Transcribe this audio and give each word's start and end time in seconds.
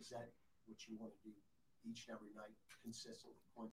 Is 0.00 0.10
that 0.10 0.28
what 0.66 0.78
you 0.88 0.96
want 0.98 1.12
to 1.12 1.28
do 1.28 1.34
each 1.88 2.06
and 2.08 2.16
every 2.16 2.28
night, 2.34 2.54
consistently? 2.82 3.36
Point 3.56 3.70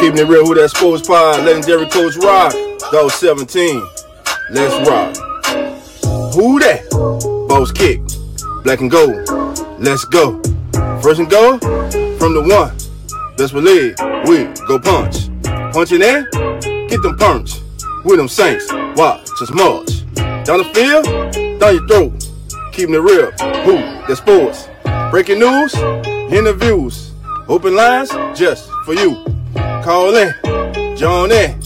Keeping 0.00 0.18
it 0.18 0.26
real, 0.28 0.48
with 0.48 0.58
that 0.58 0.70
sports 0.70 1.06
pod, 1.06 1.44
legendary 1.44 1.88
coach 1.88 2.16
Rock, 2.16 2.52
go 2.92 3.08
17. 3.08 3.82
Let's 4.50 4.88
rock. 4.88 5.16
Who 6.34 6.60
that? 6.60 6.86
Boss 7.48 7.72
kick, 7.72 8.00
black 8.62 8.80
and 8.80 8.90
gold. 8.90 9.28
Let's 9.80 10.04
go. 10.04 10.40
First 11.00 11.20
and 11.20 11.30
go 11.30 11.58
from 12.18 12.34
the 12.34 12.42
one. 12.46 12.85
Best 13.36 13.52
believe 13.52 13.94
we 14.26 14.44
go 14.66 14.78
punch. 14.78 15.28
Punching 15.72 16.00
in, 16.00 16.26
get 16.88 17.02
them 17.02 17.16
punch. 17.18 17.60
With 18.02 18.16
them 18.16 18.28
saints, 18.28 18.72
watch 18.96 19.28
us 19.42 19.50
march. 19.50 20.04
Down 20.44 20.58
the 20.58 20.70
field, 20.72 21.04
down 21.60 21.74
your 21.74 21.86
throat. 21.86 22.30
Keeping 22.72 22.94
it 22.94 22.98
real, 22.98 23.30
who 23.64 23.76
that 24.06 24.16
sports. 24.16 24.68
Breaking 25.10 25.38
news, 25.38 25.74
interviews, 26.32 27.12
open 27.48 27.74
lines 27.74 28.10
just 28.38 28.70
for 28.84 28.94
you. 28.94 29.22
Call 29.84 30.14
in, 30.14 30.34
join 30.96 31.30
in, 31.30 31.60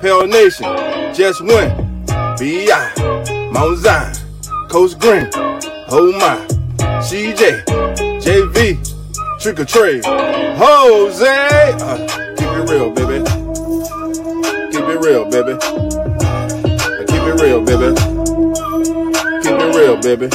Pale 0.00 0.28
Nation, 0.28 0.66
just 1.14 1.40
win. 1.40 2.04
B.I., 2.38 3.50
Mount 3.52 3.78
Zion, 3.78 4.14
Coach 4.68 4.96
Green, 4.98 5.28
oh 5.34 6.12
my, 6.12 6.46
CJ, 7.02 7.64
JV, 8.20 8.97
Trick 9.38 9.60
or 9.60 9.64
treat. 9.64 10.04
Jose. 10.04 11.26
Uh, 11.28 12.34
keep 12.36 12.48
it 12.48 12.68
real, 12.68 12.90
baby. 12.90 13.24
Keep 14.72 14.84
it 14.84 14.98
real, 15.00 15.24
baby. 15.30 15.52
Uh, 15.52 17.04
Keep 17.06 17.22
it 17.22 17.40
real, 17.40 17.60
baby. 17.64 17.94
Keep 19.42 19.60
it 19.60 19.74
real, 19.76 19.96
baby. 19.96 20.28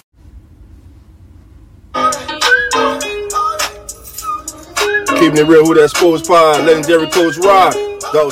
Keeping 5.20 5.38
it 5.38 5.48
real, 5.48 5.66
who 5.66 5.74
that 5.76 5.90
sports 5.94 6.26
pod, 6.26 6.66
legendary 6.66 7.10
coach 7.10 7.38
Rock. 7.38 7.74
Go. 8.14 8.32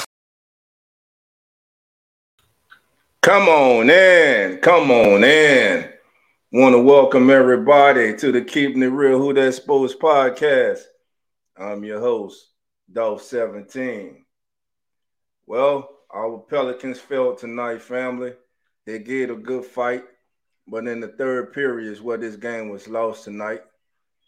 Come 3.22 3.50
on 3.50 3.90
in, 3.90 4.58
come 4.60 4.90
on 4.90 5.24
in. 5.24 5.91
Want 6.54 6.76
to 6.76 6.82
welcome 6.82 7.30
everybody 7.30 8.14
to 8.18 8.30
the 8.30 8.42
Keeping 8.42 8.84
It 8.84 8.88
Real 8.88 9.20
Who 9.20 9.34
That 9.34 9.54
Sports 9.54 9.96
podcast. 9.96 10.82
I'm 11.56 11.86
your 11.86 12.02
host, 12.02 12.46
Dolph 12.92 13.24
17. 13.24 14.26
Well, 15.46 15.90
our 16.14 16.40
Pelicans 16.40 17.00
fell 17.00 17.36
tonight, 17.36 17.82
family. 17.82 18.34
They 18.86 19.00
gave 19.00 19.30
a 19.30 19.36
good 19.36 19.64
fight, 19.64 20.04
but 20.68 20.88
in 20.88 21.00
the 21.00 21.08
third 21.08 21.54
period 21.54 21.90
is 21.90 22.02
where 22.02 22.18
this 22.18 22.36
game 22.36 22.68
was 22.68 22.86
lost 22.90 23.24
tonight. 23.24 23.62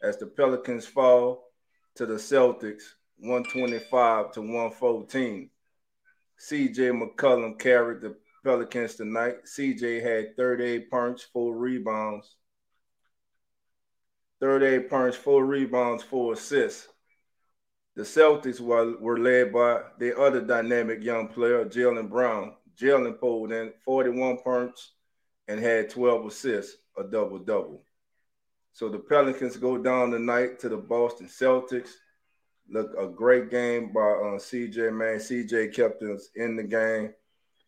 As 0.01 0.16
the 0.16 0.28
Pelicans 0.28 0.85
fall 0.85 1.50
to 1.95 2.05
the 2.05 2.13
Celtics, 2.13 2.84
125 3.17 4.31
to 4.31 4.40
114. 4.40 5.50
CJ 6.40 7.01
McCollum 7.01 7.59
carried 7.59 8.00
the 8.00 8.16
Pelicans 8.44 8.96
tonight. 8.96 9.46
CJ 9.46 10.02
had 10.02 10.36
38 10.36 10.92
points, 10.92 11.24
four 11.24 11.56
rebounds. 11.56 12.36
38 14.42 14.90
points, 14.90 15.16
four 15.16 15.46
rebounds, 15.46 16.04
four 16.04 16.34
assists. 16.34 16.88
The 17.96 18.03
Celtics 18.03 18.59
were, 18.59 18.98
were 19.00 19.20
led 19.20 19.53
by 19.53 19.82
their 20.00 20.20
other 20.20 20.42
dynamic 20.42 21.03
young 21.03 21.28
player, 21.28 21.64
Jaylen 21.66 22.09
Brown. 22.09 22.53
Jaylen 22.76 23.20
pulled 23.20 23.52
in 23.52 23.72
41 23.86 24.38
points 24.38 24.94
and 25.48 25.59
had 25.59 25.90
12 25.90 26.26
assists, 26.26 26.78
a 26.98 27.03
double 27.03 27.40
double. 27.40 27.84
So 28.72 28.90
the 28.90 28.98
Pelicans 28.98 29.58
go 29.58 29.78
down 29.78 30.12
tonight 30.12 30.59
to 30.59 30.70
the 30.70 30.78
Boston 30.78 31.28
Celtics. 31.28 31.92
Look, 32.68 32.96
a 32.98 33.08
great 33.08 33.52
game 33.52 33.94
by 33.94 34.02
uh, 34.02 34.40
CJ, 34.40 34.92
man. 34.92 35.20
CJ 35.20 35.76
kept 35.76 36.02
us 36.02 36.30
in 36.36 36.56
the 36.56 36.64
game. 36.64 37.14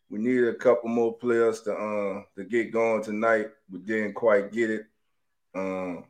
We 0.09 0.19
needed 0.19 0.47
a 0.49 0.55
couple 0.55 0.89
more 0.89 1.17
players 1.17 1.61
to 1.61 1.73
uh, 1.73 2.23
to 2.35 2.43
get 2.43 2.71
going 2.71 3.03
tonight. 3.03 3.47
We 3.71 3.79
didn't 3.79 4.13
quite 4.13 4.51
get 4.51 4.69
it. 4.69 4.85
Um, 5.53 6.05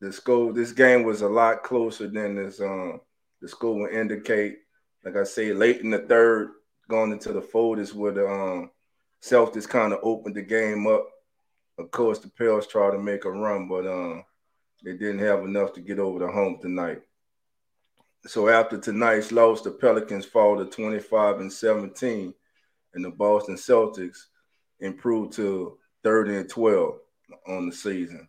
the 0.00 0.12
score, 0.12 0.52
this 0.52 0.72
game 0.72 1.02
was 1.04 1.22
a 1.22 1.28
lot 1.28 1.62
closer 1.62 2.08
than 2.08 2.36
this. 2.36 2.60
Um, 2.60 3.00
the 3.40 3.48
score 3.48 3.78
would 3.80 3.92
indicate. 3.92 4.58
Like 5.04 5.16
I 5.16 5.24
say, 5.24 5.52
late 5.52 5.80
in 5.80 5.90
the 5.90 6.00
third, 6.00 6.50
going 6.88 7.12
into 7.12 7.32
the 7.32 7.40
fourth 7.40 7.78
is 7.78 7.94
where 7.94 8.12
the 8.12 8.26
um, 8.28 8.70
Celtics 9.22 9.68
kind 9.68 9.92
of 9.92 10.00
opened 10.02 10.34
the 10.34 10.42
game 10.42 10.86
up. 10.86 11.06
Of 11.78 11.90
course, 11.90 12.18
the 12.18 12.28
Pels 12.28 12.66
tried 12.66 12.92
to 12.92 12.98
make 12.98 13.24
a 13.24 13.30
run, 13.30 13.68
but 13.68 13.86
um, 13.86 14.24
they 14.82 14.92
didn't 14.92 15.20
have 15.20 15.44
enough 15.44 15.72
to 15.74 15.80
get 15.80 15.98
over 15.98 16.18
the 16.18 16.30
hump 16.30 16.60
tonight. 16.60 17.02
So 18.26 18.48
after 18.48 18.78
tonight's 18.78 19.30
loss, 19.30 19.62
the 19.62 19.70
Pelicans 19.70 20.24
fall 20.24 20.58
to 20.58 20.64
25 20.64 21.40
and 21.40 21.52
17, 21.52 22.34
and 22.98 23.04
the 23.04 23.10
Boston 23.10 23.54
Celtics 23.54 24.26
improved 24.80 25.32
to 25.34 25.78
30 26.02 26.36
and 26.36 26.50
12 26.50 26.94
on 27.46 27.68
the 27.68 27.72
season. 27.72 28.28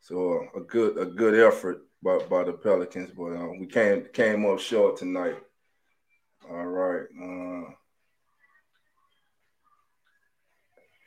So 0.00 0.46
a 0.56 0.60
good 0.60 0.96
a 0.98 1.04
good 1.04 1.34
effort 1.34 1.82
by, 2.00 2.18
by 2.30 2.44
the 2.44 2.52
Pelicans, 2.52 3.10
but 3.10 3.32
uh, 3.32 3.48
we 3.58 3.66
came 3.66 4.06
came 4.12 4.46
up 4.46 4.60
short 4.60 4.96
tonight. 4.96 5.36
All 6.48 6.66
right. 6.66 7.06
Uh, 7.20 7.72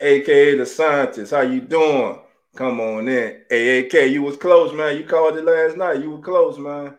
AKA 0.02 0.58
the 0.58 0.66
scientist, 0.66 1.32
how 1.32 1.42
you 1.42 1.62
doing? 1.62 2.20
Come 2.56 2.82
on 2.82 3.08
in. 3.08 3.44
Hey, 3.50 3.80
AK, 3.80 4.12
you 4.12 4.24
was 4.24 4.36
close, 4.36 4.74
man. 4.74 4.98
You 4.98 5.06
called 5.06 5.38
it 5.38 5.46
last 5.46 5.78
night. 5.78 6.02
You 6.02 6.12
were 6.12 6.22
close, 6.22 6.58
man. 6.58 6.98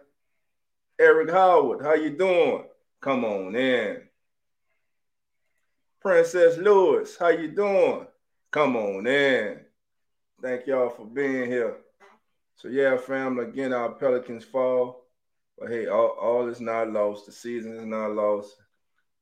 Eric 0.99 1.31
Howard, 1.31 1.85
how 1.85 1.95
you 1.95 2.17
doing? 2.17 2.65
Come 3.03 3.25
on 3.25 3.55
in. 3.55 4.03
Princess 6.03 6.57
Lewis, 6.57 7.17
how 7.17 7.29
you 7.29 7.47
doing? 7.47 8.05
Come 8.51 8.75
on 8.75 9.07
in. 9.07 9.61
Thank 10.43 10.67
y'all 10.67 10.91
for 10.91 11.07
being 11.07 11.47
here. 11.47 11.77
So 12.57 12.67
yeah, 12.67 12.97
family, 12.97 13.45
again, 13.45 13.73
our 13.73 13.93
Pelicans 13.93 14.45
fall. 14.45 15.05
But 15.57 15.71
hey, 15.71 15.87
all, 15.87 16.17
all 16.21 16.49
is 16.49 16.61
not 16.61 16.91
lost. 16.91 17.27
The 17.27 17.33
season 17.33 17.77
is 17.77 17.87
not 17.87 18.17
lost. 18.17 18.57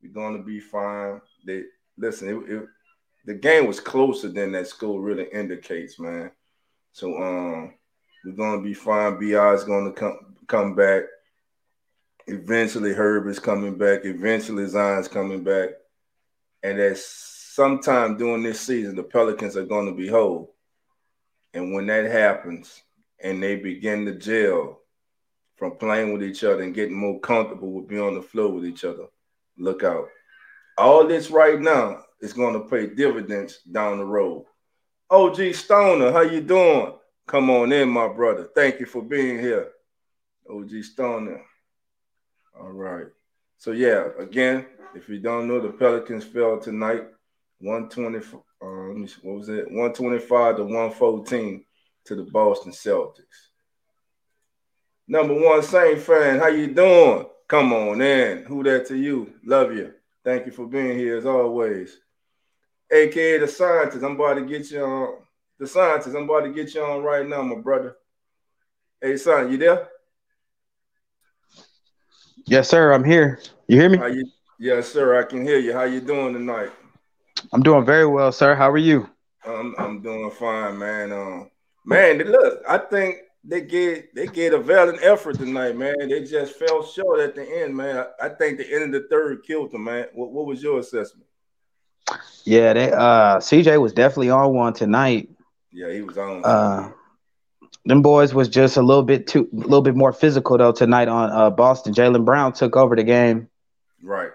We're 0.03 0.13
gonna 0.13 0.43
be 0.43 0.59
fine. 0.59 1.21
They 1.45 1.65
listen, 1.99 2.29
it, 2.29 2.51
it, 2.51 2.67
the 3.27 3.35
game 3.35 3.67
was 3.67 3.79
closer 3.79 4.29
than 4.29 4.53
that 4.53 4.67
score 4.67 5.03
really 5.03 5.29
indicates, 5.35 6.01
man. 6.01 6.31
So 6.93 7.15
um 7.23 7.75
we're 8.25 8.33
gonna 8.33 8.63
be 8.63 8.73
fine. 8.73 9.19
BI 9.21 9.53
is 9.53 9.65
gonna 9.65 9.93
come 9.93 10.35
come 10.47 10.75
back. 10.75 11.03
Eventually, 12.27 12.95
Herb 12.95 13.27
is 13.27 13.39
coming 13.39 13.77
back. 13.77 14.07
Eventually, 14.07 14.67
Zion's 14.67 15.09
coming 15.09 15.45
back. 15.45 15.71
And 16.63 16.79
at 16.79 16.99
sometime 16.99 18.17
during 18.17 18.43
this 18.43 18.61
season, 18.61 18.97
the 18.97 19.03
Pelicans 19.03 19.57
are 19.57 19.65
going 19.65 19.87
to 19.87 19.95
be 19.95 20.09
whole. 20.09 20.55
And 21.55 21.73
when 21.73 21.87
that 21.87 22.11
happens, 22.11 22.83
and 23.23 23.43
they 23.43 23.57
begin 23.57 24.07
to 24.07 24.15
gel 24.15 24.81
from 25.57 25.77
playing 25.77 26.13
with 26.13 26.23
each 26.23 26.43
other 26.43 26.63
and 26.63 26.75
getting 26.75 26.97
more 26.97 27.21
comfortable 27.21 27.73
with 27.73 27.89
being 27.89 28.01
on 28.01 28.15
the 28.15 28.23
floor 28.23 28.51
with 28.51 28.65
each 28.65 28.85
other, 28.85 29.07
look 29.59 29.85
out. 29.85 30.09
All 30.79 31.07
this 31.07 31.31
right 31.31 31.61
now 31.61 32.03
is 32.21 32.33
going 32.33 32.55
to 32.55 32.69
pay 32.69 32.87
dividends 32.87 33.59
down 33.71 33.99
the 33.99 34.05
road. 34.05 34.47
OG 35.11 35.55
Stoner, 35.55 36.13
how 36.13 36.23
you 36.23 36.41
doing? 36.41 36.95
Come 37.27 37.51
on 37.51 37.73
in, 37.73 37.89
my 37.91 38.09
brother. 38.09 38.49
Thank 38.55 38.81
you 38.81 38.87
for 38.87 39.03
being 39.03 39.39
here. 39.39 39.69
OG 40.49 40.83
Stoner. 40.83 41.43
All 42.59 42.73
right. 42.73 43.07
So 43.61 43.73
yeah, 43.73 44.09
again, 44.19 44.65
if 44.95 45.11
you 45.11 45.21
don't 45.21 45.47
know, 45.47 45.61
the 45.61 45.69
Pelicans 45.69 46.25
fell 46.25 46.59
tonight, 46.59 47.03
120. 47.59 48.19
Uh, 48.63 48.67
let 48.89 48.97
me 48.97 49.07
see, 49.07 49.17
what 49.21 49.37
was 49.37 49.51
it? 49.51 49.67
125 49.67 50.57
to 50.57 50.63
114 50.63 51.65
to 52.07 52.15
the 52.15 52.23
Boston 52.23 52.73
Celtics. 52.73 53.51
Number 55.07 55.35
one 55.35 55.63
Saint 55.63 56.01
fan, 56.01 56.39
how 56.39 56.47
you 56.47 56.73
doing? 56.73 57.27
Come 57.49 57.75
on 57.75 58.01
in. 58.01 58.45
Who 58.45 58.63
that 58.63 58.87
to 58.87 58.97
you? 58.97 59.35
Love 59.45 59.75
you. 59.75 59.93
Thank 60.25 60.47
you 60.47 60.53
for 60.53 60.67
being 60.67 60.99
here 60.99 61.19
as 61.19 61.27
always. 61.27 61.99
AKA 62.91 63.41
the 63.41 63.47
scientist. 63.49 64.03
I'm 64.03 64.13
about 64.13 64.35
to 64.37 64.47
get 64.47 64.71
you 64.71 64.83
on. 64.83 65.19
The 65.59 65.67
scientist. 65.67 66.17
I'm 66.17 66.25
about 66.25 66.45
to 66.45 66.53
get 66.55 66.75
you 66.75 66.83
on 66.83 67.03
right 67.03 67.29
now, 67.29 67.43
my 67.43 67.61
brother. 67.61 67.95
Hey, 69.03 69.19
son, 69.19 69.53
you 69.53 69.59
there? 69.59 69.87
Yes, 72.47 72.69
sir. 72.69 72.93
I'm 72.93 73.05
here. 73.05 73.41
You 73.69 73.81
hear 73.81 73.89
me? 73.89 73.99
You? 74.15 74.25
Yes, 74.59 74.93
sir. 74.93 75.19
I 75.19 75.25
can 75.25 75.45
hear 75.45 75.59
you. 75.59 75.73
How 75.73 75.85
you 75.85 76.01
doing 76.01 76.35
tonight? 76.35 76.71
I'm 77.53 77.63
doing 77.63 77.85
very 77.85 78.07
well, 78.07 78.33
sir. 78.33 78.55
How 78.55 78.71
are 78.71 78.79
you? 78.79 79.09
I'm 79.45 79.75
I'm 79.79 80.03
doing 80.03 80.31
fine, 80.33 80.79
man. 80.79 81.13
Um, 81.13 81.51
man, 81.85 82.19
look, 82.19 82.63
I 82.69 82.79
think 82.79 83.17
they 83.43 83.63
get 83.63 84.15
they 84.15 84.27
get 84.27 84.53
a 84.53 84.59
valiant 84.59 85.03
effort 85.03 85.37
tonight, 85.37 85.77
man. 85.77 85.95
They 86.09 86.25
just 86.25 86.57
fell 86.57 86.85
short 86.85 87.21
at 87.21 87.35
the 87.35 87.63
end, 87.63 87.75
man. 87.75 88.05
I, 88.21 88.27
I 88.27 88.29
think 88.29 88.59
the 88.59 88.73
end 88.73 88.95
of 88.95 89.03
the 89.03 89.09
third 89.09 89.43
killed 89.45 89.71
them, 89.71 89.85
man. 89.85 90.07
What, 90.13 90.31
what 90.33 90.47
was 90.47 90.63
your 90.63 90.79
assessment? 90.81 91.27
Yeah, 92.45 92.73
they 92.75 92.93
uh 92.93 93.39
CJ 93.39 93.81
was 93.81 93.93
definitely 93.93 94.31
on 94.31 94.53
one 94.55 94.75
tonight. 94.75 95.31
Yeah, 95.73 95.91
he 95.91 96.03
was 96.03 96.19
on. 96.19 96.45
Uh 96.45 96.93
them 97.85 98.03
boys 98.03 98.35
was 98.35 98.49
just 98.49 98.77
a 98.77 98.83
little 98.83 99.03
bit 99.03 99.27
too 99.27 99.49
a 99.53 99.57
little 99.57 99.83
bit 99.83 99.97
more 99.97 100.13
physical 100.13 100.59
though 100.59 100.73
tonight 100.73 101.09
on 101.09 101.31
uh 101.31 101.51
Boston. 101.51 101.95
Jaylen 101.95 102.25
Brown 102.25 102.53
took 102.53 102.77
over 102.77 102.95
the 102.97 103.05
game. 103.05 103.49
Right. 104.03 104.31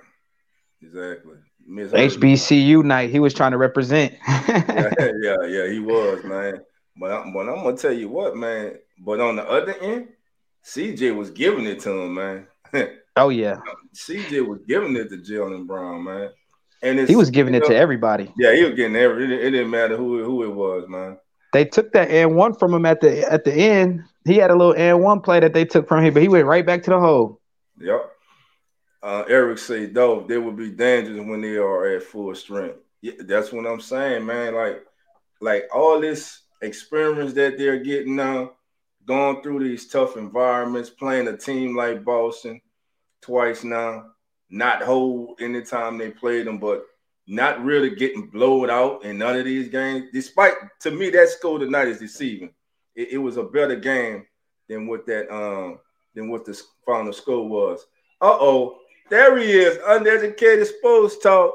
Exactly. 0.81 1.35
Miss 1.67 1.91
HBCU 1.91 2.83
night. 2.83 3.09
He 3.09 3.19
was 3.19 3.33
trying 3.33 3.51
to 3.51 3.57
represent. 3.57 4.13
yeah, 4.27 4.91
yeah, 5.21 5.35
yeah, 5.47 5.67
he 5.67 5.79
was, 5.79 6.23
man. 6.23 6.61
But, 6.97 7.11
I, 7.11 7.31
but 7.33 7.49
I'm 7.49 7.63
gonna 7.63 7.75
tell 7.75 7.93
you 7.93 8.09
what, 8.09 8.35
man. 8.35 8.75
But 9.03 9.19
on 9.19 9.35
the 9.35 9.43
other 9.43 9.73
end, 9.81 10.09
CJ 10.63 11.15
was 11.15 11.31
giving 11.31 11.65
it 11.65 11.79
to 11.81 11.91
him, 11.91 12.13
man. 12.13 12.47
oh 13.15 13.29
yeah, 13.29 13.57
CJ 13.95 14.47
was 14.47 14.59
giving 14.67 14.95
it 14.95 15.09
to 15.09 15.17
Jaylen 15.17 15.65
Brown, 15.65 16.03
man. 16.03 16.29
And 16.81 17.07
he 17.07 17.15
was 17.15 17.31
giving 17.31 17.55
it 17.55 17.63
know, 17.63 17.69
to 17.69 17.75
everybody. 17.75 18.31
Yeah, 18.37 18.53
he 18.53 18.63
was 18.63 18.75
getting 18.75 18.95
every. 18.95 19.25
It, 19.25 19.31
it, 19.31 19.51
didn't 19.51 19.71
matter 19.71 19.97
who 19.97 20.23
who 20.23 20.43
it 20.43 20.53
was, 20.53 20.87
man. 20.87 21.17
They 21.55 21.63
took 21.63 21.93
that 21.93 22.11
and 22.11 22.35
one 22.35 22.53
from 22.53 22.73
him 22.73 22.85
at 22.85 22.99
the 22.99 23.31
at 23.31 23.45
the 23.45 23.53
end. 23.53 24.03
He 24.25 24.35
had 24.35 24.51
a 24.51 24.55
little 24.57 24.75
and 24.75 25.01
one 25.01 25.21
play 25.21 25.39
that 25.39 25.53
they 25.53 25.63
took 25.63 25.87
from 25.87 26.03
him, 26.03 26.13
but 26.13 26.21
he 26.21 26.27
went 26.27 26.47
right 26.47 26.65
back 26.65 26.83
to 26.83 26.89
the 26.89 26.99
hole. 26.99 27.39
Yep. 27.79 28.11
Uh, 29.01 29.23
Eric 29.29 29.57
said, 29.57 29.93
though 29.93 30.25
they 30.27 30.37
would 30.37 30.57
be 30.57 30.71
dangerous 30.71 31.25
when 31.25 31.39
they 31.39 31.55
are 31.55 31.95
at 31.95 32.03
full 32.03 32.35
strength. 32.35 32.79
Yeah, 33.01 33.13
that's 33.19 33.53
what 33.53 33.65
I'm 33.65 33.79
saying, 33.79 34.25
man. 34.25 34.53
Like, 34.53 34.83
like 35.39 35.69
all 35.73 36.01
this 36.01 36.41
experience 36.61 37.31
that 37.35 37.57
they're 37.57 37.79
getting 37.79 38.17
now, 38.17 38.51
going 39.05 39.41
through 39.41 39.63
these 39.63 39.87
tough 39.87 40.17
environments, 40.17 40.89
playing 40.89 41.29
a 41.29 41.37
team 41.37 41.73
like 41.73 42.03
Boston 42.03 42.59
twice 43.21 43.63
now, 43.63 44.07
not 44.49 44.81
hold 44.81 45.39
anytime 45.39 45.97
they 45.97 46.11
played 46.11 46.47
them, 46.47 46.57
but 46.57 46.85
not 47.27 47.63
really 47.63 47.95
getting 47.95 48.27
blown 48.27 48.69
out 48.69 49.03
in 49.03 49.17
none 49.17 49.37
of 49.37 49.45
these 49.45 49.69
games. 49.69 50.09
Despite 50.13 50.53
to 50.81 50.91
me, 50.91 51.09
that 51.11 51.29
score 51.29 51.59
tonight 51.59 51.87
is 51.87 51.99
deceiving. 51.99 52.53
It, 52.95 53.13
it 53.13 53.17
was 53.17 53.37
a 53.37 53.43
better 53.43 53.75
game 53.75 54.25
than 54.69 54.87
what 54.87 55.05
that 55.07 55.33
um 55.33 55.79
than 56.13 56.29
what 56.29 56.45
the 56.45 56.59
final 56.85 57.13
score 57.13 57.47
was. 57.47 57.85
Uh 58.21 58.37
oh, 58.39 58.77
there 59.09 59.37
he 59.37 59.51
is, 59.51 59.77
uneducated 59.85 60.67
sports 60.67 61.17
talk. 61.19 61.53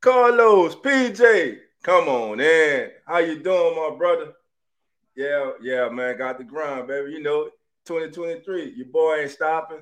Carlos, 0.00 0.76
PJ, 0.76 1.58
come 1.82 2.08
on 2.08 2.40
in. 2.40 2.90
How 3.06 3.18
you 3.18 3.42
doing, 3.42 3.76
my 3.76 3.96
brother? 3.96 4.32
Yeah, 5.16 5.52
yeah, 5.62 5.88
man. 5.88 6.18
Got 6.18 6.38
the 6.38 6.44
grind, 6.44 6.86
baby. 6.86 7.12
You 7.12 7.22
know, 7.22 7.48
2023. 7.86 8.74
Your 8.76 8.86
boy 8.86 9.22
ain't 9.22 9.30
stopping. 9.30 9.80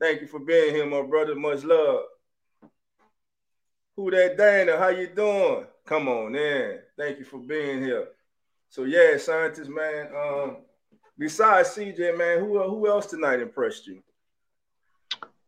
Thank 0.00 0.20
you 0.20 0.26
for 0.26 0.40
being 0.40 0.74
here, 0.74 0.86
my 0.86 1.02
brother. 1.02 1.34
Much 1.34 1.64
love. 1.64 2.02
Who 3.96 4.10
that 4.10 4.36
Dana? 4.36 4.76
How 4.76 4.88
you 4.88 5.06
doing? 5.06 5.66
Come 5.86 6.08
on 6.08 6.34
in. 6.34 6.78
Thank 6.98 7.18
you 7.18 7.24
for 7.24 7.38
being 7.38 7.82
here. 7.82 8.08
So 8.68 8.84
yeah, 8.84 9.16
scientist 9.18 9.70
man. 9.70 10.08
Um, 10.16 10.56
besides 11.16 11.70
CJ, 11.70 12.18
man, 12.18 12.40
who 12.40 12.60
who 12.62 12.88
else 12.88 13.06
tonight 13.06 13.40
impressed 13.40 13.86
you? 13.86 14.02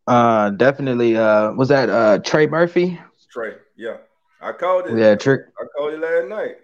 Uh, 0.07 0.51
definitely. 0.51 1.17
Uh, 1.17 1.53
was 1.53 1.69
that 1.69 1.91
uh 1.91 2.19
Trey 2.19 2.47
Murphy? 2.47 3.01
Trey, 3.33 3.55
yeah, 3.77 3.97
I 4.41 4.53
called 4.53 4.87
it. 4.87 4.97
Yeah, 4.97 5.17
trick. 5.17 5.43
I 5.61 5.65
called 5.77 5.95
it 5.95 6.01
last 6.01 6.29
night. 6.29 6.57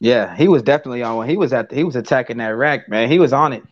Yeah, 0.00 0.34
he 0.36 0.48
was 0.48 0.62
definitely 0.62 1.02
on 1.02 1.16
one. 1.16 1.28
He 1.28 1.36
was 1.36 1.52
at 1.52 1.70
the, 1.70 1.76
he 1.76 1.84
was 1.84 1.96
attacking 1.96 2.38
that 2.38 2.48
rack, 2.48 2.88
man. 2.88 3.08
He 3.08 3.20
was 3.20 3.32
on 3.32 3.52
it, 3.52 3.62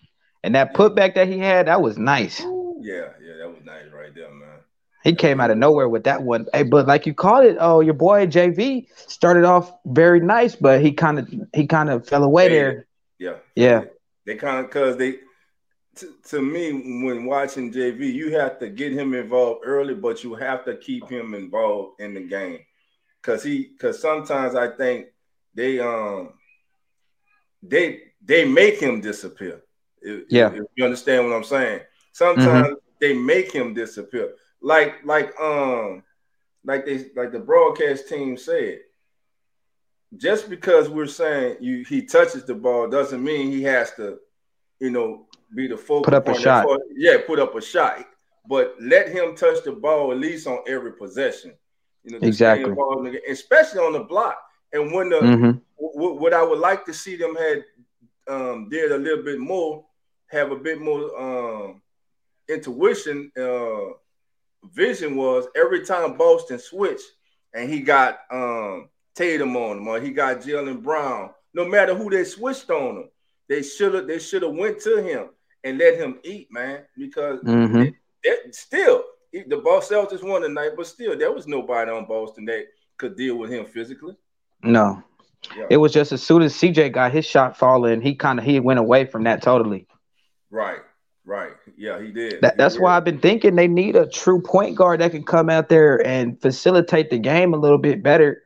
and 0.45 0.55
that 0.55 0.75
putback 0.75 1.17
that 1.17 1.27
he 1.27 1.39
had, 1.39 1.67
that 1.67 1.83
was 1.83 1.99
nice. 1.99 2.41
Yeah, 2.41 3.09
that 3.39 3.49
was 3.49 3.65
nice 3.65 3.87
right 3.93 4.15
there, 4.15 4.31
man. 4.31 4.61
He 5.07 5.15
came 5.15 5.41
out 5.41 5.53
of 5.53 5.57
nowhere 5.57 5.89
with 5.89 6.03
that 6.05 6.25
one. 6.25 6.49
Hey, 6.53 6.65
but 6.65 6.89
like 6.89 7.07
you 7.07 7.15
called 7.15 7.45
it, 7.45 7.57
oh, 7.61 7.79
your 7.79 7.95
boy 7.95 8.27
JV 8.27 8.89
started 9.07 9.45
off 9.45 9.73
very 9.87 10.19
nice, 10.19 10.57
but 10.57 10.81
he 10.81 10.91
kind 10.91 11.21
of 11.21 11.33
he 11.55 11.65
kind 11.69 11.91
of 11.91 12.09
fell 12.09 12.25
away 12.25 12.49
there. 12.49 12.87
Yeah, 13.17 13.37
yeah. 13.55 13.85
They 14.25 14.35
kind 14.35 14.59
of 14.59 14.67
because 14.67 14.97
they 14.97 15.19
to, 15.99 16.13
to 16.31 16.43
me, 16.43 17.05
when 17.05 17.25
watching 17.25 17.73
JV, 17.73 18.13
you 18.13 18.37
have 18.37 18.59
to 18.59 18.69
get 18.69 18.93
him 18.93 19.15
involved 19.15 19.61
early, 19.65 19.95
but 19.95 20.25
you 20.25 20.35
have 20.35 20.65
to 20.65 20.77
keep 20.77 21.09
him 21.09 21.35
involved 21.35 22.01
in 22.01 22.13
the 22.13 22.23
game. 22.23 22.59
Cause 23.23 23.45
he 23.45 23.77
cause 23.79 24.03
sometimes 24.03 24.57
I 24.57 24.77
think 24.77 25.07
they 25.55 25.79
um 25.79 26.33
they 27.63 28.03
they 28.25 28.45
make 28.45 28.81
him 28.81 29.01
disappear. 29.01 29.63
If, 30.03 30.25
yeah. 30.31 30.51
If 30.53 30.65
you 30.75 30.85
understand 30.85 31.29
what 31.29 31.37
I'm 31.37 31.45
saying. 31.45 31.83
Sometimes 32.13 32.67
mm-hmm. 32.67 32.75
they 33.01 33.15
make 33.15 33.53
him 33.53 33.73
disappear. 33.73 34.33
Like 34.63 35.05
like 35.05 35.39
um 35.41 36.03
like 36.65 36.85
they 36.87 37.07
like 37.15 37.33
the 37.33 37.39
broadcast 37.39 38.09
team 38.09 38.37
said, 38.37 38.81
just 40.17 40.49
because 40.51 40.89
we're 40.89 41.07
saying 41.07 41.59
you 41.61 41.85
he 41.85 42.03
touches 42.03 42.45
the 42.45 42.55
ball 42.55 42.89
doesn't 42.89 43.23
mean 43.23 43.51
he 43.51 43.63
has 43.65 43.93
to, 43.95 44.19
you 44.81 44.91
know, 44.91 45.27
be 45.55 45.69
the 45.69 45.77
focal 45.77 46.05
put 46.05 46.15
up 46.15 46.29
a 46.29 46.39
shot. 46.39 46.67
Yeah, 46.95 47.19
put 47.27 47.39
up 47.39 47.55
a 47.55 47.61
shot. 47.61 48.05
But 48.49 48.77
let 48.81 49.09
him 49.09 49.35
touch 49.35 49.65
the 49.65 49.73
ball 49.73 50.13
at 50.13 50.19
least 50.19 50.47
on 50.47 50.61
every 50.69 50.93
possession. 50.93 51.55
You 52.05 52.13
know, 52.13 52.27
exactly. 52.27 52.73
especially 53.29 53.81
on 53.81 53.93
the 53.93 54.05
block. 54.05 54.39
And 54.73 54.93
when 54.93 55.09
the 55.09 55.17
mm-hmm. 55.17 55.59
w- 55.81 56.21
what 56.21 56.33
I 56.33 56.43
would 56.43 56.61
like 56.61 56.85
to 56.85 56.95
see 56.95 57.17
them 57.17 57.35
had 57.35 57.65
um, 58.29 58.69
did 58.69 58.93
a 58.93 58.99
little 58.99 59.25
bit 59.25 59.41
more, 59.41 59.85
have 60.29 60.53
a 60.53 60.57
bit 60.57 60.81
more 60.81 61.21
um, 61.21 61.83
intuition, 62.49 63.33
uh, 63.37 63.95
vision 64.73 65.17
was 65.17 65.47
every 65.57 65.85
time 65.85 66.17
Boston 66.17 66.59
switched 66.59 67.07
and 67.55 67.71
he 67.71 67.81
got 67.81 68.21
um, 68.31 68.89
Tatum 69.15 69.57
on 69.57 69.79
him 69.79 69.89
or 69.89 70.01
he 70.01 70.11
got 70.11 70.41
Jaylen 70.41 70.83
Brown, 70.83 71.31
no 71.55 71.67
matter 71.67 71.95
who 71.95 72.11
they 72.11 72.25
switched 72.25 72.71
on 72.71 72.97
him, 72.97 73.11
they 73.49 73.63
should 73.63 73.95
have 73.95 74.07
they 74.07 74.19
should 74.19 74.43
have 74.43 74.55
went 74.55 74.81
to 74.81 75.03
him 75.03 75.31
and 75.65 75.79
let 75.79 75.97
him 75.97 76.19
eat, 76.23 76.49
man, 76.51 76.83
because 76.97 77.41
mm-hmm. 77.41 77.83
it, 77.83 77.95
it, 78.23 78.55
still 78.55 79.03
the 79.33 79.57
Boston 79.59 79.99
Celtics 79.99 80.23
won 80.23 80.43
tonight, 80.43 80.73
but 80.77 80.87
still 80.87 81.17
there 81.19 81.33
was 81.33 81.47
nobody 81.47 81.91
on 81.91 82.07
Boston 82.07 82.45
that 82.47 82.67
could 82.97 83.17
deal 83.17 83.37
with 83.37 83.51
him 83.51 83.67
physically. 83.67 84.17
No, 84.63 85.03
yeah. 85.57 85.67
it 85.71 85.77
was 85.77 85.93
just 85.93 86.13
as 86.13 86.23
soon 86.23 86.43
as 86.43 86.55
CJ 86.55 86.93
got 86.93 87.13
his 87.13 87.27
shot 87.27 87.57
falling, 87.57 88.01
he 88.01 88.15
kind 88.15 88.39
of 88.39 88.45
he 88.45 88.61
went 88.61 88.79
away 88.79 89.05
from 89.05 89.25
that 89.25 89.43
totally. 89.43 89.87
Right, 90.51 90.81
right, 91.27 91.53
yeah, 91.77 92.01
he 92.01 92.11
did. 92.11 92.41
That, 92.41 92.57
that's 92.57 92.75
did. 92.75 92.83
why 92.83 92.97
I've 92.97 93.05
been 93.05 93.21
thinking 93.21 93.57
they 93.57 93.69
need 93.69 93.97
a 93.97 94.07
true 94.07 94.41
point 94.41 94.77
guard 94.77 95.01
that 95.01 95.11
can 95.11 95.25
come 95.25 95.51
out 95.51 95.69
there 95.69 96.05
and 96.07 96.41
facilitate 96.41 97.11
the 97.11 97.19
game 97.19 97.53
a 97.53 97.59
little 97.59 97.79
bit 97.79 98.03
better. 98.03 98.43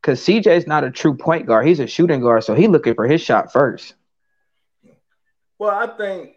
Because 0.00 0.20
CJ's 0.20 0.66
not 0.66 0.84
a 0.84 0.90
true 0.90 1.16
point 1.16 1.46
guard; 1.46 1.66
he's 1.66 1.80
a 1.80 1.86
shooting 1.86 2.20
guard, 2.20 2.44
so 2.44 2.54
he's 2.54 2.68
looking 2.68 2.94
for 2.94 3.08
his 3.08 3.20
shot 3.20 3.52
first. 3.52 3.94
Well, 5.58 5.70
I 5.70 5.86
think, 5.96 6.34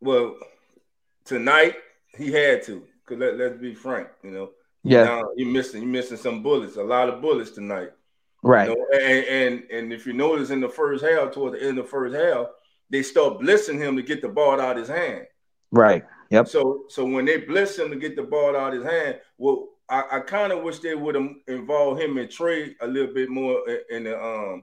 well, 0.00 0.36
tonight 1.24 1.76
he 2.16 2.32
had 2.32 2.62
to. 2.64 2.82
Cause 3.06 3.18
let, 3.18 3.38
let's 3.38 3.56
be 3.56 3.74
frank, 3.74 4.08
you 4.22 4.30
know. 4.30 4.50
Yeah, 4.84 5.04
now, 5.04 5.28
you're 5.36 5.48
missing 5.48 5.82
you're 5.82 5.90
missing 5.90 6.16
some 6.16 6.42
bullets, 6.42 6.76
a 6.76 6.82
lot 6.82 7.08
of 7.08 7.22
bullets 7.22 7.50
tonight. 7.50 7.90
Right. 8.42 8.68
You 8.68 8.76
know? 8.76 8.86
and, 8.92 9.26
and 9.26 9.70
and 9.70 9.92
if 9.92 10.06
you 10.06 10.12
notice 10.12 10.50
in 10.50 10.60
the 10.60 10.68
first 10.68 11.04
half, 11.04 11.32
toward 11.32 11.54
the 11.54 11.62
end 11.62 11.78
of 11.78 11.84
the 11.84 11.90
first 11.90 12.14
half, 12.14 12.48
they 12.90 13.02
start 13.02 13.40
blitzing 13.40 13.78
him 13.78 13.96
to 13.96 14.02
get 14.02 14.22
the 14.22 14.28
ball 14.28 14.60
out 14.60 14.76
of 14.76 14.78
his 14.78 14.88
hand. 14.88 15.26
Right. 15.70 16.04
Yep. 16.30 16.48
So 16.48 16.84
so 16.88 17.04
when 17.04 17.24
they 17.24 17.38
blitz 17.38 17.78
him 17.78 17.90
to 17.90 17.96
get 17.96 18.16
the 18.16 18.22
ball 18.22 18.56
out 18.56 18.74
of 18.74 18.82
his 18.82 18.90
hand, 18.90 19.20
well, 19.38 19.68
I, 19.88 20.04
I 20.12 20.20
kind 20.20 20.52
of 20.52 20.62
wish 20.62 20.80
they 20.80 20.94
would 20.94 21.16
involve 21.46 21.98
him 21.98 22.18
and 22.18 22.30
Trey 22.30 22.74
a 22.80 22.86
little 22.86 23.12
bit 23.12 23.30
more 23.30 23.62
in 23.90 24.04
the 24.04 24.22
um 24.22 24.62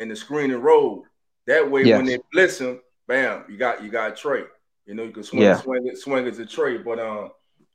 in 0.00 0.08
the 0.08 0.16
screen 0.16 0.50
and 0.50 0.62
roll. 0.62 1.04
That 1.46 1.68
way, 1.70 1.84
yes. 1.84 1.96
when 1.96 2.06
they 2.06 2.18
blitz 2.32 2.58
him, 2.58 2.80
bam, 3.06 3.44
you 3.48 3.56
got 3.56 3.82
you 3.82 3.90
got 3.90 4.16
Trey. 4.16 4.44
You 4.86 4.94
know, 4.94 5.04
you 5.04 5.12
can 5.12 5.22
swing, 5.22 5.42
yeah. 5.42 5.56
swing 5.56 5.86
it, 5.86 5.98
swing 5.98 6.26
as 6.26 6.38
a 6.38 6.46
Trey. 6.46 6.78
But 6.78 6.98
um, 6.98 7.30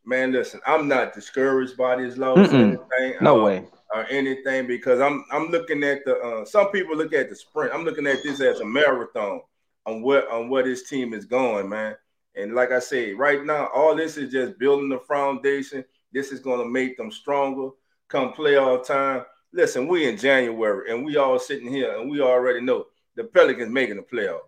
man, 0.06 0.32
listen, 0.32 0.60
I'm 0.66 0.88
not 0.88 1.14
discouraged 1.14 1.78
by 1.78 1.96
this 1.96 2.18
loss 2.18 2.38
or 2.38 2.56
anything. 2.56 3.16
No 3.22 3.38
um, 3.38 3.44
way. 3.44 3.68
Or 3.94 4.06
anything 4.10 4.68
because 4.68 5.00
I'm 5.00 5.24
I'm 5.32 5.48
looking 5.50 5.84
at 5.84 6.04
the 6.04 6.18
uh, 6.18 6.46
some 6.46 6.72
people 6.72 6.98
look 6.98 7.14
at 7.14 7.30
the 7.30 7.36
sprint. 7.36 7.74
I'm 7.74 7.86
looking 7.86 8.08
at 8.08 8.24
this 8.24 8.42
as 8.42 8.60
a 8.60 8.66
marathon 8.66 9.42
on 9.86 10.02
what 10.02 10.30
on 10.30 10.50
where 10.50 10.64
this 10.64 10.88
team 10.90 11.14
is 11.14 11.26
going, 11.26 11.70
man. 11.70 11.96
And 12.36 12.56
like 12.56 12.72
I 12.72 12.80
said, 12.80 13.18
right 13.18 13.44
now, 13.44 13.70
all 13.74 13.96
this 13.96 14.18
is 14.18 14.32
just 14.32 14.58
building 14.58 14.90
the 14.90 15.00
foundation. 15.00 15.86
This 16.12 16.32
is 16.32 16.40
going 16.40 16.60
to 16.60 16.70
make 16.70 16.98
them 16.98 17.12
stronger 17.12 17.70
come 18.08 18.34
playoff 18.34 18.86
time. 18.86 19.24
Listen, 19.52 19.88
we 19.88 20.08
in 20.08 20.18
January 20.18 20.92
and 20.92 21.06
we 21.06 21.18
all 21.18 21.38
sitting 21.38 21.72
here 21.72 22.00
and 22.00 22.10
we 22.10 22.22
already 22.22 22.62
know 22.62 22.86
the 23.16 23.24
Pelicans 23.24 23.72
making 23.72 23.98
the 23.98 24.02
playoff. 24.02 24.42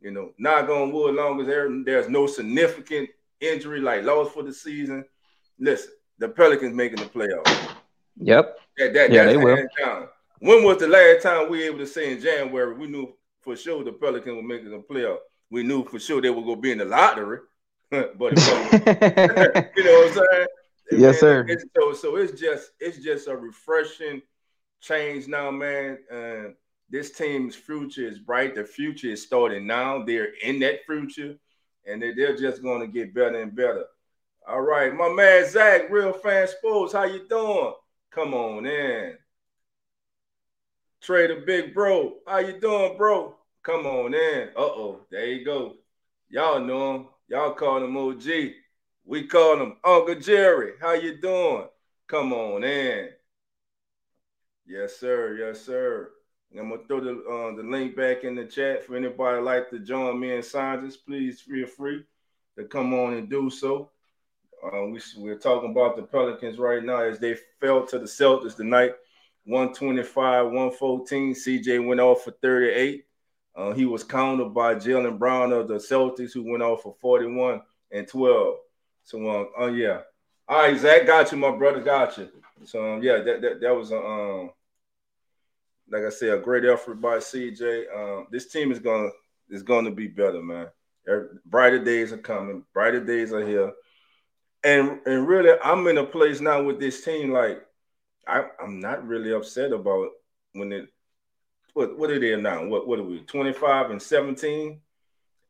You 0.00 0.12
know, 0.12 0.32
not 0.38 0.66
going 0.66 0.92
wood 0.92 1.14
long 1.14 1.40
as 1.40 1.46
there, 1.46 1.68
there's 1.84 2.08
no 2.08 2.26
significant 2.26 3.08
injury 3.40 3.80
like 3.80 4.04
loss 4.04 4.30
for 4.32 4.42
the 4.42 4.52
season. 4.52 5.04
Listen, 5.58 5.92
the 6.18 6.28
Pelicans 6.28 6.74
making 6.74 6.98
the 6.98 7.06
playoffs. 7.06 7.70
Yep. 8.18 8.58
That, 8.78 8.94
that, 8.94 9.10
yeah, 9.10 9.24
they 9.24 9.36
will. 9.36 9.56
When 10.38 10.64
was 10.64 10.78
the 10.78 10.86
last 10.86 11.22
time 11.22 11.50
we 11.50 11.58
were 11.58 11.64
able 11.64 11.78
to 11.78 11.86
say 11.86 12.12
in 12.12 12.20
January 12.20 12.74
we 12.74 12.86
knew 12.86 13.15
for 13.46 13.56
sure 13.56 13.84
the 13.84 13.92
Pelicans 13.92 14.36
were 14.36 14.42
making 14.42 14.70
the 14.70 14.78
playoff. 14.78 15.18
We 15.50 15.62
knew 15.62 15.84
for 15.84 16.00
sure 16.00 16.20
they 16.20 16.30
were 16.30 16.42
gonna 16.42 16.56
be 16.56 16.72
in 16.72 16.78
the 16.78 16.84
lottery, 16.84 17.38
but 17.90 18.02
uh, 18.02 18.18
you 19.76 19.84
know 19.84 20.00
what 20.00 20.08
I'm 20.08 20.26
saying? 20.32 20.46
Yes, 20.90 21.20
sir. 21.20 21.46
So 21.76 21.94
so 21.94 22.16
it's 22.16 22.38
just 22.38 22.72
it's 22.80 22.98
just 22.98 23.28
a 23.28 23.36
refreshing 23.36 24.20
change 24.80 25.28
now, 25.28 25.52
man. 25.52 25.98
And 26.10 26.54
this 26.90 27.12
team's 27.12 27.54
future 27.54 28.06
is 28.06 28.18
bright. 28.18 28.56
The 28.56 28.64
future 28.64 29.10
is 29.10 29.22
starting 29.22 29.66
now. 29.66 30.02
They're 30.02 30.34
in 30.42 30.58
that 30.60 30.84
future, 30.84 31.36
and 31.86 32.02
they, 32.02 32.12
they're 32.12 32.36
just 32.36 32.62
going 32.62 32.80
to 32.80 32.88
get 32.88 33.14
better 33.14 33.40
and 33.40 33.54
better. 33.54 33.84
All 34.48 34.60
right, 34.60 34.94
my 34.94 35.08
man 35.08 35.48
Zach, 35.48 35.90
real 35.90 36.12
fan 36.12 36.48
sports. 36.48 36.92
How 36.92 37.04
you 37.04 37.26
doing? 37.28 37.72
Come 38.10 38.34
on 38.34 38.66
in. 38.66 39.16
The 41.06 41.40
big 41.46 41.72
bro. 41.72 42.14
How 42.26 42.38
you 42.38 42.58
doing, 42.58 42.98
bro? 42.98 43.36
Come 43.62 43.86
on 43.86 44.12
in. 44.12 44.48
Uh-oh, 44.56 45.02
there 45.08 45.26
you 45.26 45.44
go. 45.44 45.76
Y'all 46.28 46.58
know 46.58 46.94
him. 46.96 47.06
Y'all 47.28 47.54
call 47.54 47.84
him 47.84 47.96
OG. 47.96 48.24
We 49.04 49.28
call 49.28 49.62
him 49.62 49.76
Uncle 49.84 50.16
Jerry. 50.16 50.72
How 50.80 50.94
you 50.94 51.20
doing? 51.20 51.68
Come 52.08 52.32
on 52.32 52.64
in. 52.64 53.10
Yes, 54.66 54.96
sir. 54.96 55.36
Yes, 55.38 55.60
sir. 55.60 56.10
I'm 56.58 56.70
gonna 56.70 56.82
throw 56.88 56.98
the 56.98 57.12
uh, 57.12 57.54
the 57.54 57.62
link 57.62 57.96
back 57.96 58.24
in 58.24 58.34
the 58.34 58.44
chat 58.44 58.84
for 58.84 58.96
anybody 58.96 59.40
like 59.40 59.70
to 59.70 59.78
join 59.78 60.18
me 60.18 60.34
and 60.34 60.44
Scientists. 60.44 60.96
Please 60.96 61.40
feel 61.40 61.68
free 61.68 62.04
to 62.58 62.64
come 62.64 62.92
on 62.92 63.14
and 63.14 63.30
do 63.30 63.48
so. 63.48 63.90
Uh, 64.60 64.86
we, 64.86 65.00
we're 65.18 65.38
talking 65.38 65.70
about 65.70 65.94
the 65.94 66.02
Pelicans 66.02 66.58
right 66.58 66.82
now 66.82 67.02
as 67.02 67.20
they 67.20 67.36
fell 67.60 67.86
to 67.86 68.00
the 68.00 68.06
Celtics 68.06 68.56
tonight, 68.56 68.94
125, 69.46 70.46
114. 70.46 71.34
CJ 71.34 71.86
went 71.86 72.00
off 72.00 72.24
for 72.24 72.32
38. 72.42 73.04
Uh, 73.54 73.72
he 73.72 73.86
was 73.86 74.04
countered 74.04 74.52
by 74.52 74.74
Jaylen 74.74 75.18
Brown 75.18 75.52
of 75.52 75.68
the 75.68 75.76
Celtics, 75.76 76.32
who 76.32 76.50
went 76.50 76.62
off 76.62 76.82
for 76.82 76.94
41 77.00 77.62
and 77.90 78.06
12. 78.06 78.56
So, 79.04 79.30
um, 79.30 79.48
uh, 79.58 79.66
yeah. 79.66 80.00
All 80.48 80.58
right, 80.58 80.78
Zach, 80.78 81.06
got 81.06 81.32
you, 81.32 81.38
my 81.38 81.56
brother, 81.56 81.80
got 81.80 82.18
you. 82.18 82.28
So, 82.64 82.94
um, 82.94 83.02
yeah, 83.02 83.18
that, 83.18 83.40
that, 83.40 83.60
that 83.60 83.74
was 83.74 83.92
a, 83.92 83.98
um, 83.98 84.50
like 85.90 86.02
I 86.02 86.10
said, 86.10 86.34
a 86.34 86.38
great 86.38 86.64
effort 86.64 87.00
by 87.00 87.18
CJ. 87.18 87.84
Um, 87.94 88.26
this 88.30 88.50
team 88.52 88.72
is 88.72 88.78
gonna 88.78 89.10
is 89.48 89.62
gonna 89.62 89.90
be 89.90 90.08
better, 90.08 90.42
man. 90.42 90.66
Brighter 91.44 91.82
days 91.84 92.12
are 92.12 92.18
coming. 92.18 92.64
Brighter 92.74 93.04
days 93.04 93.32
are 93.32 93.46
here 93.46 93.72
and 94.66 95.00
and 95.06 95.28
really, 95.28 95.56
I'm 95.62 95.86
in 95.86 95.98
a 95.98 96.04
place 96.04 96.40
now 96.40 96.62
with 96.62 96.80
this 96.80 97.04
team. 97.04 97.30
Like, 97.30 97.62
I, 98.26 98.44
I'm 98.60 98.80
not 98.80 99.06
really 99.06 99.32
upset 99.32 99.72
about 99.72 100.10
when 100.52 100.72
it. 100.72 100.88
What 101.74 101.98
what 101.98 102.10
are 102.10 102.18
they 102.18 102.34
now? 102.36 102.64
What 102.66 102.86
what 102.86 102.98
are 102.98 103.04
we? 103.04 103.20
25 103.20 103.90
and 103.90 104.02
17. 104.02 104.80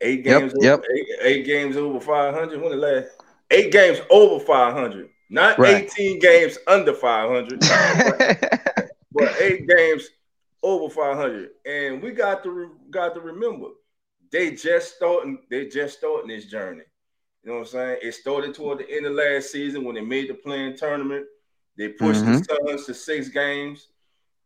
Eight 0.01 0.25
games. 0.25 0.53
Yep. 0.61 0.79
Over, 0.81 0.87
eight, 0.95 1.07
eight, 1.23 1.47
games 1.47 1.77
over 1.77 2.01
500. 2.01 2.61
When 2.61 2.71
the 2.71 2.77
last? 2.77 3.09
Eight 3.51 3.73
games 3.73 4.01
over 4.11 4.45
500. 4.45 5.09
Not 5.31 5.59
right. 5.59 5.85
18 5.85 6.19
games 6.19 6.59
under 6.67 6.93
500. 6.93 7.61
but, 7.61 8.91
but 9.13 9.41
eight 9.41 9.67
games 9.67 10.09
over 10.63 10.93
500. 10.93 11.51
And 11.65 12.03
we 12.03 12.11
got 12.11 12.43
to 12.43 12.73
got 12.91 13.15
to 13.15 13.21
remember, 13.21 13.69
they 14.31 14.51
just 14.51 14.97
starting. 14.97 15.39
They 15.49 15.67
just 15.67 15.99
starting 15.99 16.29
this 16.29 16.47
journey. 16.47 16.83
You 17.43 17.53
know 17.53 17.59
what 17.59 17.69
I'm 17.69 17.73
saying? 17.73 17.99
It 18.03 18.13
started 18.13 18.55
toward 18.55 18.79
the 18.79 18.91
end 18.91 19.07
of 19.07 19.13
last 19.13 19.53
season 19.53 19.85
when 19.85 19.95
they 19.95 20.01
made 20.01 20.29
the 20.29 20.35
play-in 20.35 20.77
tournament. 20.77 21.27
They 21.77 21.89
pushed 21.89 22.23
mm-hmm. 22.23 22.39
the 22.39 22.45
Suns 22.69 22.87
to 22.87 22.95
six 22.95 23.29
games, 23.29 23.89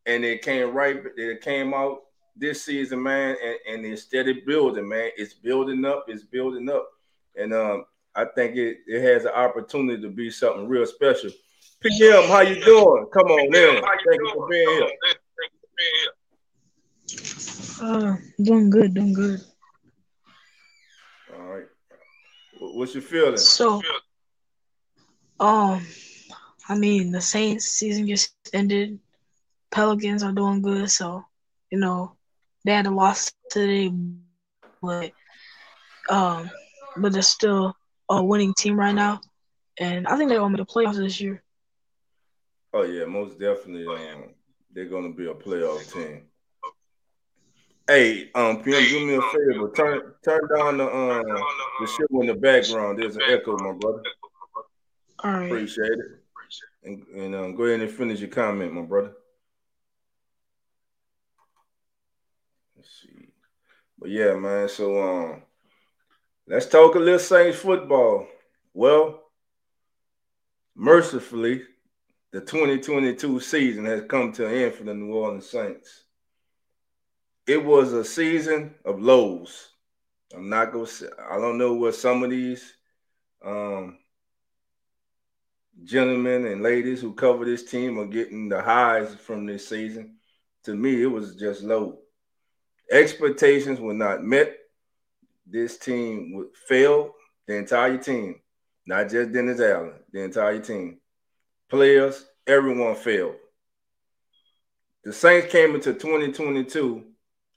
and 0.07 0.25
they 0.25 0.39
came 0.39 0.73
right. 0.73 1.03
They 1.17 1.37
came 1.37 1.73
out 1.75 2.01
this 2.37 2.65
season, 2.65 3.03
man, 3.03 3.37
and, 3.43 3.57
and 3.69 3.85
they 3.85 3.97
steady 3.97 4.43
building, 4.47 4.89
man. 4.89 5.11
It's 5.17 5.35
building 5.35 5.85
up. 5.85 6.07
It's 6.09 6.25
building 6.25 6.69
up, 6.69 6.89
and 7.37 7.53
um, 7.55 7.85
I 8.15 8.25
think 8.35 8.57
it, 8.57 8.79
it 8.87 9.03
has 9.03 9.25
an 9.25 9.33
opportunity 9.33 10.03
to 10.03 10.09
be 10.09 10.31
something 10.31 10.69
real 10.69 10.87
special. 10.87 11.31
PM, 11.81 12.29
how 12.29 12.41
you 12.41 12.63
doing? 12.63 13.07
Come 13.13 13.27
on 13.27 13.41
in. 13.47 13.53
Thank 13.53 14.21
you 14.21 14.33
for 14.35 14.49
being 14.49 14.69
here. 14.69 14.91
Uh, 17.83 18.17
doing 18.43 18.69
good, 18.69 18.95
doing 18.95 19.15
good. 19.15 19.41
All 21.35 21.47
right. 21.47 21.65
What's 22.59 22.95
your 22.95 23.03
feeling? 23.03 23.39
So, 23.39 23.81
um, 25.39 25.87
I 26.71 26.77
mean, 26.77 27.11
the 27.11 27.21
Saints 27.21 27.67
season 27.67 28.07
just 28.07 28.33
ended. 28.53 29.01
Pelicans 29.73 30.23
are 30.23 30.31
doing 30.31 30.63
good, 30.63 30.89
so 30.89 31.25
you 31.71 31.79
know 31.79 32.13
they 32.65 32.73
had 32.73 32.87
a 32.87 32.91
loss 32.91 33.33
today, 33.51 33.93
but 34.81 35.11
um, 36.09 36.49
but 36.97 37.13
they're 37.13 37.23
still 37.23 37.75
a 38.09 38.23
winning 38.23 38.55
team 38.55 38.79
right 38.79 38.95
now, 38.95 39.21
and 39.81 40.07
I 40.07 40.17
think 40.17 40.29
they're 40.31 40.39
gonna 40.39 40.57
make 40.57 40.65
the 40.65 40.73
playoffs 40.73 40.97
this 40.97 41.21
year. 41.21 41.43
Oh 42.73 42.83
yeah, 42.83 43.05
most 43.05 43.41
definitely. 43.41 43.87
Um, 43.93 44.31
they're 44.73 44.85
gonna 44.85 45.13
be 45.13 45.27
a 45.27 45.35
playoff 45.35 45.93
team. 45.93 46.23
Hey, 47.89 48.31
um, 48.37 48.63
PM, 48.63 48.85
do 48.85 49.07
me 49.07 49.15
a 49.17 49.23
favor. 49.23 49.73
Turn 49.75 50.13
turn 50.25 50.41
down 50.57 50.79
the 50.79 50.87
um 50.87 51.25
the 51.81 51.87
shit 51.89 52.07
in 52.13 52.27
the 52.29 52.35
background. 52.35 53.01
There's 53.01 53.17
an 53.17 53.23
echo, 53.27 53.57
my 53.57 53.73
brother. 53.73 54.05
All 55.25 55.33
right. 55.33 55.47
Appreciate 55.47 55.99
it. 55.99 56.20
And, 56.83 57.07
and 57.09 57.35
um, 57.35 57.55
go 57.55 57.65
ahead 57.65 57.81
and 57.81 57.91
finish 57.91 58.21
your 58.21 58.31
comment, 58.31 58.73
my 58.73 58.83
brother. 58.83 59.13
Let's 62.77 63.03
see. 63.03 63.29
But 63.99 64.11
yeah, 64.11 64.35
man. 64.35 64.69
So 64.69 65.03
um, 65.03 65.43
let's 66.47 66.67
talk 66.67 66.95
a 66.95 66.99
little 66.99 67.19
Saints 67.19 67.59
football. 67.59 68.27
Well, 68.73 69.23
mercifully, 70.75 71.63
the 72.33 72.41
2022 72.41 73.41
season 73.41 73.85
has 73.87 74.05
come 74.09 74.33
to 74.33 74.47
an 74.47 74.55
end 74.55 74.75
for 74.75 74.85
the 74.85 74.95
New 74.95 75.15
Orleans 75.15 75.51
Saints 75.51 76.05
it 77.51 77.65
was 77.65 77.93
a 77.93 78.05
season 78.05 78.75
of 78.85 79.01
lows. 79.01 79.71
I'm 80.33 80.49
not 80.49 80.73
gonna. 80.73 80.87
Say, 80.87 81.07
I 81.29 81.37
don't 81.37 81.59
know 81.59 81.75
what 81.75 81.97
some 81.97 82.23
of 82.23 82.31
these 82.31 82.75
um, 83.45 83.99
gentlemen 85.85 86.47
and 86.47 86.63
ladies 86.63 87.01
who 87.01 87.15
cover 87.15 87.45
this 87.45 87.65
team 87.65 87.99
are 87.99 88.07
getting 88.07 88.49
the 88.49 88.63
highs 88.63 89.15
from 89.15 89.47
this 89.47 89.69
season. 89.69 90.17
To 90.65 90.75
me, 90.75 91.03
it 91.03 91.07
was 91.07 91.37
just 91.37 91.63
low. 91.63 91.99
Expectations 92.91 93.81
were 93.81 93.95
not 93.95 94.23
met. 94.23 94.57
This 95.47 95.79
team 95.79 96.33
would 96.35 96.49
fail. 96.69 97.15
The 97.47 97.57
entire 97.57 97.99
team, 97.99 98.41
not 98.87 99.09
just 99.11 99.33
Dennis 99.33 99.61
Allen, 99.61 99.95
the 100.13 100.23
entire 100.23 100.61
team, 100.61 101.01
players, 101.69 102.25
everyone 102.47 102.95
failed. 102.95 103.37
The 105.05 105.13
Saints 105.13 105.51
came 105.51 105.75
into 105.75 105.95
2022 105.95 107.05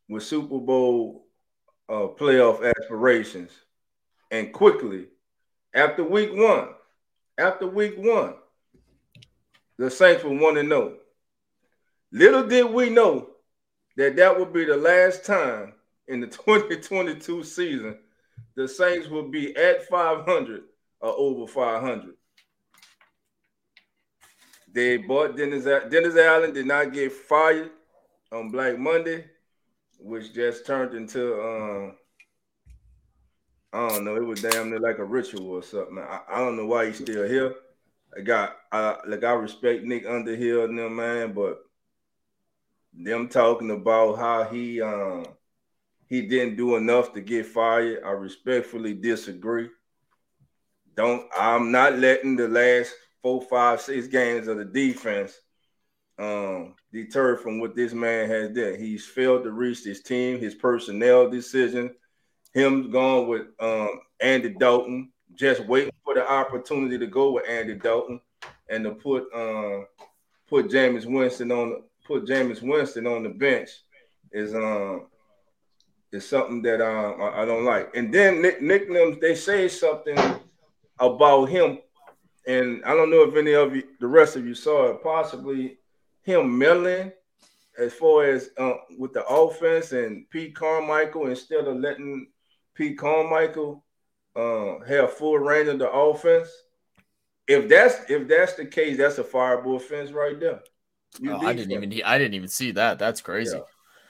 with 0.10 0.24
Super 0.24 0.60
Bowl 0.60 1.28
uh, 1.90 2.08
playoff 2.18 2.68
aspirations. 2.68 3.52
And 4.32 4.54
quickly, 4.54 5.08
after 5.76 6.04
week 6.04 6.32
one, 6.34 6.70
after 7.38 7.68
week 7.68 7.96
one, 7.98 8.36
the 9.78 9.90
Saints 9.90 10.24
were 10.24 10.38
1 10.38 10.56
to 10.56 10.62
0. 10.62 10.98
Little 12.12 12.48
did 12.48 12.72
we 12.72 12.90
know 12.90 13.30
that 13.98 14.16
that 14.16 14.40
would 14.40 14.54
be 14.54 14.66
the 14.66 14.78
last 14.78 15.26
time 15.26 15.74
in 16.08 16.22
the 16.22 16.28
2022 16.28 17.44
season 17.44 17.98
the 18.56 18.68
Saints 18.68 19.08
would 19.08 19.32
be 19.32 19.56
at 19.56 19.88
500 19.88 20.64
or 21.00 21.10
over 21.18 21.48
500. 21.48 22.14
They 24.72 24.98
bought 24.98 25.38
Dennis, 25.38 25.66
Dennis 25.66 26.16
Allen, 26.16 26.54
did 26.54 26.66
not 26.66 26.94
get 26.94 27.12
fired 27.12 27.72
on 28.32 28.50
Black 28.50 28.78
Monday 28.78 29.26
which 30.04 30.34
just 30.34 30.66
turned 30.66 30.94
into 30.94 31.42
um 31.42 31.96
I 33.74 33.90
don't 33.90 34.06
know, 34.06 34.16
it 34.16 34.26
was 34.26 34.42
damn 34.42 34.70
near 34.70 34.80
like 34.80 35.00
a 35.00 35.04
ritual 35.04 35.50
or 35.50 35.64
something. 35.64 35.98
I, 35.98 36.20
I 36.30 36.40
don't 36.40 36.56
know 36.56 36.68
why 36.68 36.86
he's 36.86 37.00
still 37.00 37.28
here. 37.28 37.56
I 38.16 38.22
got 38.22 38.56
I 38.72 38.98
like 39.08 39.24
I 39.24 39.34
respect 39.34 39.84
Nick 39.84 40.06
Underhill 40.06 40.66
and 40.66 40.78
them 40.78 40.96
man, 40.96 41.34
but 41.34 41.60
them 42.94 43.28
talking 43.28 43.72
about 43.72 44.18
how 44.20 44.44
he 44.44 44.82
um 44.82 45.26
he 46.08 46.22
didn't 46.22 46.58
do 46.58 46.76
enough 46.76 47.14
to 47.14 47.22
get 47.22 47.48
fired. 47.48 48.04
I 48.06 48.12
respectfully 48.12 48.94
disagree. 48.94 49.70
Don't 50.96 51.28
I'm 51.36 51.72
not 51.72 51.98
letting 51.98 52.36
the 52.36 52.48
last 52.48 52.94
four, 53.24 53.42
five, 53.42 53.82
six 53.82 54.06
games 54.08 54.48
of 54.48 54.58
the 54.58 54.66
defense 54.66 55.40
um, 56.20 56.76
deterred 56.92 57.40
from 57.40 57.60
what 57.60 57.76
this 57.76 57.94
man 57.94 58.30
has 58.30 58.52
done. 58.52 58.76
He's 58.78 59.06
failed 59.06 59.44
to 59.44 59.52
reach 59.52 59.84
his 59.84 60.02
team, 60.02 60.40
his 60.40 60.54
personnel 60.54 61.30
decision, 61.30 61.96
him 62.54 62.92
going 62.92 63.28
with 63.28 63.48
um, 63.60 64.02
Andy 64.20 64.50
Dalton, 64.50 65.12
just 65.36 65.66
waiting 65.66 65.94
for 66.04 66.14
the 66.14 66.30
opportunity 66.30 66.98
to 66.98 67.08
go 67.08 67.32
with 67.32 67.50
Andy 67.50 67.76
Dalton 67.76 68.22
and 68.70 68.84
to 68.84 68.92
put 68.92 69.26
um, 69.34 69.88
put 70.48 70.70
Jameis 70.70 71.06
Winston 71.06 71.52
on 71.52 71.84
put 72.06 72.26
Jameis 72.26 72.62
Winston 72.62 73.08
on 73.08 73.24
the 73.24 73.30
bench 73.30 73.70
is 74.32 74.54
um 74.54 75.08
is 76.12 76.28
something 76.28 76.62
that 76.62 76.80
um, 76.80 77.22
I, 77.22 77.42
I 77.42 77.46
don't 77.46 77.66
like. 77.66 77.90
And 77.96 78.14
then 78.14 78.42
Nick 78.42 78.62
nicknames 78.62 79.20
they 79.20 79.36
say 79.36 79.68
something 79.68 80.18
about 81.00 81.46
him, 81.46 81.80
and 82.46 82.84
I 82.86 82.96
don't 82.96 83.10
know 83.10 83.24
if 83.24 83.36
any 83.36 83.54
of 83.54 83.76
you, 83.76 83.84
the 84.00 84.08
rest 84.08 84.36
of 84.36 84.46
you 84.46 84.54
saw 84.54 84.92
it. 84.92 85.04
Possibly 85.04 85.78
him 86.22 86.58
meddling 86.58 87.12
as 87.78 87.94
far 87.94 88.26
as 88.26 88.52
uh, 88.58 88.74
with 89.00 89.14
the 89.14 89.26
offense 89.26 89.92
and 89.92 90.30
Pete 90.30 90.56
Carmichael 90.56 91.28
instead 91.28 91.66
of 91.66 91.78
letting 91.78 92.28
Pete 92.76 92.98
Carmichael 92.98 93.84
uh, 94.36 94.80
have 94.88 95.14
full 95.14 95.38
range 95.38 95.70
of 95.70 95.80
the 95.80 95.90
offense. 95.90 96.50
If 97.48 97.68
that's 97.68 98.10
if 98.10 98.28
that's 98.28 98.54
the 98.54 98.66
case, 98.66 98.98
that's 98.98 99.18
a 99.18 99.24
fireable 99.24 99.76
offense 99.76 100.12
right 100.12 100.40
there. 100.40 100.62
Oh, 101.28 101.46
I 101.46 101.54
didn't 101.54 101.72
even 101.72 102.02
I 102.06 102.18
didn't 102.18 102.34
even 102.34 102.48
see 102.48 102.72
that. 102.72 103.00
That's 103.00 103.22
crazy. 103.22 103.58
Yeah. 103.58 103.64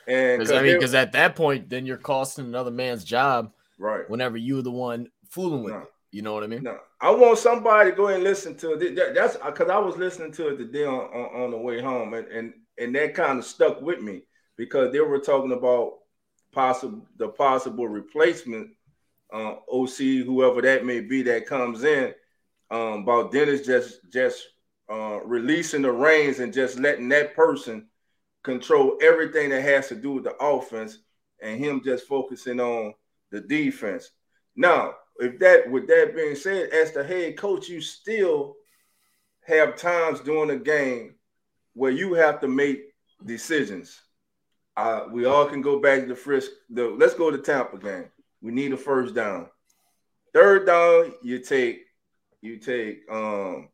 And 0.05 0.39
because 0.39 0.51
I 0.51 0.62
mean, 0.62 0.75
because 0.75 0.93
at 0.93 1.13
that 1.13 1.36
point, 1.36 1.70
then 1.70 1.86
you're 1.86 1.98
costing 1.98 2.46
another 2.46 2.72
man's 2.72 3.03
job, 3.03 3.51
right? 3.77 4.10
Whenever 4.10 4.38
you're 4.38 4.62
the 4.62 4.72
one 4.72 5.10
fooling 5.29 5.63
with 5.63 5.74
no. 5.74 5.79
it, 5.79 5.88
you 6.12 6.22
know 6.22 6.34
what 6.34 6.43
I 6.43 6.48
mean? 6.48 6.63
No, 6.63 6.77
I 7.01 7.10
want 7.12 7.39
somebody 7.39 7.91
to 7.91 7.95
go 7.95 8.08
and 8.08 8.23
listen 8.23 8.56
to 8.58 8.73
it. 8.73 8.95
That, 8.95 9.15
that's 9.15 9.38
because 9.38 9.69
I 9.69 9.80
was 9.80 9.97
listening 9.97 10.32
to 10.34 10.49
it 10.49 10.58
today 10.58 10.86
on, 10.86 11.06
on, 11.06 11.43
on 11.43 11.52
the 11.52 11.58
way 11.58 11.82
home, 11.82 12.13
and 12.13 12.28
and 12.28 12.54
and 12.78 12.95
that 12.95 13.15
kind 13.15 13.39
of 13.39 13.45
stuck 13.45 13.82
with 13.82 14.02
me 14.02 14.23
because 14.58 14.91
they 14.91 14.99
were 14.99 15.19
talking 15.19 15.54
about 15.54 15.93
possible 16.54 17.06
the 17.18 17.28
possible 17.30 17.88
replacement, 17.88 18.72
uh, 19.34 19.56
OC 19.72 20.26
whoever 20.26 20.62
that 20.62 20.86
may 20.86 21.02
be 21.02 21.24
that 21.24 21.46
comes 21.48 21.84
in, 21.84 22.13
um, 22.72 23.04
about 23.04 23.32
Dennis 23.32 23.66
just 23.66 24.00
just 24.12 24.48
uh, 24.89 25.20
releasing 25.24 25.82
the 25.82 25.92
reins 25.92 26.39
and 26.39 26.54
just 26.54 26.80
letting 26.80 27.10
that 27.10 27.36
person 27.36 27.88
control 28.44 28.98
everything 29.02 29.50
that 29.50 29.62
has 29.62 29.88
to 29.88 29.96
do 29.96 30.13
with 30.13 30.24
the 30.26 30.36
offense 30.36 31.00
and 31.42 31.60
him 31.60 31.82
just 31.84 32.08
focusing 32.08 32.60
on 32.60 32.94
the 33.32 33.42
defense. 33.42 34.12
Now, 34.56 34.96
if 35.18 35.39
that 35.39 35.70
with 35.70 35.88
that 35.88 36.16
being 36.16 36.36
said, 36.36 36.70
as 36.70 36.92
the 36.92 37.04
head 37.04 37.38
coach, 37.38 37.70
you 37.70 37.82
still 37.82 38.56
have 39.46 39.76
times 39.76 40.20
during 40.22 40.50
the 40.50 40.58
game 40.58 41.16
where 41.74 41.92
you 41.92 42.13
have 42.13 42.39
to 42.42 42.48
make 42.48 42.94
decisions. 43.26 44.00
Uh, 44.75 45.05
we 45.12 45.25
all 45.25 45.45
can 45.45 45.62
go 45.62 45.79
back 45.79 46.01
to 46.01 46.07
the 46.07 46.15
frisk. 46.15 46.51
The, 46.69 46.88
let's 46.89 47.13
go 47.13 47.29
to 47.29 47.38
Tampa 47.38 47.77
game. 47.77 48.09
We 48.41 48.51
need 48.51 48.73
a 48.73 48.77
first 48.77 49.13
down. 49.13 49.49
Third 50.33 50.65
down, 50.65 51.13
you 51.21 51.39
take 51.39 51.86
you 52.41 52.57
take 52.57 53.03
um 53.09 53.69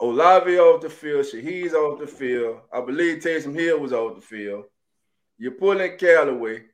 Olave 0.00 0.58
off 0.58 0.80
the 0.80 0.88
field, 0.88 1.26
Shaheed's 1.26 1.74
off 1.74 1.98
the 1.98 2.06
field. 2.06 2.60
I 2.72 2.80
believe 2.80 3.22
Taysom 3.22 3.54
Hill 3.54 3.80
was 3.80 3.92
off 3.92 4.14
the 4.16 4.22
field. 4.22 4.64
You 5.36 5.50
pull 5.50 5.80
in 5.80 5.96
Callaway 5.98 6.64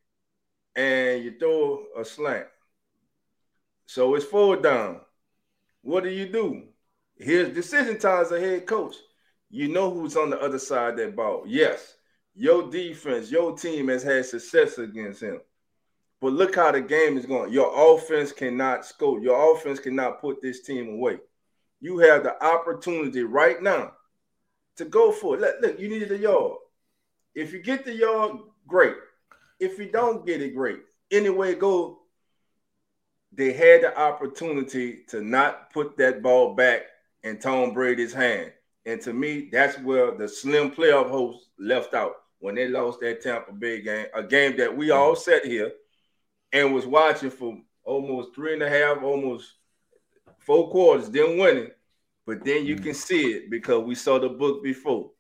and 0.77 1.25
you 1.25 1.37
throw 1.39 1.85
a 1.99 2.05
slant. 2.05 2.47
So 3.87 4.15
it's 4.15 4.25
four 4.25 4.57
down. 4.57 5.01
What 5.83 6.05
do 6.05 6.11
you 6.11 6.27
do? 6.27 6.65
Here's 7.17 7.55
decision 7.55 7.99
time 7.99 8.23
as 8.23 8.33
a 8.33 8.41
head 8.41 8.67
coach. 8.67 8.95
You 9.49 9.69
know 9.69 9.91
who's 9.91 10.17
on 10.17 10.31
the 10.31 10.41
other 10.41 10.59
side 10.59 10.95
of 10.95 10.97
that 10.99 11.17
ball. 11.17 11.45
Yes, 11.47 11.95
your 12.37 12.71
defense, 12.71 13.31
your 13.31 13.57
team 13.57 13.89
has 13.89 14.03
had 14.03 14.27
success 14.27 14.79
against 14.79 15.23
him. 15.23 15.41
But 16.21 16.33
look 16.33 16.55
how 16.55 16.71
the 16.73 16.81
game 16.81 17.19
is 17.19 17.27
going. 17.27 17.53
Your 17.53 17.97
offense 17.97 18.33
cannot 18.33 18.85
score. 18.85 19.21
Your 19.21 19.55
offense 19.55 19.81
cannot 19.81 20.21
put 20.21 20.41
this 20.41 20.63
team 20.63 20.95
away 20.95 21.19
you 21.81 21.99
have 21.99 22.23
the 22.23 22.43
opportunity 22.45 23.23
right 23.23 23.63
now 23.63 23.93
to 24.77 24.85
go 24.85 25.13
for 25.13 25.37
it. 25.37 25.41
Look, 25.41 25.57
look, 25.61 25.81
you 25.81 25.89
needed 25.89 26.13
a 26.13 26.19
yard. 26.19 26.59
If 27.35 27.53
you 27.53 27.63
get 27.63 27.85
the 27.85 27.95
yard, 27.95 28.39
great. 28.67 28.95
If 29.61 29.79
you 29.79 29.91
don't 29.91 30.27
get 30.27 30.43
it, 30.43 30.55
great. 30.55 30.81
Anyway, 31.11 31.55
go. 31.55 32.01
They 33.33 33.53
had 33.53 33.83
the 33.83 33.99
opportunity 33.99 35.03
to 35.09 35.23
not 35.23 35.71
put 35.73 35.97
that 35.99 36.23
ball 36.23 36.55
back 36.55 36.83
in 37.23 37.39
Tom 37.39 37.75
Brady's 37.75 38.15
hand. 38.15 38.53
And 38.87 39.01
to 39.03 39.13
me, 39.13 39.49
that's 39.53 39.79
where 39.81 40.13
the 40.13 40.29
slim 40.29 40.71
playoff 40.71 41.11
hopes 41.11 41.49
left 41.59 41.93
out 41.93 42.15
when 42.39 42.55
they 42.55 42.69
lost 42.69 43.01
that 43.01 43.21
Tampa 43.23 43.53
Bay 43.53 43.83
game, 43.83 44.07
a 44.15 44.23
game 44.23 44.57
that 44.59 44.75
we 44.75 44.89
mm-hmm. 44.89 44.99
all 44.99 45.17
sat 45.17 45.45
here 45.45 45.73
and 46.53 46.75
was 46.75 46.87
watching 46.87 47.31
for 47.31 47.59
almost 47.85 48.35
three 48.35 48.53
and 48.53 48.63
a 48.63 48.69
half, 48.69 49.03
almost 49.03 49.55
four 50.39 50.71
quarters, 50.71 51.09
didn't 51.09 51.39
win 51.39 51.57
it. 51.57 51.79
But 52.27 52.45
then 52.45 52.67
you 52.67 52.77
can 52.77 52.87
mm-hmm. 52.87 52.93
see 52.93 53.33
it 53.33 53.51
because 53.51 53.85
we 53.85 53.95
saw 53.95 54.19
the 54.19 54.29
book 54.29 54.63
before. 54.63 55.11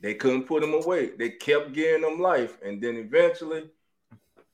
They 0.00 0.14
couldn't 0.14 0.44
put 0.44 0.62
them 0.62 0.74
away. 0.74 1.10
They 1.18 1.30
kept 1.30 1.72
giving 1.72 2.02
them 2.02 2.20
life. 2.20 2.56
And 2.64 2.80
then 2.80 2.96
eventually, 2.96 3.64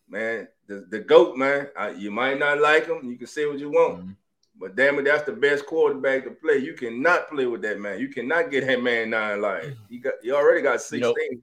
man, 0.09 0.49
the, 0.67 0.87
the 0.91 1.01
GOAT, 1.01 1.37
man, 1.37 1.69
I, 1.77 1.91
you 1.91 2.11
might 2.11 2.39
not 2.39 2.61
like 2.61 2.87
him. 2.87 3.11
You 3.11 3.17
can 3.17 3.27
say 3.27 3.47
what 3.47 3.59
you 3.59 3.71
want. 3.71 4.01
Mm-hmm. 4.01 4.11
But 4.59 4.77
damn 4.77 4.99
it, 4.99 5.05
that's 5.05 5.25
the 5.25 5.33
best 5.33 5.67
quarterback 5.67 6.25
to 6.25 6.31
play. 6.31 6.59
You 6.59 6.75
cannot 6.75 7.29
play 7.29 7.47
with 7.47 7.63
that 7.63 7.81
man. 7.81 7.99
You 7.99 8.09
cannot 8.09 8.51
get 8.51 8.67
that 8.67 8.83
man 8.83 9.11
nine 9.11 9.41
lives. 9.41 9.69
Mm-hmm. 9.69 9.93
You 9.93 10.01
got 10.01 10.15
you 10.23 10.35
already 10.35 10.63
got 10.63 10.81
16. 10.81 11.01
You 11.01 11.37
know, 11.37 11.43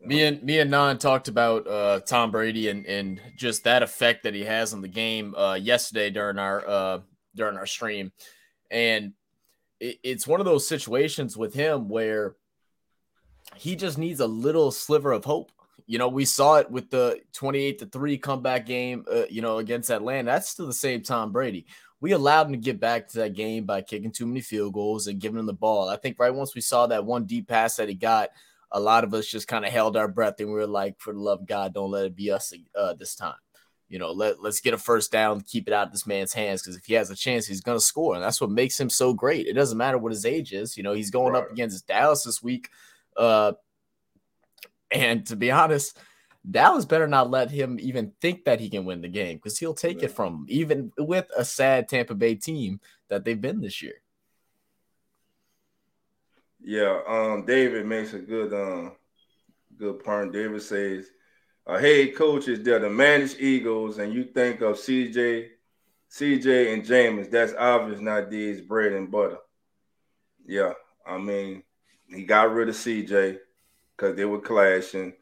me 0.00 0.22
and 0.22 0.42
me 0.42 0.58
and 0.60 0.70
Nan 0.70 0.98
talked 0.98 1.28
about 1.28 1.66
uh, 1.66 2.00
Tom 2.00 2.30
Brady 2.30 2.68
and 2.68 2.86
and 2.86 3.20
just 3.36 3.64
that 3.64 3.82
effect 3.82 4.24
that 4.24 4.34
he 4.34 4.44
has 4.44 4.72
on 4.74 4.82
the 4.82 4.88
game 4.88 5.34
uh, 5.34 5.54
yesterday 5.54 6.10
during 6.10 6.38
our 6.38 6.66
uh, 6.66 7.00
during 7.34 7.56
our 7.56 7.66
stream, 7.66 8.12
and 8.70 9.12
it, 9.80 9.98
it's 10.02 10.26
one 10.26 10.40
of 10.40 10.46
those 10.46 10.66
situations 10.68 11.36
with 11.36 11.54
him 11.54 11.88
where 11.88 12.36
he 13.56 13.76
just 13.76 13.98
needs 13.98 14.20
a 14.20 14.26
little 14.26 14.70
sliver 14.70 15.12
of 15.12 15.24
hope. 15.24 15.52
You 15.86 15.98
know, 15.98 16.08
we 16.08 16.24
saw 16.24 16.56
it 16.56 16.70
with 16.70 16.88
the 16.90 17.20
28 17.34 17.80
to 17.80 17.86
3 17.86 18.16
comeback 18.16 18.64
game, 18.64 19.04
uh, 19.10 19.24
you 19.28 19.42
know, 19.42 19.58
against 19.58 19.90
Atlanta. 19.90 20.30
That's 20.30 20.48
still 20.48 20.66
the 20.66 20.72
same 20.72 21.02
Tom 21.02 21.30
Brady. 21.30 21.66
We 22.00 22.12
allowed 22.12 22.46
him 22.46 22.52
to 22.52 22.58
get 22.58 22.80
back 22.80 23.08
to 23.08 23.18
that 23.18 23.34
game 23.34 23.64
by 23.64 23.82
kicking 23.82 24.10
too 24.10 24.26
many 24.26 24.40
field 24.40 24.72
goals 24.72 25.06
and 25.06 25.20
giving 25.20 25.38
him 25.38 25.46
the 25.46 25.52
ball. 25.52 25.88
I 25.90 25.96
think 25.96 26.18
right 26.18 26.34
once 26.34 26.54
we 26.54 26.62
saw 26.62 26.86
that 26.86 27.04
one 27.04 27.24
deep 27.24 27.48
pass 27.48 27.76
that 27.76 27.88
he 27.88 27.94
got, 27.94 28.30
a 28.70 28.80
lot 28.80 29.04
of 29.04 29.14
us 29.14 29.26
just 29.26 29.48
kind 29.48 29.64
of 29.64 29.72
held 29.72 29.96
our 29.96 30.08
breath 30.08 30.40
and 30.40 30.48
we 30.48 30.54
were 30.54 30.66
like, 30.66 30.98
for 30.98 31.12
the 31.12 31.20
love 31.20 31.40
of 31.40 31.46
God, 31.46 31.74
don't 31.74 31.90
let 31.90 32.06
it 32.06 32.16
be 32.16 32.30
us 32.30 32.52
uh, 32.76 32.94
this 32.94 33.14
time. 33.14 33.34
You 33.88 33.98
know, 33.98 34.12
let, 34.12 34.42
let's 34.42 34.60
get 34.60 34.74
a 34.74 34.78
first 34.78 35.12
down, 35.12 35.42
keep 35.42 35.68
it 35.68 35.74
out 35.74 35.86
of 35.86 35.92
this 35.92 36.06
man's 36.06 36.32
hands 36.32 36.62
because 36.62 36.76
if 36.76 36.86
he 36.86 36.94
has 36.94 37.10
a 37.10 37.16
chance, 37.16 37.46
he's 37.46 37.60
going 37.60 37.78
to 37.78 37.84
score. 37.84 38.14
And 38.14 38.24
that's 38.24 38.40
what 38.40 38.50
makes 38.50 38.80
him 38.80 38.90
so 38.90 39.12
great. 39.12 39.46
It 39.46 39.52
doesn't 39.52 39.78
matter 39.78 39.98
what 39.98 40.12
his 40.12 40.24
age 40.24 40.52
is. 40.52 40.76
You 40.76 40.82
know, 40.82 40.94
he's 40.94 41.10
going 41.10 41.34
right. 41.34 41.44
up 41.44 41.52
against 41.52 41.86
Dallas 41.86 42.24
this 42.24 42.42
week. 42.42 42.70
Uh, 43.16 43.52
and 44.90 45.26
to 45.26 45.36
be 45.36 45.50
honest, 45.50 45.98
Dallas 46.50 46.84
better 46.84 47.06
not 47.06 47.30
let 47.30 47.50
him 47.50 47.78
even 47.80 48.12
think 48.20 48.44
that 48.44 48.60
he 48.60 48.68
can 48.68 48.84
win 48.84 49.00
the 49.00 49.08
game 49.08 49.36
because 49.36 49.58
he'll 49.58 49.74
take 49.74 50.00
yeah. 50.00 50.06
it 50.06 50.12
from 50.12 50.34
him, 50.34 50.46
even 50.48 50.92
with 50.98 51.26
a 51.36 51.44
sad 51.44 51.88
Tampa 51.88 52.14
Bay 52.14 52.34
team 52.34 52.80
that 53.08 53.24
they've 53.24 53.40
been 53.40 53.60
this 53.60 53.82
year. 53.82 54.02
Yeah, 56.66 57.00
um, 57.06 57.44
David 57.44 57.84
makes 57.84 58.14
a 58.14 58.18
good 58.18 58.54
um 58.54 58.92
good 59.78 60.02
point. 60.02 60.32
David 60.32 60.62
says 60.62 61.10
a 61.66 61.78
head 61.78 62.16
coach 62.16 62.48
is 62.48 62.62
there 62.62 62.78
to 62.78 62.88
manage 62.88 63.36
Eagles, 63.38 63.98
and 63.98 64.14
you 64.14 64.24
think 64.24 64.62
of 64.62 64.76
CJ, 64.76 65.48
CJ 66.10 66.72
and 66.72 66.82
James. 66.82 67.28
that's 67.28 67.52
obvious 67.58 68.00
not 68.00 68.30
these 68.30 68.62
bread 68.62 68.92
and 68.92 69.10
butter. 69.10 69.36
Yeah, 70.46 70.72
I 71.06 71.18
mean, 71.18 71.62
he 72.08 72.24
got 72.24 72.52
rid 72.54 72.70
of 72.70 72.76
CJ 72.76 73.38
because 73.94 74.16
they 74.16 74.24
were 74.24 74.40
clashing. 74.40 75.12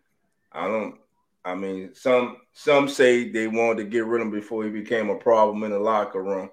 I 0.52 0.68
don't. 0.68 0.96
I 1.44 1.56
mean, 1.56 1.92
some 1.92 2.36
some 2.52 2.88
say 2.88 3.30
they 3.30 3.48
wanted 3.48 3.78
to 3.78 3.90
get 3.90 4.06
rid 4.06 4.20
of 4.20 4.28
him 4.28 4.32
before 4.32 4.62
he 4.62 4.70
became 4.70 5.10
a 5.10 5.16
problem 5.16 5.64
in 5.64 5.72
the 5.72 5.80
locker 5.80 6.22
room. 6.22 6.50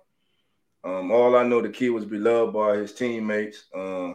Um, 0.84 1.12
all 1.12 1.36
I 1.36 1.44
know, 1.44 1.62
the 1.62 1.70
kid 1.70 1.90
was 1.90 2.06
beloved 2.06 2.54
by 2.54 2.78
his 2.78 2.94
teammates. 2.94 3.66
Uh, 3.76 4.14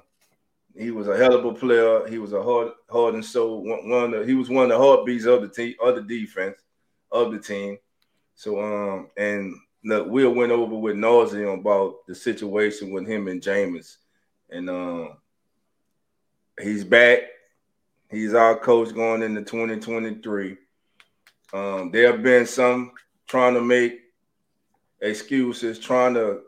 he 0.76 0.90
was 0.90 1.06
a 1.06 1.16
hell 1.16 1.34
of 1.34 1.44
a 1.44 1.52
player. 1.54 2.06
He 2.08 2.18
was 2.18 2.32
a 2.32 2.42
hard, 2.42 2.72
hard 2.90 3.14
and 3.14 3.24
soul. 3.24 3.62
One, 3.64 4.10
the, 4.10 4.24
he 4.26 4.34
was 4.34 4.50
one 4.50 4.64
of 4.64 4.70
the 4.70 4.78
heartbeats 4.78 5.24
of 5.24 5.42
the 5.42 5.48
team, 5.48 5.74
of 5.80 5.94
the 5.94 6.02
defense, 6.02 6.60
of 7.12 7.32
the 7.32 7.38
team. 7.38 7.78
So, 8.34 8.60
um, 8.60 9.08
and 9.16 9.54
look, 9.84 10.08
Will 10.08 10.34
went 10.34 10.50
over 10.50 10.74
with 10.74 10.96
nausea 10.96 11.48
about 11.48 12.06
the 12.08 12.14
situation 12.14 12.90
with 12.90 13.06
him 13.06 13.28
and 13.28 13.40
Jameis, 13.40 13.96
and 14.50 14.68
um, 14.68 15.16
he's 16.60 16.84
back. 16.84 17.20
He's 18.10 18.34
our 18.34 18.56
coach 18.58 18.92
going 18.94 19.22
into 19.22 19.42
2023. 19.42 20.56
Um, 21.52 21.90
there 21.92 22.10
have 22.10 22.22
been 22.22 22.46
some 22.46 22.92
trying 23.28 23.54
to 23.54 23.60
make 23.60 24.00
excuses, 25.00 25.78
trying 25.78 26.14
to 26.14 26.40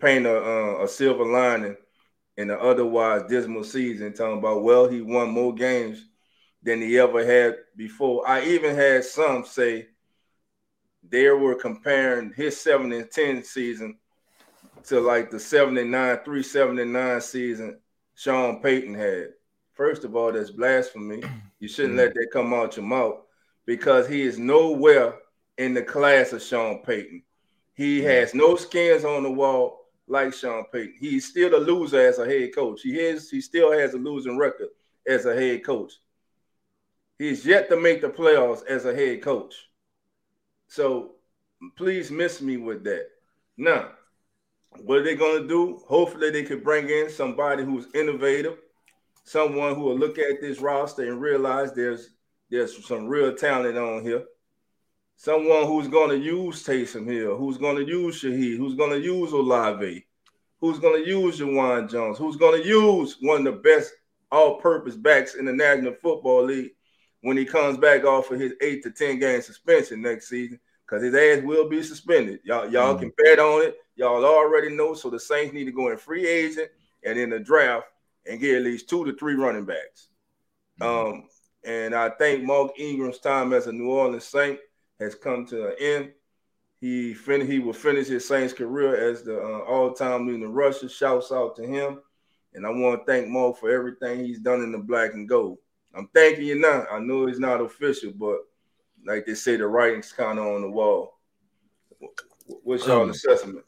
paint 0.00 0.26
a, 0.26 0.36
uh, 0.36 0.84
a 0.84 0.88
silver 0.88 1.24
lining 1.24 1.76
in 2.38 2.46
the 2.46 2.58
otherwise 2.58 3.22
dismal 3.28 3.64
season, 3.64 4.12
talking 4.12 4.38
about, 4.38 4.62
well, 4.62 4.88
he 4.88 5.00
won 5.00 5.28
more 5.28 5.52
games 5.52 6.06
than 6.62 6.80
he 6.80 6.96
ever 6.96 7.26
had 7.26 7.56
before. 7.76 8.26
I 8.28 8.44
even 8.44 8.76
had 8.76 9.04
some 9.04 9.44
say 9.44 9.88
they 11.02 11.28
were 11.30 11.56
comparing 11.56 12.32
his 12.32 12.60
7 12.60 12.92
and 12.92 13.10
10 13.10 13.42
season 13.42 13.98
to 14.84 15.00
like 15.00 15.32
the 15.32 15.40
79, 15.40 15.90
379 16.24 17.20
season 17.20 17.80
Sean 18.14 18.62
Payton 18.62 18.94
had. 18.94 19.30
First 19.72 20.04
of 20.04 20.14
all, 20.14 20.32
that's 20.32 20.52
blasphemy. 20.52 21.22
You 21.58 21.66
shouldn't 21.66 21.94
mm-hmm. 21.94 22.04
let 22.04 22.14
that 22.14 22.28
come 22.32 22.54
out 22.54 22.76
your 22.76 22.86
mouth. 22.86 23.16
because 23.66 24.06
he 24.06 24.22
is 24.22 24.38
nowhere 24.38 25.14
in 25.56 25.74
the 25.74 25.82
class 25.82 26.32
of 26.32 26.40
Sean 26.40 26.84
Payton. 26.84 27.24
He 27.74 27.98
mm-hmm. 27.98 28.06
has 28.06 28.32
no 28.32 28.54
skins 28.54 29.04
on 29.04 29.24
the 29.24 29.30
wall 29.30 29.87
like 30.08 30.34
Sean 30.34 30.64
Payton. 30.72 30.94
He's 30.98 31.26
still 31.26 31.54
a 31.54 31.60
loser 31.60 32.00
as 32.00 32.18
a 32.18 32.26
head 32.26 32.54
coach. 32.54 32.82
He 32.82 32.98
is. 32.98 33.30
He 33.30 33.40
still 33.40 33.72
has 33.72 33.94
a 33.94 33.98
losing 33.98 34.38
record 34.38 34.68
as 35.06 35.26
a 35.26 35.34
head 35.34 35.64
coach. 35.64 35.94
He's 37.18 37.44
yet 37.44 37.68
to 37.68 37.76
make 37.76 38.00
the 38.00 38.08
playoffs 38.08 38.64
as 38.66 38.84
a 38.84 38.94
head 38.94 39.22
coach. 39.22 39.54
So 40.68 41.12
please 41.76 42.10
miss 42.10 42.40
me 42.40 42.56
with 42.56 42.84
that. 42.84 43.06
Now, 43.56 43.90
what 44.82 44.98
are 44.98 45.02
they 45.02 45.16
going 45.16 45.42
to 45.42 45.48
do? 45.48 45.82
Hopefully, 45.88 46.30
they 46.30 46.44
could 46.44 46.62
bring 46.62 46.88
in 46.88 47.10
somebody 47.10 47.64
who's 47.64 47.88
innovative, 47.94 48.58
someone 49.24 49.74
who 49.74 49.82
will 49.82 49.98
look 49.98 50.18
at 50.18 50.40
this 50.40 50.60
roster 50.60 51.10
and 51.10 51.20
realize 51.20 51.72
there's 51.72 52.10
there's 52.50 52.86
some 52.86 53.06
real 53.06 53.34
talent 53.34 53.76
on 53.76 54.02
here. 54.02 54.24
Someone 55.20 55.66
who's 55.66 55.88
going 55.88 56.10
to 56.10 56.24
use 56.24 56.64
Taysom 56.64 57.10
Hill, 57.10 57.36
who's 57.36 57.58
going 57.58 57.74
to 57.74 57.84
use 57.84 58.22
Shaheed, 58.22 58.56
who's 58.56 58.76
going 58.76 58.92
to 58.92 59.00
use 59.00 59.32
Olave, 59.32 60.06
who's 60.60 60.78
going 60.78 61.02
to 61.02 61.10
use 61.10 61.40
Juwan 61.40 61.90
Jones, 61.90 62.18
who's 62.18 62.36
going 62.36 62.62
to 62.62 62.68
use 62.68 63.16
one 63.20 63.44
of 63.44 63.52
the 63.52 63.60
best 63.60 63.92
all-purpose 64.30 64.94
backs 64.94 65.34
in 65.34 65.44
the 65.44 65.52
National 65.52 65.94
Football 65.94 66.44
League 66.44 66.70
when 67.22 67.36
he 67.36 67.44
comes 67.44 67.78
back 67.78 68.04
off 68.04 68.30
of 68.30 68.38
his 68.38 68.52
eight 68.60 68.84
to 68.84 68.92
ten 68.92 69.18
game 69.18 69.42
suspension 69.42 70.00
next 70.00 70.28
season, 70.28 70.60
because 70.86 71.02
his 71.02 71.16
ass 71.16 71.44
will 71.44 71.68
be 71.68 71.82
suspended. 71.82 72.38
Y'all, 72.44 72.70
y'all 72.70 72.94
mm-hmm. 72.94 73.10
can 73.10 73.12
bet 73.18 73.40
on 73.40 73.62
it. 73.62 73.76
Y'all 73.96 74.24
already 74.24 74.70
know. 74.70 74.94
So 74.94 75.10
the 75.10 75.18
Saints 75.18 75.52
need 75.52 75.64
to 75.64 75.72
go 75.72 75.88
in 75.88 75.98
free 75.98 76.28
agent 76.28 76.70
and 77.02 77.18
in 77.18 77.30
the 77.30 77.40
draft 77.40 77.86
and 78.24 78.38
get 78.38 78.54
at 78.54 78.62
least 78.62 78.88
two 78.88 79.04
to 79.04 79.16
three 79.16 79.34
running 79.34 79.64
backs. 79.64 80.10
Mm-hmm. 80.80 81.08
Um, 81.08 81.28
and 81.64 81.92
I 81.92 82.10
think 82.10 82.44
Mark 82.44 82.78
Ingram's 82.78 83.18
time 83.18 83.52
as 83.52 83.66
a 83.66 83.72
New 83.72 83.90
Orleans 83.90 84.22
Saint 84.22 84.60
has 85.00 85.14
come 85.14 85.46
to 85.46 85.68
an 85.68 85.74
end. 85.80 86.12
He 86.80 87.14
fin- 87.14 87.46
he 87.46 87.58
will 87.58 87.72
finish 87.72 88.06
his 88.06 88.26
Saints 88.26 88.52
career 88.52 89.10
as 89.10 89.22
the 89.22 89.36
uh, 89.36 89.60
all-time 89.60 90.26
leading 90.26 90.52
rusher. 90.52 90.88
Shouts 90.88 91.32
out 91.32 91.56
to 91.56 91.66
him. 91.66 92.00
And 92.54 92.66
I 92.66 92.70
want 92.70 93.00
to 93.00 93.12
thank 93.12 93.28
Mark 93.28 93.58
for 93.58 93.70
everything 93.70 94.24
he's 94.24 94.38
done 94.38 94.62
in 94.62 94.72
the 94.72 94.78
black 94.78 95.12
and 95.14 95.28
gold. 95.28 95.58
I'm 95.94 96.08
thanking 96.14 96.46
you 96.46 96.60
now. 96.60 96.86
I 96.90 96.98
know 96.98 97.26
it's 97.26 97.38
not 97.38 97.60
official, 97.60 98.12
but 98.16 98.38
like 99.04 99.26
they 99.26 99.34
say, 99.34 99.56
the 99.56 99.66
writing's 99.66 100.12
kind 100.12 100.38
of 100.38 100.46
on 100.46 100.62
the 100.62 100.70
wall. 100.70 101.18
What's 102.46 102.86
y'all 102.86 103.02
um, 103.02 103.10
assessment? 103.10 103.64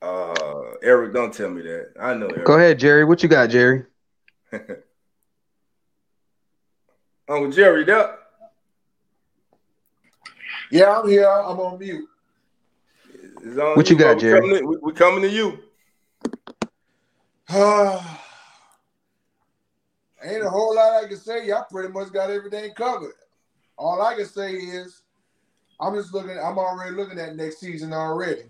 Uh, 0.00 0.72
Eric, 0.82 1.14
don't 1.14 1.32
tell 1.32 1.50
me 1.50 1.62
that. 1.62 1.92
I 2.00 2.14
know. 2.14 2.28
Eric. 2.28 2.44
Go 2.44 2.54
ahead, 2.54 2.78
Jerry. 2.78 3.04
What 3.04 3.22
you 3.22 3.28
got, 3.28 3.50
Jerry? 3.50 3.84
Uncle 7.32 7.50
Jerry, 7.50 7.84
that. 7.84 8.18
Yeah, 10.70 10.98
I'm 10.98 11.08
here. 11.08 11.26
I'm 11.26 11.58
on 11.58 11.78
mute. 11.78 12.08
On 13.44 13.76
what 13.76 13.88
you, 13.88 13.96
you 13.96 14.02
got, 14.02 14.18
Jerry? 14.18 14.40
We're 14.40 14.58
coming, 14.58 14.58
to, 14.58 14.78
we're 14.82 14.92
coming 14.92 15.22
to 15.22 15.30
you. 15.30 15.58
Ain't 20.24 20.44
a 20.44 20.50
whole 20.50 20.76
lot 20.76 21.04
I 21.04 21.08
can 21.08 21.16
say. 21.16 21.46
Y'all 21.46 21.64
pretty 21.70 21.92
much 21.92 22.12
got 22.12 22.30
everything 22.30 22.72
covered. 22.74 23.14
All 23.76 24.00
I 24.02 24.14
can 24.14 24.26
say 24.26 24.52
is, 24.52 25.02
I'm 25.80 25.94
just 25.94 26.14
looking. 26.14 26.38
I'm 26.38 26.58
already 26.58 26.94
looking 26.94 27.18
at 27.18 27.34
next 27.34 27.58
season 27.58 27.92
already. 27.92 28.42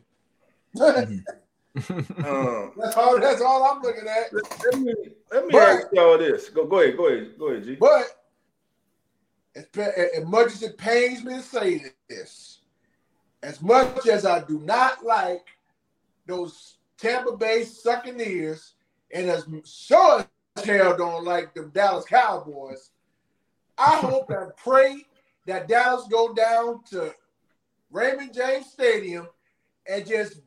Mm-hmm. 0.76 1.18
um, 2.24 2.72
that's 2.78 2.96
all. 2.96 3.18
That's 3.20 3.40
all 3.40 3.64
I'm 3.64 3.80
looking 3.80 4.08
at. 4.08 4.32
Let 4.32 4.80
me 4.80 4.94
let 5.30 5.46
me 5.46 5.52
but, 5.52 5.62
ask 5.62 5.86
y'all 5.92 6.18
this. 6.18 6.48
Go 6.50 6.66
go 6.66 6.80
ahead. 6.80 6.96
Go 6.96 7.08
ahead. 7.08 7.38
Go 7.38 7.48
ahead, 7.48 7.64
G. 7.64 7.76
But 7.76 8.21
as, 9.54 9.66
as 9.76 10.24
much 10.24 10.52
as 10.52 10.62
it 10.62 10.78
pains 10.78 11.24
me 11.24 11.34
to 11.34 11.42
say 11.42 11.84
this, 12.08 12.60
as 13.42 13.60
much 13.60 14.06
as 14.06 14.24
I 14.24 14.42
do 14.44 14.60
not 14.60 15.04
like 15.04 15.46
those 16.26 16.76
Tampa 16.96 17.36
Bay 17.36 17.62
Succaneers, 17.62 18.72
and 19.12 19.28
as 19.28 19.46
sure 19.64 20.26
as 20.56 20.64
hell 20.64 20.96
don't 20.96 21.24
like 21.24 21.54
the 21.54 21.64
Dallas 21.74 22.04
Cowboys, 22.04 22.90
I 23.76 23.96
hope 24.00 24.30
and 24.30 24.54
pray 24.56 25.04
that 25.46 25.68
Dallas 25.68 26.06
go 26.10 26.32
down 26.32 26.82
to 26.90 27.12
Raymond 27.90 28.32
James 28.32 28.66
Stadium 28.66 29.28
and 29.88 30.06
just 30.06 30.40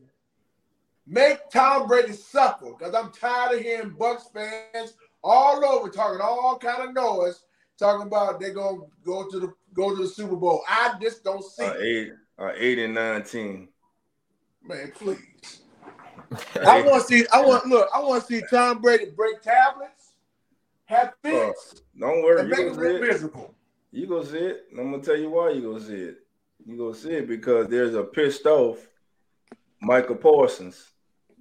make 1.05 1.49
Tom 1.49 1.87
Brady 1.87 2.13
suffer 2.13 2.73
because 2.77 2.95
I'm 2.95 3.11
tired 3.11 3.57
of 3.57 3.61
hearing 3.61 3.91
Bucks 3.91 4.29
fans 4.33 4.93
all 5.23 5.63
over 5.65 5.89
talking 5.89 6.21
all 6.21 6.57
kind 6.57 6.89
of 6.89 6.95
noise, 6.95 7.44
talking 7.77 8.07
about 8.07 8.39
they're 8.39 8.53
gonna 8.53 8.81
go 9.03 9.29
to 9.29 9.39
the 9.39 9.53
go 9.73 9.95
to 9.95 10.03
the 10.03 10.07
Super 10.07 10.35
Bowl. 10.35 10.63
I 10.67 10.95
just 11.01 11.23
don't 11.23 11.43
see 11.43 11.63
uh, 11.63 11.73
eight, 11.79 12.11
uh, 12.39 12.51
eight 12.57 12.79
and 12.79 12.93
nineteen. 12.93 13.69
Man, 14.63 14.91
please. 14.95 15.61
I 16.65 16.81
want 16.81 17.01
to 17.01 17.07
see. 17.07 17.25
I 17.31 17.41
want 17.41 17.65
look. 17.67 17.87
I 17.93 17.99
want 17.99 18.25
to 18.25 18.27
see 18.27 18.41
Tom 18.49 18.81
Brady 18.81 19.11
break 19.15 19.41
tablets, 19.41 20.15
have 20.85 21.13
fits. 21.21 21.73
Uh, 21.75 21.79
don't 21.99 22.23
worry, 22.23 22.41
and 22.41 22.49
make 22.49 22.59
it 22.59 23.01
miserable. 23.01 23.53
You 23.91 24.07
gonna 24.07 24.25
see 24.25 24.37
it. 24.37 24.65
I'm 24.77 24.91
gonna 24.91 25.03
tell 25.03 25.17
you 25.17 25.29
why 25.29 25.51
you 25.51 25.61
gonna 25.61 25.83
see 25.83 25.93
it. 25.93 26.17
You 26.65 26.77
gonna 26.77 26.95
see 26.95 27.11
it 27.11 27.27
because 27.27 27.67
there's 27.67 27.93
a 27.93 28.03
pissed 28.03 28.45
off 28.45 28.87
Micah 29.81 30.15
Parsons. 30.15 30.91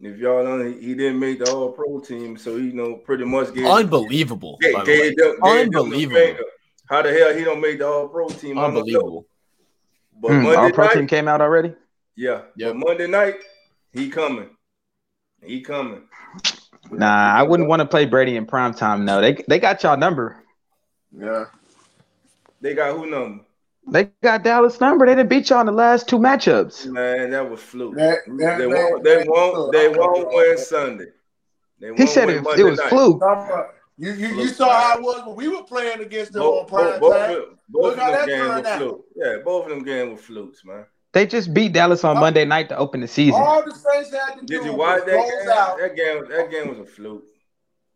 If 0.01 0.19
y'all 0.19 0.45
know, 0.45 0.65
he 0.65 0.95
didn't 0.95 1.19
make 1.19 1.39
the 1.39 1.51
All 1.53 1.73
Pro 1.73 2.01
team, 2.01 2.37
so 2.37 2.57
he 2.57 2.67
you 2.67 2.73
know 2.73 2.97
pretty 2.97 3.25
much 3.25 3.55
gave 3.55 3.67
unbelievable. 3.67 4.59
Gave, 4.61 4.85
gave 4.85 5.17
them, 5.17 5.37
unbelievable. 5.43 6.45
How 6.87 7.03
the 7.03 7.13
hell 7.13 7.35
he 7.35 7.45
don't 7.45 7.61
make 7.61 7.79
the 7.79 7.87
All 7.87 8.09
Pro 8.09 8.29
team? 8.29 8.59
Unbelievable. 8.59 9.27
But 10.21 10.29
hmm, 10.29 10.43
Monday 10.43 10.57
All 10.57 10.71
Pro 10.73 10.87
night, 10.87 10.95
team 10.95 11.07
came 11.07 11.29
out 11.29 11.41
already. 11.41 11.75
Yeah, 12.17 12.43
yeah. 12.57 12.73
Monday 12.73 13.07
night 13.07 13.37
he 13.93 14.09
coming. 14.11 14.51
He 15.43 15.61
coming. 15.61 16.03
Nah, 16.91 17.35
I 17.35 17.43
wouldn't 17.43 17.69
want 17.69 17.81
to 17.81 17.87
play 17.87 18.05
Brady 18.05 18.37
in 18.37 18.47
prime 18.47 18.75
time. 18.75 19.05
No, 19.05 19.21
they 19.21 19.43
they 19.49 19.59
got 19.59 19.83
y'all 19.83 19.97
number. 19.97 20.43
Yeah. 21.17 21.47
They 22.61 22.75
got 22.75 22.97
who 22.97 23.07
number? 23.07 23.45
They 23.87 24.11
got 24.23 24.43
Dallas 24.43 24.81
number. 24.81 25.07
They 25.07 25.15
didn't 25.15 25.29
beat 25.29 25.51
y'all 25.51 25.61
in 25.61 25.67
the 25.67 25.73
last 25.73 26.09
two 26.09 26.19
matchups. 26.19 26.87
Man, 26.87 27.31
that 27.31 27.49
was 27.49 27.61
fluke. 27.61 27.97
That, 27.97 28.19
that, 28.39 28.59
they 28.59 28.67
won't. 28.67 29.05
They 29.05 29.25
won't. 29.27 29.73
They 29.73 29.89
won't 29.89 30.29
win 30.29 30.59
Sunday. 30.59 31.07
he 31.97 32.07
said 32.07 32.31
it, 32.31 32.45
it 32.59 32.65
was 32.65 32.79
night. 32.79 32.89
fluke. 32.89 33.23
You 33.97 34.13
you, 34.13 34.29
you 34.41 34.49
saw 34.49 34.71
how 34.71 34.99
it 34.99 35.03
was 35.03 35.25
when 35.27 35.37
we 35.37 35.49
were 35.49 35.63
playing 35.63 36.01
against 36.01 36.33
them 36.33 36.43
both, 36.43 36.65
on 36.65 36.69
prime 36.69 37.01
both, 37.01 37.17
time. 37.17 37.59
Both, 37.69 37.83
Look 37.85 37.99
how 37.99 38.11
that 38.11 38.27
turned 38.27 38.67
out. 38.67 39.01
Yeah, 39.15 39.37
both 39.45 39.65
of 39.65 39.71
them 39.71 39.85
games 39.85 40.11
were 40.11 40.17
flukes, 40.17 40.65
man. 40.65 40.87
They 41.13 41.27
just 41.27 41.55
beat 41.55 41.73
Dallas 41.73 42.03
on 42.03 42.19
Monday 42.19 42.45
night 42.45 42.69
to 42.71 42.77
open 42.77 43.01
the 43.01 43.07
season. 43.07 43.41
All 43.41 43.65
the 43.65 43.73
Saints 43.73 44.11
had 44.11 44.35
to 44.35 44.45
do 44.45 44.59
Did 44.59 44.65
you 44.65 44.73
watch 44.75 45.05
that 45.07 45.13
game? 45.13 45.49
Out. 45.49 45.79
That 45.79 45.95
game, 45.95 46.25
that 46.29 46.51
game 46.51 46.69
was 46.69 46.81
a 46.81 46.85
fluke. 46.85 47.23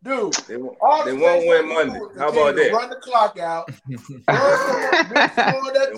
Dude, 0.01 0.33
they, 0.47 0.55
won't, 0.55 0.77
they 1.05 1.13
won't 1.13 1.45
win 1.45 1.67
Monday. 1.67 1.99
How 2.17 2.29
about 2.29 2.55
that? 2.55 2.71
Run 2.71 2.89
the 2.89 2.95
clock 2.95 3.37
out. 3.37 3.67
they 3.87 3.97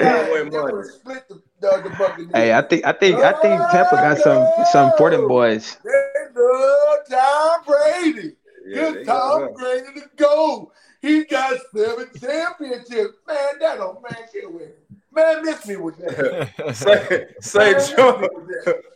won't 0.05 0.31
win 0.31 0.49
Monday. 0.51 0.89
Split 0.89 1.27
the, 1.29 1.41
the, 1.59 1.81
the 1.83 1.89
bucket. 1.91 2.27
Hey, 2.33 2.51
I 2.51 2.63
think 2.63 2.83
I 2.83 2.93
think 2.93 3.17
I 3.17 3.33
think 3.33 3.61
Tampa 3.69 3.95
got 3.97 4.17
some 4.17 4.47
some 4.71 4.91
important 4.91 5.27
boys. 5.27 5.77
They 5.83 5.91
love 6.35 6.99
Tom 7.07 7.61
Brady. 7.67 8.35
Yeah, 8.65 8.91
Good 8.91 9.05
Tom 9.05 9.53
Brady 9.53 9.93
to 9.99 10.09
go. 10.15 10.71
He 11.01 11.25
got 11.25 11.59
seven 11.75 12.07
championships. 12.19 13.17
Man, 13.27 13.59
that 13.59 13.79
old 13.79 14.01
man 14.03 14.17
can't 14.33 14.53
win. 14.53 14.71
Man, 15.13 15.43
miss 15.43 15.67
me 15.67 15.75
with 15.75 15.97
that. 15.97 16.75
say, 16.75 17.27
say 17.39 17.95
Joe, 17.95 18.27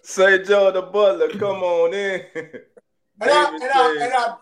say 0.02 0.44
Joe 0.44 0.72
the 0.72 0.82
Butler, 0.84 1.30
come 1.38 1.62
on 1.62 1.94
in. 1.94 2.22
and 2.34 3.30
I, 3.30 3.54
and 3.54 3.64
I, 3.64 3.98
and 4.02 4.14
I, 4.14 4.36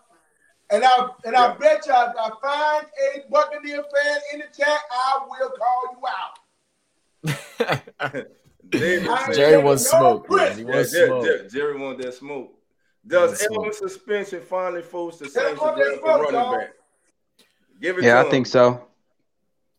and 0.70 0.84
I, 0.84 1.08
and 1.24 1.32
yeah. 1.32 1.46
I 1.46 1.56
bet 1.56 1.86
you, 1.86 1.92
if 1.92 2.14
I 2.18 2.30
find 2.42 2.86
a 2.86 3.22
Buccaneer 3.30 3.82
fan 3.82 4.20
in 4.32 4.38
the 4.40 4.46
chat, 4.56 4.80
I 4.90 5.20
will 5.28 5.52
call 5.58 5.82
you 5.92 5.98
out. 6.08 6.38
Jerry 8.70 9.62
wants 9.62 9.88
smoke. 9.88 10.28
Man. 10.30 10.58
He 10.58 10.64
wants 10.64 10.92
yeah, 10.94 11.06
smoke. 11.06 11.24
Jerry, 11.24 11.48
Jerry 11.50 11.78
wants 11.78 12.04
that 12.04 12.14
smoke. 12.14 12.52
Does 13.06 13.42
Edelman 13.42 13.74
suspension 13.74 14.40
finally 14.40 14.80
force 14.82 15.18
the 15.18 15.28
Saints 15.28 15.60
to 15.60 15.74
draft 15.76 16.00
a 16.02 16.06
running 16.06 16.58
back? 16.58 16.72
Give 17.80 17.98
it 17.98 18.04
yeah, 18.04 18.20
I 18.20 18.24
think 18.30 18.46
so. 18.46 18.86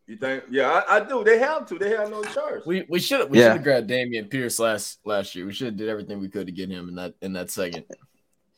You 0.06 0.16
think? 0.16 0.44
Yeah, 0.48 0.70
I, 0.70 0.96
I, 0.96 1.00
do. 1.00 1.24
They 1.24 1.38
have 1.40 1.66
to. 1.66 1.78
They 1.78 1.90
have 1.90 2.10
no 2.10 2.22
choice. 2.22 2.64
We 2.64 2.86
we 2.88 3.00
should 3.00 3.28
we 3.28 3.38
yeah. 3.38 3.46
should 3.46 3.52
have 3.54 3.64
grabbed 3.64 3.90
Dameon 3.90 4.30
Pierce 4.30 4.60
last 4.60 5.00
last 5.04 5.34
year. 5.34 5.46
We 5.46 5.52
should 5.52 5.66
have 5.66 5.76
did 5.76 5.88
everything 5.88 6.20
we 6.20 6.28
could 6.28 6.46
to 6.46 6.52
get 6.52 6.70
him 6.70 6.88
in 6.88 6.94
that 6.94 7.14
in 7.20 7.32
that 7.32 7.50
second. 7.50 7.86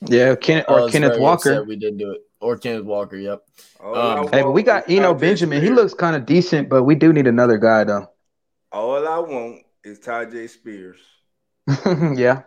Yeah, 0.02 0.34
Ken, 0.36 0.64
or 0.68 0.88
Kenneth 0.88 1.18
Walker. 1.18 1.64
We 1.64 1.76
didn't 1.76 1.98
do 1.98 2.12
it. 2.12 2.20
Or 2.40 2.56
Kenneth 2.56 2.84
Walker. 2.84 3.16
Yep. 3.16 3.42
Oh, 3.80 4.18
um, 4.22 4.28
hey, 4.28 4.42
but 4.42 4.52
we 4.52 4.62
got 4.62 4.88
you 4.88 5.00
know 5.00 5.12
Benjamin. 5.14 5.58
Spears. 5.58 5.68
He 5.70 5.74
looks 5.74 5.94
kind 5.94 6.14
of 6.14 6.24
decent, 6.24 6.68
but 6.68 6.84
we 6.84 6.94
do 6.94 7.12
need 7.12 7.26
another 7.26 7.58
guy 7.58 7.84
though. 7.84 8.08
All 8.70 9.06
I 9.08 9.18
want 9.18 9.62
is 9.82 9.98
Tyjae 9.98 10.48
Spears. 10.48 10.98
yeah. 12.16 12.42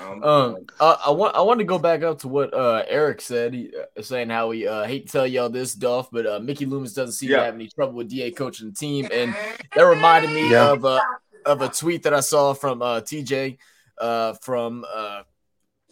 Um, 0.00 0.22
Um, 0.22 0.56
uh, 0.80 0.96
I 1.06 1.10
want 1.10 1.34
I 1.34 1.40
want 1.42 1.60
to 1.60 1.64
go 1.64 1.78
back 1.78 2.02
up 2.02 2.20
to 2.20 2.28
what 2.28 2.52
uh 2.54 2.84
Eric 2.86 3.20
said, 3.20 3.54
he, 3.54 3.72
uh, 3.96 4.02
saying 4.02 4.28
how 4.30 4.50
he 4.50 4.66
uh, 4.66 4.84
hate 4.84 5.06
to 5.06 5.12
tell 5.12 5.26
y'all 5.26 5.48
this 5.48 5.72
stuff, 5.72 6.08
but 6.10 6.26
uh, 6.26 6.40
Mickey 6.40 6.66
Loomis 6.66 6.92
doesn't 6.94 7.12
seem 7.12 7.30
Yeah. 7.30 7.38
to 7.38 7.44
have 7.44 7.54
any 7.54 7.68
trouble 7.68 7.94
with 7.94 8.10
Da 8.10 8.30
coaching 8.32 8.68
the 8.68 8.74
team, 8.74 9.08
and 9.12 9.34
that 9.74 9.82
reminded 9.82 10.30
me 10.30 10.50
Yeah. 10.50 10.70
of 10.72 10.84
a 10.84 11.00
of 11.46 11.62
a 11.62 11.68
tweet 11.68 12.02
that 12.02 12.14
I 12.14 12.20
saw 12.20 12.52
from 12.52 12.82
uh, 12.82 13.00
TJ 13.00 13.58
uh, 13.98 14.34
from 14.34 14.84
uh, 14.92 15.22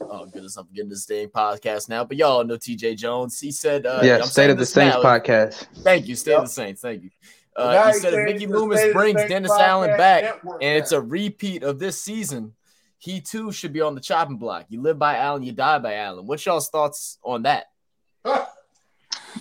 oh 0.00 0.26
goodness, 0.26 0.56
I'm 0.56 0.66
forgetting 0.66 0.90
this 0.90 1.06
dang 1.06 1.28
podcast 1.28 1.88
now, 1.88 2.04
but 2.04 2.16
y'all 2.16 2.44
know 2.44 2.56
TJ 2.56 2.96
Jones. 2.96 3.38
He 3.40 3.50
said, 3.52 3.86
uh, 3.86 4.00
yeah, 4.02 4.18
I'm 4.18 4.22
State 4.24 4.50
of 4.50 4.56
the 4.56 4.60
this 4.62 4.72
Saints 4.72 4.96
now. 4.96 5.02
podcast. 5.02 5.66
Thank 5.78 6.08
you, 6.08 6.14
State 6.16 6.32
Yep. 6.32 6.38
of 6.40 6.44
the 6.46 6.52
Saints. 6.52 6.80
Thank 6.80 7.02
you. 7.04 7.10
Uh, 7.54 7.86
he 7.86 7.92
he's 7.92 8.02
said 8.02 8.12
if 8.12 8.26
Mickey 8.26 8.46
Loomis 8.46 8.78
State 8.78 8.88
of 8.88 8.94
the 8.94 8.98
brings 8.98 9.24
Dennis 9.24 9.50
Allen 9.50 9.96
back 9.96 10.24
network 10.24 10.62
and 10.62 10.76
it's 10.76 10.92
a 10.92 11.00
repeat 11.00 11.62
of 11.62 11.78
this 11.78 12.00
season, 12.00 12.52
he 12.98 13.20
too 13.20 13.50
should 13.52 13.72
be 13.72 13.80
on 13.80 13.94
the 13.94 14.00
chopping 14.00 14.36
block. 14.36 14.66
You 14.68 14.82
live 14.82 14.98
by 14.98 15.16
Allen, 15.16 15.42
you 15.42 15.52
die 15.52 15.78
by 15.78 15.94
Allen. 15.94 16.26
What's 16.26 16.44
y'all's 16.44 16.68
thoughts 16.68 17.18
on 17.22 17.42
that? 17.42 17.66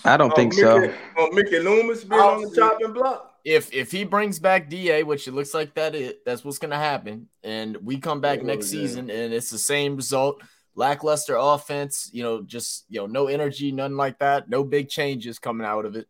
I 0.03 0.17
don't 0.17 0.31
oh, 0.31 0.35
think 0.35 0.53
Mickey, 0.53 0.61
so. 0.61 0.93
Oh, 1.17 1.31
Mickey 1.31 1.59
Loomis 1.59 2.03
being 2.03 2.21
on 2.21 2.41
the 2.41 2.55
chopping 2.55 2.93
block. 2.93 3.34
If 3.45 3.71
if 3.71 3.91
he 3.91 4.03
brings 4.05 4.39
back 4.39 4.69
Da, 4.69 5.03
which 5.03 5.27
it 5.27 5.33
looks 5.33 5.53
like 5.53 5.75
that 5.75 5.93
it 5.93 6.25
that's 6.25 6.43
what's 6.43 6.57
gonna 6.57 6.77
happen, 6.79 7.29
and 7.43 7.77
we 7.77 7.99
come 7.99 8.19
back 8.19 8.39
Oh, 8.41 8.45
next 8.45 8.73
yeah. 8.73 8.81
season 8.81 9.09
and 9.11 9.31
it's 9.33 9.51
the 9.51 9.59
same 9.59 9.95
result, 9.95 10.41
lackluster 10.73 11.35
offense, 11.37 12.09
you 12.11 12.23
know, 12.23 12.41
just 12.41 12.85
you 12.89 12.99
know, 12.99 13.05
no 13.05 13.27
energy, 13.27 13.71
nothing 13.71 13.97
like 13.97 14.17
that, 14.19 14.49
no 14.49 14.63
big 14.63 14.89
changes 14.89 15.37
coming 15.37 15.65
out 15.65 15.85
of 15.85 15.95
it. 15.95 16.07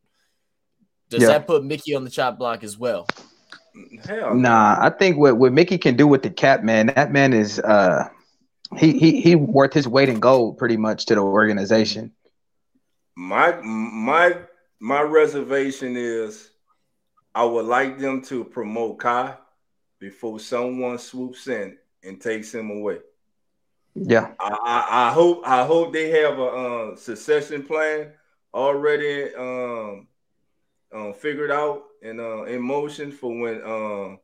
Does 1.10 1.24
Yeah. 1.24 1.28
that 1.30 1.46
put 1.46 1.66
Mickey 1.66 1.94
on 1.94 2.06
the 2.06 2.10
chop 2.10 2.40
block 2.40 2.64
as 2.64 2.78
well? 2.78 3.06
Hell, 4.06 4.34
no. 4.34 4.50
Nah, 4.50 4.78
I 4.80 4.90
think 4.90 5.18
what, 5.18 5.36
what 5.38 5.52
Mickey 5.52 5.78
can 5.78 5.98
do 5.98 6.08
with 6.08 6.24
the 6.24 6.30
cap, 6.30 6.64
man, 6.64 6.88
that 6.96 7.12
man 7.12 7.34
is 7.34 7.60
uh 7.60 8.08
he 8.78 8.98
he 8.98 9.20
he 9.20 9.36
worth 9.36 9.74
his 9.74 9.90
weight 9.90 10.08
in 10.08 10.22
gold 10.22 10.58
pretty 10.58 10.78
much 10.78 11.06
to 11.08 11.16
the 11.16 11.22
organization. 11.22 12.14
My 13.18 13.60
my 13.62 14.38
my 14.80 15.02
reservation 15.02 15.96
is 15.98 16.50
I 17.36 17.44
would 17.44 17.66
like 17.66 18.00
them 18.00 18.22
to 18.24 18.46
promote 18.46 19.00
Khai 19.00 19.38
before 20.00 20.40
someone 20.40 20.98
swoops 20.98 21.48
in 21.48 21.78
and 22.04 22.22
takes 22.22 22.54
him 22.56 22.72
away. 22.72 23.00
Yeah. 23.96 24.34
I, 24.40 24.50
I, 24.66 25.10
I 25.10 25.14
hope 25.14 25.44
I 25.46 25.66
hope 25.66 25.94
they 25.94 26.10
have 26.12 26.40
a 26.40 26.44
uh, 26.46 26.96
succession 26.96 27.64
plan 27.64 28.14
already 28.54 29.34
um, 29.36 30.08
um, 30.94 31.14
figured 31.14 31.52
out 31.52 31.84
and 32.02 32.20
uh, 32.20 32.44
in 32.44 32.62
motion 32.62 33.12
for 33.12 33.38
when 33.38 33.62
um, 33.64 34.20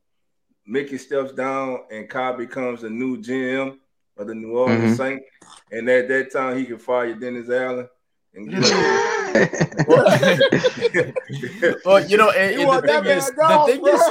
Mickey 0.65 0.97
steps 0.97 1.33
down 1.33 1.79
and 1.91 2.09
Khai 2.09 2.37
becomes 2.37 2.81
the 2.81 2.89
new 2.89 3.17
GM 3.17 3.77
of 4.17 4.27
the 4.27 4.35
New 4.35 4.57
Orleans 4.57 4.93
Mhm. 4.93 4.97
Saints, 4.97 5.25
and 5.71 5.89
at 5.89 6.07
that 6.09 6.31
time 6.31 6.57
he 6.57 6.65
can 6.65 6.77
fire 6.77 7.13
Dennis 7.15 7.49
Allen 7.49 7.89
and 8.35 8.49
get 8.49 8.61
Well, 11.85 12.05
you 12.07 12.17
know, 12.17 12.29
and, 12.31 12.59
You 12.59 12.71
and 12.71 12.83
the 12.83 12.87
thing 12.87 13.03
man 13.03 13.17
is, 13.17 13.25
the 13.25 13.63
thing 13.67 13.81
bro? 13.81 13.93
is, 13.93 14.01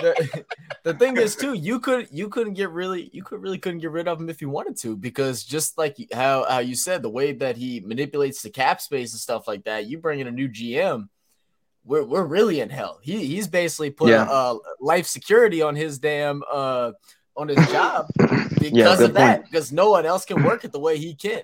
the, 0.00 0.44
the 0.84 0.94
thing 0.94 1.16
is 1.16 1.36
too, 1.36 1.54
you 1.54 1.80
could 1.80 2.08
you 2.10 2.28
couldn't 2.28 2.54
get 2.54 2.70
really 2.70 3.10
you 3.12 3.22
could 3.22 3.42
really 3.42 3.58
couldn't 3.58 3.80
get 3.80 3.90
rid 3.90 4.08
of 4.08 4.20
him 4.20 4.28
if 4.28 4.40
you 4.40 4.48
wanted 4.48 4.76
to 4.78 4.96
because 4.96 5.44
just 5.44 5.78
like 5.78 5.96
how 6.12 6.44
how 6.48 6.58
you 6.58 6.74
said 6.74 7.02
the 7.02 7.10
way 7.10 7.32
that 7.32 7.56
he 7.56 7.80
manipulates 7.80 8.42
the 8.42 8.50
cap 8.50 8.80
space 8.80 9.12
and 9.12 9.20
stuff 9.20 9.46
like 9.48 9.64
that, 9.64 9.86
you 9.86 9.98
bring 9.98 10.20
in 10.20 10.26
a 10.26 10.30
new 10.30 10.48
GM, 10.48 11.08
we're 11.84 12.04
we're 12.04 12.24
really 12.24 12.60
in 12.60 12.70
hell. 12.70 12.98
He 13.02 13.24
he's 13.26 13.46
basically 13.48 13.90
put 13.90 14.10
Yeah. 14.10 14.22
uh, 14.24 14.56
life 14.80 15.06
security 15.06 15.62
on 15.62 15.76
his 15.76 15.98
damn 15.98 16.42
uh 16.52 16.92
on 17.36 17.48
his 17.48 17.56
job 17.72 18.06
because 18.16 18.70
good 18.98 19.10
of 19.10 19.14
that 19.14 19.36
point. 19.40 19.50
because 19.50 19.72
no 19.72 19.90
one 19.90 20.06
else 20.06 20.24
can 20.24 20.42
work 20.42 20.64
it 20.64 20.72
the 20.72 20.80
way 20.80 20.98
he 20.98 21.14
can. 21.14 21.42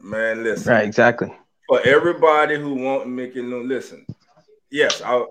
Man, 0.00 0.42
listen. 0.42 0.72
right, 0.72 0.84
exactly. 0.84 1.32
For 1.68 1.80
everybody 1.82 2.58
who 2.58 2.74
want 2.74 3.08
Mickey 3.08 3.42
Loon, 3.42 3.68
listen. 3.68 4.06
Yes, 4.70 5.02
I, 5.02 5.24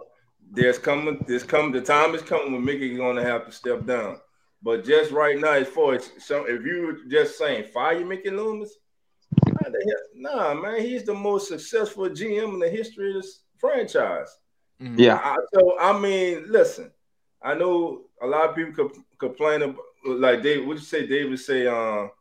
there's 0.52 0.78
coming. 0.78 1.24
There's 1.28 1.44
coming. 1.44 1.72
The 1.72 1.82
time 1.82 2.16
is 2.16 2.22
coming 2.22 2.54
when 2.54 2.64
Mickey's 2.64 2.98
going 2.98 3.18
to 3.18 3.24
have 3.24 3.46
to 3.46 3.52
step 3.52 3.86
down. 3.86 4.20
But 4.62 4.86
just 4.86 5.12
right 5.12 5.38
now, 5.38 5.52
as 5.52 5.68
far 5.68 5.96
as 5.96 6.10
some, 6.20 6.46
if 6.48 6.66
you 6.66 6.88
were 6.88 7.10
just 7.10 7.38
saying 7.38 7.66
fire 7.74 8.06
Mickey 8.06 8.30
Loomis, 8.30 8.76
nah, 9.46 9.70
the 9.70 9.98
nah, 10.16 10.54
man, 10.54 10.82
he's 10.82 11.04
the 11.04 11.14
most 11.14 11.48
successful 11.48 12.10
GM 12.10 12.54
in 12.54 12.60
the 12.60 12.70
history 12.70 13.10
of 13.16 13.22
this 13.22 13.42
franchise. 13.58 14.36
Mhm. 14.82 14.98
Yeah. 14.98 15.20
I, 15.24 15.36
so 15.54 15.80
I 15.80 16.00
mean, 16.00 16.46
listen, 16.48 16.92
I 17.42 17.54
know 17.54 18.06
a 18.22 18.28
lot 18.28 18.50
of 18.50 18.56
people 18.56 18.74
could 18.74 19.02
complain 19.20 19.62
about 19.64 19.84
like 20.06 20.42
Dave. 20.42 20.66
What 20.66 20.78
you 20.78 20.84
say? 20.84 21.06
David 21.06 21.40
say, 21.40 21.68
um, 21.68 22.12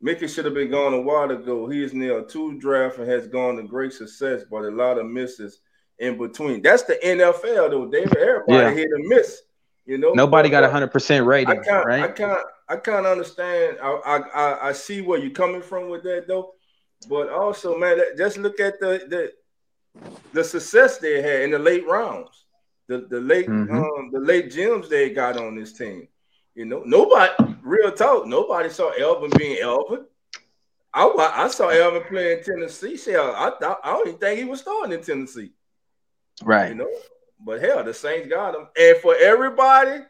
Mickey 0.00 0.28
should 0.28 0.44
have 0.44 0.54
been 0.54 0.70
gone 0.70 0.94
a 0.94 1.00
while 1.00 1.30
ago. 1.30 1.68
He 1.68 1.82
is 1.82 1.92
near 1.92 2.22
two 2.22 2.58
draft 2.58 2.98
and 2.98 3.08
has 3.10 3.26
gone 3.26 3.56
to 3.56 3.62
great 3.64 3.92
success, 3.92 4.42
but 4.48 4.64
a 4.64 4.70
lot 4.70 4.98
of 4.98 5.06
misses 5.06 5.60
in 5.98 6.16
between. 6.16 6.62
That's 6.62 6.84
the 6.84 6.94
NFL 7.04 7.70
though, 7.70 7.86
David. 7.86 8.16
Everybody 8.16 8.52
Yeah. 8.56 8.70
hit 8.70 8.88
and 8.92 9.06
miss. 9.08 9.42
You 9.86 9.98
know, 9.98 10.12
Nobody 10.12 10.50
got 10.50 10.64
a 10.64 10.70
hundred 10.70 10.92
percent 10.92 11.24
I 11.24 11.28
rating, 11.28 11.62
can't. 11.64 11.88
I 11.90 12.08
can't. 12.08 12.46
I 12.68 12.76
can't 12.76 13.06
understand. 13.06 13.78
I, 13.82 13.88
I 14.04 14.16
I 14.18 14.68
I 14.68 14.72
see 14.72 15.00
where 15.00 15.18
you're 15.18 15.30
coming 15.30 15.62
from 15.62 15.88
with 15.88 16.02
that 16.02 16.28
though, 16.28 16.52
but 17.08 17.30
also, 17.30 17.76
man, 17.78 17.98
just 18.16 18.36
look 18.36 18.60
at 18.60 18.78
the 18.80 19.00
the 19.08 19.32
the 20.34 20.44
success 20.44 20.98
they 20.98 21.22
had 21.22 21.40
in 21.42 21.50
the 21.52 21.58
late 21.58 21.86
rounds, 21.88 22.44
the 22.86 22.98
the 23.08 23.18
late 23.20 23.48
Mhm. 23.48 23.70
um 23.72 24.10
the 24.12 24.20
late 24.20 24.50
gems 24.50 24.88
they 24.90 25.08
got 25.10 25.38
on 25.38 25.56
this 25.56 25.72
team. 25.72 26.06
You 26.58 26.64
know, 26.64 26.82
nobody 26.84 27.32
real 27.62 27.92
talk. 27.92 28.26
Nobody 28.26 28.68
saw 28.68 28.90
Alvin 29.00 29.30
being 29.38 29.60
Alvin. 29.62 30.04
I 30.92 31.04
I 31.44 31.46
saw 31.46 31.70
Alvin 31.70 32.02
playing 32.08 32.42
Tennessee. 32.42 32.98
Hell, 33.12 33.32
I 33.36 33.52
thought 33.60 33.78
I 33.84 33.92
don't 33.92 34.08
even 34.08 34.18
think 34.18 34.40
he 34.40 34.44
was 34.44 34.60
starting 34.62 34.92
in 34.92 35.00
Tennessee. 35.04 35.52
Right. 36.42 36.70
You 36.70 36.74
know, 36.74 36.90
but 37.44 37.60
hell, 37.62 37.84
the 37.84 37.94
Saints 37.94 38.26
got 38.28 38.56
him. 38.56 38.66
And 38.76 38.96
for 38.98 39.14
everybody 39.14 40.00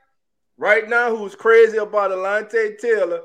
right 0.56 0.88
now 0.88 1.14
who's 1.14 1.34
crazy 1.34 1.76
about 1.76 2.12
Alontae 2.12 2.78
Taylor, 2.78 3.20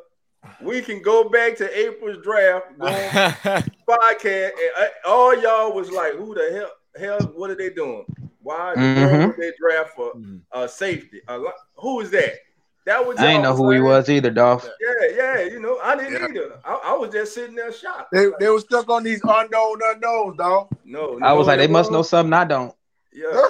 we 0.61 0.81
can 0.81 1.01
go 1.01 1.29
back 1.29 1.55
to 1.59 1.79
April's 1.79 2.21
draft, 2.25 2.77
podcast, 2.79 4.51
and 4.51 4.71
uh, 4.77 4.85
all 5.07 5.33
y'all 5.41 5.73
was 5.73 5.89
like, 5.91 6.13
"Who 6.15 6.33
the 6.35 6.49
hell? 6.51 6.71
Hell, 7.19 7.31
what 7.37 7.49
are 7.49 7.55
they 7.55 7.69
doing? 7.69 8.03
Why 8.41 8.73
Mhm. 8.75 9.27
would 9.27 9.37
they 9.37 9.53
draft 9.57 9.91
for 9.95 10.11
uh, 10.51 10.67
safety? 10.67 11.21
A 11.29 11.37
li- 11.39 11.51
who 11.75 12.01
is 12.01 12.11
that? 12.11 12.33
That 12.85 13.05
was 13.07 13.17
I 13.17 13.27
didn't 13.27 13.43
know 13.43 13.49
y'all 13.49 13.57
who 13.57 13.71
he 13.71 13.79
was 13.79 14.09
either, 14.09 14.29
Dolph. 14.29 14.67
Yeah, 14.81 15.15
yeah, 15.15 15.41
you 15.45 15.59
know, 15.61 15.79
I 15.81 15.95
didn't 15.95 16.13
Yeah. 16.13 16.27
either. 16.41 16.59
I, 16.65 16.79
I 16.85 16.93
was 16.93 17.11
just 17.13 17.33
sitting 17.33 17.55
there 17.55 17.71
shocked. 17.71 18.11
They, 18.11 18.27
they 18.39 18.49
were 18.49 18.59
stuck 18.59 18.89
on 18.89 19.03
these 19.03 19.21
unknown 19.23 19.79
unknowns, 19.93 20.37
dog. 20.37 20.67
no, 20.83 21.17
I 21.21 21.31
was 21.33 21.47
like, 21.47 21.59
they 21.59 21.67
must 21.67 21.91
know 21.91 22.01
something 22.01 22.33
I 22.33 22.43
don't. 22.45 22.75
Yeah, 23.13 23.25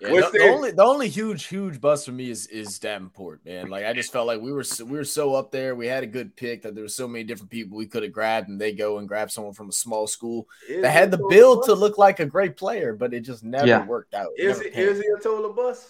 Yeah, 0.00 0.10
the, 0.10 0.14
the- 0.32 0.38
the 0.38 0.44
only 0.44 0.70
the 0.72 0.82
only 0.84 1.08
huge 1.08 1.46
huge 1.46 1.80
bust 1.80 2.06
for 2.06 2.12
me 2.12 2.30
is 2.30 2.46
is 2.48 2.78
Davenport, 2.78 3.44
man. 3.44 3.68
Like 3.68 3.84
I 3.84 3.92
just 3.92 4.12
felt 4.12 4.28
like 4.28 4.40
we 4.40 4.52
were 4.52 4.62
so, 4.62 4.84
we 4.84 4.96
were 4.96 5.04
so 5.04 5.34
up 5.34 5.50
there. 5.50 5.74
We 5.74 5.86
had 5.88 6.04
a 6.04 6.06
good 6.06 6.36
pick 6.36 6.62
that 6.62 6.74
there 6.76 6.84
were 6.84 6.88
so 6.88 7.08
many 7.08 7.24
different 7.24 7.50
people 7.50 7.76
we 7.76 7.86
could 7.86 8.04
have 8.04 8.12
grabbed, 8.12 8.48
and 8.48 8.60
they 8.60 8.72
go 8.72 8.98
and 8.98 9.08
grab 9.08 9.30
someone 9.32 9.54
from 9.54 9.68
a 9.70 9.72
small 9.72 10.06
school 10.06 10.46
Is 10.68 10.82
that 10.82 10.90
had 10.90 11.10
the 11.10 11.18
build 11.28 11.64
to 11.64 11.74
look 11.74 11.98
like 11.98 12.20
a 12.20 12.26
great 12.26 12.56
player, 12.56 12.92
but 12.94 13.12
it 13.12 13.20
just 13.20 13.42
never 13.42 13.66
Yeah. 13.66 13.86
worked 13.86 14.14
out. 14.14 14.28
It 14.36 14.44
Is 14.44 14.58
never 14.58 14.68
he, 14.68 14.74
panned 14.74 14.88
is 14.90 15.00
he 15.00 15.06
a 15.16 15.20
total 15.20 15.52
bust? 15.52 15.88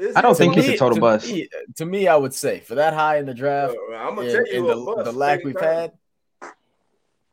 Is 0.00 0.16
I 0.16 0.20
don't 0.20 0.36
think 0.36 0.54
total 0.54 0.62
he's 0.70 0.74
a 0.74 0.78
total 0.78 0.94
to 0.96 1.00
bust. 1.00 1.26
Me, 1.26 1.48
to 1.76 1.86
me, 1.86 2.08
I 2.08 2.16
would 2.16 2.34
say 2.34 2.60
for 2.60 2.74
that 2.74 2.92
high 2.94 3.18
in 3.18 3.26
the 3.26 3.34
draft 3.34 3.74
I'm 3.96 4.14
gonna 4.16 4.22
and, 4.28 4.30
tell 4.32 4.46
you 4.54 4.70
and 4.70 4.80
the, 4.80 4.84
bust. 4.84 5.04
the 5.04 5.12
lack 5.12 5.44
we've 5.44 5.58
Turner. 5.58 5.92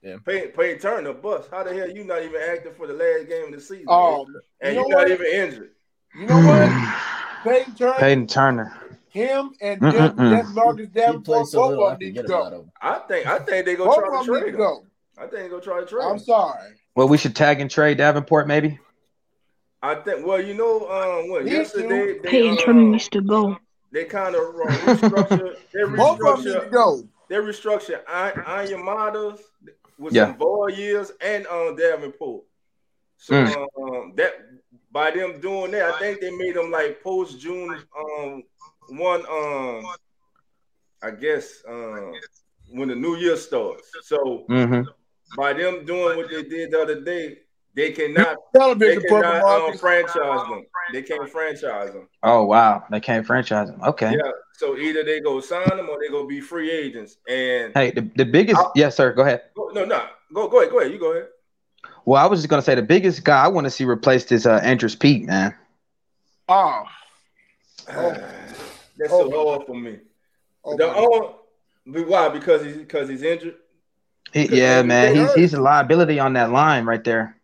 had. 0.03 0.23
Pay, 0.25 0.47
Pay 0.49 0.77
Turner 0.77 1.13
bust. 1.13 1.49
How 1.51 1.63
the 1.63 1.73
hell 1.73 1.89
you 1.89 2.03
not 2.03 2.21
even 2.23 2.39
active 2.39 2.77
for 2.77 2.85
the 2.87 2.93
last 2.93 3.27
game 3.27 3.45
of 3.45 3.51
the 3.53 3.59
season? 3.61 3.85
Oh, 3.87 4.27
and 4.61 4.75
you 4.75 4.81
you 4.83 4.89
know 4.89 4.97
are 4.97 5.01
not 5.01 5.09
what? 5.09 5.11
even 5.11 5.25
injured. 5.49 5.71
You 6.17 6.27
know 6.27 6.37
what? 6.37 7.01
Peyton 7.43 7.75
Turner, 7.75 7.93
Peyton 7.99 8.27
Turner. 8.27 8.77
him, 9.09 9.51
and 9.61 9.81
Jeff 9.81 10.47
Marcus 10.53 10.89
Davenport, 10.89 11.47
so 11.47 11.59
both 11.59 11.79
I 11.79 11.93
of 11.93 11.99
them 11.99 12.07
need 12.07 12.15
to 12.15 12.23
go. 12.23 12.69
I 12.81 12.99
think 13.07 13.25
I 13.27 13.39
think 13.39 13.65
they 13.65 13.75
go 13.75 13.85
Both 13.85 13.97
try 14.05 14.19
to 14.19 14.25
trade 14.25 14.53
him. 14.53 14.57
go. 14.57 14.85
I 15.17 15.21
think 15.21 15.31
they 15.43 15.49
go 15.49 15.59
try 15.59 15.79
to 15.81 15.85
trade 15.85 16.03
I'm 16.05 16.19
sorry. 16.19 16.73
Well, 16.95 17.07
we 17.07 17.17
should 17.17 17.35
tag 17.35 17.59
and 17.61 17.69
trade 17.69 17.97
Davenport, 17.97 18.47
maybe. 18.47 18.79
I 19.91 19.95
think. 19.95 20.25
Well, 20.25 20.41
you 20.41 20.53
know, 20.53 20.89
um, 20.89 21.29
what 21.29 21.43
These 21.45 21.53
yesterday 21.53 22.13
two- 22.15 22.19
they 22.23 22.29
Peyton 22.31 22.57
uh, 22.57 22.61
Turner 22.65 22.81
needs 22.93 23.09
to 23.09 23.21
go. 23.21 23.57
they 23.91 24.05
kind 24.05 24.35
of 24.35 24.41
restructure. 24.41 25.53
they 25.73 25.83
Both 25.95 26.19
of 26.19 26.43
them 26.43 26.45
need 26.45 26.51
to 26.53 26.59
restructure. 26.67 26.71
go. 26.71 27.03
They 27.29 27.35
restructure 27.37 27.99
Anya 28.07 28.77
Matas 28.77 29.39
with 29.97 30.13
Yeah. 30.13 30.25
some 30.27 30.37
ball 30.37 30.69
years 30.69 31.11
and 31.21 31.45
um 31.47 31.75
Davenport. 31.75 32.43
So 33.17 33.33
Mm. 33.33 33.67
um, 33.81 34.13
that 34.17 34.33
by 34.91 35.11
them 35.11 35.39
doing 35.39 35.71
that, 35.71 35.93
I 35.95 35.99
think 35.99 36.19
they 36.21 36.31
made 36.31 36.55
them 36.55 36.69
like 36.71 37.01
post 37.03 37.39
June 37.39 37.81
um 38.01 38.43
one 38.89 39.23
um 39.29 39.83
I 41.01 41.11
guess 41.11 41.63
um 41.67 42.11
when 42.69 42.89
the 42.89 42.95
new 42.95 43.15
year 43.15 43.37
starts. 43.37 43.87
So 44.01 44.45
Mm-hmm. 44.49 44.89
by 45.35 45.53
them 45.53 45.85
doing 45.85 46.17
what 46.17 46.29
they 46.29 46.43
did 46.43 46.71
the 46.71 46.81
other 46.81 47.01
day, 47.01 47.39
They 47.75 47.91
cannot. 47.91 48.37
They 48.53 48.95
cannot 48.97 49.41
purple 49.43 49.67
um, 49.71 49.77
franchise 49.77 50.15
them. 50.49 50.65
They 50.93 51.01
can't 51.01 51.29
franchise 51.29 51.91
them. 51.91 52.07
Oh 52.23 52.43
wow, 52.45 52.83
they 52.89 52.99
can't 53.01 53.25
franchise 53.25 53.69
them. 53.69 53.81
Okay. 53.83 54.11
Yeah. 54.13 54.31
So 54.53 54.77
either 54.77 55.03
they 55.03 55.19
go 55.19 55.41
sign 55.41 55.75
them 55.75 55.89
or 55.89 55.97
they 55.99 56.07
go 56.09 56.25
be 56.25 56.39
free 56.39 56.71
agents. 56.71 57.17
And 57.27 57.73
Hey, 57.75 57.91
the, 57.91 58.09
the 58.15 58.23
biggest 58.25 58.57
I'll- 58.57 58.71
yes, 58.75 58.95
sir. 58.95 59.11
Go 59.11 59.23
ahead. 59.23 59.41
Go- 59.55 59.69
no, 59.73 59.83
no, 59.83 60.05
go 60.33 60.47
go 60.47 60.59
ahead, 60.61 60.71
go 60.71 60.79
ahead. 60.79 60.93
You 60.93 60.99
go 60.99 61.11
ahead. 61.11 61.27
Well, 62.05 62.23
I 62.23 62.27
was 62.27 62.39
just 62.39 62.49
gonna 62.49 62.61
say 62.61 62.75
the 62.75 62.81
biggest 62.81 63.23
guy 63.25 63.43
I 63.43 63.47
want 63.49 63.65
to 63.65 63.71
see 63.71 63.83
replaced 63.83 64.31
is 64.31 64.45
uh 64.45 64.61
Andrus 64.63 64.95
Peat, 64.95 65.25
man. 65.25 65.53
Oh, 66.47 66.83
That's 67.87 69.11
Oh. 69.11 69.29
so 69.29 69.49
hard 69.49 69.65
for 69.67 69.75
me. 69.75 69.97
oh 70.63 70.77
the 70.77 70.87
my 70.87 70.93
only, 70.93 72.03
why? 72.05 72.29
Because 72.29 72.63
he's 72.63 72.77
because 72.77 73.09
he's 73.09 73.21
injured. 73.23 73.55
He- 74.31 74.47
yeah, 74.57 74.81
they- 74.81 74.87
man. 74.87 75.15
He's 75.15 75.27
hurt. 75.27 75.37
he's 75.39 75.53
a 75.53 75.61
liability 75.61 76.19
on 76.19 76.33
that 76.33 76.51
line 76.51 76.85
right 76.85 77.03
there. 77.03 77.35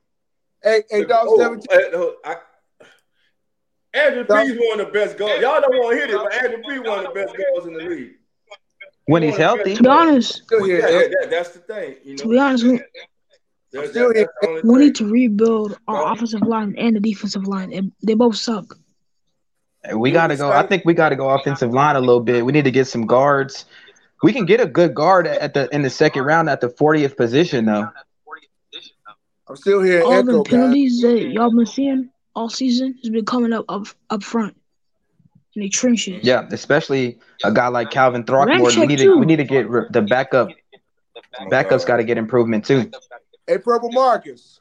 Hey, 0.63 0.83
hey, 0.89 1.03
dog, 1.05 1.25
Oh, 1.29 1.37
seventeen. 1.37 1.79
uh, 1.93 1.97
uh, 1.97 2.11
I- 2.23 2.85
Andrew 3.97 4.23
Dog- 4.23 4.45
P's 4.45 4.57
one 4.69 4.79
of 4.79 4.87
the 4.87 4.93
best 4.93 5.17
goals. 5.17 5.39
Y'all 5.41 5.59
don't 5.59 5.75
want 5.77 5.91
to 5.99 6.05
hear 6.07 6.15
it, 6.15 6.23
but 6.23 6.33
Andrus 6.33 6.61
Peat 6.67 6.83
one 6.87 6.99
of 7.05 7.13
the 7.13 7.19
best 7.19 7.35
goals 7.35 7.67
in 7.67 7.73
the 7.73 7.79
league. 7.83 8.11
When 9.05 9.23
he's 9.23 9.31
one 9.31 9.33
of 9.33 9.37
the 9.37 9.43
healthy. 9.43 9.75
To 9.75 9.83
be 9.83 9.89
honest, 9.89 10.33
Still 10.43 10.67
Yeah, 10.67 10.87
here. 10.87 11.09
that- 11.21 11.29
that's 11.29 11.49
the 11.49 11.59
thing. 11.59 11.95
You 12.03 12.11
know, 12.11 12.17
to 12.23 12.29
be 12.29 12.37
honest, 12.39 12.63
we, 12.63 12.69
That's- 13.73 13.89
still 13.91 14.07
that's 14.13 14.19
here. 14.19 14.29
the 14.41 14.61
we 14.63 14.79
need 14.79 14.95
to 14.95 15.05
rebuild 15.11 15.77
our 15.87 16.03
Well- 16.03 16.13
offensive 16.13 16.41
line 16.43 16.75
and 16.77 16.95
the 16.95 16.99
defensive 16.99 17.47
line. 17.47 17.71
It- 17.73 17.85
they 18.03 18.13
both 18.13 18.35
suck. 18.35 18.77
We 19.95 20.11
gotta 20.11 20.35
go. 20.35 20.51
I 20.51 20.61
think 20.67 20.85
we 20.85 20.93
gotta 20.93 21.15
go 21.15 21.29
offensive 21.31 21.73
line 21.73 21.95
a 21.95 21.99
little 21.99 22.19
bit. 22.21 22.45
We 22.45 22.51
need 22.51 22.65
to 22.65 22.71
get 22.71 22.85
some 22.85 23.07
guards. 23.07 23.65
We 24.21 24.31
can 24.31 24.45
get 24.45 24.61
a 24.61 24.67
good 24.67 24.93
guard 24.93 25.25
at 25.25 25.55
the 25.55 25.67
in 25.73 25.81
the 25.81 25.89
second 25.89 26.23
round 26.23 26.49
at 26.51 26.61
the 26.61 26.69
40th 26.69 27.17
position 27.17 27.65
though. 27.65 27.89
I'm 29.51 29.57
still 29.57 29.81
here. 29.81 30.01
All 30.03 30.23
the 30.23 30.31
Echo, 30.31 30.43
guys. 30.43 30.49
penalties 30.49 31.01
that 31.01 31.27
y'all 31.33 31.53
been 31.53 31.65
seeing 31.65 32.09
all 32.37 32.49
season 32.49 32.95
has 33.03 33.09
been 33.09 33.25
coming 33.25 33.51
up 33.51 33.65
up, 33.67 33.85
up 34.09 34.23
front 34.23 34.55
in 35.57 35.63
the 35.63 35.67
trenches. 35.67 36.23
Yeah, 36.23 36.47
especially 36.51 37.19
a 37.43 37.51
guy 37.51 37.67
like 37.67 37.91
Calvin 37.91 38.23
Throckmorton. 38.23 38.79
We 38.79 38.87
need 38.87 38.99
to 38.99 39.05
too. 39.07 39.17
we 39.17 39.25
need 39.25 39.35
to 39.37 39.43
get 39.43 39.69
re- 39.69 39.87
the 39.89 40.01
backup. 40.01 40.51
Backup's 41.49 41.83
got 41.83 41.97
to 41.97 42.05
get 42.05 42.17
improvement 42.17 42.63
too. 42.63 42.89
Hey, 43.45 43.57
Purple 43.57 43.91
Marcus. 43.91 44.57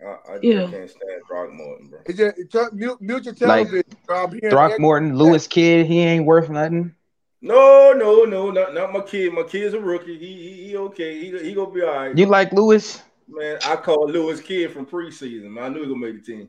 Uh, 0.00 0.06
I, 0.06 0.34
I 0.34 0.38
Yeah. 0.40 0.68
can't 0.68 0.88
stand 0.88 1.22
Throckmorton, 1.26 1.88
bro. 1.88 1.98
It's 2.06 2.18
just, 2.18 2.38
it's 2.38 2.72
mute, 2.72 3.00
mute 3.00 3.24
your 3.24 3.34
Like, 3.34 3.68
television. 3.70 3.82
I'm 4.08 4.30
hearing 4.30 4.50
Throckmorton, 4.50 5.18
Lewis 5.18 5.48
Kidd, 5.48 5.86
he 5.86 5.98
ain't 5.98 6.26
worth 6.26 6.48
nothing. 6.48 6.94
No, 7.42 7.92
no, 7.92 8.24
no, 8.24 8.52
not, 8.52 8.72
not 8.72 8.92
my 8.92 9.00
kid. 9.00 9.32
My 9.32 9.42
kid's 9.42 9.74
a 9.74 9.80
rookie. 9.80 10.16
He 10.16 10.26
he, 10.34 10.68
he 10.68 10.76
okay. 10.76 11.18
He, 11.18 11.38
he 11.38 11.54
gonna 11.54 11.70
be 11.72 11.82
all 11.82 11.92
right. 11.94 12.16
You 12.16 12.26
like 12.26 12.52
Lewis? 12.52 13.02
Man, 13.28 13.58
I 13.64 13.76
called 13.76 14.10
Lewis 14.10 14.40
Kidd 14.40 14.72
from 14.72 14.86
preseason. 14.86 15.50
Man. 15.50 15.64
I 15.64 15.68
knew 15.68 15.80
he 15.82 15.86
gonna 15.86 15.98
make 15.98 16.24
the 16.24 16.32
team. 16.32 16.48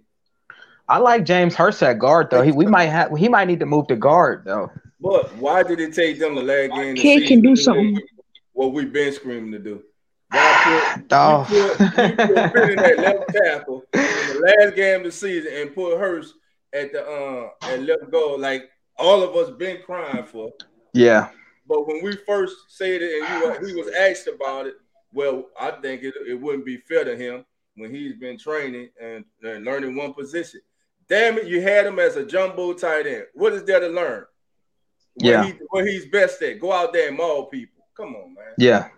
I 0.87 0.97
like 0.99 1.25
James 1.25 1.55
Hurst 1.55 1.81
at 1.83 1.97
guard 1.99 2.29
though. 2.29 2.41
He 2.41 2.51
we 2.51 2.65
might 2.65 2.85
have 2.85 3.15
he 3.17 3.27
might 3.27 3.47
need 3.47 3.59
to 3.59 3.65
move 3.65 3.87
to 3.87 3.95
guard 3.95 4.43
though. 4.45 4.69
But 4.99 5.35
why 5.37 5.63
did 5.63 5.79
it 5.79 5.93
take 5.93 6.19
them 6.19 6.35
the 6.35 6.43
last 6.43 6.71
game? 6.71 6.89
of 6.89 6.95
the 6.95 7.01
Kid 7.01 7.27
can 7.27 7.41
do 7.41 7.55
something. 7.55 7.99
What 8.53 8.73
we've 8.73 8.91
been 8.91 9.13
screaming 9.13 9.51
to 9.51 9.59
do. 9.59 9.83
Why 10.29 10.93
put, 10.95 11.05
Oh. 11.11 11.47
you 11.49 11.69
put, 11.69 12.09
you 12.09 12.49
put 12.49 12.69
in 12.69 12.75
that 12.77 12.97
left 12.97 13.29
tackle 13.33 13.83
in 13.93 14.01
the 14.01 14.55
last 14.57 14.75
game 14.75 14.99
of 15.01 15.05
the 15.05 15.11
season 15.11 15.51
and 15.53 15.75
put 15.75 15.97
Hurst 15.97 16.35
at 16.73 16.91
the 16.91 17.05
uh 17.05 17.49
at 17.67 17.81
left 17.81 18.11
goal 18.11 18.39
like 18.39 18.69
all 18.97 19.23
of 19.23 19.35
us 19.35 19.55
been 19.57 19.81
crying 19.85 20.25
for. 20.25 20.51
Yeah. 20.93 21.29
But 21.67 21.87
when 21.87 22.03
we 22.03 22.15
first 22.15 22.55
said 22.69 23.01
it 23.01 23.23
and 23.23 23.41
you 23.41 23.47
were, 23.49 23.67
he 23.67 23.73
was 23.73 23.93
asked 23.93 24.27
about 24.27 24.67
it, 24.67 24.75
well, 25.15 25.45
I 25.59 25.71
think 25.71 26.03
it, 26.03 26.13
it 26.27 26.39
wouldn't 26.39 26.65
be 26.65 26.77
fair 26.77 27.05
to 27.05 27.15
him 27.15 27.45
when 27.75 27.89
he's 27.89 28.13
been 28.15 28.37
training 28.37 28.89
and, 29.01 29.23
and 29.41 29.63
learning 29.63 29.95
one 29.95 30.13
position. 30.13 30.59
Damn 31.07 31.37
it, 31.37 31.45
you 31.45 31.61
had 31.61 31.85
him 31.87 31.99
as 31.99 32.17
a 32.17 32.25
jumbo 32.25 32.73
tight 32.73 33.07
end. 33.07 33.25
What 33.33 33.53
is 33.53 33.63
there 33.63 33.79
to 33.79 33.87
learn? 33.87 34.25
Where 35.15 35.31
Yeah. 35.31 35.43
he, 35.45 35.53
where 35.69 35.85
he's 35.87 36.05
best 36.07 36.41
at. 36.41 36.59
Go 36.59 36.73
out 36.73 36.91
there 36.91 37.07
and 37.07 37.17
maul 37.17 37.45
people. 37.45 37.85
Come 37.95 38.15
on, 38.15 38.33
man. 38.33 38.53
Yeah. 38.57 38.89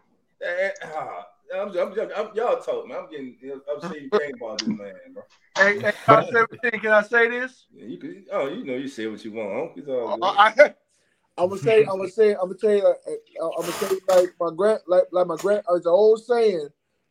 Eh, 0.42 0.70
ah, 0.86 1.28
I'm, 1.56 1.70
I'm, 1.70 1.92
I'm, 1.94 2.00
I'm- 2.00 2.32
y'all 2.34 2.60
talk, 2.62 2.88
man. 2.88 2.98
I'm 2.98 3.10
getting 3.12 3.38
upset 3.72 4.02
you 4.02 4.10
came 4.10 4.32
about 4.42 4.58
this 4.60 4.68
man, 4.70 4.94
bro. 5.14 5.24
Hey, 5.56 5.80
hey, 5.80 5.94
dog, 6.08 6.26
17, 6.32 6.80
can 6.80 6.92
I 6.92 7.02
say 7.04 7.30
this? 7.30 7.66
Yeah, 7.72 7.86
you 7.86 7.98
could, 7.98 8.26
oh, 8.32 8.48
you 8.48 8.64
know, 8.64 8.76
you 8.76 8.88
say 8.88 9.06
what 9.08 9.24
you 9.24 9.34
want. 9.34 9.54
Huh? 9.54 9.74
It's 9.76 9.88
all 9.88 10.18
good. 10.56 10.76
I, 11.38 11.44
am 11.44 11.50
gonna 11.50 11.62
say, 11.62 11.80
I'm 11.82 11.98
gonna 11.98 12.10
say, 12.10 12.32
I'm 12.32 12.52
gonna 12.52 12.56
tell 12.56 12.76
you, 12.76 12.86
uh, 12.86 13.50
I'm 13.58 13.62
gonna 13.62 13.74
tell 13.74 13.90
you 13.90 14.02
like 14.08 14.30
my 14.40 14.50
grand, 14.56 14.80
like, 14.88 15.04
like 15.12 15.28
my 15.28 15.38
grand, 15.38 15.64
it's 15.72 15.86
an 15.86 15.92
old 15.92 16.24
saying 16.24 16.70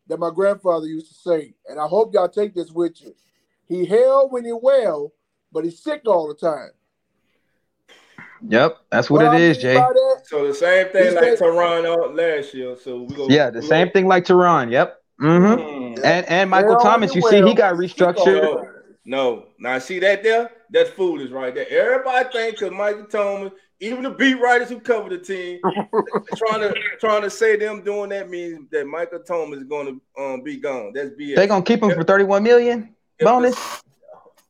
that 0.08 0.18
my 0.18 0.30
grandfather 0.34 0.86
used 0.86 1.08
to 1.08 1.14
say, 1.14 1.54
and 1.68 1.80
I 1.80 1.86
hope 1.86 2.14
y'all 2.14 2.28
take 2.28 2.54
this 2.54 2.70
with 2.70 3.00
you. 3.02 3.14
He 3.66 3.84
held 3.84 4.32
when 4.32 4.44
he 4.44 4.52
well, 4.52 5.12
but 5.52 5.64
he's 5.64 5.82
sick 5.82 6.02
all 6.06 6.28
the 6.28 6.34
time. 6.34 6.70
Yep. 8.48 8.78
That's 8.90 9.10
what 9.10 9.24
I 9.24 9.36
it 9.36 9.40
is, 9.40 9.58
Jay. 9.58 9.74
that, 9.74 10.22
So 10.24 10.46
the 10.46 10.54
same 10.54 10.88
thing 10.88 11.08
He 11.08 11.10
like 11.10 11.38
said- 11.38 11.38
Teron 11.38 12.16
last 12.16 12.54
year. 12.54 12.76
So 12.76 13.02
we 13.02 13.14
go. 13.14 13.28
Yeah, 13.28 13.50
the 13.50 13.62
same 13.62 13.90
thing 13.90 14.06
like 14.06 14.24
Teron. 14.24 14.70
Yep. 14.70 15.02
Mm-hmm. 15.20 15.60
Mm. 15.60 16.04
And 16.04 16.26
and 16.26 16.50
Michael 16.50 16.72
Held 16.72 16.82
Thomas, 16.82 17.14
you 17.14 17.22
he 17.22 17.28
see 17.28 17.42
he 17.42 17.54
got 17.54 17.76
but 17.76 17.82
he's 17.82 17.92
sick 17.94 18.02
all 18.02 18.14
restructured. 18.14 18.42
No, 18.42 18.56
time. 18.56 18.72
no. 19.06 19.46
Now 19.58 19.78
see 19.78 19.98
that 20.00 20.22
there? 20.22 20.50
That's 20.70 20.90
foolish 20.90 21.30
right 21.30 21.54
there. 21.54 21.68
Everybody 21.70 22.28
thinks 22.32 22.60
because 22.60 22.74
Michael 22.76 23.04
Thomas, 23.06 23.52
even 23.80 24.02
the 24.02 24.10
beat 24.10 24.34
writers 24.34 24.68
who 24.68 24.80
cover 24.80 25.08
the 25.08 25.18
team, 25.18 25.60
trying 26.36 26.60
to 26.60 26.74
trying 27.00 27.22
to 27.22 27.30
say 27.30 27.56
them 27.56 27.82
doing 27.82 28.10
that 28.10 28.28
means 28.30 28.68
that 28.72 28.86
Michael 28.86 29.20
Thomas 29.20 29.58
is 29.60 29.64
going 29.64 30.00
to 30.16 30.22
um, 30.22 30.42
be 30.42 30.56
gone. 30.56 30.92
That's 30.94 31.10
BS. 31.10 31.36
They 31.36 31.46
gonna 31.46 31.64
keep 31.64 31.82
him 31.82 31.90
for 31.90 32.02
31 32.02 32.42
million 32.42 32.94
If 33.18 33.24
bonus. 33.26 33.54
the- 33.54 33.82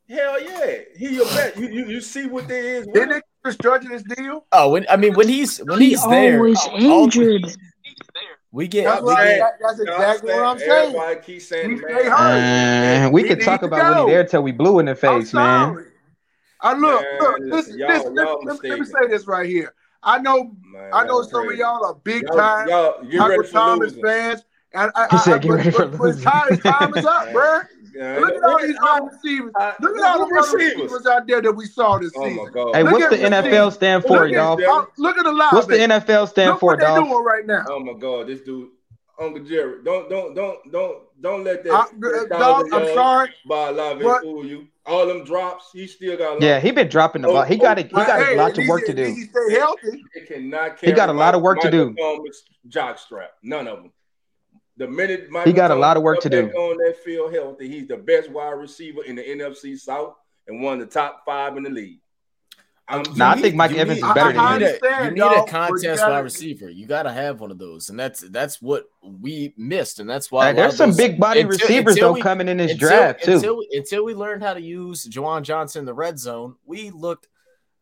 Hell 0.09 0.41
yeah, 0.41 0.77
he 0.97 1.17
your 1.17 1.25
bet. 1.27 1.59
You, 1.59 1.67
you 1.69 1.87
you 1.87 2.01
see 2.01 2.27
what 2.29 2.47
there 2.47 2.63
is. 2.77 2.87
Didn't 2.95 3.09
they 3.09 3.51
restructure 3.51 3.89
this 3.89 4.05
deal? 4.17 4.45
Oh, 4.53 4.71
when 4.71 4.87
I 4.89 4.97
mean 4.97 5.15
when 5.15 5.27
he's 5.29 5.59
when 5.59 5.81
He 5.81 5.89
he's 5.91 6.07
there, 6.07 6.37
always 6.39 6.65
all- 6.65 6.77
injured. 7.03 7.43
we 8.53 8.69
get 8.69 8.85
That's 8.85 9.01
we 9.01 9.07
what 9.07 9.19
I, 9.19 9.25
get- 9.35 9.53
that's 9.61 9.81
exactly 9.81 10.33
what 10.33 10.43
I'm 10.45 10.59
saying. 10.61 10.71
Everybody 10.95 11.21
keeps 11.23 11.49
saying, 11.49 11.71
He 11.71 11.75
man, 11.83 11.85
stay 11.99 12.09
hurt. 12.09 13.07
Uh, 13.07 13.11
we 13.11 13.23
He 13.23 13.29
could 13.31 13.41
talk 13.41 13.63
needs 13.63 13.71
to 13.73 13.77
about 13.77 13.85
when 13.85 13.95
go. 13.95 14.07
he 14.07 14.13
there 14.13 14.25
till 14.25 14.43
we 14.45 14.53
blue 14.53 14.79
in 14.79 14.87
the 14.87 14.93
I'm 14.93 14.97
face, 14.97 15.35
man. 15.35 15.87
Sorry. 16.63 16.75
I 16.75 16.79
look, 16.79 17.03
Man, 17.03 17.19
look, 17.21 17.39
listen, 17.41 17.51
listen, 17.51 17.79
y'all- 17.79 17.89
listen, 17.89 18.15
y'all 18.17 18.41
let, 18.45 18.63
me- 18.63 18.69
let 18.71 18.79
me 18.81 18.87
say 18.87 19.07
this 19.09 19.27
right 19.27 19.47
here. 19.49 19.75
I 20.03 20.19
know, 20.19 20.53
man, 20.65 20.91
I 20.93 21.05
know 21.05 21.15
y'all 21.21 21.25
some 21.25 21.49
of 21.49 21.57
y'all 21.57 21.85
are 21.85 21.95
big 21.95 22.23
Y'all, 22.23 22.37
time 22.37 22.69
y'all 22.69 23.03
get 23.03 23.15
Michael 23.19 23.29
ready 23.29 23.49
for 23.49 23.53
Thomas 23.53 23.81
losing. 23.93 24.03
fans, 24.05 24.45
and 24.73 24.93
I, 24.95 25.07
He 25.11 25.17
I, 25.17 25.21
said, 25.21 25.35
I, 25.35 25.39
"Get 25.39 25.53
ready 25.53 25.71
for 25.71 25.87
but, 25.87 25.91
but 25.99 26.01
losing." 26.05 26.23
time, 26.23 26.59
time 26.59 26.95
is 26.97 27.05
up, 27.05 27.33
bro. 27.33 27.61
Yeah, 27.95 28.19
Look 28.21 28.35
at 28.35 28.43
all 28.45 28.61
these 28.61 28.77
I- 28.81 28.99
other 28.99 29.07
receivers. 29.07 29.53
I- 29.57 29.75
Look 29.81 29.97
at 29.99 30.05
all 30.05 30.29
the 30.29 30.35
receivers. 30.35 30.75
receivers 30.83 31.07
out 31.07 31.27
there 31.27 31.41
that 31.43 31.53
we 31.53 31.65
saw 31.67 31.99
this 31.99 32.13
Oh 32.15 32.21
my 32.23 32.29
season. 32.29 32.53
god. 32.53 32.75
Hey, 32.77 32.83
Look 32.85 32.93
what's 32.93 33.09
the 33.09 33.17
the 33.17 33.23
NFL 33.25 33.63
team. 33.65 33.71
stand 33.73 34.05
for, 34.05 34.25
at, 34.27 34.31
y'all? 34.31 34.59
oh, 34.63 34.87
look 34.99 35.19
at 35.19 35.25
the 35.25 35.33
line. 35.33 35.49
What's 35.53 35.67
the 35.67 35.77
NFL 35.79 36.29
stand 36.29 36.51
Look 36.51 36.61
for, 36.61 36.67
what 36.67 36.79
they're 36.79 36.89
dog? 36.89 37.05
doing 37.09 37.25
right 37.25 37.47
now. 37.47 37.65
Oh 37.69 37.81
my 37.81 37.95
god, 37.95 38.29
this 38.29 38.43
dude, 38.43 38.69
Uncle 39.19 39.43
Jerry, 39.45 39.83
don't 39.83 40.09
don't 40.11 40.35
don't 40.35 40.59
don't 40.71 40.99
don't 41.23 41.43
let 41.43 41.65
that, 41.65 41.73
I, 41.73 42.39
dog, 42.39 42.67
I'm 42.73 42.95
sorry. 42.95 43.31
by 43.49 43.69
Olave 43.71 44.05
But- 44.05 44.23
fool 44.23 44.45
you. 44.47 44.69
All 44.87 45.07
them 45.07 45.25
drops, 45.25 45.71
he 45.73 45.87
still 45.87 46.17
got. 46.17 46.31
A 46.31 46.33
lot. 46.35 46.43
Yeah, 46.43 46.61
he 46.61 46.71
been 46.71 46.89
dropping 46.89 47.23
the 47.23 47.29
Oh, 47.29 47.35
ball. 47.35 47.45
He 47.45 47.57
got 47.57 47.79
a, 47.79 47.83
he 47.83 47.89
oh, 47.93 48.07
got 48.07 48.23
Hey, 48.23 48.35
a 48.35 48.37
lot 48.37 48.53
at 48.53 48.59
of 48.59 48.69
work 48.69 48.87
to 48.87 48.95
do. 48.95 49.05
He 49.05 49.23
stay 49.23 49.59
healthy. 49.59 50.03
They 50.15 50.27
cannot 50.27 50.79
He 50.81 50.93
got 50.93 51.09
a 51.09 51.13
lot 51.13 51.35
of 51.35 51.43
work 51.43 51.61
to 51.61 51.71
do. 51.71 51.95
Thomas 51.95 52.43
jock 52.69 52.99
strap, 52.99 53.33
none 53.43 53.67
of 53.67 53.79
them. 53.79 53.93
The 54.77 54.87
minute 54.87 55.31
Michael 55.31 55.51
He 55.51 55.57
got 55.57 55.71
a 55.71 55.75
lot 55.75 55.97
of 55.97 56.03
work 56.03 56.21
to 56.21 56.29
do. 56.29 56.51
On 56.51 56.77
that 56.79 56.97
field 57.05 57.33
healthy, 57.33 57.69
he's 57.69 57.89
the 57.89 57.97
best 57.97 58.31
wide 58.31 58.51
receiver 58.51 59.03
in 59.05 59.17
the 59.17 59.23
NFC 59.23 59.79
South 59.79 60.15
and 60.47 60.63
one 60.63 60.81
of 60.81 60.89
the 60.89 60.93
top 60.93 61.23
five 61.25 61.57
in 61.57 61.63
the 61.63 61.71
league. 61.71 62.01
I'm 62.89 63.03
Nah, 63.17 63.31
I 63.33 63.41
think 63.41 63.57
Mike 63.57 63.73
Evans 63.73 64.01
need- 64.01 64.07
is 64.09 64.15
better 64.15 64.29
you 64.29 64.35
than 64.35 64.45
I 64.45 64.59
need 64.59 64.65
him. 64.67 64.79
a- 64.83 65.05
You 65.07 65.11
need 65.11 65.19
dog, 65.19 65.49
a 65.49 65.51
contest 65.51 66.01
gotta- 66.01 66.13
wide 66.13 66.19
receiver. 66.21 66.71
You 66.71 66.87
got 66.87 67.03
to 67.03 67.13
have 67.13 67.41
one 67.41 67.51
of 67.51 67.59
those, 67.59 67.89
and 67.91 67.99
that's 67.99 68.21
that's 68.21 68.63
what 68.63 68.89
we 69.03 69.53
missed, 69.57 69.99
and 69.99 70.09
that's 70.09 70.31
why. 70.31 70.47
Hey, 70.49 70.53
there's 70.53 70.77
some 70.77 70.91
those- 70.91 70.97
big 70.97 71.19
body 71.19 71.41
until- 71.41 71.59
receivers 71.59 71.95
until 71.95 72.09
though 72.11 72.15
we- 72.15 72.23
coming 72.23 72.49
in 72.49 72.59
this 72.59 72.73
until, 72.73 72.89
draft 72.89 73.25
too. 73.25 73.33
Until, 73.33 73.61
until 73.73 74.05
we 74.05 74.15
learned 74.15 74.43
how 74.45 74.55
to 74.55 74.61
use 74.61 75.05
Juwan 75.07 75.43
Johnson 75.43 75.81
in 75.81 75.87
the 75.87 75.95
red 75.95 76.19
zone, 76.19 76.55
we 76.65 76.91
looked 76.91 77.27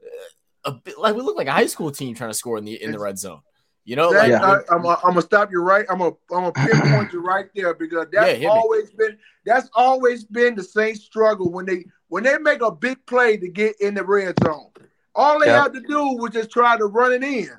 uh, 0.02 0.70
a 0.70 0.72
bit 0.72 0.98
like 0.98 1.14
we 1.14 1.20
looked 1.20 1.36
like 1.38 1.48
a 1.48 1.52
high 1.52 1.66
school 1.66 1.90
team 1.90 2.14
trying 2.14 2.30
to 2.30 2.34
score 2.34 2.56
in 2.56 2.64
the 2.64 2.82
in 2.82 2.90
the 2.92 2.98
red 2.98 3.18
zone. 3.18 3.40
You 3.86 3.96
know, 3.96 4.10
Zach, 4.12 4.22
like 4.22 4.30
Yeah. 4.30 4.60
I, 4.70 4.74
am 4.76 4.82
gonna 4.82 5.20
stop 5.20 5.50
you 5.52 5.60
right. 5.60 5.84
I'm 5.90 5.98
gonna 5.98 6.14
I'm 6.32 6.50
gonna 6.50 6.52
pinpoint 6.52 7.12
you 7.12 7.20
right 7.20 7.44
there 7.54 7.74
because 7.74 8.06
Yeah, 8.14 8.24
that's 8.24 8.40
me. 8.40 8.46
always 8.46 8.90
been 8.92 9.18
that's 9.44 9.68
always 9.74 10.24
been 10.24 10.54
the 10.54 10.62
same 10.62 10.94
struggle 10.94 11.50
when 11.52 11.66
they 11.66 11.84
when 12.08 12.22
they 12.22 12.38
make 12.38 12.62
a 12.62 12.70
big 12.70 13.04
play 13.04 13.36
to 13.36 13.46
get 13.48 13.78
in 13.82 13.92
the 13.92 14.02
red 14.02 14.34
zone. 14.42 14.70
All 15.14 15.38
they 15.38 15.46
Yeah. 15.46 15.62
have 15.62 15.72
to 15.72 15.80
do 15.80 16.16
was 16.16 16.32
just 16.32 16.50
try 16.50 16.76
to 16.76 16.86
run 16.86 17.12
it 17.12 17.22
in, 17.22 17.50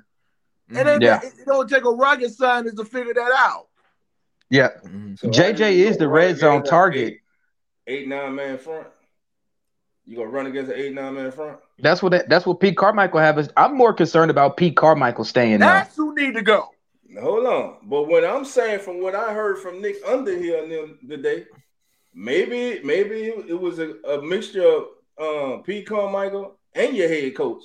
and 0.69 0.87
then 0.87 1.01
Yeah. 1.01 1.21
it, 1.21 1.33
it 1.39 1.45
don't 1.45 1.69
take 1.69 1.85
a 1.85 1.89
rocket 1.89 2.31
scientist 2.31 2.77
to 2.77 2.85
figure 2.85 3.13
that 3.13 3.31
out. 3.37 3.67
Yeah, 4.49 4.69
mhm. 4.83 5.17
So 5.17 5.29
JJ 5.29 5.73
is 5.73 5.97
the 5.97 6.07
red 6.07 6.37
zone 6.37 6.57
against 6.57 6.67
a 6.67 6.69
target. 6.69 7.13
Eight, 7.13 7.21
eight 7.87 8.07
nine 8.07 8.35
man 8.35 8.57
front. 8.57 8.87
You 10.05 10.17
gonna 10.17 10.29
run 10.29 10.45
against 10.45 10.71
an 10.71 10.77
eight 10.77 10.93
nine 10.93 11.15
man 11.15 11.31
front? 11.31 11.57
That's 11.79 12.03
what 12.03 12.13
it, 12.13 12.29
that's 12.29 12.45
what 12.45 12.59
Pete 12.59 12.77
Carmichael 12.77 13.19
have. 13.19 13.39
Is 13.39 13.49
I'm 13.57 13.75
more 13.75 13.93
concerned 13.93 14.29
about 14.31 14.55
Pete 14.57 14.75
Carmichael 14.77 15.25
staying 15.25 15.59
there. 15.59 15.69
That's 15.69 15.95
who 15.95 16.13
need 16.13 16.35
to 16.35 16.41
go. 16.41 16.69
Now, 17.07 17.21
hold 17.21 17.45
on. 17.47 17.77
But 17.83 18.03
what 18.03 18.23
I'm 18.23 18.45
saying 18.45 18.79
from 18.79 19.01
what 19.01 19.15
I 19.15 19.33
heard 19.33 19.57
from 19.59 19.81
Nick 19.81 19.95
Underhill 20.07 20.63
and 20.63 20.71
them 20.71 20.99
today, 21.09 21.47
maybe 22.13 22.81
maybe 22.83 23.23
it 23.47 23.59
was 23.59 23.79
a, 23.79 23.93
a 24.07 24.21
mixture 24.21 24.65
of 24.67 24.85
um, 25.17 25.63
Pete 25.63 25.87
Carmichael 25.87 26.59
and 26.75 26.95
your 26.95 27.07
head 27.07 27.35
coach. 27.35 27.63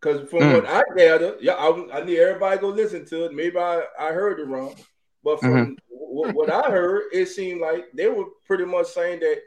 Because 0.00 0.28
from 0.30 0.40
Mm. 0.40 0.54
what 0.54 0.66
I 0.66 0.82
gather, 0.96 1.36
yeah, 1.40 1.54
I, 1.54 2.00
I 2.00 2.04
need 2.04 2.18
everybody 2.18 2.56
to 2.56 2.60
go 2.60 2.68
listen 2.68 3.04
to 3.06 3.26
it. 3.26 3.32
Maybe 3.34 3.58
I, 3.58 3.82
I 3.98 4.12
heard 4.12 4.40
it 4.40 4.46
wrong, 4.46 4.74
but 5.22 5.40
from 5.40 5.76
what, 5.88 6.34
what 6.34 6.50
I 6.50 6.70
heard, 6.70 7.04
it 7.12 7.26
seemed 7.26 7.60
like 7.60 7.84
they 7.94 8.08
were 8.08 8.24
pretty 8.46 8.64
much 8.64 8.86
saying 8.86 9.20
that 9.20 9.40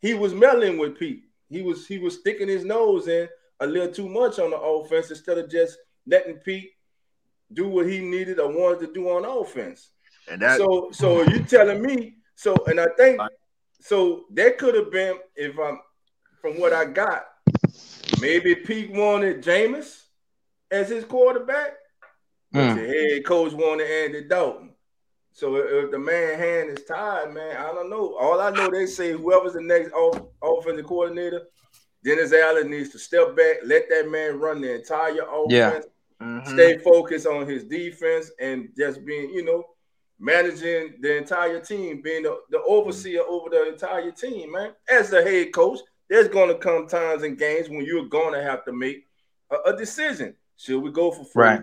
he 0.00 0.14
was 0.14 0.34
meddling 0.34 0.78
with 0.78 0.98
Pete. 0.98 1.24
He 1.50 1.62
was 1.62 1.86
he 1.86 1.98
was 1.98 2.18
sticking 2.18 2.48
his 2.48 2.64
nose 2.64 3.08
in 3.08 3.28
a 3.60 3.66
little 3.66 3.92
too 3.92 4.08
much 4.08 4.38
on 4.38 4.50
the 4.50 4.58
offense 4.58 5.10
instead 5.10 5.36
of 5.36 5.50
just 5.50 5.76
letting 6.06 6.36
Pete 6.36 6.70
do 7.52 7.68
what 7.68 7.86
he 7.86 7.98
needed 7.98 8.38
or 8.38 8.48
wanted 8.50 8.86
to 8.86 8.92
do 8.92 9.08
on 9.10 9.24
offense. 9.24 9.90
And 10.30 10.40
that 10.40 10.56
So 10.56 10.88
so 10.92 11.22
you 11.22 11.44
telling 11.44 11.82
me 11.82 12.14
so 12.36 12.54
and 12.66 12.80
I 12.80 12.86
think 12.96 13.20
so 13.80 14.24
that 14.32 14.58
could 14.58 14.74
have 14.74 14.90
been 14.90 15.16
if 15.36 15.58
I'm 15.58 15.78
from 16.40 16.58
what 16.58 16.72
I 16.72 16.86
got, 16.86 17.24
maybe 18.20 18.54
Pete 18.54 18.90
wanted 18.90 19.42
Jameis 19.42 20.04
as 20.70 20.88
his 20.88 21.04
quarterback, 21.04 21.74
but 22.52 22.60
Mm. 22.60 22.74
the 22.76 22.86
head 22.86 23.24
coach 23.24 23.52
wanted 23.52 23.86
Andy 23.90 24.22
Dalton. 24.22 24.74
So 25.32 25.56
if, 25.56 25.84
if 25.84 25.90
the 25.90 25.98
man 25.98 26.38
hand 26.38 26.78
is 26.78 26.84
tied, 26.84 27.32
man, 27.32 27.56
I 27.56 27.72
don't 27.72 27.88
know. 27.90 28.16
All 28.16 28.40
I 28.40 28.50
know 28.50 28.68
they 28.70 28.86
say 28.86 29.12
whoever's 29.12 29.52
the 29.54 29.62
next 29.62 29.92
off, 29.92 30.20
offensive 30.42 30.86
coordinator, 30.86 31.42
Dennis 32.04 32.32
Allen 32.32 32.70
needs 32.70 32.88
to 32.90 32.98
step 32.98 33.36
back, 33.36 33.58
let 33.64 33.88
that 33.90 34.08
man 34.10 34.38
run 34.40 34.60
the 34.60 34.74
entire 34.74 35.22
offense 35.22 35.50
Yeah. 35.50 35.80
Mhm. 36.26 36.46
stay 36.46 36.78
focused 36.78 37.26
on 37.26 37.46
his 37.48 37.64
defense 37.64 38.30
and 38.40 38.70
just 38.76 39.04
being, 39.04 39.30
you 39.30 39.44
know, 39.44 39.64
managing 40.18 40.96
the 41.00 41.16
entire 41.16 41.60
team, 41.60 42.02
being 42.02 42.24
the, 42.24 42.38
the 42.50 42.60
overseer 42.62 43.22
over 43.22 43.48
the 43.50 43.68
entire 43.68 44.10
team, 44.10 44.52
man. 44.52 44.72
As 44.88 45.10
the 45.10 45.22
head 45.22 45.52
coach, 45.52 45.80
there's 46.10 46.28
going 46.28 46.48
to 46.48 46.56
come 46.56 46.86
times 46.86 47.22
and 47.22 47.38
games 47.38 47.70
when 47.70 47.84
you're 47.86 48.04
going 48.04 48.34
to 48.34 48.42
have 48.42 48.64
to 48.66 48.72
make 48.72 49.06
a, 49.50 49.70
a 49.70 49.76
decision. 49.76 50.34
Should 50.58 50.80
we 50.82 50.90
go 50.90 51.10
for 51.10 51.24
fourth 51.24 51.34
Right. 51.36 51.60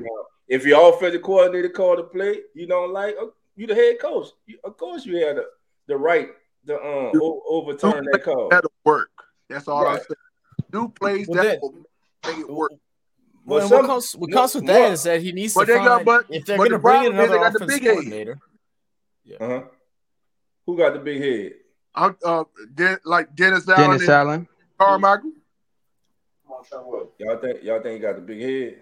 If 0.47 0.65
your 0.65 0.89
offensive 0.95 1.21
coordinator 1.21 1.69
called 1.69 1.99
the 1.99 2.03
play, 2.03 2.37
you 2.55 2.65
don't 2.65 2.91
like, 2.93 3.15
uh, 3.21 3.25
you 3.57 3.67
the 3.67 3.75
head 3.75 3.99
coach. 3.99 4.29
You, 4.47 4.57
of 4.63 4.77
course, 4.77 5.05
you 5.05 5.17
had 5.17 5.35
the, 5.35 5.45
the 5.87 5.97
right 5.97 6.29
to 6.67 6.75
um, 6.75 7.11
o- 7.21 7.41
overturn 7.47 8.05
that 8.11 8.23
call. 8.23 8.47
that'll 8.49 8.71
work. 8.85 9.09
That's 9.49 9.67
all 9.67 9.83
Right. 9.83 9.95
I 9.99 10.03
said. 10.03 10.17
Do 10.71 10.87
plays 10.89 11.27
Well, 11.27 11.43
that 11.43 11.49
then- 11.49 11.59
will 11.61 11.73
make 12.25 12.37
it 12.39 12.49
work. 12.49 12.71
Well, 13.45 13.59
But 13.59 13.61
and 13.61 13.69
some- 13.69 13.77
what 13.79 13.85
comes 13.87 14.11
what 14.13 14.29
no, 14.29 14.35
comes 14.37 14.55
with 14.55 14.63
no. 14.65 14.73
that 14.73 14.91
is 14.93 15.03
that 15.03 15.21
he 15.21 15.31
needs 15.33 15.53
But 15.53 15.65
to 15.65 15.73
they 15.73 15.77
got- 15.79 15.87
find 15.87 16.05
but- 16.05 16.25
if 16.29 16.45
they're 16.45 16.57
but 16.57 16.69
going 16.69 16.71
to 16.71 16.77
the 16.77 16.81
bring 16.81 17.03
in 17.03 17.11
problem 17.13 17.17
they 17.17 17.23
another 17.23 17.39
got 17.39 17.53
the 17.53 17.65
offensive 17.65 17.67
big 17.81 17.83
head. 17.83 17.93
coordinator. 17.93 18.39
Uh-huh. 19.39 19.61
Who 20.65 20.77
got 20.77 20.93
the 20.93 20.99
big 20.99 21.21
head? 21.21 21.53
I'm 21.97 22.15
uh, 22.23 22.43
Den- 22.75 22.99
like 23.05 23.35
Dennis 23.35 23.67
Allen 23.67 23.81
Dennis 23.89 24.01
and 24.03 24.09
Allen. 24.11 24.47
Carmichael. 24.79 25.31
Y'all 27.19 27.37
think 27.39 27.63
y'all 27.63 27.81
think 27.81 27.93
he 27.95 27.99
got 27.99 28.15
the 28.15 28.21
big 28.21 28.41
head? 28.41 28.79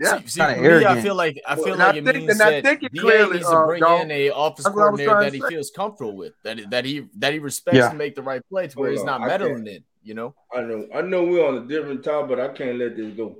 Yeah. 0.00 0.18
See, 0.20 0.26
see, 0.28 0.40
Kinda 0.40 0.56
for 0.56 0.78
me, 0.80 0.84
I 0.86 1.00
feel 1.00 1.14
like 1.14 1.40
I 1.46 1.54
feel 1.56 1.72
And 1.74 1.82
I 1.82 1.86
like 1.88 1.96
it 1.96 2.04
think- 2.04 2.16
means 2.18 2.30
and 2.32 2.42
I 2.42 2.50
that 2.50 2.64
think 2.64 2.82
it 2.82 2.92
DA 2.92 3.00
clearly, 3.00 3.36
needs 3.38 3.48
to 3.48 3.56
uh, 3.56 3.66
bring 3.66 3.80
dog, 3.80 4.02
in 4.02 4.10
a 4.10 4.30
office 4.30 4.64
that's 4.64 4.76
what 4.76 4.86
I 4.86 4.90
was 4.90 5.00
coordinator 5.00 5.30
that 5.30 5.34
he 5.48 5.54
feels 5.54 5.70
comfortable 5.70 6.16
with, 6.16 6.32
that 6.44 6.58
that 6.70 6.84
he 6.84 7.06
that 7.16 7.32
he 7.32 7.38
respects 7.38 7.76
Yeah. 7.78 7.88
to 7.90 7.94
make 7.96 8.14
the 8.14 8.22
right 8.22 8.42
play 8.48 8.68
to 8.68 8.78
where 8.78 8.88
Hold 8.90 8.98
he's 8.98 9.08
on, 9.08 9.20
not 9.20 9.22
I 9.22 9.26
meddling 9.28 9.66
in. 9.66 9.84
You 10.02 10.14
know, 10.14 10.34
I 10.54 10.60
know, 10.60 10.86
I 10.94 11.00
know 11.02 11.24
we're 11.24 11.46
on 11.46 11.56
a 11.56 11.66
different 11.66 12.04
topic, 12.04 12.28
but 12.28 12.40
I 12.40 12.48
can't 12.48 12.78
let 12.78 12.96
this 12.96 13.12
go. 13.16 13.38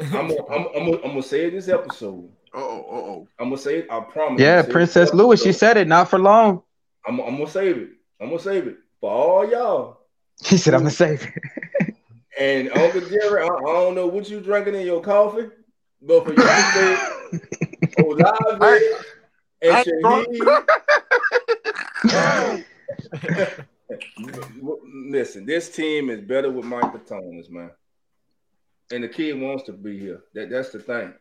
I'm 0.00 0.10
gonna, 0.28 0.34
I'm, 0.50 0.66
I'm, 0.74 0.84
gonna, 0.86 0.96
I'm 0.96 1.10
gonna 1.10 1.22
say 1.22 1.46
it 1.46 1.52
this 1.52 1.68
episode. 1.68 2.28
Uh 2.54 2.58
oh, 2.58 2.80
uh 2.80 2.94
oh. 2.94 3.28
I'm 3.38 3.50
gonna 3.50 3.58
say 3.58 3.78
it. 3.80 3.86
I 3.90 4.00
promise. 4.00 4.40
Yeah, 4.40 4.48
I'm 4.48 4.54
gonna 4.56 4.62
say 4.64 4.68
it 4.68 4.72
Princess 4.72 5.10
this 5.10 5.14
Lewis. 5.14 5.42
She 5.42 5.52
said 5.52 5.76
it. 5.76 5.86
Not 5.86 6.08
for 6.08 6.18
long. 6.18 6.62
I'm, 7.06 7.20
I'm 7.20 7.36
gonna 7.36 7.48
save 7.48 7.76
it. 7.78 7.90
I'm 8.20 8.28
gonna 8.28 8.40
save 8.40 8.66
it 8.66 8.76
for 9.00 9.10
all 9.10 9.50
y'all. 9.50 10.00
He 10.44 10.56
said, 10.56 10.74
"I'm 10.74 10.80
gonna 10.80 10.90
save 10.90 11.22
it." 11.22 11.94
And 12.38 12.70
Uncle 12.70 13.00
Jerry, 13.00 13.42
I, 13.42 13.46
I 13.46 13.72
don't 13.72 13.94
know 13.94 14.06
what 14.06 14.28
you 14.28 14.40
drinking 14.40 14.74
in 14.74 14.84
your 14.84 15.00
coffee, 15.00 15.48
but 16.02 16.22
for 16.22 16.32
you 16.32 16.36
to 16.36 16.72
say 16.74 16.98
Olave 17.98 18.62
I 18.62 18.80
and 19.62 19.88
ain't 19.88 20.02
drunk. 20.02 20.28
Shaheed. 22.04 22.64
Listen, 25.10 25.46
this 25.46 25.70
team 25.70 26.10
is 26.10 26.20
better 26.20 26.50
with 26.50 26.66
Michael 26.66 27.00
Thomas, 27.00 27.48
man. 27.48 27.70
And 28.92 29.02
the 29.02 29.08
kid 29.08 29.40
wants 29.40 29.64
to 29.64 29.72
be 29.72 29.98
here. 29.98 30.20
That, 30.34 30.50
that's 30.50 30.70
the 30.70 30.78
thing. 30.78 31.14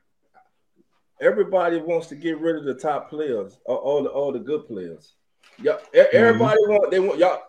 Everybody 1.21 1.77
wants 1.77 2.07
to 2.07 2.15
get 2.15 2.39
rid 2.39 2.57
of 2.57 2.65
the 2.65 2.73
top 2.75 3.09
players, 3.09 3.57
all, 3.65 3.77
all 3.77 4.03
the 4.03 4.09
all 4.09 4.31
the 4.33 4.39
good 4.39 4.67
players. 4.67 5.13
Yeah, 5.61 5.77
everybody 6.13 6.57
want 6.67 6.91
they 6.91 6.99
want 6.99 7.19
y'all. 7.19 7.39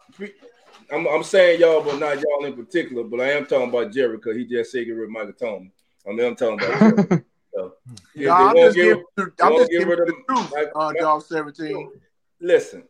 I'm, 0.93 1.07
I'm 1.09 1.25
saying 1.25 1.61
y'all, 1.61 1.83
but 1.83 1.99
not 1.99 2.21
y'all 2.21 2.45
in 2.45 2.55
particular. 2.55 3.03
But 3.05 3.21
I 3.21 3.33
am 3.33 3.47
talking 3.47 3.69
about 3.69 3.93
Jerry 3.93 4.17
because 4.17 4.37
he 4.37 4.45
just 4.47 4.71
said 4.71 4.87
get 4.87 4.93
rid 4.93 5.05
of 5.05 5.11
Michael 5.11 5.33
Thomas. 5.33 5.73
I 6.09 6.13
mean, 6.13 6.27
I'm 6.27 6.37
talking 6.37 6.65
about 6.65 7.09
Jerry. 7.09 7.23
So, 7.55 7.73
Yeah, 8.15 8.27
they 8.27 8.29
I'm 8.29 8.45
won't 8.45 8.59
just 8.59 8.77
give- 8.77 8.99
giving, 9.17 9.33
I'm 9.41 9.53
just 9.57 9.71
giving 9.71 9.89
rid 9.89 10.01
of 10.01 10.07
the 10.09 10.13
truth. 10.29 10.53
Like- 10.53 10.69
Uh, 10.77 10.87
like- 10.89 10.99
dog 10.99 11.23
seventeen. 11.23 11.91
listen, 12.39 12.83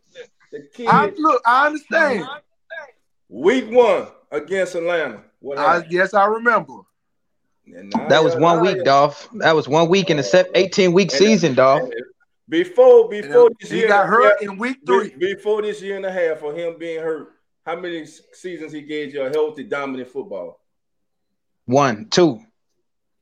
the 0.51 0.67
kid 0.73 0.87
I 0.89 1.05
look. 1.17 1.41
I 1.45 1.67
understand. 1.67 2.27
week 3.29 3.71
one 3.71 4.07
against 4.29 4.75
Atlanta. 4.75 5.23
What 5.39 5.57
I 5.57 5.75
happened? 5.75 5.93
yes, 5.93 6.13
I 6.13 6.25
remember. 6.25 6.79
That 8.09 8.21
was 8.23 8.35
one 8.35 8.59
week, 8.59 8.75
y'all- 8.77 8.83
Dolph. 8.83 9.29
That 9.35 9.55
was 9.55 9.69
one 9.69 9.87
week 9.87 10.09
in 10.09 10.17
the 10.17 10.49
18 10.53 10.91
week 10.91 11.11
season, 11.11 11.53
Dolph. 11.53 11.89
And 12.49 12.63
Before 12.63 13.09
before 13.09 13.49
this 13.59 13.71
He 13.71 13.79
year, 13.79 13.87
got 13.87 14.05
and 14.05 14.13
a 14.13 14.17
hurt 14.17 14.33
half- 14.33 14.41
in 14.41 14.57
week 14.57 14.77
three. 14.85 15.09
before 15.17 15.61
this 15.61 15.81
year 15.81 15.97
and 15.97 16.05
a 16.05 16.11
half 16.11 16.39
for 16.39 16.53
him 16.53 16.77
being 16.77 17.01
hurt, 17.01 17.29
how 17.65 17.75
many 17.75 18.05
seasons 18.05 18.71
he 18.71 18.81
gave 18.81 19.13
you 19.13 19.21
a 19.23 19.29
healthy, 19.29 19.63
dominant 19.63 20.09
football? 20.09 20.59
One, 21.65 22.07
two. 22.09 22.39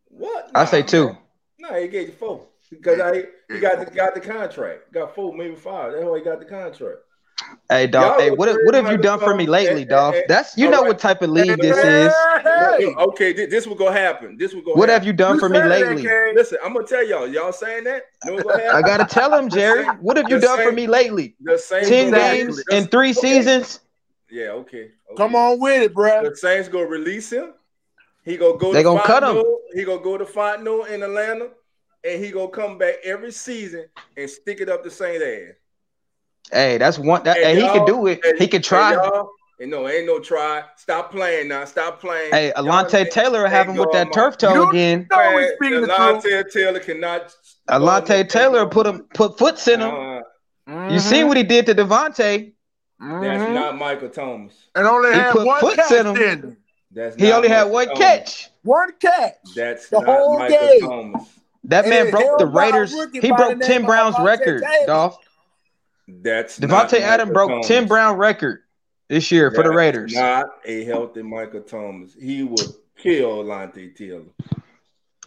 What? 0.10 0.52
I 0.54 0.66
say 0.66 0.84
two. 0.84 1.08
man. 1.08 1.18
No, 1.58 1.74
he 1.82 1.88
gave 1.88 2.10
you 2.10 2.14
four 2.14 2.46
because 2.70 3.00
I 3.00 3.24
he 3.52 3.60
got 3.60 3.80
the, 3.84 3.92
got 3.92 4.14
the 4.14 4.22
contract. 4.22 4.92
Got 4.94 5.16
four, 5.16 5.34
maybe 5.36 5.56
five. 5.56 5.94
That's 5.94 6.06
why 6.06 6.20
he 6.20 6.24
got 6.24 6.40
the 6.40 6.46
contract. 6.46 7.00
Hey, 7.70 7.88
Dolph. 7.88 8.20
Y'all 8.20 8.20
Hey, 8.20 8.32
what 8.32 8.58
what 8.64 8.76
have 8.76 8.92
you 8.92 8.98
done 8.98 9.20
for 9.20 9.36
me 9.36 9.48
lately, 9.48 9.86
Dolph? 9.86 10.16
eh, 10.16 10.20
eh, 10.20 10.24
That's 10.28 10.56
you 10.58 10.70
know 10.70 10.82
right. 10.82 10.88
what 10.90 11.00
type 11.00 11.22
of 11.24 11.30
league 11.32 11.60
this 11.60 11.78
is. 11.84 12.14
Okay, 12.98 13.34
thi- 13.34 13.46
this 13.48 13.66
will 13.66 13.76
go 13.76 13.92
happen. 13.92 14.38
This 14.38 14.54
will 14.54 14.62
go. 14.62 14.74
What 14.74 14.90
have 14.90 15.04
you 15.04 15.14
done 15.14 15.36
you 15.36 15.40
for 15.40 15.50
me 15.50 15.58
said 15.60 15.72
that, 15.72 15.96
lately? 15.96 16.04
Listen, 16.36 16.60
I'm 16.64 16.74
gonna 16.74 16.86
tell 16.86 17.06
y'all. 17.06 17.28
Y'all 17.28 17.52
saying 17.52 17.86
that? 17.86 18.04
No, 18.24 18.42
go 18.42 18.50
ahead. 18.50 18.70
I 18.70 18.82
gotta 18.82 19.06
tell 19.06 19.34
him, 19.38 19.50
Jerry. 19.50 19.86
What 20.00 20.18
have 20.18 20.30
you 20.30 20.40
The 20.40 20.46
done 20.48 20.62
for 20.62 20.72
me 20.72 20.86
lately? 20.88 21.36
The 21.42 21.58
Saints 21.58 21.90
Ten 21.90 22.12
games 22.12 22.48
release- 22.50 22.66
in 22.72 22.86
three 22.88 23.12
okay. 23.12 23.20
seasons. 23.20 23.80
Yeah, 24.30 24.50
okay. 24.50 24.92
okay. 25.12 25.16
Come 25.18 25.36
on 25.36 25.60
with 25.60 25.82
it, 25.82 25.94
bro. 25.94 26.30
The 26.30 26.36
Saints 26.36 26.70
gonna 26.70 26.86
release 26.86 27.32
him. 27.32 27.54
He 28.24 28.38
gonna 28.38 28.58
go. 28.58 28.74
They 28.74 28.80
to 28.80 28.84
gonna 28.84 29.02
cut 29.04 29.24
him. 29.24 29.44
He 29.74 29.84
gonna 29.84 30.02
go 30.02 30.18
to 30.18 30.26
Fontenot 30.26 30.90
in 30.90 31.04
Atlanta, 31.04 31.50
and 32.04 32.24
he 32.24 32.32
gonna 32.32 32.50
come 32.50 32.78
back 32.78 32.96
every 33.04 33.32
season 33.32 33.86
and 34.18 34.30
stick 34.30 34.62
it 34.62 34.70
up 34.70 34.84
the 34.84 34.92
Saint 34.92 35.22
ass. 35.24 35.56
Hey, 36.52 36.78
that's 36.78 36.98
one. 37.00 37.24
That, 37.24 37.38
And 37.38 37.46
hey, 37.46 37.56
he 37.56 37.62
y'all- 37.62 37.74
can 37.74 37.86
do 37.86 38.08
it. 38.08 38.20
And- 38.24 38.40
He 38.40 38.48
can 38.48 38.62
try. 38.62 38.94
y'all- 38.94 39.30
And 39.60 39.72
no, 39.72 39.88
ain't 39.88 40.06
no 40.06 40.20
try. 40.20 40.64
Stop 40.76 41.12
playing 41.12 41.48
now. 41.48 41.64
Stop 41.66 42.02
playing. 42.02 42.32
Hey, 42.32 42.48
Y'all 42.58 42.66
Alontae 42.66 43.10
Taylor 43.10 43.44
will 43.44 43.50
have 43.50 43.68
him 43.70 43.78
with 43.78 43.90
that 43.94 44.08
ain't 44.08 44.14
turf 44.14 44.36
You- 44.42 44.48
toe 44.50 44.70
again. 44.70 45.08
No, 45.10 45.18
we 45.18 45.42
Man, 45.42 45.52
speaking 45.56 45.82
the 45.82 45.88
truth. 45.88 45.98
Alontae 46.00 46.52
Taylor 46.52 46.80
cannot. 46.80 47.34
Alontae 47.70 48.28
Taylor 48.30 48.66
put 48.68 48.86
him 48.86 49.06
put 49.14 49.38
foots 49.38 49.68
in 49.70 49.80
him. 49.82 50.24
Uh, 50.68 50.88
You 50.90 51.00
see 51.00 51.24
what 51.24 51.38
he 51.38 51.44
did 51.44 51.66
to 51.68 51.76
Davante? 51.76 52.52
Mhm. 53.02 53.22
that's 53.22 53.54
not 53.54 53.78
Michael 53.78 54.10
Thomas. 54.10 54.54
And 54.76 54.86
only 54.88 55.14
He 55.14 55.20
had 55.20 55.32
put 55.32 55.46
one 55.46 55.60
foots 55.60 55.76
catch 55.76 55.92
in 55.92 56.06
him. 56.08 56.14
then. 56.16 56.58
That's 56.92 57.16
He 57.16 57.30
not 57.30 57.36
only 57.38 57.50
had 57.50 57.64
one 57.66 57.86
Thomas. 57.88 58.00
catch. 58.00 58.50
One 58.64 58.92
catch. 59.00 59.34
That's 59.56 59.90
The 59.90 60.00
not 60.00 60.06
whole 60.20 60.40
Michael 60.40 60.58
game. 60.68 60.80
Thomas. 60.82 61.24
That 61.66 61.86
And 61.86 61.90
man 61.90 62.08
it 62.08 62.12
broke 62.12 62.40
the 62.40 62.46
by 62.46 62.66
Raiders. 62.66 62.94
He 63.14 63.32
broke 63.32 63.60
Tim 63.62 63.86
Brown's 63.86 64.16
record, 64.20 64.62
Taylor. 64.64 64.86
Dolph. 64.86 65.18
That's 66.08 66.60
not 66.60 66.90
Davante 66.90 67.00
Adams 67.00 67.30
Michael 67.30 67.34
broke 67.34 67.50
Thomas. 67.50 67.68
Tim 67.68 67.88
Brown 67.88 68.18
record 68.18 68.64
this 69.10 69.32
year 69.32 69.52
for 69.52 69.64
the 69.64 69.72
Raiders. 69.72 70.14
Not 70.14 70.48
a 70.66 70.84
healthy 70.84 71.22
Michael 71.24 71.62
Thomas. 71.62 72.14
He 72.14 72.44
would 72.44 72.60
kill 72.98 73.44
Alontae 73.44 73.96
Taylor. 73.96 74.24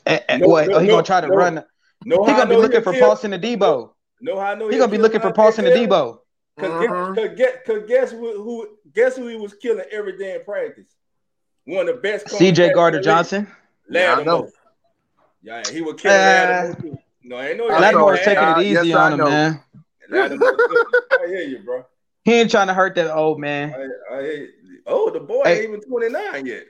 And, 0.06 0.24
and 0.28 0.42
No, 0.42 0.48
what? 0.48 0.68
no, 0.68 0.74
oh, 0.76 0.78
he 0.78 0.86
no, 0.86 0.94
gonna 0.94 1.02
try 1.02 1.20
to 1.20 1.26
no. 1.26 1.34
run. 1.34 1.64
No, 2.04 2.24
He 2.24 2.32
gonna 2.32 2.46
be 2.46 2.54
looking 2.56 2.72
he'll 2.72 2.82
for 2.82 2.92
kill- 2.92 3.06
Paulson 3.06 3.32
Adebo. 3.32 3.90
No, 4.20 4.38
how 4.38 4.46
I 4.46 4.54
know 4.54 4.68
He 4.68 4.78
gonna 4.78 4.90
be 4.90 4.98
looking 4.98 5.20
for 5.20 5.30
Alontae 5.30 5.34
Paulson 5.34 5.64
Taylor? 5.64 5.86
Adebo. 5.86 6.18
Cause, 6.58 6.70
Mhm. 6.70 7.14
guess, 7.14 7.26
cause, 7.26 7.36
guess, 7.36 7.56
cause 7.66 7.82
guess 7.88 8.10
who, 8.12 8.42
who 8.42 8.68
guess 8.92 9.16
who 9.16 9.26
he 9.28 9.36
was 9.36 9.54
killing 9.54 9.84
every 9.92 10.16
day 10.18 10.36
in 10.36 10.44
practice? 10.44 10.86
One 11.66 11.88
of 11.88 11.96
the 11.96 12.00
best. 12.00 12.28
C.J. 12.30 12.72
Gardner 12.72 12.98
the 12.98 13.02
league. 13.02 13.04
Johnson. 13.04 13.46
Yeah, 13.90 14.14
I 14.18 14.22
know. 14.24 14.48
Yeah, 15.42 15.62
he 15.70 15.82
was 15.82 16.00
killing 16.00 16.16
Uh, 16.16 16.20
Lattimore 16.20 16.74
too. 16.80 16.98
No. 17.22 17.36
I 17.36 17.46
ain't 17.48 17.58
Lattimore 17.60 17.92
no 17.92 18.06
was 18.06 18.20
taking 18.20 18.38
I- 18.42 18.60
it 18.60 18.66
yes, 18.66 18.84
easy 18.84 18.94
I 18.94 19.04
on 19.06 19.12
him, 19.12 19.18
know. 19.18 19.24
man. 19.28 19.60
Lattimore 20.08 20.56
good. 20.56 20.86
I 21.12 21.26
hear 21.28 21.42
you, 21.42 21.58
bro. 21.60 21.84
He 22.24 22.34
ain't 22.34 22.50
trying 22.50 22.66
to 22.68 22.74
hurt 22.74 22.94
that 22.96 23.14
old 23.14 23.38
man. 23.40 23.74
I, 24.10 24.14
I. 24.14 24.46
Oh, 24.86 25.10
the 25.10 25.20
boy 25.20 25.42
Hey. 25.44 25.56
ain't 25.60 25.68
even 25.68 25.80
twenty 25.82 26.08
nine 26.10 26.46
yet. 26.46 26.64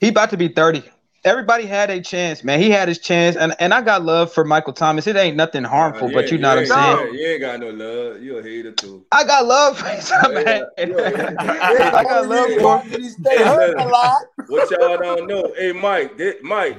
He 0.00 0.08
about 0.08 0.30
to 0.30 0.36
be 0.36 0.48
30. 0.48 0.82
everybody 1.24 1.64
had 1.66 1.88
a 1.90 2.00
chance, 2.00 2.44
man. 2.44 2.60
He 2.60 2.70
had 2.70 2.86
his 2.88 2.98
chance, 2.98 3.34
and, 3.36 3.54
and 3.58 3.72
I 3.72 3.80
got 3.80 4.04
love 4.04 4.30
for 4.32 4.44
Michael 4.44 4.74
Thomas. 4.74 5.06
It 5.06 5.16
ain't 5.16 5.36
nothing 5.36 5.64
harmful, 5.64 6.08
Nah, 6.08 6.14
but 6.14 6.30
you 6.30 6.36
know 6.38 6.48
what 6.54 6.70
I'm 6.70 6.78
ain't- 6.98 6.98
saying. 7.08 7.14
You 7.14 7.26
ain't 7.26 7.40
got 7.40 7.60
no 7.60 7.70
love. 7.70 8.22
You 8.22 8.36
a 8.38 8.42
hater 8.42 8.72
too. 8.72 9.06
I 9.10 9.24
got 9.24 9.46
love 9.46 9.78
for 9.78 9.86
him. 9.88 10.00
Yeah, 10.46 10.62
yeah. 10.78 11.34
I 11.38 12.04
got 12.04 12.28
love 12.28 12.50
for 12.60 12.78
him. 12.80 13.02
He 13.02 13.36
hurt 13.42 13.78
a 13.80 13.86
lot. 13.86 14.22
What 14.48 14.70
y'all 14.70 14.98
don't 14.98 15.26
know? 15.26 15.52
Hey, 15.56 15.72
Mike, 15.72 16.16
they, 16.16 16.34
Mike, 16.42 16.78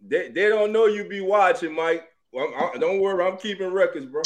they, 0.00 0.30
they 0.30 0.48
don't 0.48 0.72
know 0.72 0.86
you 0.86 1.04
be 1.04 1.20
watching, 1.20 1.72
Mike. 1.72 2.08
Well, 2.32 2.48
I, 2.56 2.76
don't 2.78 2.98
worry, 3.00 3.24
I'm 3.24 3.36
keeping 3.36 3.70
records, 3.72 4.06
bro. 4.06 4.22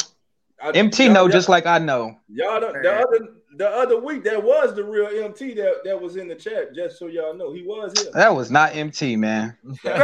I, 0.63 0.71
MT 0.71 1.05
y'all- 1.05 1.13
know 1.13 1.21
y'all- 1.23 1.29
just 1.29 1.49
like 1.49 1.65
I 1.65 1.77
know. 1.79 2.17
y'all. 2.29 2.59
don't- 2.59 2.81
The 2.81 2.91
other 2.93 3.19
the 3.55 3.69
other 3.69 3.99
week, 3.99 4.23
that 4.23 4.41
was 4.41 4.73
the 4.75 4.83
real 4.83 5.07
MT 5.25 5.53
that, 5.55 5.83
that 5.85 6.01
was 6.01 6.15
in 6.15 6.27
the 6.27 6.33
chat. 6.35 6.73
Just 6.73 6.97
so 6.97 7.05
y'all 7.05 7.35
know, 7.35 7.53
he 7.53 7.61
was 7.61 7.93
here. 8.01 8.11
That 8.13 8.35
was 8.35 8.49
not 8.49 8.75
MT, 8.75 9.15
man. 9.15 9.55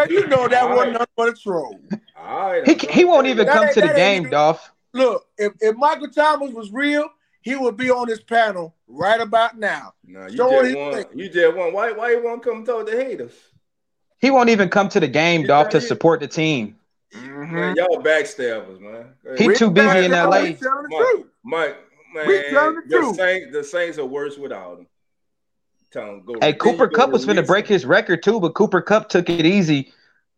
You 0.09 0.27
know 0.27 0.47
that 0.47 0.63
All 0.63 0.75
wasn't 0.75 0.91
right. 0.91 0.91
nothing 0.93 1.07
but 1.15 1.29
a 1.29 1.33
troll. 1.33 1.79
All 2.15 2.51
right, 2.51 2.67
He 2.67 2.75
he 2.91 3.05
won't 3.05 3.25
even 3.27 3.47
That 3.47 3.55
come 3.55 3.73
to 3.73 3.81
the 3.81 3.93
game, 3.93 4.21
even- 4.23 4.31
Dolph. 4.31 4.71
Look, 4.93 5.25
if, 5.37 5.53
if 5.61 5.75
Michael 5.77 6.09
Thomas 6.09 6.51
was 6.51 6.71
real, 6.71 7.09
he 7.41 7.55
would 7.55 7.77
be 7.77 7.89
on 7.91 8.07
this 8.07 8.21
panel 8.21 8.75
right 8.87 9.21
about 9.21 9.57
now. 9.57 9.93
Nah, 10.05 10.27
you 10.27 10.37
Show 10.37 10.47
what 10.47 10.61
just 10.63 10.69
he 10.69 10.75
want 10.75 11.15
you 11.15 11.29
just 11.29 11.55
want 11.57 11.73
why 11.73 11.91
why 11.91 12.11
you 12.11 12.23
want 12.23 12.43
to 12.43 12.49
come 12.49 12.65
talk 12.65 12.85
to 12.87 12.91
the 12.95 13.03
haters? 13.03 13.33
He 14.19 14.29
won't 14.31 14.49
even 14.49 14.67
come 14.69 14.89
to 14.89 14.99
the 14.99 15.07
game, 15.07 15.41
He 15.41 15.47
Dolph, 15.47 15.69
to 15.69 15.79
here. 15.79 15.87
support 15.87 16.19
the 16.19 16.27
team. 16.27 16.75
Man, 17.13 17.23
mm-hmm. 17.23 17.77
y'all 17.77 18.03
backstabbers, 18.03 18.79
man. 18.79 19.13
He 19.37 19.47
We 19.47 19.55
too 19.55 19.71
busy 19.71 20.05
in 20.05 20.11
the 20.11 20.27
LA. 20.27 20.41
truth, 20.41 20.59
the 20.59 20.87
Mike. 20.89 21.25
Mike, 21.43 21.77
man, 22.13 22.27
We 22.27 22.35
the 22.37 22.83
the. 22.87 23.13
Saints, 23.15 23.47
the 23.51 23.63
Saints 23.63 23.97
are 23.97 24.05
worse 24.05 24.37
without 24.37 24.79
him. 24.79 24.87
Tell 25.91 26.05
him 26.07 26.23
go. 26.25 26.33
Hey, 26.35 26.51
then 26.51 26.59
Cooper 26.59 26.87
Kupp 26.87 27.09
was 27.09 27.25
going 27.25 27.37
to 27.37 27.43
break 27.43 27.67
his 27.67 27.85
record 27.85 28.21
too, 28.21 28.39
but 28.39 28.53
Cooper 28.53 28.81
Kupp 28.81 29.09
took 29.09 29.27
it 29.29 29.43
easy 29.45 29.91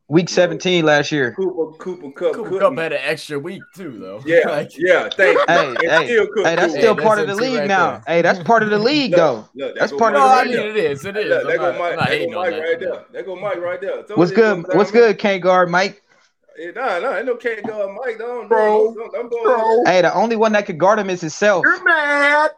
week 0.08 0.30
17 0.30 0.86
last 0.86 1.12
year. 1.12 1.34
Cooper 1.34 1.78
Cooper 1.78 2.12
Kupp. 2.12 2.34
Cooper 2.36 2.50
couldn't- 2.50 2.60
Cup 2.76 2.78
had 2.78 2.94
an 2.94 3.00
extra 3.04 3.38
week 3.38 3.62
too, 3.76 3.98
though. 4.00 4.22
Yeah, 4.26 4.40
Like, 4.48 4.72
yeah. 4.78 5.10
Thank 5.10 5.38
you. 5.40 5.46
Hey, 5.50 5.76
hey, 5.82 6.06
still 6.08 6.28
couldn't 6.28 6.46
Hey, 6.46 6.56
that's 6.56 6.74
still 6.74 6.96
Hey, 6.96 7.04
part 7.04 7.18
that's 7.18 7.32
of 7.32 7.36
the 7.38 7.44
league 7.44 7.60
right 7.60 7.68
now. 7.68 7.92
there. 7.92 8.04
Hey, 8.08 8.22
that's 8.22 8.40
part 8.44 8.64
of 8.64 8.70
the 8.70 8.80
league 8.80 9.12
Look, 9.12 9.18
though. 9.18 9.50
look, 9.56 9.76
That's 9.78 9.92
part 9.92 10.16
of 10.16 10.22
no, 10.22 10.28
the 10.30 10.36
Mike 10.36 10.48
I 10.48 10.50
league. 10.50 10.56
mean 10.56 10.68
right 10.68 10.78
it 10.78 10.92
is. 10.92 11.06
It 11.06 11.16
Look, 11.16 11.44
I'm 11.44 11.58
go 11.58 11.80
Mike. 11.80 11.92
I'm 11.92 11.96
not 11.98 12.08
There 12.08 12.18
hating 12.18 12.32
go 12.32 12.40
Mike 12.42 12.52
right 12.54 12.80
there. 12.80 13.06
There 13.12 13.24
go 13.24 13.36
Mike 13.36 13.58
right 13.60 13.82
there. 13.82 14.04
What's 14.16 14.32
good? 14.32 14.66
What's 14.74 14.92
down, 14.92 15.02
good, 15.02 15.18
K 15.20 15.40
guard 15.40 15.70
Mike? 15.70 16.02
Man. 16.58 16.74
Nah, 16.76 17.00
nah, 17.00 17.18
ain't 17.18 17.26
no 17.26 17.36
can't 17.36 17.66
go 17.66 17.96
Mike. 18.04 18.18
Don't, 18.18 18.48
Bro, 18.48 18.96
don't. 19.14 19.30
Bro, 19.30 19.84
Hey, 19.86 20.02
the 20.02 20.14
only 20.14 20.36
one 20.36 20.52
that 20.54 20.66
could 20.66 20.78
guard 20.78 21.00
him 21.00 21.10
is 21.10 21.22
himself. 21.22 21.64
you're 21.66 21.84
mad. 21.84 22.52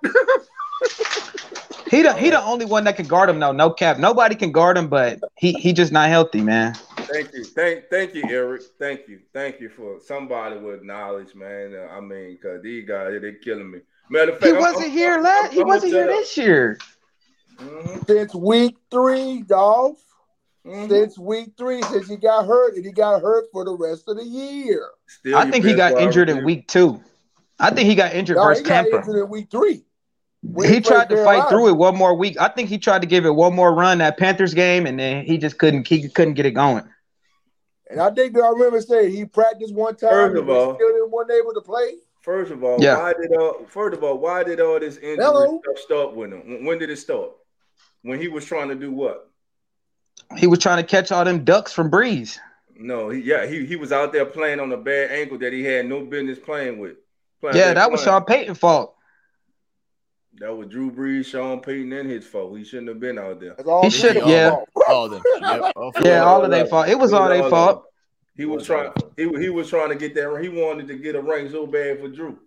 He 1.89 2.01
the 2.01 2.13
he 2.13 2.31
the 2.31 2.41
only 2.43 2.65
one 2.65 2.85
that 2.85 2.95
can 2.95 3.05
guard 3.05 3.29
him 3.29 3.39
though. 3.39 3.51
No 3.51 3.69
cap. 3.69 3.99
Nobody 3.99 4.33
can 4.35 4.51
guard 4.51 4.77
him, 4.77 4.87
but 4.87 5.19
he 5.37 5.53
he 5.53 5.73
just 5.73 5.91
not 5.91 6.09
healthy, 6.09 6.41
man. 6.41 6.73
Thank 6.97 7.33
you, 7.33 7.43
thank, 7.43 7.89
thank 7.91 8.15
you, 8.15 8.23
Eric. 8.27 8.63
Thank 8.79 9.07
you, 9.07 9.19
thank 9.33 9.59
you 9.59 9.69
for 9.69 9.99
somebody 9.99 10.57
with 10.57 10.81
knowledge, 10.81 11.35
man. 11.35 11.75
Uh, 11.75 11.93
I 11.93 11.99
mean, 11.99 12.39
cause 12.41 12.61
these 12.63 12.87
guys, 12.87 13.19
they're 13.21 13.33
killing 13.33 13.69
me. 13.69 13.79
Matter 14.09 14.31
of 14.31 14.39
fact, 14.39 14.45
He 14.47 14.51
I'm- 14.53 14.61
wasn't 14.61 14.83
I'm- 14.85 14.91
here 14.91 15.11
I'm- 15.13 15.23
last. 15.23 15.43
I'm- 15.43 15.51
He 15.53 15.61
I'm 15.61 15.67
wasn't 15.67 15.91
here 15.93 16.03
up. 16.05 16.09
this 16.09 16.37
year. 16.37 16.77
Mhm, 17.59 18.07
Since 18.07 18.33
week 18.35 18.77
three, 18.89 19.43
Dolph. 19.43 20.01
Mhm. 20.65 20.89
Since 20.89 21.17
week 21.17 21.51
three, 21.57 21.81
since 21.83 22.07
he 22.07 22.15
got 22.17 22.45
hurt, 22.45 22.75
and 22.75 22.85
he 22.85 22.91
got 22.91 23.21
hurt 23.21 23.45
for 23.51 23.63
the 23.65 23.75
rest 23.75 24.07
of 24.07 24.17
the 24.17 24.23
year. 24.23 24.89
Still 25.07 25.37
I 25.37 25.49
think 25.49 25.65
he 25.65 25.73
got 25.73 25.99
injured 25.99 26.29
in 26.29 26.43
week 26.43 26.67
two. 26.67 27.01
I 27.59 27.69
think 27.71 27.87
he 27.87 27.95
got 27.95 28.13
injured 28.13 28.37
No, 28.37 28.45
versus 28.45 28.63
he 28.63 28.69
got 28.69 28.83
Tampa. 28.83 28.97
injured 28.97 29.15
in 29.23 29.29
week 29.29 29.49
three. 29.51 29.85
When 30.41 30.71
He 30.73 30.81
tried 30.81 31.07
to 31.09 31.23
fight 31.23 31.47
through 31.49 31.69
it 31.69 31.73
one 31.77 31.95
more 31.95 32.13
week. 32.15 32.35
I 32.39 32.49
think 32.49 32.67
he 32.67 32.77
tried 32.77 33.01
to 33.01 33.07
give 33.07 33.25
it 33.25 33.29
one 33.33 33.55
more 33.55 33.73
run 33.73 33.99
that 33.99 34.17
Panthers 34.17 34.53
game, 34.53 34.85
and 34.85 34.99
then 34.99 35.23
he 35.25 35.37
just 35.37 35.57
couldn't. 35.57 35.87
He 35.87 36.09
couldn't 36.09 36.33
get 36.33 36.45
it 36.45 36.51
going. 36.51 36.83
And 37.89 38.01
I 38.01 38.09
think 38.09 38.33
that 38.33 38.41
I 38.43 38.49
remember 38.49 38.81
saying 38.81 39.11
he 39.13 39.23
practiced 39.25 39.73
one 39.73 39.95
time 39.95 40.09
First 40.09 40.37
of 40.41 40.49
all- 40.49 40.75
still 40.75 40.87
didn't 40.91 41.11
wasn't 41.11 41.31
able 41.39 41.53
to 41.53 41.61
play. 41.61 41.91
First 42.21 42.51
of 42.51 42.63
all, 42.63 42.81
Yeah. 42.81 42.97
why 42.97 43.13
did 43.13 43.31
all 43.35 43.65
first 43.67 43.95
of 43.95 44.03
all, 44.03 44.17
why 44.17 44.43
did 44.43 44.59
all 44.59 44.79
this 44.79 44.97
injury 44.97 45.23
Hello? 45.23 45.61
stuff 45.63 45.77
start 45.77 46.15
with 46.15 46.33
him? 46.33 46.39
When- 46.49 46.65
When 46.65 46.79
did 46.79 46.89
it 46.89 46.97
start? 46.97 47.31
When 48.01 48.19
he 48.19 48.27
was 48.29 48.43
trying 48.45 48.69
to 48.69 48.75
do 48.75 48.91
what? 48.91 49.29
He 50.37 50.47
was 50.47 50.59
trying 50.59 50.77
to 50.77 50.83
catch 50.83 51.11
all 51.11 51.23
them 51.25 51.43
ducks 51.43 51.71
from 51.73 51.91
Brees. 51.91 52.37
No, 52.75 53.09
he 53.09 53.21
yeah, 53.21 53.45
he, 53.45 53.65
he 53.65 53.75
was 53.75 53.91
out 53.91 54.11
there 54.13 54.25
playing 54.25 54.59
on 54.59 54.71
a 54.71 54.77
bad 54.77 55.11
ankle 55.11 55.37
that 55.39 55.53
he 55.53 55.63
had 55.63 55.85
no 55.85 56.03
business 56.05 56.39
playing 56.39 56.79
with. 56.79 56.95
Playing 57.39 57.57
Yeah, 57.57 57.73
that 57.73 57.91
was. 57.91 58.01
Sean 58.03 58.25
Payton's 58.25 58.57
fault. 58.57 58.95
That 60.39 60.55
was 60.55 60.67
Drew 60.69 60.89
Brees, 60.91 61.25
Sean 61.25 61.59
Payton, 61.59 61.93
and 61.93 62.09
his 62.09 62.25
fault. 62.25 62.57
He 62.57 62.63
shouldn't 62.63 62.87
have 62.87 62.99
been 62.99 63.19
out 63.19 63.39
there. 63.39 63.53
All 63.67 63.83
He 63.83 63.91
should- 63.91 64.15
fault. 64.17 64.27
yeah. 64.27 64.55
All 64.87 65.05
of 65.05 65.11
them. 65.11 65.21
Yep. 65.39 65.73
all 65.75 65.91
Yeah, 66.03 66.23
all 66.23 66.43
of 66.43 66.49
their 66.51 66.65
fault. 66.65 66.89
It 66.89 66.97
was 66.97 67.11
It 67.13 67.15
all 67.15 67.29
their 67.29 67.47
fault. 67.49 67.83
them. 67.83 67.89
He 68.35 68.45
was 68.45 68.57
was 68.61 68.65
trying. 68.67 68.91
He, 69.15 69.29
he 69.43 69.49
was 69.49 69.69
trying 69.69 69.89
to 69.89 69.95
get 69.95 70.15
that. 70.15 70.39
He 70.41 70.49
wanted 70.49 70.87
to 70.87 70.95
get 70.97 71.15
a 71.15 71.21
ring 71.21 71.49
so 71.51 71.67
bad 71.67 71.99
for 71.99 72.07
Drew, 72.07 72.39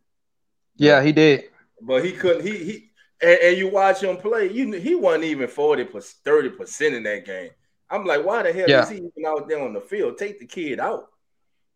Yeah, 0.76 1.00
he 1.02 1.12
did. 1.12 1.44
but 1.80 2.04
he 2.04 2.10
couldn't. 2.12 2.44
He 2.44 2.56
he. 2.64 2.90
And, 3.22 3.38
and 3.42 3.56
you 3.58 3.68
watch 3.68 4.02
him 4.02 4.16
play. 4.18 4.50
You 4.52 4.70
kn- 4.70 4.82
he 4.82 4.94
wasn't 4.94 5.24
even 5.24 5.48
forty 5.48 5.84
plus 5.84 6.12
thirty 6.24 6.50
percent 6.50 6.94
in 6.94 7.02
that 7.04 7.24
game. 7.24 7.50
I'm 7.88 8.04
like, 8.04 8.24
why 8.24 8.42
the 8.42 8.52
hell 8.52 8.68
Yeah. 8.68 8.82
is 8.82 8.88
he 8.90 8.96
even 8.96 9.24
out 9.26 9.48
there 9.48 9.62
on 9.62 9.72
the 9.72 9.80
field? 9.80 10.18
Take 10.18 10.38
the 10.40 10.46
kid 10.46 10.80
out. 10.80 11.06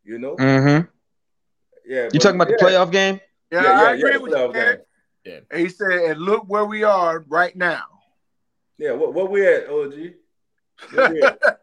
You 0.05 0.19
know. 0.19 0.37
Mm-hmm. 0.37 0.87
Yeah. 1.87 2.09
You 2.13 2.19
talking 2.21 2.41
about 2.41 2.49
the 2.49 2.63
playoff 2.63 2.91
game? 2.93 3.21
Yeah, 3.51 3.63
Yeah, 3.63 3.69
yeah, 3.83 3.89
I 3.89 3.93
agree 3.95 4.13
the 4.15 4.21
with 4.21 4.31
you. 4.33 4.37
playoff 4.37 4.53
man. 4.53 4.79
game. 5.25 5.43
And 5.51 5.61
he 5.61 5.69
said, 5.69 5.91
and 5.93 6.21
look 6.21 6.45
where 6.49 6.65
we 6.65 6.83
are 6.85 7.25
right 7.29 7.55
now. 7.57 7.85
Yeah. 8.79 8.93
What 8.93 9.15
what 9.15 9.31
we 9.31 9.47
at, 9.47 9.69
OG? 9.69 9.93
What 10.95 11.13
we 11.13 11.23
at? 11.23 11.61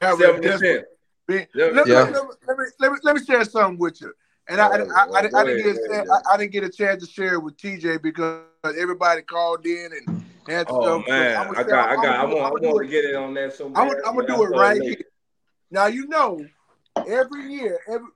Have 0.00 0.20
a 0.20 0.22
Seven 0.22 0.42
to 0.42 0.48
desperate- 0.48 0.86
Yeah. 1.28 1.44
Let, 1.54 1.86
me- 1.86 1.92
Yeah. 1.92 2.02
let, 2.02 2.12
me, 2.12 2.18
let, 2.46 2.58
me, 2.58 2.64
let, 2.80 2.92
me, 2.92 2.98
let 3.02 3.16
me 3.16 3.24
share 3.24 3.44
something 3.44 3.78
with 3.78 4.00
you. 4.00 4.12
And 4.48 4.60
I, 4.60 4.66
I, 4.66 4.76
I, 4.76 4.76
I, 4.76 4.82
Oh, 5.10 5.12
I, 5.14 5.44
didn't 5.44 5.58
get 5.58 5.76
a, 5.76 5.88
chance- 5.88 6.08
I, 6.10 6.32
I 6.32 6.36
didn't 6.38 6.52
get 6.52 6.64
a 6.64 6.70
chance 6.70 7.04
to 7.04 7.10
share 7.10 7.34
it 7.34 7.42
with 7.42 7.56
TJ 7.58 8.02
because 8.02 8.42
everybody 8.78 9.22
called 9.22 9.66
in 9.66 9.90
and 9.92 10.22
had 10.46 10.66
Oh 10.70 10.80
stuff. 11.02 11.08
Man, 11.08 11.36
I 11.36 11.62
got, 11.64 11.90
I 11.90 11.94
got, 11.96 12.20
I 12.20 12.24
want, 12.24 12.38
I 12.38 12.66
want 12.66 12.82
to 12.84 12.88
get 12.90 13.04
it 13.04 13.14
on 13.14 13.34
that 13.34 13.52
so 13.52 13.66
I'm, 13.66 13.72
gonna- 13.74 14.00
I'm 14.06 14.14
gonna 14.14 14.26
do 14.26 14.44
it 14.44 14.48
right 14.48 14.82
here. 14.82 14.96
Now 15.70 15.86
you 15.86 16.06
know, 16.06 16.44
every 17.06 17.52
year, 17.52 17.78
every 17.86 18.06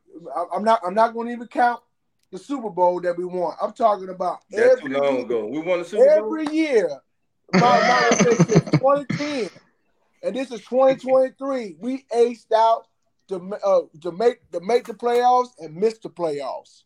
I'm 0.55 0.65
not 0.65 0.81
I'm 0.85 0.95
not 0.95 1.13
going 1.15 1.27
to 1.29 1.33
even 1.35 1.49
count 1.49 1.83
the 2.31 2.39
Super 2.39 2.71
Bowl 2.71 3.01
that 3.03 3.17
we 3.17 3.25
won. 3.25 3.55
I'm 3.61 3.73
talking 3.73 4.09
about 4.09 4.41
That's 4.51 4.79
every 4.81 4.91
long 4.99 5.17
year, 5.17 5.27
ago. 5.27 5.47
We 5.47 5.61
won 5.61 5.81
the 5.81 5.85
Super 5.85 6.03
Bowl. 6.21 6.35
every 6.37 6.55
year. 6.55 6.89
My, 7.53 7.81
my 7.87 8.11
2010, 8.25 9.51
and 10.23 10.35
this 10.35 10.51
is 10.51 10.61
2023. 10.61 11.77
We 11.79 12.07
aced 12.15 12.51
out 12.55 12.87
to 13.33 13.59
uh, 13.65 13.81
to 14.03 14.13
make 14.13 14.51
to 14.53 14.61
make 14.61 14.87
the 14.87 14.95
playoffs 14.95 15.49
and 15.59 15.75
miss 15.75 15.99
the 15.99 16.11
playoffs. 16.11 16.83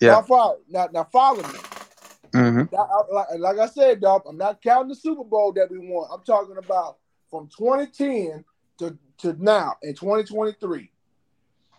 Yeah. 0.00 0.12
Now 0.12 0.22
follow, 0.22 0.58
now, 0.68 0.88
now 0.92 1.04
follow 1.12 1.42
me. 1.42 1.58
Mm-hmm. 2.32 2.74
Now, 2.74 2.88
I- 2.88 3.14
like, 3.14 3.26
like 3.38 3.58
I 3.58 3.66
said, 3.66 4.00
dog, 4.00 4.22
I'm 4.28 4.38
not 4.38 4.62
counting 4.62 4.88
the 4.88 4.94
Super 4.94 5.24
Bowl 5.24 5.52
that 5.54 5.70
we 5.70 5.78
won. 5.78 6.08
I'm 6.12 6.22
talking 6.22 6.56
about 6.56 6.98
from 7.30 7.48
2010 7.56 8.44
to, 8.78 8.96
to 9.18 9.36
now 9.42 9.74
in 9.82 9.94
2023. 9.94 10.90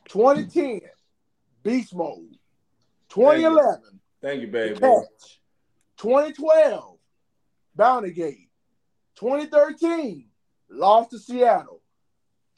2010, 0.08 0.82
beast 1.64 1.96
mode. 1.96 2.38
2011, 3.10 3.82
Thank 4.22 4.42
you, 4.42 4.48
the 4.48 4.52
baby. 4.52 4.80
catch. 4.80 5.40
2012, 5.98 6.98
Bounty 7.76 8.12
Gate. 8.12 8.50
2013, 9.16 10.28
lost 10.70 11.12
to 11.12 11.20
Seattle. 11.20 11.81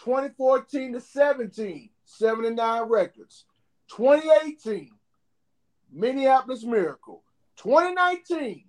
2014 0.03 0.93
to 0.93 0.99
17, 0.99 1.89
79 2.05 2.81
records. 2.89 3.45
2018, 3.95 4.89
Minneapolis 5.91 6.63
Miracle. 6.63 7.23
2019, 7.57 8.65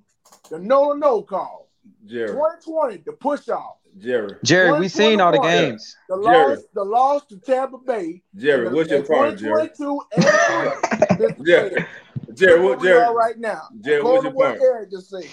the 0.51 0.59
no 0.59 0.93
no 0.93 1.23
call. 1.23 1.69
Jerry, 2.07 2.29
2020, 2.29 3.03
the 3.05 3.13
push 3.13 3.49
off. 3.49 3.77
Jerry, 3.99 4.37
Jerry, 4.45 4.79
we 4.79 4.89
seen 4.89 5.21
all 5.21 5.33
the 5.33 5.41
games. 5.41 5.97
The 6.09 6.23
Jerry. 6.23 6.57
loss, 6.57 6.65
the 6.75 6.85
loss 6.85 7.27
to 7.27 7.39
Tampa 7.39 7.79
Bay. 7.79 8.23
Jerry. 8.37 8.67
and 8.67 8.75
What's 8.75 8.91
your 8.91 9.05
part, 9.05 9.39
Jerry? 9.39 9.69
2022 9.77 10.01
and. 10.17 11.47
Jerry, 11.47 11.87
Jerry, 12.35 12.61
what, 12.61 12.83
Jerry, 12.83 13.15
right 13.15 13.39
now. 13.39 13.69
Jerry, 13.81 14.03
what's 14.03 14.25
your 14.25 14.33
what 14.33 14.59
point? 14.59 14.91
Just 14.91 15.11
said. 15.11 15.25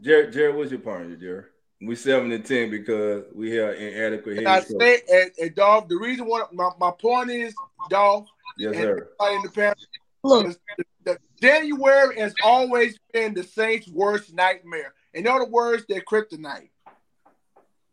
Jerry, 0.00 0.30
Jerry, 0.30 0.52
what's 0.52 0.70
your 0.70 0.80
part, 0.80 1.18
Jerry? 1.18 1.44
We 1.80 1.96
seven 1.96 2.32
and 2.32 2.44
ten 2.44 2.70
because 2.70 3.24
we 3.34 3.52
have 3.56 3.74
inadequate 3.74 4.38
And 4.38 4.48
I 4.48 4.54
head 4.56 4.68
coach. 4.68 4.80
say, 4.80 4.98
and, 5.12 5.30
and 5.40 5.54
Dolph, 5.54 5.88
the 5.88 5.96
reason 5.96 6.26
why 6.26 6.44
my, 6.52 6.70
my 6.78 6.90
point 6.92 7.30
is, 7.30 7.54
Dolph, 7.88 8.28
Yes, 8.56 8.74
and 8.74 8.84
sir. 8.84 9.08
in 9.32 9.42
the 9.42 9.50
past, 9.50 9.86
Look, 10.22 10.46
is 10.46 10.58
the, 11.04 11.18
January 11.40 12.18
has 12.18 12.34
always 12.42 12.98
been 13.12 13.34
the 13.34 13.42
Saints' 13.42 13.88
worst 13.88 14.32
nightmare. 14.32 14.94
In 15.12 15.26
other 15.26 15.44
words, 15.46 15.84
they're 15.88 16.00
kryptonite. 16.00 16.70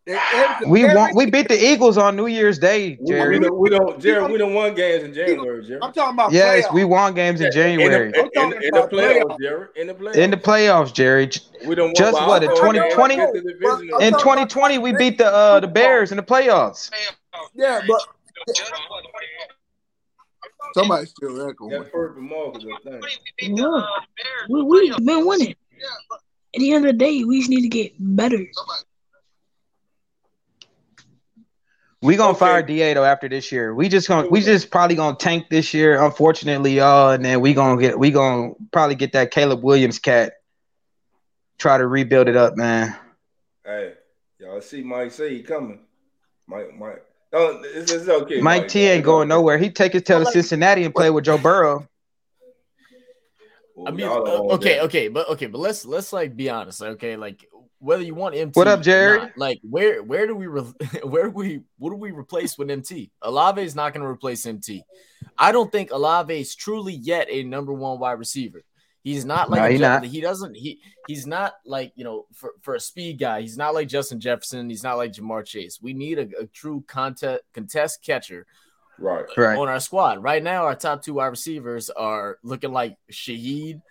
They- 0.08 0.18
every- 0.34 0.68
We 0.68 0.84
every- 0.84 0.96
won. 0.96 1.12
We 1.16 1.26
beat 1.30 1.48
the 1.48 1.64
Eagles 1.64 1.96
on 1.98 2.16
New 2.16 2.26
Year's 2.26 2.58
Day, 2.58 2.98
We, 3.00 3.14
we 3.28 3.40
don't, 3.40 3.58
we 3.60 3.70
don't, 3.70 4.00
Jerry. 4.02 4.32
We 4.32 4.38
don't 4.40 4.56
won 4.56 4.74
games 4.74 5.04
in 5.04 5.14
January, 5.14 5.64
Jerry. 5.64 5.80
I'm 5.84 5.94
talking 5.94 6.16
about 6.16 6.32
Yes, 6.32 6.66
playoffs. 6.66 6.74
we 6.74 6.84
won 6.86 7.14
games 7.14 7.40
in 7.40 7.48
In 7.48 7.52
January. 7.52 8.12
the, 8.12 8.20
in, 8.20 8.30
I'm 8.36 8.54
in, 8.54 8.64
in 8.64 8.72
the 8.74 8.88
playoffs, 8.88 9.22
playoffs. 9.24 9.40
Jerry. 9.40 9.68
In 9.76 9.88
the 9.88 9.94
playoffs. 9.94 10.16
In 10.16 10.32
the 10.32 10.38
playoffs, 10.38 10.94
Jerry. 10.94 11.30
we 11.68 11.76
don't 11.76 11.96
just 11.96 12.14
what, 12.28 12.44
in 12.44 12.50
2020? 12.50 13.14
In 13.14 14.02
In 14.02 14.14
2020, 14.14 14.78
we 14.80 14.92
beat 14.94 15.20
the 15.20 15.28
uh 15.32 15.60
the 15.60 15.68
Bears 15.68 16.12
in 16.12 16.18
the 16.18 16.24
playoffs. 16.24 16.90
yeah, 17.54 17.82
but 17.88 18.02
somebody's 20.74 21.10
still 21.12 21.48
echoing. 21.48 21.72
That 21.72 21.92
perfect 21.92 22.20
Marcus, 22.22 22.66
I 22.88 22.90
think. 22.90 23.60
Yeah. 23.60 23.82
We 24.50 24.64
we've 24.64 24.98
been 25.06 25.28
winning. 25.28 25.54
At 26.54 26.60
the 26.60 26.74
end 26.74 26.86
of 26.86 26.92
the 26.92 26.98
day, 26.98 27.24
we 27.24 27.40
just 27.40 27.50
need 27.50 27.62
to 27.62 27.70
get 27.70 27.94
better. 28.00 28.40
We 32.02 32.16
gonna 32.16 32.32
Okay. 32.32 32.40
fire 32.40 32.64
Da 32.64 32.94
though 32.96 33.04
after 33.04 33.30
this 33.30 33.52
year. 33.52 33.76
We 33.76 33.88
just 33.88 34.08
gonna 34.08 34.28
we 34.28 34.42
just 34.42 34.72
probably 34.72 34.96
gonna 34.96 35.16
tank 35.16 35.50
this 35.50 35.74
year, 35.74 36.04
unfortunately, 36.04 36.74
y'all, 36.78 37.12
and 37.12 37.24
then 37.24 37.42
we 37.42 37.54
gonna 37.54 37.80
get 37.80 38.00
we 38.00 38.10
gonna 38.10 38.54
probably 38.72 38.96
get 38.96 39.14
that 39.14 39.30
Caleb 39.30 39.64
Williams 39.64 40.00
cat. 40.00 40.34
Try 41.60 41.78
to 41.78 41.86
rebuild 41.86 42.28
it 42.28 42.36
up, 42.36 42.58
man. 42.58 42.96
Hey, 43.64 43.94
y'all 44.40 44.62
see 44.62 44.82
Mike 44.82 45.12
say 45.12 45.36
he 45.36 45.44
coming. 45.44 45.82
Mike, 46.48 46.76
Mike. 46.76 47.06
No, 47.32 47.62
it's, 47.64 47.92
it's 47.92 48.10
okay. 48.10 48.42
Mike 48.42 48.68
T 48.68 48.82
ain't 48.82 49.06
going 49.06 49.28
nowhere. 49.28 49.60
He 49.60 49.70
take 49.70 49.94
his 49.94 50.02
tail 50.02 50.20
to 50.20 50.26
Cincinnati 50.26 50.84
and 50.84 50.94
play 50.94 51.12
with 51.12 51.24
Joe 51.24 51.38
Burrow. 51.38 51.88
Ooh, 53.78 53.88
I 53.88 53.92
mean, 53.92 54.08
uh, 54.08 54.12
okay, 54.12 54.76
that. 54.76 54.84
okay, 54.86 55.08
but 55.08 55.30
okay, 55.30 55.46
but 55.46 55.60
let's 55.60 55.86
let's 55.86 56.12
like 56.12 56.36
be 56.36 56.50
honest, 56.50 56.82
okay? 56.82 57.16
Like 57.16 57.48
whether 57.82 58.04
you 58.04 58.16
want 58.16 58.36
MT, 58.36 58.58
What 58.58 58.68
up, 58.68 58.80
or 58.80 58.84
Jerry? 58.84 59.18
not, 59.20 59.38
like 59.38 59.60
where 59.64 60.02
where 60.04 60.28
do 60.28 60.36
we 60.36 60.48
re- 60.48 60.62
where 61.04 61.26
do 61.26 61.32
we 61.32 61.62
what 61.78 61.90
do 61.90 61.96
we 61.98 62.12
replace 62.12 62.58
with 62.58 62.70
MT? 62.70 63.12
Olave 63.24 63.62
is 63.62 63.76
not 63.76 63.94
going 63.94 64.02
to 64.04 64.08
replace 64.10 64.46
MT. 64.46 64.84
I 65.38 65.52
don't 65.52 65.72
think 65.72 65.92
Olave 65.92 66.40
is 66.40 66.56
truly 66.56 66.94
yet 66.94 67.28
a 67.30 67.44
number 67.44 67.74
one 67.74 68.00
wide 68.00 68.20
receiver. 68.20 68.62
He's 69.04 69.26
not 69.26 69.50
like 69.50 69.62
No, 69.64 69.70
he 69.70 69.78
not. 69.80 70.04
he 70.04 70.22
doesn't 70.22 70.56
he 70.56 70.80
he's 71.08 71.26
not 71.26 71.54
like 71.66 71.92
you 71.96 72.04
know 72.04 72.28
for, 72.34 72.52
for 72.62 72.76
a 72.76 72.80
speed 72.80 73.18
guy. 73.18 73.42
He's 73.42 73.58
not 73.58 73.74
like 73.74 73.88
Justin 73.88 74.20
Jefferson. 74.20 74.70
He's 74.70 74.84
not 74.84 74.98
like 74.98 75.14
Ja'Marr 75.14 75.44
Chase. 75.44 75.80
We 75.82 75.94
need 75.94 76.20
a, 76.20 76.28
a 76.40 76.46
true 76.46 76.84
contest 76.88 77.42
contest 77.54 78.04
catcher 78.06 78.46
Right. 79.00 79.26
Right. 79.36 79.58
on 79.58 79.68
our 79.68 79.80
squad. 79.80 80.22
Right 80.22 80.44
now, 80.44 80.66
our 80.66 80.76
top 80.76 81.02
two 81.02 81.16
wide 81.16 81.28
receivers 81.28 81.90
are 81.90 82.38
looking 82.44 82.72
like 82.72 82.98
Shaheed, 83.12 83.82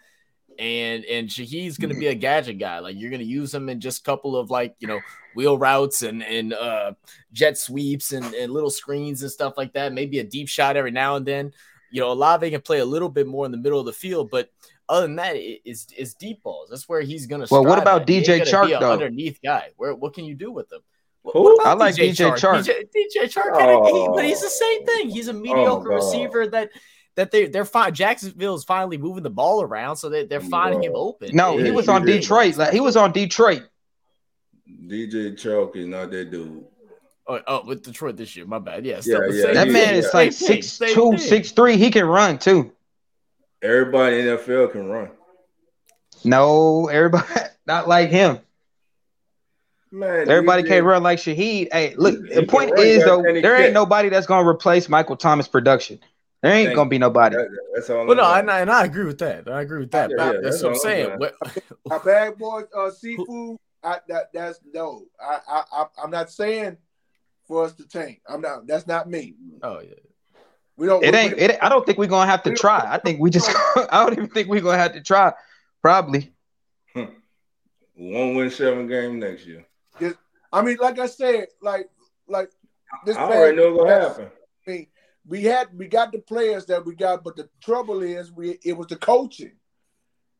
and 0.58 1.04
and 1.04 1.28
Shaheed's 1.28 1.78
going 1.78 1.92
to 1.94 1.98
be 1.98 2.08
a 2.08 2.14
gadget 2.14 2.58
guy. 2.58 2.78
Like 2.80 2.96
you're 2.98 3.10
going 3.10 3.20
to 3.20 3.26
use 3.26 3.54
him 3.54 3.68
in 3.68 3.80
just 3.80 4.00
a 4.00 4.04
couple 4.04 4.36
of 4.36 4.50
like 4.50 4.74
you 4.78 4.88
know 4.88 5.00
wheel 5.34 5.56
routes 5.58 6.02
and 6.02 6.22
and 6.22 6.52
uh, 6.52 6.92
jet 7.32 7.56
sweeps 7.56 8.12
and, 8.12 8.24
and 8.34 8.52
little 8.52 8.70
screens 8.70 9.22
and 9.22 9.30
stuff 9.30 9.54
like 9.56 9.72
that. 9.74 9.92
Maybe 9.92 10.18
a 10.18 10.24
deep 10.24 10.48
shot 10.48 10.76
every 10.76 10.90
now 10.90 11.16
and 11.16 11.24
then. 11.26 11.52
You 11.92 12.00
know, 12.00 12.12
Olave 12.12 12.48
can 12.50 12.60
play 12.60 12.78
a 12.78 12.84
little 12.84 13.08
bit 13.08 13.26
more 13.26 13.44
in 13.46 13.50
the 13.52 13.58
middle 13.58 13.80
of 13.80 13.86
the 13.86 13.92
field, 13.92 14.30
but 14.30 14.48
other 14.88 15.06
than 15.06 15.16
that, 15.16 15.34
it- 15.36 15.60
it's 15.64 15.86
it's 15.96 16.14
deep 16.14 16.42
balls. 16.42 16.68
That's 16.70 16.88
where 16.88 17.00
he's 17.00 17.26
going 17.26 17.40
to. 17.44 17.48
Well, 17.50 17.64
what 17.64 17.78
about 17.80 18.06
DJ 18.06 18.42
Chark, 18.42 18.78
though? 18.78 18.92
Underneath 18.92 19.40
guy, 19.42 19.70
where 19.76 19.94
what 19.94 20.14
can 20.14 20.24
you 20.24 20.34
do 20.34 20.52
with 20.52 20.70
him? 20.72 20.80
Who? 21.22 21.60
I 21.62 21.74
like 21.74 21.96
DJ 21.96 22.30
Chark. 22.32 22.64
DJ, 22.64 22.86
DJ 22.94 23.24
Chark, 23.24 23.58
kinda- 23.58 23.86
he- 23.92 24.08
but 24.14 24.24
he's 24.24 24.38
Oh. 24.38 24.44
the 24.44 24.50
same 24.50 24.86
thing. 24.86 25.10
He's 25.10 25.28
a 25.28 25.32
mediocre 25.32 25.88
God. 25.90 25.94
receiver 25.96 26.46
that 26.46 26.70
that 27.16 27.30
they 27.30 27.46
they're 27.46 27.64
fine. 27.64 27.94
Jacksonville 27.94 28.54
is 28.54 28.64
finally 28.64 28.98
moving 28.98 29.22
the 29.22 29.30
ball 29.30 29.62
around, 29.62 29.96
so 29.96 30.08
they 30.08 30.26
they're 30.26 30.40
finding 30.40 30.82
him 30.82 30.92
open. 30.94 31.34
No, 31.34 31.58
Yeah, 31.58 31.64
he 31.64 31.70
was 31.70 31.88
on 31.88 32.04
did. 32.04 32.20
Detroit. 32.20 32.56
Like, 32.56 32.72
he 32.72 32.80
was 32.80 32.96
on 32.96 33.12
Detroit. 33.12 33.62
DJ 34.86 35.34
Chark 35.34 35.76
is 35.76 35.86
not 35.86 36.10
that 36.10 36.30
dude. 36.30 36.64
Oh, 37.26 37.40
oh, 37.46 37.64
with 37.64 37.82
Detroit 37.82 38.16
this 38.16 38.34
year. 38.34 38.46
My 38.46 38.58
bad. 38.58 38.84
Yeah, 38.84 39.00
Yeah, 39.04 39.18
yeah, 39.30 39.52
That 39.52 39.68
man 39.68 39.94
is 39.94 40.08
like 40.12 40.32
same 40.32 40.48
thing, 40.48 40.62
six 40.62 40.72
same 40.72 40.94
two, 40.94 41.10
thing. 41.10 41.18
six 41.18 41.52
three. 41.52 41.76
He 41.76 41.90
can 41.90 42.04
run 42.04 42.38
too. 42.38 42.72
Everybody 43.62 44.20
in 44.20 44.26
the 44.26 44.36
NFL 44.36 44.72
can 44.72 44.88
run. 44.88 45.10
No, 46.24 46.88
everybody 46.88 47.26
not 47.66 47.88
like 47.88 48.10
him. 48.10 48.40
Man, 49.92 50.30
Everybody 50.30 50.62
can't 50.62 50.84
run 50.84 51.02
like 51.02 51.18
Shaheed. 51.18 51.68
Hey, 51.72 51.94
look, 51.96 52.14
the 52.28 52.46
point 52.46 52.78
is 52.78 53.04
though, 53.04 53.22
there 53.22 53.60
ain't 53.60 53.74
nobody 53.74 54.08
that's 54.08 54.26
gonna 54.26 54.48
replace 54.48 54.88
Michael 54.88 55.16
Thomas 55.16 55.48
production. 55.48 55.98
There 56.42 56.52
ain't 56.52 56.68
Thank 56.68 56.76
gonna 56.76 56.88
be 56.88 56.98
nobody. 56.98 57.36
That- 57.36 57.48
that's 57.74 57.90
all. 57.90 58.06
Well, 58.06 58.16
no, 58.16 58.24
I'm 58.24 58.40
and 58.40 58.50
I, 58.50 58.60
and 58.60 58.70
I 58.70 58.84
agree 58.84 59.04
with 59.04 59.18
that. 59.18 59.48
I 59.48 59.60
agree 59.60 59.80
with 59.80 59.90
that. 59.90 60.10
Yeah, 60.10 60.16
but 60.16 60.34
yeah, 60.34 60.40
that's 60.42 60.62
that's 60.62 60.62
what 60.62 60.72
I'm 60.72 60.78
saying. 60.78 61.18
saying. 61.20 61.62
My 61.86 61.98
bad 62.04 62.38
boy 62.38 62.62
uh, 62.74 62.90
seafood. 62.90 63.58
I, 63.82 63.98
that 64.08 64.32
that's 64.32 64.60
no. 64.72 65.04
I, 65.20 65.38
I 65.48 65.62
I 65.72 65.84
I'm 66.02 66.10
not 66.10 66.30
saying 66.30 66.78
for 67.46 67.64
us 67.64 67.74
to 67.74 67.86
tank. 67.86 68.22
I'm 68.28 68.40
not. 68.40 68.66
That's 68.66 68.86
not 68.86 69.08
me. 69.08 69.34
oh 69.62 69.80
yeah. 69.80 69.94
We 70.76 70.86
don't. 70.86 71.04
It 71.04 71.12
we- 71.12 71.18
ain't. 71.18 71.38
It, 71.38 71.58
I 71.60 71.68
don't 71.68 71.84
think 71.84 71.98
we're 71.98 72.06
gonna 72.06 72.30
have 72.30 72.42
to 72.44 72.54
try. 72.54 72.86
I 72.88 72.98
think 72.98 73.20
we 73.20 73.28
just. 73.28 73.50
I 73.76 74.04
don't 74.04 74.12
even 74.12 74.30
think 74.30 74.48
we're 74.48 74.62
gonna 74.62 74.78
have 74.78 74.94
to 74.94 75.02
try. 75.02 75.32
Probably. 75.82 76.32
We 78.00 78.14
won't 78.14 78.34
win 78.34 78.50
seven 78.50 78.86
game 78.86 79.18
next 79.18 79.46
year. 79.46 79.66
I 80.52 80.62
mean, 80.62 80.78
like 80.80 80.98
I 80.98 81.06
said, 81.06 81.48
like 81.60 81.90
like 82.26 82.50
this. 83.04 83.16
I 83.16 83.24
already 83.24 83.56
know 83.58 83.74
what's 83.74 83.90
gonna 83.90 84.08
happen. 84.08 84.30
I 84.66 84.70
mean, 84.70 84.86
we 85.30 85.44
had 85.44 85.68
we 85.78 85.86
got 85.86 86.10
the 86.12 86.18
players 86.18 86.66
that 86.66 86.84
we 86.84 86.94
got, 86.96 87.22
but 87.24 87.36
the 87.36 87.48
trouble 87.62 88.02
is 88.02 88.32
we 88.32 88.58
it 88.64 88.76
was 88.76 88.88
the 88.88 88.96
coaching. 88.96 89.52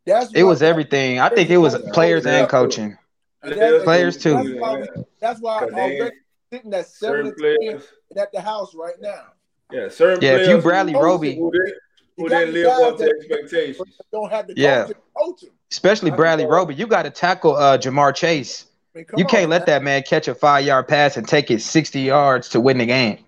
That's 0.05 0.33
It 0.35 0.43
was 0.43 0.63
everything. 0.63 1.21
I 1.21 1.29
think 1.29 1.49
it 1.49 1.59
was 1.59 1.79
players 1.93 2.27
and 2.27 2.49
coaching. 2.49 2.99
and 3.43 3.53
that- 3.53 3.85
Players 3.85 4.19
too. 4.19 4.35
That's 4.35 4.51
why, 4.61 4.81
we, 4.81 4.87
that's 5.21 5.41
why 5.41 5.59
Cause 5.61 5.73
our 5.73 5.89
they- 5.89 6.11
sitting 6.53 6.75
at 6.75 6.87
seven 6.89 7.27
and 7.29 7.37
players, 7.37 7.85
at 8.17 8.33
the 8.33 8.41
house 8.41 8.75
right 8.75 8.97
now. 9.01 9.27
yeah, 9.71 9.89
certain 9.89 10.21
Yeah, 10.23 10.37
if 10.39 10.49
you 10.49 10.59
Bradley 10.61 10.95
Roby, 10.95 11.37
who 11.37 11.53
didn't, 11.53 11.75
who 12.17 12.29
didn't 12.29 12.55
live 12.55 12.67
up 12.67 12.99
to 12.99 13.05
expectations. 13.05 13.97
Don't 14.11 14.31
have 14.33 14.49
the 14.49 14.55
Yeah. 14.57 14.83
coaching. 14.83 14.97
Coaching. 15.17 15.51
especially 15.71 16.11
Bradley 16.11 16.47
Roby, 16.47 16.75
you 16.75 16.89
got 16.89 17.03
to 17.05 17.11
tackle 17.11 17.55
uh, 17.55 17.79
Ja'Marr 17.79 18.13
Chase. 18.15 18.67
I 18.97 18.99
mean, 18.99 19.07
You 19.17 19.25
can't 19.25 19.45
on, 19.45 19.51
let 19.51 19.67
that 19.67 19.85
man 19.85 20.03
catch 20.03 20.27
a 20.27 20.35
five 20.35 20.65
yard 20.65 20.89
pass 20.89 21.17
and 21.17 21.29
take 21.29 21.51
it 21.53 21.63
sixty 21.63 22.01
yards 22.01 22.49
to 22.51 22.61
win 22.61 22.79
the 22.79 22.87
game. 22.87 23.19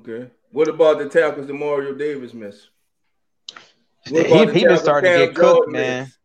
Okay. 0.00 0.30
What 0.52 0.68
about 0.68 0.98
the 0.98 1.08
tackles 1.08 1.46
that 1.46 1.54
Mario 1.54 1.94
Davis 1.94 2.32
missed? 2.34 2.68
He, 4.04 4.12
What 4.14 4.26
about 4.26 4.38
he 4.54 4.60
been 4.60 4.62
tackles 4.62 4.80
starting 4.82 5.12
to 5.12 5.18
get 5.18 5.34
cooked, 5.34 5.40
Jordan 5.56 5.72
man. 5.72 6.02
missed? 6.04 6.18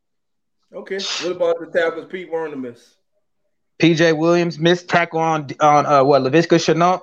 Okay. 0.73 0.99
What 1.27 1.35
about 1.35 1.59
the 1.59 1.79
tackles 1.79 2.05
Pete 2.09 2.31
Werner 2.31 2.55
missed? 2.55 2.95
PJ 3.79 4.15
Williams 4.17 4.59
missed 4.59 4.87
tackle 4.87 5.19
on 5.19 5.47
on 5.59 5.85
uh, 5.87 6.03
what 6.03 6.21
Laviska 6.21 6.57
Shenault, 6.59 7.01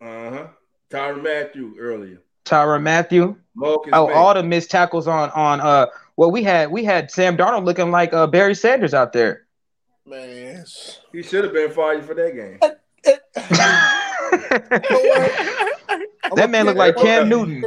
Uh 0.00 0.30
huh. 0.30 0.46
Tyrann 0.90 1.22
Mathieu 1.22 1.74
earlier. 1.78 2.20
Tyrann 2.44 2.82
Mathieu. 2.82 3.36
Marcus 3.54 3.90
Oh, 3.94 4.06
May. 4.08 4.12
all 4.12 4.34
the 4.34 4.42
missed 4.42 4.70
tackles 4.70 5.08
on 5.08 5.30
on 5.30 5.60
uh. 5.60 5.86
Well, 6.16 6.30
we 6.30 6.42
had 6.42 6.70
we 6.70 6.84
had 6.84 7.10
Sam 7.10 7.36
Darnold 7.38 7.64
looking 7.64 7.90
like 7.90 8.12
uh, 8.12 8.26
Barry 8.26 8.54
Sanders 8.54 8.92
out 8.92 9.12
there. 9.14 9.46
man. 10.06 10.64
He 11.12 11.22
should 11.22 11.44
have 11.44 11.54
been 11.54 11.70
fired 11.70 12.04
for 12.04 12.14
that 12.14 12.34
game. 12.34 12.58
That 16.34 16.50
man 16.50 16.66
looked 16.66 16.78
like 16.78 16.96
Cam 16.96 17.28
Newton. 17.28 17.64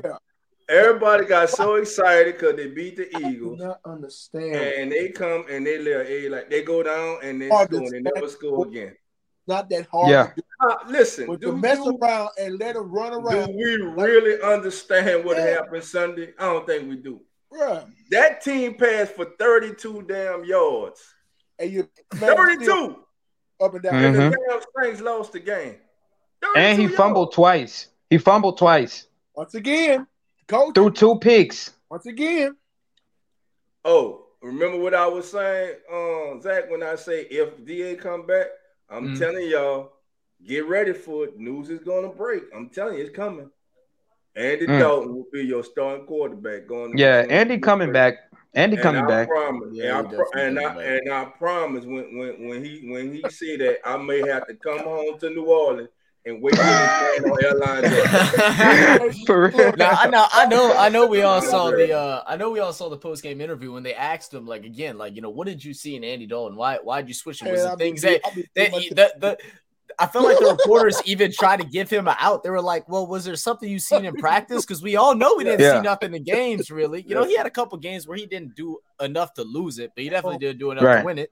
Everybody 0.69 1.25
got 1.25 1.49
so 1.49 1.75
excited 1.75 2.35
because 2.35 2.55
they 2.55 2.67
beat 2.67 2.95
the 2.95 3.07
Eagles. 3.09 3.23
I 3.23 3.29
do 3.29 3.35
Eagles. 3.35 3.59
not 3.59 3.79
understand. 3.85 4.55
And 4.55 4.91
they 4.91 5.09
come 5.09 5.45
and 5.49 5.65
they 5.67 5.77
live 5.79 6.07
a 6.07 6.29
like 6.29 6.49
they 6.49 6.63
go 6.63 6.81
down 6.81 7.17
and 7.21 7.41
they 7.41 7.49
Hard 7.49 7.67
score 7.69 7.81
and 7.81 7.91
they 7.91 7.99
never 7.99 8.17
stand. 8.27 8.31
score 8.31 8.67
again. 8.67 8.95
Not 9.45 9.69
that 9.69 9.87
hard. 9.87 10.09
Yeah. 10.09 10.27
To 10.27 10.35
do. 10.37 10.41
Uh, 10.61 10.75
listen, 10.87 11.27
But 11.27 11.41
do, 11.41 11.47
to 11.51 11.57
mess 11.57 11.79
do- 11.79 11.97
around 12.01 12.29
and 12.39 12.57
let 12.59 12.77
him 12.77 12.89
run 12.93 13.11
around. 13.13 13.23
do 13.25 13.39
around, 13.39 13.55
we 13.55 13.75
really 14.01 14.41
understand 14.41 15.25
what 15.25 15.35
Yeah. 15.35 15.47
happened 15.47 15.83
Sunday? 15.83 16.33
I 16.39 16.45
don't 16.45 16.65
think 16.65 16.87
we 16.89 16.95
do. 16.95 17.19
bruh. 17.53 17.85
That 18.11 18.41
team 18.41 18.75
passed 18.75 19.13
for 19.15 19.25
32 19.37 20.03
damn 20.03 20.45
yards. 20.45 21.01
And 21.59 21.71
you 21.71 21.89
man, 22.21 22.35
32. 22.37 22.63
still 22.63 23.07
up 23.61 23.73
and 23.73 23.83
down. 23.83 23.95
And 23.95 24.15
the 24.15 24.37
damn 24.49 24.61
Saints 24.81 25.01
lost 25.01 25.33
the 25.33 25.39
game. 25.41 25.75
and 26.55 26.79
he 26.79 26.85
32 26.85 26.95
fumbled 26.95 27.33
twice. 27.33 27.89
He 28.09 28.17
fumbled 28.17 28.57
twice. 28.57 29.07
Once 29.35 29.55
again, 29.55 30.07
coach. 30.47 30.75
Threw 30.75 30.91
two 30.91 31.17
picks. 31.19 31.71
Once 31.89 32.05
again, 32.05 32.55
Oh, 33.85 34.27
remember 34.41 34.77
what 34.79 34.93
I 34.93 35.07
was 35.07 35.29
saying, 35.29 35.75
uh, 35.91 36.39
Zach, 36.39 36.69
when 36.71 36.81
I 36.83 36.95
say 36.95 37.23
if 37.23 37.65
DA 37.65 37.95
come 37.95 38.25
back, 38.25 38.47
I'm 38.89 39.09
Mhm. 39.09 39.19
telling 39.19 39.47
y'all, 39.49 39.91
get 40.45 40.65
ready 40.67 40.93
for 40.93 41.25
it. 41.25 41.37
News 41.37 41.69
is 41.69 41.79
gonna 41.79 42.07
break. 42.09 42.43
I'm 42.55 42.69
telling 42.69 42.97
you, 42.97 43.03
it's 43.05 43.15
coming. 43.15 43.49
Andy 44.35 44.67
Mm. 44.67 44.79
Dalton 44.79 45.15
will 45.15 45.27
be 45.33 45.43
your 45.43 45.63
starting 45.63 46.05
quarterback 46.05 46.65
going. 46.65 46.97
Yeah, 46.97 47.25
Andy 47.29 47.59
coming 47.59 47.91
back. 47.91 48.31
Andy 48.55 48.75
And 48.77 48.83
coming 48.83 49.03
I 49.03 49.07
back. 49.07 49.27
Promise, 49.27 49.69
Yeah, 49.73 49.99
and, 49.99 50.07
I 50.07 50.11
pro- 50.15 50.31
and 50.33 50.59
I 50.59 50.63
coming 50.63 50.77
back. 50.83 51.01
and 51.01 51.13
I 51.13 51.25
promise 51.25 51.85
when 51.85 52.17
when 52.17 52.47
when 52.47 52.63
he 52.63 52.89
when 52.89 53.13
he 53.13 53.29
see 53.29 53.57
that 53.57 53.79
I 53.83 53.97
may 53.97 54.21
have 54.27 54.47
to 54.47 54.53
come 54.55 54.79
home 54.79 55.17
to 55.19 55.29
New 55.29 55.45
Orleans 55.45 55.89
and 56.25 56.41
wait 56.41 56.55
for 56.55 56.63
this 56.63 57.21
man 57.21 57.31
on 57.31 57.43
airline. 57.43 59.13
For 59.25 59.47
real. 59.49 59.73
now 59.77 59.97
I 59.99 60.07
know 60.09 60.27
I 60.31 60.45
know 60.45 60.73
I 60.73 60.89
know 60.89 61.05
we 61.05 61.21
all 61.21 61.41
saw 61.41 61.69
the 61.71 61.93
uh 61.97 62.23
I 62.25 62.37
know 62.37 62.49
we 62.51 62.59
all 62.59 62.73
saw 62.73 62.89
the 62.89 62.97
post 62.97 63.23
game 63.23 63.41
interview 63.41 63.71
when 63.73 63.83
they 63.83 63.93
asked 63.93 64.33
him 64.33 64.45
like 64.45 64.63
again 64.65 64.97
like 64.97 65.15
you 65.15 65.21
know 65.21 65.29
what 65.29 65.47
did 65.47 65.63
you 65.63 65.73
see 65.73 65.95
in 65.95 66.03
Andy 66.03 66.25
Dalton 66.27 66.55
why 66.57 66.79
why 66.83 67.01
did 67.01 67.07
you 67.09 67.13
switch 67.13 67.41
him 67.41 67.51
was 67.51 67.59
man, 67.59 67.67
it 67.67 67.69
I'll 67.69 67.77
be- 67.77 67.83
things 67.83 68.01
that 68.03 68.21
that 68.55 68.73
too 68.73 68.89
the, 68.95 69.13
the 69.19 69.37
I 69.99 70.07
felt 70.07 70.25
like 70.25 70.39
the 70.39 70.45
reporters 70.59 70.99
even 71.05 71.31
tried 71.31 71.59
to 71.59 71.67
give 71.67 71.87
him 71.87 72.07
an 72.07 72.15
out. 72.17 72.41
They 72.41 72.49
were 72.49 72.61
like, 72.63 72.89
"Well, 72.89 73.05
was 73.05 73.25
there 73.25 73.35
something 73.35 73.69
you 73.69 73.77
seen 73.77 74.05
in 74.05 74.15
practice? 74.15 74.65
Because 74.65 74.81
we 74.81 74.95
all 74.95 75.13
know 75.13 75.35
we 75.37 75.43
didn't 75.43 75.59
Yeah. 75.61 75.75
see 75.75 75.81
nothing 75.83 76.15
in 76.15 76.23
games, 76.23 76.71
really. 76.71 77.03
You 77.07 77.13
know, 77.13 77.25
he 77.25 77.37
had 77.37 77.45
a 77.45 77.51
couple 77.51 77.77
games 77.77 78.07
where 78.07 78.17
he 78.17 78.25
didn't 78.25 78.55
do 78.55 78.79
enough 78.99 79.35
to 79.35 79.43
lose 79.43 79.77
it, 79.77 79.91
but 79.93 80.03
he 80.03 80.09
definitely 80.09 80.39
didn't 80.39 80.57
do 80.57 80.71
enough 80.71 80.83
Right. 80.83 80.99
to 81.01 81.05
win 81.05 81.19
it. 81.19 81.31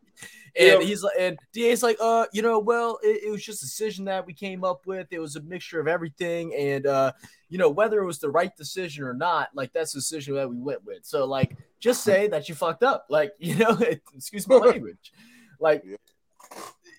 And 0.59 0.81
Yeah. 0.81 0.87
he's 0.87 1.03
like, 1.03 1.13
and 1.17 1.37
DA's 1.53 1.83
like, 1.83 1.97
uh, 2.01 2.25
you 2.33 2.41
know, 2.41 2.59
well, 2.59 2.99
it, 3.03 3.23
it 3.25 3.31
was 3.31 3.43
just 3.43 3.61
a 3.61 3.65
decision 3.65 4.05
that 4.05 4.25
we 4.25 4.33
came 4.33 4.63
up 4.63 4.85
with. 4.85 5.07
It 5.11 5.19
was 5.19 5.35
a 5.35 5.41
mixture 5.41 5.79
of 5.79 5.87
everything, 5.87 6.53
and 6.55 6.85
uh, 6.85 7.11
you 7.49 7.57
know, 7.57 7.69
whether 7.69 8.01
it 8.01 8.05
was 8.05 8.19
the 8.19 8.29
right 8.29 8.55
decision 8.55 9.03
or 9.03 9.13
not, 9.13 9.49
like 9.53 9.71
that's 9.73 9.93
the 9.93 9.99
decision 9.99 10.35
that 10.35 10.49
we 10.49 10.57
went 10.57 10.83
with. 10.83 11.05
So, 11.05 11.25
like, 11.25 11.55
just 11.79 12.03
say 12.03 12.27
that 12.27 12.49
you 12.49 12.55
fucked 12.55 12.83
up, 12.83 13.05
like, 13.09 13.33
you 13.39 13.55
know, 13.55 13.77
excuse 14.15 14.47
my 14.47 14.55
language, 14.57 15.13
like. 15.59 15.83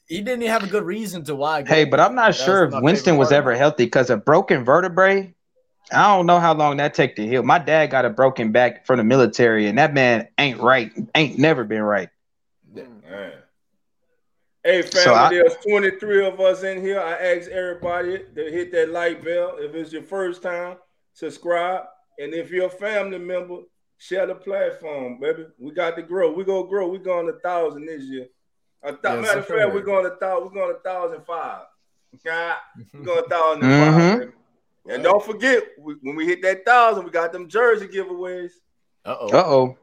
He 0.09 0.21
didn't 0.21 0.47
have 0.47 0.63
a 0.63 0.67
good 0.67 0.85
reason 0.85 1.25
to 1.25 1.35
why. 1.35 1.65
Hey, 1.65 1.85
but 1.85 1.99
I'm 1.99 2.15
not 2.15 2.33
That's 2.33 2.43
sure 2.43 2.65
if 2.65 2.83
Winston 2.83 3.17
was 3.17 3.33
ever 3.33 3.55
healthy 3.55 3.85
because 3.85 4.11
a 4.11 4.17
broken 4.17 4.63
vertebrae. 4.63 5.33
I 5.91 6.17
don't 6.17 6.27
know 6.27 6.39
how 6.41 6.55
long 6.55 6.79
that 6.79 6.95
take 6.95 7.17
to 7.17 7.27
heal. 7.27 7.43
My 7.43 7.59
dad 7.59 7.91
got 7.91 8.05
a 8.05 8.11
broken 8.11 8.53
back 8.53 8.87
from 8.87 8.99
the 8.99 9.05
military, 9.05 9.67
and 9.67 9.79
that 9.79 9.95
man 9.95 10.29
ain't 10.39 10.59
right. 10.59 10.93
Ain't 11.15 11.39
never 11.39 11.65
been 11.65 11.83
right. 11.83 12.09
Man. 12.75 13.33
Hey, 14.65 14.83
family, 14.83 15.03
So 15.03 15.15
I- 15.15 15.29
there's 15.31 15.57
23 15.67 16.25
of 16.25 16.41
us 16.41 16.63
in 16.63 16.81
here. 16.81 17.01
I 17.01 17.13
ask 17.15 17.51
everybody 17.51 18.19
to 18.35 18.51
hit 18.51 18.71
that 18.73 18.91
like 18.91 19.25
bell. 19.25 19.57
If 19.59 19.75
it's 19.75 19.93
your 19.93 20.03
first 20.05 20.43
time, 20.43 20.77
subscribe. 21.13 21.85
And 22.19 22.33
if 22.33 22.51
you're 22.51 22.67
a 22.67 22.71
family 22.71 23.19
member, 23.19 23.63
share 23.99 24.27
the 24.27 24.35
platform, 24.37 25.19
baby. 25.21 25.47
We 25.59 25.73
got 25.73 25.97
to 25.97 26.03
grow. 26.03 26.31
We 26.33 26.45
gonna 26.45 26.69
grow. 26.69 26.87
We 26.89 26.99
going 26.99 27.27
to 27.27 27.39
thousand 27.41 27.87
this 27.87 28.03
year. 28.05 28.27
A 28.85 28.91
th- 28.93 29.01
Yes, 29.03 29.23
matter 29.23 29.39
of 29.41 29.47
fact, 29.47 29.75
we're 29.75 29.81
going 29.83 30.05
to 30.05 30.17
thousand. 30.17 30.45
We're 30.45 30.61
going 30.63 30.75
to 30.75 30.81
thousand 30.81 31.25
five. 31.25 31.63
Yeah, 32.25 32.57
we're 32.95 33.05
going 33.05 33.25
a 33.25 33.29
thousand 33.29 33.63
five. 33.63 34.21
Baby. 34.21 34.33
And 34.89 35.03
don't 35.05 35.25
forget, 35.25 35.63
we, 35.79 35.95
when 36.03 36.17
we 36.17 36.27
hit 36.27 36.43
that 36.43 36.65
thousand, 36.65 37.05
we 37.05 37.11
got 37.11 37.33
them 37.33 37.49
jersey 37.49 37.87
giveaways. 37.89 38.51
Uh 39.05 39.17
oh. 39.21 39.29
Uh 39.29 39.45
oh. 39.47 39.79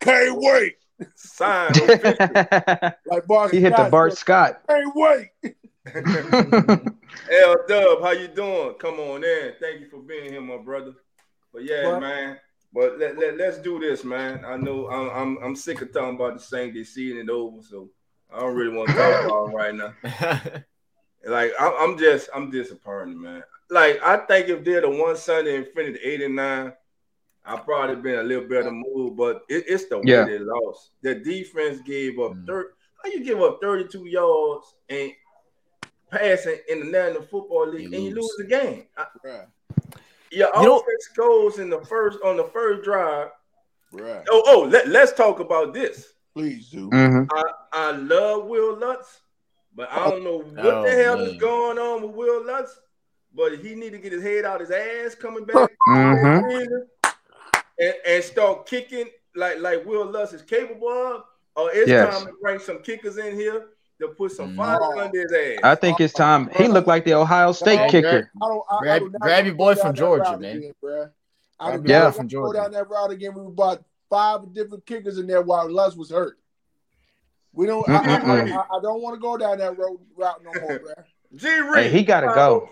Can't 0.00 0.36
wait. 0.38 0.76
Signed. 1.14 1.76
Like 3.06 3.26
Bart 3.26 3.52
he 3.52 3.60
hit 3.60 3.76
the 3.76 3.88
Bart 3.90 4.12
said, 4.12 4.18
Scott. 4.18 4.60
Can't 4.68 4.92
wait. 4.94 5.30
L 7.30 7.56
Dub, 7.68 8.02
how 8.02 8.10
you 8.12 8.28
doing? 8.28 8.74
Come 8.78 9.00
on 9.00 9.24
in. 9.24 9.52
Thank 9.60 9.80
you 9.80 9.88
for 9.88 9.98
being 9.98 10.32
here, 10.32 10.40
my 10.40 10.56
brother. 10.56 10.92
But 11.52 11.64
yeah, 11.64 11.92
What? 11.92 12.00
man. 12.00 12.38
But 12.72 12.98
let, 12.98 13.16
let, 13.18 13.36
let's 13.36 13.58
do 13.58 13.78
this, 13.78 14.02
man. 14.02 14.44
I 14.44 14.56
know 14.56 14.88
I'm, 14.90 15.10
I'm 15.10 15.44
I'm 15.44 15.56
sick 15.56 15.80
of 15.80 15.92
talking 15.92 16.16
about 16.16 16.34
the 16.34 16.40
same 16.42 16.74
They 16.74 16.82
seeing 16.82 17.18
it 17.18 17.30
over, 17.30 17.62
so 17.62 17.88
I 18.32 18.40
don't 18.40 18.56
really 18.56 18.76
want 18.76 18.90
to 18.90 18.94
talk 18.96 19.24
about 19.24 19.46
them 19.46 19.54
right 19.54 19.74
now. 19.74 20.62
Like 21.26 21.52
I'm, 21.58 21.72
I'm 21.78 21.98
just 21.98 22.28
I'm 22.34 22.50
disappointed, 22.50 23.16
man. 23.16 23.42
Like 23.70 23.98
I 24.02 24.18
think 24.26 24.48
if 24.48 24.62
they're 24.64 24.82
the 24.82 24.90
one 24.90 25.16
Sunday 25.16 25.56
and 25.56 25.66
finished 25.68 26.00
eight 26.02 26.20
and 26.20 26.36
nine, 26.36 26.72
I 27.46 27.56
probably 27.58 27.96
been 27.96 28.18
a 28.20 28.22
little 28.22 28.48
better 28.48 28.70
move. 28.70 29.16
But 29.16 29.42
it, 29.48 29.64
it's 29.68 29.86
the 29.86 29.98
way 29.98 30.04
Yeah. 30.06 30.24
they 30.24 30.38
lost. 30.38 30.90
The 31.02 31.14
defense 31.16 31.80
gave 31.82 32.18
up 32.18 32.32
Mm. 32.32 32.46
third. 32.46 32.66
How 33.02 33.10
you 33.10 33.22
give 33.22 33.40
up 33.42 33.58
32 33.60 34.06
yards 34.06 34.74
and 34.88 35.12
passing 36.10 36.58
in 36.68 36.80
the 36.80 36.86
National 36.86 37.22
Football 37.22 37.68
League 37.68 37.90
You 37.90 37.94
and 37.96 38.04
you 38.04 38.14
lose. 38.14 38.24
lose 38.24 38.36
the 38.38 38.44
game? 38.44 38.86
I- 38.96 39.06
Bruh, 39.24 39.46
your 40.30 40.48
You 40.56 40.62
know- 40.62 40.78
offense 40.78 41.08
goes 41.16 41.58
in 41.58 41.68
the 41.70 41.80
first 41.84 42.18
on 42.24 42.36
the 42.36 42.44
first 42.44 42.82
drive. 42.82 43.30
bruh. 43.92 44.24
Oh, 44.30 44.42
oh, 44.46 44.60
let, 44.68 44.88
let's 44.88 45.12
talk 45.12 45.38
about 45.40 45.72
this. 45.74 46.14
Please 46.34 46.68
do. 46.70 46.88
Mhm. 46.90 47.28
I, 47.32 47.42
I 47.72 47.90
love 47.92 48.46
Will 48.46 48.76
Lutz, 48.76 49.20
but 49.74 49.88
I 49.92 50.10
don't 50.10 50.24
know 50.24 50.38
what 50.38 50.66
Oh, 50.66 50.82
the 50.82 50.90
hell 50.90 51.20
is 51.20 51.36
going 51.36 51.78
on 51.78 52.02
with 52.02 52.10
Will 52.12 52.44
Lutz. 52.44 52.80
But 53.36 53.58
he 53.58 53.74
need 53.74 53.90
to 53.90 53.98
get 53.98 54.12
his 54.12 54.22
head 54.22 54.44
out 54.44 54.60
his 54.60 54.70
ass 54.70 55.14
coming 55.16 55.44
back 55.44 55.70
Mhm. 55.88 56.86
And, 57.78 57.94
and 58.06 58.24
start 58.24 58.66
kicking 58.66 59.06
like 59.36 59.58
like 59.60 59.84
Will 59.84 60.06
Lutz 60.06 60.32
is 60.32 60.42
capable 60.42 60.88
of. 60.88 61.22
Or 61.56 61.70
it's 61.72 61.88
Yes. 61.88 62.12
time 62.18 62.26
to 62.26 62.32
bring 62.42 62.58
some 62.58 62.80
kickers 62.80 63.16
in 63.16 63.36
here 63.36 63.68
to 64.00 64.08
put 64.08 64.32
some 64.32 64.52
Mm. 64.52 64.56
fire 64.56 64.98
under 64.98 65.20
his 65.20 65.32
ass. 65.32 65.60
I 65.62 65.74
think 65.76 66.00
it's 66.00 66.12
time. 66.12 66.50
He 66.56 66.66
looked 66.66 66.88
like 66.88 67.04
the 67.04 67.14
Ohio 67.14 67.52
State 67.52 67.78
Hey, 67.78 67.88
kicker. 67.90 68.30
I 68.42 68.46
don't, 68.48 68.64
I, 68.68 68.76
I 68.76 68.80
Grab- 68.80 69.02
do 69.02 69.10
not 69.10 69.20
grab 69.20 69.46
your 69.46 69.54
boy 69.54 69.74
from 69.76 69.94
Georgia, 69.94 70.36
man. 70.36 70.56
Again, 70.56 70.72
bruh. 70.82 71.10
I 71.60 71.76
Grab 71.76 71.84
don't 71.84 71.86
boy 71.86 72.10
from 72.10 72.18
want 72.18 72.30
to 72.30 72.36
go 72.36 72.52
down 72.52 72.72
that 72.72 72.88
route 72.90 73.10
again. 73.12 73.34
We 73.34 73.52
bought 73.52 73.84
five 74.10 74.52
different 74.52 74.84
kickers 74.84 75.18
in 75.18 75.28
there 75.28 75.42
while 75.42 75.70
Lutz 75.70 75.94
was 75.94 76.10
hurt. 76.10 76.38
We 77.52 77.66
don't. 77.66 77.88
I, 77.88 77.94
I, 77.94 78.40
I, 78.40 78.64
I 78.78 78.80
don't 78.82 79.00
want 79.00 79.14
to 79.14 79.20
go 79.20 79.36
down 79.36 79.58
that 79.58 79.78
road 79.78 80.00
route 80.16 80.42
no 80.42 80.50
more, 80.60 80.78
bruh. 80.80 81.04
G 81.36 81.48
Hey, 81.74 81.88
he 81.88 82.02
gotta 82.02 82.26
go. 82.34 82.68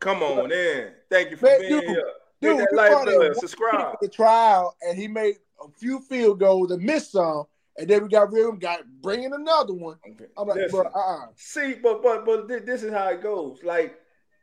Come 0.00 0.22
on 0.22 0.52
in. 0.52 0.90
Thank 1.10 1.30
you 1.30 1.36
for 1.38 1.46
Man, 1.46 1.60
being 1.60 1.80
dude, 1.80 1.84
here. 1.84 2.12
Hit 2.40 2.50
Dude, 2.50 2.58
that 2.60 2.68
we 2.70 2.76
like 2.76 2.90
brought 2.92 3.06
button, 3.06 3.34
subscribe. 3.34 3.90
kick 3.92 4.00
the 4.00 4.08
trial, 4.08 4.76
and 4.82 4.96
he 4.96 5.08
made 5.08 5.36
a 5.62 5.68
few 5.78 6.00
field 6.00 6.38
goals 6.38 6.70
and 6.70 6.82
missed 6.82 7.12
some, 7.12 7.44
and 7.76 7.88
then 7.88 8.02
we 8.04 8.08
got 8.08 8.32
rid 8.32 8.44
of 8.46 8.54
him. 8.54 8.58
Got 8.58 8.80
bringing 9.02 9.32
another 9.32 9.74
one. 9.74 9.96
Okay. 10.08 10.26
I'm 10.36 10.46
like, 10.46 10.56
Listen. 10.56 10.82
bro, 10.82 10.90
uh, 10.94 10.98
uh 10.98 11.26
See, 11.36 11.74
but 11.82 12.02
but 12.02 12.24
but 12.24 12.48
thi- 12.48 12.64
this 12.64 12.82
is 12.82 12.92
how 12.92 13.08
it 13.08 13.22
goes. 13.22 13.58
Like 13.64 13.98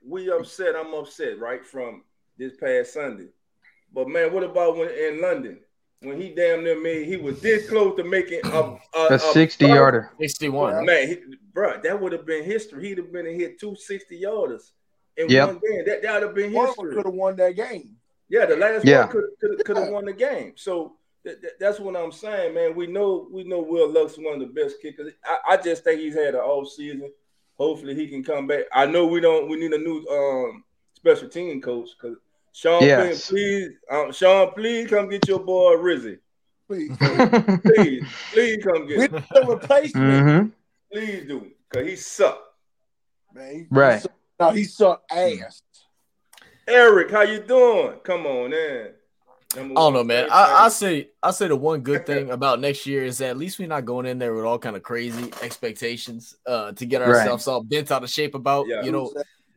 we 0.05 0.29
upset, 0.29 0.75
I'm 0.75 0.93
upset, 0.93 1.39
right? 1.39 1.65
From 1.65 2.03
this 2.37 2.53
past 2.57 2.93
Sunday. 2.93 3.27
But 3.93 4.09
man, 4.09 4.33
what 4.33 4.43
about 4.43 4.75
when 4.77 4.89
in 4.89 5.21
London? 5.21 5.59
When 6.01 6.21
he 6.21 6.29
damn 6.35 6.63
near 6.63 6.79
made 6.79 7.07
he 7.07 7.15
was 7.15 7.39
this 7.39 7.69
close 7.69 7.95
to 7.95 8.03
making 8.03 8.41
a, 8.43 8.77
a, 8.93 9.07
A 9.11 9.17
60 9.17 9.65
yarder. 9.65 10.11
61. 10.19 10.85
Man, 10.85 11.07
he, 11.07 11.17
bro, 11.53 11.79
that 11.81 11.99
would 11.99 12.11
have 12.11 12.25
been 12.25 12.43
history. 12.43 12.89
He'd 12.89 12.97
have 12.97 13.11
been 13.13 13.25
and 13.25 13.39
hit 13.39 13.59
two 13.59 13.75
60 13.75 14.21
yarders 14.21 14.71
in 15.17 15.29
Yep. 15.29 15.47
one 15.47 15.59
game. 15.59 15.85
That 15.85 16.01
that 16.03 16.13
would 16.13 16.23
have 16.23 16.35
been 16.35 16.53
one 16.53 16.67
history. 16.67 16.93
could 16.95 17.05
have 17.05 17.13
won 17.13 17.35
that 17.37 17.55
game. 17.55 17.95
Yeah, 18.29 18.45
the 18.45 18.55
last 18.57 18.85
Yeah. 18.85 19.01
one 19.05 19.09
could 19.11 19.23
could 19.39 19.65
could 19.65 19.77
have 19.77 19.89
won 19.89 20.05
the 20.05 20.13
game. 20.13 20.53
So 20.55 20.97
th- 21.23 21.39
th- 21.41 21.53
that's 21.59 21.79
what 21.79 21.95
I'm 21.95 22.11
saying, 22.11 22.53
man. 22.55 22.75
We 22.75 22.87
know 22.87 23.27
we 23.31 23.43
know 23.43 23.59
Will 23.61 23.89
Lutz 23.89 24.13
is 24.13 24.19
one 24.23 24.33
of 24.35 24.39
the 24.41 24.53
best 24.61 24.81
kickers. 24.81 25.13
I, 25.23 25.53
I 25.53 25.57
just 25.57 25.83
think 25.83 26.01
he's 26.01 26.15
had 26.15 26.35
an 26.35 26.41
off 26.41 26.69
season. 26.69 27.11
Hopefully 27.57 27.95
he 27.95 28.07
can 28.07 28.23
come 28.23 28.47
back. 28.47 28.65
I 28.73 28.85
know 28.85 29.05
we 29.05 29.19
don't. 29.21 29.47
We 29.49 29.57
need 29.57 29.73
a 29.73 29.77
new 29.77 30.05
um 30.07 30.63
special 30.93 31.29
team 31.29 31.61
coach 31.61 31.89
because 31.99 32.17
Sean, 32.51 32.83
Yes. 32.83 33.29
please, 33.29 33.69
um, 33.91 34.11
Sean, 34.11 34.51
please 34.53 34.89
come 34.89 35.09
get 35.09 35.27
your 35.27 35.39
boy 35.39 35.73
Rizzi. 35.75 36.17
Please, 36.67 36.97
Please, 36.97 38.03
please 38.33 38.63
come 38.63 38.87
get. 38.87 38.97
need 38.99 39.11
Him. 39.11 39.23
a 39.35 39.45
replacement, 39.45 40.25
Mhm. 40.27 40.51
Please 40.91 41.27
do 41.27 41.51
because 41.69 41.87
he 41.87 41.95
sucked. 41.95 42.41
man. 43.33 43.53
He, 43.55 43.67
Right. 43.69 43.95
He 43.95 44.01
suck, 44.01 44.11
no, 44.39 44.49
he 44.51 44.63
sucked 44.63 45.11
ass. 45.11 45.61
Eric, 46.67 47.11
how 47.11 47.21
you 47.21 47.39
doing? 47.39 47.93
Come 48.03 48.25
on 48.25 48.53
in. 48.53 48.87
I 49.53 49.57
don't 49.59 49.93
know, 49.93 50.03
man. 50.03 50.27
I, 50.31 50.65
I 50.65 50.69
say 50.69 51.09
I 51.23 51.31
say 51.31 51.47
the 51.47 51.55
one 51.55 51.79
good 51.81 52.05
thing 52.05 52.29
about 52.37 52.59
next 52.59 52.85
year 52.85 53.05
is 53.05 53.19
that 53.19 53.29
at 53.29 53.37
least 53.37 53.57
we're 53.57 53.67
not 53.69 53.85
going 53.85 54.05
in 54.05 54.17
there 54.19 54.33
with 54.33 54.43
all 54.43 54.59
kind 54.59 54.75
of 54.75 54.83
crazy 54.83 55.31
expectations 55.41 56.35
uh, 56.45 56.73
to 56.73 56.85
get 56.85 57.01
Right. 57.01 57.09
ourselves 57.19 57.47
all 57.47 57.63
bent 57.63 57.89
out 57.91 58.03
of 58.03 58.09
shape 58.09 58.35
about. 58.35 58.67
Yeah. 58.67 58.83
You 58.83 58.91
know, 58.91 59.13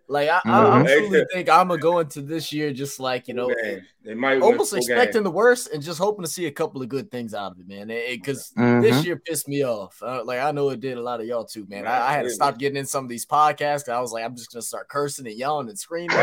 like 0.08 0.28
I, 0.28 0.40
I 0.44 0.80
absolutely 0.80 1.24
think 1.32 1.48
I'm 1.48 1.68
gonna 1.68 1.80
go 1.80 1.98
into 1.98 2.22
this 2.22 2.52
year 2.52 2.72
just 2.72 2.98
like 2.98 3.28
you 3.28 3.34
know, 3.34 3.54
Games. 3.62 3.82
they 4.04 4.14
might 4.14 4.34
win 4.34 4.42
almost 4.42 4.74
expecting 4.74 5.12
games. 5.12 5.24
the 5.24 5.30
worst 5.30 5.68
and 5.72 5.82
just 5.82 5.98
hoping 5.98 6.24
to 6.24 6.30
see 6.30 6.46
a 6.46 6.50
couple 6.50 6.80
of 6.80 6.88
good 6.88 7.10
things 7.10 7.34
out 7.34 7.52
of 7.52 7.60
it, 7.60 7.68
man. 7.68 7.88
Because 7.88 8.52
Mhm. 8.56 8.82
this 8.82 9.04
year 9.04 9.16
pissed 9.16 9.48
me 9.48 9.64
off. 9.64 10.02
Uh, 10.02 10.24
like 10.24 10.40
I 10.40 10.50
know 10.52 10.70
it 10.70 10.80
did 10.80 10.96
a 10.96 11.02
lot 11.02 11.20
of 11.20 11.26
y'all 11.26 11.44
too, 11.44 11.66
man. 11.68 11.86
I, 11.86 12.08
I 12.08 12.12
had 12.14 12.22
to 12.22 12.30
stop 12.30 12.58
getting 12.58 12.78
in 12.78 12.86
some 12.86 13.04
of 13.04 13.10
these 13.10 13.26
podcasts. 13.26 13.88
I 13.88 14.00
was 14.00 14.12
like, 14.12 14.24
I'm 14.24 14.34
just 14.34 14.50
gonna 14.52 14.62
start 14.62 14.88
cursing 14.88 15.26
and 15.26 15.36
yelling 15.36 15.68
and 15.68 15.78
screaming. 15.86 16.16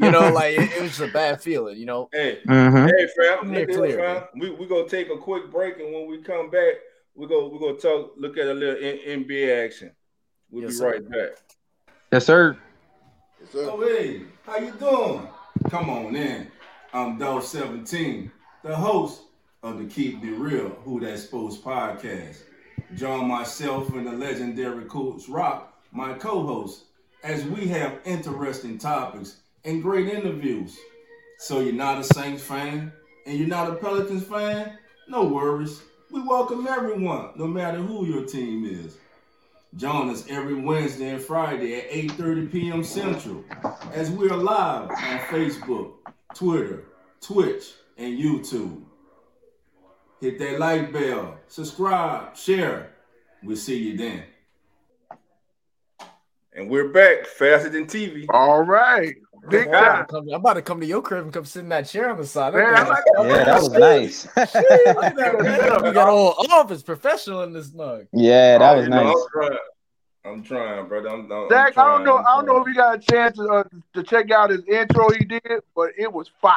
you 0.00 0.10
know, 0.10 0.32
like 0.32 0.54
it, 0.54 0.70
it 0.76 0.80
was 0.82 0.90
just 0.96 1.02
a 1.02 1.12
bad 1.12 1.42
feeling. 1.42 1.76
You 1.76 1.86
know, 1.86 2.08
Hey, 2.12 2.38
Mhm. 2.46 2.90
Hey 2.96 3.06
fam, 3.16 3.38
Clear, 3.40 3.60
look 3.60 3.68
at 3.68 3.76
clear, 3.76 3.98
fam. 3.98 4.22
We 4.40 4.50
we 4.50 4.66
gonna 4.66 4.88
take 4.88 5.10
a 5.10 5.18
quick 5.18 5.50
break, 5.52 5.78
and 5.78 5.92
when 5.92 6.06
we 6.08 6.22
come 6.22 6.48
back, 6.50 6.74
we 7.14 7.26
go 7.26 7.48
we 7.48 7.58
gonna 7.58 7.78
talk. 7.78 8.14
Look 8.16 8.38
at 8.38 8.46
a 8.46 8.54
little 8.54 8.82
N- 8.82 9.24
NBA 9.26 9.64
action. 9.66 9.92
We'll 10.50 10.62
Yes, 10.64 10.72
be 10.72 10.76
sir. 10.78 10.90
right 10.90 11.10
back. 11.10 11.38
Yes, 12.12 12.26
sir. 12.26 12.56
Sir. 13.52 13.68
Oh 13.70 13.82
hey, 13.82 14.22
how 14.46 14.56
you 14.56 14.72
doing? 14.80 15.28
Come 15.68 15.90
on 15.90 16.16
in. 16.16 16.50
I'm 16.94 17.18
Dog 17.18 17.42
Seventeen, 17.42 18.32
the 18.62 18.74
host 18.74 19.24
of 19.62 19.76
the 19.76 19.84
Keep 19.84 20.24
It 20.24 20.36
Real 20.36 20.70
Who 20.86 21.00
That 21.00 21.18
Sports 21.18 21.58
podcast. 21.58 22.44
Join 22.94 23.28
myself 23.28 23.90
and 23.92 24.06
the 24.06 24.12
legendary 24.12 24.86
Coach 24.86 25.28
Rock, 25.28 25.78
my 25.92 26.14
co-host, 26.14 26.84
as 27.24 27.44
we 27.44 27.68
have 27.68 28.00
interesting 28.06 28.78
topics 28.78 29.42
and 29.66 29.82
great 29.82 30.08
interviews. 30.08 30.78
So 31.36 31.60
you're 31.60 31.74
not 31.74 32.00
a 32.00 32.04
Saints 32.04 32.42
fan 32.42 32.90
and 33.26 33.38
you're 33.38 33.48
not 33.48 33.70
a 33.70 33.74
Pelicans 33.74 34.24
fan? 34.24 34.78
No 35.08 35.24
worries. 35.24 35.82
We 36.10 36.22
welcome 36.22 36.66
everyone, 36.66 37.32
no 37.36 37.46
matter 37.46 37.82
who 37.82 38.06
your 38.06 38.24
team 38.24 38.64
is. 38.64 38.96
Join 39.76 40.10
us 40.10 40.28
every 40.28 40.54
Wednesday 40.54 41.08
and 41.08 41.22
Friday 41.22 41.76
at 41.76 41.90
8:30 41.90 42.52
p.m. 42.52 42.84
Central 42.84 43.42
as 43.94 44.10
we're 44.10 44.36
live 44.36 44.90
on 44.90 45.18
Facebook, 45.30 45.92
Twitter, 46.34 46.84
Twitch, 47.22 47.72
and 47.96 48.18
YouTube. 48.18 48.82
Hit 50.20 50.38
that 50.38 50.58
like 50.58 50.92
bell, 50.92 51.38
subscribe, 51.48 52.36
share. 52.36 52.92
We'll 53.42 53.56
see 53.56 53.78
you 53.78 53.96
then. 53.96 54.24
And 56.52 56.68
we're 56.68 56.88
back 56.88 57.24
faster 57.24 57.70
than 57.70 57.86
TV. 57.86 58.26
All 58.28 58.62
right. 58.62 59.14
Big 59.48 59.66
I'm, 59.68 59.74
about 59.74 59.96
to 59.96 60.04
come, 60.14 60.28
I'm 60.28 60.34
about 60.34 60.54
to 60.54 60.62
come 60.62 60.80
to 60.80 60.86
your 60.86 61.02
crib 61.02 61.24
and 61.24 61.32
come 61.32 61.44
sit 61.44 61.60
in 61.60 61.68
that 61.70 61.88
chair 61.88 62.10
on 62.10 62.16
the 62.16 62.26
side. 62.26 62.54
Man, 62.54 62.74
I'm 62.74 62.88
like, 62.88 63.04
Yeah, 63.18 63.44
that 63.44 63.60
was 63.60 63.72
nice. 63.72 64.28
we 65.82 65.92
got 65.92 66.08
all 66.08 66.36
office 66.50 66.82
professional 66.82 67.42
in 67.42 67.52
this 67.52 67.72
mug. 67.72 68.06
yeah, 68.12 68.58
that 68.58 68.76
was 68.76 68.84
You 68.84 68.90
know, 68.90 69.02
nice. 69.02 69.16
I'm 69.16 69.26
trying. 69.32 69.58
I'm 70.24 70.42
trying, 70.44 70.88
brother. 70.88 71.08
I'm, 71.08 71.32
I'm, 71.32 71.48
Zach, 71.48 71.76
I'm 71.76 71.84
I 71.84 71.88
don't 71.88 72.04
know. 72.04 72.12
trying, 72.12 72.26
I 72.26 72.36
don't 72.36 72.46
know 72.46 72.60
if 72.62 72.68
you 72.68 72.74
got 72.74 72.96
a 72.96 72.98
chance 73.00 73.36
to, 73.38 73.48
uh, 73.48 73.64
to 73.94 74.02
check 74.04 74.30
out 74.30 74.50
his 74.50 74.62
intro 74.68 75.10
he 75.10 75.24
did, 75.24 75.42
but 75.74 75.90
it 75.98 76.12
was 76.12 76.30
fire, 76.40 76.54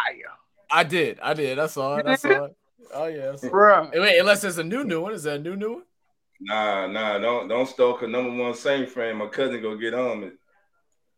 I 0.69 0.83
did. 0.83 1.19
I 1.21 1.33
did. 1.33 1.57
I 1.57 1.67
saw 1.67 1.97
it. 1.97 2.05
I 2.05 2.15
saw 2.15 2.45
it. 2.45 2.55
Oh 2.93 3.05
yeah. 3.07 3.31
I 3.31 3.35
saw 3.35 3.47
it. 3.47 3.51
Bruh. 3.51 3.93
Hey, 3.93 3.99
Wait, 3.99 4.19
unless 4.19 4.41
there's 4.41 4.57
a 4.57 4.63
new 4.63 4.83
new 4.83 5.01
one. 5.01 5.13
Is 5.13 5.23
that 5.23 5.37
a 5.37 5.39
new 5.39 5.55
new 5.55 5.73
one? 5.73 5.83
Nah, 6.41 6.87
nah, 6.87 7.17
don't 7.17 7.47
don't 7.47 7.67
stalk 7.67 8.03
a 8.03 8.07
number 8.07 8.43
one 8.43 8.53
Saint 8.53 8.89
fan. 8.89 9.17
My 9.17 9.27
cousin 9.27 9.61
go 9.61 9.75
get 9.77 9.93
on 9.93 10.23
it. 10.23 10.33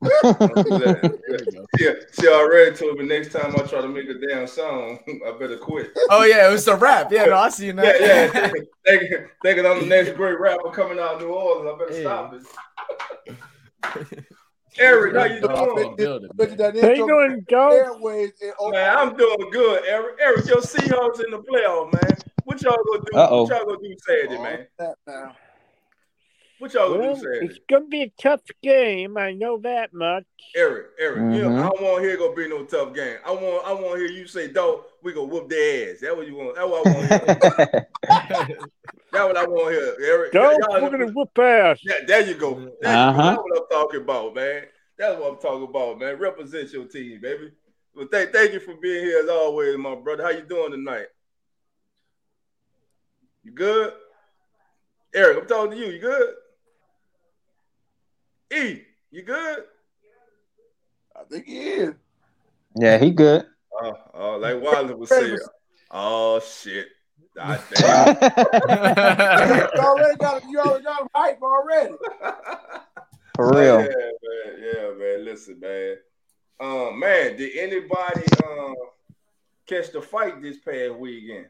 Don't 0.01 0.39
do 0.55 0.77
that. 0.79 1.01
There 1.27 1.39
we 1.45 1.51
go. 1.51 1.65
Yeah, 1.79 1.93
she 2.19 2.27
already 2.27 2.75
told 2.75 2.97
me 2.99 3.05
next 3.05 3.31
time 3.33 3.53
I 3.57 3.63
try 3.63 3.81
to 3.81 3.87
make 3.87 4.07
a 4.09 4.13
damn 4.27 4.45
song, 4.47 4.99
I 5.25 5.31
better 5.39 5.57
quit. 5.57 5.91
Oh 6.09 6.23
yeah, 6.23 6.47
it 6.47 6.51
was 6.51 6.67
a 6.67 6.75
rap. 6.75 7.11
Yeah, 7.11 7.25
no, 7.25 7.37
I 7.37 7.49
see 7.49 7.67
you 7.67 7.73
now. 7.73 7.83
Yeah, 7.83 7.97
yeah. 7.99 8.27
Thinking, 8.31 8.65
thinking, 8.85 9.27
thinking 9.43 9.65
I'm 9.65 9.79
the 9.81 9.85
next 9.87 10.15
great 10.15 10.39
rapper 10.39 10.69
coming 10.71 10.99
out 10.99 11.15
of 11.15 11.21
New 11.21 11.29
Orleans. 11.29 11.69
I 11.73 11.77
better 11.85 12.01
Yeah. 12.01 12.07
stop 12.07 12.33
it. 14.11 14.23
Eric, 14.79 15.15
how 15.15 15.23
you 15.25 15.41
doing? 15.41 15.95
building. 15.95 16.29
Bet 16.35 16.51
you 16.51 16.57
that 16.57 16.77
How 16.79 16.89
you 16.89 17.07
doing, 17.07 17.45
Joe? 17.49 17.69
airways 17.71 18.31
and- 18.41 18.71
Man, 18.71 18.95
I'm 18.97 19.15
doing 19.17 19.49
good, 19.51 19.83
Eric. 19.87 20.17
Eric, 20.21 20.45
your 20.47 20.57
Seahawks 20.57 21.23
in 21.23 21.31
the 21.31 21.39
playoff, 21.39 21.91
man. 21.93 22.17
What 22.43 22.61
y'all 22.61 22.77
gonna 22.91 23.03
do? 23.11 23.17
Uh-oh. 23.17 23.43
What 23.43 23.49
y'all 23.51 23.65
gonna 23.65 23.77
do 23.81 23.95
Saturday, 24.05 24.37
man? 24.37 24.67
That 26.60 26.64
now. 26.64 26.66
What 26.66 26.74
y'all 26.74 26.89
gonna 26.89 27.01
Well, 27.01 27.16
do 27.16 27.20
Saturday? 27.22 27.45
it's 27.45 27.60
gonna 27.70 27.86
be 27.86 28.01
a 28.03 28.14
tough 28.22 28.41
game. 28.64 29.18
I 29.18 29.34
know 29.34 29.58
that 29.60 29.93
much. 29.93 30.26
Eric, 30.55 30.88
Eric, 30.99 31.36
you 31.36 31.41
know. 31.43 31.55
I 31.58 31.62
don't 31.70 31.82
want 31.82 32.01
to 32.01 32.08
hear 32.08 32.18
gonna 32.18 32.36
be 32.36 32.47
no 32.47 32.64
tough 32.66 32.93
game. 32.93 33.18
I 33.26 33.32
want, 33.32 33.66
I 33.68 33.74
want 33.74 33.93
to 33.93 33.99
hear 33.99 34.08
you 34.10 34.28
say, 34.28 34.47
"Dog, 34.51 34.84
we 35.03 35.14
gonna 35.14 35.28
whoop 35.28 35.49
their 35.49 35.91
ass." 35.93 35.99
That 36.01 36.16
what 36.16 36.28
you 36.28 36.36
want? 36.36 36.55
That 36.55 36.68
what 36.70 36.88
I 36.88 36.91
want 36.91 37.10
to 37.10 37.88
hear. 38.10 38.58
That 39.14 39.24
what 39.26 39.38
I 39.38 39.45
want 39.47 39.74
to 39.74 39.80
hear, 39.80 39.95
Eric. 40.12 40.34
Joe, 40.34 40.51
Y'all- 40.51 40.82
we're 40.82 40.89
gonna 40.89 41.08
whoop 41.08 41.38
ass. 41.39 41.80
Yeah, 41.82 41.93
there 42.05 42.28
you 42.28 42.34
go. 42.34 42.55
There 42.55 42.64
you 42.66 42.74
go. 42.82 42.89
Uh-huh. 42.89 43.22
That's 43.24 43.38
what 43.41 43.58
I'm 43.62 43.68
talking 43.72 44.01
about, 44.01 44.36
man. 44.36 44.64
That's 44.97 45.20
what 45.20 45.32
I'm 45.32 45.38
talking 45.39 45.64
about, 45.64 45.99
man. 45.99 46.18
Represent 46.20 46.74
your 46.74 46.86
team, 46.86 47.22
baby. 47.22 47.51
Well, 47.95 48.08
thank, 48.12 48.32
thank 48.34 48.51
you 48.51 48.60
for 48.60 48.76
being 48.76 49.05
here 49.05 49.24
as 49.24 49.30
always, 49.30 49.78
my 49.78 49.95
brother. 49.95 50.24
How 50.24 50.30
you 50.32 50.41
doing 50.41 50.72
tonight? 50.72 51.05
You 53.43 53.51
good? 53.53 53.93
Eric, 55.16 55.38
I'm 55.41 55.47
talking 55.47 55.72
to 55.72 55.78
you. 55.78 55.86
You 55.93 55.99
good? 55.99 56.34
E, 58.53 58.81
you 59.11 59.23
good? 59.23 59.63
I 61.15 61.23
think 61.29 61.45
he 61.45 61.59
is. 61.59 61.93
yeah, 62.75 62.97
he 62.97 63.11
good. 63.11 63.45
Oh, 63.73 63.93
oh 64.13 64.37
like 64.37 64.61
Wilder 64.61 64.95
was 64.95 65.09
saying. 65.09 65.37
Oh 65.91 66.39
shit. 66.39 66.87
God 67.35 67.61
damn. 67.71 68.07
You 68.15 69.79
already 69.79 70.17
got 70.17 70.43
you 70.49 70.59
already 70.59 70.83
got 70.83 71.01
him 71.01 71.07
hype 71.13 71.41
already. 71.41 71.93
For 73.35 73.51
real. 73.51 73.81
Yeah, 73.81 73.87
man. 73.87 74.59
Yeah, 74.59 74.91
man. 74.97 75.25
Listen, 75.25 75.59
man. 75.59 75.97
Um, 76.59 76.99
man, 76.99 77.37
did 77.37 77.55
anybody 77.57 78.25
um 78.43 78.75
catch 79.67 79.91
the 79.91 80.01
fight 80.01 80.41
this 80.41 80.57
past 80.57 80.95
weekend? 80.95 81.47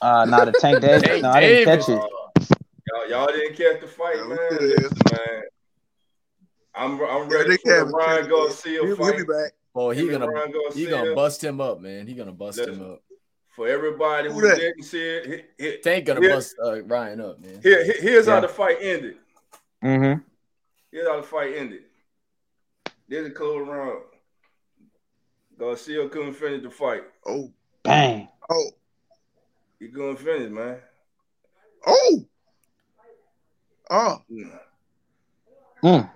Uh, 0.00 0.24
not 0.24 0.48
a 0.48 0.52
Tank 0.52 0.80
Davis. 0.80 1.02
Tank 1.08 1.22
No, 1.22 1.30
I 1.30 1.40
didn't 1.40 1.64
catch 1.64 1.88
it. 1.88 1.98
Uh, 1.98 2.06
y'all, 2.90 3.10
y'all 3.10 3.26
didn't 3.26 3.56
catch 3.56 3.80
the 3.80 3.86
fight, 3.86 4.16
man. 4.26 4.38
Listen, 4.60 4.98
man. 5.10 5.42
I'm 6.74 7.00
I'm 7.02 7.28
ready 7.28 7.50
they 7.50 7.56
for 7.58 7.68
the 7.68 7.74
can't- 7.84 7.92
Ryan 7.94 8.28
Garcia 8.28 8.80
He'll, 8.84 8.96
he'll 8.96 9.16
be 9.16 9.24
back. 9.24 9.52
Boy, 9.74 9.94
he 9.94 10.00
Him 10.02 10.08
and 10.10 10.18
gonna 10.20 10.32
Ryan 10.32 10.52
he 10.74 10.86
gonna 10.86 11.14
bust 11.14 11.42
him 11.44 11.60
up, 11.60 11.80
man. 11.80 12.06
He 12.06 12.14
gonna 12.14 12.32
bust 12.32 12.58
him 12.58 12.82
up. 12.92 13.02
For 13.56 13.68
everybody 13.68 14.28
Who 14.28 14.34
who 14.34 14.40
that? 14.48 14.56
didn't 14.58 14.82
see 14.84 15.00
it, 15.02 15.44
he- 15.58 15.64
he- 15.64 15.78
Tank 15.78 16.06
gonna 16.06 16.20
Yeah. 16.26 16.34
bust 16.34 16.56
uh, 16.62 16.82
Ryan 16.84 17.20
up, 17.20 17.38
man. 17.40 17.60
here, 17.62 17.84
here- 17.84 18.00
here's 18.00 18.26
how 18.26 18.40
the 18.40 18.48
fight 18.48 18.78
ended. 18.80 19.16
Mm-hmm. 19.84 20.20
Here's 20.90 21.08
how 21.08 21.16
the 21.18 21.26
fight 21.26 21.54
ended. 21.56 21.84
There's 23.08 23.26
a 23.26 23.30
close 23.30 23.66
round. 23.68 24.02
Garcia 25.58 26.08
couldn't 26.08 26.32
finish 26.34 26.62
the 26.62 26.70
fight. 26.70 27.02
Oh, 27.26 27.52
Bang. 27.82 28.28
oh, 28.50 28.70
He 29.78 29.88
couldn't 29.88 30.16
finish, 30.16 30.50
man. 30.50 30.78
oh. 31.86 32.24
Oh, 33.90 34.22
Mm. 34.30 34.58
Mm. 35.84 36.10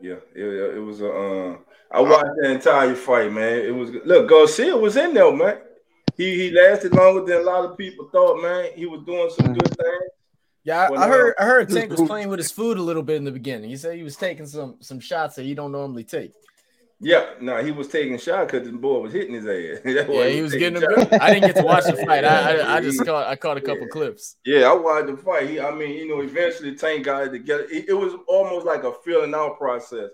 Yeah, 0.00 0.16
it, 0.34 0.76
it 0.76 0.80
was 0.80 1.00
a. 1.00 1.10
Uh, 1.10 1.56
I 1.90 2.00
watched 2.00 2.36
the 2.40 2.50
entire 2.52 2.94
fight, 2.94 3.32
man. 3.32 3.58
It 3.58 3.74
was 3.74 3.90
look 4.04 4.28
Garcia 4.28 4.76
was 4.76 4.96
in 4.96 5.14
there, 5.14 5.34
man. 5.34 5.58
He 6.16 6.34
he 6.36 6.50
lasted 6.50 6.94
longer 6.94 7.24
than 7.24 7.42
a 7.42 7.44
lot 7.44 7.64
of 7.64 7.78
people 7.78 8.08
thought, 8.10 8.42
man. 8.42 8.70
He 8.74 8.86
was 8.86 9.02
doing 9.04 9.30
some 9.30 9.54
good 9.54 9.68
things. 9.68 10.10
Yeah, 10.64 10.88
I, 10.90 11.04
I 11.04 11.08
heard 11.08 11.34
uh, 11.38 11.42
I 11.42 11.46
heard 11.46 11.68
Tank 11.70 11.90
was 11.90 12.06
playing 12.06 12.28
with 12.28 12.38
his 12.38 12.52
food 12.52 12.76
a 12.76 12.82
little 12.82 13.02
bit 13.02 13.16
in 13.16 13.24
the 13.24 13.32
beginning. 13.32 13.70
He 13.70 13.76
said 13.76 13.96
he 13.96 14.02
was 14.02 14.16
taking 14.16 14.46
some 14.46 14.76
some 14.80 15.00
shots 15.00 15.36
that 15.36 15.44
he 15.44 15.54
don't 15.54 15.72
normally 15.72 16.04
take. 16.04 16.32
Yeah, 17.00 17.34
no, 17.40 17.62
he 17.62 17.70
was 17.70 17.86
taking 17.86 18.18
shots 18.18 18.50
because 18.50 18.68
the 18.68 18.76
boy 18.76 18.98
was 18.98 19.12
hitting 19.12 19.34
his 19.34 19.46
ass. 19.46 19.80
That's 19.84 20.08
why 20.08 20.14
Yeah, 20.24 20.28
he 20.30 20.42
was 20.42 20.52
taking 20.52 20.74
getting 20.74 20.90
him 21.00 21.08
I 21.20 21.32
didn't 21.32 21.46
get 21.46 21.56
to 21.56 21.62
watch 21.62 21.84
the 21.84 21.94
fight. 22.06 22.24
I 22.24 22.56
I, 22.56 22.76
I 22.76 22.80
just 22.80 23.04
caught 23.04 23.26
I 23.28 23.36
caught 23.36 23.56
a 23.56 23.60
couple 23.60 23.82
Yeah. 23.82 23.92
clips. 23.92 24.36
Yeah, 24.44 24.70
I 24.70 24.74
watched 24.74 25.06
the 25.06 25.16
fight. 25.16 25.48
He, 25.48 25.60
I 25.60 25.72
mean, 25.72 25.90
you 25.90 26.08
know, 26.08 26.20
eventually 26.22 26.74
Tank 26.74 27.04
got 27.04 27.24
it 27.28 27.30
together. 27.30 27.66
It, 27.70 27.88
it 27.90 27.92
was 27.94 28.14
almost 28.26 28.66
like 28.66 28.82
a 28.82 28.92
feeling 29.04 29.32
out 29.34 29.58
process. 29.58 30.10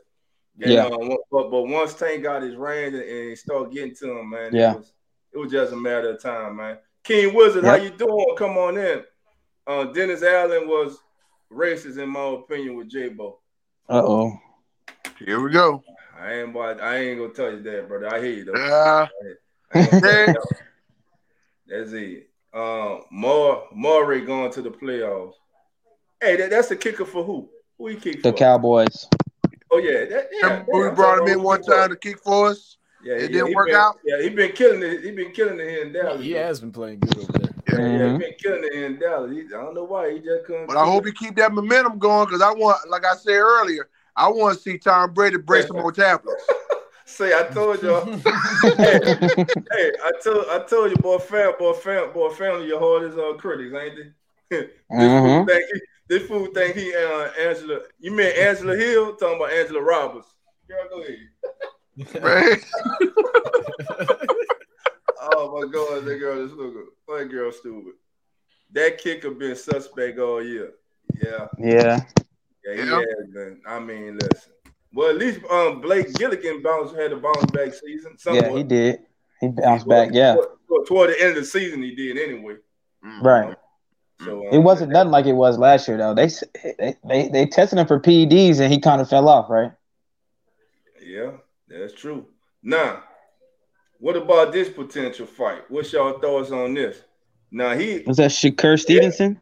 And, 0.61 0.71
Yeah. 0.73 0.85
uh, 0.87 1.17
but 1.31 1.51
but 1.51 1.63
once 1.63 1.95
Tank 1.95 2.23
got 2.23 2.43
his 2.43 2.55
range 2.55 2.95
and, 2.95 3.03
and 3.03 3.29
he 3.31 3.37
started 3.37 3.73
getting 3.73 3.95
to 3.97 4.19
him, 4.19 4.31
man, 4.31 4.55
Yeah. 4.55 4.73
it 4.73 4.77
was 4.79 4.93
it 5.33 5.39
was 5.39 5.51
just 5.51 5.73
a 5.73 5.77
matter 5.77 6.11
of 6.11 6.21
time, 6.23 6.57
man. 6.57 6.79
King 7.03 7.35
Wizard, 7.35 7.65
how 7.65 7.75
you 7.77 7.91
doing? 7.91 8.35
Come 8.37 8.57
on 8.59 8.77
in. 8.79 9.03
Uh, 9.67 9.85
Dennis 9.85 10.23
Allen 10.23 10.69
was 10.69 10.99
racist 11.51 11.99
in 11.99 12.11
my 12.11 12.27
opinion 12.35 12.77
with 12.77 12.89
J-Bo. 12.91 13.39
Uh 13.89 14.03
oh. 14.05 14.39
here 15.19 15.41
we 15.41 15.51
go. 15.51 15.83
I 16.25 16.41
ain't 16.41 16.53
boy, 16.55 16.63
I 16.81 16.97
ain't 16.97 17.19
gonna 17.21 17.33
tell 17.35 17.51
you 17.53 17.63
that, 17.63 17.87
brother. 17.87 18.09
I 18.15 18.19
hear 18.23 18.33
you 18.33 18.45
though. 18.47 18.53
Uh, 18.55 19.07
I 19.75 19.79
ain't 19.79 19.91
gonna 19.91 20.01
tell 20.01 20.29
you. 20.29 20.35
That's 21.67 21.93
it. 21.93 22.31
Um, 22.55 23.03
more 23.11 23.65
Murray 23.75 24.23
going 24.25 24.51
to 24.53 24.63
the 24.63 24.71
playoffs. 24.71 25.35
Hey, 26.21 26.37
that, 26.37 26.51
that's 26.51 26.69
the 26.69 26.77
kicker 26.77 27.05
for 27.05 27.25
who? 27.25 27.49
Who 27.77 27.89
he 27.89 27.97
kick 27.97 28.23
The 28.23 28.31
for? 28.31 28.39
Cowboys. 28.39 29.07
Oh 29.71 29.79
yeah, 29.79 30.05
that, 30.07 30.29
yeah. 30.33 30.49
remember 30.49 30.89
we 30.91 30.95
brought 30.95 31.19
him 31.19 31.29
in 31.29 31.43
one 31.43 31.63
time 31.63 31.89
was. 31.91 31.91
to 31.91 31.97
kick 31.97 32.19
for 32.21 32.49
us. 32.49 32.77
Yeah, 33.03 33.15
It 33.15 33.21
yeah, 33.23 33.27
didn't 33.29 33.49
he 33.49 33.55
work 33.57 33.67
been- 33.67 33.75
out? 33.77 33.99
Yeah, 34.05 34.23
he 34.23 34.29
been 34.31 34.53
killing 34.53 34.83
it. 34.83 35.05
He 35.05 35.11
been 35.11 35.33
killing 35.33 35.61
it 35.61 35.69
here 35.69 35.83
in 35.85 35.93
Dallas. 35.93 36.23
He 36.23 36.31
has 36.33 36.61
been 36.61 36.73
playing 36.73 37.01
good 37.01 37.19
over 37.19 37.33
there. 37.39 37.51
Yeah, 37.69 37.77
yeah, 37.77 37.99
Mhm. 38.07 38.13
he 38.13 38.19
been 38.19 38.35
killing 38.39 38.65
it 38.65 38.73
here 38.73 38.87
in 38.87 38.99
Dallas. 38.99 39.33
He, 39.33 39.41
I 39.43 39.61
don't 39.61 39.75
know 39.75 39.85
why 39.85 40.13
he 40.13 40.21
just 40.21 40.47
couldn't. 40.47 40.69
But 40.69 40.77
I 40.79 40.85
hope 40.87 41.05
he 41.05 41.13
keep 41.13 41.37
that 41.37 41.53
momentum 41.53 41.99
going 41.99 42.25
because 42.27 42.41
I 42.41 42.53
want, 42.53 42.89
like 42.89 43.05
I 43.05 43.15
said 43.17 43.35
earlier, 43.37 43.89
I 44.17 44.29
want 44.29 44.57
to 44.57 44.63
see 44.63 44.79
Tom 44.79 45.13
Brady 45.13 45.39
break 45.39 45.67
some 45.67 45.77
more 45.77 45.93
tablets. 45.93 46.43
say 47.05 47.33
I 47.35 47.45
told 47.53 47.83
y'all. 47.83 48.05
hey, 48.63 49.01
hey, 49.73 49.93
I 50.03 50.13
told 50.23 50.47
I 50.51 50.65
told 50.69 50.91
you, 50.91 50.97
boy, 50.97 51.19
fam, 51.19 51.53
boy, 51.59 51.73
fam, 51.73 52.13
boy, 52.13 52.31
family, 52.31 52.69
your 52.69 52.81
hardest 52.81 53.19
uh, 53.19 53.35
critics, 53.35 53.75
ain't 53.75 53.99
it? 53.99 54.13
this 54.51 54.69
Mhm. 54.91 55.37
fool 55.37 55.47
think 55.47 55.65
he, 55.73 55.81
this 56.09 56.29
fool 56.29 56.47
think 56.47 56.77
he 56.77 56.95
uh, 56.95 57.29
Angela. 57.39 57.81
You 57.99 58.13
mean 58.13 58.33
Angela 58.39 58.77
Hill? 58.77 59.17
Talking 59.17 59.37
about 59.37 59.53
Angela 59.53 59.83
Roberts? 59.83 60.29
Girl, 60.69 60.89
go 60.89 61.03
ahead. 61.03 61.19
Oh 65.27 65.61
my 65.61 65.67
god, 65.73 66.05
that 66.05 66.19
girl 66.19 66.45
is 66.45 66.53
stupid. 66.53 66.85
That 67.09 67.31
girl 67.31 67.53
stupid. 67.53 67.95
That 68.73 68.99
kicker 68.99 69.31
been 69.31 69.57
suspect 69.57 70.19
all 70.19 70.43
year. 70.43 70.73
Yeah, 71.15 71.49
Yeah. 71.59 72.01
Yeah, 72.65 72.73
he 72.75 72.91
Yeah. 72.91 72.99
has 72.99 73.29
been. 73.33 73.61
I 73.67 73.79
mean, 73.79 74.19
listen. 74.19 74.53
Well, 74.93 75.11
at 75.11 75.17
least 75.17 75.41
um 75.51 75.81
Blake 75.81 76.09
Gillikin 76.13 76.63
bounced 76.63 76.95
had 76.95 77.13
a 77.13 77.17
bounce 77.17 77.51
back 77.53 77.75
season. 77.75 78.17
Yeah, 78.27 78.51
he 78.51 78.63
did. 78.63 79.01
He 79.41 79.49
bounced 79.49 79.89
back. 79.89 80.11
Yeah. 80.13 80.37
Toward, 80.69 80.87
toward 80.87 81.11
the 81.11 81.21
end 81.21 81.31
of 81.31 81.43
the 81.43 81.45
season, 81.45 81.83
he 81.83 81.95
did 81.95 82.17
anyway. 82.17 82.57
Right. 83.21 83.57
So 84.21 84.47
It 84.49 84.59
um, 84.59 84.65
wasn't 84.65 84.93
nothing 84.93 85.11
like 85.11 85.27
it 85.27 85.33
was 85.33 85.59
last 85.59 85.89
year 85.89 85.97
though. 85.97 86.15
They 86.15 86.29
they 86.79 86.97
they, 87.05 87.29
they 87.29 87.47
tested 87.47 87.79
him 87.79 87.87
for 87.87 87.99
PEDs 88.01 88.61
and 88.61 88.73
he 88.73 88.81
kind 88.81 89.01
of 89.01 89.09
fell 89.09 89.29
off, 89.29 89.51
right? 89.51 89.73
Yeah, 91.05 91.33
that's 91.69 91.93
true. 91.93 92.27
Now, 92.63 93.03
what 93.99 94.17
about 94.17 94.53
this 94.53 94.69
potential 94.69 95.27
fight? 95.27 95.63
What's 95.69 95.93
y'all 95.93 96.19
thoughts 96.19 96.51
on 96.51 96.75
this? 96.75 97.03
Now 97.51 97.77
he 97.77 98.05
Was 98.07 98.17
that 98.17 98.31
Shakur 98.31 98.79
Stevenson? 98.81 99.41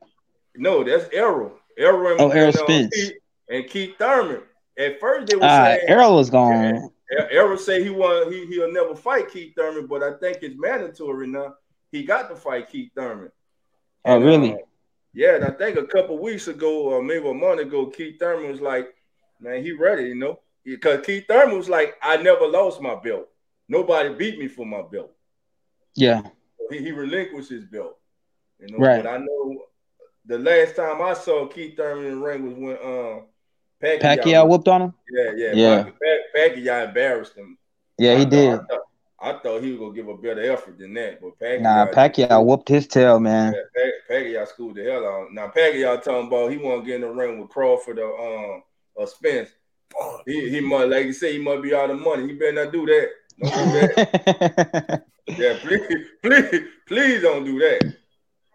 no, 0.57 0.83
that's 0.83 1.09
Errol. 1.13 1.53
Errol 1.79 2.17
Oh, 2.21 2.31
Errol 2.31 2.53
Spence. 2.53 2.95
Keith, 2.95 3.13
and 3.49 3.67
Keith 3.69 3.97
Thurman. 3.99 4.43
At 4.79 5.01
first, 5.01 5.27
they 5.29 5.37
were 5.37 5.45
Uh, 5.45 5.65
saying 5.77 5.81
Errol 5.89 6.17
was 6.17 6.31
gone. 6.31 6.91
Er- 7.13 7.29
Errol 7.31 7.59
said 7.59 7.83
he 7.83 7.91
want 7.91 8.33
he 8.33 8.47
he'll 8.47 8.73
never 8.73 8.95
fight 8.95 9.31
Keith 9.31 9.55
Thurman, 9.57 9.87
but 9.87 10.03
I 10.03 10.15
think 10.19 10.39
it's 10.43 10.59
mandatory 10.59 11.27
now. 11.27 11.55
He 11.91 12.05
got 12.05 12.29
to 12.31 12.37
fight 12.37 12.71
Keith 12.71 12.91
Thurman. 12.97 13.31
Oh, 14.05 14.17
And, 14.17 14.25
really? 14.25 14.55
uh, 14.55 14.59
yeah, 15.13 15.35
and 15.37 15.45
I 15.45 15.51
think 15.51 15.77
a 15.77 15.87
couple 15.87 16.19
weeks 16.19 16.49
ago, 16.49 16.85
or 16.85 17.03
maybe 17.03 17.29
a 17.29 17.35
month 17.35 17.61
ago, 17.61 17.87
Keith 17.87 18.19
Thurman 18.19 18.51
was 18.51 18.61
like, 18.63 18.95
"Man, 19.41 19.63
he 19.63 19.73
ready, 19.73 20.05
you 20.05 20.15
know." 20.15 20.41
because 20.65 21.05
Keith 21.05 21.25
Thurman 21.27 21.57
was 21.59 21.69
like, 21.69 21.97
I 22.01 22.17
never 22.19 22.47
lost 22.47 22.81
my 22.81 22.95
belt. 22.95 23.29
Nobody 23.69 24.15
beat 24.15 24.39
me 24.39 24.47
for 24.47 24.65
my 24.65 24.81
belt. 24.81 25.11
Yeah. 25.97 26.23
He, 26.71 26.79
he 26.79 26.93
relinquished 26.93 27.51
his 27.51 27.65
belt. 27.65 27.99
You 28.61 28.69
know, 28.69 28.79
Right. 28.79 29.03
but 29.03 29.11
I 29.13 29.17
know 29.19 29.65
the 30.27 30.39
last 30.39 30.77
time 30.77 31.03
I 31.03 31.15
saw 31.15 31.47
Keith 31.47 31.77
Thurman 31.77 32.05
in 32.07 32.21
the 32.21 32.27
ring 32.27 32.45
was 32.47 32.55
when 32.55 32.77
um 32.87 33.23
Pacquiao, 33.83 34.01
Pacquiao 34.01 34.49
whooped 34.49 34.69
on 34.69 34.83
him. 34.83 34.95
Yeah, 35.11 35.31
yeah, 35.35 35.53
Yeah. 35.55 35.83
Pac- 35.85 35.95
Pac- 36.01 36.55
Pacquiao 36.55 36.89
embarrassed 36.89 37.35
him. 37.37 37.59
Yeah, 37.99 38.13
I 38.13 38.17
he 38.17 38.23
thought- 38.25 38.31
did. 38.31 38.53
I 38.53 38.57
thought, 38.57 38.81
I 39.25 39.33
thought 39.35 39.63
he 39.63 39.71
was 39.71 39.79
gonna 39.81 39.93
give 39.95 40.09
a 40.09 40.17
better 40.17 40.53
effort 40.53 40.79
than 40.79 40.95
that, 40.95 41.21
but 41.21 41.39
Pacquiao, 41.39 41.61
Nah, 41.63 41.87
Pacquiao 41.87 42.45
whooped 42.45 42.69
his 42.69 42.87
tail, 42.87 43.19
man. 43.21 43.53
Yeah, 43.55 43.61
Pac- 44.09 44.09
Pacquiao 44.25 44.49
schooled 44.49 44.77
the 44.77 44.85
hell 44.85 45.05
out. 45.07 45.33
Now 45.33 45.49
Pacquiao 45.49 46.03
talking 46.03 46.27
about 46.29 46.51
he 46.51 46.57
want 46.59 46.83
to 46.83 46.87
get 46.87 46.97
in 46.97 47.01
the 47.03 47.11
ring 47.11 47.41
with 47.41 47.49
Crawford 47.51 47.99
or 47.99 48.19
um 48.55 48.63
or 48.95 49.07
Spence. 49.07 49.51
He 50.27 50.49
he 50.49 50.61
might 50.61 50.89
like 50.89 51.07
you 51.07 51.13
say 51.13 51.33
he 51.35 51.39
might 51.39 51.63
be 51.63 51.75
out 51.75 51.91
of 51.91 52.01
money. 52.01 52.27
He 52.29 52.33
better 52.35 52.65
not 52.65 52.73
do 52.73 52.87
that. 52.87 53.09
Don't 53.43 53.53
do 53.53 53.81
that. 53.95 55.03
yeah, 55.27 55.59
please, 55.61 56.07
please, 56.23 56.63
please 56.87 57.23
don't 57.23 57.45
do 57.45 57.59
that. 57.59 57.95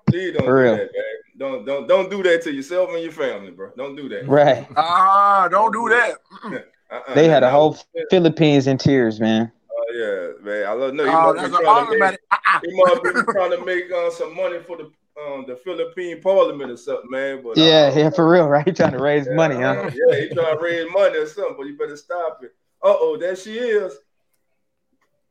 Please 0.09 0.34
don't 0.34 0.45
For 0.45 0.63
do 0.63 0.63
real. 0.63 0.76
that, 0.78 0.89
man. 0.93 1.07
Don't 1.38 1.66
don't 1.66 1.88
don't 1.88 2.10
do 2.10 2.24
that 2.24 2.42
to 2.44 2.52
yourself 2.52 2.90
and 2.92 3.02
your 3.04 3.12
family, 3.12 3.52
bro. 3.52 3.72
Don't 3.78 3.96
do 3.96 4.10
that. 4.10 4.28
right. 4.28 4.68
Ah, 4.76 5.48
don't 5.50 5.72
do 5.72 5.88
that. 5.90 6.18
Uh-uh. 6.90 7.14
They 7.16 7.28
had 7.28 7.44
a 7.44 7.50
whole 7.52 7.78
Philippines 8.10 8.66
in 8.66 8.78
tears, 8.78 9.20
man. 9.20 9.52
Oh 9.70 9.94
yeah, 9.94 10.46
man. 10.46 10.66
I 10.68 10.72
love 10.72 10.94
no. 10.94 11.04
You 11.04 11.10
Oh, 11.12 11.34
must 11.34 11.42
that's 11.42 11.52
be 11.52 11.64
trying 11.64 11.86
to 11.86 12.00
make. 12.00 12.00
automatic. 12.00 12.20
He 12.64 12.76
must 12.78 13.04
be 13.04 13.10
trying 13.34 13.52
to 13.52 13.66
make 13.66 13.92
uh, 13.92 14.10
some 14.10 14.36
money 14.36 14.60
for 14.60 14.78
the 14.78 14.84
um 15.22 15.44
the 15.48 15.58
Philippine 15.58 16.22
Parliament 16.22 16.72
or 16.72 16.78
something, 16.78 17.10
man. 17.12 17.44
But 17.44 17.58
Yeah, 17.58 17.92
uh, 17.94 18.00
yeah, 18.00 18.10
for 18.10 18.30
real, 18.30 18.48
right? 18.48 18.66
He 18.66 18.72
trying 18.74 18.94
to 18.94 19.00
raise 19.02 19.28
Yeah, 19.28 19.36
money, 19.36 19.56
uh, 19.56 19.74
huh? 19.74 19.92
Yeah, 19.94 20.20
he 20.20 20.34
trying 20.34 20.58
to 20.58 20.64
raise 20.64 20.88
money 20.94 21.18
or 21.18 21.28
something, 21.28 21.56
but 21.58 21.68
you 21.68 21.78
better 21.78 21.98
stop 21.98 22.40
it. 22.42 22.52
Uh 22.82 22.96
oh, 22.98 23.18
there 23.20 23.36
she 23.36 23.58
is. 23.58 23.94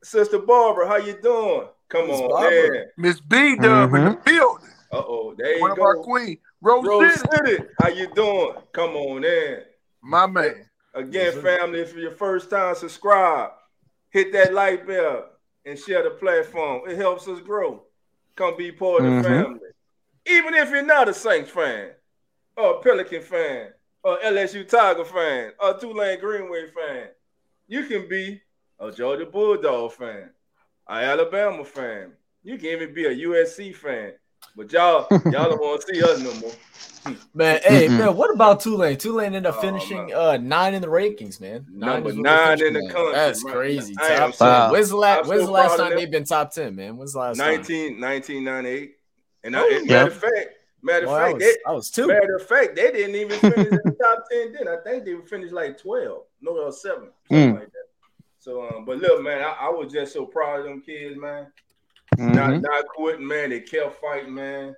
Sister 0.04 0.38
Barbara, 0.40 0.86
how 0.88 0.96
you 0.96 1.18
doing? 1.20 1.68
Come 1.88 2.08
Miss 2.08 2.20
on, 2.20 2.28
Barbara. 2.28 2.70
man. 2.70 2.84
Miss 2.98 3.20
B 3.20 3.56
Dub 3.56 3.94
in 3.94 4.04
the 4.04 4.18
building. 4.24 4.68
Uh 4.96 5.04
oh, 5.06 5.34
there 5.36 5.58
One 5.60 5.70
you 5.70 5.76
of 5.76 5.82
our 5.82 5.94
go. 5.96 6.02
queen. 6.02 6.38
Rose, 6.62 6.86
Rose 6.86 7.12
City. 7.14 7.28
City, 7.32 7.64
how 7.78 7.88
you 7.88 8.06
doing? 8.14 8.54
Come 8.72 8.96
on 8.96 9.24
in. 9.24 9.60
My 10.02 10.26
man. 10.26 10.70
Again, 10.94 11.32
family, 11.42 11.80
if 11.80 11.88
it's 11.88 11.98
your 11.98 12.12
first 12.12 12.48
time, 12.48 12.74
subscribe, 12.74 13.50
hit 14.08 14.32
that 14.32 14.54
like 14.54 14.86
bell, 14.86 15.26
and 15.66 15.78
share 15.78 16.02
the 16.02 16.10
platform. 16.10 16.88
It 16.88 16.96
helps 16.96 17.28
us 17.28 17.40
grow. 17.40 17.84
Come 18.36 18.56
be 18.56 18.72
part 18.72 19.04
of 19.04 19.16
the 19.16 19.22
Mhm. 19.22 19.44
family. 19.44 19.68
Even 20.26 20.54
if 20.54 20.70
you're 20.70 20.82
not 20.82 21.08
a 21.10 21.14
Saints 21.14 21.50
fan, 21.50 21.90
or 22.56 22.76
a 22.76 22.80
Pelican 22.80 23.20
fan, 23.20 23.74
or 24.02 24.18
LSU 24.22 24.64
Tiger 24.64 25.04
fan, 25.04 25.52
or 25.60 25.74
Tulane 25.78 26.18
Green 26.20 26.48
Wave 26.50 26.72
fan, 26.72 27.08
you 27.66 27.84
can 27.84 28.08
be 28.08 28.40
a 28.80 28.90
Georgia 28.90 29.26
Bulldog 29.26 29.92
fan, 29.92 30.30
an 30.88 31.04
Alabama 31.04 31.64
fan. 31.64 32.12
You 32.42 32.56
can 32.56 32.68
even 32.70 32.94
be 32.94 33.04
a 33.04 33.10
USC 33.10 33.74
fan. 33.74 34.14
But 34.54 34.72
y'all, 34.72 35.08
y'all 35.10 35.50
don't 35.50 35.60
want 35.60 35.82
to 35.82 35.94
see 35.94 36.02
us 36.02 36.18
no 36.20 36.34
more. 36.34 36.52
Man, 37.34 37.60
hey, 37.62 37.88
Mm-mm. 37.88 37.98
man, 37.98 38.16
what 38.16 38.34
about 38.34 38.60
Tulane? 38.60 38.96
Tulane 38.96 39.26
ended 39.26 39.46
up 39.46 39.56
Oh, 39.56 39.60
finishing 39.60 40.08
man. 40.08 40.16
uh 40.16 40.36
nine 40.38 40.74
in 40.74 40.82
the 40.82 40.88
rankings, 40.88 41.40
man. 41.40 41.66
Number 41.70 42.10
is 42.10 42.16
nine 42.16 42.60
in 42.62 42.72
the 42.72 42.80
with. 42.82 42.92
country, 42.92 43.12
That's 43.12 43.44
man. 43.44 43.52
crazy. 43.52 43.94
I 44.00 44.16
Top 44.16 44.36
10. 44.36 44.48
Wow. 44.48 44.72
When's 44.72 44.88
the 44.88 44.96
last 44.96 45.28
when's 45.28 45.44
the 45.44 45.50
last 45.50 45.76
time 45.76 45.94
they've 45.94 46.10
been 46.10 46.24
top 46.24 46.52
10, 46.52 46.74
man? 46.74 46.96
When's 46.96 47.12
the 47.12 47.18
last 47.20 47.38
time? 47.38 47.46
19, 47.46 48.00
1998. 48.00 48.96
And 49.44 49.56
I, 49.56 49.60
Oh, 49.60 49.68
and 49.70 49.86
yeah. 49.86 49.96
matter 50.04 50.06
of 50.08 50.14
fact, 50.14 50.48
matter 50.82 51.04
of 51.04 51.10
Well, 51.10 51.20
I 51.20 51.24
fact, 51.24 51.34
was, 51.34 51.42
they, 51.42 51.54
I 51.66 51.72
was 51.72 51.90
two. 51.90 52.06
matter 52.08 52.36
of 52.36 52.46
fact, 52.46 52.74
they 52.76 52.90
didn't 52.90 53.14
even 53.14 53.38
finish 53.38 53.66
in 53.66 53.74
the 53.74 53.96
top 54.02 54.24
ten. 54.30 54.52
Then 54.52 54.68
I 54.68 54.76
think 54.82 55.04
they 55.04 55.14
finished 55.28 55.52
like 55.52 55.78
twelve, 55.80 56.22
no, 56.40 56.52
or 56.52 56.72
seven, 56.72 57.10
something 57.28 57.50
Mm. 57.50 57.54
like 57.54 57.66
that. 57.66 57.86
So, 58.38 58.62
um, 58.66 58.84
but 58.84 58.98
look, 58.98 59.22
man, 59.22 59.42
I, 59.42 59.66
I 59.66 59.68
was 59.68 59.92
just 59.92 60.12
so 60.14 60.24
proud 60.24 60.60
of 60.60 60.64
them 60.66 60.80
kids, 60.80 61.16
man. 61.18 61.48
Not 62.18 62.50
Mhm. 62.50 62.62
not 62.62 62.86
quitting, 62.88 63.26
man. 63.26 63.50
They 63.50 63.60
kept 63.60 64.00
fighting, 64.00 64.34
man. 64.34 64.74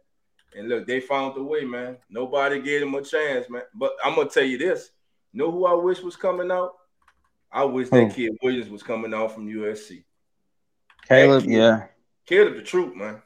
And 0.56 0.68
look, 0.68 0.86
they 0.86 1.00
found 1.00 1.34
the 1.36 1.42
way, 1.42 1.64
man. 1.64 1.98
Nobody 2.08 2.60
gave 2.60 2.80
them 2.80 2.94
a 2.94 3.02
chance, 3.02 3.48
man. 3.50 3.62
But 3.74 3.92
I'm 4.04 4.14
gonna 4.16 4.28
tell 4.30 4.44
you 4.44 4.58
this: 4.58 4.90
know 5.32 5.50
who 5.50 5.66
I 5.66 5.74
wish 5.74 6.00
was 6.00 6.16
coming 6.16 6.50
out? 6.50 6.74
I 7.52 7.64
wish 7.64 7.88
that 7.90 8.08
Who? 8.08 8.10
kid 8.14 8.38
Williams 8.42 8.68
was 8.70 8.82
coming 8.82 9.14
out 9.14 9.32
from 9.32 9.46
USC. 9.48 10.04
Caleb, 11.06 11.44
kid. 11.44 11.52
yeah. 11.52 11.86
Caleb, 12.26 12.56
the 12.56 12.62
truth, 12.62 12.94
man. 12.94 13.22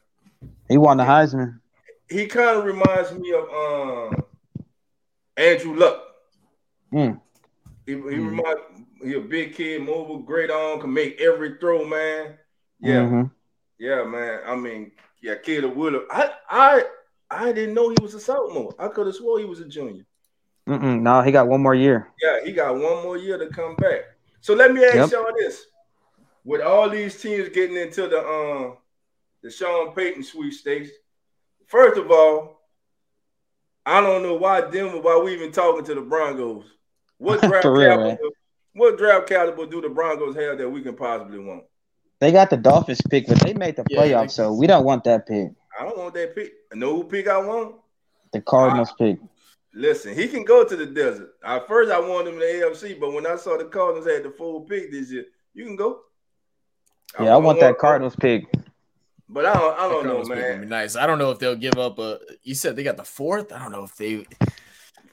He 0.68 0.78
won 0.78 0.96
the 0.96 1.04
Heisman. 1.04 1.60
he 2.08 2.26
kind 2.26 2.58
of 2.58 2.64
reminds 2.64 3.12
me 3.12 3.32
of 3.32 3.48
um 3.48 4.24
Andrew 5.36 5.74
Luck. 5.76 6.02
Mm. 6.92 7.20
He, 7.86 7.92
he 7.92 7.98
Mm. 7.98 8.26
remind 8.30 8.58
he 9.02 9.14
a 9.14 9.20
big 9.20 9.54
kid, 9.54 9.82
mobile, 9.82 10.18
great 10.18 10.50
arm, 10.50 10.80
can 10.80 10.92
make 10.92 11.20
every 11.20 11.56
throw, 11.58 11.84
man. 11.84 12.38
Yeah, 12.80 13.00
Mhm. 13.06 13.30
Yeah, 13.82 14.04
man. 14.04 14.40
I 14.46 14.54
mean, 14.54 14.92
yeah, 15.22 15.34
kid 15.34 15.64
of 15.64 15.76
Willard. 15.76 16.06
I 16.10 16.30
I 16.48 16.84
I 17.30 17.52
didn't 17.52 17.74
know 17.74 17.90
he 17.90 17.98
was 17.98 18.14
a 18.14 18.20
sophomore. 18.20 18.74
I 18.78 18.88
could 18.88 19.06
have 19.06 19.16
swore 19.16 19.40
he 19.40 19.44
was 19.44 19.60
a 19.60 19.64
junior. 19.68 20.04
Mm-mm. 20.68 21.00
No, 21.02 21.22
he 21.22 21.32
got 21.32 21.48
one 21.48 21.60
more 21.62 21.74
year. 21.74 22.08
Yeah, 22.22 22.44
he 22.44 22.52
got 22.52 22.74
one 22.74 23.02
more 23.02 23.16
year 23.16 23.38
to 23.38 23.48
come 23.48 23.76
back. 23.76 24.02
So 24.40 24.54
let 24.54 24.72
me 24.72 24.84
ask 24.84 25.10
Yep. 25.10 25.10
y'all 25.10 25.32
this: 25.36 25.66
with 26.44 26.60
all 26.60 26.88
these 26.88 27.20
teams 27.20 27.48
getting 27.48 27.76
into 27.76 28.08
the 28.08 28.18
um 28.18 28.76
the 29.42 29.50
Sean 29.50 29.94
Payton 29.94 30.22
sweepstakes, 30.22 30.90
first 31.66 31.98
of 31.98 32.10
all, 32.10 32.60
I 33.84 34.00
don't 34.00 34.22
know 34.22 34.34
why 34.34 34.60
Denver, 34.62 35.00
why 35.00 35.18
we 35.18 35.34
even 35.34 35.52
talking 35.52 35.84
to 35.86 35.94
the 35.94 36.00
Broncos. 36.00 36.64
What 37.18 37.42
draft 37.44 37.76
real, 37.76 37.76
capital? 37.76 38.02
man. 38.02 38.18
What 38.74 38.98
draft 38.98 39.28
caliber 39.28 39.66
do 39.66 39.80
the 39.80 39.88
Broncos 39.88 40.36
have 40.36 40.58
that 40.58 40.70
we 40.70 40.82
can 40.82 40.94
possibly 40.96 41.40
want? 41.40 41.64
They 42.22 42.30
got 42.30 42.50
the 42.50 42.56
Dolphins 42.56 43.00
pick, 43.10 43.26
but 43.26 43.40
they 43.40 43.52
made 43.52 43.74
the 43.74 43.84
Yeah, 43.88 43.98
playoffs, 43.98 44.20
they- 44.22 44.28
so 44.28 44.52
we 44.52 44.68
don't 44.68 44.84
want 44.84 45.02
that 45.04 45.26
pick. 45.26 45.50
I 45.76 45.82
don't 45.84 45.98
want 45.98 46.14
that 46.14 46.36
pick. 46.36 46.52
I 46.72 46.76
know 46.76 46.94
who 46.94 47.02
pick 47.02 47.26
I 47.26 47.38
want. 47.38 47.74
The 48.32 48.40
Cardinals 48.40 48.92
pick. 48.96 49.18
Listen, 49.74 50.14
he 50.14 50.28
can 50.28 50.44
go 50.44 50.62
to 50.64 50.76
the 50.76 50.86
desert. 50.86 51.30
At 51.44 51.66
first, 51.66 51.90
I 51.90 51.98
wanted 51.98 52.28
him 52.28 52.34
in 52.34 52.38
the 52.38 52.66
AFC, 52.66 52.94
but 53.00 53.12
when 53.12 53.26
I 53.26 53.34
saw 53.34 53.58
the 53.58 53.64
Cardinals 53.64 54.06
had 54.06 54.22
the 54.22 54.30
full 54.30 54.60
pick 54.60 54.92
this 54.92 55.10
year, 55.10 55.24
you 55.52 55.64
can 55.64 55.74
go. 55.74 55.98
Yeah, 57.20 57.34
I 57.34 57.38
want 57.38 57.58
that 57.58 57.76
Cardinals 57.78 58.14
pick. 58.14 58.44
But 59.28 59.44
I 59.46 59.54
don't, 59.54 59.74
I 59.76 59.88
don't 59.88 59.90
know, 60.06 60.22
Cardinals 60.22 60.28
pick 60.28 60.36
would 60.38 60.44
be 60.52 60.58
man. 60.60 60.68
nice. 60.68 60.94
I 60.94 61.08
don't 61.08 61.18
know 61.18 61.32
if 61.32 61.40
they'll 61.40 61.56
give 61.56 61.76
up 61.76 61.98
a. 61.98 62.20
You 62.44 62.54
said 62.54 62.76
they 62.76 62.84
got 62.84 62.98
the 62.98 63.04
fourth. 63.04 63.50
I 63.52 63.58
don't 63.58 63.72
know 63.72 63.82
if 63.82 63.96
they. 63.96 64.26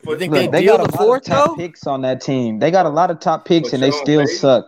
For- 0.03 0.13
You 0.13 0.19
think 0.19 0.31
Look, 0.31 0.51
they 0.51 0.59
they 0.59 0.65
got 0.65 0.79
a 0.81 0.83
the 0.83 0.91
lot 0.91 1.03
fourth 1.05 1.21
of 1.23 1.27
top 1.27 1.47
though? 1.47 1.55
picks 1.55 1.87
on 1.87 2.03
that 2.03 2.21
team. 2.21 2.59
They 2.59 2.69
got 2.69 2.85
a 2.85 2.89
lot 2.89 3.09
of 3.09 3.19
top 3.19 3.45
picks, 3.45 3.69
For 3.69 3.75
and 3.77 3.83
they 3.83 3.89
still 3.91 4.21
Payton? 4.25 4.37
suck. 4.37 4.65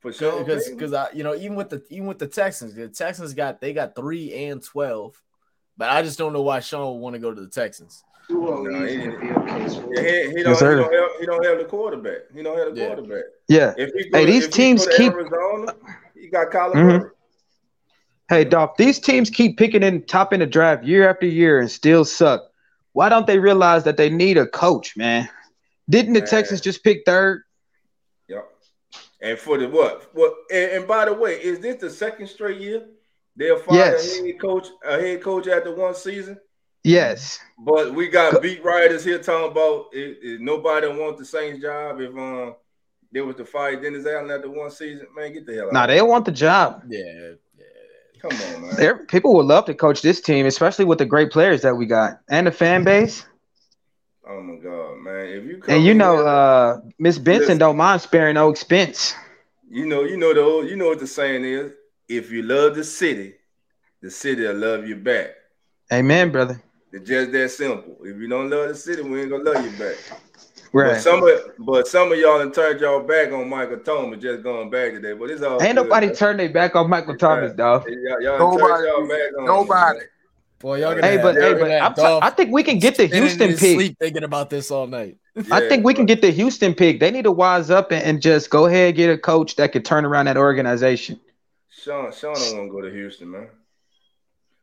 For 0.00 0.12
sure, 0.12 0.42
Because 0.42 0.68
because 0.70 0.94
I 0.94 1.08
you 1.12 1.22
know 1.22 1.34
even 1.34 1.54
with 1.56 1.68
the 1.68 1.82
even 1.90 2.06
with 2.06 2.18
the 2.18 2.26
Texans, 2.26 2.74
the 2.74 2.88
Texans 2.88 3.34
got 3.34 3.60
they 3.60 3.72
got 3.74 3.94
three 3.94 4.32
and 4.46 4.62
twelve, 4.62 5.20
but 5.76 5.90
I 5.90 6.02
just 6.02 6.18
don't 6.18 6.32
know 6.32 6.40
why 6.42 6.60
Sean 6.60 6.94
would 6.94 7.00
want 7.00 7.14
to 7.14 7.18
go 7.20 7.34
to 7.34 7.40
the 7.40 7.48
Texans. 7.48 8.02
No, 8.30 8.64
he, 8.86 8.94
he, 8.94 9.00
he 9.00 9.06
don't, 9.08 9.48
Yes, 9.56 10.58
sir. 10.60 10.76
he, 10.78 10.82
don't 10.84 10.92
have, 10.94 11.10
he 11.20 11.26
don't 11.26 11.44
have 11.44 11.58
the 11.58 11.64
quarterback. 11.64 12.30
He 12.32 12.42
don't 12.44 12.56
have 12.56 12.74
the 12.74 12.80
Yeah. 12.80 12.86
quarterback. 12.86 13.24
Yeah. 13.48 13.74
If 13.76 13.92
he 13.92 14.08
go, 14.08 14.18
Hey, 14.20 14.24
these 14.24 14.44
if 14.44 14.50
teams 14.52 14.86
go 14.86 14.96
keep- 14.96 15.12
Arizona, 15.12 15.74
he 16.14 16.28
got 16.28 16.50
Kyler 16.50 16.74
Mhm. 16.74 17.10
Hey, 18.28 18.44
Doc, 18.44 18.76
these 18.76 19.00
teams 19.00 19.28
keep 19.30 19.58
picking 19.58 19.82
in 19.82 20.02
top 20.04 20.32
in 20.32 20.38
the 20.40 20.46
draft 20.46 20.84
year 20.84 21.08
after 21.10 21.26
year 21.26 21.58
and 21.58 21.68
still 21.68 22.04
suck. 22.04 22.42
Why 22.92 23.08
don't 23.08 23.26
they 23.26 23.40
realize 23.40 23.82
that 23.84 23.96
they 23.96 24.08
need 24.08 24.38
a 24.38 24.46
coach, 24.46 24.96
man? 24.96 25.28
Didn't 25.88 26.12
the 26.12 26.20
Man. 26.20 26.28
Texans 26.28 26.60
just 26.60 26.84
pick 26.84 27.02
third? 27.04 27.42
Yep. 29.20 29.30
And 29.30 29.38
for 29.38 29.58
the 29.58 29.68
what? 29.68 30.10
What? 30.14 30.34
And, 30.50 30.72
and 30.72 30.86
by 30.88 31.04
the 31.06 31.14
way, 31.14 31.34
is 31.34 31.60
this 31.60 31.76
the 31.76 31.90
second 31.90 32.26
straight 32.28 32.60
year 32.60 32.86
they'll 33.36 33.58
fire 33.58 33.76
Yes. 33.76 34.18
a 34.18 34.24
head 34.26 34.40
coach, 34.40 34.68
a 34.84 34.98
head 35.00 35.22
coach 35.22 35.46
after 35.46 35.74
one 35.74 35.94
season? 35.94 36.38
Yes. 36.82 37.38
But 37.58 37.94
we 37.94 38.08
got 38.08 38.40
beat 38.40 38.64
writers 38.64 39.04
here 39.04 39.18
talking 39.18 39.50
about 39.50 39.86
it, 39.92 40.18
it, 40.22 40.40
nobody 40.40 40.88
want 40.88 41.18
the 41.18 41.24
Saints 41.24 41.60
job 41.60 42.00
if 42.00 42.10
um 42.16 42.54
there 43.12 43.24
was 43.24 43.36
to 43.36 43.44
fire 43.44 43.80
Dennis 43.80 44.06
Allen 44.06 44.30
after 44.30 44.48
one 44.50 44.70
season. 44.70 45.06
Man, 45.14 45.32
get 45.32 45.46
the 45.46 45.54
hell 45.54 45.66
out. 45.66 45.72
Nah, 45.72 45.84
of 45.84 45.88
they 45.88 45.96
don't 45.96 46.08
want 46.08 46.24
the 46.24 46.32
job. 46.32 46.84
Yeah, 46.88 47.32
yeah. 47.58 47.64
Come 48.20 48.30
on, 48.32 48.62
man. 48.62 48.76
There, 48.76 48.98
people 49.06 49.34
would 49.34 49.46
love 49.46 49.64
to 49.66 49.74
coach 49.74 50.02
this 50.02 50.20
team, 50.20 50.46
especially 50.46 50.84
with 50.84 50.98
the 50.98 51.06
great 51.06 51.30
players 51.30 51.62
that 51.62 51.76
we 51.76 51.86
got 51.86 52.20
and 52.28 52.46
the 52.46 52.52
fan 52.52 52.84
base. 52.84 53.26
Oh 54.32 54.40
my 54.42 54.54
god, 54.56 54.98
man! 54.98 55.26
If 55.26 55.44
you 55.44 55.58
come 55.58 55.74
And 55.74 55.84
you 55.84 55.92
know, 55.92 56.16
here- 56.18 56.26
uh, 56.28 56.80
Miss 57.00 57.18
Benson 57.18 57.40
Listen. 57.40 57.58
don't 57.58 57.76
mind 57.76 58.00
sparing 58.00 58.34
no 58.34 58.48
expense. 58.48 59.14
you 59.68 59.86
know, 59.86 60.04
you 60.04 60.16
know 60.16 60.32
the 60.32 60.40
old, 60.40 60.68
you 60.68 60.76
know 60.76 60.86
what 60.86 61.00
the 61.00 61.06
saying 61.06 61.44
is: 61.44 61.72
if 62.08 62.30
you 62.30 62.42
love 62.42 62.76
the 62.76 62.84
city, 62.84 63.34
the 64.02 64.10
city 64.10 64.42
will 64.42 64.54
love 64.54 64.86
you 64.86 64.94
back. 64.96 65.30
Amen, 65.92 66.30
brother. 66.30 66.62
It's 66.92 67.08
just 67.08 67.32
that 67.32 67.50
simple. 67.50 67.96
If 68.04 68.18
you 68.18 68.28
don't 68.28 68.50
love 68.50 68.68
the 68.68 68.74
city, 68.76 69.02
we 69.02 69.20
ain't 69.22 69.30
gonna 69.30 69.42
love 69.42 69.64
you 69.64 69.70
back. 69.72 69.96
Right. 70.72 70.84
But 70.84 70.92
Right. 70.92 71.00
some 71.00 71.24
of 71.24 71.40
but 71.58 71.88
some 71.88 72.12
of 72.12 72.18
y'all 72.18 72.38
done 72.38 72.52
turned 72.52 72.80
y'all 72.80 73.00
back 73.00 73.32
on 73.32 73.48
Michael 73.48 73.78
Thomas 73.78 74.20
just 74.22 74.44
going 74.44 74.70
back 74.70 74.92
today. 74.92 75.12
But 75.14 75.30
it's 75.30 75.42
all 75.42 75.60
Ain't 75.60 75.74
good, 75.74 75.82
nobody 75.82 76.06
man. 76.06 76.14
tall 76.14 76.28
turned 76.28 76.40
their 76.40 76.48
back 76.50 76.76
on 76.76 76.88
Michael 76.88 77.16
Thomas, 77.16 77.52
dog. 77.52 77.84
Y'all, 77.88 78.20
y'all 78.22 78.38
turned 78.38 78.60
Nobody. 78.60 78.86
y'all 78.86 79.08
back 79.08 79.38
on 79.38 79.44
Nobody. 79.46 79.98
man. 79.98 80.06
Boy, 80.60 80.80
y'all 80.80 80.94
gonna 80.94 81.06
Hey, 81.06 81.12
have, 81.14 81.22
but 81.22 81.34
y'all 81.36 81.42
hey, 81.42 81.48
gonna 81.52 81.60
but 81.64 81.70
have 81.70 82.22
I'm 82.22 82.32
t- 82.32 82.36
think 82.36 82.52
we 82.52 82.62
can 82.62 82.78
get 82.78 82.96
the 82.96 83.06
Houston 83.06 83.48
his 83.50 83.60
pick. 83.60 83.76
Sleep 83.76 83.96
thinking 83.98 84.24
about 84.24 84.50
this 84.50 84.70
all 84.70 84.86
night. 84.86 85.16
I 85.50 85.66
think 85.68 85.84
we 85.86 85.94
can 85.94 86.04
get 86.04 86.20
the 86.20 86.30
Houston 86.30 86.74
pick. 86.74 87.00
They 87.00 87.10
need 87.10 87.24
to 87.24 87.32
wise 87.32 87.70
up 87.70 87.92
and, 87.92 88.02
and 88.04 88.20
just 88.22 88.50
go 88.50 88.66
ahead 88.66 88.88
and 88.88 88.96
get 88.96 89.08
a 89.10 89.16
coach 89.16 89.56
that 89.56 89.72
could 89.72 89.86
turn 89.86 90.04
around 90.04 90.26
that 90.26 90.36
organization. 90.36 91.18
Sean, 91.70 92.12
Sean 92.12 92.34
don't 92.34 92.56
want 92.58 92.68
to 92.68 92.72
go 92.72 92.80
to 92.82 92.90
Houston, 92.92 93.30
man. 93.30 93.48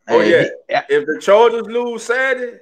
Oh 0.07 0.19
Hey, 0.19 0.29
yeah, 0.69 0.81
he- 0.87 0.95
if 0.95 1.05
the 1.07 1.19
Chargers 1.19 1.65
lose 1.65 2.03
Saturday, 2.03 2.59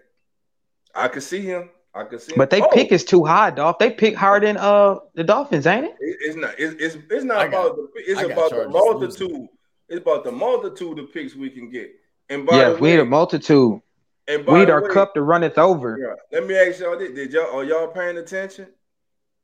I 0.96 1.10
could 1.10 1.24
see 1.24 1.42
him. 1.42 1.70
I 1.94 2.06
could 2.06 2.22
see 2.22 2.32
him. 2.34 2.38
but 2.38 2.50
they 2.50 2.62
Oh, 2.62 2.70
pick 2.72 2.92
is 2.94 3.04
too 3.04 3.26
high, 3.26 3.50
Dolph. 3.52 3.80
They 3.80 3.90
pick 3.92 4.16
higher 4.16 4.40
than 4.40 4.56
uh 4.56 4.96
the 5.14 5.26
Dolphins, 5.26 5.68
ain't 5.68 5.86
it? 5.88 5.96
it- 6.00 6.18
It's 6.22 6.36
not. 6.38 6.56
It's 6.58 6.76
it's, 6.96 7.04
it's 7.12 7.26
not 7.26 7.38
I 7.40 7.48
got- 7.50 7.66
about 7.66 7.76
the. 7.76 7.88
It's 7.98 8.20
I 8.20 8.24
about 8.24 8.50
the 8.52 8.56
Chargers 8.56 8.72
multitude. 8.74 9.48
It's 9.90 10.02
about 10.02 10.24
the 10.24 10.32
multitude 10.32 11.00
of 11.00 11.14
picks 11.14 11.36
we 11.36 11.50
can 11.50 11.70
get. 11.70 11.92
And 12.30 12.46
by 12.46 12.58
Yeah, 12.58 12.70
the 12.70 12.76
we 12.76 12.82
way, 12.82 12.92
need 12.94 13.00
a 13.02 13.06
multitude. 13.06 13.82
and 14.28 14.46
by 14.46 14.54
We 14.60 14.66
the 14.66 14.72
our 14.74 14.82
way, 14.84 14.90
cup 14.90 15.14
to 15.14 15.22
runneth 15.22 15.58
over. 15.58 15.98
Yeah. 16.00 16.16
Let 16.40 16.48
me 16.48 16.56
ask 16.56 16.80
y'all 16.80 16.98
this: 16.98 17.12
Did 17.14 17.34
y'all 17.34 17.56
are 17.56 17.64
y'all 17.64 17.88
paying 17.88 18.18
attention? 18.18 18.68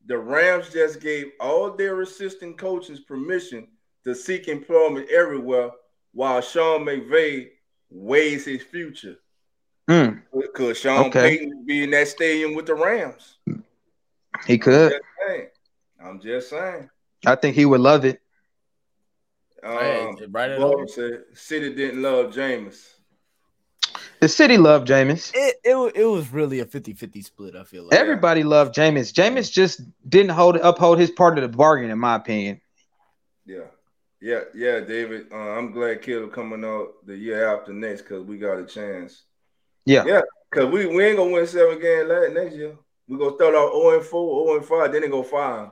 The 0.08 0.18
Rams 0.18 0.70
just 0.74 1.00
gave 1.00 1.28
all 1.40 1.72
their 1.72 2.02
assistant 2.02 2.58
coaches 2.58 3.00
permission 3.00 3.68
to 4.04 4.16
seek 4.16 4.48
employment 4.48 5.10
everywhere, 5.12 5.70
while 6.14 6.42
Sean 6.42 6.86
McVay 6.86 7.50
weighs 7.92 8.46
his 8.46 8.64
future. 8.64 9.18
Mm, 9.88 10.22
Because 10.34 10.80
Sean 10.80 11.06
Okay. 11.08 11.38
Payton 11.38 11.66
be 11.66 11.84
in 11.84 11.92
that 11.92 12.08
stadium 12.08 12.56
with 12.56 12.66
the 12.66 12.74
Rams. 12.74 13.38
he 14.48 14.58
could. 14.58 14.92
Just. 15.28 15.52
I'm 16.04 16.20
just 16.20 16.50
saying. 16.50 16.90
I 17.28 17.36
think 17.36 17.56
he 17.56 17.66
would 17.66 17.82
love 17.82 18.06
it. 18.06 18.21
Um, 19.64 19.78
hey, 19.78 20.26
right 20.30 20.50
at 20.52 20.90
said, 20.90 21.24
City 21.34 21.74
didn't 21.74 22.02
love 22.02 22.34
Jameis. 22.34 22.96
The 24.22 24.28
city 24.28 24.58
loved 24.58 24.88
Jameis. 24.88 25.32
It, 25.34 25.56
it, 25.64 25.96
it 25.96 26.06
was 26.06 26.32
really 26.32 26.60
a 26.60 26.66
50-50 26.66 27.26
split, 27.26 27.56
I 27.56 27.64
feel 27.64 27.86
like. 27.86 27.94
Everybody 27.94 28.44
loved 28.44 28.76
Jameis. 28.76 29.12
Jameis 29.12 29.52
just 29.52 29.82
didn't 30.08 30.30
hold 30.30 30.58
uphold 30.58 31.00
his 31.00 31.10
part 31.10 31.40
of 31.40 31.42
the 31.42 31.58
bargain, 31.58 31.90
in 31.90 31.98
my 31.98 32.16
opinion. 32.16 32.62
Yeah. 33.46 33.64
Yeah, 34.22 34.42
yeah, 34.54 34.82
David. 34.82 35.32
Uh, 35.32 35.58
I'm 35.58 35.72
glad 35.72 36.04
Kittle 36.04 36.28
coming 36.28 36.64
out 36.64 37.04
the 37.08 37.18
year 37.18 37.52
after 37.52 37.74
next 37.74 38.04
because 38.04 38.24
we 38.24 38.38
got 38.38 38.60
a 38.60 38.66
chance. 38.66 39.24
Yeah. 39.86 40.06
Yeah, 40.06 40.22
because 40.52 40.72
we, 40.72 40.86
we 40.86 41.04
ain't 41.04 41.18
gonna 41.18 41.32
win 41.32 41.48
seven 41.48 41.80
games 41.82 42.08
last 42.08 42.34
next 42.34 42.56
year. 42.56 42.78
We're 43.08 43.18
gonna 43.18 43.36
start 43.36 43.56
off 43.56 43.74
0 43.74 43.98
and 43.98 44.06
4, 44.06 44.46
0 44.46 44.58
and 44.58 44.66
5, 44.66 44.92
then 44.92 45.02
they 45.02 45.08
go 45.08 45.24
5. 45.24 45.72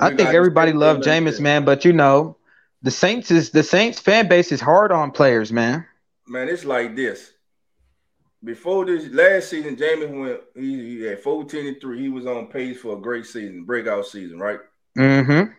I 0.00 0.14
think 0.14 0.30
everybody 0.30 0.72
loved 0.72 1.04
Jameis, 1.04 1.40
man, 1.40 1.64
but 1.64 1.84
you 1.84 1.92
know, 1.92 2.36
the 2.82 2.90
Saints 2.90 3.30
is 3.30 3.50
the 3.50 3.62
Saints 3.62 4.00
fan 4.00 4.28
base 4.28 4.52
is 4.52 4.60
hard 4.60 4.92
on 4.92 5.10
players, 5.10 5.52
man. 5.52 5.86
Man, 6.26 6.48
it's 6.48 6.64
like 6.64 6.96
this. 6.96 7.32
Before 8.44 8.84
this 8.84 9.06
last 9.12 9.50
season, 9.50 9.76
Jameis 9.76 10.10
went 10.10 10.40
he, 10.56 10.98
he 10.98 11.02
had 11.02 11.20
14 11.20 11.66
and 11.66 11.80
3. 11.80 12.00
He 12.00 12.08
was 12.08 12.26
on 12.26 12.48
pace 12.48 12.80
for 12.80 12.96
a 12.96 13.00
great 13.00 13.26
season, 13.26 13.64
breakout 13.64 14.06
season, 14.06 14.38
right? 14.38 14.58
Mm-hmm. 14.98 15.52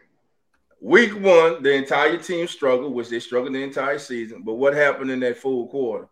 Week 0.82 1.14
one, 1.14 1.64
the 1.64 1.74
entire 1.74 2.18
team 2.18 2.46
struggled, 2.46 2.94
which 2.94 3.08
they 3.10 3.22
struggled 3.22 3.56
the 3.56 3.64
entire 3.64 4.00
season. 4.00 4.44
But 4.44 4.56
what 4.56 4.74
happened 4.74 5.12
in 5.12 5.22
that 5.22 5.38
full 5.38 5.68
quarter? 5.68 6.10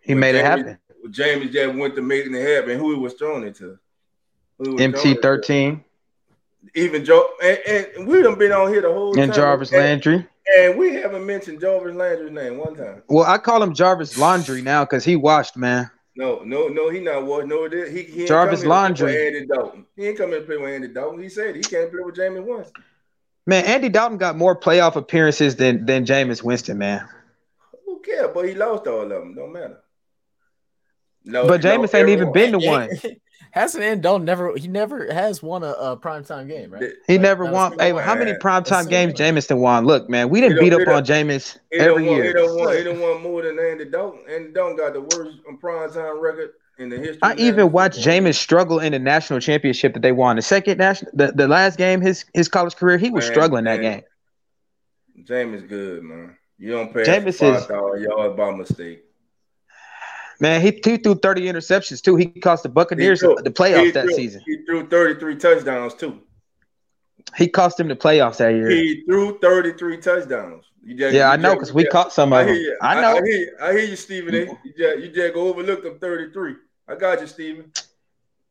He 0.00 0.14
When 0.14 0.20
made 0.20 0.36
it 0.36 0.44
happen. 0.44 0.78
Jameis 1.08 1.50
just 1.50 1.76
went 1.76 1.96
to 1.96 2.02
making 2.02 2.34
it 2.34 2.46
happen. 2.46 2.78
Who 2.78 2.92
he 2.94 3.00
was 3.00 3.14
throwing 3.14 3.42
it 3.42 3.56
to? 3.56 3.78
Who 4.58 4.64
he 4.64 4.70
was 4.70 4.76
throwing 4.76 4.94
MC 4.94 5.10
it 5.10 5.14
to? 5.16 5.20
thirteen 5.22 5.84
Even 6.74 7.04
Joe 7.04 7.28
and, 7.42 7.58
and 7.66 8.06
we 8.06 8.22
done 8.22 8.38
been 8.38 8.52
on 8.52 8.68
here 8.68 8.82
the 8.82 8.92
whole 8.92 9.08
and 9.08 9.16
time. 9.16 9.24
And 9.24 9.34
Jarvis 9.34 9.72
and, 9.72 9.80
Landry. 9.80 10.26
And 10.58 10.78
we 10.78 10.94
haven't 10.94 11.24
mentioned 11.24 11.60
Jarvis 11.60 11.94
Landry's 11.94 12.32
name 12.32 12.58
one 12.58 12.74
time. 12.74 13.02
Well, 13.08 13.24
I 13.24 13.38
call 13.38 13.62
him 13.62 13.74
Jarvis 13.74 14.18
Laundry 14.18 14.62
now 14.62 14.84
because 14.84 15.04
he 15.04 15.16
washed, 15.16 15.56
man. 15.56 15.90
No, 16.16 16.42
no, 16.42 16.66
no, 16.66 16.90
he 16.90 17.00
not 17.00 17.26
what 17.26 17.46
no 17.46 17.64
it 17.64 17.72
is. 17.72 17.90
He, 17.90 18.02
he 18.02 18.26
Jarvis 18.26 18.62
come 18.62 18.70
here 18.70 18.88
to 18.88 18.94
play 18.94 19.06
Landry. 19.06 19.12
with 19.12 19.34
Andy 19.34 19.46
Dalton. 19.46 19.86
He 19.94 20.06
ain't 20.08 20.18
come 20.18 20.30
here 20.30 20.40
to 20.40 20.46
play 20.46 20.56
with 20.56 20.70
Andy 20.70 20.88
Dalton. 20.88 21.22
He 21.22 21.28
said 21.28 21.54
he 21.54 21.62
can't 21.62 21.90
play 21.92 22.02
with 22.02 22.16
Jameis 22.16 22.44
Winston. 22.44 22.82
Man, 23.46 23.64
Andy 23.64 23.88
Dalton 23.88 24.18
got 24.18 24.36
more 24.36 24.58
playoff 24.58 24.96
appearances 24.96 25.56
than 25.56 25.86
than 25.86 26.04
Jameis 26.04 26.42
Winston, 26.42 26.76
man. 26.76 27.08
Who 27.84 28.00
cares? 28.00 28.30
But 28.34 28.48
he 28.48 28.54
lost 28.54 28.86
all 28.86 29.02
of 29.02 29.08
them. 29.08 29.34
Don't 29.34 29.52
matter. 29.52 29.78
No, 31.24 31.46
But 31.46 31.62
no, 31.62 31.70
Jameis 31.70 31.94
ain't 31.94 32.08
even 32.08 32.32
been 32.32 32.52
to 32.52 32.58
one. 32.58 32.90
Hasn't 33.50 33.82
and 33.82 34.02
don't 34.02 34.24
never 34.24 34.56
he 34.56 34.68
never 34.68 35.12
has 35.12 35.42
won 35.42 35.62
a, 35.62 35.72
a 35.72 35.96
primetime 35.96 36.46
game, 36.48 36.70
right? 36.70 36.92
He 37.06 37.14
Like, 37.14 37.22
never 37.22 37.44
won. 37.44 37.78
Hey, 37.78 37.90
how 37.92 38.14
many 38.14 38.32
Man, 38.32 38.40
primetime 38.40 38.88
games 38.88 39.14
one. 39.14 39.20
Jameis 39.34 39.56
won? 39.58 39.84
Look, 39.86 40.08
man, 40.10 40.28
we 40.28 40.40
didn't 40.40 40.60
beat 40.60 40.72
up 40.72 40.86
on 40.88 41.04
Jameis 41.04 41.58
He 41.72 41.78
don't 41.78 41.88
every 41.90 42.04
want, 42.04 42.16
He 42.18 42.22
year. 42.24 42.32
don't 42.34 42.56
want. 42.58 42.76
He 42.78 42.84
don't 42.84 43.00
want 43.00 43.22
more 43.22 43.42
than 43.42 43.58
Andy 43.58 43.86
Dalton. 43.86 44.20
Andy 44.30 44.52
Dalton 44.52 44.76
got 44.76 44.92
the 44.92 45.00
worst 45.00 45.38
um, 45.48 45.56
prime 45.58 45.90
time 45.90 46.20
record 46.20 46.50
in 46.78 46.88
the 46.90 46.98
history. 46.98 47.18
I 47.22 47.34
even 47.36 47.72
watched 47.72 47.96
football. 47.96 48.12
Jameis 48.14 48.34
struggle 48.36 48.78
in 48.80 48.92
the 48.92 48.98
national 48.98 49.40
championship 49.40 49.94
that 49.94 50.00
they 50.00 50.12
won. 50.12 50.36
The 50.36 50.42
second 50.42 50.78
national, 50.78 51.10
the, 51.14 51.32
the 51.32 51.48
last 51.48 51.78
game 51.78 52.00
his 52.00 52.24
his 52.34 52.48
college 52.48 52.76
career, 52.76 52.98
he 52.98 53.10
was 53.10 53.24
Man, 53.24 53.32
struggling 53.32 53.64
that 53.64 53.80
game. 53.80 54.02
Jameis 55.24 55.68
good, 55.68 56.02
man. 56.02 56.36
You 56.58 56.72
don't 56.72 56.92
pay 56.92 57.04
Jameis 57.04 57.38
five 57.38 57.56
is- 57.56 57.64
thousand 57.66 58.02
yards 58.02 58.36
by 58.36 58.50
mistake. 58.52 59.04
Man, 60.40 60.60
he, 60.60 60.80
he 60.84 60.96
threw 60.98 61.14
30 61.16 61.42
interceptions 61.42 62.00
too. 62.02 62.16
He 62.16 62.26
cost 62.26 62.62
the 62.62 62.68
Buccaneers 62.68 63.20
threw- 63.20 63.36
the 63.42 63.50
playoffs 63.50 63.92
that 63.94 64.04
threw, 64.04 64.14
season. 64.14 64.42
He 64.46 64.58
threw 64.64 64.88
33 64.88 65.36
touchdowns 65.36 65.94
too. 65.94 66.20
He 67.36 67.48
cost 67.48 67.78
him 67.80 67.88
the 67.88 67.96
playoffs 67.96 68.38
that 68.38 68.50
year. 68.50 68.70
He 68.70 69.02
threw 69.04 69.38
33 69.40 69.98
touchdowns. 69.98 70.64
You 70.82 70.96
just, 70.96 71.14
yeah, 71.14 71.30
I 71.30 71.36
know 71.36 71.54
because 71.54 71.72
we 71.72 71.82
just- 71.82 71.92
caught 71.92 72.12
some 72.12 72.32
I 72.32 72.42
of 72.42 72.46
them. 72.46 72.56
I 72.80 73.00
know. 73.00 73.16
I, 73.18 73.22
hear, 73.26 73.56
I 73.60 73.72
hear 73.72 73.84
you, 73.84 73.96
Stephen 73.96 74.34
A. 74.34 74.38
You 74.38 74.72
just, 74.76 74.98
you 75.00 75.08
just 75.08 75.34
go 75.34 75.48
overlook 75.48 75.82
them 75.82 75.98
33. 75.98 76.54
I 76.88 76.94
got 76.94 77.20
you, 77.20 77.26
Stephen. 77.26 77.72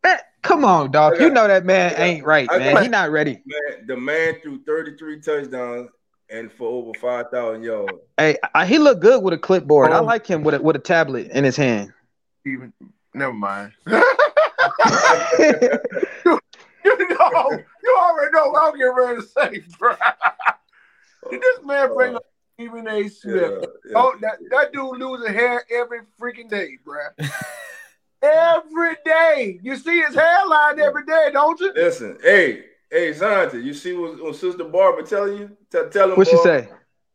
Man, 0.03 0.17
come 0.41 0.65
on, 0.65 0.91
dog. 0.91 1.13
I 1.19 1.23
You 1.23 1.29
know 1.29 1.47
that 1.47 1.65
man 1.65 1.95
ain't 1.97 2.25
right, 2.25 2.47
I 2.51 2.59
man. 2.59 2.83
He 2.83 2.89
not 2.89 3.09
ready. 3.11 3.41
Man, 3.45 3.87
the 3.87 3.97
man 3.97 4.35
threw 4.43 4.61
33 4.63 5.21
touchdowns 5.21 5.89
and 6.29 6.51
for 6.51 6.67
over 6.67 6.91
5,000 6.99 7.63
yards. 7.63 7.93
Hey, 8.17 8.37
I, 8.53 8.65
he 8.65 8.77
looked 8.77 9.01
good 9.01 9.23
with 9.23 9.33
a 9.33 9.37
clipboard. 9.37 9.91
I 9.91 9.99
Oh. 9.99 10.03
like 10.03 10.25
him 10.27 10.43
with 10.43 10.55
a 10.55 10.61
with 10.61 10.75
a 10.75 10.79
tablet 10.79 11.27
in 11.31 11.43
his 11.43 11.55
hand. 11.55 11.93
Even 12.45 12.73
never 13.13 13.33
mind. 13.33 13.71
you 13.87 13.97
know, 17.09 17.59
you 17.83 17.97
already 17.97 18.31
know 18.33 18.49
what 18.49 18.73
I'm 18.73 18.77
getting 18.77 18.95
ready 18.95 19.21
to 19.21 19.27
say, 19.27 19.63
bro. 19.77 19.95
Did 21.29 21.41
this 21.41 21.59
man 21.63 21.93
bring 21.93 22.15
up 22.15 22.25
Stephen 22.55 22.87
A. 22.87 23.07
Smith? 23.07 23.35
Yeah, 23.61 23.67
yeah. 23.85 23.93
Oh, 23.95 24.15
that, 24.21 24.37
that 24.51 24.73
dude 24.73 24.97
losing 24.99 25.33
hair 25.33 25.63
every 25.71 25.99
freaking 26.19 26.49
day, 26.49 26.77
bro. 26.83 26.99
every 28.21 28.95
day. 29.05 29.59
You 29.61 29.75
see 29.77 30.01
his 30.01 30.15
hairline 30.15 30.79
every 30.79 31.05
day, 31.05 31.29
don't 31.33 31.59
you? 31.59 31.71
Listen, 31.73 32.17
hey, 32.23 32.65
hey, 32.91 33.11
Zonta, 33.11 33.63
you 33.63 33.73
see 33.73 33.93
what, 33.93 34.21
what 34.21 34.35
Sister 34.35 34.63
Barbara 34.63 35.05
telling 35.05 35.37
you? 35.37 35.57
Tell, 35.71 35.89
tell 35.89 36.11
him. 36.11 36.17
What 36.17 36.27
she 36.27 36.37
say? 36.37 36.69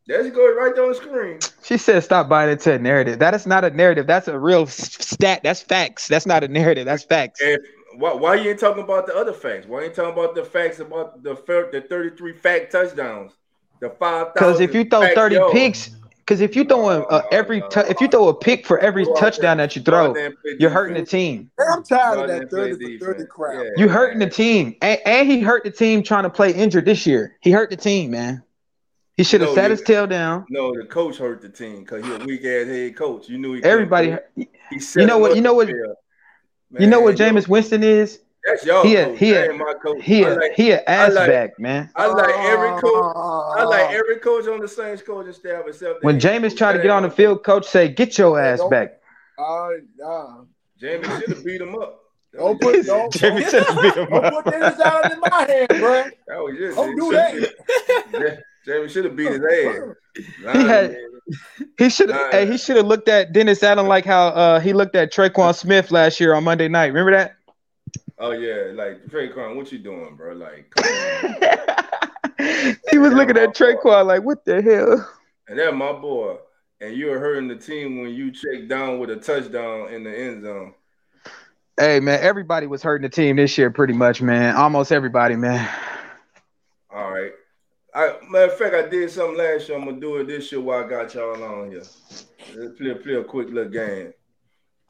There 0.07 0.25
you 0.25 0.31
go, 0.33 0.53
right 0.55 0.75
there 0.75 0.85
on 0.85 0.91
the 0.91 0.97
screen. 0.97 1.39
She 1.63 1.77
said, 1.77 2.03
"Stop 2.03 2.29
buying 2.29 2.51
into 2.51 2.73
a 2.73 2.79
narrative. 2.79 3.21
That 3.21 3.35
is 3.35 3.47
not 3.47 3.65
a 3.65 3.71
narrative. 3.71 4.07
That's 4.09 4.27
a 4.27 4.37
real 4.37 4.67
stat. 4.67 5.41
That's 5.45 5.63
facts. 5.63 6.09
That's 6.09 6.27
not 6.27 6.43
a 6.43 6.49
narrative. 6.49 6.87
That's 6.87 7.05
facts." 7.05 7.41
And 7.41 7.59
why, 7.97 8.13
why 8.15 8.35
you 8.35 8.51
ain't 8.51 8.59
talking 8.59 8.83
about 8.83 9.07
the 9.07 9.15
other 9.15 9.33
facts? 9.33 9.67
Why 9.67 9.81
you 9.81 9.87
ain't 9.87 9.95
talking 9.95 10.13
about 10.13 10.35
the 10.35 10.45
facts 10.45 10.81
about 10.81 11.23
the 11.23 11.35
the 11.73 11.81
33 11.89 12.33
fact 12.33 12.73
touchdowns, 12.73 13.33
the 13.81 13.91
5,000? 13.91 14.33
Because 14.35 14.61
if 14.61 14.75
you 14.75 14.85
throw 14.85 15.15
thirty 15.15 15.37
yards? 15.37 15.53
picks, 15.53 15.91
because 16.25 16.41
if 16.41 16.55
you 16.55 16.65
throw 16.65 16.89
a, 16.89 17.01
uh, 17.03 17.23
every 17.33 17.61
tou- 17.71 17.81
if 17.89 18.01
you 18.01 18.09
throw 18.09 18.29
a 18.29 18.35
pick 18.35 18.65
for 18.67 18.79
every 18.79 19.05
Go 19.05 19.15
touchdown 19.15 19.57
that 19.57 19.75
you 19.75 19.83
throw, 19.83 20.13
there 20.13 20.27
and 20.27 20.37
play 20.41 20.53
you're 20.59 20.71
hurting 20.71 20.95
the 20.95 21.01
defense. 21.01 21.11
team. 21.11 21.51
I'm 21.73 21.83
tired 21.83 22.15
Go 22.15 22.19
of 22.19 22.19
out 22.23 22.27
there 22.29 22.37
that 22.37 22.43
and 22.43 22.51
play 22.51 22.73
30 22.73 22.99
for 22.99 23.05
30 23.07 23.19
defense. 23.19 23.29
crap. 23.31 23.55
Yeah, 23.57 23.71
You 23.77 23.89
hurting 23.89 24.19
the 24.21 24.31
team, 24.31 24.77
and, 24.81 25.01
and 25.05 25.29
he 25.31 25.41
hurt 25.41 25.65
the 25.65 25.71
team 25.71 26.03
trying 26.03 26.23
to 26.25 26.31
play 26.31 26.53
injured 26.53 26.85
this 26.85 27.07
year. 27.07 27.37
He 27.41 27.51
hurt 27.51 27.71
the 27.71 27.77
team, 27.77 28.13
man. 28.13 28.43
He 29.17 29.25
should 29.25 29.41
have 29.43 29.51
No, 29.51 29.55
sat 29.57 29.65
you- 29.65 29.71
his 29.73 29.83
tail 29.83 30.07
down. 30.07 30.47
No, 30.49 30.73
the 30.75 30.87
coach 30.87 31.19
hurt 31.19 31.43
the 31.43 31.49
team 31.49 31.81
because 31.81 32.05
he 32.05 32.13
a 32.13 32.19
weak 32.19 32.45
ass 32.45 32.67
head 32.67 32.97
coach. 32.97 33.29
You 33.29 33.39
knew 33.39 33.55
he. 33.55 33.63
Everybody, 33.65 34.17
play. 34.35 34.49
He 34.71 34.79
set 34.81 35.01
you 35.01 35.07
know 35.07 35.19
what? 35.19 35.35
You 35.37 35.43
know 35.43 35.55
what? 35.55 35.69
fail. 35.69 35.97
You 36.79 36.87
know 36.87 37.01
what 37.01 37.19
Man, 37.19 37.35
Jameis 37.35 37.49
Winston 37.49 37.83
is? 37.83 38.21
That's 38.45 38.65
y'all 38.67 38.83
He 38.85 38.97
a- 38.97 39.05
coach. 39.07 39.19
he 39.19 39.33
a- 39.35 39.45
ain't 39.51 39.57
my 39.59 39.75
coach. 39.75 40.03
He 40.03 40.25
I 40.25 40.29
a, 40.31 40.35
like, 40.35 40.53
he 40.55 40.71
a 40.73 40.79
I 40.81 40.83
ass 40.87 41.15
like- 41.15 41.31
back, 41.31 41.59
man. 41.61 41.91
I 41.95 42.07
like 42.07 42.35
every 42.39 42.81
coach. 42.81 43.13
I 43.15 43.63
like 43.65 43.91
Oh. 43.91 43.95
every 43.95 44.17
coach 44.17 44.49
on 44.49 44.61
the 44.61 44.67
Saints 44.69 45.01
coaching 45.03 45.33
staff 45.33 45.63
except 45.69 46.03
When 46.03 46.19
head 46.21 46.43
Jameis 46.43 46.57
tried 46.57 46.73
to 46.73 46.79
get 46.83 46.91
on 46.91 47.05
the 47.05 47.11
field, 47.11 47.45
coach 47.45 47.67
say, 47.67 47.89
"Get 47.89 48.19
your 48.19 48.41
ass 48.41 48.59
Don't- 48.59 48.71
back." 48.71 49.01
Uh, 49.39 49.69
nah. 49.97 50.41
Jameis 50.81 51.21
should 51.21 51.29
have 51.31 51.45
beat 51.45 51.61
him 51.61 51.75
up. 51.77 51.99
That 52.33 52.39
Don't 52.41 52.61
put 52.63 52.75
just- 52.77 52.87
don't, 52.89 53.13
Jameis 53.13 53.41
don't, 53.43 53.51
should 53.51 53.63
have 53.65 53.83
beat 53.83 53.95
him 53.95 54.09
don't 54.11 54.25
up. 54.25 54.33
put 54.45 54.53
Dennis 54.53 54.81
Allen 54.81 55.13
in 55.13 55.21
my 55.21 55.43
hand, 55.49 55.69
bro. 55.69 56.03
That 56.29 56.39
was 56.39 56.57
just 56.59 56.77
Don't 56.79 56.97
do 56.97 57.13
that. 57.13 58.39
Jameis 58.67 58.91
should 58.91 59.05
have 59.05 59.15
beat 59.17 59.29
his 59.33 59.41
ass. 59.41 59.95
He 60.57 60.67
had- 60.67 60.91
Lineman. 60.91 60.97
He 61.79 61.89
should 61.91 62.09
Nah. 62.09 62.15
have. 62.17 62.33
Hey, 62.33 62.47
he 62.47 62.59
should 62.59 62.77
have 62.77 62.87
looked 62.87 63.09
at 63.09 63.33
Dennis 63.33 63.63
Allen 63.63 63.87
like 63.87 64.05
how 64.05 64.29
uh, 64.29 64.61
he 64.61 64.73
looked 64.73 64.97
at 64.97 65.13
Tre'Quan 65.13 65.55
Smith 65.55 65.91
last 65.91 66.21
year 66.21 66.35
on 66.35 66.43
Monday 66.45 66.69
night. 66.69 66.87
Remember 66.89 67.13
that? 67.13 67.35
Oh 68.23 68.31
yeah, 68.31 68.71
like 68.73 69.05
Tre'Quan, 69.07 69.57
what 69.57 69.73
you 69.73 69.81
doing, 69.81 70.15
bro? 70.15 70.35
Like, 70.35 70.73
he 72.89 72.99
was 72.99 73.13
looking 73.13 73.37
at 73.37 73.53
Tre'Quan 73.53 74.07
like, 74.07 74.23
"What 74.23 74.45
the 74.45 74.63
hell?" 74.63 75.11
and 75.49 75.59
that's 75.59 75.75
my 75.75 75.91
boy. 75.91 76.37
and 76.81 76.97
you're 76.97 77.19
hurting 77.19 77.49
the 77.49 77.57
team 77.57 78.01
when 78.01 78.11
you 78.11 78.31
check 78.31 78.69
down 78.69 79.01
with 79.01 79.11
a 79.11 79.17
touchdown 79.17 79.93
in 79.93 80.05
the 80.05 80.17
end 80.17 80.45
zone. 80.45 80.73
Hey 81.77 81.99
man, 81.99 82.21
everybody 82.23 82.69
was 82.69 82.81
hurting 82.81 83.03
the 83.03 83.09
team 83.09 83.35
this 83.35 83.59
year, 83.59 83.73
pretty 83.73 83.95
much, 83.95 84.23
man. 84.23 84.55
Almost 84.55 84.93
everybody, 84.93 85.35
man. 85.35 85.69
All 86.95 87.11
right. 87.11 87.33
I 87.93 88.19
matter 88.31 88.53
of 88.53 88.57
fact, 88.57 88.77
I 88.77 88.89
did 88.89 89.11
something 89.11 89.37
last 89.37 89.69
year. 89.69 89.77
I'm 89.77 89.85
gonna 89.85 90.01
do 90.01 90.19
it 90.19 90.29
this 90.29 90.53
year 90.53 90.61
while 90.61 90.85
I 90.85 90.89
got 90.89 91.13
y'all 91.13 91.43
on 91.43 91.73
here. 91.73 91.83
Let's 92.55 92.79
play, 92.79 92.95
play 92.95 93.15
a 93.15 93.25
quick 93.25 93.49
little 93.49 93.69
game. 93.69 94.13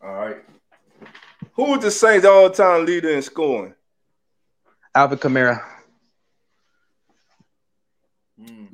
All 0.03 0.17
right. 0.17 0.45
Who 1.55 1.65
was 1.71 1.81
the 1.83 1.91
Saints 1.91 2.25
all-time 2.27 2.87
leader 2.87 3.11
in 3.11 3.23
scoring? 3.23 3.75
Alvin 4.95 5.19
Kamara. 5.19 5.63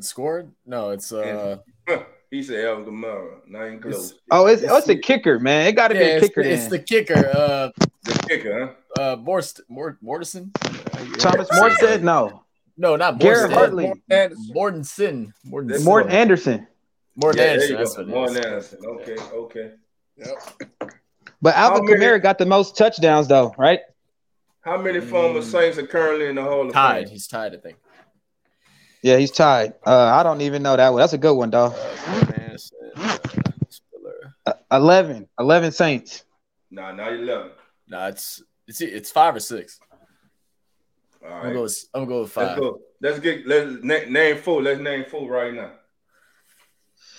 Scored? 0.01 0.53
No, 0.65 0.91
it's 0.91 1.13
uh 1.13 1.59
He 2.31 2.43
said 2.43 2.65
Alvin 2.65 2.85
Kamara. 2.87 3.41
Not 3.47 3.67
even 3.67 3.81
close. 3.81 4.15
Oh, 4.31 4.47
it's 4.47 4.63
oh, 4.63 4.77
it's 4.77 4.89
a 4.89 4.97
kicker, 4.97 5.39
man. 5.39 5.67
It 5.67 5.73
got 5.73 5.89
to 5.89 5.95
yeah, 5.95 6.01
be 6.01 6.11
a 6.11 6.21
kicker. 6.21 6.41
it's 6.43 6.63
then. 6.63 6.71
the 6.71 6.79
kicker. 6.79 7.29
Uh 7.29 7.71
The 8.05 8.25
kicker, 8.29 8.77
huh? 8.97 9.03
uh 9.03 9.17
Morst 9.17 9.61
Mort 9.69 9.99
Mortison? 10.01 10.53
Thomas 11.19 11.49
Morstead. 11.51 12.03
No, 12.03 12.45
No, 12.77 12.97
not 12.97 13.19
Garrett 13.19 13.51
Morstead. 13.51 13.55
Hartley, 13.55 14.03
Andersen. 14.11 14.55
Mortensen. 14.55 15.33
Mortensen. 15.47 15.85
Morten 15.85 16.11
Andersen. 16.13 16.67
Morten 17.17 17.41
Andersen. 17.41 17.71
you 17.71 17.77
That's 17.77 17.97
go. 17.97 18.07
Morten. 18.07 18.37
Andersen. 18.37 18.79
Okay, 18.87 19.17
okay. 19.33 19.73
Yep. 20.17 20.61
But 21.40 21.55
Alvin 21.56 21.85
many- 21.86 22.01
Kamara 22.05 22.23
got 22.23 22.39
the 22.39 22.47
most 22.47 22.77
touchdowns, 22.77 23.28
though, 23.28 23.55
right? 23.59 23.81
How 24.62 24.77
many 24.77 25.01
former 25.01 25.40
Saints 25.43 25.78
are 25.78 25.86
currently 25.86 26.27
in 26.27 26.35
the 26.35 26.43
Hall 26.43 26.66
of 26.66 26.73
Tied. 26.73 27.05
Fame? 27.06 27.12
He's 27.12 27.27
tied, 27.27 27.55
I 27.55 27.59
think. 27.59 27.77
Yeah, 29.02 29.16
he's 29.16 29.31
tied. 29.31 29.74
Uh, 29.86 29.97
I 29.97 30.23
don't 30.24 30.40
even 30.40 30.62
know 30.62 30.77
that 30.77 30.89
one. 30.93 31.01
That's 31.01 31.12
a 31.12 31.19
good 31.19 31.35
one, 31.35 31.51
dog. 31.51 31.73
Uh, 31.74 32.10
Morten 32.10 32.43
Andersen, 32.43 32.78
uh, 32.97 33.19
Uh, 34.47 34.52
11. 34.73 35.28
11 35.39 35.73
Saints. 35.73 36.24
Nah, 36.70 36.93
not 36.93 37.12
eleven. 37.15 37.51
Nah, 37.86 38.09
it's 38.09 38.43
it's 38.66 38.81
it's 38.82 39.10
five 39.10 39.35
or 39.35 39.40
six. 39.40 39.81
All 41.24 41.32
I'm 41.32 41.43
gonna 41.43 41.55
go 41.55 41.62
with 41.62 41.85
I'm 41.94 42.01
gonna 42.02 42.09
go 42.10 42.20
with 42.23 42.36
Let's 42.36 42.51
five. 42.51 42.59
go. 42.60 42.81
Let's 43.01 43.19
get 43.20 43.47
let's 43.47 43.82
na- 43.82 44.05
name 44.10 44.36
four. 44.36 44.60
Let's 44.62 44.78
name 44.81 45.05
four 45.09 45.31
right 45.31 45.55
now. 45.55 45.70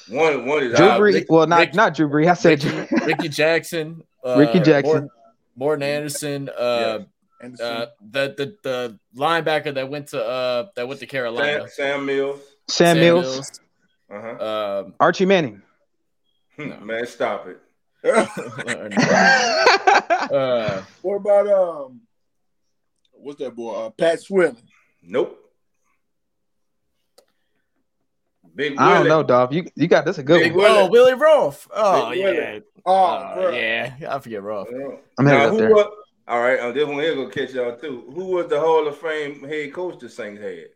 One 0.10 0.46
one 0.46 0.64
is 0.64 0.76
Drew 0.78 0.88
out. 0.88 1.00
Brees. 1.02 1.14
Rick- 1.16 1.26
well, 1.30 1.48
not 1.48 1.60
Rick- 1.60 1.74
not 1.74 1.96
Drew 1.96 2.08
Brees. 2.10 2.30
I 2.30 2.34
said 2.36 2.64
Rickey, 2.64 2.96
Rickey 3.06 3.30
Jackson. 3.30 4.04
Uh, 4.26 4.38
Rickey 4.38 4.60
Jackson. 4.60 4.92
Morten, 4.92 5.10
Morten 5.56 5.84
Andersen. 5.84 6.50
Uh, 6.50 7.00
Andersen. 7.42 7.66
uh, 7.66 7.86
the 8.12 8.34
the 8.38 8.58
the 8.64 9.00
linebacker 9.16 9.74
that 9.74 9.90
went 9.90 10.08
to 10.10 10.24
uh 10.24 10.68
that 10.76 10.88
went 10.88 11.00
to 11.00 11.06
Carolina. 11.06 11.68
Sam 11.70 12.06
Mills. 12.06 12.42
Sam, 12.68 12.98
Mills. 12.98 13.60
Uh 14.12 14.22
huh. 14.22 14.84
Um, 14.86 14.94
Archie 15.00 15.26
Manning. 15.26 15.62
Man, 16.58 17.06
stop 17.08 17.48
it. 17.48 17.60
uh, 20.32 20.82
what 21.02 21.16
about 21.16 21.48
um? 21.48 22.02
What's 23.14 23.40
that 23.40 23.56
boy? 23.56 23.74
Uh, 23.74 23.90
Pat 23.90 24.22
Swilling. 24.22 24.58
Nope. 25.02 25.38
Big 28.56 28.78
I 28.78 28.98
don't 28.98 29.08
know, 29.08 29.24
dog. 29.24 29.54
You 29.54 29.70
you 29.76 29.88
got 29.88 30.06
this 30.06 30.18
a 30.18 30.24
good 30.24 30.42
Big 30.42 30.54
one. 30.54 30.64
Willie. 30.64 30.80
oh, 30.80 30.90
Willie 30.90 31.14
Roaf. 31.14 31.68
Oh 31.74 32.10
Big 32.10 32.20
yeah. 32.20 32.26
Willie. 32.26 32.62
Oh, 32.86 33.32
Oh, 33.34 33.34
bro. 33.36 33.50
yeah. 33.52 33.96
I 34.10 34.20
forget 34.20 34.42
Roaf. 34.42 34.68
I'm 35.18 35.26
Now, 35.26 35.46
up 35.46 35.52
who 35.52 35.58
there. 35.58 35.70
was- 35.74 35.94
all 36.28 36.40
right, 36.42 36.60
uh, 36.60 36.72
this 36.72 36.86
one 36.88 37.00
here 37.00 37.16
gonna 37.16 37.32
catch 37.32 37.52
y'all 37.54 37.76
too. 37.76 38.12
Who 38.14 38.26
was 38.28 38.48
the 38.48 38.60
Hall 38.60 38.88
of 38.88 38.98
Fame 38.98 39.44
head 39.48 39.74
coach 39.74 39.98
the 40.00 40.08
Saints 40.10 40.40
had? 40.42 40.68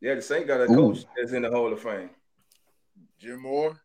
Yeah, 0.00 0.14
the 0.16 0.22
Saints 0.22 0.48
got 0.48 0.60
a 0.60 0.64
Ooh. 0.64 0.74
coach 0.92 1.04
that's 1.16 1.32
in 1.32 1.42
the 1.42 1.50
Hall 1.50 1.72
of 1.72 1.80
Fame. 1.80 2.10
Jim 3.18 3.42
Mora. 3.42 3.78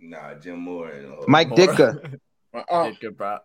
Nah, 0.00 0.34
Jim 0.34 0.58
Mora. 0.58 0.88
ain't 0.94 1.04
in 1.04 1.10
the 1.10 1.16
Hall 1.16 1.24
Mike 1.28 1.48
Mora. 1.50 1.66
Ditka. 1.66 2.18
Uh, 2.54 2.58
uh, 2.68 2.90
Ditka, 2.90 3.16
bro. 3.16 3.38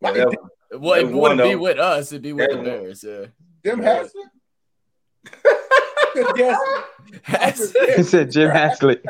Mike 0.00 0.14
Whatever. 0.14 0.30
Well, 0.72 1.00
it 1.00 1.08
wouldn't 1.10 1.42
be 1.42 1.56
with 1.56 1.78
us. 1.80 2.12
It'd 2.12 2.22
be 2.22 2.32
with 2.32 2.48
That 2.48 2.50
the 2.52 2.56
one. 2.58 2.64
Bears. 2.64 3.02
Yeah. 3.02 3.26
Jim 3.64 3.82
Yeah. 3.82 4.04
Haslett. 4.04 4.30
Yes. 7.28 7.72
he 7.96 8.02
said 8.02 8.30
Jim 8.30 8.50
Haslett. 8.50 9.04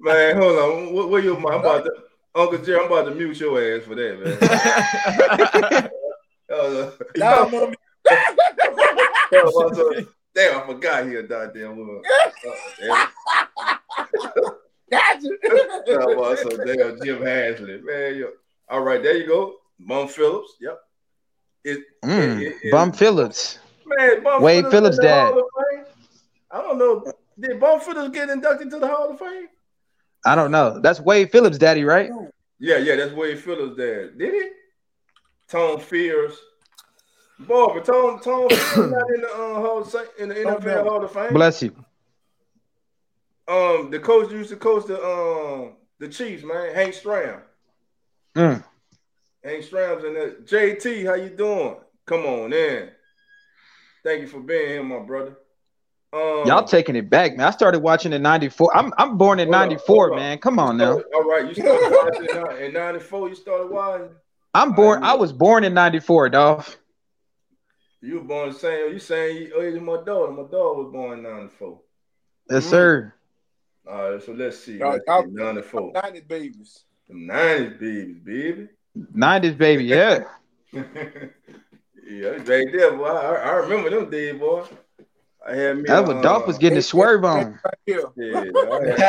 Man, 0.00 0.36
hold 0.36 0.58
on. 0.58 0.92
What, 0.94 1.10
what 1.10 1.24
you? 1.24 1.36
I'm 1.36 1.44
about 1.44 1.84
to, 1.84 1.90
Uncle 2.34 2.58
Jerry. 2.58 2.80
I'm 2.80 2.86
about 2.86 3.04
to 3.06 3.14
mute 3.14 3.38
your 3.40 3.58
ass 3.60 3.84
for 3.84 3.94
that, 3.94 4.20
man. 4.20 5.90
Uh, 6.50 6.90
Now 7.16 7.44
I'm 7.44 7.54
on 7.54 7.70
me. 7.70 7.76
Damn, 10.34 10.60
I 10.60 10.66
forgot 10.66 11.06
he 11.06 11.14
a 11.16 11.22
goddamn 11.22 11.76
woman. 11.76 12.02
Gotcha. 14.90 15.28
Oh, 15.90 16.34
so 16.34 16.48
damn 16.64 16.98
Jim 17.02 17.22
Haslett, 17.22 17.84
man. 17.84 18.14
Yo. 18.16 18.28
All 18.70 18.80
right, 18.82 19.02
there 19.02 19.16
you 19.16 19.26
go. 19.26 19.56
Bum 19.80 20.08
Phillips. 20.08 20.54
Yep. 20.60 20.78
It, 21.64 21.78
Mm, 22.04 22.40
it- 22.40 22.56
it- 22.62 22.70
Bum 22.72 22.92
Phillips. 22.92 23.58
Man, 23.86 24.22
Bum 24.22 24.42
Wade 24.42 24.64
Phillips' 24.66 24.76
in 24.76 24.82
the 24.84 25.02
dad. 25.02 25.32
Hall 25.32 25.38
of 25.40 25.46
Fame? 25.76 25.84
I 26.50 26.62
don't 26.62 26.78
know. 26.78 27.12
Did 27.40 27.60
Bum 27.60 27.80
Phillips 27.80 28.14
get 28.14 28.30
inducted 28.30 28.70
to 28.70 28.78
the 28.78 28.86
Hall 28.86 29.10
of 29.10 29.18
Fame? 29.18 29.48
I 30.24 30.34
don't 30.34 30.50
know. 30.50 30.80
That's 30.80 31.00
Wade 31.00 31.30
Phillips' 31.30 31.58
daddy, 31.58 31.84
right? 31.84 32.10
Yeah, 32.58 32.78
yeah, 32.78 32.96
that's 32.96 33.12
Wade 33.12 33.38
Phillips' 33.38 33.76
dad. 33.76 34.18
Did 34.18 34.34
he? 34.34 34.48
Tom 35.48 35.80
Fears. 35.80 36.36
Boy, 37.40 37.74
but 37.74 37.84
Tom 37.84 38.18
Tom 38.20 38.48
Fears 38.48 38.90
not 38.90 39.10
in 39.14 39.20
the 39.20 39.30
uh, 39.32 39.54
Hall 39.60 39.78
of, 39.82 39.88
Sa- 39.88 40.02
in 40.18 40.28
the 40.28 40.34
NFL 40.34 40.64
no. 40.64 40.84
Hall 40.84 41.04
of 41.04 41.12
Fame. 41.12 41.32
Bless 41.32 41.62
you. 41.62 41.72
Um, 43.46 43.90
the 43.90 44.00
coach 44.00 44.30
used 44.30 44.50
to 44.50 44.56
coach 44.56 44.86
the 44.86 45.02
um 45.02 45.76
the 46.00 46.08
Chiefs, 46.08 46.44
man. 46.44 46.74
Hank 46.74 46.94
Stram. 46.94 47.40
Mm. 48.34 48.62
Hank 49.42 49.64
Stram's 49.64 50.04
in 50.04 50.14
there. 50.14 50.32
JT, 50.42 51.06
how 51.06 51.14
you 51.14 51.30
doing? 51.30 51.76
Come 52.04 52.26
on 52.26 52.52
in. 52.52 52.90
Thank 54.04 54.22
you 54.22 54.26
for 54.26 54.40
being 54.40 54.68
here, 54.68 54.82
my 54.82 54.98
brother. 55.00 55.36
Um, 56.10 56.46
Y'all 56.46 56.64
taking 56.64 56.96
it 56.96 57.10
back, 57.10 57.36
man. 57.36 57.46
I 57.46 57.50
started 57.50 57.80
watching 57.80 58.12
in 58.14 58.22
'94. 58.22 58.74
I'm 58.76 58.92
I'm 58.96 59.18
born 59.18 59.40
in 59.40 59.50
'94, 59.50 60.12
up. 60.12 60.16
man. 60.16 60.38
Come 60.38 60.58
on 60.58 60.78
now. 60.78 60.92
All 61.14 61.24
right, 61.24 61.46
you 61.46 61.54
started 61.54 61.90
watching 62.50 62.64
in 62.66 62.72
'94. 62.72 63.28
You 63.28 63.34
started 63.34 63.70
watching. 63.70 64.08
I'm 64.54 64.72
born. 64.72 65.02
I 65.04 65.14
was 65.14 65.32
born 65.34 65.64
in 65.64 65.74
'94, 65.74 66.30
dog. 66.30 66.64
You 68.00 68.14
were 68.14 68.24
born 68.24 68.48
the 68.50 68.54
same. 68.54 68.92
You 68.92 68.98
saying 68.98 69.36
you 69.48 69.60
age 69.60 69.80
my 69.82 69.96
daughter. 70.02 70.32
My 70.32 70.44
daughter 70.44 70.82
was 70.82 70.92
born 70.92 71.18
in 71.18 71.24
'94. 71.24 71.80
Yes, 72.48 72.64
Mhm. 72.66 72.70
sir. 72.70 73.14
All 73.90 74.12
right, 74.12 74.22
so 74.22 74.32
let's 74.32 74.58
see. 74.58 74.78
Y'all- 74.78 74.92
Let's 74.92 75.04
y'all- 75.06 75.24
see, 75.24 75.30
'94. 75.32 75.92
90 75.92 76.20
babies. 76.22 76.84
The 77.08 77.14
'90s 77.14 77.78
babies, 77.78 78.18
baby. 78.24 78.68
'90s 79.14 79.54
baby, 79.58 79.84
yeah. 79.84 80.24
yeah, 80.72 82.38
back 82.38 82.64
there, 82.72 82.92
boy. 82.96 83.04
I, 83.04 83.34
I 83.34 83.50
remember 83.56 83.90
them 83.90 84.10
days, 84.10 84.38
boy. 84.38 84.64
I 85.48 85.54
had 85.54 85.76
me. 85.78 85.84
That's 85.86 86.08
a, 86.08 86.12
what 86.12 86.22
Dolph 86.22 86.46
was 86.46 86.56
uh, 86.56 86.58
getting 86.58 86.76
his 86.76 86.86
swerve 86.86 87.24
on. 87.24 87.58
Right 87.64 87.74
here. 87.86 88.02
Yeah, 88.16 88.38
I 88.70 88.84
had, 88.84 89.00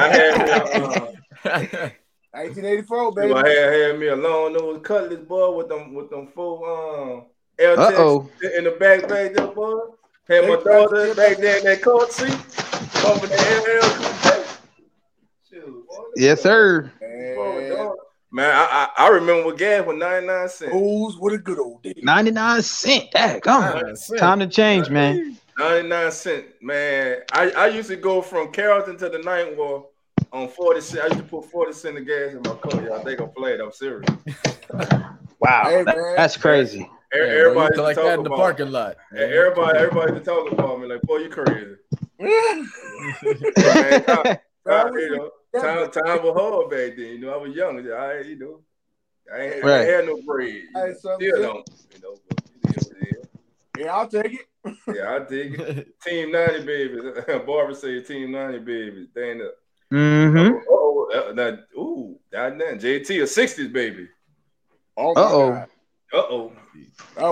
I 0.00 0.16
had 0.16 0.38
me 0.38 0.50
a, 0.50 1.04
uh, 1.44 1.90
1984, 2.32 3.06
I 3.06 3.10
baby. 3.14 3.34
had, 3.34 3.72
had 3.72 3.98
me 3.98 4.08
a 4.08 4.16
long 4.16 4.54
nose 4.54 4.80
cutlass, 4.82 5.20
boy, 5.20 5.56
with 5.56 5.68
them 5.68 5.94
with 5.94 6.10
them 6.10 6.28
full 6.34 6.64
um 6.64 7.26
L 7.58 8.30
in 8.56 8.64
the 8.64 8.76
back 8.80 9.08
back 9.08 9.34
there, 9.34 9.46
boy. 9.48 9.80
Had 10.26 10.48
my 10.48 10.56
daughter 10.56 11.14
back 11.14 11.36
there 11.36 11.58
in 11.58 11.64
that 11.64 11.82
coat 11.82 12.10
seat, 12.10 12.30
bumping 13.02 13.28
the 13.28 13.36
LL. 13.60 14.44
Shoot, 15.50 15.86
boy. 15.86 16.04
Yes, 16.16 16.42
sir. 16.42 16.90
Boy, 17.00 17.68
Man. 17.70 17.90
Man, 18.32 18.50
I, 18.50 18.88
I 18.98 19.04
I 19.04 19.08
remember 19.10 19.44
what 19.44 19.58
gas 19.58 19.86
was 19.86 19.96
99 19.96 20.48
cents. 20.48 20.72
Who's 20.72 21.16
what 21.18 21.32
a 21.32 21.38
good 21.38 21.60
old 21.60 21.84
day. 21.84 21.94
99 22.02 22.62
cent. 22.62 23.10
Dang, 23.12 23.40
come 23.40 23.62
on. 23.62 23.94
Time 24.18 24.40
to 24.40 24.48
change, 24.48 24.90
man. 24.90 25.38
99 25.58 26.12
cent, 26.12 26.44
man. 26.62 27.18
I, 27.32 27.50
I 27.50 27.66
used 27.68 27.88
to 27.88 27.96
go 27.96 28.20
from 28.22 28.50
Carrollton 28.52 28.96
to 28.98 29.08
the 29.08 29.18
Ninth 29.18 29.56
Ward 29.56 29.84
on 30.32 30.48
40 30.48 30.80
cent. 30.80 31.04
I 31.04 31.06
used 31.06 31.18
to 31.18 31.24
put 31.24 31.44
40 31.50 31.72
cent 31.72 31.98
of 31.98 32.06
gas 32.06 32.32
in 32.32 32.42
my 32.42 32.54
car. 32.56 32.82
Y'all 32.82 33.04
think 33.04 33.20
I'm 33.20 33.30
playing. 33.30 33.60
I'm 33.60 33.72
serious. 33.72 34.10
Wow, 35.40 35.64
Hey, 35.68 35.82
that- 35.82 36.14
that's 36.16 36.36
crazy. 36.38 36.78
Yeah, 36.78 36.86
bro, 37.20 37.26
you 37.26 37.38
everybody 37.38 37.76
like 37.82 37.96
that 37.96 38.14
in 38.14 38.22
the 38.22 38.30
about 38.30 38.36
parking 38.38 38.70
lot. 38.70 38.96
and 39.10 39.20
everybody, 39.20 39.78
everybody 39.78 40.12
to 40.14 40.20
talk 40.20 40.50
about 40.50 40.80
me 40.80 40.86
like, 40.86 41.02
boy, 41.02 41.18
you 41.18 41.28
crazy. 41.28 41.74
Man, 42.18 44.04
time, 44.04 44.24
time, 44.66 44.92
you 44.98 45.10
know, 45.16 45.30
time, 45.60 45.90
time 45.90 46.22
was 46.24 46.34
hard 46.34 46.70
back 46.70 46.96
then. 46.96 47.06
You 47.06 47.18
know, 47.18 47.34
I 47.34 47.36
was 47.36 47.54
young. 47.54 47.78
I, 47.78 48.20
you 48.22 48.38
know, 48.38 48.60
I 49.32 49.40
ain't, 49.42 49.64
I 49.64 49.80
ain't 49.80 49.90
had 49.90 50.06
no 50.06 50.16
bread. 50.26 50.48
You 50.48 50.70
Hey, 50.74 50.86
know, 50.88 50.94
still 50.94 51.42
don't. 51.42 51.70
You 51.94 52.00
know, 52.02 52.14
but 52.28 52.42
it 52.64 52.76
is, 52.76 52.86
it 52.90 52.96
is. 53.20 53.26
Yeah, 53.78 53.94
I'll 53.94 54.08
take 54.08 54.32
it. 54.32 54.46
Yeah, 54.88 55.14
I 55.16 55.18
dig 55.28 55.60
it. 55.60 56.00
Team 56.06 56.32
90 56.32 56.64
babies. 56.64 57.02
Barbara 57.46 57.74
said 57.74 58.06
Team 58.06 58.32
90 58.32 58.58
babies. 58.60 59.08
Dang 59.14 59.40
it. 59.40 59.58
Mm-hmm. 59.92 60.56
Oh, 60.68 61.08
oh, 61.12 61.32
that, 61.34 61.66
ooh, 61.76 62.18
that, 62.32 62.58
that 62.58 62.80
JT 62.80 63.20
a 63.20 63.24
60s 63.24 63.72
baby. 63.72 64.08
Oh, 64.96 65.14
my 65.14 65.20
Uh-oh. 65.20 65.50
God. 65.50 65.68
Uh 66.12 66.16
oh. 66.30 66.52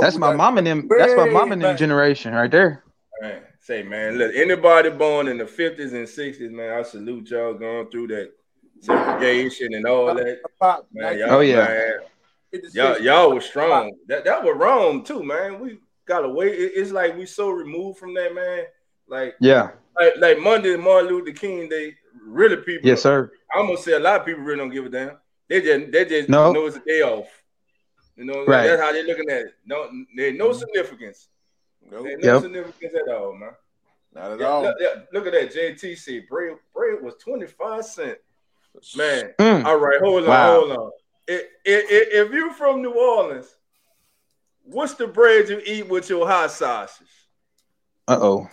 That's 0.00 0.16
my 0.16 0.34
mom 0.34 0.58
and 0.58 0.66
them. 0.66 0.88
That's 0.98 1.14
my 1.16 1.28
mom 1.28 1.52
and 1.52 1.62
them 1.62 1.76
generation 1.76 2.34
right 2.34 2.50
there. 2.50 2.82
Man, 3.20 3.42
say, 3.60 3.82
man, 3.84 4.18
look, 4.18 4.32
anybody 4.34 4.90
born 4.90 5.28
in 5.28 5.38
the 5.38 5.44
50s 5.44 5.92
and 5.92 6.06
60s, 6.08 6.50
man, 6.50 6.78
I 6.78 6.82
salute 6.82 7.30
y'all 7.30 7.54
going 7.54 7.88
through 7.90 8.08
that 8.08 8.32
segregation 8.80 9.74
and 9.74 9.86
all 9.86 10.12
that. 10.14 10.40
Pop, 10.60 10.88
Man, 10.92 11.16
y'all, 11.18 11.30
Oh, 11.34 11.40
yeah. 11.40 11.56
man, 12.52 12.62
y'all, 12.72 12.98
y'all 13.00 13.34
was 13.34 13.44
strong. 13.44 13.92
That 14.08 14.24
that 14.24 14.42
was 14.42 14.56
wrong 14.56 15.04
too, 15.04 15.22
man. 15.22 15.60
We 15.60 15.78
got 16.06 16.24
away. 16.24 16.48
It's 16.50 16.90
like 16.92 17.16
we 17.16 17.26
so 17.26 17.50
removed 17.50 17.98
from 17.98 18.14
that, 18.14 18.34
man. 18.34 18.64
Like, 19.08 19.34
Yeah. 19.40 19.70
like, 19.98 20.14
like 20.18 20.38
Monday, 20.38 20.76
Martin 20.76 21.10
Luther 21.12 21.32
King 21.32 21.68
Day. 21.68 21.94
Really, 22.24 22.56
people. 22.56 22.88
Yes, 22.88 23.02
sir. 23.02 23.30
I'm 23.54 23.66
gonna 23.66 23.78
say 23.78 23.92
a 23.92 23.98
lot 24.00 24.20
of 24.20 24.26
people 24.26 24.42
really 24.42 24.58
don't 24.58 24.70
give 24.70 24.86
a 24.86 24.88
damn. 24.88 25.18
They 25.48 25.60
just 25.60 25.90
they 25.92 26.04
just 26.04 26.28
No. 26.28 26.52
know 26.52 26.66
it's 26.66 26.76
a 26.76 26.80
day 26.80 27.02
off. 27.02 27.26
You 28.16 28.24
know, 28.24 28.44
Right. 28.44 28.66
that's 28.66 28.80
how 28.82 28.92
they're 28.92 29.04
looking 29.04 29.28
at 29.30 29.40
it. 29.42 29.54
No, 29.66 29.90
there's 30.16 30.34
no 30.36 30.52
significance. 30.52 31.28
Nope, 31.90 32.04
There's 32.04 32.22
no 32.24 32.32
Yep. 32.34 32.42
significance 32.42 32.94
at 32.94 33.14
all, 33.14 33.32
man. 33.34 33.50
not 34.14 34.32
at 34.32 34.40
Yeah, 34.40 34.46
all. 34.46 34.62
look, 34.62 34.76
look 35.12 35.26
at 35.26 35.32
that. 35.32 35.52
JT 35.52 35.94
said 35.96 36.28
bread, 36.28 36.56
bread 36.74 37.00
was 37.02 37.14
25 37.16 37.84
cent. 37.84 38.18
Man, 38.96 39.34
Mm. 39.38 39.64
all 39.64 39.76
right, 39.78 40.00
hold 40.00 40.22
on, 40.24 40.28
Wow. 40.28 40.60
hold 40.60 40.72
on. 40.72 40.90
I- 41.30 41.48
I- 41.66 41.86
I- 41.90 42.08
if 42.22 42.30
you're 42.30 42.52
from 42.52 42.82
New 42.82 42.92
Orleans, 42.92 43.56
what's 44.72 44.94
the 44.94 45.06
bread 45.06 45.48
you 45.48 45.60
eat 45.64 45.88
with 45.88 46.08
your 46.08 46.26
hot 46.26 46.50
sauces? 46.50 47.08
Uh 48.08 48.18
oh. 48.20 48.48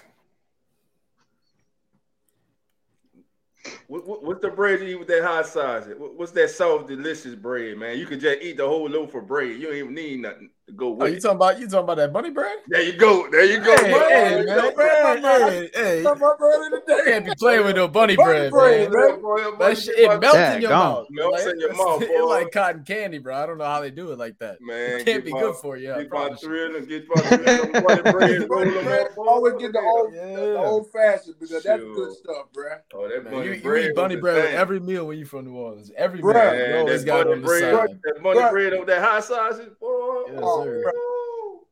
What, 3.87 4.07
what- 4.07 4.23
what's 4.23 4.41
the 4.41 4.49
bread 4.49 4.79
you 4.81 4.87
eat 4.87 4.99
with 4.99 5.07
that 5.09 5.23
hot 5.23 5.45
sauce? 5.47 5.85
What- 5.97 6.15
What's 6.15 6.31
that 6.33 6.49
soft, 6.49 6.87
delicious 6.87 7.35
bread, 7.35 7.77
man? 7.77 7.97
You 7.97 8.05
could 8.05 8.19
just 8.19 8.41
eat 8.41 8.57
the 8.57 8.67
whole 8.67 8.87
loaf 8.89 9.15
of 9.15 9.27
bread. 9.27 9.49
You 9.59 9.67
don't 9.67 9.75
even 9.75 9.93
need 9.93 10.21
nothing 10.21 10.49
to 10.69 10.73
go 10.75 10.87
Oh, 10.87 10.91
with 10.91 11.13
you 11.13 11.19
talking 11.19 11.35
about 11.35 11.59
you 11.59 11.67
talking 11.67 11.79
about 11.83 11.97
that 11.97 12.13
bunny 12.13 12.29
bread? 12.29 12.57
There 12.67 12.81
you 12.81 12.93
go. 12.97 13.29
There 13.29 13.45
you 13.45 13.59
go. 13.59 13.75
Hey, 13.77 13.91
bro. 13.91 13.99
hey, 13.99 14.07
There 14.09 14.39
you 14.41 14.45
man. 14.47 14.57
go. 14.57 14.75
man, 14.77 15.21
man. 15.21 15.51
Hey, 15.51 15.69
hey, 15.73 16.03
Come 16.03 16.23
up 16.23 16.37
early 16.41 16.69
you 16.69 16.81
today. 16.87 17.11
can't 17.11 17.25
be 17.25 17.31
playing 17.37 17.65
with 17.65 17.75
no 17.75 17.87
bunny 17.87 18.15
Bunny 18.15 18.49
bread, 18.49 18.51
bread, 18.51 18.91
man. 18.91 19.01
man. 19.11 19.21
Boy, 19.21 19.51
boy, 19.51 19.55
That 19.69 19.77
shit, 19.77 19.97
it 19.99 20.07
boy, 20.09 20.17
melts 20.19 20.55
in 20.55 20.61
your 20.61 20.69
gone. 20.69 20.93
mouth. 20.93 21.07
Melts 21.09 21.45
Like, 21.45 21.53
in 21.53 21.59
your 21.61 21.73
mouth, 21.75 22.01
It's 22.01 22.11
boy. 22.21 22.25
like 22.27 22.51
cotton 22.51 22.83
candy, 22.83 23.17
bro. 23.17 23.35
I 23.35 23.45
don't 23.45 23.57
know 23.57 23.65
how 23.65 23.81
they 23.81 23.91
do 23.91 24.11
it 24.11 24.17
like 24.17 24.37
that. 24.39 24.61
Man, 24.61 24.99
It 24.99 25.05
can't 25.05 25.25
be 25.25 25.31
my- 25.33 25.39
good 25.41 25.55
for 25.55 25.77
you. 25.77 25.91
I 25.93 25.97
Get 25.97 26.07
about 26.07 26.09
promise 26.09 26.43
you. 26.43 26.47
three 26.49 26.77
of. 26.77 26.87
Get 26.89 27.05
about 27.05 27.25
three 27.25 27.37
of 27.37 27.71
them 27.73 27.83
bunny 27.83 28.01
bread. 28.11 28.49
Roll 28.49 28.65
them 28.65 28.87
up. 28.87 29.17
always 29.17 29.53
get 29.55 29.73
the 29.73 29.79
old, 29.79 30.13
Yeah. 30.13 30.35
the 30.35 30.57
old 30.57 30.91
fashioned 30.91 31.35
because 31.39 31.63
that's 31.63 31.83
good 31.83 32.13
stuff, 32.13 32.45
bruh. 32.53 32.79
Oh, 32.93 33.07
that 33.07 33.23
Man, 33.23 33.33
bunny 33.33 33.45
you, 33.47 33.53
you 33.55 33.75
eat 33.77 33.95
bunny 33.95 34.15
bread 34.15 34.35
with 34.35 34.53
every 34.53 34.79
meal 34.79 35.05
when 35.05 35.17
you 35.17 35.25
from 35.25 35.45
New 35.45 35.55
Orleans. 35.55 35.91
Every 35.97 36.21
Bruh. 36.21 36.33
meal. 36.53 36.69
You 36.69 36.77
always 36.77 37.03
got 37.03 37.21
it 37.21 37.27
on 37.33 37.41
the 37.41 37.47
bread, 37.47 37.75
side. 37.75 37.99
that 38.03 38.23
bunny 38.23 38.49
bread 38.51 38.73
over 38.73 38.85
that 38.85 39.01
hot 39.01 39.23
sausage, 39.23 39.69
boy. 39.79 40.23
Yes, 40.27 40.39
Oh, 40.43 40.58
sir. 40.63 40.83
bruh. 40.85 40.93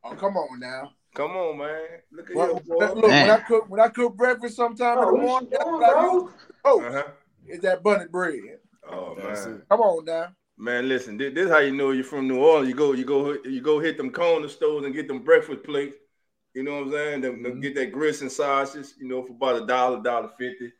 Oh, 0.04 0.16
come 0.16 0.38
on 0.38 0.60
now. 0.60 0.92
Come 1.16 1.32
on, 1.32 1.58
man. 1.58 1.82
Look 2.12 2.30
at 2.30 2.36
Well, 2.36 2.48
here, 2.48 2.54
look, 2.68 3.02
boy. 3.02 3.10
when 3.10 3.30
I 3.30 3.40
cook 3.40 3.70
when 3.70 3.80
I 3.80 3.88
cook 3.90 4.16
breakfast 4.16 4.56
sometime 4.56 4.98
Oh, 5.00 5.10
in 5.10 5.16
the 5.16 5.22
morning, 5.22 5.50
that's 5.52 5.66
what 5.66 5.84
I 5.98 6.04
use. 6.14 6.32
Oh, 6.66 6.82
Uh-huh. 6.84 7.04
is 7.48 7.62
that 7.62 7.82
bunny 7.84 8.06
bread? 8.10 8.60
Oh 8.90 9.16
That's 9.16 9.46
man, 9.46 9.56
it. 9.56 9.62
Come 9.70 9.82
on 9.82 10.06
now. 10.06 10.28
man. 10.58 10.88
Listen, 10.88 11.18
this, 11.18 11.34
this 11.34 11.46
is 11.46 11.52
how 11.52 11.60
you 11.60 11.76
know 11.76 11.92
you're 11.92 12.04
from 12.04 12.28
New 12.28 12.40
Orleans. 12.40 12.70
You 12.70 12.76
go, 12.76 12.94
you 12.94 13.04
go, 13.06 13.34
you 13.44 13.62
go 13.62 13.80
hit 13.80 13.98
them 13.98 14.12
corner 14.12 14.48
stores 14.48 14.86
and 14.86 14.94
get 14.94 15.08
them 15.08 15.24
breakfast 15.24 15.64
plates. 15.64 15.98
You 16.54 16.64
know 16.64 16.76
what 16.76 16.84
I'm 16.88 16.92
saying? 16.92 17.22
Them, 17.22 17.44
them 17.44 17.54
Mhm. 17.58 17.62
Get 17.62 17.76
that 17.76 17.92
grits 17.92 18.22
and 18.22 18.32
sausages. 18.32 18.96
You 19.00 19.08
know, 19.08 19.24
for 19.24 19.34
about 19.34 19.64
a 19.64 19.66
dollar, 19.66 20.02
dollar 20.02 20.30
fifty. 20.38 20.72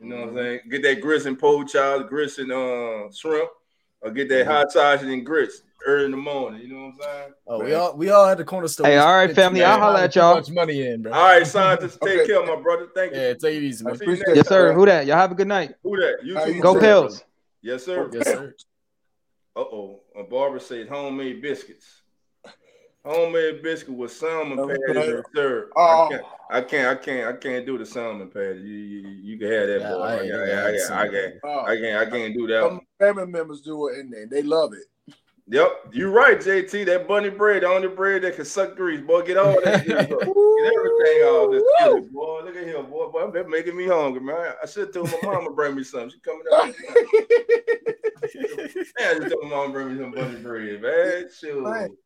You 0.00 0.06
know 0.06 0.20
what 0.20 0.28
I'm 0.28 0.34
saying? 0.36 0.60
Get 0.70 0.82
that 0.82 1.00
grits 1.00 1.24
and 1.26 1.38
poached 1.38 1.72
child, 1.72 2.08
grits 2.08 2.38
and 2.38 2.52
uh, 2.52 3.10
shrimp, 3.10 3.50
or 4.00 4.10
get 4.10 4.28
that 4.28 4.46
hot 4.46 4.70
sausage 4.72 5.08
and 5.08 5.24
grits 5.24 5.62
early 5.86 6.06
in 6.06 6.10
the 6.10 6.16
morning. 6.16 6.60
You 6.62 6.68
know 6.68 6.80
what 6.86 6.94
I'm 6.94 7.00
saying? 7.00 7.32
Oh, 7.46 7.64
we 7.64 7.74
all 7.74 7.96
we 7.96 8.10
all 8.10 8.26
had 8.26 8.38
the 8.38 8.44
corner 8.44 8.68
store. 8.68 8.86
Hey, 8.86 8.98
all 8.98 9.14
right, 9.14 9.34
family, 9.34 9.60
too 9.60 9.66
I'll 9.66 9.78
much 9.78 9.84
holla 9.84 10.04
at 10.04 10.16
y'all. 10.16 10.34
Much 10.36 10.50
money 10.50 10.86
in, 10.86 11.02
bro. 11.02 11.12
All 11.12 11.22
right, 11.24 11.46
scientists, 11.46 11.98
take 12.04 12.20
Okay. 12.20 12.26
care, 12.26 12.44
my 12.46 12.60
brother. 12.60 12.88
Thank 12.94 13.14
you. 13.14 13.20
Yeah, 13.20 13.34
take 13.34 13.56
it 13.56 13.62
easy, 13.62 13.84
man. 13.84 13.96
See 13.96 14.04
you 14.06 14.22
Yes, 14.34 14.48
sir. 14.48 14.68
that. 14.68 14.74
Who 14.74 14.86
that? 14.86 15.06
Y'all 15.06 15.16
have 15.16 15.32
a 15.32 15.34
good 15.34 15.48
night. 15.48 15.74
Who 15.82 15.96
that? 15.96 16.18
You 16.24 16.34
too, 16.34 16.60
Go 16.60 16.74
my 16.74 16.80
doing? 16.80 16.80
brother. 16.80 16.80
Pels. 17.08 17.24
Yes, 17.62 17.84
sir. 17.84 18.10
Yes, 18.12 18.26
sir. 18.26 18.54
Uh 19.56 19.60
oh. 19.60 20.00
A 20.16 20.22
barber 20.22 20.58
said 20.60 20.88
homemade 20.88 21.42
biscuits. 21.42 21.97
Homemade 23.04 23.62
biscuit 23.62 23.94
with 23.94 24.10
salmon 24.12 24.58
Okay. 24.58 24.76
patties 24.86 25.08
and 25.08 25.24
syrup. 25.34 25.70
Oh. 25.76 26.06
I 26.06 26.08
can't, 26.10 26.24
I 26.50 26.60
can't, 26.62 26.88
I 26.88 26.94
can't, 27.02 27.28
I 27.28 27.32
can't 27.38 27.66
do 27.66 27.78
the 27.78 27.86
salmon 27.86 28.28
patties. 28.28 28.64
You, 28.64 28.74
you, 28.74 29.08
you 29.22 29.38
can 29.38 29.50
have 29.52 29.68
that, 29.68 29.80
Yeah, 29.80 29.92
boy. 29.94 30.02
I 30.02 30.14
ain't 30.16 30.26
Yeah, 30.26 30.32
never 30.36 30.46
yeah, 30.46 30.64
I, 30.64 30.72
can't, 30.76 30.90
I 30.92 31.08
can't, 31.08 31.34
Oh, 31.44 31.60
I 31.64 31.76
can't, 31.76 31.96
I 31.96 32.06
can't 32.10 32.34
do 32.34 32.46
that. 32.48 32.62
some 32.62 32.80
family 32.98 33.26
members 33.26 33.60
do 33.60 33.86
it 33.88 33.98
and 33.98 34.12
they, 34.12 34.24
they 34.24 34.42
love 34.42 34.72
it. 34.72 34.84
Yep, 35.50 35.70
you're 35.92 36.10
right, 36.10 36.38
JT. 36.38 36.84
That 36.84 37.08
bunny 37.08 37.30
bread, 37.30 37.62
the 37.62 37.68
only 37.68 37.88
bread 37.88 38.20
that 38.20 38.36
can 38.36 38.44
suck 38.44 38.76
grease, 38.76 39.00
boy. 39.00 39.22
Get 39.22 39.38
all 39.38 39.58
that 39.64 39.82
grease, 39.86 40.06
bro. 40.06 40.18
Get 40.18 40.74
everything 40.76 41.22
out. 41.24 41.50
This 41.50 41.62
Woo! 41.86 42.02
boy. 42.12 42.42
Look 42.44 42.54
at 42.56 42.66
him, 42.66 42.84
boy. 42.90 43.08
Boy, 43.08 43.30
that 43.30 43.48
making 43.48 43.74
me 43.74 43.86
hungry, 43.86 44.20
man. 44.20 44.52
I 44.62 44.66
should 44.66 44.88
have 44.88 44.92
told 44.92 45.10
my 45.10 45.18
mama 45.32 45.50
bring 45.52 45.74
me 45.74 45.84
some. 45.84 46.10
She 46.10 46.20
coming 46.20 46.42
out. 46.52 46.66
Man, 46.66 46.74
I 49.00 49.14
just 49.20 49.30
told 49.30 49.44
my 49.44 49.48
mama 49.48 49.72
bring 49.72 49.94
me 49.96 50.02
some 50.02 50.12
bunny 50.12 50.36
bread, 50.42 50.82
man. 50.82 51.24
Shoot. 51.34 51.96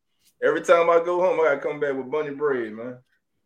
Every 0.43 0.61
time 0.63 0.91
I 0.91 0.99
go 1.05 1.21
home, 1.21 1.39
I 1.41 1.45
gotta 1.55 1.61
come 1.61 1.79
back 1.81 1.95
with 1.95 2.11
bunny 2.11 2.31
bread, 2.35 2.73
man. 2.73 2.99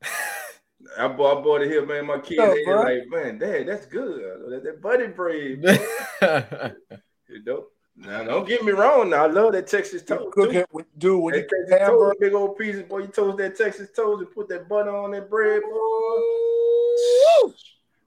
I 0.98 1.08
bought, 1.08 1.38
I 1.38 1.42
bought 1.42 1.62
it 1.62 1.70
here, 1.70 1.84
man. 1.84 2.06
My 2.06 2.18
kids, 2.18 2.38
Yeah, 2.38 2.54
they 2.54 2.64
like, 2.74 3.08
man, 3.08 3.38
dad, 3.38 3.66
that's 3.68 3.86
good. 3.86 4.22
That, 4.50 4.62
that 4.64 4.80
bunny 4.80 5.08
bread, 5.08 5.62
you 7.28 7.42
know. 7.44 7.66
Now, 7.98 8.24
don't 8.24 8.46
get 8.46 8.62
me 8.62 8.72
wrong. 8.72 9.08
Now, 9.10 9.24
I 9.24 9.26
love 9.26 9.52
that 9.52 9.66
Texas 9.66 10.02
You 10.08 10.16
toast. 10.16 10.32
cook 10.34 10.52
it, 10.54 10.66
with- 10.70 10.86
dude. 10.98 11.22
When 11.22 11.34
you 11.34 11.40
That 11.40 11.48
cook 11.48 11.58
Texas 11.68 11.78
toast, 11.78 11.90
hamburger, 11.90 12.14
big 12.20 12.34
old 12.34 12.58
pieces, 12.58 12.82
boy. 12.82 12.98
You 12.98 13.06
toast 13.08 13.38
that 13.38 13.56
Texas 13.56 13.88
toast 13.96 14.20
and 14.22 14.30
put 14.34 14.48
that 14.50 14.68
butter 14.68 14.94
on 14.94 15.10
that 15.12 15.28
bread, 15.30 15.62
boy. 15.62 17.52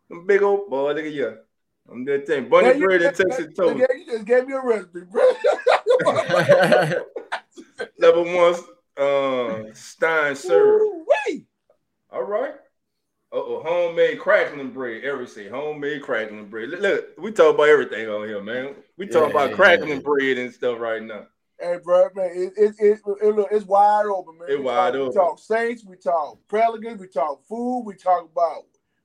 Them 0.09 0.25
big 0.27 0.41
old 0.43 0.69
boy, 0.69 0.93
look 0.93 1.05
at 1.05 1.11
you. 1.11 1.37
I'm 1.91 2.05
that 2.05 2.27
thing. 2.27 2.49
Bunny 2.49 2.77
you 2.79 2.85
bread 2.85 3.01
and 3.01 3.15
Texas 3.15 3.39
you 3.39 3.51
toast. 3.51 3.77
just- 3.79 3.93
You 3.97 4.05
just 4.05 4.25
gave 4.25 4.47
me 4.47 4.53
a 4.53 4.61
recipe, 4.61 5.01
bro. 5.11 5.23
Level 7.97 8.25
one, 8.25 8.55
uh, 8.99 9.73
Stein 9.73 10.35
syrup. 10.35 10.79
Woo-wee. 10.81 11.45
All 12.11 12.23
right. 12.23 12.53
Uh-oh, 13.31 13.61
homemade 13.63 14.19
crackling 14.19 14.71
bread. 14.71 15.03
Every 15.03 15.27
say 15.27 15.47
homemade 15.47 16.01
crackling 16.01 16.49
bread. 16.49 16.69
Look, 16.69 16.81
look, 16.81 17.05
we 17.19 17.31
talk 17.31 17.53
about 17.55 17.69
everything 17.69 18.09
on 18.09 18.27
here, 18.27 18.41
man. 18.41 18.75
We 18.97 19.05
talk 19.07 19.25
Yeah, 19.25 19.29
about 19.29 19.49
yeah, 19.51 19.55
crackling 19.55 19.89
yeah. 19.91 19.99
bread 19.99 20.37
and 20.39 20.53
stuff 20.53 20.79
right 20.79 21.01
now. 21.03 21.27
Hey, 21.59 21.77
bro, 21.83 22.07
man, 22.15 22.31
it, 22.33 22.53
it, 22.57 22.75
it, 22.79 22.99
it, 23.21 23.35
look, 23.35 23.49
it's 23.51 23.65
wide 23.65 24.05
open, 24.05 24.37
man. 24.39 24.49
It 24.49 24.57
We 24.57 24.63
wide 24.63 24.95
open. 24.95 25.09
We 25.09 25.13
talk 25.13 25.39
Saints, 25.39 25.85
we 25.85 25.97
talk 25.97 26.39
Pelicans, 26.47 26.99
we 26.99 27.07
talk 27.07 27.45
food, 27.47 27.83
we 27.85 27.95
talk 27.95 28.29
about 28.31 28.63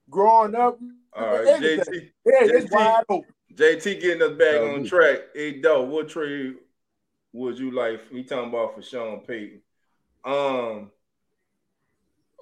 growing 0.09 0.55
up. 0.55 0.79
All 1.17 1.27
right, 1.27 1.47
JT. 1.61 2.11
Yeah, 2.25 2.33
it's 2.45 2.67
JT. 2.67 2.73
wide 2.73 3.05
open. 3.09 3.35
JT 3.55 4.01
getting 4.01 4.23
us 4.23 4.39
back 4.39 4.61
Oh, 4.61 4.75
on 4.77 4.85
track. 4.85 5.19
Hey, 5.35 5.61
dog, 5.61 5.89
what 5.89 6.09
trade 6.09 6.55
would 7.33 7.59
you 7.59 7.73
like? 7.73 8.01
We 8.13 8.25
talking 8.25 8.49
about 8.49 8.75
for 8.75 8.83
Sean 8.83 9.21
Payton. 9.21 9.61
Um, 10.25 10.91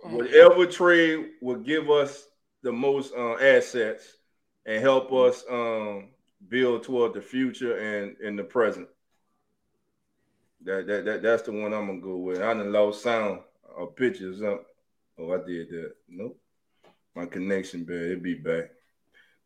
whatever 0.02 0.66
trade 0.66 1.30
will 1.40 1.56
give 1.56 1.90
us 1.90 2.26
the 2.62 2.72
most 2.72 3.12
uh, 3.14 3.34
assets 3.34 4.04
and 4.66 4.80
help 4.80 5.12
us 5.12 5.44
um, 5.50 6.08
build 6.48 6.84
toward 6.84 7.14
the 7.14 7.20
future 7.20 7.76
and 7.76 8.16
in 8.20 8.36
the 8.36 8.44
present. 8.44 8.88
That, 10.64 10.86
that 10.86 11.04
that 11.04 11.22
that's 11.22 11.42
the 11.42 11.52
one 11.52 11.74
I'm 11.74 11.86
gonna 11.86 12.00
go 12.00 12.16
with. 12.18 12.40
I 12.40 12.54
done 12.54 12.72
lost 12.72 13.02
sound 13.02 13.40
or 13.74 13.90
pictures 13.90 14.42
up. 14.42 14.64
Oh, 15.18 15.32
I 15.32 15.38
did 15.44 15.70
that. 15.70 15.94
Nope. 16.08 16.38
My 17.14 17.26
connection 17.26 17.84
bad. 17.84 17.96
It'll 17.96 18.22
be 18.22 18.34
back. 18.34 18.70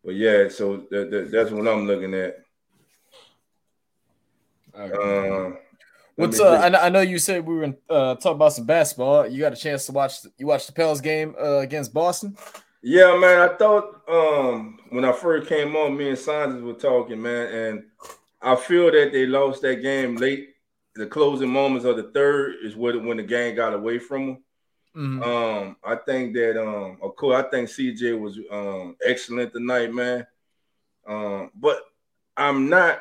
But 0.05 0.15
yeah, 0.15 0.49
so 0.49 0.87
that, 0.91 1.11
that, 1.11 1.31
that's 1.33 1.51
what 1.51 1.67
I'm 1.67 1.87
looking 1.87 2.15
at. 2.15 2.37
Uh, 4.75 5.53
What's 6.17 6.41
uh? 6.41 6.57
I, 6.63 6.69
know- 6.71 6.79
I 6.81 6.89
know 6.89 7.01
you 7.01 7.19
said 7.19 7.47
we 7.47 7.55
were 7.57 7.75
uh, 7.89 8.15
talk 8.17 8.35
about 8.35 8.53
some 8.55 8.65
basketball. 8.67 9.27
You 9.27 9.41
got 9.41 9.53
a 9.53 9.57
chance 9.57 9.87
to 9.87 9.93
watch. 9.93 10.15
You 10.39 10.47
watched 10.47 10.67
the 10.67 10.73
Pels 10.73 11.01
game 11.01 11.35
uh, 11.41 11.59
against 11.59 11.93
Boston. 11.95 12.37
Yeah, 12.83 13.17
man. 13.19 13.39
I 13.49 13.55
thought 13.57 14.03
um 14.09 14.79
when 14.91 15.05
I 15.05 15.13
first 15.13 15.49
came 15.49 15.77
on, 15.77 15.97
me 15.97 16.09
and 16.11 16.19
Saunders 16.19 16.63
were 16.63 16.73
talking, 16.75 17.21
man, 17.21 17.47
and 17.55 17.85
I 18.41 18.57
feel 18.57 18.91
that 18.93 19.13
they 19.13 19.27
lost 19.27 19.63
that 19.63 19.83
game 19.83 20.17
late. 20.17 20.51
The 20.95 21.07
closing 21.07 21.51
moments 21.51 21.85
of 21.85 21.97
the 21.97 22.05
third 22.15 22.55
is 22.63 22.75
what 22.77 23.01
when 23.03 23.19
the 23.19 23.23
game 23.23 23.55
got 23.55 23.75
away 23.75 23.99
from 23.99 24.27
them. 24.27 24.43
Mhm. 24.97 25.23
Um, 25.27 25.77
I 25.85 25.97
think 25.97 26.33
that 26.37 26.59
um, 26.59 26.97
of 27.03 27.15
course, 27.17 27.37
I 27.45 27.51
think 27.51 27.69
CJ 27.69 28.19
was 28.19 28.39
um 28.51 28.97
excellent 29.05 29.53
tonight, 29.53 29.93
man. 29.93 30.27
Um, 31.07 31.51
but 31.55 31.81
I'm 32.37 32.69
not, 32.71 33.01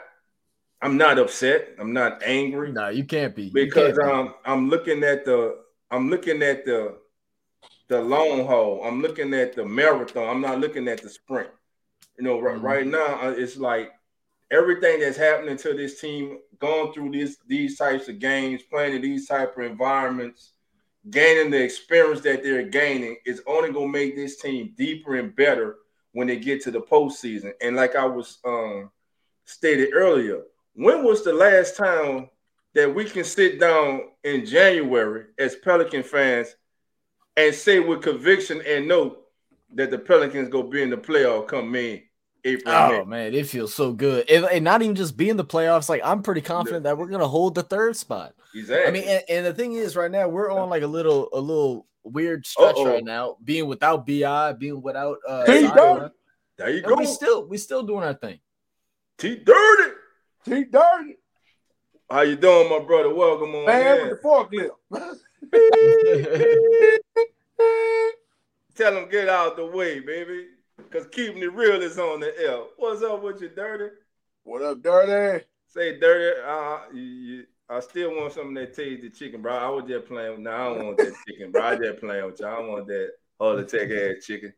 I'm 0.85 0.97
not 0.97 1.17
upset. 1.17 1.69
I'm 1.79 1.93
not 1.93 2.21
angry 2.23 2.71
No, 2.71 2.89
you 2.89 3.03
can't 3.05 3.35
be 3.35 3.49
because 3.49 3.97
can't 3.97 4.07
be. 4.07 4.13
um, 4.13 4.33
I'm 4.45 4.69
looking 4.69 5.03
at 5.03 5.25
the, 5.25 5.57
I'm 5.89 6.09
looking 6.11 6.43
at 6.43 6.63
the, 6.65 6.97
the 7.87 8.01
long 8.01 8.45
haul. 8.45 8.83
I'm 8.83 9.01
looking 9.01 9.33
at 9.33 9.55
the 9.55 9.65
marathon. 9.65 10.27
I'm 10.29 10.41
not 10.41 10.59
looking 10.59 10.87
at 10.87 11.01
the 11.01 11.09
sprint. 11.09 11.49
You 12.17 12.23
know, 12.23 12.39
right, 12.39 12.57
Mhm. 12.57 12.63
right 12.63 12.87
now 12.87 13.19
uh, 13.21 13.31
it's 13.35 13.57
like 13.57 13.91
everything 14.51 14.99
that's 14.99 15.17
happening 15.17 15.57
to 15.57 15.73
this 15.73 15.99
team, 15.99 16.39
going 16.59 16.93
through 16.93 17.11
this 17.11 17.37
these 17.47 17.77
types 17.77 18.07
of 18.07 18.19
games, 18.19 18.61
playing 18.63 18.95
in 18.95 19.01
these 19.01 19.27
type 19.27 19.57
of 19.57 19.63
environments, 19.63 20.53
gaining 21.09 21.49
the 21.51 21.61
experience 21.61 22.21
that 22.21 22.43
they're 22.43 22.63
gaining 22.63 23.17
is 23.25 23.41
only 23.47 23.71
gonna 23.71 23.87
make 23.87 24.15
this 24.15 24.39
team 24.39 24.73
deeper 24.77 25.15
and 25.15 25.35
better 25.35 25.77
when 26.13 26.27
they 26.27 26.37
get 26.37 26.61
to 26.63 26.71
the 26.71 26.81
postseason. 26.81 27.53
And 27.61 27.75
like 27.75 27.95
I 27.95 28.05
was 28.05 28.37
um, 28.45 28.91
stated 29.45 29.89
earlier, 29.93 30.41
when 30.75 31.03
was 31.03 31.23
the 31.23 31.33
last 31.33 31.75
time 31.75 32.29
that 32.73 32.93
we 32.93 33.05
can 33.05 33.23
sit 33.23 33.59
down 33.59 34.01
in 34.23 34.45
January 34.45 35.25
as 35.39 35.55
Pelican 35.55 36.03
fans 36.03 36.55
and 37.37 37.53
say 37.53 37.79
with 37.79 38.01
conviction 38.01 38.61
and 38.67 38.87
know 38.87 39.17
that 39.73 39.91
the 39.91 39.97
Pelicans 39.97 40.49
go 40.49 40.63
be 40.63 40.81
in 40.81 40.89
the 40.89 40.97
playoff 40.97 41.47
come 41.47 41.71
May, 41.71 42.05
April. 42.43 42.73
Oh 42.73 43.03
May. 43.03 43.03
man, 43.03 43.33
it 43.33 43.47
feels 43.47 43.73
so 43.73 43.91
good, 43.93 44.29
and, 44.29 44.45
and 44.45 44.63
not 44.63 44.81
even 44.81 44.95
just 44.95 45.17
be 45.17 45.29
in 45.29 45.37
the 45.37 45.43
playoffs. 45.45 45.89
Like 45.89 46.01
I'm 46.03 46.21
pretty 46.21 46.41
confident 46.41 46.83
that 46.83 46.97
we're 46.97 47.07
gonna 47.07 47.27
hold 47.27 47.55
the 47.55 47.63
third 47.63 47.95
spot. 47.95 48.33
Exactly. 48.53 48.87
I 48.87 48.91
mean, 48.91 49.03
and, 49.09 49.23
and 49.29 49.45
the 49.45 49.53
thing 49.53 49.73
is, 49.73 49.95
right 49.95 50.11
now 50.11 50.27
we're 50.29 50.51
on 50.51 50.69
like 50.69 50.83
a 50.83 50.87
little 50.87 51.29
a 51.33 51.39
little 51.39 51.87
weird 52.03 52.45
stretch 52.45 52.75
Uh-oh. 52.75 52.85
right 52.85 53.03
now, 53.03 53.37
being 53.43 53.67
without 53.67 54.05
Bi, 54.07 54.53
being 54.53 54.81
without 54.81 55.17
uh, 55.27 55.45
Hey, 55.45 55.63
Zion, 55.63 55.75
dog. 55.75 56.11
there 56.57 56.69
you 56.69 56.77
and 56.77 56.85
go. 56.85 56.95
we 56.95 57.05
still 57.05 57.47
we 57.47 57.57
still 57.57 57.83
doing 57.83 58.03
our 58.03 58.13
thing. 58.13 58.39
T 59.17 59.35
dirty. 59.37 59.94
T 60.45 60.63
dirty. 60.65 61.17
How 62.07 62.21
you 62.21 62.35
doing, 62.35 62.69
my 62.69 62.77
brother? 62.85 63.11
Welcome 63.11 63.55
on. 63.55 63.65
Man 63.65 64.07
with 64.07 64.21
the 64.21 64.27
forklift. 64.27 64.69
Tell 68.75 68.93
them 68.93 69.09
get 69.09 69.27
out 69.27 69.55
the 69.55 69.65
way, 69.65 70.01
baby. 70.01 70.49
Cause 70.91 71.07
keeping 71.07 71.41
it 71.41 71.51
real 71.51 71.81
is 71.81 71.97
on 71.97 72.19
the 72.19 72.31
L. 72.47 72.69
What's 72.77 73.01
up 73.01 73.23
with 73.23 73.41
you, 73.41 73.49
dirty? 73.49 73.95
what 74.43 74.61
up, 74.61 74.83
dirty? 74.83 75.43
Say 75.67 75.99
dirty. 75.99 76.39
Uh, 76.45 76.81
you, 76.93 77.01
you, 77.01 77.45
I 77.67 77.79
still 77.79 78.11
want 78.11 78.33
some 78.33 78.49
of 78.49 78.55
that 78.55 78.75
tasty 78.75 79.09
chicken, 79.09 79.41
bro. 79.41 79.55
I 79.55 79.69
was 79.69 79.85
just 79.87 80.05
playing. 80.05 80.43
No, 80.43 80.51
I 80.51 80.75
don't 80.75 80.85
want 80.85 80.97
that 80.97 81.15
chicken, 81.27 81.51
bro. 81.51 81.63
I 81.63 81.75
just 81.75 82.01
playing 82.01 82.25
with 82.25 82.39
you. 82.39 82.45
I 82.45 82.51
don't 82.51 82.71
want 82.71 82.85
that 82.87 83.13
heart 83.39 83.67
tech 83.67 83.89
ass 83.89 84.23
chicken. 84.23 84.53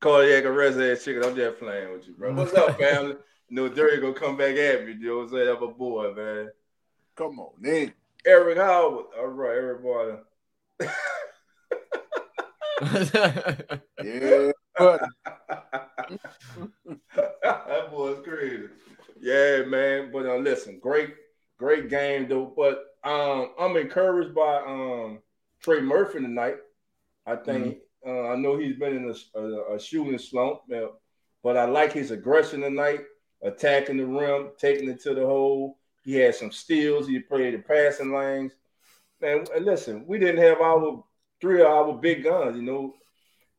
Cardiac 0.00 0.46
arrest 0.46 0.78
ass 0.78 1.04
chicken. 1.04 1.24
I'm 1.24 1.36
just 1.36 1.58
playing 1.58 1.92
with 1.92 2.08
you, 2.08 2.14
bro. 2.14 2.32
What's 2.32 2.54
up, 2.54 2.78
family? 2.78 3.16
Know, 3.50 3.68
Dirty 3.68 4.00
gonna 4.00 4.12
come 4.12 4.36
back 4.36 4.56
at 4.56 4.84
me. 4.84 4.92
You 4.92 5.08
know 5.08 5.16
what 5.18 5.22
I'm 5.24 5.28
saying? 5.30 5.46
That's 5.46 5.60
my 5.60 5.66
boy, 5.68 6.12
man. 6.14 6.50
Come 7.16 7.40
on, 7.40 7.52
then. 7.60 7.92
Eric 8.26 8.58
Howard. 8.58 9.06
All 9.18 9.26
right, 9.28 9.56
everybody. 9.58 10.18
Yeah, 12.80 14.52
that 17.16 17.90
boy's 17.90 18.24
crazy. 18.24 18.68
Yeah, 19.20 19.64
man. 19.64 20.10
But 20.12 20.26
uh, 20.26 20.36
listen, 20.36 20.78
great, 20.80 21.14
great 21.58 21.90
game 21.90 22.28
though. 22.28 22.52
But 22.56 22.84
um, 23.02 23.50
I'm 23.58 23.76
encouraged 23.76 24.34
by 24.34 24.58
um 24.58 25.18
Trey 25.60 25.80
Murphy 25.80 26.20
tonight. 26.20 26.56
I 27.26 27.36
think 27.36 27.78
uh, 28.06 28.28
I 28.28 28.36
know 28.36 28.56
he's 28.56 28.76
been 28.78 28.96
in 28.96 29.12
a, 29.12 29.38
a, 29.38 29.74
a 29.74 29.80
shooting 29.80 30.18
slump, 30.18 30.60
but 31.42 31.56
I 31.56 31.64
like 31.64 31.92
his 31.92 32.10
aggression 32.10 32.60
tonight, 32.60 33.00
attacking 33.42 33.96
the 33.98 34.06
rim, 34.06 34.50
taking 34.58 34.88
it 34.88 35.00
to 35.02 35.14
the 35.14 35.24
hole. 35.26 35.78
He 36.04 36.14
had 36.14 36.34
some 36.34 36.50
steals. 36.50 37.06
He 37.06 37.18
played 37.20 37.54
the 37.54 37.58
passing 37.58 38.12
lanes. 38.14 38.52
Man, 39.20 39.44
and 39.54 39.64
listen, 39.64 40.04
we 40.06 40.18
didn't 40.18 40.42
have 40.42 40.60
our 40.60 41.04
three 41.40 41.60
of 41.60 41.66
our 41.66 41.92
big 41.94 42.24
guns, 42.24 42.56
you 42.56 42.62
know, 42.62 42.94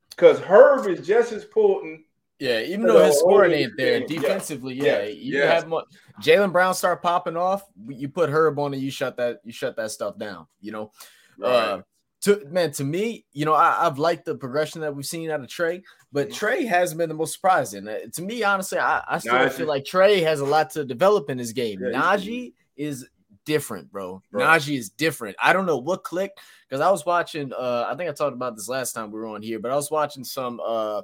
because 0.09 0.39
Herb 0.39 0.87
is 0.87 1.05
just 1.05 1.31
as 1.31 1.43
important 1.43 2.01
yeah, 2.39 2.61
even 2.61 2.85
though 2.85 3.03
his 3.03 3.19
scoring 3.19 3.51
ain't 3.51 3.73
there, 3.75 3.99
game. 3.99 4.07
Yeah. 4.09 4.21
defensively, 4.21 4.73
yeah, 4.75 5.03
Yes, 5.03 5.15
you 5.17 5.37
yes. 5.39 5.53
have 5.61 5.67
more. 5.67 5.83
Jaylen 6.21 6.53
Brown 6.53 6.73
start 6.73 7.01
popping 7.01 7.35
off. 7.35 7.63
You 7.87 8.07
put 8.07 8.29
Herb 8.29 8.57
on, 8.59 8.73
and 8.73 8.81
you 8.81 8.89
shut 8.91 9.17
that 9.17 9.41
you 9.43 9.51
shut 9.51 9.75
that 9.75 9.91
stuff 9.91 10.17
down. 10.17 10.47
You 10.61 10.71
know, 10.71 10.91
Uh, 11.43 11.81
to 12.21 12.43
man, 12.49 12.71
to 12.73 12.83
me, 12.83 13.25
you 13.31 13.45
know, 13.45 13.53
I, 13.53 13.85
I've 13.87 13.97
liked 13.97 14.25
the 14.25 14.35
progression 14.35 14.81
that 14.81 14.95
we've 14.95 15.05
seen 15.05 15.29
out 15.31 15.39
of 15.41 15.47
Trey, 15.47 15.81
but 16.11 16.31
Trey 16.31 16.65
has 16.65 16.93
been 16.93 17.07
the 17.09 17.15
most 17.15 17.33
surprising. 17.33 17.87
Uh, 17.87 17.99
to 18.13 18.21
me, 18.21 18.43
honestly, 18.43 18.77
I, 18.77 19.01
I 19.07 19.19
still 19.19 19.33
Naji. 19.35 19.51
feel 19.51 19.67
like 19.67 19.85
Trey 19.85 20.21
has 20.21 20.39
a 20.41 20.45
lot 20.45 20.71
to 20.71 20.83
develop 20.83 21.29
in 21.29 21.37
his 21.37 21.53
game. 21.53 21.79
Yeah, 21.81 21.91
Naji 21.99 22.53
is 22.75 23.07
different, 23.45 23.91
bro. 23.91 24.21
Bro. 24.31 24.43
Naji 24.45 24.77
is 24.77 24.89
different. 24.89 25.35
I 25.41 25.53
don't 25.53 25.65
know 25.65 25.77
what 25.77 26.03
clicked 26.03 26.39
because 26.67 26.81
I 26.81 26.91
was 26.91 27.05
watching. 27.05 27.53
Uh, 27.53 27.87
I 27.89 27.95
think 27.95 28.09
I 28.09 28.13
talked 28.13 28.35
about 28.35 28.55
this 28.55 28.67
last 28.67 28.91
time 28.93 29.11
we 29.11 29.19
were 29.19 29.27
on 29.27 29.41
here, 29.41 29.59
but 29.59 29.71
I 29.71 29.75
was 29.75 29.89
watching 29.89 30.23
some. 30.23 30.59
Uh, 30.63 31.03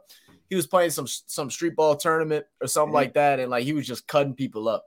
he 0.50 0.56
was 0.56 0.68
playing 0.68 0.92
some 0.92 1.08
some 1.08 1.50
street 1.50 1.76
ball 1.76 1.96
tournament 1.96 2.46
or 2.62 2.68
something 2.68 2.92
Mhm. 2.92 2.96
like 2.96 3.14
that, 3.14 3.40
and 3.40 3.50
like 3.50 3.64
he 3.64 3.74
was 3.74 3.88
just 3.88 4.06
cutting 4.08 4.34
people 4.36 4.68
up. 4.68 4.86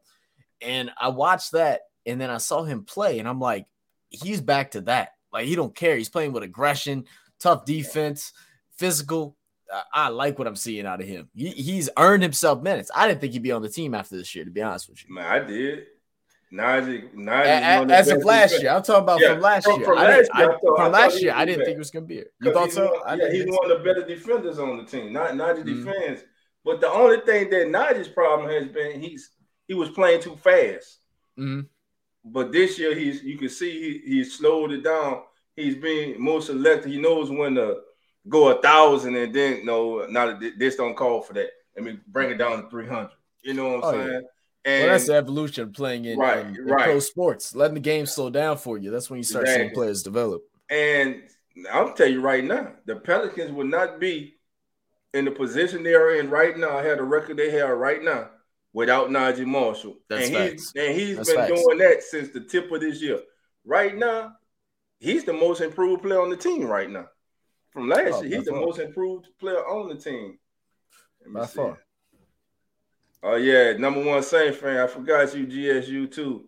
And 0.60 0.90
I 1.00 1.08
watched 1.08 1.52
that, 1.52 1.82
and 2.04 2.20
then 2.20 2.28
I 2.30 2.38
saw 2.38 2.64
him 2.64 2.84
play, 2.84 3.18
and 3.18 3.26
I'm 3.28 3.40
like, 3.40 3.66
he's 4.10 4.40
back 4.40 4.72
to 4.72 4.82
that. 4.82 5.12
Like 5.32 5.46
he 5.46 5.54
don't 5.56 5.74
care. 5.74 5.96
He's 5.96 6.08
playing 6.08 6.32
with 6.32 6.42
aggression, 6.42 7.04
tough 7.40 7.64
defense, 7.64 8.32
physical. 8.76 9.36
I, 9.92 10.08
like 10.08 10.38
what 10.38 10.48
I'm 10.48 10.56
seeing 10.56 10.86
out 10.86 11.02
of 11.02 11.06
him. 11.06 11.28
He, 11.34 11.50
he's 11.50 11.90
earned 11.98 12.22
himself 12.22 12.62
minutes. 12.62 12.90
I 12.94 13.06
didn't 13.06 13.20
think 13.20 13.34
he'd 13.34 13.42
be 13.42 13.52
on 13.52 13.60
the 13.60 13.68
team 13.68 13.94
after 13.94 14.16
this 14.16 14.34
year, 14.34 14.46
to 14.46 14.50
be 14.50 14.62
honest 14.62 14.88
with 14.88 15.04
you. 15.06 15.14
Man, 15.14 15.26
I 15.26 15.40
did. 15.40 15.84
Naji, 16.50 17.12
Naji 17.14 17.90
as 17.90 18.08
of 18.08 18.24
last 18.24 18.62
year, 18.62 18.70
I'm 18.70 18.82
talking 18.82 19.02
about 19.02 19.20
Yeah, 19.20 19.34
from 19.34 19.42
last 19.42 19.66
year. 19.66 19.84
from 19.84 19.96
last 19.96 20.16
year, 20.16 20.28
I- 20.32 20.42
I 20.42 20.46
thought- 20.46 20.76
from 20.78 20.92
last 20.92 21.22
year, 21.22 21.32
I 21.36 21.44
didn't 21.44 21.64
think 21.66 21.74
it 21.74 21.78
was 21.78 21.90
gonna 21.90 22.06
be 22.06 22.14
here. 22.14 22.30
You 22.40 22.52
thought 22.54 22.72
so? 22.72 22.86
One, 23.04 23.18
yeah, 23.18 23.30
he's 23.30 23.44
one 23.46 23.70
of 23.70 23.76
the 23.78 23.84
better 23.84 24.06
defenders 24.06 24.58
on 24.58 24.78
the 24.78 24.84
team. 24.84 25.12
Not 25.12 25.32
Naji 25.32 25.62
Mhm. 25.62 25.84
defends, 25.84 26.22
but 26.64 26.80
the 26.80 26.88
only 26.90 27.20
thing 27.20 27.50
that 27.50 27.66
Naji's 27.66 28.08
problem 28.08 28.48
has 28.48 28.66
been 28.68 28.98
he's 29.02 29.30
he 29.66 29.74
was 29.74 29.90
playing 29.90 30.22
too 30.22 30.36
fast. 30.36 31.00
Mhm. 31.38 31.66
But 32.32 32.52
this 32.52 32.78
year 32.78 32.94
he's 32.94 33.22
you 33.22 33.38
can 33.38 33.48
see 33.48 33.70
he 34.04 34.14
he's 34.14 34.34
slowed 34.36 34.72
it 34.72 34.82
down. 34.84 35.22
He's 35.56 35.76
being 35.76 36.20
more 36.20 36.40
selective. 36.42 36.90
He 36.92 37.00
knows 37.00 37.30
when 37.30 37.54
to 37.56 37.78
go 38.28 38.48
a 38.48 38.60
thousand 38.62 39.16
and 39.16 39.34
then 39.34 39.64
no, 39.64 40.06
not 40.06 40.40
this 40.58 40.76
don't 40.76 40.96
call 40.96 41.22
for 41.22 41.32
that. 41.34 41.48
I 41.76 41.80
mean, 41.80 42.00
bring 42.08 42.30
it 42.30 42.36
down 42.38 42.62
to 42.62 42.70
three 42.70 42.86
hundred. 42.86 43.10
You 43.42 43.54
know 43.54 43.76
what 43.78 43.84
I'm 43.84 43.94
Oh, 43.94 43.98
yeah. 43.98 44.06
saying? 44.06 44.22
And 44.64 44.82
Well, 44.82 44.92
that's 44.92 45.06
the 45.06 45.14
evolution 45.14 45.62
of 45.64 45.72
playing 45.72 46.04
in, 46.04 46.18
Right, 46.18 46.44
in- 46.44 46.56
in 46.56 46.64
right. 46.66 46.84
pro 46.84 46.98
sports. 46.98 47.54
Letting 47.54 47.74
the 47.74 47.80
game 47.80 48.04
slow 48.06 48.28
down 48.28 48.58
for 48.58 48.76
you. 48.76 48.90
That's 48.90 49.08
when 49.08 49.18
you 49.18 49.22
start 49.24 49.46
seeing 49.48 49.70
players 49.70 50.02
develop. 50.02 50.42
And 50.68 51.22
I'll 51.72 51.92
tell 51.94 52.08
you 52.08 52.20
right 52.20 52.44
now, 52.44 52.72
the 52.84 52.96
Pelicans 52.96 53.52
would 53.52 53.68
not 53.68 53.98
be 54.00 54.34
in 55.14 55.24
the 55.24 55.30
position 55.30 55.82
they 55.82 55.94
are 55.94 56.16
in 56.16 56.28
right 56.28 56.56
now. 56.58 56.76
I 56.76 56.82
had 56.82 56.98
the 56.98 57.04
record 57.04 57.36
they 57.36 57.50
have 57.52 57.70
right 57.78 58.02
now 58.02 58.28
without 58.72 59.08
Naji 59.10 59.46
Marshall. 59.46 59.96
That's 60.08 60.26
and 60.28 60.36
facts. 60.36 60.72
he's 60.72 60.72
and 60.88 60.94
he's 61.00 61.16
That's 61.16 61.28
been 61.30 61.36
facts. 61.38 61.62
doing 61.62 61.78
that 61.78 62.02
since 62.02 62.30
the 62.30 62.40
tip 62.40 62.70
of 62.72 62.80
this 62.80 63.00
year. 63.02 63.20
Right 63.64 63.96
now, 63.96 64.32
he's 65.00 65.24
the 65.24 65.32
most 65.32 65.60
improved 65.60 66.02
player 66.02 66.20
on 66.20 66.30
the 66.30 66.36
team 66.36 66.64
right 66.66 66.88
now. 66.90 67.06
From 67.70 67.88
last 67.88 68.14
Oh, 68.14 68.22
year, 68.22 68.38
he's 68.38 68.46
the 68.46 68.52
far. 68.52 68.60
most 68.60 68.78
improved 68.78 69.28
player 69.38 69.58
on 69.66 69.88
the 69.88 69.94
team. 69.96 70.38
Let 71.20 71.30
me 71.30 71.40
By 71.40 71.46
see. 71.46 71.56
far. 71.56 71.78
Oh 73.22 73.36
yeah, 73.36 73.72
number 73.76 74.02
one 74.04 74.22
Saint 74.22 74.54
fan. 74.54 74.78
I 74.78 74.86
forgot 74.86 75.34
you, 75.34 75.46
GSU 75.46 76.10
too. 76.10 76.46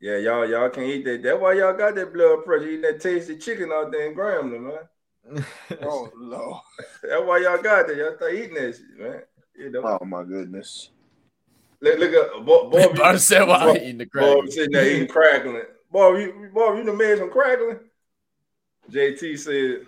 Yeah, 0.00 0.16
y'all, 0.16 0.48
y'all 0.48 0.68
can't 0.70 0.86
eat 0.86 1.04
that. 1.04 1.22
That's 1.22 1.40
why 1.40 1.52
y'all 1.54 1.76
got 1.76 1.94
that 1.94 2.12
blood 2.12 2.44
pressure. 2.44 2.68
Eating 2.68 2.80
that 2.82 3.00
tasty 3.00 3.36
chicken 3.38 3.70
out 3.72 3.92
there 3.92 4.08
in 4.10 4.16
Grambling, 4.16 4.62
man. 4.68 5.44
Oh 5.82 6.10
Lord. 6.16 6.60
That's 7.02 7.22
why 7.24 7.38
y'all 7.38 7.62
got 7.62 7.86
that. 7.86 7.96
Y'all 7.96 8.16
start 8.16 8.34
eating 8.34 8.54
that 8.54 8.74
shit, 8.76 8.98
man. 8.98 9.22
You 9.56 9.70
know, 9.70 9.98
Oh 10.00 10.04
my 10.04 10.24
goodness. 10.24 10.90
Look, 11.82 11.98
look 11.98 12.12
at 12.12 12.46
Bob. 12.46 12.72
Bob, 12.72 12.96
Barnes 12.96 13.26
said 13.26 13.46
while 13.46 13.66
Bob, 13.66 13.76
eating 13.76 13.98
the 13.98 14.06
Bob 14.06 14.40
crack. 14.44 14.52
sitting 14.52 14.72
there 14.72 14.90
eating 14.90 15.08
crackling. 15.08 15.62
Bob, 15.90 16.16
you, 16.16 16.50
Bob, 16.54 16.78
you 16.78 16.84
done 16.84 16.96
made 16.96 17.18
some 17.18 17.30
crackling. 17.30 17.78
JT 18.90 19.38
said, 19.38 19.86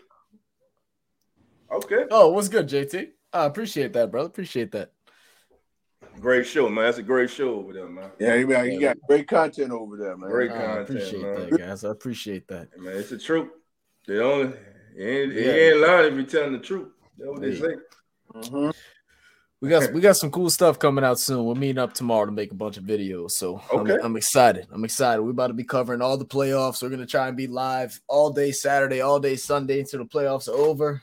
"Okay, 1.73 2.05
Oh, 2.11 2.31
what's 2.31 2.49
good, 2.49 2.69
JT? 2.69 3.11
I 3.33 3.47
appreciate 3.47 3.93
that, 3.95 4.11
brother. 4.11 4.29
Appreciate 4.29 4.71
that. 4.73 4.93
great 6.21 6.47
show, 6.47 6.69
man. 6.69 6.85
That's 6.85 6.99
a 6.99 7.03
great 7.03 7.31
show 7.31 7.55
over 7.57 7.73
there, 7.73 7.89
man. 7.89 8.11
Yeah, 8.21 8.37
he, 8.37 8.71
he 8.71 8.79
got 8.79 8.97
great 9.09 9.27
content 9.27 9.73
over 9.73 9.97
there, 9.97 10.16
man. 10.16 10.31
Great 10.31 10.51
content. 10.51 10.71
I 10.71 10.77
content, 10.77 11.01
appreciate 11.01 11.23
man. 11.23 11.51
that, 11.51 11.59
guys. 11.59 11.85
I 11.85 11.91
appreciate 11.91 12.49
that. 12.49 12.69
Man, 12.79 12.97
it's 12.97 13.11
the 13.11 13.19
truth. 13.19 13.49
They 14.07 14.19
only 14.19 14.53
he 14.97 15.03
ain't, 15.03 15.33
he 15.33 15.45
Yeah. 15.45 15.53
ain't 15.53 15.79
lying 15.81 16.12
if 16.12 16.19
you 16.19 16.25
telling 16.25 16.53
the 16.53 16.59
truth. 16.61 16.89
That's 17.19 17.31
what 17.31 17.41
they 17.41 17.49
Yeah. 17.51 17.61
say. 17.61 17.75
Mhm. 18.35 18.75
We 19.65 19.70
got 19.70 19.93
we 19.95 20.03
got 20.03 20.19
some 20.19 20.31
cool 20.31 20.51
stuff 20.51 20.78
coming 20.78 21.07
out 21.07 21.19
soon. 21.19 21.47
We're 21.47 21.55
meeting 21.55 21.78
up 21.78 21.95
tomorrow 21.95 22.27
to 22.27 22.32
make 22.32 22.53
a 22.53 22.55
bunch 22.55 22.77
of 22.77 22.85
videos. 22.85 23.31
So 23.31 23.62
Okay. 23.73 23.95
I'm, 23.95 24.05
I'm 24.05 24.16
excited. 24.19 24.66
I'm 24.70 24.85
excited. 24.85 25.23
We're 25.23 25.31
about 25.31 25.47
to 25.47 25.55
be 25.55 25.65
covering 25.65 26.03
all 26.03 26.19
the 26.19 26.27
playoffs. 26.27 26.82
We're 26.82 26.91
gonna 26.91 27.07
try 27.07 27.28
and 27.28 27.36
be 27.36 27.47
live 27.47 27.99
all 28.07 28.28
day 28.31 28.53
Saturday, 28.53 29.01
all 29.01 29.19
day 29.19 29.36
Sunday 29.36 29.81
until 29.81 30.01
the 30.01 30.05
playoffs 30.05 30.49
are 30.49 30.55
over. 30.55 31.01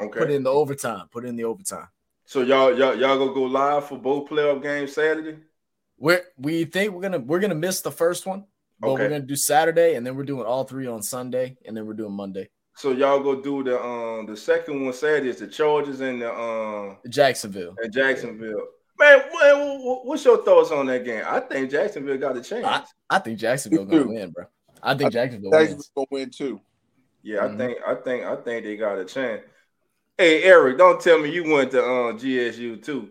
Okay. 0.00 0.20
Put 0.20 0.30
in 0.30 0.42
the 0.42 0.50
overtime. 0.50 1.08
Put 1.12 1.26
in 1.26 1.36
the 1.36 1.44
overtime. 1.44 1.88
So 2.24 2.40
y'all 2.40 2.74
y'all 2.78 2.94
y'all 2.94 3.18
gonna 3.18 3.34
go 3.34 3.42
live 3.42 3.88
for 3.88 3.98
both 3.98 4.30
playoff 4.30 4.62
games 4.62 4.94
Saturday? 4.94 5.40
We're 5.98 6.22
we 6.38 6.64
think 6.64 6.94
we're 6.94 7.02
gonna 7.02 7.18
we're 7.18 7.40
gonna 7.40 7.54
miss 7.56 7.82
the 7.82 7.92
first 7.92 8.24
one, 8.24 8.46
but 8.80 8.88
Okay. 8.88 9.02
we're 9.02 9.08
gonna 9.10 9.20
do 9.20 9.36
Saturday 9.36 9.96
and 9.96 10.06
then 10.06 10.16
we're 10.16 10.24
doing 10.24 10.46
all 10.46 10.64
three 10.64 10.86
on 10.86 11.02
Sunday 11.02 11.58
and 11.66 11.76
then 11.76 11.86
we're 11.86 11.92
doing 11.92 12.12
Monday. 12.12 12.48
So 12.78 12.92
y'all 12.92 13.18
go 13.18 13.40
do 13.42 13.64
the 13.64 13.82
um 13.82 14.26
the 14.26 14.36
second 14.36 14.84
one 14.84 14.92
Saturday 14.92 15.30
is 15.30 15.38
the 15.40 15.48
Chargers 15.48 16.00
and 16.00 16.22
the 16.22 16.32
um 16.32 16.96
Jacksonville. 17.08 17.74
and 17.82 17.92
Jacksonville. 17.92 18.68
Man, 19.00 19.18
what, 19.30 19.80
what- 19.84 20.06
what's 20.06 20.24
your 20.24 20.44
thoughts 20.44 20.70
on 20.70 20.86
that 20.86 21.04
game? 21.04 21.24
I 21.26 21.40
think 21.40 21.70
Jacksonville 21.72 22.18
got 22.18 22.36
a 22.36 22.40
chance. 22.40 22.88
I 23.10 23.18
think 23.18 23.38
Jacksonville 23.38 23.84
gonna 23.84 24.06
win, 24.06 24.30
bro. 24.30 24.44
I 24.82 24.94
think 24.94 25.12
Jacksonville 25.12 25.50
Jacksonville's 25.50 25.76
wins. 25.76 25.90
gonna 25.96 26.06
win 26.12 26.30
too. 26.30 26.60
Yeah, 27.22 27.40
Mhm. 27.40 27.54
I 27.54 27.56
think 27.56 27.78
I 27.84 27.94
think 27.96 28.24
I 28.24 28.36
think 28.36 28.64
they 28.64 28.76
got 28.76 28.98
a 28.98 29.04
chance. 29.04 29.42
Hey 30.16 30.44
Eric, 30.44 30.78
don't 30.78 31.00
tell 31.00 31.18
me 31.18 31.30
you 31.32 31.50
went 31.52 31.72
to 31.72 31.82
um 31.84 32.16
GSU 32.18 32.76
too. 32.82 33.08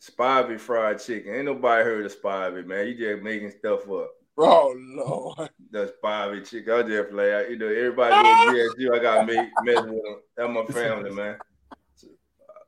Spivey 0.00 0.58
fried 0.58 0.98
chicken. 1.00 1.34
Ain't 1.34 1.44
nobody 1.44 1.84
heard 1.84 2.06
of 2.06 2.14
Spivey, 2.18 2.64
man. 2.66 2.86
You 2.86 2.94
just 2.94 3.22
making 3.22 3.50
stuff 3.50 3.90
up. 3.90 4.10
Oh 4.36 4.74
Lord. 4.76 5.50
That's 5.70 5.92
Bobby 6.02 6.40
Chick. 6.42 6.68
I 6.68 6.82
just 6.82 7.10
play. 7.10 7.50
You 7.50 7.58
know, 7.58 7.68
everybody 7.68 8.14
go 8.14 8.22
to 8.22 8.78
GSU. 8.80 8.94
I 8.94 9.02
gotta 9.02 9.26
make 9.26 9.48
mess 9.62 9.82
with 9.82 10.02
them. 10.02 10.16
That's 10.36 10.52
my 10.52 10.64
family, 10.66 11.10
man. 11.10 11.36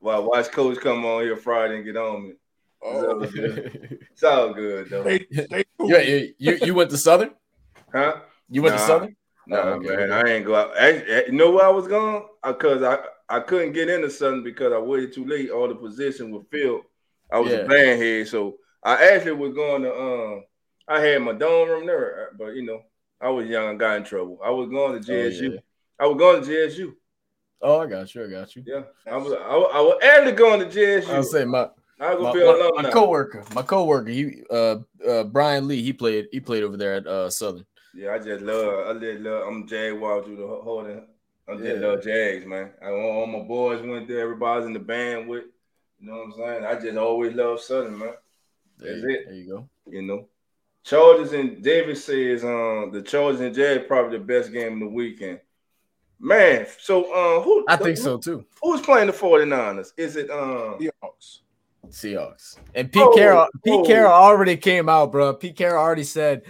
Well, 0.01 0.29
watch 0.29 0.51
Coach 0.51 0.79
come 0.79 1.05
on 1.05 1.23
here 1.23 1.35
Friday 1.37 1.77
and 1.77 1.85
get 1.85 1.97
on 1.97 2.23
me. 2.23 2.33
Oh, 2.83 2.91
It's 2.93 3.03
all 3.03 3.31
good. 3.31 3.99
It's 4.11 4.23
all 4.23 4.53
good 4.53 4.89
though. 4.89 5.03
stay, 5.03 5.25
stay 5.31 5.63
cool. 5.77 5.89
you, 5.89 5.97
you, 5.97 6.33
you 6.37 6.55
you 6.67 6.73
went 6.75 6.89
to 6.91 6.97
Southern? 6.97 7.31
Huh? 7.93 8.17
You 8.49 8.61
went 8.61 8.75
to 8.75 8.79
Southern? 8.81 9.15
No, 9.47 9.59
Oh, 9.59 9.67
okay, 9.73 9.95
man. 9.95 10.11
I 10.11 10.29
ain't 10.29 10.45
go 10.45 10.55
out. 10.55 10.71
I, 10.79 10.87
I- 10.89 11.23
you 11.27 11.31
know 11.31 11.51
where 11.51 11.65
I 11.65 11.69
was 11.69 11.87
going? 11.87 12.23
Because 12.45 12.83
I, 12.83 12.99
I 13.29 13.39
couldn't 13.39 13.71
get 13.73 13.89
into 13.89 14.09
Southern 14.09 14.43
because 14.43 14.71
I 14.73 14.77
waited 14.77 15.13
too 15.13 15.25
late. 15.25 15.49
All 15.49 15.67
the 15.67 15.75
positions 15.75 16.31
were 16.31 16.43
filled. 16.51 16.81
I 17.31 17.39
was 17.39 17.51
Yeah. 17.51 17.59
a 17.59 17.67
band 17.67 18.01
head, 18.01 18.27
so 18.27 18.57
I 18.83 19.13
actually 19.13 19.33
was 19.33 19.53
going 19.53 19.81
to. 19.83 19.93
Um, 19.93 20.43
I 20.87 21.01
had 21.01 21.21
my 21.21 21.33
dorm 21.33 21.69
room 21.69 21.85
there, 21.85 22.29
but 22.37 22.55
you 22.55 22.63
know, 22.65 22.83
I 23.19 23.29
was 23.29 23.47
young 23.47 23.69
and 23.69 23.79
got 23.79 23.97
in 23.97 24.03
trouble. 24.03 24.39
I 24.43 24.49
was 24.49 24.69
going 24.69 25.01
to 25.01 25.13
Oh, 25.13 25.27
yeah. 25.27 25.59
I 25.99 26.05
was 26.07 26.17
going 26.17 26.43
to 26.43 26.49
GSU. 26.49 26.93
Oh, 27.61 27.79
I 27.79 27.87
got 27.87 28.13
you. 28.13 28.23
I 28.23 28.27
got 28.29 28.55
you. 28.55 28.63
Yeah, 28.65 28.83
I 29.11 29.17
was. 29.17 29.33
I, 29.33 29.55
was- 29.55 29.71
I 29.73 29.81
was 29.81 29.99
actually 30.03 30.31
going 30.33 30.59
to 30.59 30.65
GSU. 30.67 31.09
I 31.09 31.17
was 31.17 31.31
saying 31.31 31.49
my 31.49 31.69
I 31.99 32.13
was 32.13 32.35
my, 32.35 32.71
my, 32.75 32.83
my 32.83 32.91
coworker, 32.91 33.43
my 33.55 33.63
coworker, 33.63 34.09
he 34.09 34.43
uh 34.51 34.77
uh 35.07 35.23
Brian 35.23 35.67
Lee, 35.67 35.81
he 35.81 35.91
played 35.93 36.27
he 36.31 36.39
played 36.39 36.63
over 36.63 36.77
there 36.77 36.93
at 36.95 37.07
uh 37.07 37.29
Southern. 37.29 37.65
Yeah, 37.95 38.11
I 38.13 38.19
just 38.19 38.43
love. 38.43 38.95
I 38.95 38.99
just 38.99 39.21
love. 39.21 39.47
I'm 39.47 39.65
Jaguar 39.67 40.23
through 40.23 40.37
the 40.37 40.45
whole. 40.47 40.85
I 41.49 41.53
just 41.55 41.63
Yeah. 41.81 41.87
love 41.87 42.03
Jags, 42.03 42.45
man. 42.45 42.71
I, 42.83 42.89
all 42.91 43.25
my 43.25 43.39
boys 43.39 43.81
went 43.81 44.07
there. 44.07 44.19
Everybody's 44.19 44.67
in 44.67 44.73
the 44.73 44.79
band 44.79 45.27
with. 45.27 45.45
You 45.99 46.11
know 46.11 46.17
what 46.17 46.25
I'm 46.25 46.33
saying? 46.33 46.65
I 46.65 46.79
just 46.79 46.97
always 46.97 47.33
love 47.33 47.59
Southern, 47.59 47.97
man. 47.97 48.13
There, 48.77 48.91
That's 48.91 49.01
you- 49.01 49.09
it. 49.09 49.25
there 49.25 49.33
you 49.33 49.49
go. 49.49 49.69
You 49.89 50.01
know, 50.03 50.27
Chargers 50.87 51.33
and 51.33 51.61
David 51.61 51.97
says 51.97 52.45
um 52.45 52.91
the 52.93 53.01
Chargers 53.01 53.41
and 53.41 53.53
Jags 53.53 53.83
probably 53.87 54.17
the 54.17 54.23
best 54.23 54.53
game 54.53 54.73
of 54.73 54.79
the 54.79 54.87
weekend. 54.87 55.41
Man, 56.17 56.65
so 56.79 57.11
uh 57.13 57.41
who 57.43 57.65
I 57.67 57.75
think 57.75 57.97
so 57.97 58.17
too. 58.17 58.45
Who's 58.61 58.79
playing 58.81 59.07
the 59.07 59.13
49ers? 59.13 59.91
Is 59.97 60.15
it 60.15 60.29
um 60.31 60.79
Seahawks. 60.79 61.39
Seahawks. 61.89 62.57
And 62.73 62.89
Pete 62.89 63.03
Oh, 63.03 63.13
Carroll, 63.13 63.47
Pete 63.65 63.73
oh. 63.73 63.83
Carroll 63.85 64.13
already 64.13 64.55
came 64.55 64.87
out, 64.87 65.11
bro. 65.11 65.33
Pete 65.33 65.57
Carroll 65.57 65.83
already 65.83 66.05
said, 66.05 66.43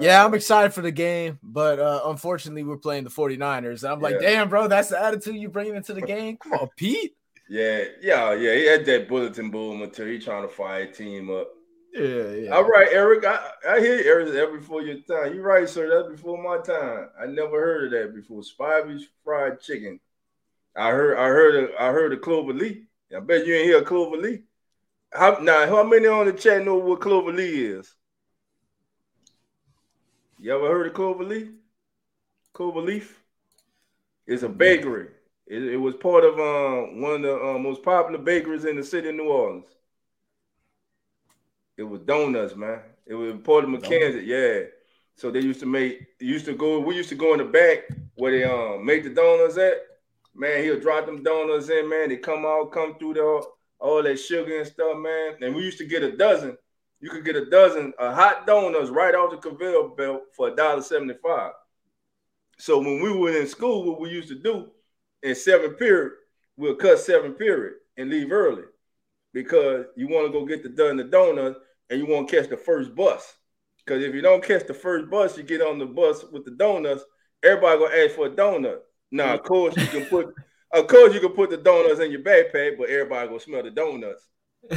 Yeah, 0.00 0.24
I'm 0.24 0.34
excited 0.34 0.74
for 0.74 0.82
the 0.82 0.90
game, 0.90 1.38
but 1.42 1.78
uh, 1.78 2.02
unfortunately, 2.06 2.64
we're 2.64 2.78
playing 2.78 3.04
the 3.04 3.10
49ers. 3.10 3.84
And 3.84 3.92
I'm 3.92 4.00
like, 4.00 4.16
Yeah. 4.20 4.28
damn, 4.28 4.48
bro, 4.48 4.66
that's 4.66 4.88
the 4.88 5.00
attitude 5.00 5.36
you 5.36 5.48
bringing 5.48 5.76
into 5.76 5.94
the 5.94 6.02
game. 6.02 6.36
Come 6.36 6.52
on, 6.52 6.68
Pete. 6.76 7.16
yeah, 7.48 7.84
yeah, 8.00 8.32
yeah. 8.34 8.54
He 8.54 8.66
had 8.66 8.84
that 8.86 9.08
bulletin 9.08 9.50
board 9.50 9.78
material. 9.78 10.18
He 10.18 10.24
trying 10.24 10.42
to 10.42 10.48
fire 10.48 10.82
a 10.82 10.92
team 10.92 11.30
up. 11.30 11.48
Yeah. 11.92 12.50
All 12.52 12.64
right, 12.64 12.88
Eric. 12.90 13.24
I, 13.24 13.50
I 13.68 13.80
hear 13.80 13.98
you, 13.98 14.04
Eric. 14.04 14.32
That's 14.32 14.52
before 14.52 14.82
your 14.82 14.96
time. 15.00 15.34
You're 15.34 15.42
right, 15.42 15.68
sir. 15.68 15.88
That's 15.88 16.14
before 16.14 16.42
my 16.42 16.62
time. 16.62 17.08
I 17.20 17.26
never 17.26 17.60
heard 17.60 17.86
of 17.86 17.90
that 17.92 18.14
before. 18.14 18.42
Spivey's 18.42 19.06
fried 19.24 19.60
chicken. 19.60 19.98
I 20.76 20.90
heard. 20.90 21.18
I 21.18 21.26
heard. 21.28 21.64
Of, 21.64 21.70
I 21.78 21.86
heard 21.90 22.12
of 22.12 22.20
Clover 22.20 22.52
Lee. 22.52 22.84
I 23.14 23.20
bet 23.20 23.46
you 23.46 23.54
ain't 23.54 23.64
hear 23.64 23.78
of 23.78 23.86
Clover 23.86 24.16
Lee. 24.16 24.42
How 25.12 25.38
now? 25.40 25.66
How 25.66 25.82
many 25.82 26.06
on 26.06 26.26
the 26.26 26.32
chat 26.32 26.64
know 26.64 26.76
what 26.76 27.00
Clover 27.00 27.32
Lee 27.32 27.64
is? 27.64 27.94
You 30.38 30.54
ever 30.54 30.68
heard 30.68 30.86
of 30.86 30.94
Clover 30.94 31.24
Lee? 31.24 31.50
Clover 32.52 32.80
Leaf. 32.80 33.20
It's 34.26 34.42
a 34.42 34.48
bakery. 34.48 35.08
It, 35.46 35.62
it 35.62 35.76
was 35.76 35.94
part 35.96 36.24
of 36.24 36.34
um, 36.38 37.00
one 37.00 37.14
of 37.14 37.22
the 37.22 37.34
uh, 37.34 37.58
most 37.58 37.82
popular 37.82 38.18
bakeries 38.18 38.66
in 38.66 38.76
the 38.76 38.84
city 38.84 39.08
of 39.08 39.14
New 39.14 39.30
Orleans. 39.30 39.66
It 41.78 41.84
was 41.84 42.00
donuts, 42.00 42.56
man. 42.56 42.80
It 43.06 43.14
was 43.14 43.36
part 43.44 43.64
of 43.64 43.70
McKenzie, 43.70 44.26
yeah. 44.26 44.68
So 45.14 45.30
they 45.30 45.40
used 45.40 45.60
to 45.60 45.66
make, 45.66 46.06
used 46.18 46.44
to 46.46 46.54
go, 46.54 46.80
we 46.80 46.96
used 46.96 47.08
to 47.08 47.14
go 47.14 47.32
in 47.32 47.38
the 47.38 47.44
back 47.44 47.88
where 48.16 48.32
they 48.32 48.44
um 48.44 48.84
make 48.84 49.04
the 49.04 49.10
donuts 49.10 49.56
at. 49.56 49.74
Man, 50.34 50.62
he'll 50.62 50.80
drop 50.80 51.06
them 51.06 51.22
donuts 51.22 51.68
in, 51.68 51.88
man. 51.88 52.08
They 52.08 52.16
come 52.16 52.44
out, 52.44 52.72
come 52.72 52.98
through 52.98 53.14
the 53.14 53.44
all 53.80 54.02
that 54.02 54.16
sugar 54.16 54.58
and 54.58 54.66
stuff, 54.66 54.98
man. 54.98 55.36
And 55.40 55.54
we 55.54 55.62
used 55.62 55.78
to 55.78 55.86
get 55.86 56.02
a 56.02 56.16
dozen. 56.16 56.58
You 57.00 57.10
could 57.10 57.24
get 57.24 57.36
a 57.36 57.46
dozen 57.46 57.92
of 57.98 58.14
hot 58.14 58.44
donuts 58.46 58.90
right 58.90 59.14
off 59.14 59.30
the 59.30 59.36
conveyor 59.36 59.90
belt 59.96 60.22
for 60.36 60.48
a 60.48 60.56
dollar 60.56 60.82
seventy-five. 60.82 61.52
So 62.58 62.78
when 62.78 63.00
we 63.00 63.12
were 63.12 63.38
in 63.38 63.46
school, 63.46 63.84
what 63.84 64.00
we 64.00 64.10
used 64.10 64.28
to 64.28 64.34
do 64.34 64.70
in 65.22 65.36
seventh 65.36 65.78
period, 65.78 66.12
we'll 66.56 66.74
cut 66.74 66.98
seventh 66.98 67.38
period 67.38 67.74
and 67.96 68.10
leave 68.10 68.32
early 68.32 68.64
because 69.32 69.86
you 69.96 70.08
want 70.08 70.26
to 70.26 70.32
go 70.32 70.44
get 70.44 70.64
the 70.64 70.68
dozen 70.68 70.96
the 70.96 71.04
donuts 71.04 71.60
and 71.90 71.98
you 71.98 72.06
want 72.06 72.28
to 72.28 72.36
catch 72.40 72.48
the 72.50 72.56
first 72.56 72.94
bus. 72.94 73.34
Because 73.84 74.04
if 74.04 74.14
you 74.14 74.20
don't 74.20 74.44
catch 74.44 74.66
the 74.66 74.74
first 74.74 75.10
bus, 75.10 75.36
you 75.36 75.42
get 75.42 75.62
on 75.62 75.78
the 75.78 75.86
bus 75.86 76.24
with 76.30 76.44
the 76.44 76.50
donuts. 76.52 77.04
Everybody 77.42 77.78
gonna 77.78 77.96
ask 77.96 78.14
for 78.14 78.26
a 78.26 78.30
donut. 78.30 78.80
Now, 79.10 79.34
of 79.34 79.42
course, 79.42 79.74
you 79.76 79.86
can 79.86 80.04
put, 80.06 80.34
of 80.72 80.86
course, 80.86 81.14
you 81.14 81.20
can 81.20 81.30
put 81.32 81.50
the 81.50 81.56
donuts 81.56 82.00
in 82.00 82.10
your 82.10 82.20
backpack, 82.20 82.76
but 82.76 82.90
everybody 82.90 83.28
gonna 83.28 83.40
smell 83.40 83.62
the 83.62 83.70
donuts. 83.70 84.28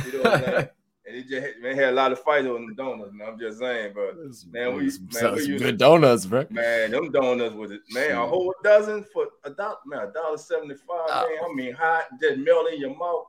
You 0.05 0.13
know 0.13 0.19
what 0.21 0.33
I'm 0.33 0.43
saying? 0.43 0.69
And 1.03 1.15
it 1.15 1.27
just 1.27 1.59
man, 1.59 1.75
had 1.75 1.89
a 1.89 1.91
lot 1.93 2.11
of 2.11 2.19
fights 2.19 2.45
on 2.45 2.53
them 2.53 2.75
donuts. 2.75 3.11
Man. 3.11 3.27
I'm 3.27 3.39
just 3.39 3.57
saying, 3.57 3.91
bro. 3.93 4.11
Man, 4.51 4.75
we- 4.75 4.91
man, 5.19 5.35
we 5.35 5.57
good 5.57 5.79
donuts, 5.79 6.27
bro. 6.27 6.45
Man, 6.51 6.91
them 6.91 7.11
donuts 7.11 7.55
was 7.55 7.71
it, 7.71 7.81
man, 7.89 8.11
a 8.11 8.27
whole 8.27 8.53
dozen 8.63 9.03
for 9.11 9.25
a 9.43 9.49
dollar, 9.49 9.77
man, 9.87 10.07
a 10.07 10.11
dollar 10.13 10.37
seventy-five, 10.37 10.85
Oh. 11.09 11.27
man. 11.27 11.49
I 11.49 11.53
mean, 11.55 11.73
hot, 11.73 12.03
just 12.21 12.37
melt 12.37 12.71
in 12.71 12.79
your 12.79 12.95
mouth. 12.95 13.25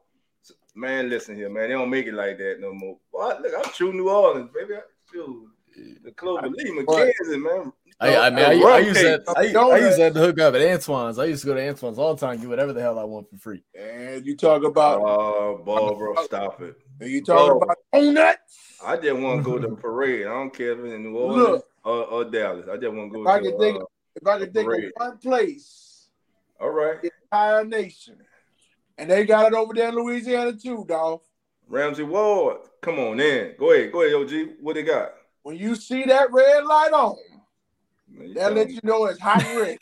Man, 0.75 1.09
listen 1.11 1.37
here, 1.37 1.51
man. 1.51 1.69
They 1.69 1.75
don't 1.75 1.91
make 1.91 2.07
it 2.07 2.15
like 2.15 2.39
that 2.39 2.57
no 2.61 2.73
more. 2.73 2.97
Boy, 3.13 3.35
look, 3.43 3.53
I'm 3.57 3.73
true 3.73 3.93
New 3.93 4.09
Orleans, 4.09 4.51
baby. 4.55 4.75
I, 4.75 4.81
shoot, 5.13 5.49
the 6.03 6.11
Clover 6.13 6.49
Lee, 6.49 6.71
McKenzie, 6.71 7.43
man. 7.43 7.73
I, 8.01 8.17
I 8.17 8.31
mean, 8.31 8.45
I, 8.45 8.55
The 8.57 8.65
I 8.67 8.79
used 8.79 9.01
cake. 9.01 9.25
that. 9.27 9.37
I, 9.37 9.41
I 9.71 9.79
used 9.79 9.99
that 9.99 10.15
to 10.15 10.21
hook 10.21 10.41
up 10.41 10.55
at 10.55 10.63
Antoine's. 10.63 11.19
I 11.19 11.27
used 11.27 11.43
to 11.43 11.47
go 11.49 11.55
to 11.55 11.63
Antoine's 11.63 11.99
all 11.99 12.15
the 12.15 12.27
time, 12.27 12.41
get 12.41 12.49
whatever 12.49 12.73
the 12.73 12.81
hell 12.81 12.99
I 12.99 13.05
want 13.05 13.31
for 13.31 13.37
free. 13.37 13.63
And 13.79 14.27
you 14.27 14.37
talk 14.37 14.65
about, 14.65 15.01
Oh, 15.05 15.61
bro. 15.65 16.15
stop 16.25 16.61
it. 16.63 16.75
and 17.01 17.11
you 17.11 17.23
talk 17.23 17.63
about 17.63 17.77
donuts. 17.93 18.79
I 18.85 18.97
just 18.97 19.17
want 19.21 19.45
to 19.45 19.51
go 19.51 19.59
to 19.59 19.69
the 19.75 19.77
parade. 19.77 20.27
I 20.27 20.31
don't 20.31 20.53
care 20.53 20.73
if 20.73 20.79
it's 20.81 20.95
in 20.95 21.05
New 21.05 21.17
Orleans 21.17 21.49
Look. 21.49 21.69
or, 21.85 22.05
or 22.07 22.25
Dallas. 22.25 22.67
I 22.69 22.77
just 22.77 22.93
want 22.93 23.13
to 23.13 23.19
go 23.19 23.23
If 23.23 23.29
I 23.29 23.39
to 23.39 23.51
could 23.51 23.61
think, 23.61 23.81
uh, 23.83 23.85
if 24.17 24.27
I 24.27 24.39
could 24.39 24.55
think 24.55 24.73
of 24.73 24.81
one 24.97 25.19
place, 25.19 26.09
all 26.61 26.71
right. 26.71 27.01
the 27.03 27.11
entire 27.31 27.65
nation, 27.65 28.17
and 28.99 29.11
they 29.11 29.25
got 29.25 29.47
it 29.47 29.55
over 29.55 29.73
there 29.75 29.89
in 29.89 29.95
Louisiana 29.95 30.53
too, 30.53 30.85
dog. 30.89 31.21
Ramsey 31.69 32.03
Ward, 32.03 32.59
come 32.81 32.99
on 32.99 33.19
in. 33.21 33.55
Go 33.59 33.73
ahead, 33.73 33.93
go 33.93 34.03
ahead, 34.03 34.15
OG. 34.15 34.57
What 34.61 34.75
they 34.75 34.83
got? 34.83 35.13
When 35.43 35.57
you 35.57 35.75
see 35.75 36.05
that 36.05 36.31
red 36.33 36.65
light 36.65 36.93
on, 36.93 37.17
Man, 38.09 38.35
that 38.35 38.55
let 38.55 38.71
you 38.71 38.81
know 38.85 39.07
it's 39.07 39.19
hot 39.21 39.43
and 39.43 39.59
ready. 39.61 39.79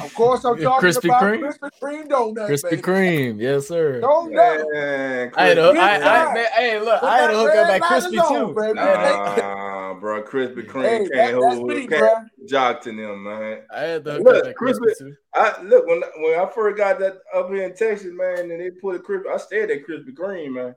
Of 0.00 0.14
course, 0.14 0.44
I'm 0.44 0.56
talking 0.62 0.88
Krispy 0.88 1.04
about 1.04 1.22
Kreme? 1.22 1.40
Krispy 1.42 1.70
Kreme 1.80 2.08
donuts. 2.08 2.50
Krispy. 2.64 2.80
Kreme, 2.80 3.40
yes, 3.40 3.68
sir. 3.68 4.00
Donuts. 4.02 4.64
Man, 4.72 5.32
I 5.36 5.44
had 5.46 5.54
to, 5.54 5.60
Krispy 5.62 5.78
I, 5.78 5.94
I, 5.96 5.98
Kreme. 6.00 6.34
man, 6.34 6.46
hey, 6.54 6.80
look, 6.80 7.02
I 7.02 7.18
had 7.18 7.26
to 7.28 7.36
that 7.36 7.38
hook 7.38 7.50
up 7.50 7.56
at 7.68 7.80
light 7.80 8.02
Krispy 8.02 8.12
is 8.14 8.18
on, 8.20 8.32
too. 8.48 8.54
baby. 8.60 8.78
I 8.78 8.84
had, 8.86 9.34
to, 9.36 9.42
Nah, 9.42 9.61
bro, 10.02 10.22
Krispy 10.24 10.66
Kreme 10.66 10.82
Hey, 10.84 10.98
can't 11.08 11.10
that, 11.12 11.34
hold 11.34 11.68
me, 11.68 11.86
can't 11.86 12.28
jock 12.46 12.82
to 12.82 12.90
them, 12.90 13.22
man. 13.22 13.62
I 13.72 13.80
had 13.80 14.04
to 14.04 14.12
hook 14.14 14.24
Look, 14.24 14.36
up 14.36 14.50
at 14.50 14.56
Krispy 14.56 14.78
Krispy- 14.80 14.98
too. 14.98 15.14
I 15.34 15.62
look 15.62 15.86
when 15.86 16.02
when 16.18 16.38
I 16.38 16.46
first 16.54 16.76
got 16.76 16.98
that 16.98 17.18
up 17.34 17.48
here 17.48 17.64
in 17.64 17.74
Texas, 17.74 18.10
man, 18.12 18.50
and 18.50 18.60
they 18.60 18.70
put 18.70 18.96
a 18.96 18.98
Krispy. 18.98 19.32
I 19.32 19.38
stayed 19.38 19.70
at 19.70 19.86
Krispy 19.86 20.12
Kreme, 20.12 20.52
man, 20.52 20.74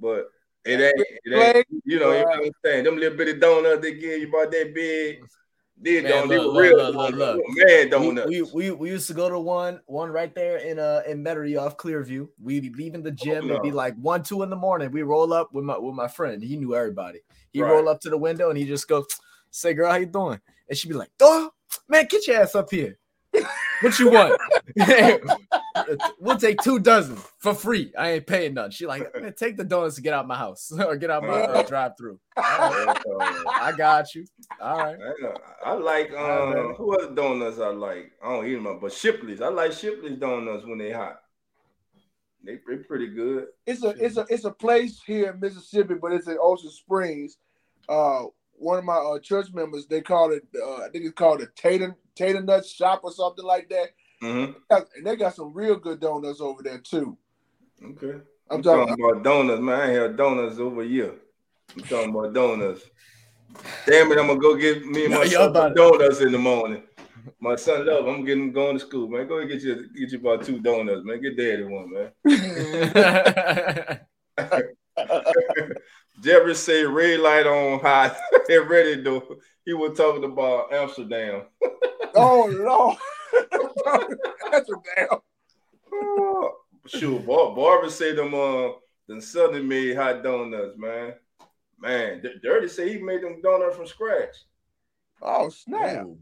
but 0.00 0.28
it 0.64 0.80
ain't, 0.80 1.06
it 1.24 1.56
ain't. 1.56 1.82
You 1.84 2.00
know, 2.00 2.10
I'm 2.26 2.50
saying 2.64 2.84
them 2.84 2.96
little 2.96 3.16
bitty 3.16 3.34
donuts 3.34 3.82
they 3.82 3.94
give 3.94 4.20
you 4.22 4.28
about 4.28 4.50
that 4.50 4.74
big. 4.74 5.18
Did 5.82 6.04
Man, 6.04 6.12
don't 6.12 6.28
they 6.28 6.38
look, 6.38 6.56
real 6.56 6.92
look, 6.92 7.14
look, 7.14 7.42
man 7.48 7.84
We, 7.84 7.90
donuts. 7.90 8.28
we, 8.30 8.42
we 8.42 8.70
we 8.70 8.90
used 8.90 9.08
to 9.08 9.14
go 9.14 9.28
to 9.28 9.38
one 9.38 9.80
one 9.86 10.10
right 10.10 10.34
there 10.34 10.58
in 10.58 10.78
uh 10.78 11.02
in 11.06 11.22
Metairie 11.22 11.60
off 11.60 11.76
Clearview. 11.76 12.28
We'd 12.40 12.60
be 12.60 12.70
leaving 12.70 13.02
the 13.02 13.10
gym. 13.10 13.50
It'd 13.50 13.62
be 13.62 13.72
like 13.72 13.94
one 13.96 14.22
two 14.22 14.42
in 14.44 14.50
the 14.50 14.56
morning. 14.56 14.92
We 14.92 15.02
roll 15.02 15.32
up 15.32 15.52
with 15.52 15.64
my 15.64 15.76
with 15.76 15.94
my 15.94 16.08
friend. 16.08 16.42
He 16.42 16.56
knew 16.56 16.74
everybody. 16.74 17.20
He 17.52 17.60
Right. 17.60 17.70
roll 17.70 17.88
up 17.88 18.00
to 18.02 18.10
the 18.10 18.16
window 18.16 18.48
and 18.50 18.58
he 18.58 18.64
just 18.64 18.88
goes, 18.88 19.06
"Say, 19.50 19.74
girl, 19.74 19.90
how 19.90 19.96
you 19.96 20.06
doing?" 20.06 20.40
And 20.68 20.78
she'd 20.78 20.88
be 20.88 20.94
like, 20.94 21.10
"Oh, 21.20 21.50
man, 21.88 22.06
get 22.08 22.26
your 22.26 22.40
ass 22.40 22.54
up 22.54 22.70
here. 22.70 22.98
What 23.80 23.98
you 23.98 24.10
want? 24.10 24.40
we'll 26.20 26.36
take 26.36 26.60
two 26.60 26.78
dozen 26.78 27.16
for 27.38 27.54
free. 27.54 27.92
I 27.98 28.12
ain't 28.12 28.26
paying 28.26 28.54
none." 28.54 28.70
She 28.70 28.86
like, 28.86 29.12
take 29.36 29.56
the 29.56 29.64
donuts 29.64 29.96
to 29.96 30.02
get 30.02 30.14
out 30.14 30.26
my 30.26 30.36
house 30.36 30.72
or 30.78 30.96
get 30.96 31.10
out 31.10 31.22
my 31.22 31.42
uh, 31.42 31.62
drive 31.66 31.92
through. 31.98 32.18
I 32.36 33.72
got 33.76 34.14
you. 34.14 34.24
All 34.60 34.78
right. 34.78 34.98
I. 35.64 35.70
I 35.70 35.72
like 35.72 36.12
Alright, 36.12 36.58
um 36.58 36.66
man. 36.66 36.74
who 36.76 36.98
other 36.98 37.14
donuts 37.14 37.58
I 37.58 37.68
like. 37.68 38.12
I 38.22 38.28
don't 38.28 38.46
eat 38.46 38.54
them, 38.62 38.78
but 38.80 38.92
Shipley's. 38.92 39.40
I 39.40 39.48
like 39.48 39.72
Shipley's 39.72 40.18
donuts 40.18 40.66
when 40.66 40.78
they 40.78 40.92
hot. 40.92 41.20
They 42.44 42.58
they 42.68 42.76
pretty 42.76 43.08
good. 43.08 43.46
It's 43.66 43.82
a 43.82 43.90
it's 43.90 44.16
a 44.16 44.26
it's 44.28 44.44
a 44.44 44.50
place 44.50 45.00
here 45.04 45.30
in 45.30 45.40
Mississippi, 45.40 45.94
but 45.94 46.12
it's 46.12 46.28
in 46.28 46.36
Ocean 46.40 46.70
Springs. 46.70 47.38
Uh, 47.88 48.24
one 48.56 48.78
of 48.78 48.84
my 48.84 48.96
uh, 48.96 49.18
church 49.18 49.52
members 49.52 49.86
they 49.86 50.00
call 50.00 50.32
it. 50.32 50.46
Uh, 50.54 50.76
I 50.76 50.88
think 50.90 51.04
it's 51.04 51.14
called 51.14 51.40
the 51.40 51.48
Tatum 51.56 51.94
Tato-Nut 52.14 52.66
Shop 52.66 53.00
or 53.02 53.12
something 53.12 53.44
like 53.44 53.68
that. 53.70 53.88
Hmm 54.24 54.52
And 54.70 54.84
they 55.04 55.16
got 55.16 55.34
some 55.34 55.52
real 55.52 55.76
good 55.76 56.00
donuts 56.00 56.40
over 56.40 56.62
there 56.62 56.78
too. 56.78 57.18
Okay. 57.82 58.20
I'm 58.50 58.56
I'm 58.58 58.62
talking. 58.62 58.86
talking 58.88 59.04
about 59.04 59.22
donuts, 59.24 59.60
man. 59.60 59.80
I 59.80 59.86
ain't 59.90 60.00
had 60.00 60.16
donuts 60.16 60.58
over 60.58 60.82
a 60.82 60.86
year. 60.86 61.14
I'm 61.76 61.82
talking 61.82 62.10
about 62.10 62.32
donuts. 62.32 62.82
Damn 63.86 64.10
it, 64.12 64.18
I'm 64.18 64.26
gonna 64.28 64.40
go 64.40 64.56
get 64.56 64.84
me 64.86 65.04
and 65.04 65.14
my 65.14 65.24
y'all 65.24 65.30
son 65.30 65.50
about 65.50 65.62
some 65.62 65.72
it. 65.72 65.76
donuts 65.76 66.20
in 66.20 66.32
the 66.32 66.38
morning. 66.38 66.82
My 67.40 67.56
son 67.56 67.86
love, 67.86 68.06
I'm 68.06 68.24
getting 68.24 68.52
going 68.52 68.78
to 68.78 68.84
school, 68.84 69.08
man. 69.08 69.26
Go 69.26 69.46
get 69.46 69.60
you 69.62 69.88
get 69.94 70.10
you 70.12 70.18
about 70.18 70.44
two 70.44 70.60
donuts, 70.60 71.04
man. 71.04 71.20
Get 71.20 71.36
daddy 71.36 71.64
one, 71.64 71.92
man. 71.92 72.10
Jerry 76.22 76.54
say 76.54 76.84
red 76.84 77.20
light 77.20 77.46
on 77.46 77.80
hot 77.80 78.16
and 78.48 78.70
ready 78.70 79.02
though. 79.02 79.36
He 79.64 79.74
was 79.74 79.96
talking 79.96 80.24
about 80.24 80.72
Amsterdam. 80.72 81.42
oh 82.14 82.46
Lord, 82.46 82.96
that's 84.50 84.70
a 84.70 84.74
damn. 84.96 85.18
Oh, 85.92 86.52
shoot, 86.86 87.26
Bar- 87.26 87.54
Barbara 87.54 87.90
say 87.90 88.14
them 88.14 88.34
uh 88.34 88.70
them 89.06 89.20
southern 89.20 89.68
made 89.68 89.96
hot 89.96 90.22
donuts, 90.22 90.76
man. 90.78 91.14
Man, 91.80 92.22
D- 92.22 92.34
Dirty 92.42 92.68
say 92.68 92.92
he 92.94 93.02
made 93.02 93.22
them 93.22 93.40
donuts 93.42 93.76
from 93.76 93.86
scratch. 93.86 94.36
Oh 95.22 95.48
snap, 95.48 96.04
Ooh. 96.04 96.18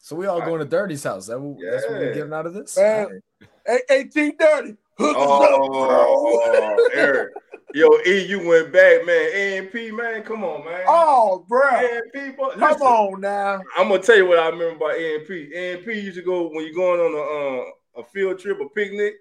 So 0.00 0.16
we 0.16 0.26
all 0.26 0.40
going 0.40 0.60
to 0.60 0.66
Dirty's 0.66 1.04
house. 1.04 1.26
That 1.26 1.40
what, 1.40 1.58
That's 1.70 1.88
what 1.88 1.98
we're 1.98 2.14
getting 2.14 2.32
out 2.32 2.46
of 2.46 2.54
this. 2.54 2.76
Man. 2.76 3.04
All 3.04 3.10
right. 3.10 3.22
hey, 3.66 3.80
eighteen 3.90 4.36
thirty. 4.36 4.76
Hook 4.98 5.16
us 5.16 5.22
up, 5.22 5.50
bro. 5.50 6.14
Oh, 6.16 6.88
Eric. 6.94 7.32
Yo, 7.74 7.90
E, 8.06 8.24
you 8.24 8.46
went 8.46 8.72
back, 8.72 9.04
man. 9.04 9.30
A&P, 9.34 9.90
man. 9.90 10.22
Come 10.22 10.42
on, 10.42 10.64
man. 10.64 10.84
Oh, 10.88 11.44
bro, 11.48 11.68
A&P, 11.68 12.30
boy. 12.30 12.50
come 12.52 12.60
Listen, 12.60 12.86
on 12.86 13.20
now. 13.20 13.60
I'm 13.76 13.88
gonna 13.88 14.02
tell 14.02 14.16
you 14.16 14.26
what 14.26 14.38
I 14.38 14.46
remember 14.48 14.76
about 14.76 14.96
A&P. 14.96 15.52
A&P 15.54 16.00
used 16.00 16.16
to 16.16 16.22
go 16.22 16.48
when 16.48 16.64
you're 16.64 16.74
going 16.74 17.00
on 17.00 17.14
a 17.14 18.00
uh, 18.00 18.02
a 18.02 18.04
field 18.04 18.38
trip, 18.38 18.58
a 18.60 18.68
picnic. 18.70 19.14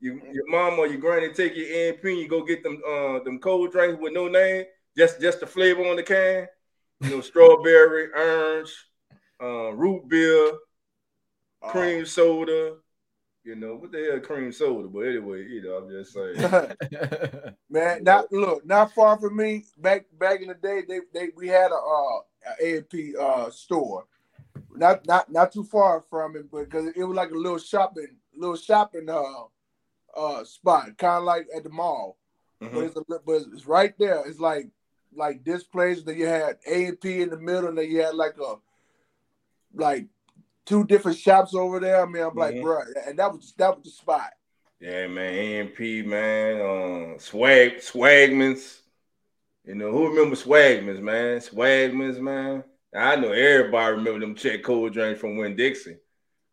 You, 0.00 0.20
your 0.32 0.48
mom 0.48 0.78
or 0.78 0.86
your 0.86 1.00
granny 1.00 1.32
take 1.32 1.56
your 1.56 1.66
A&P 1.66 2.08
and 2.10 2.18
you 2.20 2.28
go 2.28 2.44
get 2.44 2.62
them 2.62 2.80
uh, 2.88 3.18
them 3.24 3.40
cold 3.40 3.72
drinks 3.72 4.00
with 4.00 4.12
no 4.12 4.28
name, 4.28 4.64
just 4.96 5.20
just 5.20 5.40
the 5.40 5.46
flavor 5.46 5.84
on 5.88 5.96
the 5.96 6.02
can. 6.04 6.46
You 7.00 7.10
know, 7.10 7.20
strawberry, 7.20 8.08
orange, 8.16 8.72
uh, 9.42 9.72
root 9.72 10.08
beer, 10.08 10.52
Oh. 11.62 11.70
cream 11.70 12.06
soda. 12.06 12.76
You 13.48 13.54
know 13.54 13.76
what 13.76 13.92
the 13.92 14.10
hell, 14.10 14.20
cream 14.20 14.52
soda? 14.52 14.88
But 14.88 15.06
anyway, 15.06 15.46
you 15.48 15.62
know, 15.62 15.76
I'm 15.76 15.88
just 15.88 16.12
saying. 16.12 16.36
Man, 17.70 18.04
not 18.04 18.30
look, 18.30 18.66
not 18.66 18.92
far 18.92 19.18
from 19.18 19.36
me. 19.36 19.64
Back 19.78 20.04
back 20.18 20.42
in 20.42 20.48
the 20.48 20.54
day, 20.54 20.82
they 20.86 21.00
they 21.14 21.30
we 21.34 21.48
had 21.48 21.70
a 21.70 21.74
uh 21.74 22.20
a 22.60 22.76
A&P 22.76 23.14
uh 23.18 23.48
store. 23.48 24.04
Not 24.74 25.06
not 25.06 25.32
not 25.32 25.50
too 25.50 25.64
far 25.64 26.02
from 26.10 26.36
it, 26.36 26.50
but 26.50 26.64
because 26.64 26.92
it 26.94 27.02
was 27.02 27.16
like 27.16 27.30
a 27.30 27.34
little 27.38 27.58
shopping, 27.58 28.18
little 28.36 28.54
shopping 28.54 29.08
uh 29.08 29.44
uh 30.14 30.44
spot, 30.44 30.98
kind 30.98 31.16
of 31.16 31.24
like 31.24 31.46
at 31.56 31.64
the 31.64 31.70
mall. 31.70 32.18
But 32.60 32.68
Mhm. 32.70 32.86
it's 32.86 32.96
a, 32.96 33.02
but 33.24 33.42
it's 33.54 33.64
right 33.64 33.94
there. 33.98 34.26
It's 34.26 34.40
like 34.40 34.68
like 35.14 35.42
this 35.42 35.64
place 35.64 36.02
that 36.02 36.16
you 36.18 36.26
had 36.26 36.58
A&P 36.66 37.22
in 37.22 37.30
the 37.30 37.38
middle, 37.38 37.70
and 37.70 37.78
then 37.78 37.90
you 37.90 38.02
had 38.02 38.14
like 38.14 38.36
a 38.36 38.56
like 39.72 40.06
two 40.68 40.84
different 40.84 41.18
shops 41.18 41.54
over 41.54 41.80
there. 41.80 42.02
I 42.02 42.06
mean, 42.06 42.22
I'm 42.22 42.34
like, 42.34 42.54
Mhm. 42.54 42.62
bro, 42.62 42.82
and 43.06 43.18
that 43.18 43.32
was 43.32 43.54
that 43.56 43.74
was 43.76 43.84
the 43.84 43.90
spot. 43.90 44.30
Yeah, 44.80 45.06
man, 45.08 45.34
A&P, 45.34 46.02
man, 46.02 46.60
um, 46.60 47.18
swag, 47.18 47.78
swagmans. 47.78 48.80
You 49.64 49.74
know 49.74 49.90
who 49.90 50.08
remember 50.08 50.36
swagmans, 50.36 51.00
man? 51.00 51.38
Swagmans, 51.40 52.20
man. 52.20 52.62
I 52.94 53.16
know 53.16 53.32
everybody 53.32 53.96
remember 53.96 54.20
them 54.20 54.34
check 54.34 54.62
cold 54.62 54.92
drinks 54.92 55.20
from 55.20 55.36
Winn-Dixie. 55.36 55.96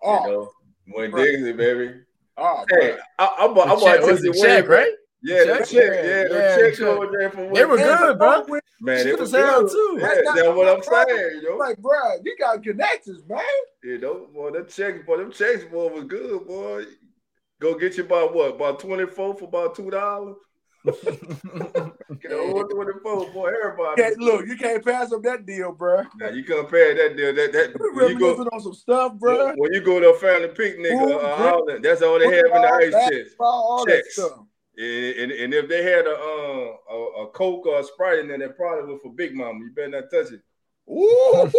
Oh, 0.01 0.23
You 0.25 0.31
know, 0.31 0.51
Winn-Dixie, 0.87 1.53
baby. 1.53 2.01
oh, 2.37 2.65
Hey, 2.69 2.91
bro. 2.93 2.99
I, 3.19 3.25
I, 3.25 3.45
I, 3.45 3.45
I 3.45 3.75
The 3.75 3.81
check- 3.81 4.01
was 4.01 4.23
it 4.23 4.41
check, 4.41 4.67
right? 4.67 4.91
Yeah, 5.27 5.43
the 5.45 5.45
Check? 5.57 5.65
check, 5.68 5.73
Yeah, 5.73 5.93
yeah, 5.93 6.23
the 6.27 6.35
yeah, 6.35 6.56
check 6.57 6.73
check. 6.76 6.85
cold 6.85 7.11
drink 7.11 7.34
from 7.34 7.43
Winn 7.45 7.53
They 7.53 7.65
were 7.65 7.77
good, 7.77 8.18
bro. 8.19 8.43
With- 8.47 8.64
Man, 8.81 8.97
Good 9.03 9.07
it 9.14 9.19
was 9.19 9.31
good. 9.31 9.69
too. 9.72 9.97
Yeah, 10.02 10.07
that's 10.35 10.47
what 10.49 10.68
I'm 10.68 10.84
saying, 10.84 11.31
you 11.41 11.49
know. 11.49 11.56
Like, 11.57 11.77
bro, 11.77 11.97
you 12.23 12.35
got 12.38 12.61
connections, 12.61 13.23
man. 13.27 13.39
You 13.84 13.97
know, 13.99 14.27
boy, 14.34 14.52
them 14.52 14.68
checks, 14.68 14.99
boy, 15.06 15.18
them 15.18 15.31
checks, 15.31 15.64
boy, 15.64 15.88
was 15.88 16.03
good, 16.03 16.45
boy. 16.45 16.84
Go 17.61 17.76
get 17.80 17.97
you 17.97 18.03
about 18.03 18.35
what? 18.35 18.56
About 18.56 18.80
24 18.80 19.38
for 19.38 19.45
about 19.45 19.76
two 19.76 19.89
dollars. 19.89 20.35
Get 20.85 22.31
a 22.31 22.65
24, 22.69 23.31
boy. 23.31 23.52
Everybody. 23.64 24.02
Can't, 24.02 24.18
look, 24.19 24.45
you 24.45 24.56
can't 24.57 24.84
pass 24.85 25.11
up 25.11 25.23
that 25.23 25.45
deal, 25.45 25.72
bro. 25.72 26.03
Now 26.19 26.30
you 26.30 26.43
compare 26.43 26.93
that 26.95 27.18
deal. 27.18 27.34
That 27.34 27.53
that 27.53 27.73
You 27.80 27.95
when 27.95 28.10
you 28.10 28.19
go 28.19 28.35
on 28.35 28.60
some 28.60 28.73
stuff, 28.73 29.14
bro. 29.15 29.53
when 29.56 29.73
you 29.73 29.81
go 29.81 29.99
to 29.99 30.10
a 30.10 30.14
family 30.19 30.49
picnic, 30.49 30.91
uh, 30.91 31.15
uh, 31.15 31.61
that's 31.81 32.02
all 32.03 32.19
they 32.19 32.26
have 32.26 32.45
in 32.45 32.52
the 32.61 32.72
ice 32.73 32.91
chest. 32.91 33.11
Basketball, 33.11 33.47
all 33.69 33.85
Checks. 33.85 34.15
that 34.15 34.26
stuff. 34.27 34.44
And, 34.77 34.85
and, 34.85 35.31
and 35.31 35.53
if 35.53 35.69
they 35.69 35.84
had 35.84 36.06
a, 36.06 36.11
uh, 36.11 36.93
a 36.93 37.23
a 37.23 37.27
Coke 37.31 37.65
or 37.65 37.80
a 37.80 37.84
Sprite 37.84 38.19
in 38.19 38.27
there, 38.27 38.39
that 38.39 38.57
probably 38.57 38.91
was 38.91 39.02
for 39.02 39.14
Big 39.14 39.34
Mama. 39.34 39.60
You 39.60 39.72
better 39.73 39.89
not 40.02 40.11
touch 40.11 40.34
it. 40.34 40.41
Ooh. 40.89 41.49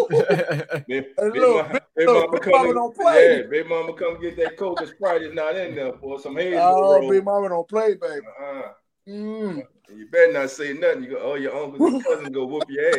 Big, 0.87 1.05
big, 1.17 1.35
look, 1.35 1.67
Ma- 1.67 1.73
big- 1.73 1.83
big 1.97 2.07
mama 2.07 2.31
Big 2.31 2.43
come 2.43 2.53
Mama 2.53 2.75
don't 2.75 2.95
play. 2.97 3.39
Yeah, 3.39 3.47
Big 3.49 3.69
Mama 3.69 3.93
come 3.95 4.21
get 4.21 4.37
that 4.37 4.57
Coke 4.57 4.81
and 4.81 4.91
Sprite 4.91 5.23
is 5.23 5.35
not 5.35 5.57
in 5.57 5.75
there 5.75 5.93
for 5.95 6.21
some 6.21 6.37
hazel 6.37 6.61
oh, 6.61 7.01
roll. 7.01 7.11
Big 7.11 7.25
Mama 7.25 7.49
don't 7.49 7.69
play, 7.69 7.95
baby. 7.95 8.27
Uh-uh. 8.41 8.63
Mm. 9.09 9.63
You 9.97 10.09
better 10.11 10.33
not 10.33 10.51
say 10.51 10.75
nothing. 10.75 11.05
You 11.05 11.11
go, 11.11 11.21
oh, 11.23 11.35
your 11.37 11.57
uncle 11.57 11.87
and 11.87 12.05
cousins 12.05 12.29
go 12.31 12.45
whoop 12.47 12.65
your 12.69 12.89
ass. 12.89 12.97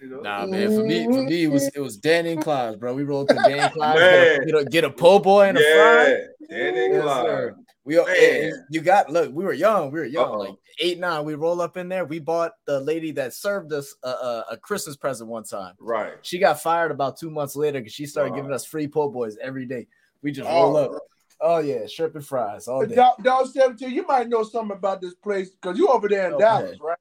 You 0.00 0.08
know? 0.10 0.20
Nah, 0.20 0.46
man. 0.46 0.74
For 0.74 0.84
me, 0.84 1.04
for 1.04 1.22
me, 1.22 1.44
it 1.44 1.50
was 1.50 1.68
it 1.74 1.80
was 1.80 1.96
Danny 1.96 2.32
and 2.32 2.42
Clyde's, 2.42 2.76
bro. 2.76 2.94
We 2.94 3.02
rolled 3.04 3.28
to 3.28 3.34
Danny 3.34 3.58
and 3.58 3.72
Clyde's, 3.72 4.00
Man. 4.00 4.38
get 4.38 4.40
a, 4.40 4.46
get 4.46 4.54
a 4.54 4.64
get 4.70 4.84
a 4.84 4.90
po' 4.90 5.18
boy 5.18 5.48
and 5.48 5.58
a 5.58 5.60
fry. 5.60 6.08
yeah, 6.50 6.56
Danny 6.70 6.94
Yes, 6.94 7.02
Clyde. 7.02 7.24
sir. 7.26 7.56
We 7.88 7.96
all, 7.96 8.04
Man. 8.06 8.16
and- 8.18 8.52
and 8.52 8.64
you 8.68 8.82
got 8.82 9.08
look. 9.08 9.32
We 9.32 9.44
were 9.44 9.54
young. 9.54 9.90
We 9.90 9.98
were 10.00 10.04
young, 10.04 10.26
Uh-oh. 10.28 10.38
like 10.40 10.54
eight, 10.78 10.98
nine. 10.98 11.24
We 11.24 11.34
roll 11.36 11.62
up 11.62 11.78
in 11.78 11.88
there. 11.88 12.04
We 12.04 12.18
bought 12.18 12.52
the 12.66 12.80
lady 12.80 13.12
that 13.12 13.32
served 13.32 13.72
us 13.72 13.94
a, 14.02 14.08
a, 14.08 14.44
a 14.52 14.56
Christmas 14.58 14.94
present 14.94 15.30
one 15.30 15.44
time. 15.44 15.72
Right. 15.80 16.12
She 16.20 16.38
got 16.38 16.60
fired 16.60 16.90
about 16.90 17.16
two 17.18 17.30
months 17.30 17.56
later 17.56 17.80
because 17.80 17.94
she 17.94 18.04
started 18.04 18.32
Wow. 18.32 18.36
giving 18.36 18.52
us 18.52 18.66
free 18.66 18.88
po' 18.88 19.08
boys 19.08 19.38
every 19.40 19.64
day. 19.64 19.86
We 20.20 20.32
just 20.32 20.46
Oh, 20.50 20.64
roll 20.64 20.76
up. 20.76 20.92
Oh 21.40 21.58
yeah, 21.60 21.86
shrimp 21.86 22.14
and 22.14 22.26
fries 22.26 22.68
all 22.68 22.84
day. 22.84 22.94
Dog, 22.94 23.22
Dog 23.22 23.46
17, 23.46 23.90
you 23.90 24.06
might 24.06 24.28
know 24.28 24.42
something 24.42 24.76
about 24.76 25.00
this 25.00 25.14
place 25.14 25.48
because 25.50 25.78
you 25.78 25.88
over 25.88 26.08
there 26.10 26.26
in 26.26 26.34
Okay. 26.34 26.44
Dallas, 26.44 26.78
right? 26.82 26.98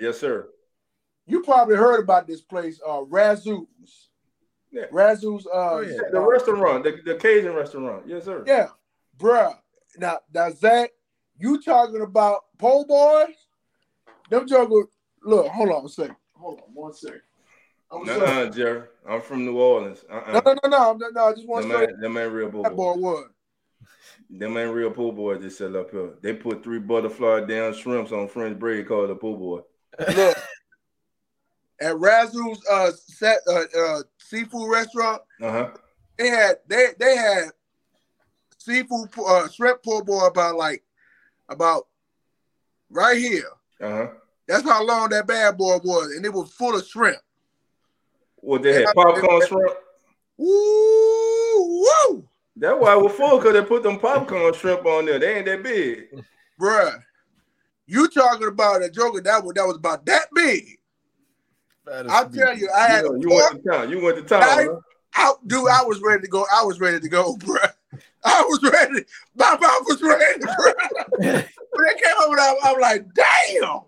Yes, 0.00 0.18
sir. 0.18 0.48
You 1.26 1.42
probably 1.44 1.76
heard 1.76 2.00
about 2.02 2.26
this 2.26 2.40
place, 2.40 2.80
uh, 2.84 3.02
Razoo's. 3.04 4.08
Yeah. 4.72 4.86
Razoo's, 4.90 5.46
uh, 5.46 5.50
Oh, 5.74 5.80
yeah. 5.80 5.98
The 6.10 6.18
uh, 6.18 6.26
restaurant, 6.26 6.82
the, 6.82 6.98
the 7.04 7.14
Cajun 7.14 7.54
restaurant. 7.54 8.02
Yes, 8.08 8.24
sir. 8.24 8.42
Yeah, 8.48 8.68
bruh. 9.16 9.54
Now, 9.98 10.18
now 10.32 10.50
Zach, 10.50 10.90
you 11.38 11.60
talking 11.62 12.00
about 12.02 12.42
po' 12.58 12.84
boys? 12.84 13.34
Them 14.30 14.46
juggle. 14.46 14.86
Look, 15.22 15.46
hold 15.48 15.70
on 15.70 15.84
a 15.84 15.88
second. 15.88 16.16
Hold 16.34 16.60
on 16.60 16.74
one 16.74 16.94
second. 16.94 17.20
I'm 17.90 18.06
sorry. 18.06 18.50
Jerry. 18.50 18.82
I'm 19.08 19.20
from 19.20 19.44
New 19.44 19.58
Orleans. 19.58 20.04
No, 20.08 20.16
Uh-uh. 20.16 20.32
no, 20.32 20.52
no, 20.64 20.68
no, 20.68 20.92
no, 20.94 21.08
no. 21.10 21.24
I 21.26 21.32
just 21.34 21.46
want 21.46 21.66
to 21.70 21.78
say 21.78 21.86
them 22.00 22.16
ain't 22.16 22.32
real 22.32 22.50
that 22.62 22.70
boo 22.70 22.76
boy 22.76 22.94
was. 22.94 23.28
Them 24.30 24.56
ain't 24.56 24.74
real 24.74 24.90
pool 24.90 25.12
boys 25.12 25.42
they 25.42 25.50
sell 25.50 25.76
up 25.76 25.90
here. 25.90 26.10
They 26.22 26.32
put 26.32 26.64
three 26.64 26.78
butterfly 26.78 27.44
down 27.44 27.74
shrimps 27.74 28.10
on 28.10 28.26
French 28.28 28.58
bread 28.58 28.88
called 28.88 29.10
a 29.10 29.14
pool 29.14 29.36
boy. 29.36 29.60
Look, 30.14 30.36
at 31.80 31.94
Razoo's 31.94 32.60
uh, 32.70 32.90
set, 32.92 33.38
uh, 33.48 33.64
uh, 33.78 34.02
seafood 34.18 34.70
restaurant, 34.70 35.22
Uh-huh. 35.42 35.70
they 36.16 36.28
had 36.28 36.56
they 36.66 36.88
they 36.98 37.16
had 37.16 37.44
seafood 38.64 39.10
po- 39.12 39.26
uh, 39.26 39.48
shrimp 39.48 39.82
po' 39.82 40.02
boy 40.02 40.26
about 40.26 40.56
like 40.56 40.82
about 41.48 41.86
right 42.90 43.16
here. 43.18 43.44
Uh-huh. 43.80 44.08
That's 44.48 44.62
how 44.64 44.84
long 44.84 45.08
that 45.10 45.26
bad 45.26 45.56
boy 45.56 45.78
was, 45.84 46.12
and 46.16 46.24
it 46.24 46.32
was 46.32 46.52
full 46.52 46.76
of 46.76 46.86
shrimp. 46.86 47.18
What 48.36 48.62
they 48.62 48.72
had 48.74 48.94
popcorn 48.94 49.46
shrimp? 49.46 49.72
Woo, 50.36 51.84
woo, 51.84 52.28
That's 52.56 52.78
why 52.78 52.94
it 52.96 53.02
was 53.02 53.12
full 53.12 53.38
because 53.38 53.54
they 53.54 53.62
put 53.62 53.82
them 53.82 53.98
popcorn 53.98 54.52
shrimp 54.54 54.84
on 54.84 55.06
there. 55.06 55.18
They 55.18 55.36
ain't 55.36 55.46
that 55.46 55.62
big. 55.62 56.08
bruh. 56.60 56.98
You 57.86 58.08
talking 58.08 58.48
about 58.48 58.82
a 58.82 58.90
joker 58.90 59.20
that 59.20 59.44
was 59.44 59.54
that 59.54 59.66
was 59.66 59.76
about 59.76 60.06
that 60.06 60.26
big? 60.34 60.78
That 61.86 62.06
is 62.06 62.12
I'll 62.12 62.30
tell 62.30 62.56
you, 62.56 62.68
I 62.74 62.86
You, 62.88 62.94
had 62.94 63.04
know, 63.04 63.12
a 63.14 63.20
you 63.20 63.28
went 63.28 63.62
to 63.64 63.70
town. 63.70 63.90
You 63.90 64.02
went 64.02 64.16
to 64.16 64.22
town. 64.22 64.42
I- 64.42 64.64
huh? 64.64 64.80
out, 65.16 65.46
dude. 65.46 65.68
I 65.68 65.82
was 65.84 66.00
ready 66.02 66.22
to 66.22 66.28
go. 66.28 66.44
I 66.52 66.64
was 66.64 66.80
ready 66.80 66.98
to 67.00 67.08
go, 67.08 67.36
bruh. 67.40 67.72
I 68.24 68.42
was 68.42 68.62
ready. 68.62 69.04
My 69.36 69.56
mouth 69.60 69.82
was 69.86 70.02
ready, 70.02 70.40
when 71.16 71.86
they 71.86 71.94
came 71.94 72.16
over, 72.26 72.36
there, 72.36 72.54
I'm 72.62 72.80
like, 72.80 73.06
damn. 73.14 73.80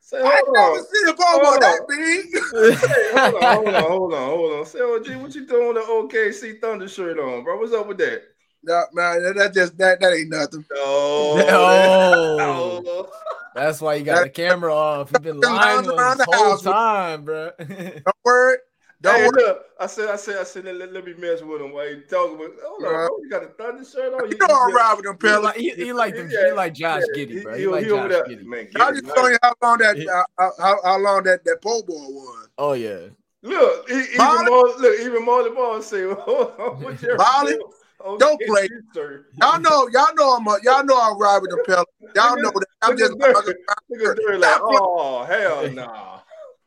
Say, 0.00 0.20
I 0.20 0.36
ain't 0.36 0.48
never 0.52 0.78
seen 0.92 1.08
a 1.08 1.14
pomo 1.14 1.44
Hold 1.44 1.62
that 1.62 1.80
big. 1.88 2.76
Hey, 2.76 3.10
hold 3.12 3.34
on, 3.36 3.54
hold 3.54 3.74
on, 3.74 3.90
hold 3.90 4.14
on, 4.14 4.28
hold 4.28 4.52
on. 4.52 4.66
Say, 4.66 4.80
OG, 4.80 5.22
what 5.22 5.34
you 5.34 5.46
doing 5.46 5.74
with 5.74 5.76
the 5.76 5.82
OKC 5.90 6.60
Thunder 6.60 6.88
shirt 6.88 7.18
on, 7.18 7.42
bro? 7.42 7.58
What's 7.58 7.72
up 7.72 7.86
with 7.86 7.98
that? 7.98 8.22
No, 8.62 8.84
man, 8.92 9.22
that, 9.22 9.34
that 9.36 9.54
just 9.54 9.76
that 9.78 10.00
that 10.00 10.12
ain't 10.12 10.30
nothing. 10.30 10.64
Oh, 10.74 11.34
No. 11.36 12.82
oh. 12.84 13.08
That's 13.54 13.80
why 13.80 13.94
you 13.94 14.04
got 14.04 14.24
the 14.24 14.30
camera 14.30 14.74
off. 14.74 15.12
You've 15.12 15.22
been 15.22 15.38
Been 15.38 15.54
lying 15.54 15.86
lying 15.86 15.90
around 15.90 16.20
us 16.20 16.26
the 16.26 16.32
this 16.32 16.40
whole 16.40 16.50
house 16.50 16.62
time, 16.62 17.24
bro. 17.24 17.50
Don't 17.58 18.16
worry. 18.24 18.56
Don't 19.04 19.20
hey, 19.20 19.28
look, 19.28 19.64
I 19.78 19.86
said, 19.86 20.08
I 20.08 20.16
said, 20.16 20.36
I 20.38 20.44
said, 20.44 20.64
let, 20.64 20.76
let, 20.76 20.92
let 20.92 21.04
me 21.04 21.12
mess 21.14 21.42
with 21.42 21.60
him 21.60 21.72
while 21.72 21.86
he 21.86 22.00
talking. 22.08 22.38
But 22.38 22.52
hold 22.64 22.84
on, 22.84 22.90
Right. 22.92 23.06
bro, 23.06 23.18
you 23.22 23.28
got 23.30 23.42
a 23.44 23.48
thunder 23.48 23.84
shirt 23.84 24.14
on. 24.14 24.30
You 24.30 24.38
know 24.38 24.46
I'm 24.48 24.74
riding 24.74 25.04
with 25.04 25.20
them 25.20 25.52
He 25.56 25.70
he, 25.70 25.84
he 25.84 25.92
like 25.92 26.16
them, 26.16 26.28
Yeah, 26.30 26.46
he 26.46 26.52
like 26.52 26.72
Josh 26.74 27.02
yeah, 27.14 27.24
Giddey, 27.24 27.28
he- 27.28 27.40
bro. 27.42 27.54
he- 27.54 27.60
He, 27.60 27.66
like 27.66 27.84
he 27.84 27.90
over 27.90 28.08
Josh 28.08 28.22
there. 28.26 28.36
Giddey. 28.36 28.44
Man, 28.46 28.68
Y'all 28.74 28.92
just 28.92 29.04
man. 29.04 29.12
showing 29.14 29.32
you 29.32 29.38
how 29.42 29.52
long 29.62 29.78
that 29.78 29.96
Yeah. 29.98 30.22
uh, 30.38 30.50
how, 30.58 30.78
how 30.82 30.98
long 30.98 31.22
that 31.24 31.44
that 31.44 31.60
pole 31.60 31.82
ball 31.82 32.12
was. 32.14 32.48
Oh 32.56 32.72
yeah. 32.72 33.08
Look, 33.42 33.90
he, 33.90 33.94
even 33.96 34.16
Molly- 34.16 34.46
more, 34.50 34.68
look, 34.78 35.00
even 35.00 35.24
Molly 35.26 35.50
Ball 35.50 35.82
say, 35.82 36.10
hold 36.20 36.52
on, 36.58 36.82
what 36.82 37.02
you 37.02 37.14
Molly, 37.14 37.58
oh, 38.00 38.16
don't 38.16 38.40
play. 38.46 38.66
sir. 38.94 39.26
Y'all 39.38 39.60
know, 39.60 39.86
y'all 39.92 40.14
know 40.14 40.34
I'm 40.36 40.46
a, 40.46 40.56
y'all 40.62 40.82
know 40.82 40.98
I'm 40.98 41.18
riding 41.18 41.42
with 41.42 41.50
the 41.50 41.62
Pelicans. 41.66 42.16
Y'all 42.16 42.36
know 42.40 42.50
that 42.54 42.66
I'm 42.80 42.96
just 42.96 43.12
at 43.12 43.18
Dirk. 43.18 43.46
Look 43.90 44.08
at 44.08 44.16
Dirk 44.16 44.40
like, 44.40 44.60
oh 44.62 45.24
hell 45.24 45.70
nah. 45.72 46.20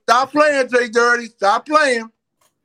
stop 0.03 0.31
playing, 0.31 0.67
Jay 0.69 0.87
Dirty. 0.89 1.25
Stop 1.29 1.65
playing. 1.65 2.11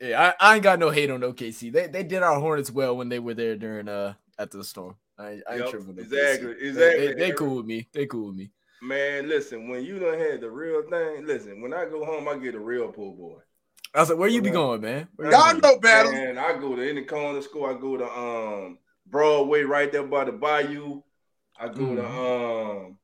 Yeah, 0.03 0.33
I, 0.39 0.51
I 0.51 0.53
ain't 0.55 0.63
got 0.63 0.79
no 0.79 0.89
hate 0.89 1.09
on 1.09 1.21
OKC. 1.21 1.71
They 1.71 1.87
they 1.87 2.03
did 2.03 2.23
our 2.23 2.37
Hornets 2.37 2.69
well 2.69 2.97
when 2.97 3.07
they 3.07 3.19
were 3.19 3.33
there 3.33 3.55
during 3.55 3.87
uh 3.87 4.15
after 4.37 4.57
the 4.57 4.63
storm. 4.65 4.95
I, 5.17 5.29
ain't- 5.31 5.43
I 5.47 5.51
ain't 5.53 5.61
Yep, 5.61 5.69
tripping 5.69 5.87
with 5.95 5.97
OKC. 5.97 6.13
exactly, 6.13 6.53
They- 6.53 6.67
exactly. 6.67 7.07
They, 7.07 7.13
they 7.13 7.31
cool 7.31 7.55
with 7.55 7.65
me. 7.65 7.87
They 7.93 8.05
cool 8.05 8.27
with 8.27 8.35
me. 8.35 8.51
Man, 8.81 9.29
listen, 9.29 9.69
when 9.69 9.85
you 9.85 9.99
done 9.99 10.19
had 10.19 10.41
the 10.41 10.51
real 10.51 10.81
thing, 10.89 11.25
listen, 11.25 11.61
when 11.61 11.73
I 11.73 11.85
go 11.85 12.03
home, 12.03 12.27
I 12.27 12.37
get 12.37 12.53
a 12.53 12.59
real 12.59 12.91
pool 12.91 13.13
boy. 13.13 13.39
I 13.95 14.01
was 14.01 14.09
like, 14.09 14.19
where 14.19 14.27
you 14.27 14.41
be 14.41 14.49
going, 14.49 14.81
man? 14.81 15.07
Where 15.15 15.31
you 15.31 15.37
Y'all 15.37 15.57
know 15.61 15.79
better. 15.79 16.09
And 16.09 16.37
I 16.37 16.57
go 16.59 16.75
to 16.75 16.89
any 16.89 17.03
corner 17.03 17.41
school. 17.41 17.65
I 17.65 17.73
go 17.79 17.95
to 17.95 18.05
um 18.05 18.79
Broadway 19.07 19.61
right 19.61 19.89
there 19.89 20.03
by 20.03 20.25
the 20.25 20.33
bayou. 20.33 21.01
I 21.57 21.69
go 21.69 21.95
to 21.95 22.05
um 22.05 22.97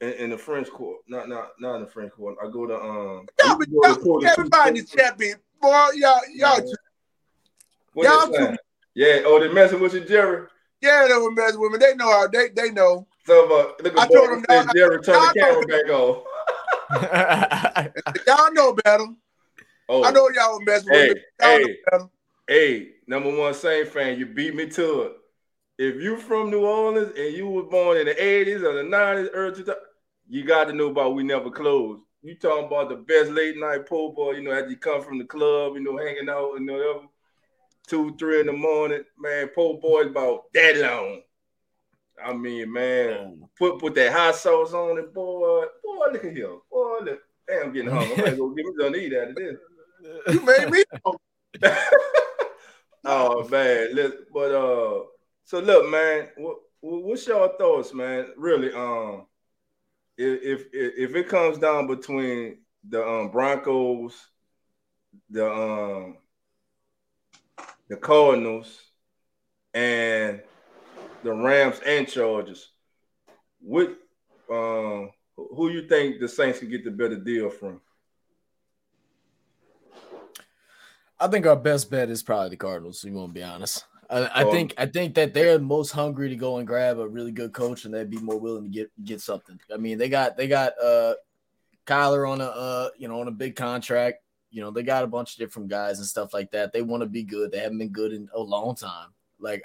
in, 0.00 0.12
in 0.24 0.30
the 0.30 0.38
French 0.38 0.70
court. 0.70 1.02
Not 1.06 1.28
not 1.28 1.50
not 1.60 1.76
in 1.76 1.80
the 1.82 1.86
French 1.86 2.12
court. 2.14 2.36
I 2.42 2.50
go 2.50 2.66
to 2.66 2.74
um 2.74 3.26
I 3.44 3.46
Y'all, 3.46 3.58
used 3.60 4.00
to 4.00 4.04
go 4.04 4.18
to 4.20 4.26
everybody 4.26 4.70
in 4.70 4.74
the 4.76 4.82
chat 4.84 5.18
be 5.18 5.34
boy, 5.60 5.68
y'all, 5.94 6.20
y'all, 6.34 6.74
y'all? 7.94 8.56
Yeah, 8.94 9.20
oh 9.24 9.38
they 9.40 9.52
messing 9.52 9.80
with 9.80 9.94
you, 9.94 10.04
Jerry. 10.04 10.46
yeah, 10.80 11.06
they 11.08 11.14
were 11.14 11.30
messing 11.32 11.60
with 11.60 11.72
me. 11.72 11.78
They 11.78 11.94
know 11.94 12.10
how 12.10 12.26
they 12.28 12.48
they 12.48 12.70
know. 12.70 13.06
So 13.26 13.44
uh, 13.44 13.72
look 13.82 13.98
I 13.98 14.04
at 14.04 14.12
told 14.12 14.28
Barbara 14.30 14.36
him, 14.38 14.44
said 14.48 14.64
y'all- 14.64 14.72
Jerry 14.74 15.02
turn 15.02 15.20
the 15.20 15.34
camera 15.38 15.66
back 15.66 15.90
on. 15.90 16.22
Y'all 18.26 18.52
know 18.52 18.72
better. 18.84 19.04
Oh, 19.88 20.02
I 20.02 20.10
know 20.10 20.28
y'all 20.30 20.58
were 20.58 20.64
messing 20.64 20.92
Hey, 20.92 21.08
with 21.10 21.16
me. 21.18 21.22
Y'all 21.40 21.58
hey. 21.58 22.06
Hey, 22.48 22.88
number 23.06 23.36
one 23.36 23.54
Saint 23.54 23.86
fan, 23.86 24.18
you 24.18 24.26
beat 24.26 24.52
me 24.56 24.66
to 24.70 25.02
it. 25.02 25.12
If 25.78 26.02
you 26.02 26.16
from 26.16 26.50
New 26.50 26.66
Orleans 26.66 27.12
and 27.16 27.32
you 27.36 27.46
was 27.48 27.66
born 27.70 27.96
in 27.98 28.06
the 28.06 28.14
80s 28.14 28.62
or 28.64 28.72
the 28.72 28.82
90s, 28.82 29.28
early 29.32 29.62
2000s, 29.62 29.74
you 30.28 30.42
got 30.44 30.64
to 30.64 30.72
know 30.72 30.88
about 30.90 31.14
We 31.14 31.22
Never 31.22 31.50
Close. 31.52 32.00
You 32.26 32.34
talking 32.34 32.66
about 32.66 32.88
the 32.88 32.96
best 32.96 33.30
late 33.30 33.56
night 33.56 33.86
pool 33.86 34.12
boy, 34.12 34.32
you 34.32 34.42
know, 34.42 34.50
as 34.50 34.68
you 34.68 34.76
come 34.76 35.00
from 35.00 35.18
the 35.18 35.24
club, 35.24 35.74
you 35.74 35.80
know, 35.80 35.96
hanging 35.96 36.28
out 36.28 36.56
and 36.56 36.68
whatever, 36.68 37.02
two, 37.86 38.16
three 38.18 38.40
in 38.40 38.46
the 38.46 38.52
morning, 38.52 39.04
man, 39.16 39.46
pool 39.54 39.78
boys 39.78 40.06
about 40.06 40.52
that 40.52 40.76
long. 40.78 41.20
I 42.20 42.32
mean, 42.32 42.72
man, 42.72 43.48
put 43.56 43.78
put 43.78 43.94
that 43.94 44.12
hot 44.12 44.34
sauce 44.34 44.72
on 44.72 44.98
it, 44.98 45.14
boy. 45.14 45.66
Boy, 45.84 46.06
look 46.12 46.24
at 46.24 46.36
him. 46.36 46.60
Boy, 46.68 46.98
look. 47.04 47.20
Damn, 47.46 47.66
I'm 47.66 47.72
getting 47.72 47.90
hungry. 47.92 48.16
I 48.16 48.30
might 48.30 48.36
go 48.36 48.48
give 48.48 48.66
me 48.66 48.72
something 48.76 48.92
to 48.94 49.06
eat 49.06 49.14
out 49.14 49.28
of 49.28 49.36
this. 49.36 49.56
You 50.34 50.40
made 50.44 50.70
me. 50.72 50.84
oh 53.04 53.48
man, 53.48 53.94
look, 53.94 54.32
but 54.34 54.50
uh, 54.50 55.04
so 55.44 55.60
look, 55.60 55.88
man, 55.88 56.26
what, 56.38 56.56
what's 56.80 57.24
your 57.28 57.56
thoughts, 57.56 57.94
man? 57.94 58.32
Really, 58.36 58.72
um, 58.72 59.26
if 60.16 60.66
if 60.72 60.72
if 60.72 61.14
it 61.14 61.28
comes 61.28 61.58
down 61.58 61.86
between 61.86 62.58
the 62.88 63.06
um 63.06 63.30
Broncos, 63.30 64.14
the 65.30 65.50
um 65.50 66.16
the 67.88 67.96
Cardinals, 67.96 68.80
and 69.74 70.42
the 71.22 71.32
Rams 71.32 71.80
and 71.84 72.08
Chargers, 72.08 72.70
what 73.60 73.96
um 74.50 75.10
who 75.36 75.70
you 75.70 75.86
think 75.86 76.20
the 76.20 76.28
Saints 76.28 76.60
can 76.60 76.70
get 76.70 76.84
the 76.84 76.90
better 76.90 77.16
deal 77.16 77.50
from? 77.50 77.80
I 81.18 81.28
think 81.28 81.46
our 81.46 81.56
best 81.56 81.90
bet 81.90 82.10
is 82.10 82.22
probably 82.22 82.50
the 82.50 82.56
Cardinals. 82.56 83.02
We 83.04 83.10
won't 83.10 83.32
be 83.32 83.42
honest. 83.42 83.84
I, 84.10 84.24
I 84.26 84.44
Oh. 84.44 84.50
think 84.50 84.74
I 84.78 84.86
think 84.86 85.14
that 85.16 85.34
they're 85.34 85.58
most 85.58 85.90
hungry 85.90 86.28
to 86.28 86.36
go 86.36 86.58
and 86.58 86.66
grab 86.66 86.98
a 86.98 87.08
really 87.08 87.32
good 87.32 87.52
coach, 87.52 87.84
and 87.84 87.92
they'd 87.94 88.10
be 88.10 88.18
more 88.18 88.38
willing 88.38 88.64
to 88.64 88.68
get 88.70 88.90
get 89.04 89.20
something. 89.20 89.58
I 89.72 89.76
mean, 89.76 89.98
they 89.98 90.08
got 90.08 90.36
they 90.36 90.48
got 90.48 90.72
uh 90.82 91.14
Kyler 91.86 92.28
on 92.30 92.40
a 92.40 92.44
uh 92.44 92.88
you 92.98 93.08
know 93.08 93.20
on 93.20 93.28
a 93.28 93.32
big 93.32 93.56
contract. 93.56 94.22
You 94.50 94.62
know, 94.62 94.70
they 94.70 94.82
got 94.82 95.04
a 95.04 95.08
bunch 95.08 95.32
of 95.32 95.38
different 95.38 95.68
guys 95.68 95.98
and 95.98 96.06
stuff 96.06 96.32
like 96.32 96.50
that. 96.52 96.72
They 96.72 96.82
want 96.82 97.02
to 97.02 97.08
be 97.08 97.24
good. 97.24 97.50
They 97.52 97.58
haven't 97.58 97.78
been 97.78 97.90
good 97.90 98.12
in 98.12 98.28
a 98.32 98.40
long 98.40 98.74
time. 98.74 99.08
Like, 99.38 99.62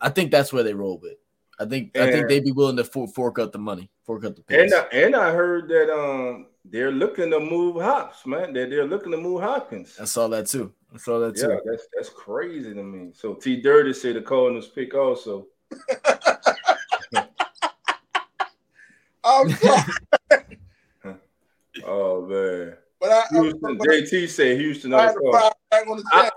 I 0.00 0.08
think 0.08 0.30
that's 0.30 0.52
where 0.52 0.62
they 0.64 0.74
roll 0.74 0.98
with. 0.98 1.18
I 1.60 1.66
think 1.66 1.96
I 1.96 2.10
think 2.10 2.28
they'd 2.28 2.42
be 2.44 2.50
willing 2.52 2.76
to 2.78 2.84
for, 2.84 3.06
fork 3.06 3.38
up 3.38 3.52
the 3.52 3.58
money, 3.58 3.90
fork 4.04 4.24
out 4.24 4.34
the 4.34 4.42
And 4.48 4.70
picks. 4.70 4.74
I, 4.74 4.84
and 4.96 5.14
I 5.14 5.32
heard 5.32 5.68
that 5.68 5.92
um 5.94 6.46
they're 6.64 6.92
looking 6.92 7.30
to 7.30 7.40
move 7.40 7.82
Hops, 7.82 8.24
man. 8.26 8.52
That 8.52 8.70
they're 8.70 8.86
looking 8.86 9.12
to 9.12 9.18
move 9.18 9.42
Hopkins. 9.42 9.98
I 10.00 10.04
saw 10.04 10.28
that 10.28 10.46
too. 10.46 10.72
I 10.94 10.98
saw 10.98 11.18
that 11.20 11.36
Yeah, 11.36 11.46
too. 11.48 11.60
that's 11.64 11.86
that's 11.94 12.08
crazy 12.10 12.72
to 12.74 12.82
me. 12.82 13.10
So 13.14 13.34
T 13.34 13.60
Dirty 13.60 13.92
said 13.92 14.16
the 14.16 14.22
Cardinals 14.22 14.68
pick 14.68 14.94
also. 14.94 15.46
I'm 19.24 19.48
Oh 21.84 22.26
man. 22.26 22.76
but 23.00 23.10
I, 23.10 23.20
I, 23.20 23.26
Houston, 23.40 23.78
but 23.78 23.88
JT 23.88 24.28
said 24.28 24.58
Houston. 24.58 24.92
I 24.94 24.98
on 24.98 25.06
had 25.06 25.14
the 25.16 25.20
to 25.20 25.30
card. 25.30 25.42
fire 25.42 25.52
back 25.70 25.88
on 25.88 25.96
the 25.96 26.04
I- 26.12 26.30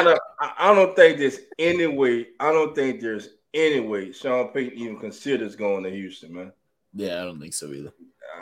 I 0.00 0.04
don't, 0.04 0.20
I- 0.40 0.54
I 0.58 0.74
don't 0.74 0.94
think 0.96 1.18
there's 1.18 1.38
any 1.58 1.86
way. 1.86 2.28
I 2.40 2.52
don't 2.52 2.74
think 2.74 3.00
there's 3.00 3.30
any 3.52 3.80
way 3.80 4.12
Sean 4.12 4.48
Payton 4.48 4.78
even 4.78 4.98
considers 4.98 5.56
going 5.56 5.82
to 5.84 5.90
Houston, 5.90 6.32
man. 6.34 6.52
Yeah, 6.94 7.22
I 7.22 7.24
don't 7.24 7.40
think 7.40 7.54
so 7.54 7.72
either. 7.72 7.92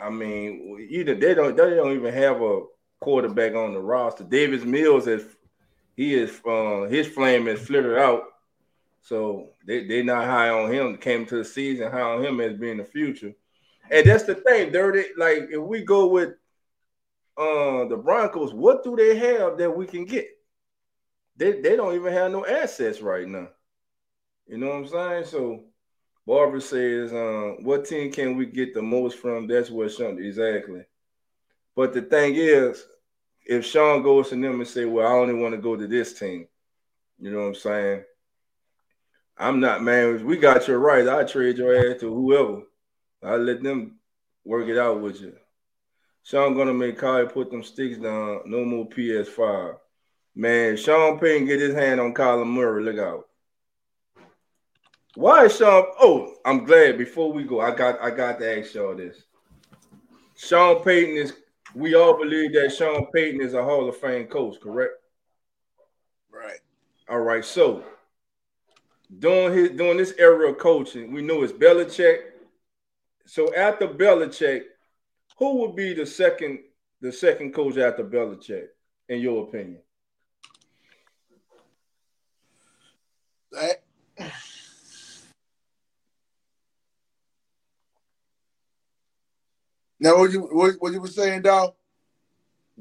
I 0.01 0.09
mean, 0.09 0.87
either 0.89 1.15
they 1.15 1.33
don't 1.33 1.55
they 1.55 1.75
don't 1.75 1.95
even 1.95 2.13
have 2.13 2.41
a 2.41 2.61
quarterback 2.99 3.55
on 3.55 3.73
the 3.73 3.79
roster. 3.79 4.23
Davis 4.23 4.63
Mills 4.63 5.07
is 5.07 5.25
he 5.95 6.13
is 6.13 6.39
uh, 6.47 6.83
his 6.83 7.07
flame 7.07 7.47
is 7.47 7.59
flittered 7.59 7.97
out, 7.97 8.23
so 9.01 9.49
they 9.65 9.85
they 9.85 10.03
not 10.03 10.25
high 10.25 10.49
on 10.49 10.71
him. 10.71 10.97
Came 10.97 11.25
to 11.27 11.37
the 11.37 11.45
season 11.45 11.91
high 11.91 12.01
on 12.01 12.23
him 12.23 12.39
as 12.39 12.57
being 12.57 12.77
the 12.77 12.85
future, 12.85 13.33
and 13.91 14.05
that's 14.05 14.23
the 14.23 14.35
thing. 14.35 14.71
Dirty, 14.71 15.05
like 15.17 15.47
if 15.49 15.61
we 15.61 15.83
go 15.83 16.07
with 16.07 16.29
uh 17.37 17.85
the 17.85 17.97
Broncos, 17.97 18.53
what 18.53 18.83
do 18.83 18.95
they 18.95 19.17
have 19.17 19.57
that 19.57 19.75
we 19.75 19.85
can 19.85 20.05
get? 20.05 20.27
They 21.35 21.61
they 21.61 21.75
don't 21.75 21.95
even 21.95 22.13
have 22.13 22.31
no 22.31 22.45
assets 22.45 23.01
right 23.01 23.27
now. 23.27 23.49
You 24.47 24.57
know 24.57 24.67
what 24.67 24.75
I'm 24.75 24.87
saying? 24.87 25.25
So 25.25 25.63
Barbara 26.27 26.59
says, 26.59 27.13
uh, 27.13 27.53
what 27.61 27.85
team 27.85 28.11
can 28.11 28.35
we 28.35 28.45
get 28.45 28.73
the 28.73 28.81
most 28.81 29.17
from? 29.17 29.47
That's 29.47 29.69
what 29.69 29.93
Sean 29.93 30.21
exactly. 30.21 30.83
But 31.73 31.93
the 31.93 32.01
thing 32.01 32.35
is, 32.35 32.85
if 33.45 33.65
Sean 33.65 34.03
goes 34.03 34.27
to 34.29 34.35
them 34.35 34.59
and 34.59 34.67
say, 34.67 34.83
Well, 34.83 35.07
I 35.07 35.11
only 35.11 35.35
want 35.35 35.55
to 35.55 35.61
go 35.61 35.77
to 35.77 35.87
this 35.87 36.19
team, 36.19 36.49
you 37.17 37.31
know 37.31 37.39
what 37.39 37.47
I'm 37.47 37.55
saying? 37.55 38.03
I'm 39.37 39.61
not 39.61 39.81
man. 39.81 40.25
We 40.25 40.35
got 40.35 40.67
your 40.67 40.79
right, 40.79 41.07
I 41.07 41.23
trade 41.23 41.59
your 41.59 41.73
ass 41.73 42.01
to 42.01 42.13
whoever. 42.13 42.63
I 43.23 43.37
let 43.37 43.63
them 43.63 43.97
work 44.43 44.67
it 44.67 44.77
out 44.77 44.99
with 44.99 45.21
you. 45.21 45.33
Sean 46.23 46.57
gonna 46.57 46.73
make 46.73 46.97
Kyle 46.97 47.25
put 47.25 47.51
them 47.51 47.63
sticks 47.63 47.99
down. 47.99 48.41
No 48.47 48.65
more 48.65 48.89
PS5. 48.89 49.77
Man, 50.35 50.75
Sean 50.75 51.19
Payton 51.19 51.47
get 51.47 51.61
his 51.61 51.73
hand 51.73 52.01
on 52.01 52.13
Kyler 52.13 52.45
Murray. 52.45 52.83
Look 52.83 52.97
out. 52.97 53.26
Why 55.17 55.45
is 55.45 55.57
Sean? 55.57 55.83
Oh, 55.99 56.35
I'm 56.45 56.63
glad. 56.63 56.99
Before 56.99 57.33
we 57.33 57.41
go, 57.41 57.59
I 57.59 57.71
got 57.71 57.99
I 57.99 58.11
got 58.11 58.37
to 58.37 58.59
ask 58.59 58.75
y'all 58.75 58.95
this. 58.95 59.23
Sean 60.37 60.83
Payton 60.83 61.17
is. 61.17 61.33
We 61.73 61.95
all 61.95 62.19
believe 62.19 62.53
that 62.53 62.71
Sean 62.71 63.07
Payton 63.11 63.41
is 63.41 63.55
a 63.55 63.63
Hall 63.63 63.89
of 63.89 63.97
Fame 63.97 64.27
coach, 64.27 64.59
correct? 64.61 64.93
Right. 66.31 66.59
All 67.09 67.21
right. 67.21 67.43
So 67.43 67.83
during 69.17 69.57
his 69.57 69.69
during 69.71 69.97
this 69.97 70.13
era 70.19 70.51
of 70.51 70.59
coaching, 70.59 71.11
we 71.11 71.23
know 71.23 71.41
it's 71.41 71.51
Belichick. 71.51 72.19
So 73.25 73.51
after 73.55 73.87
Belichick, 73.87 74.65
who 75.39 75.61
would 75.61 75.75
be 75.75 75.95
the 75.95 76.05
second 76.05 76.59
the 77.01 77.11
second 77.11 77.55
coach 77.55 77.77
after 77.77 78.03
Belichick, 78.03 78.67
in 79.09 79.21
your 79.21 79.47
opinion? 79.47 79.79
That, 83.51 83.81
now, 89.99 90.17
what 90.17 90.31
you 90.31 90.41
what, 90.41 90.75
what 90.79 90.93
you 90.93 91.01
were 91.01 91.07
saying, 91.07 91.41
dog? 91.43 91.73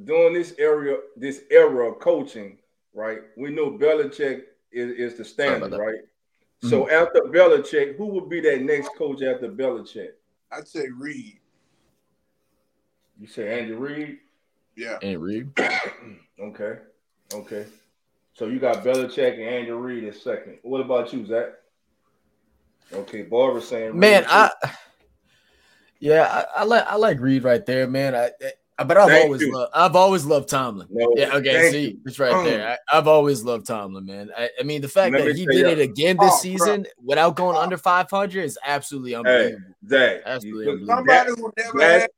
during 0.04 0.34
this 0.34 0.54
area, 0.58 0.96
this 1.16 1.42
era 1.50 1.90
of 1.90 1.98
coaching, 1.98 2.58
right? 2.94 3.20
We 3.36 3.50
know 3.50 3.70
Belichick 3.70 4.42
is, 4.70 4.92
is 4.92 5.18
the 5.18 5.24
standard, 5.24 5.72
that. 5.72 5.78
right? 5.78 6.00
Mm-hmm. 6.62 6.68
So 6.68 6.90
after 6.90 7.20
Belichick, 7.22 7.96
who 7.96 8.06
would 8.06 8.28
be 8.28 8.40
that 8.40 8.62
next 8.62 8.90
coach 8.96 9.22
after 9.22 9.48
Belichick? 9.48 10.10
I'd 10.52 10.68
say 10.68 10.88
Reid. 10.88 11.38
You 13.18 13.26
say 13.26 13.58
Andy 13.60 13.72
Reid? 13.72 14.18
Yeah. 14.76 14.98
And 15.02 15.22
Reid. 15.22 15.52
Okay. 16.38 16.80
Okay. 17.32 17.64
So 18.34 18.44
you 18.48 18.58
got 18.58 18.84
Belichick 18.84 19.32
and 19.32 19.42
Andy 19.42 19.70
Reid 19.70 20.04
in 20.04 20.12
second. 20.12 20.58
What 20.60 20.82
about 20.82 21.10
you, 21.10 21.24
Zach? 21.24 21.46
Okay, 22.92 23.22
Barbara 23.22 23.62
saying 23.62 23.98
Man, 23.98 24.20
Reid. 24.20 24.30
I 24.30 24.50
yeah, 26.00 26.44
I, 26.56 26.60
I 26.60 26.64
like 26.64 26.84
I 26.86 26.96
like 26.96 27.20
Reid 27.20 27.44
right 27.44 27.64
there, 27.64 27.86
man. 27.86 28.14
I, 28.14 28.30
I 28.78 28.84
but 28.84 28.96
I've 28.96 29.08
Thank 29.08 29.24
always 29.24 29.42
you. 29.42 29.52
loved 29.52 29.72
I've 29.74 29.96
always 29.96 30.24
loved 30.24 30.48
Tomlin. 30.48 30.88
No, 30.90 31.12
Yeah, 31.16 31.34
okay, 31.36 31.70
see, 31.70 31.88
you. 31.90 31.98
it's 32.04 32.18
right 32.18 32.32
Um, 32.32 32.44
there. 32.44 32.78
I, 32.90 32.98
I've 32.98 33.08
always 33.08 33.42
loved 33.42 33.66
Tomlin, 33.66 34.04
man. 34.04 34.30
I, 34.36 34.50
I 34.60 34.62
mean, 34.64 34.82
the 34.82 34.88
fact 34.88 35.12
that 35.16 35.34
he 35.36 35.46
did 35.46 35.56
you- 35.56 35.68
it 35.68 35.78
again 35.78 36.16
this 36.16 36.26
Oh, 36.34 36.36
bro. 36.36 36.36
season 36.42 36.86
without 37.02 37.36
going 37.36 37.56
under 37.56 37.76
500 37.78 38.44
is 38.44 38.58
absolutely 38.64 39.12
Hey, 39.12 39.16
unbelievable. 39.16 39.74
Zach, 39.88 40.20
Absolutely 40.26 40.68
unbelievable. 40.72 40.96
Somebody 40.96 41.30
who 41.30 41.52
never 41.56 41.78
That's 41.78 42.02
had 42.02 42.10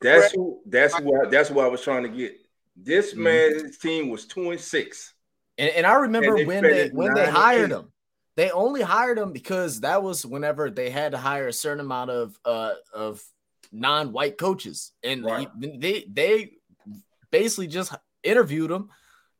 that's 0.00 0.32
who 0.32 0.60
that's 0.66 0.94
who 0.96 1.22
I, 1.22 1.28
that's 1.28 1.50
what 1.50 1.64
I 1.64 1.68
was 1.68 1.82
trying 1.82 2.02
to 2.02 2.08
get. 2.08 2.34
This 2.76 3.14
Mhm. 3.14 3.18
man's 3.18 3.78
team 3.78 4.08
was 4.10 4.26
two 4.26 4.50
and 4.50 4.60
six. 4.60 5.14
And, 5.58 5.70
and 5.70 5.86
I 5.86 5.94
remember 5.94 6.36
And 6.36 6.46
when 6.46 6.64
they 6.64 6.88
when 6.88 7.14
they 7.14 7.30
hired 7.30 7.70
eight. 7.70 7.76
him, 7.76 7.92
they 8.36 8.50
only 8.50 8.82
hired 8.82 9.18
him 9.18 9.32
because 9.32 9.80
that 9.80 10.02
was 10.02 10.24
whenever 10.24 10.70
they 10.70 10.90
had 10.90 11.12
to 11.12 11.18
hire 11.18 11.48
a 11.48 11.52
certain 11.52 11.80
amount 11.80 12.10
of 12.10 12.38
uh 12.44 12.74
of 12.92 13.22
non-white 13.70 14.38
coaches, 14.38 14.92
and 15.02 15.24
Right. 15.24 15.48
he- 15.60 15.76
they 15.78 16.04
they 16.12 16.52
basically 17.30 17.66
just 17.68 17.94
interviewed 18.22 18.70
him 18.70 18.90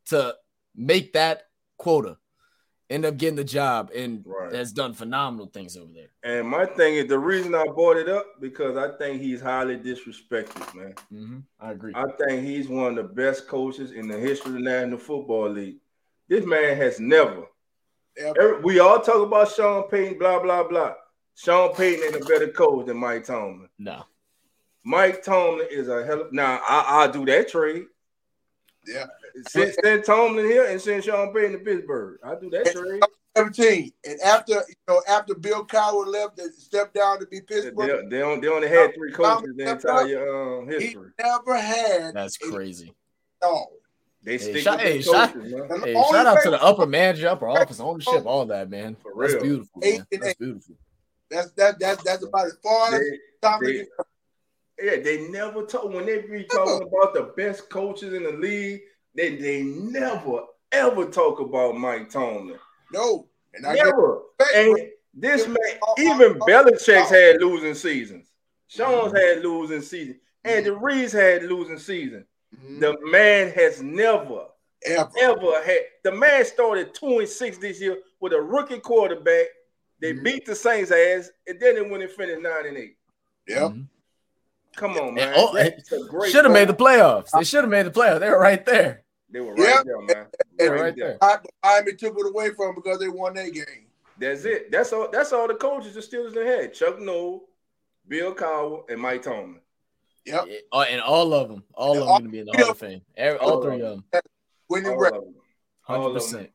to 0.07 0.35
make 0.75 1.13
that 1.13 1.49
quota. 1.77 2.17
End 2.91 3.05
up 3.07 3.17
getting 3.17 3.37
the 3.37 3.45
job 3.45 3.91
and 3.95 4.23
Right. 4.27 4.53
has 4.53 4.73
done 4.73 4.93
phenomenal 4.93 5.47
things 5.47 5.77
over 5.79 5.93
there. 5.95 6.11
And 6.23 6.47
my 6.49 6.67
thing 6.67 6.95
is 6.95 7.07
the 7.07 7.19
reason 7.19 7.55
I 7.55 7.65
brought 7.65 7.97
it 7.97 8.09
up 8.09 8.27
because 8.41 8.77
I 8.77 8.97
think 8.99 9.21
he's 9.23 9.41
highly 9.41 9.77
disrespected, 9.79 10.75
man. 10.75 10.95
Mm-hmm. 11.13 11.39
I 11.61 11.73
agree. 11.73 11.93
I 11.95 12.05
think 12.19 12.45
he's 12.45 12.69
one 12.69 12.91
of 12.91 12.97
the 12.97 13.15
best 13.15 13.49
coaches 13.49 13.93
in 13.93 14.09
the 14.09 14.19
history 14.19 14.51
of 14.51 14.55
the 14.55 14.61
National 14.61 14.99
Football 14.99 15.51
League. 15.51 15.79
This 16.29 16.45
man 16.45 16.77
has 16.77 17.01
never. 17.01 17.47
Ever. 18.19 18.41
every- 18.41 18.61
we 18.63 18.79
all 18.81 19.01
talk 19.01 19.27
about 19.27 19.51
Sean 19.53 19.89
Payton, 19.89 20.19
blah 20.19 20.41
blah 20.41 20.63
blah. 20.67 20.95
Sean 21.35 21.75
Payton 21.75 22.05
ain't 22.15 22.23
a 22.23 22.27
better 22.27 22.49
coach 22.49 22.87
than 22.87 22.97
Mike 22.99 23.25
Tomlin. 23.25 23.69
no, 23.79 24.05
Mike 24.85 25.23
Tomlin 25.23 25.67
is 25.71 25.89
a 25.89 26.05
hell 26.05 26.23
of 26.23 26.33
now. 26.33 26.61
I, 26.69 26.85
I'll 26.89 27.13
do 27.13 27.25
that 27.27 27.49
trade. 27.49 27.85
Yeah. 28.87 29.07
Send, 29.49 29.73
send 29.83 30.05
Tomlin 30.05 30.45
here 30.45 30.67
and 30.67 30.81
send 30.81 31.05
Sean 31.05 31.33
Payton 31.33 31.53
to 31.53 31.59
Pittsburgh. 31.61 32.19
I'll 32.25 32.39
do 32.41 32.51
that 32.51 32.67
trade. 32.73 33.01
17. 33.37 33.91
And 34.05 34.21
after 34.21 34.53
you 34.55 34.75
know, 34.89 35.01
after 35.09 35.35
Bill 35.35 35.65
Cowher 35.65 36.07
left 36.07 36.39
and 36.39 36.53
stepped 36.53 36.93
down 36.95 37.19
to 37.21 37.27
be 37.27 37.39
They, 37.39 37.45
Pittsburgh, 37.47 38.11
they, 38.11 38.21
on- 38.23 38.41
they 38.43 38.49
only 38.49 38.69
had 38.69 38.95
three 38.95 39.11
coaches 39.13 39.49
in 39.51 39.57
the 39.57 39.71
entire 39.71 40.59
um, 40.59 40.69
he 40.69 40.75
history. 40.81 41.13
never 41.19 41.57
had 41.57 42.13
that's 42.15 42.37
crazy. 42.37 42.93
dog. 43.41 43.69
They 44.25 44.33
Hey, 44.33 44.39
stick 44.39 44.57
shout- 44.63 44.79
with 44.79 44.87
hey, 44.87 44.97
the 44.99 45.03
shout- 45.03 45.37
man. 45.37 45.81
Hey, 45.85 45.93
shout 45.95 46.27
out 46.27 46.43
to 46.45 46.51
the 46.51 46.63
upper 46.63 46.87
manager, 46.87 47.29
upper 47.29 47.49
office, 47.49 47.81
ownership, 47.81 48.25
all 48.25 48.47
that, 48.47 48.71
man. 48.71 48.97
For 49.03 49.13
That's 49.21 49.35
real. 49.35 49.43
beautiful, 49.43 49.81
man. 49.81 49.95
and 49.95 50.07
That's 50.23 50.27
eight. 50.29 50.39
beautiful. 50.39 50.75
That's 51.31 51.51
that 51.53 51.79
that 51.81 52.05
that's 52.05 52.23
about 52.25 52.47
as 52.47 52.57
far 52.63 52.95
as 52.95 53.01
They- 53.01 53.19
they- 53.61 53.87
Yeah, 54.83 54.97
they 55.03 55.29
never 55.29 55.65
talk 55.65 55.85
when 55.85 56.07
they 56.07 56.23
be 56.23 56.45
talking 56.45 56.87
about 56.89 57.15
the 57.15 57.33
best 57.37 57.69
coaches 57.69 58.13
in 58.15 58.25
the 58.25 58.33
league. 58.33 58.83
They 59.15 59.37
they 59.37 59.63
never 59.63 60.45
ever 60.73 61.07
talk 61.07 61.41
about 61.41 61.77
Mike 61.77 62.11
Tomlin. 62.11 62.59
No. 62.93 63.29
And 63.55 63.67
I 63.67 63.75
Never. 63.75 64.23
And 64.55 64.77
this 65.15 65.47
man, 65.47 65.57
Uh, 65.87 65.95
even 65.99 66.33
uh, 66.41 66.45
Belichick's 66.47 67.11
had 67.11 67.41
losing 67.43 67.75
seasons. 67.75 68.29
Sean's 68.67 69.13
had 69.17 69.43
losing 69.45 69.83
seasons. 69.83 70.17
And 70.45 70.65
the 70.67 70.71
Reids 70.71 71.13
had 71.13 71.45
losing 71.45 71.79
seasons. 71.79 72.25
The 72.79 72.97
man 73.03 73.51
has 73.53 73.83
never, 73.83 74.47
ever. 74.85 75.11
ever 75.21 75.63
had. 75.65 75.81
The 76.05 76.13
man 76.13 76.45
started 76.45 76.95
two 76.95 77.19
and 77.21 77.29
six 77.29 77.59
this 77.59 77.81
year 77.81 77.99
with 78.21 78.33
a 78.33 78.41
rookie 78.41 78.79
quarterback. 78.81 79.47
They 80.01 80.13
Mhm. 80.15 80.25
beat 80.25 80.47
the 80.47 80.55
Saints 80.55 80.91
ass, 80.91 81.31
and 81.47 81.59
then 81.61 81.77
they 81.77 81.83
went 81.83 82.03
and 82.03 82.13
finished 82.13 82.41
nine 82.43 82.67
and 82.67 82.77
eight. 82.77 82.97
Yep. 83.49 83.59
Mhm. 83.63 83.87
Come 84.77 84.97
on, 84.97 85.15
man. 85.15 85.33
oh, 85.37 85.55
That's 85.55 85.93
a 85.93 86.05
great 86.05 86.33
Should 86.33 86.45
have 86.45 86.53
made 86.53 86.69
the 86.69 86.75
playoffs. 86.75 87.31
They 87.31 87.45
should 87.45 87.63
have 87.65 87.71
made 87.71 87.87
the 87.87 87.91
playoffs. 87.91 88.21
They 88.21 88.31
were 88.31 88.39
right 88.41 88.65
there. 88.65 89.05
They 89.31 89.41
were 89.41 89.55
right 89.55 89.77
Yep. 89.77 89.85
there, 89.85 90.01
man. 90.01 90.27
They 90.59 90.69
were 90.69 90.75
Right 90.77 90.83
right 90.83 90.97
there. 90.97 91.19
there. 91.21 91.43
Miami 91.63 91.95
took 91.95 92.19
it 92.19 92.27
away 92.27 92.51
from 92.51 92.67
them 92.67 92.75
because 92.77 92.99
they 92.99 93.09
won 93.09 93.35
that 93.35 93.53
game. 93.53 93.87
That's 94.19 94.45
it. 94.45 94.71
That's 94.71 94.93
all. 94.93 95.09
That's 95.11 95.33
all 95.33 95.49
the 95.49 95.55
coaches 95.55 95.95
the 95.95 96.01
Steelers 96.01 96.35
they 96.35 96.47
had: 96.47 96.75
Chuck 96.75 96.99
Noll, 97.01 97.49
Bill 98.09 98.35
Cowher, 98.35 98.89
and 98.91 99.01
Mike 99.01 99.23
Tomlin. 99.23 99.61
Yep. 100.27 100.45
Yeah, 100.49 100.57
uh, 100.73 100.85
and 100.89 101.01
all 101.01 101.35
of 101.35 101.49
them, 101.49 101.65
all 101.75 101.93
of 101.93 101.99
them 101.99 102.09
all 102.09 102.19
going 102.19 102.25
to 102.25 102.31
be 102.31 102.39
in 102.41 102.47
the 102.47 102.53
Hall 102.53 102.71
of 102.71 102.79
Fame. 102.79 103.03
Every, 103.17 103.39
all 103.39 103.57
All 103.57 103.63
three 103.63 103.81
of 103.81 103.83
of 103.83 104.03
them, 104.13 104.23
Winning 104.69 104.97
record 104.97 105.17
of 105.19 105.25
them. 105.25 105.35
All 105.89 105.95
hundred 105.97 106.07
of 106.07 106.13
them. 106.15 106.23
percent. 106.23 106.51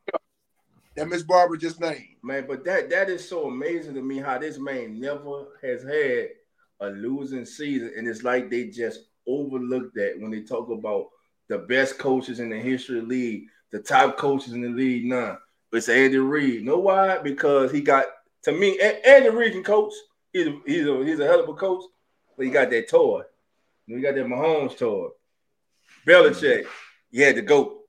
that 0.95 1.07
Miss 1.09 1.23
Barbara 1.23 1.57
just 1.57 1.79
named. 1.81 2.15
Man, 2.23 2.45
but 2.47 2.63
that 2.65 2.89
that 2.89 3.09
is 3.09 3.27
so 3.27 3.47
amazing 3.47 3.93
to 3.95 4.01
me 4.01 4.19
how 4.19 4.37
this 4.37 4.57
man 4.57 4.99
never 4.99 5.45
has 5.61 5.83
had 5.83 6.29
a 6.79 6.89
losing 6.91 7.45
season, 7.45 7.91
and 7.97 8.07
it's 8.07 8.23
like 8.23 8.49
they 8.49 8.65
just 8.65 9.01
overlooked 9.27 9.95
that 9.95 10.15
when 10.19 10.31
they 10.31 10.41
talk 10.41 10.69
about 10.69 11.07
the 11.49 11.57
best 11.57 11.97
coaches 11.97 12.39
in 12.39 12.49
the 12.49 12.57
history 12.57 12.99
of 12.99 13.03
the 13.03 13.09
league, 13.09 13.43
the 13.71 13.79
top 13.79 14.17
coaches 14.17 14.53
in 14.53 14.61
the 14.61 14.69
league 14.69 15.05
now. 15.05 15.37
It's 15.73 15.89
Andy 15.89 16.17
Reid. 16.17 16.63
Know 16.63 16.79
why? 16.79 17.17
Because 17.17 17.71
he 17.71 17.81
got 17.81 18.05
to 18.43 18.53
me. 18.53 18.79
A- 18.79 19.05
Andy 19.07 19.29
Reid 19.29 19.51
can 19.51 19.63
coach. 19.63 19.93
He's 20.31 20.47
a, 20.47 20.57
he's 20.65 20.87
a 20.87 21.03
he's 21.05 21.19
a 21.19 21.25
hell 21.25 21.41
of 21.43 21.49
a 21.49 21.53
coach, 21.53 21.83
but 22.37 22.45
he 22.45 22.51
got 22.51 22.69
that 22.69 22.87
toy. 22.89 23.23
He 23.87 24.01
got 24.01 24.15
that 24.15 24.25
Mahomes 24.25 24.77
toy. 24.77 25.07
Belichick, 26.05 26.61
mm-hmm. 26.61 26.69
he 27.11 27.21
had 27.21 27.35
to 27.35 27.41
go. 27.41 27.81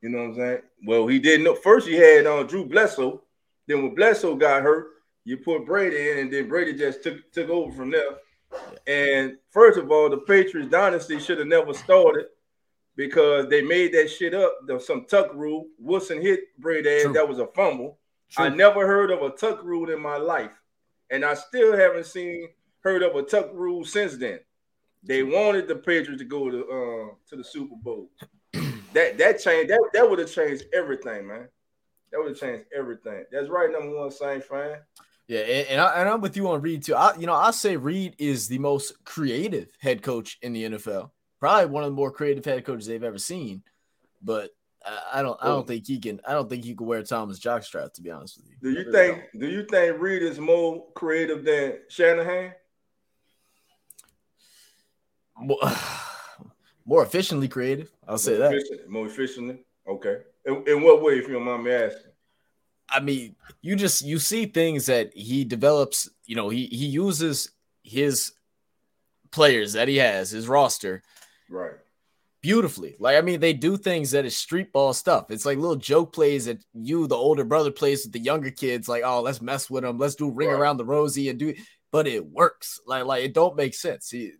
You 0.00 0.08
know 0.08 0.18
what 0.18 0.30
I'm 0.30 0.34
saying? 0.36 0.62
Well, 0.86 1.06
he 1.06 1.18
didn't 1.18 1.44
know. 1.44 1.54
First, 1.54 1.86
he 1.86 1.94
had 1.94 2.26
on 2.26 2.46
Drew 2.46 2.64
Bledsoe. 2.64 3.22
Then 3.66 3.82
when 3.82 3.94
Bledsoe 3.94 4.34
got 4.34 4.62
hurt, 4.62 4.88
you 5.24 5.36
put 5.36 5.66
Brady 5.66 6.10
in, 6.10 6.18
and 6.18 6.32
then 6.32 6.48
Brady 6.48 6.74
just 6.74 7.02
took 7.02 7.30
took 7.32 7.48
over 7.48 7.72
from 7.72 7.90
there. 7.90 8.16
And 8.86 9.38
first 9.50 9.78
of 9.78 9.90
all, 9.90 10.10
the 10.10 10.18
Patriots 10.18 10.70
dynasty 10.70 11.18
should 11.20 11.38
have 11.38 11.46
never 11.46 11.72
started 11.72 12.26
because 12.96 13.48
they 13.48 13.62
made 13.62 13.92
that 13.94 14.10
shit 14.10 14.34
up. 14.34 14.58
There 14.66 14.76
was 14.76 14.86
some 14.86 15.06
tuck 15.06 15.32
rule. 15.34 15.66
Woodson 15.78 16.20
hit 16.20 16.40
Brady. 16.58 17.02
True. 17.02 17.12
that 17.12 17.28
was 17.28 17.38
a 17.38 17.46
fumble. 17.46 17.98
I 18.36 18.48
never 18.48 18.86
heard 18.86 19.10
of 19.10 19.22
a 19.22 19.30
tuck 19.30 19.62
rule 19.62 19.90
in 19.90 20.00
my 20.00 20.16
life, 20.16 20.52
and 21.10 21.24
I 21.24 21.34
still 21.34 21.76
haven't 21.76 22.06
seen 22.06 22.48
heard 22.80 23.02
of 23.02 23.14
a 23.14 23.22
tuck 23.22 23.50
rule 23.52 23.84
since 23.84 24.16
then. 24.16 24.40
They 25.02 25.22
wanted 25.22 25.68
the 25.68 25.76
Patriots 25.76 26.22
to 26.22 26.24
go 26.24 26.50
to 26.50 26.58
uh, 26.58 27.14
to 27.28 27.36
the 27.36 27.44
Super 27.44 27.76
Bowl. 27.76 28.10
that 28.52 29.18
that 29.18 29.40
changed. 29.40 29.70
That 29.70 29.80
that 29.92 30.08
would 30.08 30.18
have 30.18 30.32
changed 30.32 30.64
everything, 30.72 31.26
man. 31.26 31.48
That 32.10 32.18
would 32.18 32.28
have 32.28 32.38
changed 32.38 32.66
everything. 32.76 33.24
That's 33.32 33.48
right, 33.48 33.70
number 33.70 33.96
one 33.96 34.10
Saint 34.10 34.44
fan. 34.44 34.78
Yeah, 35.28 35.40
and, 35.40 35.68
and, 35.68 35.80
I, 35.80 36.00
and 36.00 36.08
I'm 36.08 36.20
with 36.20 36.36
you 36.36 36.48
on 36.48 36.60
Reid 36.60 36.84
too. 36.84 36.94
I, 36.94 37.16
you 37.16 37.26
know, 37.26 37.34
I 37.34 37.52
say 37.52 37.76
Reid 37.76 38.16
is 38.18 38.48
the 38.48 38.58
most 38.58 39.04
creative 39.04 39.68
head 39.80 40.02
coach 40.02 40.38
in 40.42 40.52
the 40.52 40.64
NFL. 40.64 41.10
Probably 41.40 41.66
one 41.66 41.84
of 41.84 41.90
the 41.90 41.96
more 41.96 42.10
creative 42.10 42.44
head 42.44 42.64
coaches 42.64 42.86
they've 42.86 43.02
ever 43.02 43.18
seen. 43.18 43.62
But 44.20 44.50
I, 45.12 45.22
don't, 45.22 45.38
I 45.40 45.46
don't 45.46 45.66
think 45.66 45.86
he 45.86 45.98
can. 45.98 46.20
I 46.26 46.32
don't 46.32 46.48
think 46.48 46.64
he 46.64 46.74
can 46.74 46.86
wear 46.86 47.02
Thomas 47.02 47.38
jockstrap. 47.38 47.94
To 47.94 48.02
be 48.02 48.10
honest 48.10 48.38
with 48.38 48.48
you. 48.48 48.56
Do 48.62 48.70
you 48.78 48.92
think? 48.92 49.22
Do 49.38 49.48
you 49.48 49.64
think 49.64 50.00
Reid 50.00 50.22
is 50.22 50.38
more 50.38 50.84
creative 50.94 51.44
than 51.44 51.78
Shanahan? 51.88 52.52
More, 55.42 55.58
more 56.84 57.02
efficiently 57.02 57.48
creative. 57.48 57.90
I'll 58.06 58.18
say 58.18 58.32
more 58.32 58.38
that. 58.40 58.54
efficient- 58.54 58.88
more 58.88 59.06
efficiently. 59.06 59.64
Okay. 59.88 60.18
In, 60.44 60.64
in 60.66 60.82
what 60.82 61.02
way, 61.02 61.14
if 61.14 61.26
you 61.28 61.34
don't 61.34 61.44
mind 61.44 61.64
me 61.64 61.70
asking? 61.72 62.10
I 62.88 63.00
mean, 63.00 63.36
you 63.62 63.74
just 63.76 64.04
you 64.04 64.18
see 64.18 64.46
things 64.46 64.86
that 64.86 65.14
he 65.16 65.44
develops. 65.44 66.08
You 66.26 66.36
know, 66.36 66.48
he 66.48 66.66
he 66.66 66.86
uses 66.86 67.50
his 67.82 68.32
players 69.30 69.72
that 69.74 69.88
he 69.88 69.96
has, 69.96 70.30
his 70.30 70.46
roster, 70.46 71.02
Right. 71.48 71.72
beautifully. 72.42 72.96
Like, 72.98 73.16
I 73.16 73.22
mean, 73.22 73.40
they 73.40 73.54
do 73.54 73.76
things 73.78 74.10
that 74.10 74.26
is 74.26 74.36
street 74.36 74.72
ball 74.72 74.92
stuff. 74.92 75.30
It's 75.30 75.46
like 75.46 75.56
little 75.58 75.76
joke 75.76 76.12
plays 76.12 76.44
that 76.46 76.62
you, 76.74 77.06
the 77.06 77.16
older 77.16 77.44
brother, 77.44 77.70
plays 77.70 78.04
with 78.04 78.12
the 78.12 78.18
younger 78.18 78.50
kids. 78.50 78.88
Like, 78.88 79.04
oh, 79.06 79.22
let's 79.22 79.40
mess 79.40 79.70
with 79.70 79.84
them. 79.84 79.96
Let's 79.98 80.16
do 80.16 80.30
ring 80.30 80.48
Right. 80.50 80.58
around 80.58 80.76
the 80.76 80.84
rosy 80.84 81.28
and 81.30 81.38
do. 81.38 81.54
But 81.92 82.06
it 82.06 82.26
works. 82.26 82.78
Like, 82.86 83.04
like 83.06 83.24
it 83.24 83.32
don't 83.34 83.56
make 83.56 83.74
sense. 83.74 84.10
He, 84.10 84.32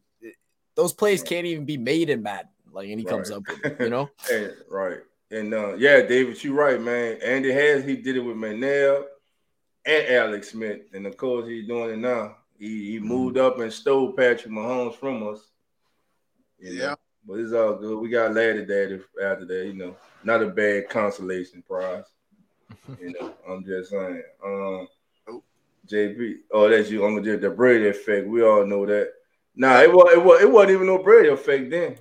those 0.75 0.93
plays 0.93 1.21
Right. 1.21 1.29
can't 1.29 1.47
even 1.47 1.65
be 1.65 1.77
made 1.77 2.11
in 2.11 2.23
Madden. 2.23 2.49
Like, 2.73 2.89
and 2.89 2.99
he 2.99 3.05
comes 3.05 3.31
up 3.31 3.43
with. 3.47 3.77
You 3.81 3.91
know. 3.91 4.11
And, 4.33 4.53
right. 4.71 4.99
And 5.31 5.53
uh, 5.55 5.75
yeah, 5.75 6.03
David, 6.03 6.43
you're 6.43 6.55
right, 6.55 6.81
man. 6.81 7.19
Andy 7.23 7.53
has 7.53 7.85
he 7.85 7.97
did 7.97 8.17
it 8.17 8.21
with 8.21 8.37
Manel 8.37 9.05
and 9.85 10.07
Alex 10.09 10.51
Smith, 10.51 10.83
and 10.93 11.07
of 11.07 11.17
course 11.17 11.49
he's 11.49 11.67
doing 11.67 11.91
it 11.91 11.99
now. 11.99 12.37
He, 12.59 12.93
he 12.93 12.99
moved 13.01 13.39
up 13.39 13.59
and 13.59 13.73
stole 13.73 14.13
Patrick 14.13 14.53
Mahomes 14.53 14.95
from 14.95 15.27
us. 15.27 15.41
You 16.59 16.77
know? 16.79 16.85
Yeah. 16.85 16.95
But 17.27 17.41
it's 17.41 17.53
all 17.53 17.75
good. 17.75 17.99
We 17.99 18.09
got 18.09 18.35
later 18.35 18.65
that 18.65 18.95
if 18.95 19.03
after 19.23 19.45
that, 19.47 19.67
you 19.67 19.75
know, 19.75 19.97
not 20.23 20.43
a 20.43 20.49
bad 20.49 20.89
consolation 20.89 21.63
prize. 21.63 22.05
you 23.01 23.15
know, 23.19 23.35
I'm 23.49 23.65
just 23.65 23.91
saying. 23.91 24.23
Um 24.45 24.89
Nope. 25.29 25.45
JB, 25.89 26.35
oh, 26.53 26.69
that's 26.69 26.91
you, 26.91 27.05
Uncle 27.05 27.25
J, 27.25 27.37
the 27.37 27.51
Brady 27.51 27.89
effect. 27.89 28.27
We 28.27 28.43
all 28.43 28.65
know 28.67 28.87
that. 28.87 29.13
Nah, 29.55 29.81
it 29.83 29.93
was 29.93 30.13
it 30.13 30.23
was 30.25 30.43
it 30.43 30.51
wasn't 30.51 30.73
even 30.73 30.87
no 30.87 30.99
Brady 31.03 31.29
effect 31.29 31.71
then. 31.71 31.97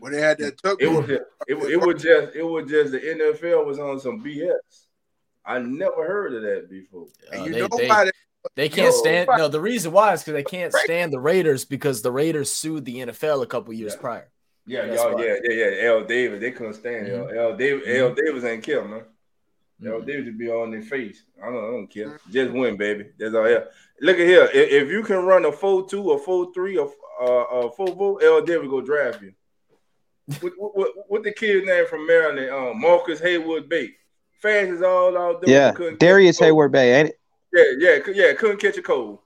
when 0.00 0.12
they 0.12 0.20
had 0.20 0.38
that 0.38 0.60
tuck. 0.62 0.80
It 0.80 0.88
was 0.88 1.06
just, 1.06 1.22
it, 1.48 1.54
was- 1.54 1.68
it 1.70 1.80
was 1.80 2.02
just 2.02 2.36
it 2.36 2.42
was 2.42 2.70
just 2.70 2.92
the 2.92 3.00
NFL 3.00 3.66
was 3.66 3.78
on 3.78 3.98
some 4.00 4.22
BS. 4.22 4.52
I 5.44 5.58
never 5.58 6.06
heard 6.06 6.34
of 6.34 6.42
that 6.42 6.70
before. 6.70 7.06
And 7.32 7.42
Uh, 7.42 7.44
you 7.46 7.52
they, 7.52 7.60
know 7.60 7.68
they- 7.76 7.88
why? 7.88 8.04
They, 8.04 8.10
They 8.56 8.68
can't 8.68 8.94
stand. 8.94 9.28
No, 9.36 9.48
the 9.48 9.60
reason 9.60 9.92
why 9.92 10.12
is 10.14 10.20
because 10.22 10.34
they 10.34 10.42
can't 10.44 10.72
stand 10.72 11.12
the 11.12 11.20
Raiders 11.20 11.64
because 11.64 12.02
the 12.02 12.10
Raiders 12.12 12.50
sued 12.50 12.84
the 12.84 12.96
NFL 13.06 13.42
a 13.42 13.46
couple 13.46 13.72
years 13.72 13.94
Yeah. 13.94 14.00
prior. 14.00 14.28
Yeah, 14.66 14.84
y'all, 14.94 15.20
yeah, 15.20 15.36
yeah, 15.42 15.70
yeah. 15.70 15.88
Al 15.88 16.04
Davis, 16.04 16.40
they 16.40 16.52
couldn't 16.52 16.74
stand 16.74 17.08
it. 17.08 17.36
Al 17.36 17.56
Davis, 17.56 17.86
Al 17.88 18.14
Davis 18.14 18.44
ain't 18.44 18.62
kill 18.62 18.84
man. 18.84 19.02
Al 19.86 20.00
Mhm. 20.00 20.06
Davis 20.06 20.24
would 20.26 20.38
be 20.38 20.50
on 20.50 20.70
their 20.70 20.82
face. 20.82 21.24
I 21.42 21.46
don't, 21.46 21.56
I 21.64 21.70
don't 21.70 21.86
care. 21.88 22.18
Just 22.30 22.52
win, 22.52 22.76
baby. 22.76 23.06
That's 23.18 23.34
all. 23.34 23.48
Yeah. 23.48 23.64
Look 24.00 24.18
at 24.18 24.26
here. 24.26 24.44
If, 24.52 24.82
if 24.84 24.90
you 24.90 25.02
can 25.02 25.24
run 25.24 25.44
a 25.44 25.52
four 25.52 25.88
two 25.88 26.12
a 26.12 26.18
four 26.18 26.52
three 26.52 26.76
or 26.78 26.90
uh, 27.20 27.26
a 27.66 27.72
four 27.72 27.88
four, 27.88 28.22
Al 28.24 28.42
Davis 28.42 28.68
go 28.68 28.80
draft 28.80 29.22
you. 29.22 29.32
what, 30.40 30.52
what, 30.56 30.76
what, 30.76 30.88
what 31.08 31.22
the 31.22 31.32
kid 31.32 31.64
name 31.64 31.86
from 31.86 32.06
Maryland? 32.06 32.50
Um, 32.50 32.80
Marcus 32.80 33.20
Heyward-Bey. 33.20 33.94
Fast 34.40 34.70
is 34.70 34.82
all 34.82 35.16
out 35.18 35.40
there. 35.42 35.50
Yeah, 35.78 35.90
Darrius 35.98 36.40
a. 36.40 36.44
Heyward-Bey, 36.44 36.94
ain't 37.00 37.08
it? 37.10 37.20
Yeah, 37.52 37.98
yeah, 38.06 38.12
yeah. 38.14 38.32
Couldn't 38.34 38.58
catch 38.60 38.76
a 38.78 38.82
cold. 38.82 39.18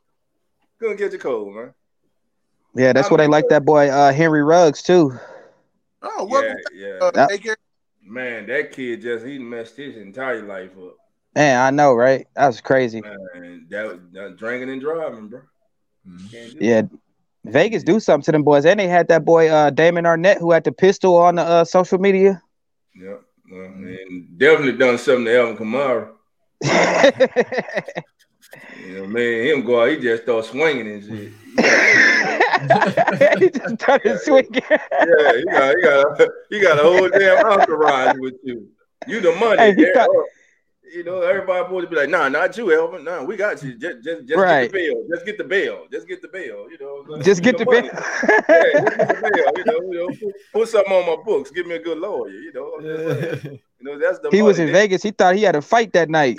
Couldn't 0.79 0.99
catch 0.99 1.15
a 1.15 1.19
cold, 1.19 1.55
man. 1.55 1.75
Yeah, 2.75 2.93
that's 2.93 3.09
I 3.09 3.11
what 3.11 3.17
they 3.19 3.27
like 3.27 3.49
that 3.49 3.65
boy 3.65 3.89
uh, 3.89 4.13
Henry 4.13 4.43
Ruggs 4.43 4.83
too. 4.83 5.19
oh, 6.03 6.25
welcome 6.27 6.57
Yeah, 6.75 6.87
yeah. 6.89 6.95
uh, 7.07 7.11
That- 7.13 7.31
AK. 7.33 7.57
Man, 8.07 8.47
that 8.47 8.73
kid 8.73 9.03
just 9.03 9.27
he 9.27 9.39
messed 9.39 9.77
his 9.77 9.97
entire 9.97 10.43
life 10.43 10.71
up. 10.79 10.97
Man, 11.35 11.61
I 11.61 11.71
know, 11.71 11.95
right? 11.95 12.27
That 12.35 12.47
was 12.47 12.61
crazy. 12.61 13.03
Man, 13.03 13.67
that, 13.69 14.01
that 14.13 14.37
drinking 14.37 14.71
and 14.71 14.81
driving, 14.81 15.29
bro. 15.29 15.41
Mhm. 16.09 16.31
Can't 16.31 16.63
Yeah, 16.63 16.83
Vegas 17.45 17.83
do 17.83 17.99
something 18.01 18.25
to 18.27 18.33
them 18.33 18.45
boys, 18.45 18.65
and 18.65 18.79
they 18.79 18.89
had 18.89 19.09
that 19.09 19.25
boy 19.25 19.49
uh, 19.49 19.71
Damon 19.71 20.05
Arnette 20.05 20.39
who 20.39 20.53
had 20.53 20.65
the 20.65 20.73
pistol 20.73 21.17
on 21.17 21.35
the 21.35 21.43
uh, 21.43 21.65
social 21.65 21.99
media. 21.99 22.41
that. 22.95 23.03
Yeah, 23.05 23.17
well, 23.51 23.67
and 23.67 24.39
definitely 24.39 24.79
done 24.79 24.99
something 24.99 25.25
to 25.27 25.39
Alvin 25.39 25.57
Kamara. 25.57 26.13
You 28.87 29.01
know, 29.01 29.07
man, 29.07 29.47
him 29.47 29.65
go 29.65 29.83
out, 29.83 29.89
he 29.89 29.97
just 29.97 30.23
start 30.23 30.45
swinging 30.45 30.87
and 30.87 31.03
shit. 31.03 31.33
he 33.39 33.51
just 33.51 33.75
started 33.81 34.21
swinging. 34.21 34.63
Yeah, 34.71 35.33
you 35.33 35.45
got, 35.51 35.71
you 35.75 35.83
got, 35.83 36.29
you 36.51 36.63
got 36.63 36.79
a 36.79 36.83
whole 36.83 37.09
damn 37.09 37.45
entourage 37.47 38.17
with 38.19 38.35
you. 38.43 38.69
You 39.07 39.21
the 39.21 39.33
money. 39.37 39.59
Hey, 39.59 39.75
he 39.75 39.83
yeah. 39.87 39.93
thought- 39.95 40.11
you 40.95 41.03
know, 41.03 41.21
everybody 41.21 41.75
would 41.75 41.91
be 41.91 41.97
like, 41.97 42.09
nah, 42.09 42.29
not 42.29 42.57
you, 42.57 42.73
Elvin. 42.73 43.03
Nah, 43.05 43.25
we 43.25 43.37
got 43.37 43.61
you. 43.61 43.77
Just, 43.77 44.05
just, 44.05 44.25
just 44.29 44.39
Right. 44.39 44.71
get 44.71 44.73
the 44.73 44.79
bill. 44.79 45.05
Just 45.11 45.27
get 45.27 45.39
the 45.39 45.45
bill. 45.45 45.79
Just 45.91 46.09
get 46.09 46.23
the 46.23 46.29
bill. 46.29 46.71
You 46.71 46.79
know, 46.81 47.15
uh, 47.17 47.23
Just 47.23 47.43
get 47.43 47.59
the 47.59 47.65
money. 47.65 47.83
bill. 47.83 47.91
Yeah, 48.49 48.73
just 48.73 48.97
get 48.97 49.09
the 49.09 49.33
bill. 49.35 49.53
You 49.57 49.65
know, 49.65 49.93
you 49.93 49.99
know 49.99 50.07
put, 50.09 50.35
put 50.53 50.69
something 50.69 50.93
on 50.93 51.07
my 51.19 51.23
books. 51.25 51.51
Give 51.51 51.67
me 51.67 51.75
a 51.75 51.81
good 51.83 51.99
lawyer. 51.99 52.31
You 52.31 52.53
know, 52.53 52.73
I'm 52.79 52.83
just 52.85 53.43
saying. 53.43 53.59
you 53.81 53.85
know 53.85 53.99
that's 53.99 54.21
the 54.21 54.31
he 54.31 54.43
was 54.43 54.61
in. 54.61 54.71
Vegas. 54.71 55.03
He 55.03 55.11
thought 55.11 55.35
he 55.35 55.43
had 55.43 55.57
a 55.57 55.61
fight 55.61 55.93
that 55.95 56.09
night. 56.09 56.39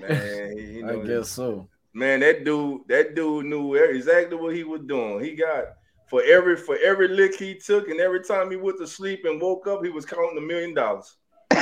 Man, 0.00 0.56
he, 0.56 0.72
he 0.72 0.78
I 0.82 0.86
know 0.86 1.02
guess 1.06 1.28
so. 1.28 1.68
Man, 1.94 2.20
that 2.20 2.44
dude, 2.44 2.82
that 2.88 3.14
dude 3.14 3.46
knew 3.46 3.74
exactly 3.74 4.36
what 4.36 4.54
he 4.54 4.64
was 4.64 4.82
doing. 4.86 5.24
He 5.24 5.34
got 5.34 5.64
for 6.10 6.22
every 6.22 6.56
for 6.56 6.76
every 6.84 7.08
lick 7.08 7.34
he 7.36 7.54
took, 7.54 7.88
and 7.88 8.00
every 8.00 8.22
time 8.22 8.50
he 8.50 8.56
went 8.56 8.78
to 8.78 8.86
sleep 8.86 9.24
and 9.24 9.40
woke 9.40 9.66
up, 9.66 9.82
he 9.84 9.90
was 9.90 10.04
counting 10.04 10.38
a 10.38 10.40
million 10.40 10.74
dollars. 10.74 11.16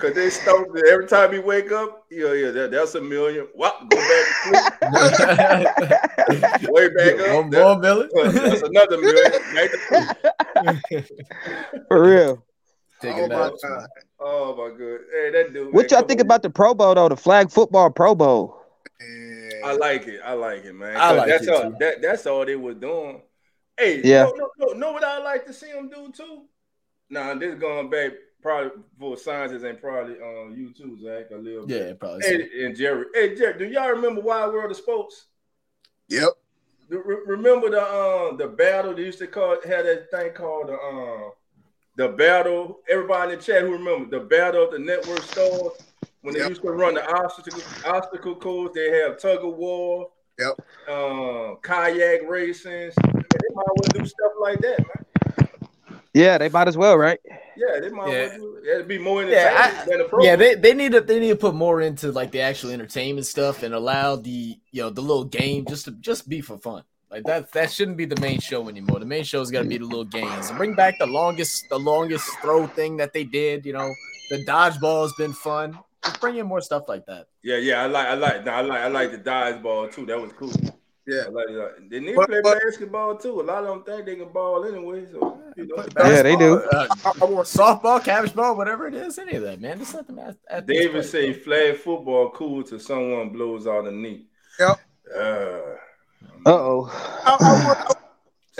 Cause 0.00 0.14
they 0.14 0.28
start 0.30 0.68
every 0.88 1.06
time 1.08 1.32
he 1.32 1.38
wake 1.38 1.72
up, 1.72 2.04
yeah, 2.10 2.32
yeah, 2.34 2.50
that, 2.50 2.70
that's 2.70 2.94
a 2.94 3.00
million. 3.00 3.48
What? 3.54 3.88
Go 3.88 3.96
back 3.96 4.26
to 4.44 4.50
sleep, 6.28 6.70
way 6.70 6.88
back 6.90 7.18
up. 7.28 7.34
One 7.36 7.48
that- 7.50 7.62
more 7.62 7.78
million. 7.78 8.08
that's 8.34 8.62
another 8.62 8.98
million. 8.98 9.32
Back 9.54 9.70
to 9.70 9.78
sleep. 10.92 11.06
For 11.88 12.02
real. 12.02 12.44
Taking 13.00 13.24
Oh 13.24 13.28
my 13.28 13.48
naps, 13.48 13.64
man. 13.64 13.78
god. 13.78 13.88
Oh 14.22 14.54
my 14.54 14.68
god, 14.76 15.00
hey, 15.12 15.30
that 15.30 15.52
dude. 15.52 15.72
What 15.72 15.90
man, 15.90 15.98
y'all 16.00 16.06
think 16.06 16.20
on. 16.20 16.26
about 16.26 16.42
the 16.42 16.50
Pro 16.50 16.74
Bowl 16.74 16.94
though? 16.94 17.08
The 17.08 17.16
flag 17.16 17.50
football 17.50 17.90
Pro 17.90 18.14
Bowl. 18.14 18.56
Man. 19.00 19.50
I 19.64 19.72
like 19.74 20.06
it. 20.06 20.20
I 20.24 20.32
like 20.34 20.64
it, 20.64 20.74
man. 20.74 20.96
I 20.96 21.08
'Cause 21.08 21.16
like 21.18 21.28
that's 21.28 21.46
it, 21.46 21.54
all. 21.54 21.62
too. 21.70 21.76
That 21.80 22.02
that's 22.02 22.26
all 22.26 22.44
they 22.44 22.56
were 22.56 22.74
doing. 22.74 23.22
Hey, 23.78 24.02
Yeah. 24.04 24.24
No, 24.24 24.32
no, 24.36 24.50
no, 24.58 24.72
know 24.74 24.92
what 24.92 25.04
I 25.04 25.18
like 25.22 25.46
to 25.46 25.52
see 25.54 25.72
them 25.72 25.88
do 25.88 26.12
too? 26.12 26.42
Nah, 27.08 27.34
this 27.34 27.54
going 27.58 27.88
back 27.88 28.12
probably 28.42 28.70
for 28.98 29.16
scientists 29.16 29.64
and 29.64 29.80
probably 29.80 30.14
on 30.16 30.54
you 30.56 30.72
too, 30.72 30.98
Zach, 31.02 31.30
a 31.30 31.36
little 31.36 31.66
bit. 31.66 31.86
Yeah, 31.88 31.92
probably. 31.94 32.22
so. 32.22 32.38
And 32.64 32.76
Jerry. 32.76 33.06
Hey, 33.14 33.34
Jerry, 33.34 33.58
do 33.58 33.64
y'all 33.66 33.88
remember 33.90 34.20
Wide 34.20 34.48
World 34.52 34.70
of 34.70 34.76
Sports? 34.76 35.26
Yep. 36.08 36.28
Re- 36.90 37.16
Remember 37.26 37.70
the 37.70 37.82
um 37.82 38.36
the 38.36 38.48
battle 38.48 38.94
they 38.94 39.04
used 39.04 39.18
to 39.20 39.26
call 39.28 39.56
had 39.66 39.86
that 39.86 40.10
thing 40.10 40.32
called 40.32 40.68
the 40.68 40.74
um 40.74 41.32
the 42.00 42.08
battle. 42.08 42.78
Everybody 42.88 43.32
in 43.34 43.38
the 43.38 43.44
chat 43.44 43.62
who 43.62 43.72
remember 43.72 44.18
the 44.18 44.24
battle 44.24 44.64
of 44.64 44.72
the 44.72 44.78
network 44.78 45.20
stars 45.22 45.72
when 46.22 46.32
they 46.34 46.40
Yep. 46.40 46.48
used 46.48 46.62
to 46.62 46.70
run 46.70 46.94
the 46.94 47.04
obstacle 47.14 47.60
obstacle 47.84 48.34
course. 48.36 48.72
They 48.74 48.90
have 49.00 49.18
tug 49.18 49.44
of 49.44 49.54
war. 49.56 50.10
Yep. 50.38 50.60
Um, 50.88 51.58
kayak 51.62 52.22
racing. 52.26 52.72
Man, 52.72 53.24
they 53.42 53.54
might 53.54 53.66
well 53.76 53.90
do 53.92 54.06
stuff 54.06 54.32
like 54.40 54.58
that, 54.60 54.78
man. 54.78 55.48
Yeah, 56.14 56.38
they 56.38 56.48
might 56.48 56.66
as 56.68 56.76
well, 56.78 56.96
right? 56.96 57.20
Yeah, 57.56 57.78
they 57.80 57.90
might 57.90 58.08
Yeah. 58.10 58.28
well 58.28 58.38
do. 58.38 58.62
It'd 58.64 58.88
be 58.88 58.98
more 58.98 59.20
entertaining 59.22 59.52
Yeah, 59.52 59.82
I- 59.82 59.84
than 59.84 59.98
the. 59.98 60.18
Yeah, 60.22 60.36
they, 60.36 60.54
they 60.54 60.72
need 60.72 60.92
to 60.92 61.02
they 61.02 61.20
need 61.20 61.28
to 61.28 61.36
put 61.36 61.54
more 61.54 61.82
into 61.82 62.10
like 62.12 62.30
the 62.30 62.40
actual 62.40 62.70
entertainment 62.70 63.26
stuff 63.26 63.62
and 63.62 63.74
allow 63.74 64.16
the 64.16 64.58
you 64.72 64.82
know 64.82 64.88
the 64.90 65.02
little 65.02 65.24
game 65.24 65.66
just 65.66 65.84
to 65.84 65.90
just 65.92 66.28
be 66.28 66.40
for 66.40 66.56
fun. 66.56 66.82
Like 67.10 67.24
that 67.24 67.50
that 67.52 67.72
shouldn't 67.72 67.96
be 67.96 68.04
the 68.04 68.20
main 68.20 68.38
show 68.38 68.68
anymore. 68.68 69.00
The 69.00 69.06
main 69.06 69.24
show's 69.24 69.50
got 69.50 69.62
to 69.62 69.68
be 69.68 69.78
the 69.78 69.84
little 69.84 70.04
games 70.04 70.48
and 70.48 70.56
bring 70.56 70.74
back 70.74 70.94
the 70.98 71.06
longest 71.06 71.68
the 71.68 71.78
longest 71.78 72.28
throw 72.40 72.66
thing 72.68 72.96
that 72.98 73.12
they 73.12 73.24
did. 73.24 73.66
You 73.66 73.72
know, 73.72 73.92
the 74.30 74.44
dodgeball 74.44 75.02
has 75.02 75.12
been 75.14 75.32
fun. 75.32 75.76
Just 76.04 76.20
bring 76.20 76.36
in 76.36 76.46
more 76.46 76.60
stuff 76.60 76.84
like 76.88 77.04
that. 77.06 77.26
Yeah, 77.42 77.56
yeah, 77.56 77.82
I 77.82 77.86
like, 77.86 78.06
I 78.06 78.14
like, 78.14 78.46
I 78.46 78.60
like, 78.62 78.80
I 78.80 78.88
like 78.88 79.10
the 79.12 79.18
dodgeball 79.18 79.92
too. 79.92 80.06
That 80.06 80.20
was 80.20 80.32
cool. 80.32 80.52
Yeah. 81.06 81.24
Like, 81.30 81.46
like 81.50 81.90
they 81.90 81.98
need 81.98 82.12
to 82.12 82.16
But- 82.16 82.28
play 82.28 82.40
but- 82.42 82.60
basketball 82.62 83.16
too. 83.16 83.40
A 83.40 83.42
lot 83.42 83.64
of 83.64 83.68
them 83.68 83.82
think 83.82 84.06
they 84.06 84.14
can 84.16 84.32
ball 84.32 84.64
anyway. 84.64 85.06
So 85.10 85.42
you 85.56 85.66
know, 85.66 85.84
Yeah, 85.98 86.22
they 86.22 86.36
do. 86.36 86.58
Uh, 86.72 86.86
I, 87.04 87.12
I 87.20 87.24
want 87.24 87.48
softball, 87.48 88.02
cabbage 88.04 88.34
ball, 88.34 88.56
whatever 88.56 88.86
it 88.86 88.94
is, 88.94 89.18
any 89.18 89.34
of 89.34 89.42
that, 89.42 89.60
man. 89.60 89.80
Just 89.80 89.94
let 89.94 90.06
them 90.06 90.20
at, 90.20 90.36
at 90.48 90.66
these 90.66 90.82
David 90.82 91.04
say 91.04 91.32
flag 91.32 91.76
football 91.76 92.30
cool 92.30 92.62
till 92.62 92.78
someone 92.78 93.30
blows 93.30 93.66
out 93.66 93.86
a 93.88 93.90
knee. 93.90 94.26
Yep. 94.60 94.78
Uh 95.18 95.58
oh. 96.46 97.22
I, 97.24 97.36
I 97.40 97.66
want 97.66 97.96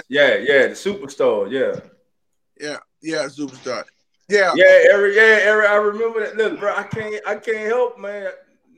yeah, 0.08 0.36
yeah, 0.36 0.68
the 0.68 0.74
superstar. 0.74 1.50
Yeah, 1.50 1.80
yeah, 2.58 2.78
yeah, 3.02 3.24
superstar. 3.26 3.84
Yeah. 4.28 4.52
yeah, 4.54 4.84
Eric. 4.92 5.14
Yeah, 5.16 5.38
Eric. 5.42 5.70
I 5.70 5.74
remember 5.74 6.20
that. 6.20 6.36
Look, 6.36 6.60
bro, 6.60 6.74
I 6.74 6.84
can't, 6.84 7.14
I 7.26 7.36
can't 7.36 7.66
help, 7.66 7.98
man. 7.98 8.30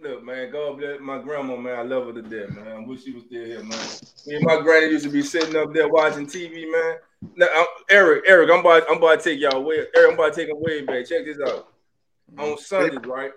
Look, 0.02 0.24
man, 0.24 0.50
God 0.50 0.78
bless 0.78 0.98
my 1.00 1.18
grandma, 1.18 1.56
man. 1.56 1.78
I 1.78 1.82
love 1.82 2.06
her 2.06 2.12
to 2.14 2.22
death, 2.22 2.56
man. 2.56 2.66
I 2.66 2.78
wish 2.80 3.04
she 3.04 3.12
was 3.12 3.24
still 3.24 3.44
here, 3.44 3.62
man. 3.62 3.78
Me 4.26 4.36
and 4.36 4.44
my 4.44 4.60
granny 4.60 4.86
used 4.86 5.04
to 5.04 5.10
be 5.10 5.22
sitting 5.22 5.54
up 5.54 5.72
there 5.72 5.88
watching 5.88 6.26
TV, 6.26 6.70
man. 6.70 6.96
Now, 7.36 7.46
I'm, 7.54 7.66
Eric, 7.88 8.24
Eric, 8.26 8.50
I'm 8.50 8.60
about, 8.60 8.82
I'm 8.90 8.96
about 8.96 9.20
to 9.20 9.24
take 9.30 9.40
y'all 9.40 9.62
way. 9.62 9.86
Eric, 9.94 10.08
I'm 10.08 10.14
about 10.14 10.34
to 10.34 10.40
take 10.40 10.48
them 10.48 10.60
way 10.60 10.82
back. 10.82 11.06
Check 11.06 11.24
this 11.24 11.38
out. 11.46 11.68
On 12.38 12.58
Sundays, 12.58 13.06
right? 13.06 13.30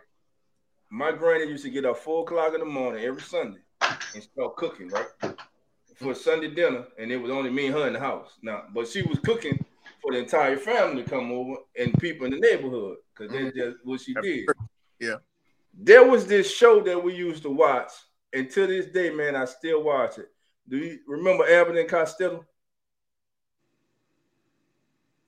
My 0.90 1.12
granny 1.12 1.46
used 1.46 1.66
to 1.66 1.70
get 1.70 1.86
up 1.86 1.98
four 1.98 2.24
o'clock 2.24 2.54
in 2.54 2.62
the 2.62 2.66
morning 2.66 3.04
every 3.04 3.22
Sunday 3.22 3.60
and 4.14 4.24
start 4.24 4.56
cooking, 4.56 4.88
right? 4.88 5.36
For 5.96 6.14
Sunday 6.14 6.54
dinner, 6.54 6.86
and 7.00 7.12
it 7.12 7.18
was 7.18 7.32
only 7.32 7.50
me 7.50 7.68
and 7.68 7.76
her 7.76 7.88
in 7.88 7.94
the 7.94 8.00
house. 8.00 8.34
Now, 8.42 8.64
but 8.74 8.88
she 8.88 9.02
was 9.04 9.20
cooking 9.20 9.64
for 10.02 10.12
the 10.12 10.20
entire 10.20 10.58
family 10.58 11.04
to 11.04 11.10
come 11.10 11.32
over 11.32 11.56
and 11.80 11.98
people 12.00 12.26
in 12.26 12.32
the 12.34 12.40
neighborhood 12.40 12.98
because 13.14 13.32
that's 13.32 13.46
mm-hmm. 13.46 13.58
just 13.58 13.78
what 13.84 14.02
she 14.02 14.14
did. 14.14 14.46
Yeah. 15.00 15.16
There 15.74 16.06
was 16.06 16.28
this 16.28 16.54
show 16.54 16.82
that 16.82 17.02
we 17.02 17.16
used 17.16 17.44
to 17.44 17.50
watch, 17.50 17.92
and 18.34 18.50
to 18.52 18.68
this 18.68 18.88
day, 18.88 19.10
man, 19.10 19.36
I 19.36 19.46
still 19.46 19.84
watch 19.84 20.18
it. 20.18 20.30
Do 20.68 20.78
you 20.78 21.00
remember 21.08 21.50
Abbott 21.50 21.78
and 21.78 21.90
Costello? 21.90 22.46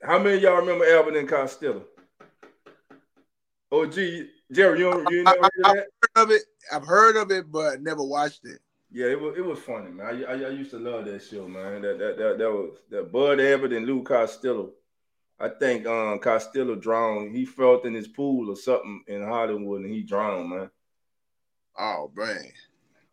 How 0.02 0.18
many 0.18 0.36
of 0.36 0.42
y'all 0.42 0.56
remember 0.56 0.84
Abbott 0.84 1.16
and 1.16 1.28
Costello? 1.28 1.84
Oh, 3.70 3.84
gee, 3.86 4.30
Jerry, 4.50 4.80
you, 4.80 5.04
you 5.10 5.20
of 5.20 5.26
that? 5.26 5.86
Heard 6.16 6.22
of 6.22 6.30
it. 6.30 6.42
I've 6.72 6.86
heard 6.86 7.16
of 7.16 7.30
it, 7.30 7.50
but 7.50 7.82
never 7.82 8.02
watched 8.02 8.44
it. 8.44 8.60
Yeah, 8.90 9.06
it 9.08 9.20
was 9.20 9.36
it 9.36 9.44
was 9.44 9.58
funny, 9.58 9.90
man. 9.90 10.06
I, 10.06 10.32
I, 10.32 10.34
I 10.34 10.50
used 10.50 10.70
to 10.70 10.78
love 10.78 11.04
that 11.06 11.22
show, 11.22 11.46
man. 11.48 11.82
That 11.82 11.98
that 11.98 12.16
that, 12.18 12.38
that 12.38 12.50
was 12.50 12.78
that 12.90 13.12
Bud 13.12 13.40
Abbott 13.40 13.72
and 13.72 13.86
Lou 13.86 14.02
Costello. 14.02 14.72
I 15.38 15.50
think 15.50 15.86
um 15.86 16.18
Costello 16.20 16.74
drowned. 16.76 17.36
He 17.36 17.44
felt 17.44 17.84
in 17.86 17.94
his 17.94 18.08
pool 18.08 18.50
or 18.50 18.56
something 18.56 19.02
in 19.06 19.22
Hollywood 19.24 19.82
and 19.82 19.92
he 19.92 20.02
drowned, 20.02 20.50
man. 20.50 20.70
Oh 21.78 22.10
man. 22.16 22.52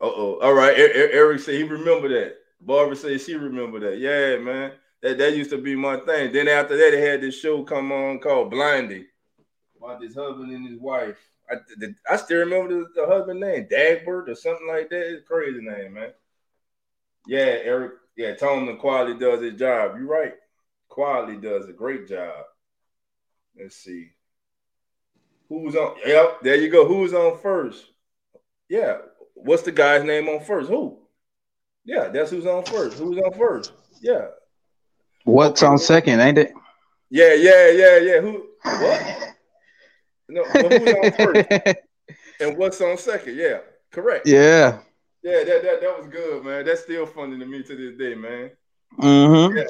Uh 0.02 0.06
oh. 0.06 0.40
All 0.42 0.54
right. 0.54 0.78
E- 0.78 0.82
E- 0.84 1.14
Eric 1.14 1.42
said 1.42 1.56
he 1.56 1.64
remember 1.64 2.10
that. 2.10 2.38
Barbara 2.62 2.96
said 2.96 3.22
she 3.22 3.36
remember 3.36 3.80
that. 3.82 4.00
Yeah, 4.00 4.38
man. 4.38 4.74
That 5.02 5.18
that 5.20 5.36
used 5.36 5.52
to 5.52 5.58
be 5.58 5.76
my 5.76 5.98
thing. 5.98 6.32
Then 6.32 6.48
after 6.48 6.78
that, 6.78 6.92
they 6.92 7.02
had 7.02 7.22
this 7.22 7.40
show 7.40 7.64
come 7.64 7.92
on 7.92 8.20
called 8.20 8.52
Blondie 8.52 9.08
about 9.78 10.02
this 10.02 10.16
husband 10.16 10.52
and 10.52 10.68
his 10.68 10.80
wife. 10.80 11.18
I, 11.50 11.56
the, 11.78 11.96
I 12.10 12.18
still 12.18 12.40
remember 12.40 12.80
the, 12.80 12.86
the 12.96 13.08
husband 13.08 13.40
name, 13.40 13.68
Dagbert 13.72 14.30
or 14.30 14.36
something 14.36 14.68
like 14.68 14.90
that. 14.90 15.14
It's 15.14 15.22
a 15.22 15.26
crazy 15.26 15.62
name, 15.62 15.94
man. 15.94 16.12
Yeah, 17.28 17.58
Eric. 17.64 17.94
Yeah, 18.18 18.36
Tomlin 18.36 18.78
quality 18.78 19.20
does 19.20 19.42
his 19.42 19.60
job. 19.60 19.98
You're 19.98 20.08
right. 20.08 20.34
Quality 20.88 21.38
does 21.38 21.68
a 21.68 21.74
great 21.74 22.08
job. 22.08 22.46
Let's 23.60 23.76
see. 23.76 24.12
Who's 25.50 25.76
on? 25.76 25.96
Yep, 26.06 26.42
there 26.42 26.56
you 26.56 26.70
go. 26.70 26.88
Who's 26.88 27.14
on 27.14 27.38
first? 27.40 27.86
Yeah. 28.70 29.00
What's 29.34 29.64
the 29.64 29.72
guy's 29.72 30.04
name 30.04 30.28
on 30.30 30.44
first? 30.44 30.70
Who? 30.70 31.00
Yeah, 31.84 32.08
that's 32.08 32.32
who's 32.32 32.46
on 32.46 32.64
first. 32.64 32.98
Who's 32.98 33.18
on 33.18 33.34
first? 33.34 33.74
Yeah. 34.02 34.28
What's 35.26 35.62
on 35.62 35.78
second, 35.78 36.20
ain't 36.20 36.38
it? 36.38 36.54
Yeah, 37.10 37.34
yeah, 37.34 37.70
yeah, 37.70 37.98
yeah. 37.98 38.22
Who? 38.22 38.48
What? 38.64 39.34
No, 40.28 40.44
but 40.54 40.72
who's 40.82 40.94
on 40.94 41.12
first 41.12 41.78
and 42.40 42.58
what's 42.58 42.82
on 42.82 42.98
second? 42.98 43.36
Yeah, 43.38 43.60
correct. 43.92 44.28
yeah. 44.28 44.80
Yeah, 45.24 45.44
that, 45.44 45.64
that 45.64 45.82
that 45.82 45.98
was 45.98 46.08
good, 46.08 46.44
man. 46.46 46.66
That's 46.66 46.82
still 46.82 47.06
funny 47.08 47.40
to 47.40 47.46
me 47.46 47.64
to 47.64 47.76
this 47.76 47.98
day, 47.98 48.14
man. 48.14 48.52
Mm-hmm. 49.00 49.58
Yeah. 49.58 49.64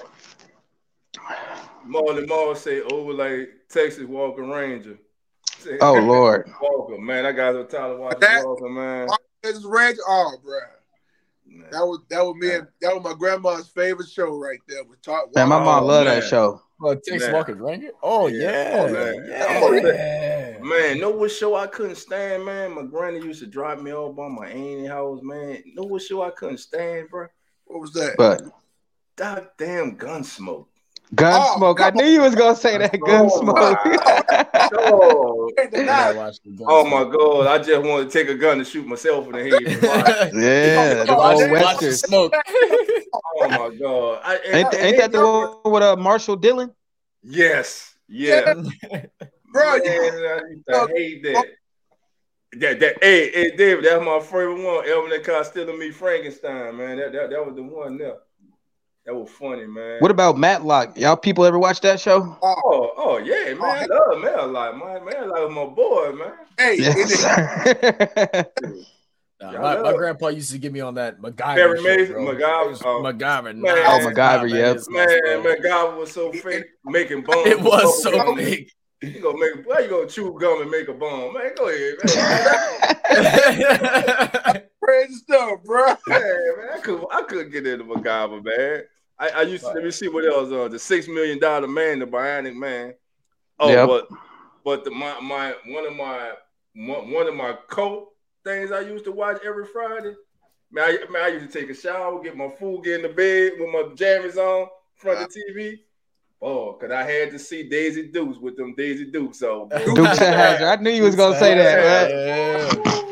Marley 1.85 2.25
Marl 2.25 2.55
say 2.55 2.81
over 2.81 3.13
like 3.13 3.49
Texas 3.69 4.03
Walker 4.03 4.43
Ranger. 4.43 4.97
Say, 5.59 5.77
Oh 5.79 5.93
Lord. 5.99 6.49
Walker, 6.61 6.97
man. 6.97 7.23
That 7.23 7.35
guy's 7.35 7.55
a 7.55 7.63
Tyler 7.63 7.97
Walker 7.97 8.17
That- 8.19 8.45
Walker, 8.45 8.69
man. 8.69 9.07
This 9.43 9.63
Ranger, 9.63 9.69
Ranch. 9.69 9.97
Oh, 10.07 10.37
bro. 10.43 10.59
Man. 11.47 11.67
That 11.71 11.85
was 11.85 11.99
that 12.09 12.25
was 12.25 12.35
me 12.35 12.55
and 12.55 12.67
that 12.81 12.93
was 12.95 13.03
my 13.03 13.13
grandma's 13.13 13.67
favorite 13.69 14.09
show 14.09 14.35
right 14.37 14.59
there. 14.67 14.83
Was 14.83 14.97
talk. 15.03 15.33
Man, 15.35 15.47
my 15.47 15.63
mom 15.63 15.83
Oh, 15.83 15.87
love 15.87 16.05
man. 16.05 16.19
that 16.19 16.27
show. 16.27 16.59
Oh, 16.81 16.95
Texas 16.95 17.21
Man. 17.21 17.33
Walker 17.33 17.53
Ranger. 17.53 17.91
Oh 18.03 18.27
Yeah. 18.27 18.41
yeah, 18.49 18.81
Oh, 18.81 18.91
man. 18.91 19.25
yeah. 19.29 20.44
Man, 20.65 20.99
know 20.99 21.11
what 21.11 21.29
show 21.31 21.55
I 21.55 21.67
couldn't 21.67 21.95
stand, 21.95 22.43
man? 22.43 22.73
My 22.73 22.81
granny 22.81 23.19
used 23.19 23.39
to 23.41 23.45
drive 23.45 23.83
me 23.83 23.93
off 23.93 24.15
by 24.15 24.27
my 24.27 24.47
auntie 24.47 24.87
house, 24.87 25.19
man. 25.21 25.61
Know 25.75 25.83
what 25.83 26.01
show 26.01 26.23
I 26.23 26.31
couldn't 26.31 26.57
stand, 26.57 27.07
bro? 27.11 27.27
What 27.65 27.81
was 27.81 27.93
that? 27.93 28.15
But 28.17 28.41
God 29.15 29.47
damn 29.59 29.95
Gunsmoke. 29.95 30.65
Gunsmoke. 31.13 31.79
I 31.81 31.91
knew 31.91 32.05
you 32.05 32.21
was 32.21 32.33
gonna 32.33 32.55
say 32.55 32.79
that 32.79 32.93
Gunsmoke. 32.93 33.77
Oh, 34.73 35.51
Can't 35.55 35.71
I 35.71 35.77
deny 35.77 35.85
gotta 35.85 36.17
watch 36.17 36.37
the 36.43 36.65
oh 36.67 36.83
my 36.83 37.03
god, 37.03 37.45
I 37.45 37.63
just 37.63 37.87
want 37.87 38.09
to 38.09 38.17
take 38.17 38.29
a 38.29 38.35
gun 38.35 38.57
and 38.57 38.67
shoot 38.67 38.87
myself 38.87 39.27
in 39.27 39.33
the 39.33 39.43
head. 39.43 40.33
yeah, 40.33 41.03
the 41.03 41.15
old 41.15 41.51
watch 41.51 41.77
the 41.77 41.91
smoke. 41.93 42.33
oh 43.35 43.49
my 43.49 43.69
god. 43.79 44.19
I, 44.23 44.35
and- 44.37 44.55
Ain't, 44.55 44.73
ain't 44.73 44.97
that 44.97 45.11
the 45.11 45.23
one 45.63 45.73
with 45.73 45.83
uh, 45.83 45.95
Marshall 45.95 46.37
Dillon? 46.37 46.73
Yes. 47.21 47.93
Yeah. 48.07 48.55
Bro, 49.55 49.77
Man, 49.77 49.85
I 49.87 50.41
used 50.49 50.65
to 50.67 50.87
hate 50.93 51.23
that. 51.23 51.45
That 52.57 52.79
that 52.81 53.03
hey, 53.03 53.31
hey 53.31 53.55
David, 53.55 53.85
that's 53.85 54.03
my 54.03 54.19
favorite 54.19 54.61
one. 54.63 54.87
Elvin 54.87 55.13
and 55.13 55.23
Costello 55.23 55.75
meet 55.77 55.95
Frankenstein, 55.95 56.75
man. 56.75 56.97
That, 56.97 57.13
that 57.13 57.29
that 57.29 57.45
was 57.45 57.55
the 57.55 57.63
one 57.63 57.97
there. 57.97 58.17
That 59.05 59.15
was 59.15 59.29
funny, 59.29 59.65
man. 59.65 60.01
What 60.01 60.11
about 60.11 60.37
Matlock? 60.37 60.97
Y'all 60.97 61.15
people 61.15 61.45
ever 61.45 61.57
watch 61.59 61.79
that 61.81 61.99
show? 62.01 62.37
Oh, 62.41 62.55
oh, 62.65 62.91
oh 62.97 63.17
yeah, 63.17 63.53
man. 63.53 63.59
Oh, 63.61 63.65
I 63.65 63.85
love 63.85 64.21
man 64.21 64.39
a 64.39 64.45
lot, 64.45 64.77
man. 64.77 65.05
Man, 65.05 65.29
like 65.29 65.51
my 65.51 65.65
boy, 65.65 66.11
man. 66.13 66.33
hey, 66.57 66.75
Yes. 66.79 67.11
it- 67.11 67.17
sir. 67.17 68.45
Nah, 69.41 69.51
Y'all 69.51 69.61
my, 69.61 69.91
my 69.91 69.97
grandpa 69.97 70.29
used 70.29 70.53
to 70.53 70.57
get 70.57 70.71
me 70.71 70.79
on 70.79 70.93
that 70.95 71.19
MacGyver. 71.19 71.55
Barry 71.55 71.77
shit, 71.81 71.99
Mason. 71.99 72.15
MacGyver, 72.15 72.71
It 72.71 72.81
oh. 72.85 73.01
MacGyver. 73.03 73.55
Man. 73.55 73.77
Oh, 73.85 73.99
MacGyver, 73.99 74.15
not, 74.15 74.41
man. 74.49 74.55
yep. 74.55 74.75
It's 74.77 74.89
Man, 74.89 75.07
not, 75.07 75.21
bro. 75.25 75.43
man, 75.43 75.61
God 75.61 75.97
was 75.97 76.11
so 76.13 76.31
fake 76.31 76.63
making 76.85 77.23
bombs. 77.23 77.47
It 77.49 77.59
was 77.59 78.01
so 78.01 78.11
Bubble 78.11 78.35
gum. 78.35 78.45
Big. 78.99 79.15
You 79.15 79.21
gonna 79.21 79.39
make 79.39 79.67
why 79.67 79.79
you 79.79 79.89
gonna 79.89 80.07
chew 80.07 80.37
gum 80.39 80.61
and 80.61 80.71
make 80.71 80.87
a 80.87 80.93
bomb? 80.93 81.33
Man, 81.33 81.51
go 81.55 81.69
ahead, 81.69 81.95
man. 82.03 84.61
crazy 84.83 85.15
stuff, 85.15 85.63
bro. 85.63 85.85
man, 86.07 86.21
man, 86.57 86.69
I 86.73 86.79
could 86.79 87.05
I 87.11 87.21
couldn't 87.23 87.51
get 87.51 87.67
into 87.67 87.85
MacGyver, 87.85 88.43
man. 88.43 88.83
I, 89.17 89.29
I 89.29 89.41
used 89.43 89.63
to 89.63 89.71
let 89.71 89.83
me 89.83 89.91
see 89.91 90.09
what 90.09 90.25
else. 90.25 90.51
Uh, 90.51 90.67
the 90.67 90.79
six 90.79 91.07
million 91.07 91.39
dollar 91.39 91.67
man, 91.67 91.99
the 91.99 92.05
Bionic 92.05 92.55
Man. 92.55 92.93
Oh, 93.59 93.69
Yep. 93.69 93.87
but 93.87 94.07
but 94.63 94.83
the 94.83 94.91
my 94.91 95.19
my 95.21 95.55
one 95.67 95.85
of 95.85 95.95
my 95.95 96.33
one 96.75 97.11
one 97.11 97.27
of 97.27 97.35
my 97.35 97.57
cult 97.69 98.09
things 98.43 98.71
I 98.71 98.81
used 98.81 99.05
to 99.05 99.11
watch 99.11 99.37
every 99.45 99.65
Friday. 99.65 100.13
Man, 100.71 100.83
I, 100.83 101.11
man, 101.11 101.23
I 101.23 101.27
used 101.29 101.51
to 101.51 101.59
take 101.59 101.69
a 101.69 101.73
shower, 101.73 102.21
get 102.21 102.35
my 102.35 102.49
food, 102.59 102.83
get 102.83 102.95
in 102.95 103.01
the 103.03 103.09
bed 103.09 103.53
with 103.57 103.69
my 103.69 103.83
jammies 103.95 104.37
on, 104.37 104.63
in 104.63 104.67
front 104.95 105.21
of 105.21 105.33
the 105.33 105.43
TV. 105.53 105.79
Oh, 106.47 106.73
cause 106.79 106.91
I 106.91 107.01
had 107.01 107.31
to 107.31 107.39
see 107.39 107.63
Daisy 107.67 108.07
Dukes 108.09 108.37
with 108.37 108.55
them 108.55 108.75
Daisy 108.75 109.05
Dukes. 109.05 109.39
So 109.39 109.65
boy, 109.65 109.83
Dukes 109.95 110.11
of 110.21 110.27
Hazzard. 110.27 110.67
I 110.67 110.75
knew 110.81 110.91
you 110.91 111.01
was 111.03 111.15
gonna 111.15 111.39
say 111.39 111.55
that. 111.55 112.09
Yeah. 112.11 112.69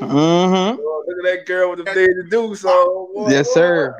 Mm-hmm. 0.07 0.79
look 0.79 1.07
at 1.09 1.23
that 1.23 1.45
girl 1.47 1.71
with 1.71 1.79
the 1.79 1.85
Daisy 1.93 2.29
Dukes 2.29 2.63
on. 2.63 3.13
boy. 3.13 3.29
Yes, 3.31 3.51
sir. 3.51 3.95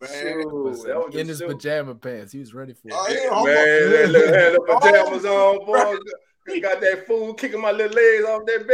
Man. 0.00 0.10
Shoot, 0.10 0.84
that 0.86 0.96
was 1.06 1.14
In 1.14 1.28
his 1.28 1.38
shit. 1.38 1.48
pajama 1.48 1.94
pants, 1.94 2.32
he 2.32 2.40
was 2.40 2.52
ready 2.52 2.72
for 2.74 2.88
Oh, 2.92 3.06
it. 3.08 3.20
yeah, 3.22 3.30
hold 3.30 3.46
Man, 3.46 3.56
on. 3.56 3.90
that 3.92 4.08
little 4.10 4.34
had 4.34 4.52
the 4.54 4.60
pajamas 4.80 5.24
on, 5.24 5.64
boy. 5.66 5.96
He 6.52 6.60
Got 6.60 6.80
that 6.82 7.06
food 7.06 7.38
kicking 7.38 7.60
my 7.62 7.70
little 7.70 7.96
legs 7.96 8.24
off 8.26 8.42
that 8.44 8.66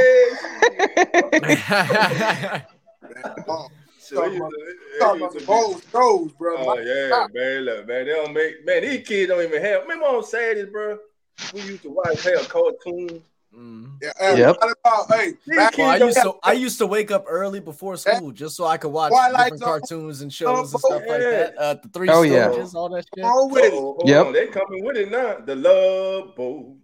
bed. 2.50 2.66
Oh, 4.12 4.16
So 4.16 4.24
it 4.24 4.32
used 4.32 4.42
to- 4.42 4.56
it 4.66 4.98
talking 5.00 5.20
about 5.22 5.32
to 5.32 5.38
the 5.38 5.40
be- 5.40 5.46
bold 5.46 5.82
shows, 5.92 6.32
bro. 6.32 6.56
Oh 6.58 6.78
yeah, 6.78 7.26
man, 7.32 7.60
look, 7.62 7.86
man, 7.86 8.06
they 8.06 8.12
don't 8.12 8.32
make 8.34 8.64
man. 8.66 8.82
These 8.82 9.06
kids 9.06 9.28
don't 9.30 9.42
even 9.42 9.62
have. 9.62 9.82
Remember 9.82 10.06
on 10.06 10.24
Saturdays, 10.24 10.66
bro? 10.72 10.98
We 11.54 11.60
used 11.62 11.82
to 11.82 11.90
watch 11.90 12.22
hell 12.22 12.44
cartoons. 12.44 13.22
Mm. 13.56 13.98
Yeah, 14.00 14.12
hey, 14.20 14.38
Yep. 14.38 14.56
about- 14.58 15.12
hey, 15.12 15.32
back- 15.56 15.76
Well, 15.76 15.88
I 15.90 15.96
used 15.96 16.16
to 16.22 16.34
I 16.44 16.52
used 16.52 16.78
to 16.78 16.86
wake 16.86 17.10
up 17.10 17.24
early 17.26 17.58
before 17.58 17.96
school 17.96 18.30
just 18.30 18.54
so 18.56 18.64
I 18.64 18.76
could 18.76 18.92
watch 18.92 19.10
Twilight 19.10 19.36
different 19.54 19.58
Zone. 19.60 19.68
cartoons 19.68 20.20
and 20.20 20.32
shows 20.32 20.72
and 20.72 20.80
stuff 20.80 21.02
like 21.08 21.20
that. 21.20 21.58
Uh, 21.58 21.74
the 21.82 21.88
Three 21.92 22.08
Oh, 22.10 22.22
yeah. 22.22 22.48
Stooges, 22.50 22.74
all 22.74 22.88
that 22.90 23.04
shit. 23.12 23.24
on 23.24 23.50
with 23.50 23.64
it. 23.64 23.72
Oh, 23.74 23.94
hold 23.94 24.08
Yep. 24.08 24.26
on, 24.26 24.32
they 24.34 24.46
coming 24.46 24.84
with 24.84 24.96
it 24.96 25.10
now. 25.10 25.38
The 25.44 25.56
love 25.56 26.36
boat. 26.36 26.76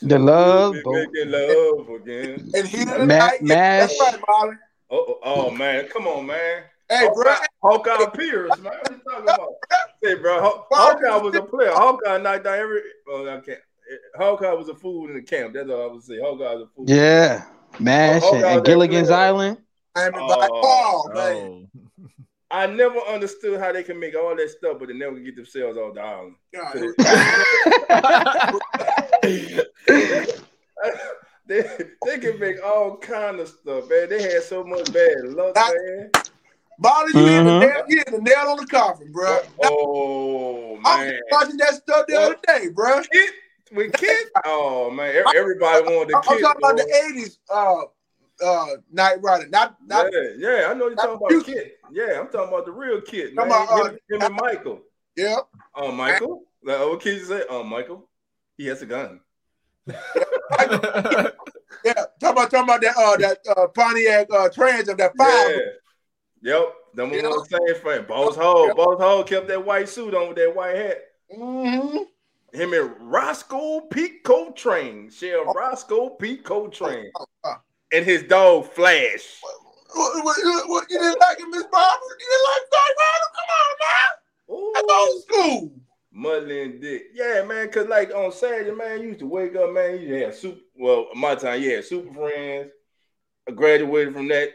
The 0.00 0.18
love 0.18 0.74
boat. 0.82 0.92
making 1.14 1.30
love 1.30 1.88
again. 1.90 2.50
And 2.54 2.66
he 2.66 2.84
didn't 2.84 3.06
Ma- 3.06 3.18
like 3.18 3.40
it. 3.42 3.46
That's 3.48 4.00
right, 4.00 4.20
Molly. 4.28 4.56
Oh, 4.94 5.06
oh, 5.08 5.18
oh, 5.24 5.50
man, 5.50 5.88
come 5.88 6.06
on, 6.06 6.26
man. 6.26 6.64
Hey, 6.90 7.08
bro. 7.14 7.32
Hawkeye, 7.62 7.96
Hawkeye 7.96 8.10
Pierce, 8.14 8.58
man. 8.58 8.74
What 8.82 8.90
you 8.90 9.00
talking 9.10 9.22
about? 9.24 9.54
Hey, 10.02 10.16
bro, 10.16 10.38
Haw- 10.42 10.66
Hawkeye 10.70 11.16
was 11.16 11.34
a 11.34 11.40
player. 11.40 11.70
Hawkeye 11.72 12.18
knocked 12.18 12.44
down 12.44 12.58
every. 12.58 12.82
Oh, 13.08 13.26
I 13.26 13.40
can't. 13.40 13.58
Hawkeye 14.18 14.52
was 14.52 14.68
a 14.68 14.74
fool 14.74 15.08
in 15.08 15.14
the 15.14 15.22
camp. 15.22 15.54
That's 15.54 15.70
all 15.70 15.82
I 15.82 15.86
would 15.92 16.02
say. 16.02 16.18
Hawkeye 16.20 16.54
was 16.54 16.64
a 16.64 16.66
fool. 16.76 16.84
Yeah. 16.86 17.44
Mash 17.80 18.20
Oh, 18.22 18.34
and, 18.34 18.44
and 18.44 18.58
that 18.58 18.64
Gilligan's 18.66 19.08
good. 19.08 19.14
Island. 19.14 19.56
I 19.94 20.04
am 20.04 20.12
Oh, 20.14 20.20
invited. 20.20 20.50
Oh, 20.52 21.08
man. 21.14 21.70
I 22.50 22.66
never 22.66 22.98
understood 22.98 23.58
how 23.60 23.72
they 23.72 23.82
can 23.82 23.98
make 23.98 24.14
all 24.14 24.36
that 24.36 24.50
stuff, 24.50 24.76
but 24.78 24.88
they 24.88 24.94
never 24.94 25.18
get 25.18 25.36
themselves 25.36 25.78
off 25.78 25.94
the 25.94 26.02
island. 26.02 26.36
God, 31.48 31.64
they, 31.78 31.84
they 32.06 32.18
can 32.18 32.38
make 32.38 32.56
all 32.64 32.96
kind 32.96 33.40
of 33.40 33.48
stuff, 33.48 33.88
man. 33.88 34.08
They 34.08 34.22
had 34.22 34.42
so 34.42 34.64
much 34.64 34.92
bad 34.92 35.24
luck, 35.24 35.54
That- 35.54 35.74
man. 35.74 36.10
Molly, 36.78 37.12
you 37.14 37.26
hit 37.26 37.44
the 37.44 37.58
nail, 37.60 37.82
you 37.86 37.96
hit 37.98 38.06
the 38.10 38.20
nail 38.20 38.48
on 38.48 38.56
the 38.56 38.66
coffin, 38.66 39.12
bro. 39.12 39.38
Oh 39.62 40.80
I 40.84 41.04
man, 41.04 41.06
was 41.12 41.22
watching 41.30 41.56
that 41.58 41.74
stuff 41.74 42.06
the 42.08 42.16
other 42.16 42.36
day, 42.46 42.68
bro. 42.74 43.02
Kid, 43.12 43.30
with 43.72 43.92
kid. 43.92 44.26
Oh 44.44 44.90
man, 44.90 45.14
everybody 45.36 45.82
wanted 45.84 46.14
I'm 46.14 46.22
the 46.22 46.28
kid. 46.28 46.40
talking 46.40 46.60
about 46.64 46.76
the 46.76 47.12
'80s 47.14 47.38
uh, 47.54 48.44
uh, 48.44 48.76
Knight 48.90 49.22
Rider, 49.22 49.48
not 49.48 49.76
not 49.86 50.10
yeah, 50.12 50.20
yeah, 50.38 50.68
I 50.70 50.74
know 50.74 50.86
you're 50.88 50.96
talking 50.96 51.18
Not 51.20 51.32
about 51.32 51.46
kid. 51.46 51.72
Yeah, 51.92 52.18
I'm 52.18 52.28
talking 52.28 52.48
about 52.48 52.64
the 52.64 52.72
real 52.72 53.00
kid, 53.02 53.34
man. 53.36 53.48
Talking 53.48 53.74
about, 53.74 53.90
him, 53.92 53.98
him 54.10 54.22
and 54.22 54.34
Michael. 54.34 54.80
yeah. 55.16 55.36
Oh, 55.76 55.92
Michael. 55.92 56.42
Like, 56.64 56.78
what 56.80 57.00
kid 57.00 57.18
you 57.18 57.24
say? 57.24 57.44
Oh, 57.48 57.62
Michael. 57.62 58.08
He 58.56 58.66
has 58.66 58.82
a 58.82 58.86
gun. 58.86 59.20
Yeah, 61.84 61.94
talking 62.20 62.42
about 62.42 62.50
talking 62.50 62.62
about 62.62 62.80
that 62.82 62.94
uh 62.96 63.16
that 63.16 63.38
uh 63.56 63.66
Pontiac 63.68 64.28
uh 64.32 64.48
Transit 64.50 64.96
that 64.98 65.12
five. 65.18 65.50
Yeah. 65.50 66.54
Yep. 66.54 66.74
Them 66.94 67.12
Yeah. 67.12 67.28
one 67.28 67.44
same 67.46 67.74
frame. 67.82 68.04
Boss 68.06 68.36
Hogg. 68.36 68.68
Yep. 68.68 68.76
Boss 68.76 69.00
Hogg 69.00 69.26
kept 69.26 69.48
that 69.48 69.64
white 69.64 69.88
suit 69.88 70.14
on 70.14 70.28
with 70.28 70.36
that 70.36 70.54
white 70.54 70.76
hat. 70.76 70.98
Mm-hmm. 71.36 71.98
Him 72.52 72.72
and 72.74 72.90
Roscoe 73.00 73.80
P. 73.80 74.18
Coltrane. 74.22 75.10
Sheriff 75.10 75.48
Oh. 75.48 75.52
Roscoe 75.54 76.10
P. 76.10 76.36
Coltrane. 76.36 77.10
uh. 77.42 77.54
And 77.92 78.04
his 78.04 78.22
dog 78.22 78.66
Flash. 78.66 79.40
What, 79.94 80.24
what, 80.24 80.36
what, 80.44 80.68
what, 80.68 80.90
you 80.90 80.98
didn't 80.98 81.18
like 81.18 81.38
it, 81.40 81.48
Miss 81.50 81.64
Barbara? 81.64 82.08
You 82.20 82.26
didn't 82.30 82.46
like 82.48 82.62
Rider? 83.02 83.28
Come 83.34 83.50
on, 83.58 83.72
man. 83.82 84.72
That's 84.74 84.92
old 84.92 85.22
school. 85.22 85.81
Muttley 86.16 86.64
and 86.64 86.80
Dick. 86.80 87.04
Yeah, 87.14 87.42
man, 87.44 87.70
cause 87.70 87.86
like 87.88 88.14
on 88.14 88.32
Saturday, 88.32 88.70
man, 88.72 89.00
you 89.00 89.08
used 89.08 89.20
to 89.20 89.26
wake 89.26 89.56
up, 89.56 89.72
man, 89.72 89.94
you 89.94 90.00
used 90.00 90.08
to 90.10 90.24
have 90.26 90.34
super 90.36 90.60
well, 90.76 91.06
my 91.14 91.34
time, 91.34 91.62
yeah, 91.62 91.80
super 91.80 92.12
friends. 92.12 92.70
I 93.48 93.52
graduated 93.52 94.14
from 94.14 94.28
that. 94.28 94.50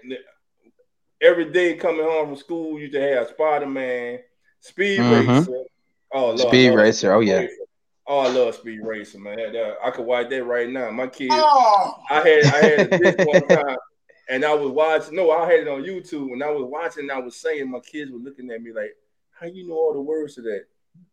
Every 1.19 1.51
day 1.51 1.75
coming 1.75 2.03
home 2.03 2.27
from 2.27 2.35
school, 2.35 2.73
you 2.73 2.81
used 2.81 2.93
to 2.93 3.01
have 3.01 3.29
Spider-Man, 3.29 4.19
Speed 4.59 4.99
Mhm. 4.99 5.39
Racer. 5.39 5.63
Oh 6.11 6.27
Lord, 6.27 6.39
Speed 6.39 6.69
love 6.69 6.77
Racer, 6.77 7.13
oh, 7.13 7.19
yeah. 7.21 7.47
Oh, 8.05 8.19
I 8.19 8.27
love 8.29 8.55
Speed 8.55 8.79
Racer, 8.83 9.19
man. 9.19 9.35
That- 9.35 9.53
that- 9.53 9.77
I 9.83 9.91
could 9.91 10.05
watch 10.05 10.29
that 10.29 10.43
right 10.45 10.69
now. 10.69 10.91
My 10.91 11.07
kids, 11.07 11.33
Oh, 11.35 11.95
I 12.09 12.21
had 12.27 12.45
I 12.45 12.57
had 12.57 12.79
a 12.93 12.97
disc 12.99 13.19
one 13.19 13.47
time, 13.47 13.77
and 14.29 14.45
I 14.45 14.53
was 14.53 14.71
watching. 14.71 15.15
No, 15.15 15.31
I 15.31 15.49
had 15.51 15.61
it 15.61 15.67
on 15.67 15.83
YouTube, 15.83 16.31
and 16.31 16.43
I 16.43 16.49
was 16.51 16.63
watching. 16.63 17.03
And 17.03 17.11
I 17.11 17.19
was 17.19 17.35
saying, 17.35 17.69
my 17.69 17.79
kids 17.79 18.11
were 18.11 18.19
looking 18.19 18.49
at 18.51 18.61
me 18.61 18.71
like, 18.71 18.95
how 19.31 19.47
you 19.47 19.67
know 19.67 19.75
all 19.75 19.93
the 19.93 20.01
words 20.01 20.35
to 20.35 20.41
that? 20.43 20.65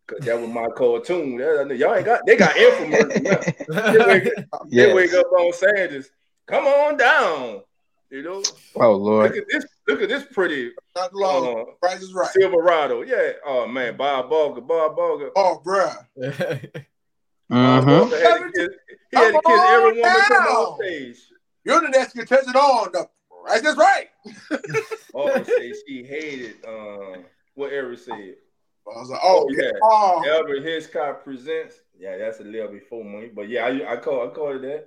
Cause 0.06 0.18
that 0.20 0.38
was 0.38 0.50
my 0.50 0.66
cartoon. 0.76 1.36
That- 1.38 1.76
Y'all 1.78 1.94
ain't 1.94 2.04
got 2.04 2.20
they 2.26 2.36
got 2.36 2.54
infomercials 2.54 3.22
now. 3.22 3.92
They 3.92 3.98
wake, 4.06 4.24
they 4.24 4.34
Yes. 4.68 4.94
wake 4.94 5.14
up 5.14 5.26
on 5.32 5.52
Sanders. 5.52 6.10
Come 6.46 6.64
on 6.66 6.96
down. 6.98 7.62
You 8.10 8.22
know, 8.22 8.42
Oh 8.76 8.92
Lord. 8.92 9.30
look 9.30 9.36
at 9.38 9.44
this. 9.50 9.64
Look 9.88 10.02
at 10.02 10.08
this 10.10 10.24
pretty 10.30 10.72
Not 10.94 11.14
long. 11.14 11.60
uh, 11.60 11.64
Price 11.80 12.02
is 12.02 12.12
right. 12.12 12.28
Silverado. 12.28 13.02
Yeah. 13.02 13.32
Oh 13.46 13.66
man, 13.66 13.96
Bob 13.96 14.28
Barker. 14.30 14.60
Bob 14.60 14.94
Barker. 14.96 15.30
Oh, 15.36 15.60
bruh. 15.64 15.96
Bob 16.16 17.84
Mm-hmm. 17.84 17.88
Barker 17.90 18.18
had 18.18 18.38
to 18.38 18.52
kiss, 18.54 18.68
he 19.10 19.16
had 19.18 19.32
to 19.32 19.40
kiss 19.46 19.60
Come 19.60 19.68
every 19.68 19.90
on 19.90 19.96
woman 19.96 20.22
come 20.28 20.46
on 20.46 20.76
stage. 20.82 21.18
You're 21.64 21.80
the 21.80 21.88
next 21.88 22.12
contestant 22.14 22.56
on 22.56 22.92
the 22.92 23.08
Price 23.44 23.62
is 23.62 23.76
right. 23.76 24.08
Oh, 25.14 25.42
say 25.44 25.72
she 25.86 26.02
hated. 26.04 26.56
Um, 26.66 27.24
what 27.54 27.72
Eric 27.72 27.98
said. 27.98 28.36
I 28.86 28.98
was 29.00 29.08
like, 29.10 29.20
oh, 29.22 29.40
Oh, 29.40 29.48
yeah. 29.50 29.62
yeah. 29.64 29.70
Oh, 29.82 30.24
Albert 30.28 30.62
Hitchcock 30.62 31.24
presents. 31.24 31.76
Yeah, 31.98 32.18
that's 32.18 32.40
a 32.40 32.44
little 32.44 32.68
before 32.68 33.04
me, 33.04 33.30
but 33.34 33.48
yeah, 33.48 33.66
I 33.66 33.92
I 33.94 33.96
call 33.96 34.26
I 34.28 34.30
call 34.34 34.56
it 34.56 34.62
that. 34.62 34.86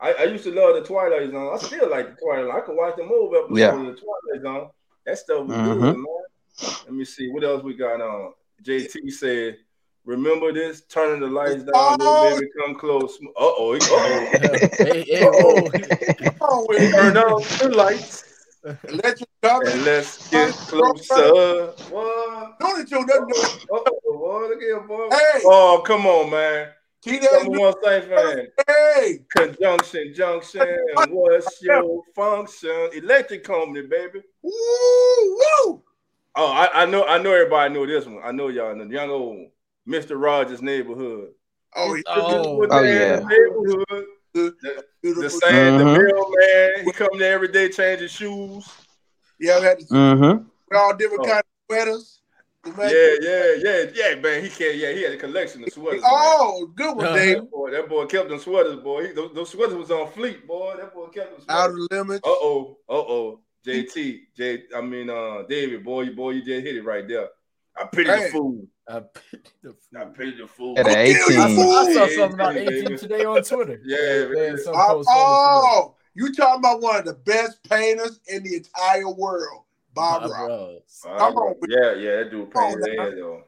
I, 0.00 0.12
I 0.14 0.22
used 0.24 0.44
to 0.44 0.50
love 0.52 0.74
the 0.74 0.82
Twilight 0.82 1.30
Zone. 1.30 1.54
I 1.54 1.58
still 1.58 1.90
like 1.90 2.10
the 2.16 2.20
Twilight 2.20 2.46
Zone. 2.46 2.56
I 2.56 2.60
could 2.60 2.76
watch 2.76 2.96
the 2.96 3.04
movie 3.04 3.36
episode 3.36 3.56
Yeah. 3.58 3.80
of 3.80 3.86
the 3.86 4.00
Twilight 4.00 4.42
Zone. 4.42 4.70
That 5.06 5.18
stuff 5.18 5.46
was 5.46 5.56
Mhm. 5.56 5.64
good, 5.80 5.80
man. 5.96 6.04
Let 6.84 6.92
me 6.92 7.04
see 7.04 7.30
what 7.30 7.44
else 7.44 7.62
we 7.62 7.74
got 7.74 8.00
on. 8.00 8.32
JT 8.62 9.10
said, 9.10 9.56
"Remember 10.04 10.52
this? 10.52 10.82
Turning 10.82 11.20
the 11.20 11.26
lights 11.28 11.62
down, 11.62 11.72
Oh. 11.74 11.96
little 12.24 12.38
baby, 12.40 12.50
come 12.60 12.74
close. 12.74 13.18
Uh 13.22 13.30
oh, 13.38 13.78
oh. 13.80 14.28
hey, 14.78 15.02
hey, 15.02 15.24
whoa. 15.24 15.62
come 15.70 16.36
on 16.48 16.66
with 16.68 16.82
it. 16.82 16.92
Turn 16.92 17.16
on 17.16 17.42
the 17.70 17.74
lights 17.76 18.24
Electric 18.88 19.28
company. 19.42 19.72
and 19.72 19.84
let's 19.84 20.28
get 20.28 20.54
closer. 20.66 21.72
What? 21.90 22.58
Don't 22.58 22.80
it, 22.80 22.90
you 22.90 23.04
nothing. 23.06 23.34
Uh 23.72 23.76
oh, 23.76 24.00
boy, 24.04 24.48
look 24.48 24.60
here, 24.60 24.80
boy. 24.80 25.08
Hey, 25.10 25.42
Oh, 25.44 25.82
come 25.84 26.06
on, 26.06 26.30
man. 26.30 26.68
Teenage 27.02 27.28
Number 27.32 27.58
one 27.58 27.74
Saint 27.82 28.04
fan. 28.04 28.46
Hey, 28.66 29.24
Conjunction, 29.34 30.12
junction, 30.14 30.78
what's 31.08 31.62
your 31.62 32.02
function? 32.14 32.90
Electric 32.92 33.42
company, 33.44 33.86
baby. 33.86 34.22
woo, 34.42 34.52
woo. 34.52 35.82
Oh, 36.36 36.46
I, 36.52 36.82
I 36.82 36.86
know, 36.86 37.04
I 37.04 37.18
know 37.18 37.32
everybody 37.32 37.72
know 37.74 37.86
this 37.86 38.06
one. 38.06 38.20
I 38.22 38.32
know 38.32 38.48
y'all 38.48 38.74
know. 38.76 38.86
The 38.86 38.94
young 38.94 39.10
old 39.10 39.48
Mr. 39.88 40.20
Rogers 40.20 40.62
neighborhood. 40.62 41.30
Oh, 41.74 41.94
he 41.94 42.02
Oh. 42.06 42.58
Put 42.60 42.70
Oh, 42.70 42.82
that 42.82 42.90
in 42.90 42.96
yeah. 42.98 43.16
the 43.16 43.24
neighborhood. 43.26 44.04
The, 44.32 44.54
the 44.62 44.84
beautiful. 45.02 45.40
same, 45.40 45.78
the 45.78 45.84
Mhm. 45.84 45.94
mailman, 45.94 46.84
he 46.84 46.92
come 46.92 47.18
there 47.18 47.34
every 47.34 47.48
day 47.48 47.68
changing 47.68 48.08
shoes. 48.08 48.64
Yeah, 49.40 49.58
we 49.58 49.64
had 49.66 49.78
to 49.80 49.84
Mm-hmm. 49.86 50.44
with 50.68 50.78
all 50.78 50.94
different 50.96 51.22
Oh. 51.22 51.26
kind 51.26 51.38
of 51.40 51.44
sweaters. 51.70 52.16
Yeah, 52.66 53.14
yeah, 53.22 53.54
yeah, 53.58 53.84
yeah, 53.94 54.14
man. 54.16 54.42
He 54.44 54.50
can't. 54.50 54.76
Yeah, 54.76 54.92
he 54.92 55.02
had 55.02 55.14
a 55.14 55.16
collection 55.16 55.64
of 55.64 55.72
sweaters. 55.72 56.02
man. 56.02 56.10
Oh, 56.12 56.70
good 56.76 56.94
one, 56.94 57.06
Uh-huh. 57.06 57.16
Dave. 57.16 57.36
That 57.38 57.50
boy, 57.50 57.70
that 57.70 57.88
boy 57.88 58.04
kept 58.06 58.28
them 58.28 58.38
sweaters, 58.38 58.76
boy. 58.76 59.06
He, 59.06 59.12
those, 59.14 59.32
those 59.34 59.48
sweaters 59.50 59.76
was 59.76 59.90
on 59.90 60.12
fleet, 60.12 60.46
boy. 60.46 60.74
That 60.76 60.92
boy 60.92 61.06
kept 61.06 61.38
them 61.38 61.46
Out 61.48 61.70
of 61.70 61.76
limits. 61.90 62.20
Uh 62.26 62.30
oh, 62.30 62.76
uh 62.88 62.92
oh. 62.92 63.40
JT, 63.66 64.20
J. 64.36 64.64
I 64.76 64.80
mean, 64.82 65.08
uh, 65.10 65.42
David, 65.48 65.84
boy, 65.84 66.02
you 66.02 66.12
boy, 66.12 66.30
you 66.30 66.40
just 66.44 66.64
hit 66.66 66.76
it 66.76 66.84
right 66.84 67.06
there. 67.08 67.28
I 67.76 67.84
pity 67.86 68.10
Hey. 68.10 68.24
the 68.24 68.30
fool. 68.30 68.66
I 68.88 69.00
pity 69.00 69.42
the 69.62 69.70
I 69.96 70.04
fool. 70.04 70.12
pity 70.12 70.36
the 70.38 70.46
fool. 70.46 70.78
At 70.78 70.86
an 70.88 71.06
Who 71.06 71.14
killed 71.28 71.50
18. 71.50 71.58
I 71.58 71.92
saw 71.94 72.06
something 72.08 72.34
about 72.34 72.56
18 72.56 72.96
today 72.98 73.24
on 73.24 73.42
Twitter. 73.42 73.80
Yeah, 73.86 74.26
Man, 74.26 74.34
man. 74.34 74.58
some 74.58 74.74
Oh, 74.76 75.02
oh, 75.08 75.94
you 76.14 76.32
talking 76.34 76.58
about 76.60 76.80
one 76.80 76.96
of 76.96 77.04
the 77.04 77.14
best 77.14 77.62
painters 77.68 78.20
in 78.28 78.42
the 78.42 78.56
entire 78.56 79.08
world, 79.10 79.62
Bob 79.94 80.22
Twitter. 80.22 80.34
Ross. 80.34 81.00
Bros. 81.02 81.18
Come 81.18 81.36
on, 81.36 81.54
Yeah, 81.68 81.94
yeah, 81.94 82.16
that 82.16 82.30
dude 82.30 82.52
Come 82.52 82.62
on 82.64 82.72
painted 82.72 82.88
his 82.88 82.96
now. 82.96 83.04
head 83.04 83.14
though. 83.16 83.42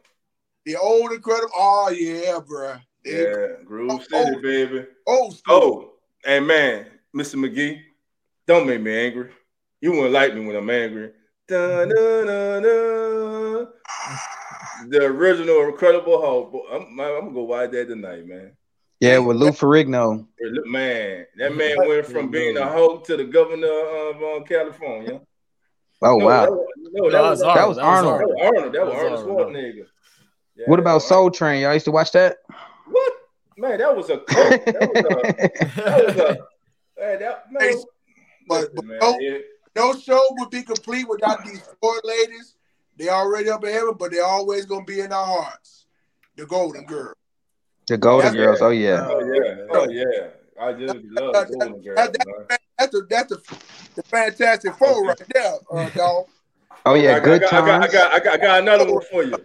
The 0.64 0.76
old 0.76 1.12
incredible. 1.12 1.50
Oh 1.54 1.90
yeah, 1.90 2.38
bruh. 2.40 2.80
Yeah, 3.04 3.64
Groove 3.64 3.90
Oh, 4.12 4.24
City, 4.24 4.40
baby. 4.40 4.86
Old 5.06 5.36
school. 5.36 5.54
Oh, 5.54 5.92
and 6.24 6.46
man, 6.46 6.86
Mr. 7.16 7.34
McGee, 7.34 7.80
don't 8.46 8.66
make 8.66 8.80
me 8.80 8.96
angry. 9.06 9.30
You 9.80 9.90
wouldn't 9.90 10.12
like 10.12 10.34
me 10.34 10.46
when 10.46 10.54
I'm 10.54 10.70
angry. 10.70 11.10
Da, 11.48 11.84
da, 11.84 12.24
da, 12.24 12.60
da. 12.60 13.64
The 14.88 15.04
original 15.04 15.62
Incredible 15.68 16.20
Hulk. 16.20 16.52
Boy, 16.52 16.66
I'm, 16.70 16.82
I'm 16.82 16.96
gonna 16.96 17.30
go 17.32 17.42
watch 17.42 17.70
that 17.72 17.88
tonight, 17.88 18.24
man. 18.26 18.56
Yeah, 19.02 19.18
with 19.18 19.36
Lou 19.36 19.50
Ferrigno. 19.50 20.26
Man, 20.64 21.26
that 21.36 21.56
man 21.56 21.76
went 21.88 22.06
from 22.06 22.30
being 22.30 22.56
a 22.56 22.68
Hulk 22.68 23.04
to 23.06 23.16
the 23.16 23.24
governor 23.24 23.66
of 23.66 24.22
uh, 24.22 24.44
California. 24.44 25.20
Oh 26.04 26.18
No, 26.18 26.24
wow. 26.24 26.44
that 26.44 26.50
was, 26.52 26.66
no, 26.92 27.02
No, 27.04 27.10
that 27.10 27.20
was, 27.22 27.40
That 27.40 27.68
was 27.68 27.78
Arnold. 27.78 28.20
that 28.20 28.26
was 28.28 28.36
Arnold. 28.40 28.72
That 28.74 28.78
That 28.78 28.86
was 28.86 28.94
was 28.94 29.02
Arnold 29.04 29.20
Arnold. 29.40 29.54
Schwarzenegger. 29.56 29.86
Yeah, 30.56 30.64
What 30.66 30.78
about 30.78 31.02
Soul 31.02 31.30
Train? 31.32 31.62
Y'all 31.62 31.72
used 31.74 31.84
to 31.86 31.90
watch 31.90 32.12
that? 32.12 32.36
What? 32.86 33.12
Man, 33.56 33.78
that 33.78 33.96
was 33.96 34.08
a 34.10 34.18
cult. 34.28 34.64
That 34.66 34.90
was 34.94 35.04
a. 35.04 35.82
That 35.82 36.06
was 36.06 36.16
a. 36.16 36.36
Man, 37.00 37.18
that 37.20 37.44
man. 37.52 37.62
Hey, 37.70 37.74
but- 38.48 38.60
listen, 38.72 38.86
man, 38.88 38.98
but- 39.00 39.20
it- 39.20 39.44
No 39.74 39.94
show 39.94 40.24
would 40.38 40.50
be 40.50 40.62
complete 40.62 41.08
without 41.08 41.44
these 41.44 41.62
four 41.82 41.94
ladies. 42.04 42.54
They 42.98 43.08
already 43.08 43.48
up 43.50 43.64
in 43.64 43.72
heaven, 43.72 43.94
but 43.98 44.12
they're 44.12 44.24
always 44.24 44.64
gonna 44.66 44.84
be 44.84 45.00
in 45.00 45.12
our 45.12 45.24
hearts. 45.26 45.86
The 46.36 46.46
Golden 46.46 46.84
Girl. 46.84 47.14
The 47.88 47.98
Golden 47.98 48.32
That's- 48.34 48.44
Girls. 48.46 48.62
Oh 48.62 48.70
yeah. 48.70 49.06
Oh 49.08 49.20
yeah, 49.20 49.66
oh 49.70 49.88
yeah. 49.88 50.28
I 50.60 50.72
just 50.72 50.94
love 51.10 51.32
That- 51.34 51.48
Golden 51.58 51.82
Girls, 51.82 51.96
that- 51.96 52.12
that- 52.12 52.58
That's 52.78 52.94
a, 52.94 53.00
that's 53.08 53.28
the, 53.28 53.56
the 53.96 54.02
Fantastic 54.04 54.74
Four 54.74 55.04
right 55.06 55.22
there, 55.32 55.54
uh, 55.70 55.88
dog. 55.90 56.26
Oh 56.84 56.94
yeah. 56.94 57.18
got, 57.20 57.24
Good 57.24 57.44
I 57.44 57.50
got, 57.50 57.52
I 57.52 57.78
times. 57.78 57.92
got, 57.92 58.12
I 58.12 58.18
got, 58.18 58.34
I 58.34 58.36
got 58.44 58.60
another 58.62 58.92
one 58.92 59.02
for 59.10 59.22
you. 59.22 59.36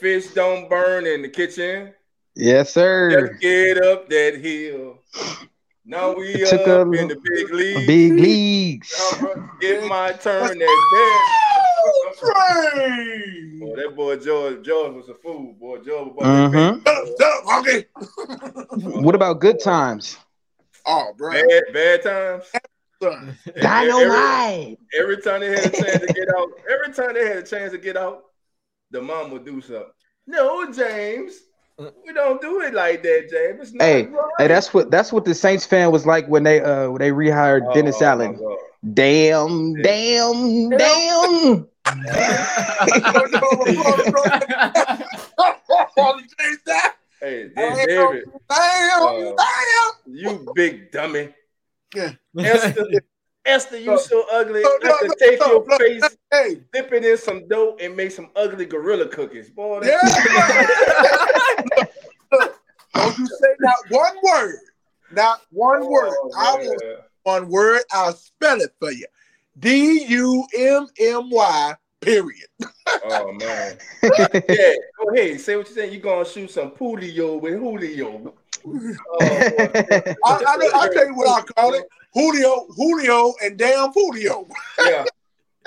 Fish 0.00 0.28
don't 0.28 0.68
burn 0.70 1.06
in 1.06 1.22
the 1.22 1.28
kitchen. 1.28 1.92
Yes, 2.34 2.72
sir. 2.72 3.28
Just 3.28 3.40
get 3.42 3.84
up 3.84 4.08
that 4.08 4.38
hill. 4.40 4.98
Now 5.84 6.14
we 6.14 6.28
It 6.28 6.48
took 6.48 6.66
up 6.66 6.86
a 6.88 6.90
in 6.92 7.08
the 7.08 7.16
big 7.22 7.50
leagues. 7.52 7.86
Big 7.86 8.12
leagues. 8.12 9.14
Get 9.60 9.84
my 9.84 10.12
turn 10.12 10.62
at 10.62 10.68
Train. 12.18 13.58
Boy, 13.60 13.76
that 13.76 13.96
boy 13.96 14.16
George, 14.16 14.64
George 14.64 14.94
was 14.94 15.08
a 15.08 15.14
fool. 15.14 15.54
Boy, 15.54 15.78
George 15.78 16.12
was 16.14 16.26
about 16.26 16.52
Mhm. 16.52 16.86
Shut 16.86 17.20
up, 17.20 17.64
shut. 17.66 17.86
What 19.02 19.14
about 19.14 19.40
Good 19.40 19.60
Times? 19.60 20.18
Oh, 20.86 21.12
bro. 21.16 21.32
bad, 21.32 21.62
bad 21.72 22.02
times. 22.02 22.44
Son. 23.02 23.36
Every, 23.56 24.78
every 24.98 25.16
time 25.22 25.40
they 25.40 25.48
had 25.50 25.66
a 25.66 25.70
chance 25.70 26.00
to 26.00 26.12
get 26.12 26.28
out, 26.36 26.48
every 26.70 26.92
time 26.92 27.14
they 27.14 27.26
had 27.26 27.36
a 27.38 27.42
chance 27.42 27.72
to 27.72 27.78
get 27.78 27.96
out, 27.96 28.24
the 28.90 29.00
mom 29.00 29.30
would 29.30 29.44
do 29.44 29.60
something. 29.60 29.86
No, 30.26 30.70
James, 30.72 31.34
we 31.78 32.12
don't 32.12 32.40
do 32.40 32.60
it 32.62 32.74
like 32.74 33.02
that, 33.02 33.28
James. 33.30 33.60
It's 33.68 33.72
not 33.72 33.84
Hey, 33.84 34.06
right. 34.06 34.30
Hey, 34.38 34.46
that's 34.48 34.72
what 34.74 34.90
that's 34.90 35.12
what 35.12 35.24
the 35.24 35.34
Saints 35.34 35.66
fan 35.66 35.90
was 35.90 36.06
like 36.06 36.26
when 36.28 36.42
they 36.44 36.60
uh 36.60 36.90
when 36.90 37.00
they 37.00 37.10
rehired 37.10 37.66
Oh, 37.68 37.74
Dennis 37.74 38.00
my 38.00 38.06
Allen. 38.06 38.36
God. 38.36 38.56
Damn, 38.94 39.74
damn, 39.82 40.68
damn. 40.70 40.78
Change 40.78 40.80
that. 40.80 41.68
Hey, 47.20 47.48
David, 47.54 48.24
damn, 48.48 49.02
Uh, 49.02 49.36
you 50.06 50.52
big 50.54 50.90
dummy. 50.90 51.32
Esther, 52.38 52.86
Esther, 53.44 53.78
you 53.78 53.98
so 53.98 54.24
ugly. 54.32 54.62
No, 54.62 54.76
no, 54.82 54.88
no, 55.02 55.14
take 55.18 55.38
your 55.38 55.78
face, 55.78 56.16
Hey, 56.30 56.60
dip 56.72 56.92
it 56.92 57.04
in 57.04 57.16
some 57.16 57.46
dough, 57.48 57.76
and 57.80 57.96
make 57.96 58.10
some 58.10 58.30
ugly 58.36 58.66
gorilla 58.66 59.06
cookies. 59.08 59.50
Boy, 59.50 59.80
yeah. 59.84 59.98
that- 60.02 61.62
Look, 61.76 61.90
look, 62.32 62.60
don't 62.94 63.18
you 63.18 63.26
say 63.26 63.54
not 63.60 63.74
one 63.90 64.16
word. 64.22 64.58
Not 65.12 65.42
one 65.50 65.86
word. 65.88 66.14
Oh, 66.22 66.32
I 66.36 66.56
will 66.56 66.78
one 67.24 67.48
word. 67.48 67.82
I'll 67.92 68.14
spell 68.14 68.60
it 68.60 68.72
for 68.80 68.90
you. 68.90 69.06
D 69.58 70.04
U 70.08 70.46
M 70.56 70.86
M 70.98 71.30
Y. 71.30 71.74
Period. 72.00 72.48
Oh 73.04 73.32
man. 73.32 73.78
yeah, 74.02 74.74
go 74.98 75.14
ahead. 75.14 75.40
Say 75.40 75.56
what 75.56 75.66
you're 75.68 75.76
saying. 75.76 75.92
You're 75.92 76.00
gonna 76.02 76.24
shoot 76.24 76.50
some 76.50 76.70
Julio 76.70 77.36
with 77.36 77.54
Julio. 77.60 78.34
Oh, 78.64 78.70
boy. 78.72 78.94
I, 79.20 80.14
I, 80.24 80.70
I'll 80.74 80.92
tell 80.92 81.06
you 81.06 81.14
what 81.14 81.42
I 81.42 81.52
call 81.52 81.74
it. 81.74 81.84
Julio, 82.12 82.66
Julio, 82.76 83.34
and 83.42 83.56
damn 83.56 83.92
Julio. 83.92 84.46
yeah. 84.84 85.04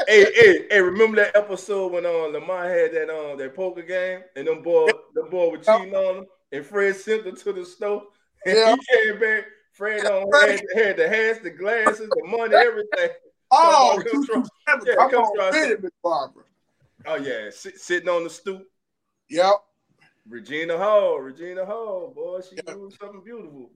Hey, 0.08 0.26
hey, 0.36 0.66
hey! 0.70 0.82
Remember 0.82 1.16
that 1.18 1.36
episode 1.38 1.94
when 1.94 2.06
uh, 2.06 2.10
Lamont 2.10 2.68
had 2.70 2.94
that 2.94 3.10
um 3.10 3.38
that 3.38 3.56
poker 3.56 3.82
game 3.82 4.20
and 4.36 4.46
them 4.46 4.62
boy, 4.62 4.88
the 5.14 5.24
boy 5.24 5.52
was 5.52 5.66
cheating 5.66 5.96
on 5.96 6.18
him, 6.18 6.26
and 6.52 6.66
Fred 6.66 6.98
sent 6.98 7.26
him 7.26 7.36
to 7.38 7.54
the 7.54 7.66
store, 7.66 8.04
and 8.46 8.58
Yeah. 8.58 8.76
he 8.76 9.12
came 9.12 9.20
back. 9.22 9.46
Fred 9.72 10.06
um, 10.06 10.26
had, 10.34 10.62
had 10.74 10.98
the 10.98 11.08
hats, 11.08 11.40
the 11.40 11.50
glasses, 11.50 12.10
the 12.10 12.24
money, 12.26 12.56
everything. 12.56 13.10
Oh, 13.58 13.62
Come 13.62 14.00
on, 14.00 14.04
two, 14.04 14.34
come 14.34 14.44
two, 14.44 14.50
seven. 14.68 14.88
Yeah, 14.88 14.96
Come 14.96 15.10
come 15.12 15.24
on, 15.24 15.36
try 15.36 15.52
fit 15.52 15.82
Miss 15.84 15.92
Barbara. 16.04 16.44
Oh 17.06 17.16
yeah, 17.16 17.50
sit, 17.52 17.80
sitting 17.80 18.10
on 18.10 18.24
the 18.24 18.30
stoop. 18.30 18.68
Yep. 19.30 19.54
Regina 20.28 20.78
Hall, 20.78 21.20
Regina 21.20 21.66
Hall, 21.66 22.12
boy, 22.16 22.42
she 22.42 22.56
Yeah. 22.56 22.74
doing 22.74 22.92
something 23.00 23.22
beautiful. 23.24 23.72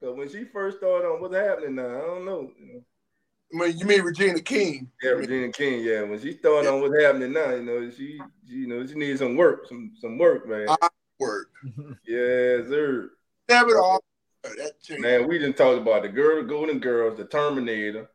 But 0.00 0.16
when 0.16 0.28
she 0.28 0.44
first 0.44 0.78
started 0.78 1.08
on 1.08 1.20
what's 1.20 1.34
happening 1.34 1.76
now, 1.76 1.88
I 1.88 2.00
don't 2.06 2.24
know. 2.24 2.50
You 2.58 2.66
know. 2.66 2.84
I 3.54 3.68
mean, 3.68 3.78
you 3.78 3.86
mean 3.86 4.02
Regina 4.02 4.40
King? 4.40 4.90
Yeah, 5.02 5.12
Regina 5.12 5.50
King. 5.52 5.82
Yeah, 5.82 6.02
when 6.02 6.20
she 6.20 6.36
started 6.36 6.70
on 6.70 6.80
what's 6.80 7.00
happening 7.02 7.32
now, 7.32 7.50
you 7.50 7.62
know, 7.62 7.90
she, 7.90 8.18
she 8.46 8.54
you 8.54 8.66
know, 8.66 8.86
she 8.86 8.94
needs 8.94 9.20
some 9.20 9.36
work, 9.36 9.66
some 9.68 9.92
some 10.00 10.18
work, 10.18 10.46
man. 10.48 10.68
Uh, 10.68 10.88
Word. 11.18 11.46
Yeah, 12.06 12.62
sir. 12.68 13.10
Damn 13.48 13.68
it 13.68 13.76
all. 13.76 14.02
Man, 14.98 15.26
we 15.26 15.38
didn't 15.38 15.56
talk 15.56 15.80
about 15.80 16.02
the 16.02 16.08
girl, 16.08 16.42
Golden 16.44 16.78
Girls, 16.78 17.16
the 17.16 17.24
Terminator, 17.24 18.10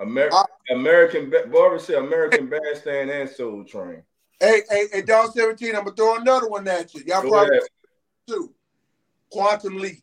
Amer- 0.00 0.30
Uh, 0.32 0.44
American, 0.70 1.30
Ba- 1.30 1.46
Barbara 1.50 1.78
said 1.80 1.96
American 1.96 2.48
Bandstand 2.48 3.10
and 3.10 3.28
Soul 3.28 3.64
Train. 3.64 4.02
Hey, 4.40 4.62
hey, 4.68 4.88
hey, 4.92 5.02
Dog 5.02 5.32
17, 5.32 5.76
I'm 5.76 5.84
gonna 5.84 5.94
throw 5.96 6.16
another 6.16 6.48
one 6.48 6.66
at 6.66 6.92
you. 6.94 7.02
Y'all 7.06 7.22
Go 7.22 7.30
probably 7.30 7.58
ahead. 7.58 7.68
too. 8.26 8.54
Quantum 9.30 9.78
Leap. 9.78 10.02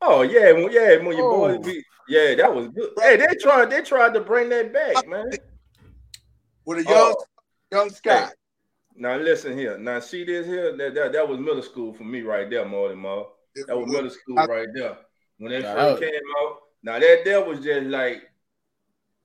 Oh 0.00 0.22
yeah, 0.22 0.52
when, 0.52 0.70
yeah, 0.70 0.96
when 0.96 1.16
your 1.16 1.32
Oh. 1.32 1.58
boys 1.58 1.64
be, 1.66 1.82
yeah, 2.08 2.34
that 2.36 2.54
was 2.54 2.68
good. 2.68 2.90
Hey, 3.00 3.16
they 3.16 3.34
tried, 3.40 3.70
they 3.70 3.80
tried 3.82 4.14
to 4.14 4.20
bring 4.20 4.48
that 4.50 4.72
back, 4.72 5.06
man. 5.08 5.30
With 6.64 6.78
a 6.78 6.82
young 6.84 7.14
Oh. 7.16 7.24
young 7.72 7.90
Scott. 7.90 8.34
Now 8.94 9.16
listen 9.16 9.56
here. 9.56 9.78
Now 9.78 10.00
see 10.00 10.24
this 10.24 10.46
here. 10.46 10.76
That 10.76 10.94
that, 10.94 11.12
that 11.12 11.28
was 11.28 11.38
middle 11.38 11.62
school 11.62 11.94
for 11.94 12.04
me 12.04 12.22
right 12.22 12.48
there, 12.50 12.64
more 12.64 12.88
than 12.90 12.98
more. 12.98 13.32
That 13.66 13.76
was 13.78 13.88
middle 13.90 14.10
school 14.10 14.36
right 14.36 14.68
there. 14.74 14.98
When 15.38 15.52
that 15.52 15.62
Nah, 15.62 15.74
first 15.74 16.00
that 16.00 16.10
came 16.10 16.20
out. 16.42 16.58
Now 16.82 16.98
that 16.98 17.24
there 17.24 17.42
was 17.44 17.60
just 17.60 17.86
like 17.86 18.22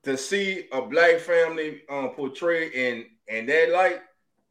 to 0.03 0.17
see 0.17 0.67
a 0.71 0.81
black 0.81 1.19
family 1.19 1.81
um 1.89 2.09
portrayed 2.11 2.73
in 2.73 3.05
in 3.27 3.45
that 3.47 3.69
light. 3.71 3.99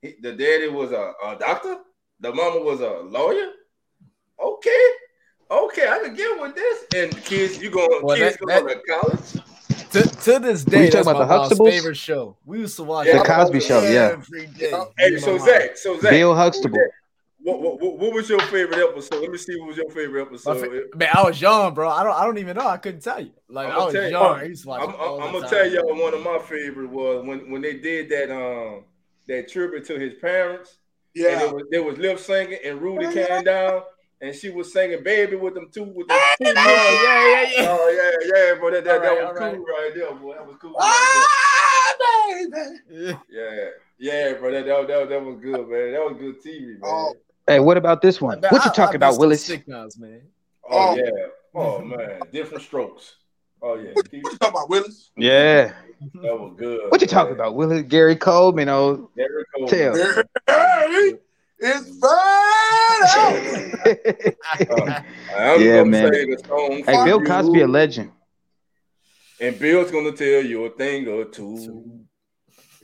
The 0.02 0.32
daddy 0.32 0.68
was 0.68 0.90
a, 0.92 1.12
a 1.24 1.36
doctor. 1.38 1.76
The 2.20 2.32
mama 2.34 2.60
was 2.60 2.80
a 2.80 2.90
lawyer. 3.04 3.50
Okay. 4.42 4.86
Okay, 5.50 5.86
I 5.88 5.98
can 5.98 6.14
get 6.14 6.40
with 6.40 6.54
this. 6.54 6.84
And 6.96 7.24
kids, 7.24 7.62
you 7.62 7.70
going 7.70 8.00
Well, 8.02 8.16
kids 8.16 8.36
that- 8.46 8.62
going 8.64 8.74
to 8.78 8.82
college? 8.88 9.44
To, 9.92 10.00
to 10.02 10.38
this 10.38 10.64
day, 10.64 10.88
talking 10.88 10.90
that's 10.90 11.06
about 11.06 11.18
my 11.18 11.24
the 11.26 11.26
mom's 11.26 11.52
Huxtables? 11.52 11.70
favorite 11.70 11.96
show. 11.98 12.36
We 12.46 12.60
used 12.60 12.76
to 12.76 12.82
watch 12.84 13.08
The 13.08 13.18
Cosby 13.18 13.60
Show, 13.60 13.82
yeah. 13.82 14.12
every 14.14 14.46
day. 14.46 14.72
Hey, 14.96 15.18
so. 15.18 15.36
Zach, 15.36 15.76
so 15.76 16.00
Zach, 16.00 16.10
Bill 16.10 16.34
Huxtable. 16.34 16.78
What, 17.44 17.60
what, 17.60 17.80
what, 17.80 17.98
what 17.98 18.12
was 18.14 18.28
your 18.28 18.40
favorite 18.42 18.78
episode? 18.78 19.20
Let 19.20 19.30
me 19.32 19.38
see 19.38 19.58
what 19.58 19.68
was 19.68 19.76
your 19.76 19.90
favorite 19.90 20.22
episode. 20.22 20.60
fa- 20.60 20.96
man, 20.96 21.08
I 21.12 21.22
was 21.24 21.40
young, 21.40 21.74
bro. 21.74 21.88
I 21.88 22.04
don't, 22.04 22.14
I 22.14 22.24
don't 22.24 22.38
even 22.38 22.56
know. 22.56 22.66
I 22.68 22.76
couldn't 22.76 23.00
tell 23.02 23.20
you. 23.20 23.32
Like 23.48 23.68
I'ma 23.68 23.80
I 23.80 23.84
was 23.84 23.94
tell 23.94 24.04
you- 24.04 24.10
young. 24.10 24.38
I 24.40 24.44
used 24.44 24.62
to 24.62 24.68
watch 24.68 24.82
I'm, 24.82 24.88
I'm, 24.90 25.32
gonna 25.32 25.40
time. 25.40 25.50
tell 25.50 25.66
y'all 25.70 26.00
one 26.00 26.14
of 26.14 26.22
my 26.22 26.38
favorite 26.38 26.88
was 26.90 27.26
when 27.26 27.50
when 27.50 27.60
they 27.62 27.74
did 27.78 28.08
that 28.10 28.30
um 28.30 28.84
that 29.28 29.48
tribute 29.48 29.84
to 29.86 29.98
his 29.98 30.14
parents. 30.20 30.78
And 31.16 31.24
Yeah. 31.24 31.42
it 31.46 31.52
was, 31.54 31.64
there 31.70 31.82
was 31.82 31.98
lip 31.98 32.18
singing, 32.18 32.58
and 32.64 32.80
Rudy 32.80 33.12
came 33.12 33.42
down, 33.44 33.82
and 34.20 34.34
she 34.34 34.50
was 34.50 34.72
singing 34.72 35.02
"Baby" 35.02 35.36
with 35.36 35.54
them 35.54 35.68
two 35.72 35.82
with 35.84 36.06
them 36.08 36.18
two 36.40 36.44
Oh, 36.46 36.52
yeah, 36.54 37.42
yeah, 37.56 37.62
yeah. 37.62 37.68
Oh 37.70 37.88
yeah, 38.22 38.28
yeah, 38.52 38.54
bro. 38.58 38.70
That, 38.70 38.84
that, 38.84 39.02
that 39.02 39.10
Alright, 39.10 39.24
was 39.32 39.40
alright. 39.40 39.54
cool 39.56 39.64
right 39.66 39.92
there, 39.94 40.14
boy. 40.14 40.34
That 40.34 40.46
was 40.46 40.56
cool. 40.60 40.70
Right 40.72 40.78
Ah, 40.80 41.94
baby. 42.30 42.78
yeah. 42.88 43.18
Yeah, 43.28 43.68
yeah, 43.98 44.32
bro. 44.34 44.52
That, 44.52 44.64
that, 44.66 44.86
that, 44.88 45.08
that 45.10 45.24
was 45.24 45.38
good, 45.40 45.68
man. 45.68 45.92
That 45.92 46.04
was 46.04 46.16
good 46.18 46.40
TV, 46.42 46.66
man. 46.66 46.80
Oh, 46.84 47.14
Hey, 47.52 47.60
what 47.60 47.76
about 47.76 48.00
this 48.00 48.18
one? 48.20 48.40
Man, 48.40 48.50
What 48.50 48.64
you 48.64 48.70
I- 48.70 48.74
talking 48.74 48.94
I 49.02 49.08
about, 49.08 49.18
Willis? 49.18 49.46
the 49.46 49.58
sitcoms, 49.58 49.98
man. 49.98 50.22
Oh, 50.70 50.92
Oh. 50.92 50.96
yeah. 50.96 51.10
Oh 51.54 51.80
man, 51.84 52.20
different 52.32 52.64
strokes. 52.64 53.16
Oh 53.60 53.74
yeah, 53.74 53.90
what 53.92 54.10
you 54.10 54.22
talking 54.22 54.48
about, 54.48 54.70
Willis? 54.70 55.10
Yeah. 55.16 55.72
Mm-hmm. 56.02 56.22
that 56.22 56.40
was 56.40 56.54
good. 56.56 56.90
What 56.90 57.00
you 57.02 57.06
talking 57.06 57.34
about, 57.34 57.54
Willis? 57.54 57.82
Gary 57.82 58.16
Coleman? 58.16 58.68
Oh, 58.70 59.10
Derrick 59.16 59.46
Coleman. 59.54 59.68
Tell. 59.70 59.94
Hey, 60.46 61.12
it's 61.58 61.98
fine. 62.00 63.04
I'm 65.36 65.60
Yeah, 65.62 65.84
man. 65.84 66.12
say 66.12 66.24
the 66.24 66.42
song 66.48 66.82
hey, 66.86 66.94
for 66.94 67.04
Bill 67.04 67.20
you, 67.20 67.26
Cosby, 67.26 67.60
a 67.60 67.66
legend. 67.68 68.10
and 69.40 69.58
Bill's 69.58 69.90
gonna 69.90 70.12
tell 70.12 70.42
you 70.42 70.64
a 70.64 70.70
thing 70.70 71.06
or 71.06 71.26
two. 71.26 72.00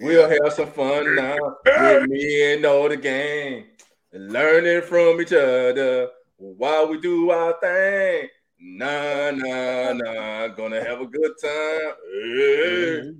We'll 0.01 0.28
have 0.28 0.53
some 0.53 0.70
fun 0.70 1.16
now 1.16 1.36
with 1.65 2.09
me 2.09 2.53
and 2.55 2.65
all 2.66 2.89
the 2.89 2.97
gang, 2.97 3.65
learning 4.13 4.83
from 4.83 5.21
each 5.21 5.33
other 5.33 6.09
while 6.37 6.89
we 6.89 7.01
do 7.01 7.31
our 7.31 7.55
thing. 7.61 8.29
Nah, 8.61 9.31
nah, 9.31 9.93
nah, 9.93 10.49
gonna 10.49 10.83
have 10.83 11.01
a 11.01 11.07
good 11.07 11.33
time. 11.41 11.93
Hey. 12.13 13.13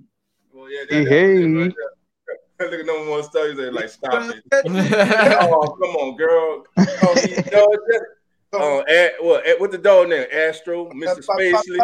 Well, 0.53 0.71
yeah, 0.71 0.81
that, 0.91 0.91
that 0.91 0.99
was 0.99 1.11
it 1.11 1.47
right 1.47 1.75
there. 1.77 2.71
Look 2.71 2.81
at 2.81 2.87
number 2.87 3.11
one 3.13 3.23
studies. 3.23 3.57
They 3.57 3.71
like 3.71 3.89
stop 3.89 4.35
it. 4.35 4.43
oh, 4.53 5.77
come 5.81 5.95
on, 5.97 6.17
girl. 6.17 6.65
Oh, 6.77 7.15
he, 7.25 7.37
no, 7.53 7.73
just, 7.89 8.05
uh, 8.53 8.79
at, 8.93 9.13
what, 9.23 9.47
at, 9.47 9.61
what 9.61 9.71
the 9.71 9.79
dog 9.79 10.09
name? 10.09 10.27
Astro, 10.33 10.91
Mr. 10.91 11.25
Spacely. 11.25 11.79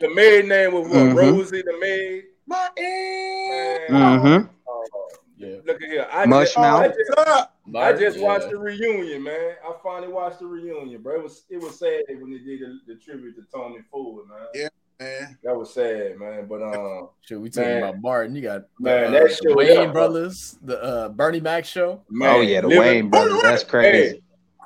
The 0.00 0.12
maid 0.12 0.46
name 0.46 0.72
was 0.72 0.88
what? 0.88 0.96
Mhm. 0.96 1.14
Rosie, 1.16 1.62
the 1.62 1.78
maid. 1.80 2.24
My 2.46 2.68
ear. 2.78 3.86
Man, 3.90 4.20
Mm-hmm. 4.20 4.48
oh, 4.68 5.08
Yeah. 5.36 5.56
look 5.64 5.80
at 5.82 5.88
here. 5.88 6.08
I 6.10 6.26
Mush 6.26 6.48
just, 6.48 6.58
mouth. 6.58 6.82
I 6.82 6.88
just, 6.88 7.48
I 7.76 7.92
just 7.92 8.18
Yeah. 8.18 8.24
watched 8.24 8.50
the 8.50 8.58
reunion, 8.58 9.22
man. 9.22 9.54
I 9.64 9.72
finally 9.82 10.12
watched 10.12 10.38
the 10.40 10.46
reunion, 10.46 11.02
bro. 11.02 11.16
It 11.16 11.22
was 11.22 11.44
it 11.50 11.60
was 11.60 11.78
sad 11.78 12.02
when 12.20 12.30
they 12.30 12.38
did 12.38 12.60
the, 12.60 12.78
the 12.94 13.00
tribute 13.00 13.34
to 13.36 13.42
Tommy 13.52 13.80
Ford, 13.90 14.26
man. 14.28 14.38
Yeah. 14.54 14.68
Man. 15.00 15.38
That 15.44 15.56
was 15.56 15.72
sad, 15.72 16.18
man. 16.18 16.46
But 16.48 16.60
um, 16.60 17.10
Shit, 17.20 17.40
we 17.40 17.50
talking 17.50 17.70
Man. 17.70 17.78
about 17.84 18.00
Martin. 18.02 18.34
You 18.34 18.42
got 18.42 18.62
Man, 18.80 19.08
uh, 19.08 19.10
that 19.12 19.22
the 19.22 19.28
show, 19.28 19.54
Wayans 19.54 19.74
yeah, 19.74 19.84
bro. 19.84 19.92
brothers, 19.92 20.58
the 20.62 20.82
uh, 20.82 21.08
Bernie 21.10 21.38
Mac 21.40 21.64
show. 21.64 22.02
man, 22.10 22.34
Oh 22.36 22.40
yeah, 22.40 22.60
the 22.62 22.66
living- 22.68 23.06
Wayans 23.06 23.10
brothers. 23.10 23.42
That's 23.42 23.62
crazy. 23.64 24.20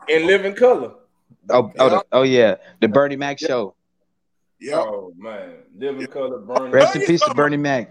Hey, 0.08 0.16
in 0.16 0.26
living 0.26 0.54
color. 0.54 0.92
Oh, 1.50 1.70
oh, 1.78 1.88
the, 1.90 2.04
oh 2.12 2.22
yeah, 2.22 2.54
the 2.80 2.88
Bernie 2.88 3.16
Mac 3.16 3.38
show. 3.38 3.74
Yep. 4.60 4.78
Oh 4.78 5.12
man, 5.18 5.56
living 5.76 6.06
color, 6.06 6.38
Bernie. 6.38 6.70
Rest 6.70 6.96
in 6.96 7.02
peace 7.02 7.20
to 7.22 7.34
Bernie 7.34 7.56
Mac. 7.58 7.90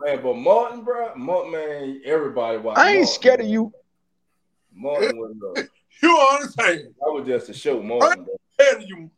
Man, 0.00 0.22
but 0.22 0.36
Martin, 0.36 0.84
bro, 0.84 1.14
Martin, 1.16 1.52
man, 1.52 2.00
everybody 2.06 2.56
watched. 2.58 2.78
I 2.78 2.90
ain't 2.92 2.98
Martin, 3.00 3.06
scared 3.12 3.40
of 3.40 3.46
you. 3.46 3.72
Martin 4.74 5.16
was 5.16 5.34
uh, 5.56 5.62
You 6.02 6.16
understand? 6.32 6.94
I 7.04 7.08
was 7.10 7.26
just 7.26 7.48
a 7.48 7.54
show, 7.54 7.82
Martin. 7.82 8.26
Tell 8.58 8.80
you. 8.82 9.10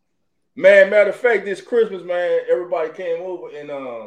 Man, 0.54 0.88
matter 0.90 1.10
of 1.10 1.16
fact, 1.16 1.44
this 1.44 1.60
Christmas, 1.60 2.02
man, 2.02 2.40
everybody 2.50 2.90
came 2.90 3.22
over 3.22 3.48
and 3.54 3.70
uh, 3.70 4.06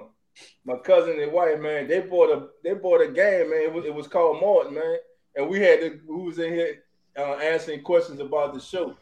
my 0.65 0.77
cousin 0.77 1.19
and 1.19 1.31
wife, 1.31 1.59
man, 1.59 1.87
they 1.87 1.99
bought 1.99 2.29
a 2.31 2.47
they 2.63 2.73
bought 2.73 3.01
a 3.01 3.07
game, 3.07 3.51
man. 3.51 3.61
It 3.63 3.73
was, 3.73 3.85
it 3.85 3.93
was 3.93 4.07
called 4.07 4.41
Martin, 4.41 4.73
man, 4.73 4.97
and 5.35 5.47
we 5.49 5.59
had 5.59 5.79
to 5.81 5.99
who 6.07 6.23
was 6.23 6.39
in 6.39 6.53
here 6.53 6.83
uh, 7.17 7.33
answering 7.35 7.81
questions 7.83 8.19
about 8.19 8.53
the 8.53 8.59
show. 8.59 8.95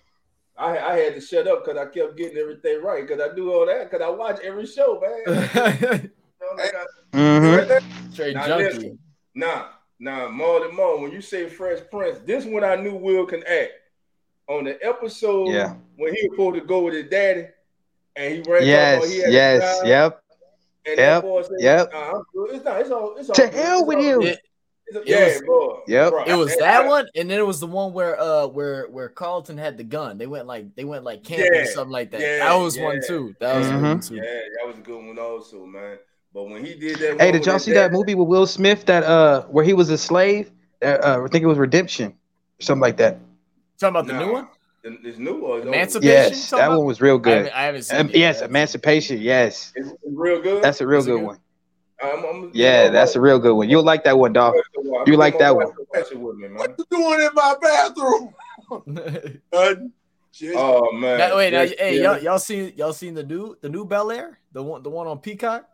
I 0.57 0.77
I 0.77 0.97
had 0.97 1.13
to 1.15 1.21
shut 1.21 1.47
up 1.47 1.63
because 1.63 1.77
I 1.79 1.85
kept 1.85 2.17
getting 2.17 2.37
everything 2.37 2.81
right 2.81 3.07
because 3.07 3.21
I 3.21 3.33
do 3.35 3.53
all 3.53 3.65
that 3.67 3.89
because 3.91 4.03
I 4.05 4.09
watch 4.09 4.39
every 4.43 4.65
show, 4.65 4.99
man. 4.99 5.47
Straight 5.49 6.11
You 6.41 6.45
know, 6.45 6.55
like 6.63 6.75
I- 6.75 6.85
Mm-hmm. 7.13 8.33
Now, 8.33 8.47
junkie. 8.47 8.63
listen. 8.75 8.99
Nah, 9.35 9.67
nah, 9.99 10.29
more 10.29 10.59
than 10.61 10.75
more. 10.75 10.99
When 10.99 11.11
you 11.11 11.21
say 11.21 11.47
Fresh 11.49 11.79
Prince, 11.91 12.19
this 12.25 12.45
one 12.45 12.63
I 12.63 12.75
knew 12.75 12.95
Will 12.95 13.25
can 13.25 13.43
act. 13.47 13.71
On 14.49 14.63
the 14.63 14.77
episode 14.85 15.49
Yeah. 15.49 15.75
when 15.97 16.13
he 16.15 16.27
was 16.27 16.37
supposed 16.37 16.61
to 16.61 16.65
go 16.65 16.79
with 16.85 16.93
his 16.93 17.09
daddy, 17.09 17.47
and 18.15 18.33
he 18.35 18.41
ran. 18.49 18.65
Yes. 18.65 18.95
talking 18.95 18.97
about 18.97 19.09
he 19.13 19.19
had 19.21 19.33
Yes. 19.33 19.77
job, 19.79 19.87
Yep. 19.87 20.23
And 20.85 20.97
Yep, 20.97 21.23
said, 21.23 21.51
yep. 21.59 21.91
"Nah, 21.91 22.21
It's 22.45 22.63
not. 22.63 22.79
It's 22.81 22.89
all. 22.91 23.15
It's 23.17 23.29
all. 23.29 23.35
To 23.35 23.41
good. 23.41 23.53
hell 23.53 23.79
It's 23.79 23.87
with 23.87 23.97
all 23.97 24.03
you. 24.03 24.21
It, 24.21 24.39
a- 24.95 24.99
It 25.01 25.07
yeah, 25.07 25.25
was- 25.25 25.41
bro. 25.41 25.83
Yep. 25.85 26.09
Bro, 26.11 26.23
it 26.23 26.35
was 26.35 26.49
that- 26.51 26.59
that 26.59 26.87
one, 26.87 27.09
and 27.13 27.29
then 27.29 27.39
it 27.39 27.45
was 27.45 27.59
the 27.59 27.67
one 27.67 27.91
where 27.91 28.17
uh 28.17 28.47
where 28.47 28.85
where 28.87 29.09
Carlton 29.09 29.57
had 29.57 29.75
the 29.77 29.83
gun. 29.83 30.17
They 30.17 30.27
went 30.27 30.47
like 30.47 30.73
they 30.77 30.85
went 30.85 31.03
like 31.03 31.25
camping 31.25 31.49
Yeah, 31.53 31.63
or 31.63 31.65
something 31.65 31.91
like 31.91 32.11
that. 32.11 32.21
yeah, 32.21 32.37
that 32.47 32.53
was 32.55 32.79
one 32.79 33.01
too. 33.05 33.35
That 33.41 33.57
was 33.57 33.67
a 33.67 33.71
good 33.71 33.79
Mhm. 33.79 33.83
one 33.83 33.99
too. 33.99 34.15
Yeah, 34.15 34.21
that 34.23 34.65
was 34.67 34.77
a 34.77 34.81
good 34.81 35.05
one 35.05 35.19
also, 35.19 35.65
man. 35.65 35.99
But 36.33 36.43
when 36.49 36.63
he 36.65 36.75
did 36.75 36.99
that, 36.99 37.21
Hey, 37.21 37.31
did 37.31 37.45
y'all 37.45 37.55
his 37.55 37.63
see 37.63 37.71
that 37.73 37.87
daddy- 37.87 37.93
movie 37.95 38.15
with 38.15 38.27
Will 38.27 38.45
Smith 38.45 38.85
that 38.85 39.03
uh 39.03 39.43
where 39.43 39.63
he 39.65 39.73
was 39.73 39.89
a 39.89 39.97
slave? 39.97 40.51
Uh, 40.83 40.85
uh, 40.87 41.21
I 41.25 41.27
think 41.29 41.43
it 41.43 41.47
was 41.47 41.57
Redemption, 41.57 42.11
or 42.11 42.61
something 42.61 42.81
like 42.81 42.97
that. 42.97 43.17
Talking 43.79 43.95
about 43.95 44.07
the 44.07 44.13
Nah, 44.13 44.25
new 44.25 44.31
one, 44.33 44.47
It's 44.83 45.17
new 45.17 45.39
or 45.41 45.57
it's? 45.59 45.65
Emancipation? 45.67 46.03
Yes, 46.07 46.49
that 46.51 46.65
about? 46.65 46.77
one 46.77 46.85
was 46.85 47.01
real 47.01 47.15
I 47.15 47.19
good. 47.19 47.37
haven't, 47.37 47.53
I 47.55 47.63
haven't 47.63 47.81
seen 47.83 47.99
Um, 47.99 48.09
it. 48.09 48.15
yes, 48.15 48.41
Emancipation. 48.41 49.19
Yes, 49.19 49.73
It's, 49.75 49.89
it's 49.89 49.97
real 50.05 50.41
good. 50.41 50.63
that's 50.63 50.79
a 50.81 50.85
real 50.87 50.99
Is 50.99 51.05
good 51.07 51.17
good? 51.19 51.25
one. 51.25 51.39
I'm, 51.99 52.23
I'm, 52.25 52.51
Yeah, 52.53 52.89
that's 52.89 53.15
a 53.15 53.21
real 53.21 53.39
good 53.39 53.55
one. 53.55 53.69
You'll 53.69 53.83
like 53.83 54.03
that 54.03 54.19
one, 54.19 54.33
dog. 54.33 54.53
You 55.07 55.17
like 55.17 55.39
that 55.39 55.55
one? 55.55 55.65
Watch 55.95 56.11
it 56.11 56.19
with 56.19 56.35
me. 56.37 56.47
What 56.49 56.75
you 56.77 56.85
doing 56.91 57.21
in 57.21 57.29
my 57.33 57.55
bathroom? 57.59 58.33
Uh. 59.53 59.75
Oh 60.55 60.91
man. 60.91 61.17
Now, 61.17 61.37
wait, 61.37 61.51
now, 61.51 61.65
hey, 61.65 61.97
yeah. 61.97 62.11
y'all, 62.13 62.19
y'all 62.21 62.37
seen 62.39 62.73
y'all 62.75 62.93
seen 62.93 63.15
the 63.15 63.23
new 63.23 63.57
the 63.61 63.69
new 63.69 63.85
Bel 63.85 64.11
Air, 64.11 64.37
the 64.51 64.61
one 64.61 64.83
the 64.83 64.89
one 64.91 65.07
on 65.07 65.17
Peacock? 65.19 65.67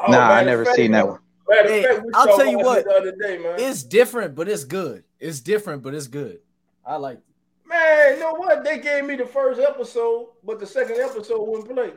Oh, 0.00 0.10
nah, 0.10 0.18
matter 0.18 0.32
I 0.32 0.44
never 0.44 0.64
fact, 0.64 0.76
seen 0.76 0.92
that 0.92 1.06
one. 1.08 1.18
Matter 1.48 1.68
Hey, 1.68 1.82
fact, 1.82 2.02
I'll 2.14 2.36
tell 2.36 2.46
you 2.46 2.58
what. 2.58 2.84
the 2.84 2.90
other 2.90 3.12
day, 3.16 3.38
man. 3.38 3.58
It's 3.58 3.82
different, 3.82 4.34
but 4.34 4.48
it's 4.48 4.64
good. 4.64 5.04
It's 5.20 5.40
different, 5.40 5.82
but 5.82 5.94
it's 5.94 6.06
good. 6.08 6.40
I 6.84 6.96
like. 6.96 7.18
It. 7.18 7.24
Man, 7.66 8.14
you 8.14 8.20
know 8.20 8.34
what? 8.34 8.62
They 8.64 8.78
gave 8.78 9.04
me 9.04 9.16
the 9.16 9.24
first 9.26 9.60
episode, 9.60 10.28
but 10.44 10.58
the 10.60 10.66
second 10.66 10.96
episode 11.00 11.42
wouldn't 11.48 11.68
play. 11.74 11.92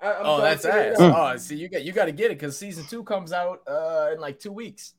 I, 0.00 0.12
I'm 0.14 0.26
Oh, 0.26 0.40
that's 0.40 0.62
to 0.62 0.68
figure 0.68 0.82
it 0.82 0.92
ass. 0.94 1.00
out. 1.00 1.34
Oh, 1.34 1.36
see, 1.38 1.56
you 1.56 1.68
got 1.68 1.82
you 1.84 1.92
got 1.92 2.04
to 2.06 2.12
get 2.12 2.26
it 2.30 2.38
because 2.38 2.58
season 2.58 2.84
two 2.88 3.02
comes 3.04 3.32
out 3.32 3.62
uh 3.66 4.10
in 4.12 4.20
like 4.20 4.38
two 4.38 4.52
weeks. 4.52 4.94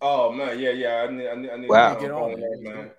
Oh 0.00 0.32
man, 0.32 0.58
yeah, 0.58 0.70
yeah. 0.70 1.06
I 1.08 1.12
need, 1.12 1.28
I 1.28 1.34
need, 1.34 1.50
I 1.50 1.56
need 1.58 1.68
Wow. 1.68 1.88
to 1.94 2.00
Get 2.00 2.00
get 2.06 2.10
on 2.12 2.22
on 2.22 2.30
it. 2.32 2.40
that, 2.40 2.58
man. 2.62 2.90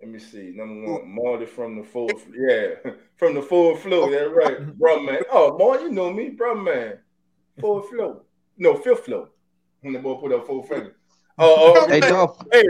Let 0.00 0.08
me 0.10 0.18
see. 0.18 0.52
Number 0.54 0.92
one, 0.92 1.08
Marty 1.14 1.46
from 1.46 1.76
the 1.76 1.82
full. 1.84 2.08
Yeah, 2.34 2.92
from 3.16 3.34
the 3.34 3.42
full 3.42 3.76
flow. 3.76 4.10
That's 4.10 4.30
right, 4.32 4.66
bro, 4.78 5.02
man. 5.02 5.20
Oh, 5.30 5.56
Marty, 5.58 5.84
you 5.84 5.90
know 5.90 6.12
me, 6.12 6.30
bro, 6.30 6.54
man. 6.54 6.98
Full 7.60 7.82
flow. 7.82 8.22
No, 8.58 8.76
fifth 8.76 9.04
flow. 9.04 9.28
When 9.80 9.92
the 9.92 9.98
boy 9.98 10.14
put 10.14 10.32
up 10.32 10.46
full 10.46 10.62
finger. 10.62 10.96
Oh, 11.38 11.74
oh 11.76 11.88
Hey, 11.88 12.00
Dolph. 12.00 12.38
hey, 12.52 12.62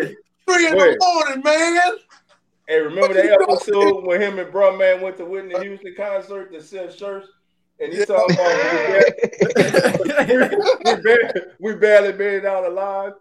Three 0.47 0.67
in 0.69 0.73
the 0.77 0.97
morning, 1.01 1.43
man. 1.43 1.81
hey, 2.69 2.81
remember 2.81 3.15
that 3.15 3.41
episode 3.49 4.05
when 4.05 4.21
him 4.21 4.39
and 4.39 4.51
bro, 4.53 4.77
man 4.77 5.01
went 5.01 5.17
to 5.19 5.25
Whitney 5.25 5.59
Houston 5.61 5.95
concert 5.97 6.53
to 6.53 6.61
sell 6.63 6.91
shirts, 6.91 7.29
and 7.81 7.93
he 7.93 8.05
talking 8.05 8.35
about 8.35 9.05
we, 10.85 10.95
we, 10.95 10.97
barely, 11.03 11.41
we 11.61 11.75
barely 11.77 12.13
made 12.13 12.35
it 12.39 12.47
out 12.47 12.65
alive. 12.65 13.13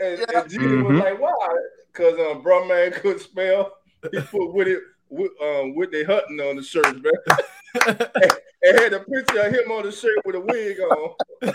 And, 0.00 0.18
Yeah. 0.18 0.40
and 0.40 0.50
Gina 0.50 0.66
Mhm. 0.66 0.84
was 0.88 0.98
like, 1.00 1.20
why? 1.20 1.56
Because 1.92 2.18
um, 2.18 2.42
bro 2.42 2.66
man 2.66 2.90
couldn't 2.92 3.20
spell. 3.20 3.72
He 4.12 4.20
put 4.20 4.52
with 4.52 4.68
it 4.68 4.74
with 4.78 4.82
um 5.42 5.74
Whitney 5.74 6.04
Hutton 6.04 6.40
on 6.40 6.56
the 6.56 6.62
shirt, 6.62 7.02
man. 7.02 7.12
and 8.62 8.78
had 8.78 8.92
a 8.92 9.00
picture 9.00 9.40
of 9.40 9.52
him 9.52 9.70
on 9.70 9.84
the 9.84 9.92
shirt 9.92 10.18
with 10.24 10.36
a 10.36 10.40
wig 10.40 10.80
on. 10.80 11.14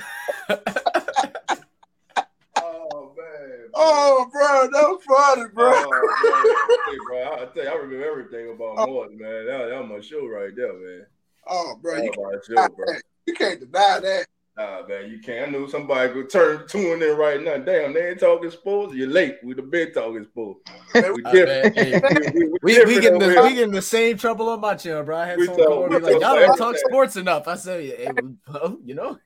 oh 2.62 3.14
man. 3.18 3.70
Oh, 3.74 4.30
bro, 4.32 4.70
that 4.72 4.84
was 4.84 5.04
funny, 5.08 5.50
bro. 5.54 5.72
Oh, 5.74 5.90
man. 5.90 6.44
Hey, 6.90 6.98
bro, 7.08 7.34
I 7.34 7.46
tell 7.54 7.64
you, 7.64 7.70
I 7.70 7.74
remember 7.76 8.06
everything 8.06 8.52
about 8.52 8.90
Martin, 8.90 9.18
man. 9.18 9.46
That, 9.46 9.70
that 9.70 9.82
was 9.82 9.90
my 9.90 10.00
show 10.02 10.28
right 10.28 10.56
there, 10.56 10.74
man. 10.74 11.06
Oh, 11.48 11.80
bro, 11.82 11.98
you, 11.98 12.12
show, 12.16 12.68
bro. 12.70 12.86
you 13.26 13.34
can't 13.34 13.60
deny 13.60 14.00
that. 14.02 14.26
Nah, 14.60 14.86
man, 14.88 15.10
you 15.10 15.20
can't. 15.20 15.48
I 15.48 15.52
knew 15.52 15.70
somebody 15.70 16.12
could 16.12 16.30
turn 16.30 16.68
tune 16.68 17.02
in 17.02 17.16
right 17.16 17.42
now. 17.42 17.56
Damn, 17.60 17.94
they 17.94 18.10
ain't 18.10 18.20
talking 18.20 18.52
sports. 18.52 18.94
You're 18.94 19.08
late. 19.08 19.38
We 19.42 19.54
the 19.54 19.62
been 19.62 19.94
talking 19.94 20.26
sports. 20.26 20.60
We 20.94 21.22
different. 21.22 21.76
hey, 21.78 22.02
we, 22.14 22.30
we, 22.34 22.50
We, 22.62 22.84
we 22.86 23.00
get 23.00 23.18
the 23.18 23.40
we 23.42 23.54
get 23.54 23.64
in 23.64 23.72
the 23.72 23.82
same 23.82 24.18
trouble 24.18 24.50
on 24.50 24.60
my 24.60 24.76
channel, 24.76 25.04
bro. 25.04 25.16
I 25.18 25.28
had 25.28 25.38
We 25.38 25.46
someone 25.46 25.64
talk- 25.66 25.72
over 25.78 25.96
and 25.96 26.04
like, 26.04 26.12
"Y'all 26.20 26.36
don't 26.36 26.58
talk 26.58 26.60
everything." 26.76 26.90
sports 26.90 27.16
enough." 27.16 27.48
I 27.48 27.56
said, 27.56 27.84
"Hey, 27.86 28.12
well, 28.12 28.78
you 28.84 28.96
know, 28.96 29.18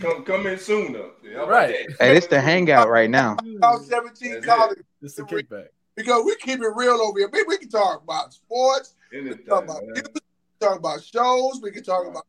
Come, 0.00 0.24
come 0.24 0.46
in 0.46 0.58
sooner. 0.60 1.06
Yeah, 1.24 1.38
how 1.38 1.48
Right. 1.48 1.74
that? 1.88 1.96
Hey, 1.98 2.14
this 2.14 2.28
the 2.28 2.40
hangout 2.40 2.88
right 2.88 3.10
now. 3.10 3.36
17 3.38 4.34
That's 4.34 4.46
college 4.46 4.78
it's 5.02 5.14
the 5.16 5.24
kickback." 5.24 5.68
because 5.96 6.24
we 6.24 6.36
keep 6.36 6.60
it 6.60 6.68
real 6.76 7.00
over 7.02 7.18
here. 7.18 7.28
We, 7.32 7.42
we 7.48 7.58
can 7.58 7.68
talk 7.68 8.04
about 8.04 8.32
sports, 8.32 8.94
we 9.10 9.24
can 9.24 9.44
talk 9.44 9.64
about 9.64 9.82
music, 9.82 10.14
talk 10.60 10.78
about 10.78 11.02
shows, 11.02 11.60
we 11.60 11.72
can 11.72 11.82
talk 11.82 12.06
about 12.06 12.24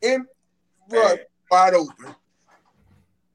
in 0.00 0.26
Hey, 0.90 0.98
bro, 0.98 1.16
wide 1.52 1.74
open. 1.74 2.14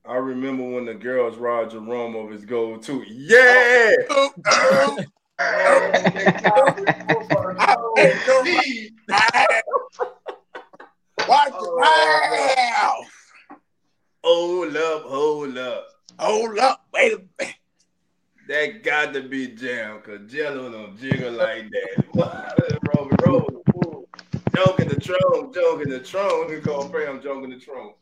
I 0.04 0.16
remember 0.16 0.64
when 0.64 0.86
the 0.86 0.96
girls 0.96 1.38
ride 1.38 1.70
Jerome 1.70 2.16
of 2.16 2.32
his 2.32 2.46
goal 2.46 2.80
too. 2.80 3.04
Yeah. 3.08 3.92
Oh, 4.10 4.32
oh, 4.48 4.98
Watch 11.28 11.54
Oh, 11.54 11.78
your. 11.78 13.06
Hold 14.24 14.76
up, 14.76 15.04
hold 15.04 15.58
up. 15.58 15.88
Hold 16.18 16.58
up. 16.58 16.88
Wait 16.92 17.14
a 17.14 17.22
minute. 17.40 17.56
That 18.48 18.84
got 18.84 19.14
to 19.14 19.22
be 19.22 19.50
jam, 19.50 20.02
cause 20.02 20.22
Jello 20.28 20.72
don't 20.72 20.98
jiggle 21.00 21.34
like 21.34 21.70
that. 21.70 22.80
Robin 22.82 23.18
fool. 23.72 24.10
Joking 24.56 24.88
the 24.88 24.96
throne, 24.96 25.54
joking 25.54 25.90
the 25.90 26.00
throne. 26.00 26.50
We 26.50 26.62
call 26.62 26.90
Pam 26.90 27.22
joking 27.22 27.52
the 27.52 27.60
throne. 27.60 27.94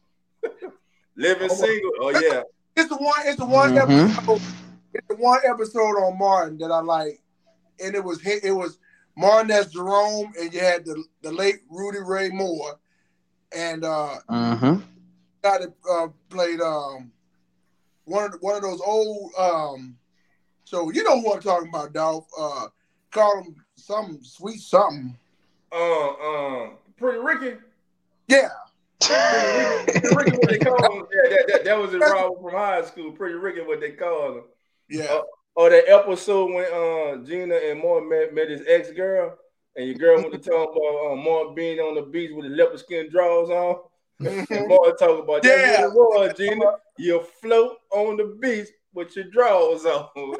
Living 1.16 1.50
single. 1.50 1.92
Oh 2.02 2.10
yeah. 2.10 2.42
It's 2.76 2.90
the 2.90 2.96
one. 2.98 3.20
It's 3.26 3.38
the 3.38 3.46
one 3.46 3.74
Mhm. 3.76 4.12
episode. 4.18 4.42
It's 4.94 5.08
the 5.08 5.16
one 5.16 5.40
episode 5.46 5.98
on 5.98 6.18
Martin 6.18 6.58
that 6.60 6.72
I 6.72 6.80
like, 6.82 7.22
and 7.84 7.96
it 7.96 8.04
was 8.04 8.22
hi- 8.24 8.40
it 8.44 8.52
was 8.52 8.80
Martin 9.18 9.52
as 9.52 9.72
Jerome, 9.72 10.34
and 10.40 10.54
you 10.54 10.60
had 10.60 10.86
the 10.86 11.04
the 11.22 11.32
late 11.32 11.62
Rudy 11.70 12.00
Ray 12.00 12.30
Moore, 12.30 12.80
and 13.54 13.84
uh, 13.86 14.18
Mm-hmm. 14.30 14.82
guy 15.42 15.58
that 15.60 15.74
uh, 15.90 16.08
played 16.30 16.60
um 16.62 17.12
one 18.06 18.26
of 18.26 18.32
the, 18.34 18.38
one 18.40 18.56
of 18.56 18.62
those 18.62 18.82
old 18.82 19.32
um. 19.38 19.98
So 20.66 20.92
you 20.92 21.04
know 21.04 21.22
who 21.22 21.34
I'm 21.34 21.42
talking 21.42 21.70
about, 21.70 21.94
Dolph. 21.94 22.28
Uh, 22.38 22.68
call 23.12 23.44
him 23.44 23.56
some 23.76 24.20
sweet 24.24 24.60
something. 24.60 25.18
Uh, 25.72 26.10
um, 26.10 26.72
Pretty 26.98 27.20
Ricky. 27.20 27.58
Yeah, 28.28 28.50
Pretty 29.08 30.16
Ricky, 30.16 30.38
what 30.38 30.50
they 30.50 30.58
call 30.60 30.94
him? 31.00 31.06
Yeah, 31.14 31.30
that, 31.30 31.46
that, 31.48 31.66
that 31.66 31.78
was 31.80 31.94
in 31.94 32.00
Robert 32.00 32.42
from 32.42 32.52
high 32.52 32.84
school. 32.86 33.12
Pretty 33.12 33.36
Ricky, 33.36 33.62
what 33.62 33.80
they 33.80 33.92
call 33.92 34.38
him. 34.38 34.44
yeah. 34.90 35.22
Or 35.56 35.70
that 35.70 35.88
episode 35.88 36.52
when 36.54 36.66
uh 36.66 37.24
Gina 37.26 37.56
and 37.56 37.80
Moore 37.80 38.02
met, 38.06 38.34
met 38.34 38.50
his 38.50 38.62
ex 38.68 38.92
girl, 38.92 39.38
and 39.78 39.88
your 39.88 39.96
girl 39.96 40.18
went 40.18 40.34
to 40.34 40.38
talk 40.50 40.76
about 40.76 41.50
uh, 41.50 41.54
being 41.54 41.80
on 41.80 41.96
the 41.96 42.02
beach 42.02 42.32
with 42.34 42.46
his 42.46 42.58
leopard 42.58 42.80
skin 42.80 43.10
drawers 43.10 43.50
on. 43.50 43.78
And 44.20 44.48
Mhm. 44.48 44.68
Moore 44.68 44.94
talk 44.98 45.24
about 45.24 45.44
that. 45.44 45.60
Yeah. 45.60 45.80
Yeah, 45.82 45.88
was, 45.88 46.34
Gina. 46.38 46.66
You 46.98 47.22
float 47.42 47.78
on 47.92 48.18
the 48.18 48.36
beach 48.40 48.68
with 48.94 49.16
your 49.16 49.26
drawers 49.26 49.86
on. 49.86 50.10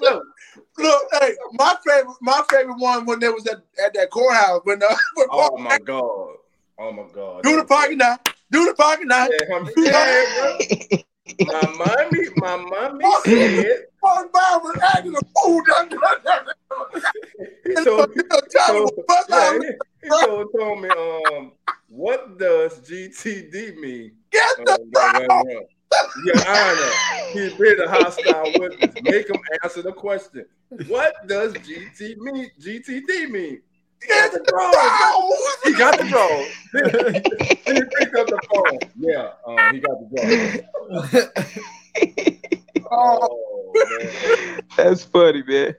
Look, 0.00 1.02
hey, 1.20 1.34
my 1.52 1.74
favorite, 1.86 2.16
my 2.20 2.42
favorite 2.50 2.78
one 2.78 3.06
when 3.06 3.18
they 3.20 3.28
was 3.28 3.46
at, 3.46 3.62
at 3.84 3.94
that 3.94 4.10
courthouse 4.10 4.60
when 4.64 4.82
uh, 4.82 4.86
when 5.14 5.26
oh 5.30 5.56
my 5.56 5.78
god. 5.78 6.36
Oh 6.78 6.92
my 6.92 7.04
god. 7.12 7.42
do 7.42 7.56
the 7.56 7.64
pocket 7.64 7.96
now, 7.98 8.16
do 8.50 8.64
the 8.66 8.74
pocket 8.74 9.06
now. 9.06 9.26
Yeah, 9.28 9.54
I'm- 9.54 9.68
bro. 9.74 10.98
My 11.40 11.62
mommy, 11.72 12.28
my 12.36 12.56
mommy 12.56 13.04
said. 13.24 13.86
Paul 14.00 14.28
Brown 14.32 14.62
was 14.62 14.78
acting 14.94 15.14
a 15.16 15.20
fool. 15.40 15.62
He 17.64 17.74
told, 17.74 17.84
so, 17.84 18.06
you 18.14 18.22
know, 18.30 18.40
Charlie 18.50 18.80
was 18.82 18.92
bust 19.08 19.26
yeah, 19.30 19.52
he, 19.58 19.66
he 20.02 20.08
told, 20.26 20.46
told 20.56 20.82
me, 20.82 20.88
um, 20.90 21.52
what 21.88 22.38
does 22.38 22.80
GTD 22.80 23.76
mean? 23.78 24.12
Get 24.30 24.44
Uh, 24.60 24.64
the 24.64 24.78
right, 24.94 25.26
right, 25.28 25.46
right. 25.46 25.66
Your 26.24 26.48
Honor, 26.48 26.92
he's 27.32 27.54
been 27.54 27.80
a 27.80 27.88
hostile 27.88 28.52
witness. 28.58 28.94
Make 29.02 29.28
him 29.30 29.40
answer 29.62 29.80
the 29.82 29.92
question. 29.92 30.44
What 30.88 31.14
does 31.26 31.54
GT 31.54 32.16
mean? 32.18 32.50
GTD 32.60 33.30
mean? 33.30 33.62
He 34.06 34.12
got 34.12 34.32
the 34.32 34.40
draws. 34.48 35.64
He 35.64 35.72
got 35.72 35.98
the 35.98 36.04
draws. 36.04 36.48
He 37.66 37.72
picked 37.98 38.16
up 38.16 38.28
the 38.28 38.40
phone. 38.50 38.78
Yeah, 38.98 39.30
um, 39.46 39.70
he 39.72 39.80
got 39.80 39.98
the 40.00 40.06
draws. 40.12 41.30
Oh, 42.90 43.18
Oh, 43.26 43.72
man. 43.90 44.60
That's 44.76 45.04
funny, 45.04 45.42
man. 45.46 45.74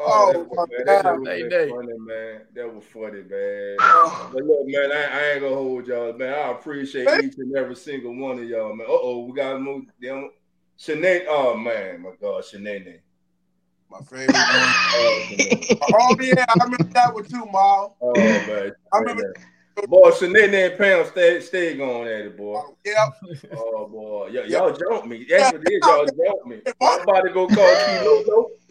Oh, 0.00 0.04
Oh, 0.06 0.32
that 0.32 0.38
was, 0.48 0.56
my 0.56 0.64
man, 0.76 0.86
that 1.04 1.18
was 1.20 1.28
Hey, 1.28 1.40
been 1.42 1.48
Nate. 1.48 1.68
funny, 1.70 1.98
man. 1.98 2.40
That 2.54 2.74
was 2.74 2.84
funny, 2.92 3.22
man. 3.22 3.76
oh. 3.80 4.30
But 4.32 4.42
look, 4.44 4.66
man, 4.66 4.92
I, 4.92 5.04
I 5.04 5.30
ain't 5.32 5.40
gonna 5.42 5.54
hold 5.54 5.86
y'all, 5.86 6.12
man. 6.14 6.34
I 6.34 6.50
appreciate 6.50 7.24
each 7.24 7.34
and 7.38 7.56
every 7.56 7.76
single 7.76 8.16
one 8.16 8.38
of 8.38 8.44
y'all, 8.44 8.74
man. 8.74 8.86
Uh 8.88 8.92
oh, 8.92 9.24
we 9.26 9.32
gotta 9.36 9.58
move 9.58 9.84
them. 10.00 10.30
Sinead, 10.78 11.26
oh 11.28 11.56
man, 11.56 12.02
my 12.02 12.10
God, 12.20 12.42
Sinead. 12.42 12.98
My 13.94 14.04
favorite 14.06 14.34
one. 14.34 14.74
Oh. 14.94 15.20
Oh 15.96 16.16
yeah, 16.20 16.44
I 16.48 16.64
remember 16.64 16.84
that 16.94 17.14
one 17.14 17.24
too, 17.24 17.44
Mal. 17.52 17.96
oh 18.00 18.14
man. 18.46 18.72
I 18.92 18.98
remember. 18.98 19.34
Boy, 19.88 20.10
Sinead 20.12 20.54
and 20.54 20.78
Pam 20.78 21.04
stay 21.06 21.40
stay 21.40 21.76
going 21.76 22.06
at 22.08 22.26
it, 22.26 22.36
boy. 22.36 22.56
Oh, 22.64 22.76
yep. 22.84 23.14
Oh 23.52 23.86
boy, 23.86 24.30
y- 24.32 24.44
y'all 24.46 24.72
jump 24.72 25.06
me. 25.06 25.26
That's 25.28 25.52
what 25.52 25.62
it 25.64 25.72
is. 25.72 25.86
Y'all 25.86 26.06
jump 26.26 26.46
me. 26.46 26.60
I'm 26.80 27.00
about 27.02 27.20
to 27.22 27.30
go 27.30 27.46
call 27.48 27.74
Kilo. 27.84 28.50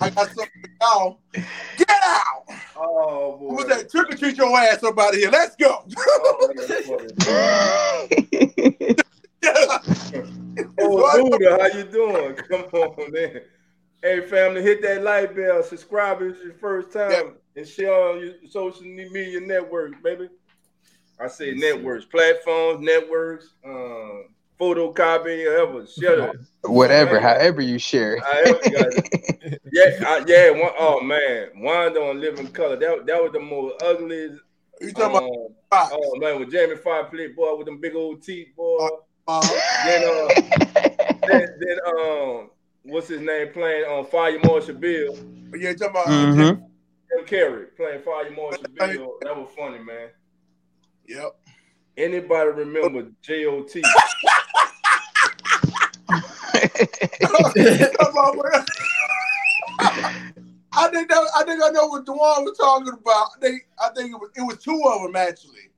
I 0.00 0.10
got 0.10 0.28
something 0.28 0.48
y'all. 0.80 1.20
Get 1.32 1.90
out. 2.04 2.44
Oh 2.76 3.36
boy. 3.38 3.48
Who 3.48 3.54
was 3.56 3.66
that? 3.66 3.90
Trick 3.90 4.12
or 4.12 4.16
treat 4.16 4.36
your 4.36 4.56
ass 4.56 4.82
up 4.82 4.98
out 4.98 5.10
of 5.14 5.16
here. 5.16 5.30
Let's 5.30 5.56
go. 5.56 5.84
Oh. 7.28 8.08
Oh, 10.78 10.88
What? 10.88 11.30
Buddha, 11.30 11.58
how 11.60 11.78
you 11.78 11.84
doing? 11.84 12.34
Come 12.48 12.62
on, 12.72 13.12
man. 13.12 13.40
Hey, 14.02 14.20
family, 14.22 14.62
hit 14.62 14.80
that 14.82 15.02
like 15.02 15.34
bell. 15.36 15.62
Subscribe 15.62 16.22
if 16.22 16.36
it's 16.36 16.44
your 16.44 16.54
first 16.54 16.92
time, 16.92 17.10
Yeah. 17.10 17.22
and 17.56 17.68
share 17.68 17.92
on 17.94 18.20
your 18.20 18.32
social 18.48 18.82
media 18.84 19.40
networks, 19.40 19.98
baby. 20.02 20.28
I 21.20 21.28
say 21.28 21.52
networks, 21.54 22.04
platforms, 22.06 22.80
networks, 22.84 23.54
um, 23.64 24.26
photocopy, 24.60 25.46
whatever. 25.46 25.86
Share 25.86 26.30
it. 26.30 26.36
Whatever, 26.64 27.20
however 27.20 27.60
you 27.62 27.78
share. 27.78 28.18
However 28.20 28.60
you 28.64 28.70
got 28.72 28.86
it. 28.92 29.62
Yeah, 29.72 29.90
I, 30.06 30.24
yeah. 30.26 30.50
One, 30.50 30.72
oh 30.78 31.00
man, 31.02 31.48
Wanda 31.56 32.00
on 32.00 32.18
Living 32.20 32.48
Color. 32.48 32.76
That 32.76 33.06
that 33.06 33.22
was 33.22 33.32
the 33.32 33.40
most 33.40 33.80
ugliest. 33.82 34.40
You 34.80 34.90
talking 34.92 35.16
about 35.16 35.22
um, 35.30 35.46
Foxx? 35.70 35.94
oh 35.94 36.16
man, 36.16 36.40
with 36.40 36.50
Jamie 36.50 36.76
Foxx 36.76 37.10
played 37.10 37.36
boy 37.36 37.54
with 37.56 37.66
them 37.66 37.78
big 37.80 37.94
old 37.94 38.22
teeth, 38.22 38.48
boy. 38.56 38.88
Uh, 39.28 39.40
Then 39.84 40.04
uh, 40.04 40.28
then, 41.26 41.46
then 41.58 41.78
um, 41.86 42.50
what's 42.84 43.08
his 43.08 43.20
name 43.20 43.48
playing 43.52 43.84
on 43.84 44.06
Fire 44.06 44.38
Marshal 44.44 44.74
Bill? 44.74 45.16
yeah, 45.56 45.72
talking 45.72 45.90
about 45.90 46.06
uh, 46.06 46.10
Mhm. 46.10 46.36
Jim- 46.36 46.64
Jim 47.08 47.26
Carrey 47.26 47.66
playing 47.76 48.02
Fire 48.02 48.30
Marshal 48.30 48.64
Bill. 48.74 49.18
That 49.22 49.36
was 49.36 49.48
funny, 49.56 49.78
man. 49.78 50.08
Yep. 51.08 51.36
Anybody 51.96 52.50
remember 52.50 53.10
J.O.T.? 53.22 53.82
Come 57.20 58.16
on, 58.16 58.36
man. 58.36 58.64
I 60.78 60.88
think 60.88 61.08
that, 61.08 61.30
I 61.36 61.42
think 61.44 61.62
I 61.64 61.70
know 61.70 61.86
what 61.86 62.04
Dewan 62.04 62.44
was 62.44 62.56
talking 62.58 62.92
about. 62.92 63.28
I 63.36 63.40
think 63.40 63.66
I 63.82 63.88
think 63.94 64.10
it 64.12 64.16
was 64.20 64.30
it 64.36 64.42
was 64.42 64.58
two 64.58 64.82
of 64.86 65.02
them 65.02 65.16
actually. 65.16 65.70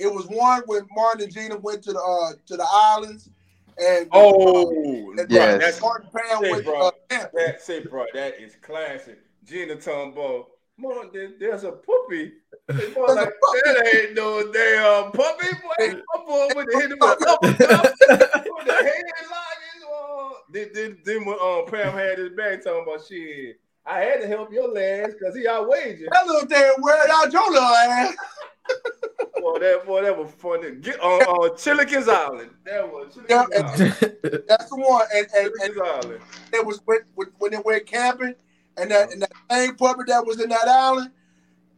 It 0.00 0.12
was 0.12 0.26
one 0.28 0.62
when 0.64 0.86
Martin 0.92 1.24
and 1.24 1.32
Gina 1.32 1.58
went 1.58 1.82
to 1.84 1.92
the 1.92 2.00
uh, 2.00 2.32
to 2.46 2.56
the 2.56 2.66
islands, 2.72 3.28
and 3.76 4.08
Oh, 4.12 5.12
and 5.18 5.30
Yes. 5.30 5.60
that's 5.60 5.80
Martin 5.82 6.08
Pam 6.14 6.42
Say, 6.42 6.50
went 6.50 6.64
bro. 6.64 6.80
uh, 6.80 6.90
that. 7.10 7.60
Say, 7.62 7.80
bro, 7.80 8.06
that 8.14 8.40
is 8.40 8.56
classic. 8.62 9.18
Gina 9.44 9.76
Tumbo. 9.76 10.46
Mom, 10.78 11.10
there, 11.12 11.32
there's 11.38 11.64
a 11.64 11.72
puppy. 11.72 12.32
Say, 12.78 12.90
boy, 12.94 13.06
There's 13.08 13.18
a 13.18 13.26
puppy. 13.26 13.60
that 13.66 13.94
ain't 13.94 14.14
no 14.14 14.50
damn 14.50 15.12
puppy. 15.12 15.46
Boy, 15.62 15.94
my 16.16 16.24
boy 16.24 16.48
with 16.56 16.66
the 16.70 16.78
hit 16.80 16.90
him 16.92 16.98
with 16.98 17.20
a 17.20 17.30
uppercut, 17.30 17.94
with 18.00 18.66
the 18.66 18.72
headlock. 18.72 19.92
uh, 19.92 20.30
Then, 20.50 20.70
then, 20.72 20.98
then 21.04 21.24
when 21.26 21.36
um, 21.40 21.66
Pam 21.66 21.92
had 21.92 22.18
his 22.18 22.30
back 22.30 22.64
talking 22.64 22.84
about 22.84 23.06
shit. 23.06 23.60
I 23.86 24.00
had 24.00 24.20
to 24.20 24.26
help 24.26 24.52
your 24.52 24.72
lads 24.72 25.14
because 25.14 25.34
he 25.36 25.48
outweighed 25.48 25.98
you. 26.00 26.08
That 26.12 26.26
little 26.26 26.46
damn 26.46 26.80
word 26.82 27.06
out 27.10 27.32
your 27.32 27.50
little 27.50 27.62
ass. 27.64 28.14
Boy, 29.40 29.58
that 29.58 29.86
boy, 29.86 30.02
that 30.02 30.16
was 30.18 30.30
funny. 30.32 30.72
Get 30.76 31.00
on 31.00 31.22
on 31.22 31.50
Chilikins 31.56 32.08
Island. 32.08 32.50
That 32.66 32.86
was 32.86 33.18
Yeah, 33.28 33.44
Island. 33.56 33.96
That's 34.48 34.68
the 34.68 34.76
one. 34.76 35.06
And 35.14 35.26
and, 35.34 35.50
and 35.62 35.80
Island. 35.82 36.20
it 36.52 36.64
was 36.66 36.80
when, 36.84 36.98
when, 37.14 37.28
when 37.38 37.50
they 37.52 37.58
went 37.64 37.86
camping, 37.86 38.34
and 38.76 38.90
that 38.90 39.10
and 39.12 39.22
that 39.22 39.32
same 39.50 39.76
puppy 39.76 40.02
that 40.08 40.26
was 40.26 40.40
in 40.42 40.50
that 40.50 40.68
island, 40.68 41.10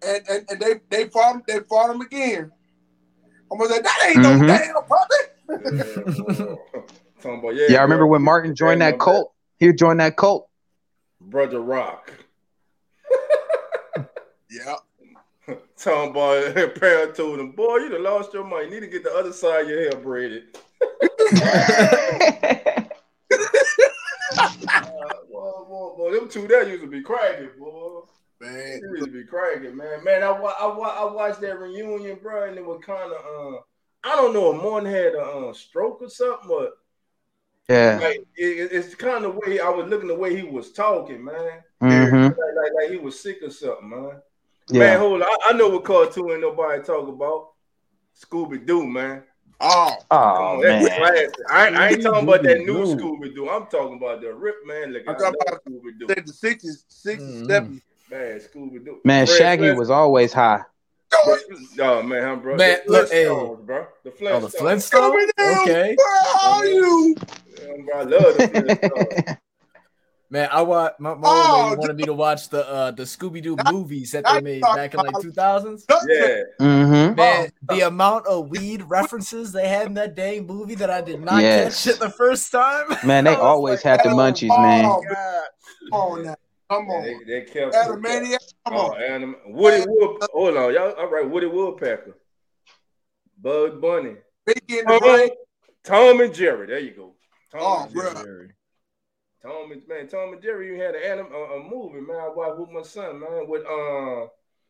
and 0.05 0.23
and, 0.29 0.47
and 0.51 0.61
they 0.61 0.81
they 0.91 1.09
fought 1.09 1.37
him. 1.37 1.43
They 1.47 1.61
fought 1.61 1.95
him 1.95 2.01
again. 2.01 2.51
I'm 3.51 3.59
gonna 3.59 3.71
say 3.75 3.81
that 3.81 4.07
ain't 4.09 4.19
Mhm. 4.19 4.47
no 4.47 4.55
damn 4.59 4.75
puppy. 4.85 5.15
Yeah, 5.77 6.55
Talking 7.23 7.39
about, 7.39 7.55
yeah, 7.55 7.67
Yeah, 7.69 7.79
I 7.79 7.83
remember 7.83 8.07
when 8.09 8.23
Martin 8.23 8.57
joined 8.57 8.81
that 8.81 8.99
cult. 8.99 9.33
He 9.59 9.73
joined 9.73 10.01
that 10.01 10.17
cult. 10.17 10.49
Brother 11.33 11.61
Rock. 11.61 12.13
Yeah. 14.51 14.75
Talking 15.79 16.11
about 16.11 16.55
Pam 16.81 17.13
told 17.15 17.41
him, 17.41 17.53
boy, 17.53 17.77
you 17.79 17.89
done 17.89 18.03
lost 18.03 18.35
your 18.35 18.45
mind. 18.45 18.71
You 18.71 18.81
need 18.81 18.87
to 18.87 18.93
get 18.93 19.03
the 19.03 19.15
other 19.15 19.33
side 19.33 19.63
of 19.63 19.69
your 19.71 19.81
hair 19.81 19.97
braided. 19.97 20.43
Uh, 20.53 20.59
boy, 25.31 25.65
boy, 25.67 25.95
boy, 25.97 26.13
them 26.13 26.29
two 26.29 26.47
there 26.47 26.69
used 26.69 26.83
to 26.83 26.87
be 26.87 27.01
cracking, 27.01 27.49
boy. 27.59 28.01
Man, 28.43 28.83
They 28.83 28.89
used 28.99 29.07
to 29.07 29.11
be 29.11 29.25
cracking, 29.25 29.75
man. 29.75 30.05
Man, 30.05 30.23
I, 30.23 30.33
wa- 30.33 30.55
I, 30.61 30.67
I 30.67 31.05
watched 31.11 31.41
that 31.41 31.59
reunion, 31.59 32.19
bro, 32.23 32.51
and 32.51 32.59
it 32.59 32.67
was 32.67 32.83
kind 32.85 33.11
of, 33.11 33.25
uh, 33.25 33.57
I 34.05 34.17
don't 34.17 34.35
know 34.35 34.55
if 34.55 34.63
Martin 34.63 34.91
had 34.91 35.15
a 35.15 35.23
uh, 35.23 35.53
stroke 35.55 36.03
or 36.03 36.11
something, 36.11 36.47
but 36.47 36.73
yeah. 37.69 37.99
like 38.03 38.19
it, 38.37 38.73
it's 38.73 38.95
kind 38.95 39.25
of 39.25 39.37
way 39.37 39.61
I 39.61 39.69
was 39.69 39.89
looking 39.89 40.09
the 40.09 40.15
way 40.15 40.35
he 40.37 40.43
was 40.43 40.73
talking, 40.73 41.25
man. 41.25 41.63
hmm 41.81 41.89
Like, 42.25 42.35
like, 42.37 42.73
like 42.83 42.91
he 42.91 42.97
was 42.97 43.19
sick 43.19 43.39
or 43.43 43.51
something, 43.51 43.89
man. 43.91 44.13
Man, 44.71 44.99
hold 44.99 45.23
on. 45.23 45.29
I, 45.29 45.37
I 45.51 45.53
know 45.53 45.69
what 45.69 45.85
cartoon 45.85 46.31
ain't 46.31 46.41
nobody 46.41 46.83
talk 46.83 47.09
about. 47.09 47.49
Scooby 48.19 48.65
Doo, 48.65 48.87
man. 48.87 49.23
oh, 49.61 49.97
Oh 50.11 50.17
on, 50.17 50.61
that's 50.63 50.89
man. 50.89 50.99
classic. 50.99 51.35
I, 51.51 51.69
I 51.69 51.89
ain't 51.89 52.03
talking 52.03 52.23
about 52.25 52.43
that 52.45 52.59
new 52.61 52.85
Scooby-Doo. 52.85 53.49
I'm 53.51 53.67
talking 53.67 53.97
about 53.97 54.21
the 54.21 54.33
Rip 54.33 54.57
Man. 54.67 54.93
Look, 54.93 55.03
I 55.09 55.13
I'm 55.13 55.19
talking 55.19 55.41
about- 55.47 55.65
Scooby 55.65 55.99
Doo. 55.99 56.23
the 56.23 56.33
sixties, 56.33 56.85
sixties, 56.89 57.43
Mhm. 57.43 57.47
seventies. 57.49 57.83
Man, 58.11 58.41
Scooby 58.41 58.85
Doo. 58.85 59.01
Man, 59.05 59.27
Shaggy 59.27 59.73
was 59.73 59.91
always 59.91 60.33
high. 60.33 60.63
Oh 61.81 62.03
man, 62.03 62.23
huh, 62.23 62.37
bro. 62.37 62.57
Man, 62.57 62.79
the 62.87 62.93
look, 62.93 63.11
hey. 63.11 63.27
Bro. 63.27 63.87
The 64.05 64.11
Oh, 64.11 64.15
Flintstones. 64.15 64.53
the 64.53 64.59
Flintstones? 64.59 65.61
Okay. 65.63 65.97
Where 65.97 66.51
are 66.51 66.67
you? 66.67 67.17
Yeah, 67.77 67.83
bro, 67.85 67.99
I 67.99 68.03
love 68.03 68.35
the 68.35 69.37
Man, 70.31 70.49
I 70.51 70.63
want 70.63 70.99
my, 70.99 71.15
my 71.15 71.29
Oh, 71.29 71.43
old 71.43 71.53
lady 71.67 71.77
wanted 71.77 71.97
me 71.97 72.07
to 72.07 72.15
watch 72.15 72.49
the 72.49 72.67
uh 72.67 72.91
the 72.91 73.03
Scooby 73.03 73.43
Doo 73.43 73.55
movies 73.57 74.13
that 74.13 74.25
they 74.25 74.41
made 74.41 74.63
back 74.63 74.95
in 74.95 75.01
like 75.01 75.21
two 75.21 75.31
thousands. 75.33 75.85
yeah. 76.09 76.43
hmm 76.59 77.15
Man, 77.15 77.51
the 77.69 77.81
amount 77.83 78.27
of 78.27 78.49
weed 78.49 78.83
references 78.89 79.53
they 79.53 79.69
had 79.69 79.89
in 79.89 79.95
that 79.95 80.15
dang 80.15 80.47
movie 80.47 80.75
that 80.77 80.89
I 80.89 81.03
did 81.03 81.21
not 81.21 81.43
Yes. 81.43 81.85
catch 81.85 81.95
it 81.95 82.01
the 82.01 82.09
first 82.09 82.51
time. 82.51 82.87
Man, 83.05 83.25
they 83.25 83.37
always 83.37 83.85
like, 83.85 84.01
had 84.01 84.01
the 84.03 84.15
oh 84.15 84.17
munchies, 84.17 84.49
my 84.49 84.63
man. 84.63 84.85
Oh, 84.87 85.03
God. 85.07 85.45
Come 85.91 86.01
on 86.01 86.23
now. 86.25 86.35
Come 86.71 86.87
Yeah, 86.89 86.95
on. 86.95 87.03
They, 87.03 87.41
they 87.41 87.41
kept 87.43 87.75
Animaniac. 87.75 88.39
Come 88.67 88.75
Oh, 88.79 88.91
on. 88.93 89.03
anim- 89.03 89.37
Woody 89.49 89.85
Wood. 89.87 90.17
Hold 90.33 90.57
on, 90.57 90.73
y'all. 90.73 90.93
All 90.93 91.11
right, 91.11 91.29
Woody 91.29 91.47
Woodpecker, 91.47 92.17
Bugs 93.39 93.79
Bunny, 93.79 94.17
Biggie 94.49 94.79
in 94.81 94.87
Tom. 94.87 95.29
Tom 95.85 96.21
and 96.23 96.33
Jerry. 96.33 96.69
There 96.69 96.79
you 96.79 96.93
go. 96.93 97.12
Tom 97.53 97.61
Oh, 97.63 97.83
and 97.85 97.95
Jerry. 98.25 98.51
Tom 99.43 99.73
and 99.73 99.83
man, 99.89 100.09
Tom 100.09 100.33
and 100.33 100.43
Jerry. 100.43 100.69
You 100.69 100.81
had 100.81 100.95
an 100.95 101.03
anim, 101.05 101.27
a, 101.33 101.37
a 101.37 101.63
movie, 101.69 102.01
man. 102.01 102.17
I 102.17 102.29
watched 102.29 102.59
with 102.59 102.71
my 102.71 102.83
son, 102.83 103.21
man. 103.21 103.47
With 103.49 103.63
uh, 103.63 104.27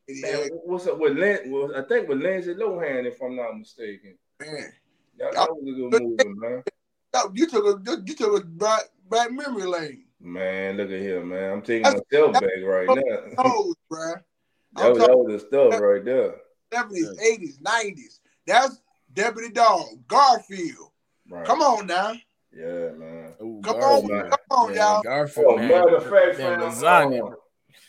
Yeah, 0.08 0.32
man, 0.38 0.48
what's 0.64 0.86
up 0.86 0.98
with 0.98 1.16
Lin? 1.16 1.50
Was 1.50 1.72
I 1.76 1.82
think 1.82 2.08
with 2.08 2.18
Lindsay 2.22 2.54
Lohan, 2.54 3.04
if 3.06 3.20
I'm 3.22 3.36
not 3.36 3.56
mistaken. 3.58 4.16
man. 4.40 4.72
That, 5.18 5.32
that 5.34 5.48
was 5.50 5.62
a 5.62 5.90
good 5.90 6.02
movie, 6.02 6.24
man. 6.40 6.62
That- 7.12 7.30
You 7.34 7.46
took 7.46 7.64
a 7.86 8.02
you 8.06 8.14
took 8.14 8.42
a 8.42 8.46
back, 8.46 8.84
back 9.10 9.30
memory 9.30 9.64
lane. 9.66 10.04
Man, 10.18 10.78
look 10.78 10.90
at 10.90 11.00
here, 11.00 11.22
man. 11.22 11.52
I'm 11.52 11.62
taking 11.62 11.82
That's- 11.82 12.00
myself 12.10 12.32
back 12.32 12.42
right 12.64 12.88
now. 12.88 13.18
Oh, 13.38 13.74
bruh. 13.92 14.14
that, 14.76 14.88
was, 14.90 14.98
that 14.98 15.18
was 15.18 15.32
the 15.42 15.46
stuff 15.46 15.78
right 15.80 16.02
there. 16.02 16.36
Seventies, 16.72 17.10
eighties, 17.20 17.60
nineties. 17.60 18.20
That's 18.46 18.80
Deputy 19.12 19.50
Dawg, 19.50 19.84
Garfield. 20.08 20.88
Right. 21.28 21.44
Come 21.44 21.60
on 21.60 21.86
now. 21.86 22.14
Yeah, 22.54 22.90
man. 22.92 23.34
Ooh, 23.42 23.60
Come 23.62 23.76
Garfield. 23.76 24.10
on, 24.10 24.30
come 24.30 24.38
on, 24.50 24.74
Yeah, 24.74 24.80
y'all. 24.80 25.02
Garfield, 25.02 25.46
Oh, 25.48 25.56
man. 25.56 25.68
matter 25.68 25.96
of 25.96 26.02
fact, 26.04 26.38
Damn 26.38 26.60
fam, 26.60 26.70
lasagna. 26.70 27.32
uh, 27.32 27.34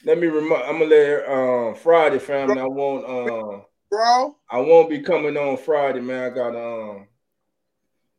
let 0.05 0.17
me 0.17 0.27
remind. 0.27 0.63
I'm 0.63 0.79
gonna 0.79 0.85
let 0.85 1.29
um 1.29 1.75
Friday, 1.75 2.19
family. 2.19 2.59
I 2.59 2.65
won't. 2.65 3.05
Um, 3.05 3.65
Bro. 3.89 4.35
I 4.49 4.59
won't 4.59 4.89
be 4.89 5.01
coming 5.01 5.37
on 5.37 5.57
Friday, 5.57 5.99
man. 5.99 6.31
I 6.31 6.35
got 6.35 6.55
um, 6.55 7.07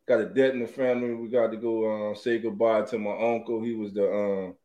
got 0.07 0.21
a 0.21 0.25
debt 0.25 0.53
in 0.53 0.59
the 0.59 0.67
family. 0.67 1.13
We 1.13 1.29
got 1.29 1.51
to 1.51 1.57
go 1.57 2.09
um 2.09 2.15
say 2.15 2.39
goodbye 2.39 2.83
to 2.83 2.99
my 2.99 3.11
uncle. 3.33 3.63
He 3.63 3.73
was 3.73 3.93
the 3.93 4.11
um, 4.11 4.55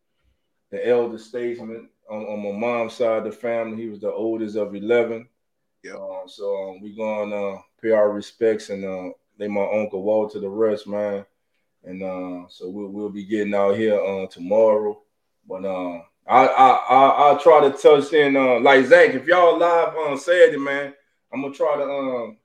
the 0.71 0.87
elder 0.87 1.19
statesman 1.19 1.89
on, 2.11 2.23
on 2.25 2.43
my 2.43 2.59
mom's 2.59 2.95
side 2.95 3.19
of 3.19 3.25
the 3.25 3.33
family. 3.33 3.83
He 3.83 3.89
was 3.89 4.01
the 4.01 4.13
oldest 4.13 4.57
of 4.57 4.75
eleven. 4.75 5.29
Yeah. 5.83 5.95
Um, 5.95 6.25
so 6.27 6.71
um, 6.71 6.81
we 6.83 6.95
going 6.95 7.31
to 7.31 7.37
uh, 7.37 7.59
pay 7.81 7.91
our 7.93 8.11
respects 8.11 8.69
and 8.69 8.85
uh, 8.85 9.13
lay 9.39 9.49
my 9.49 9.67
uncle 9.73 10.03
Walt 10.03 10.33
to 10.33 10.41
the 10.41 10.49
rest, 10.49 10.87
man. 10.87 11.25
And 11.85 12.03
uh, 12.03 12.49
so 12.49 12.69
we'll, 12.69 12.89
we'll 12.89 13.09
be 13.11 13.25
getting 13.25 13.55
out 13.55 13.77
here 13.77 13.99
uh, 14.01 14.27
tomorrow. 14.27 15.01
But 15.49 15.65
uh, 15.65 16.01
I, 16.27 16.47
I, 16.47 16.69
I, 16.69 17.09
I'll 17.09 17.39
try 17.39 17.69
to 17.69 17.77
touch 17.77 18.13
in, 18.13 18.37
uh, 18.37 18.61
like 18.61 18.85
Zach, 18.87 19.15
if 19.15 19.27
y'all 19.27 19.59
live 19.59 19.97
on 19.97 20.19
Saturday, 20.19 20.59
man, 20.59 20.93
I'm 21.33 21.41
going 21.41 21.53
to 21.53 21.57
try 21.59 21.77
to, 21.77 21.83
um, 21.85 22.37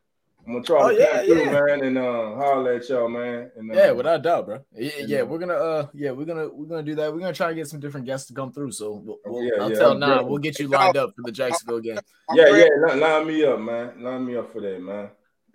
I'm 0.48 0.53
gonna 0.53 0.64
try 0.64 0.80
Oh, 0.80 0.90
to 0.90 0.95
yeah, 0.99 1.12
come 1.18 1.26
through, 1.26 1.44
yeah. 1.45 1.52
man, 1.66 1.84
and 1.86 1.98
uh, 1.98 2.36
holler 2.36 2.74
at 2.74 2.88
y'all, 2.88 3.10
man. 3.10 3.49
And, 3.57 3.72
uh, 3.72 3.74
Yeah, 3.74 3.91
without 3.94 4.22
doubt, 4.22 4.45
bro. 4.45 4.64
Yeah, 4.76 4.91
And, 4.99 5.10
yeah, 5.10 5.22
uh, 5.22 5.26
we're 5.26 5.40
gonna 5.40 5.53
uh 5.56 5.88
yeah, 5.95 6.12
we're 6.12 6.26
gonna 6.26 6.48
we're 6.49 6.68
gonna 6.68 6.84
do 6.84 6.94
that. 6.94 7.12
We're 7.12 7.20
gonna 7.20 7.34
try 7.34 7.48
to 7.49 7.56
get 7.56 7.68
some 7.68 7.80
different 7.80 8.06
guests 8.06 8.28
to 8.28 8.36
come 8.36 8.52
through. 8.53 8.72
So 8.74 9.02
we'll, 9.03 9.18
we'll 9.26 9.44
Yeah, 9.44 9.53
I'll 9.64 9.72
yeah, 9.72 9.76
tell 9.80 9.91
I'm 9.94 9.99
Nah, 9.99 10.06
definitely- 10.07 10.30
we'll 10.30 10.38
get 10.40 10.60
you 10.60 10.68
lined 10.68 10.98
up 10.98 11.16
for 11.16 11.24
the 11.24 11.32
Jacksonville 11.32 11.80
game. 11.80 11.98
Yeah, 12.36 12.49
yeah, 12.56 12.68
line, 12.80 12.99
line 12.99 13.28
me 13.28 13.44
up, 13.44 13.60
man. 13.60 14.03
Line 14.03 14.24
me 14.24 14.36
up 14.36 14.53
for 14.53 14.62
that, 14.62 14.80
man. 14.80 15.10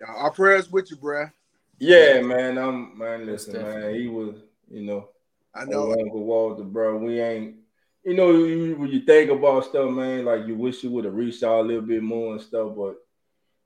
Our 0.05 0.31
prayers 0.31 0.69
with 0.69 0.91
you, 0.91 0.97
bruh. 0.97 1.31
Yeah, 1.81 2.21
man. 2.21 2.59
I'm 2.59 2.95
man. 2.95 3.25
Listen, 3.25 3.59
man. 3.59 3.95
He 3.95 4.07
was, 4.07 4.35
you 4.69 4.83
know, 4.83 5.09
I 5.55 5.65
know 5.65 5.87
know. 5.87 5.99
Uncle 5.99 6.23
Walter, 6.23 6.63
bro. 6.63 6.97
We 6.97 7.19
ain't, 7.19 7.55
you 8.05 8.13
know, 8.13 8.31
you, 8.33 8.75
when 8.75 8.91
you 8.91 8.99
think 8.99 9.31
about 9.31 9.65
stuff, 9.65 9.89
man, 9.89 10.23
like 10.23 10.45
you 10.45 10.53
wish 10.53 10.83
you 10.83 10.91
would 10.91 11.05
have 11.05 11.15
reached 11.15 11.41
out 11.41 11.61
a 11.61 11.63
little 11.63 11.81
bit 11.81 12.03
more 12.03 12.33
and 12.33 12.41
stuff, 12.41 12.73
but 12.77 12.97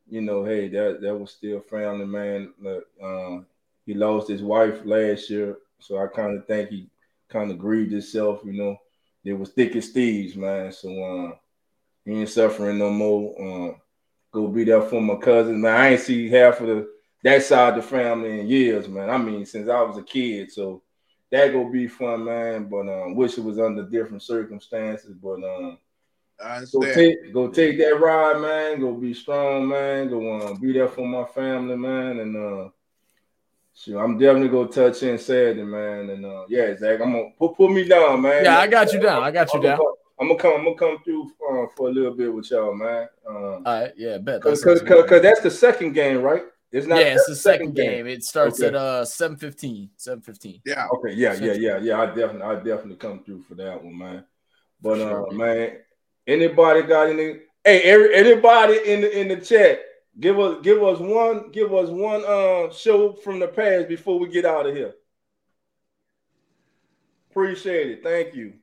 you 0.09 0.21
know, 0.21 0.45
hey, 0.45 0.69
that 0.69 1.01
that 1.01 1.13
was 1.13 1.31
still 1.31 1.59
family, 1.59 2.05
man. 2.05 2.53
Look, 2.57 2.85
um, 3.03 3.47
he 3.85 3.93
lost 3.93 4.29
his 4.29 4.41
wife 4.41 4.79
last 4.85 5.29
year, 5.29 5.57
so 5.79 5.97
I 5.97 6.07
kind 6.07 6.37
of 6.37 6.47
think 6.47 6.69
he 6.69 6.87
kind 7.27 7.51
of 7.51 7.59
grieved 7.59 7.91
himself. 7.91 8.39
You 8.45 8.53
know, 8.53 8.77
it 9.25 9.33
was 9.33 9.49
thick 9.49 9.75
as 9.75 9.89
thieves, 9.89 10.37
man. 10.37 10.71
So 10.71 10.87
um, 11.03 11.33
he 12.05 12.13
ain't 12.13 12.29
suffering 12.29 12.77
no 12.77 12.91
more. 12.91 13.35
Um, 13.41 13.75
go 14.31 14.47
be 14.47 14.63
there 14.63 14.83
for 14.83 15.01
my 15.01 15.15
cousins, 15.15 15.61
man. 15.61 15.75
I 15.75 15.89
ain't 15.89 16.01
see 16.01 16.29
half 16.29 16.61
of 16.61 16.67
the 16.67 16.94
that 17.25 17.41
side 17.41 17.75
of 17.75 17.83
the 17.83 17.89
family 17.89 18.39
in 18.39 18.47
years, 18.47 18.87
man. 18.87 19.09
I 19.09 19.17
mean, 19.17 19.47
since 19.47 19.67
I 19.67 19.81
was 19.81 19.97
a 19.97 20.03
kid, 20.03 20.51
so 20.51 20.83
that 21.31 21.51
go 21.51 21.67
be 21.67 21.87
fun, 21.87 22.23
man. 22.23 22.69
But 22.69 22.87
um, 22.87 23.15
wish 23.15 23.39
it 23.39 23.43
was 23.43 23.57
under 23.57 23.81
different 23.83 24.21
circumstances. 24.21 25.15
But 25.21 25.43
um, 25.43 25.79
I 26.39 26.43
go 26.43 26.55
understand. 26.55 26.93
take 26.93 27.33
go 27.33 27.47
take 27.47 27.79
that 27.79 27.99
ride, 27.99 28.39
man. 28.39 28.79
Go 28.79 28.93
be 28.93 29.15
strong, 29.15 29.67
man. 29.67 30.07
Go 30.07 30.39
um, 30.39 30.61
be 30.61 30.71
there 30.71 30.87
for 30.87 31.07
my 31.07 31.25
family, 31.25 31.75
man. 31.75 32.19
And 32.19 32.37
uh, 32.37 32.69
sure, 33.73 34.03
I'm 34.03 34.19
definitely 34.19 34.49
gonna 34.49 34.67
touch 34.67 35.01
in 35.01 35.17
Saturday, 35.17 35.63
man. 35.63 36.11
And 36.11 36.23
uh, 36.27 36.45
yeah, 36.47 36.77
Zach, 36.77 37.01
I'm 37.01 37.11
gonna 37.11 37.31
put 37.39 37.57
put 37.57 37.71
me 37.71 37.87
down, 37.87 38.21
man. 38.21 38.43
Yeah, 38.43 38.59
I 38.59 38.67
got 38.67 38.93
you 38.93 38.99
down. 38.99 39.23
I 39.23 39.31
got 39.31 39.51
you 39.51 39.61
I'm 39.61 39.63
down. 39.63 39.77
gonna, 39.79 39.89
I'm 40.21 40.27
gonna 40.27 40.39
come. 40.39 40.53
I'm 40.59 40.63
gonna 40.65 40.77
come 40.77 41.03
through 41.03 41.31
uh, 41.49 41.65
for 41.75 41.89
a 41.89 41.91
little 41.91 42.13
bit 42.13 42.31
with 42.31 42.51
y'all, 42.51 42.75
man. 42.75 43.07
Um, 43.27 43.35
All 43.35 43.61
right, 43.65 43.93
yeah, 43.97 44.19
bet. 44.19 44.43
Cause, 44.43 44.61
sounds 44.61 44.81
cause, 44.81 44.87
good. 44.87 45.09
cause 45.09 45.21
that's 45.23 45.41
the 45.41 45.49
second 45.49 45.93
game, 45.93 46.21
right? 46.21 46.43
It's 46.75 46.87
not. 46.87 46.99
yeah, 46.99 47.13
it's 47.13 47.25
the 47.25 47.37
second 47.37 47.73
game. 47.73 48.05
It 48.05 48.21
starts 48.25 48.59
Okay. 48.59 48.67
at 48.67 48.75
uh 48.75 49.05
7:15. 49.05 49.91
7:15. 49.97 50.61
Yeah. 50.65 50.87
Okay, 50.95 51.13
yeah, 51.13 51.33
yeah, 51.35 51.53
yeah, 51.53 51.77
yeah. 51.77 52.01
I 52.01 52.07
definitely, 52.07 52.41
I 52.41 52.55
definitely 52.55 52.97
come 52.97 53.23
through 53.23 53.43
for 53.43 53.55
that 53.55 53.81
one, 53.81 53.97
man. 53.97 54.25
But 54.81 54.97
Sure. 54.97 55.29
uh, 55.29 55.31
man, 55.31 55.77
anybody 56.27 56.81
got 56.81 57.07
any? 57.07 57.39
Hey, 57.63 57.79
every, 57.83 58.13
anybody 58.13 58.91
in 58.91 58.99
the 58.99 59.19
in 59.21 59.29
the 59.29 59.37
chat, 59.37 59.79
give 60.19 60.37
us 60.37 60.57
give 60.63 60.83
us 60.83 60.99
one 60.99 61.49
give 61.51 61.73
us 61.73 61.87
one 61.89 62.25
uh 62.27 62.69
show 62.73 63.13
from 63.13 63.39
the 63.39 63.47
past 63.47 63.87
before 63.87 64.19
we 64.19 64.27
get 64.27 64.43
out 64.43 64.65
of 64.67 64.75
here. 64.75 64.95
Appreciate 67.31 67.89
it. 67.91 68.03
Thank 68.03 68.35
you. 68.35 68.53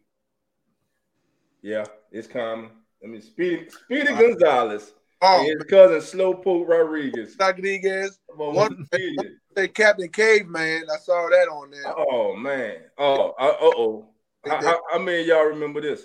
Yeah, 1.63 1.87
it's 2.11 2.29
coming. 2.29 2.73
I 3.03 3.07
mean, 3.07 3.23
Speedy 3.23 3.71
Speedy 3.71 4.09
Gonzalez 4.13 4.93
Oh, 5.25 5.45
his 5.45 5.63
cousin 5.71 5.99
Slowpoke 6.01 6.67
Rodriguez. 6.69 7.37
Rodriguez, 7.39 8.19
One- 8.35 8.87
Captain 9.75 10.09
Caveman. 10.09 10.85
I 10.93 10.97
saw 10.99 11.29
that 11.31 11.49
on 11.49 11.71
there. 11.71 11.85
Oh 11.97 12.35
man. 12.37 12.77
Oh, 12.99 13.31
uh 13.39 13.55
oh. 13.61 14.09
How, 14.47 14.61
how, 14.61 14.81
how 14.93 14.99
many 14.99 15.23
y'all 15.25 15.45
remember 15.45 15.81
this? 15.81 16.03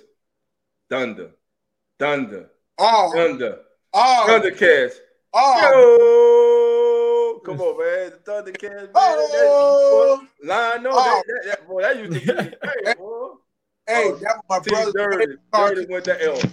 Thunder. 0.89 1.31
Thunder. 1.97 2.49
Oh, 2.77 3.11
Thunder. 3.13 3.59
oh, 3.93 4.25
Thundercats. 4.29 4.93
oh, 5.33 7.31
Yo! 7.33 7.39
Come 7.39 7.61
on, 7.61 7.77
man. 7.79 8.11
The 8.23 8.31
Thundercats, 8.31 8.81
man. 8.81 8.89
oh. 8.95 10.27
That, 10.43 10.83
no, 10.83 10.89
Oh. 10.93 11.03
that, 11.03 11.23
that, 11.25 11.45
that, 11.59 11.67
boy, 11.67 11.81
that 11.81 11.97
used 11.97 12.13
to 12.13 12.19
be 12.19 12.25
hey, 12.85 12.93
boy. 12.97 13.29
Hey, 13.87 14.03
Oh, 14.11 14.15
that 14.17 14.35
was 14.37 14.43
my 14.49 14.59
T 14.59 14.69
brother's 14.69 14.93
Dirty. 14.93 15.35
Dirty 15.53 15.85
went 15.91 16.05
to 16.05 16.23
L. 16.23 16.37
T 16.37 16.49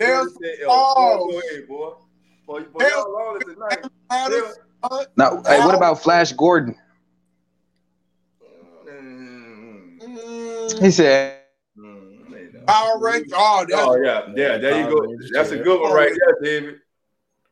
Hell's- 0.00 0.32
Dirty 0.32 0.56
said 0.56 0.64
L. 0.64 0.70
oh. 0.70 1.26
Boy, 1.26 1.32
Go 1.32 1.38
ahead, 1.38 1.68
boy. 1.68 1.92
Boy, 2.46 2.62
boy 2.62 2.78
Hell's- 2.80 2.92
y'all 3.06 3.16
all 3.16 3.38
this 3.38 3.54
tonight. 3.54 3.84
Alice, 4.10 4.58
Now, 5.16 5.42
hey, 5.46 5.58
what 5.60 5.74
about 5.74 6.02
Flash 6.02 6.32
Gordon? 6.32 6.76
Mm, 8.88 10.80
He 10.80 10.90
said, 10.90 11.40
mm, 11.76 12.30
they 12.30 12.46
don't. 12.52 12.66
Power 12.66 12.98
Rangers. 13.00 13.32
Oh, 13.34 13.66
Oh 13.74 13.96
yeah, 14.02 14.26
yeah. 14.36 14.58
There 14.58 14.80
you 14.80 14.88
go. 14.90 15.16
That's 15.32 15.50
a 15.50 15.58
good 15.58 15.80
one 15.80 15.92
right 15.92 16.12
there, 16.12 16.36
David. 16.42 16.74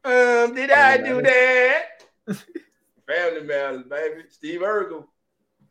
Um, 0.04 0.54
did 0.54 0.70
I 0.70 0.98
do 0.98 1.22
that? 1.22 2.04
Family 3.06 3.42
Matters, 3.42 3.82
baby. 3.88 4.22
Steve 4.30 4.60
Urkel, 4.60 5.04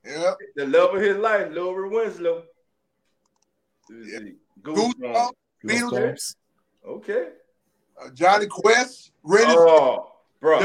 Yep. 0.05 0.37
the 0.55 0.65
love 0.67 0.95
of 0.95 1.01
his 1.01 1.17
life, 1.17 1.47
Laura 1.51 1.87
Winslow. 1.89 2.43
Yeah. 3.89 4.19
Goosebumps. 4.61 4.93
Goosebumps. 5.01 5.29
Beetlejuice. 5.65 5.91
Goosebumps. 5.91 6.35
Okay. 6.87 7.27
Uh, 8.01 8.09
Jonny 8.13 8.47
Quest. 8.47 9.11
Rennie. 9.23 9.53
Oh, 9.55 10.11
bro. 10.39 10.59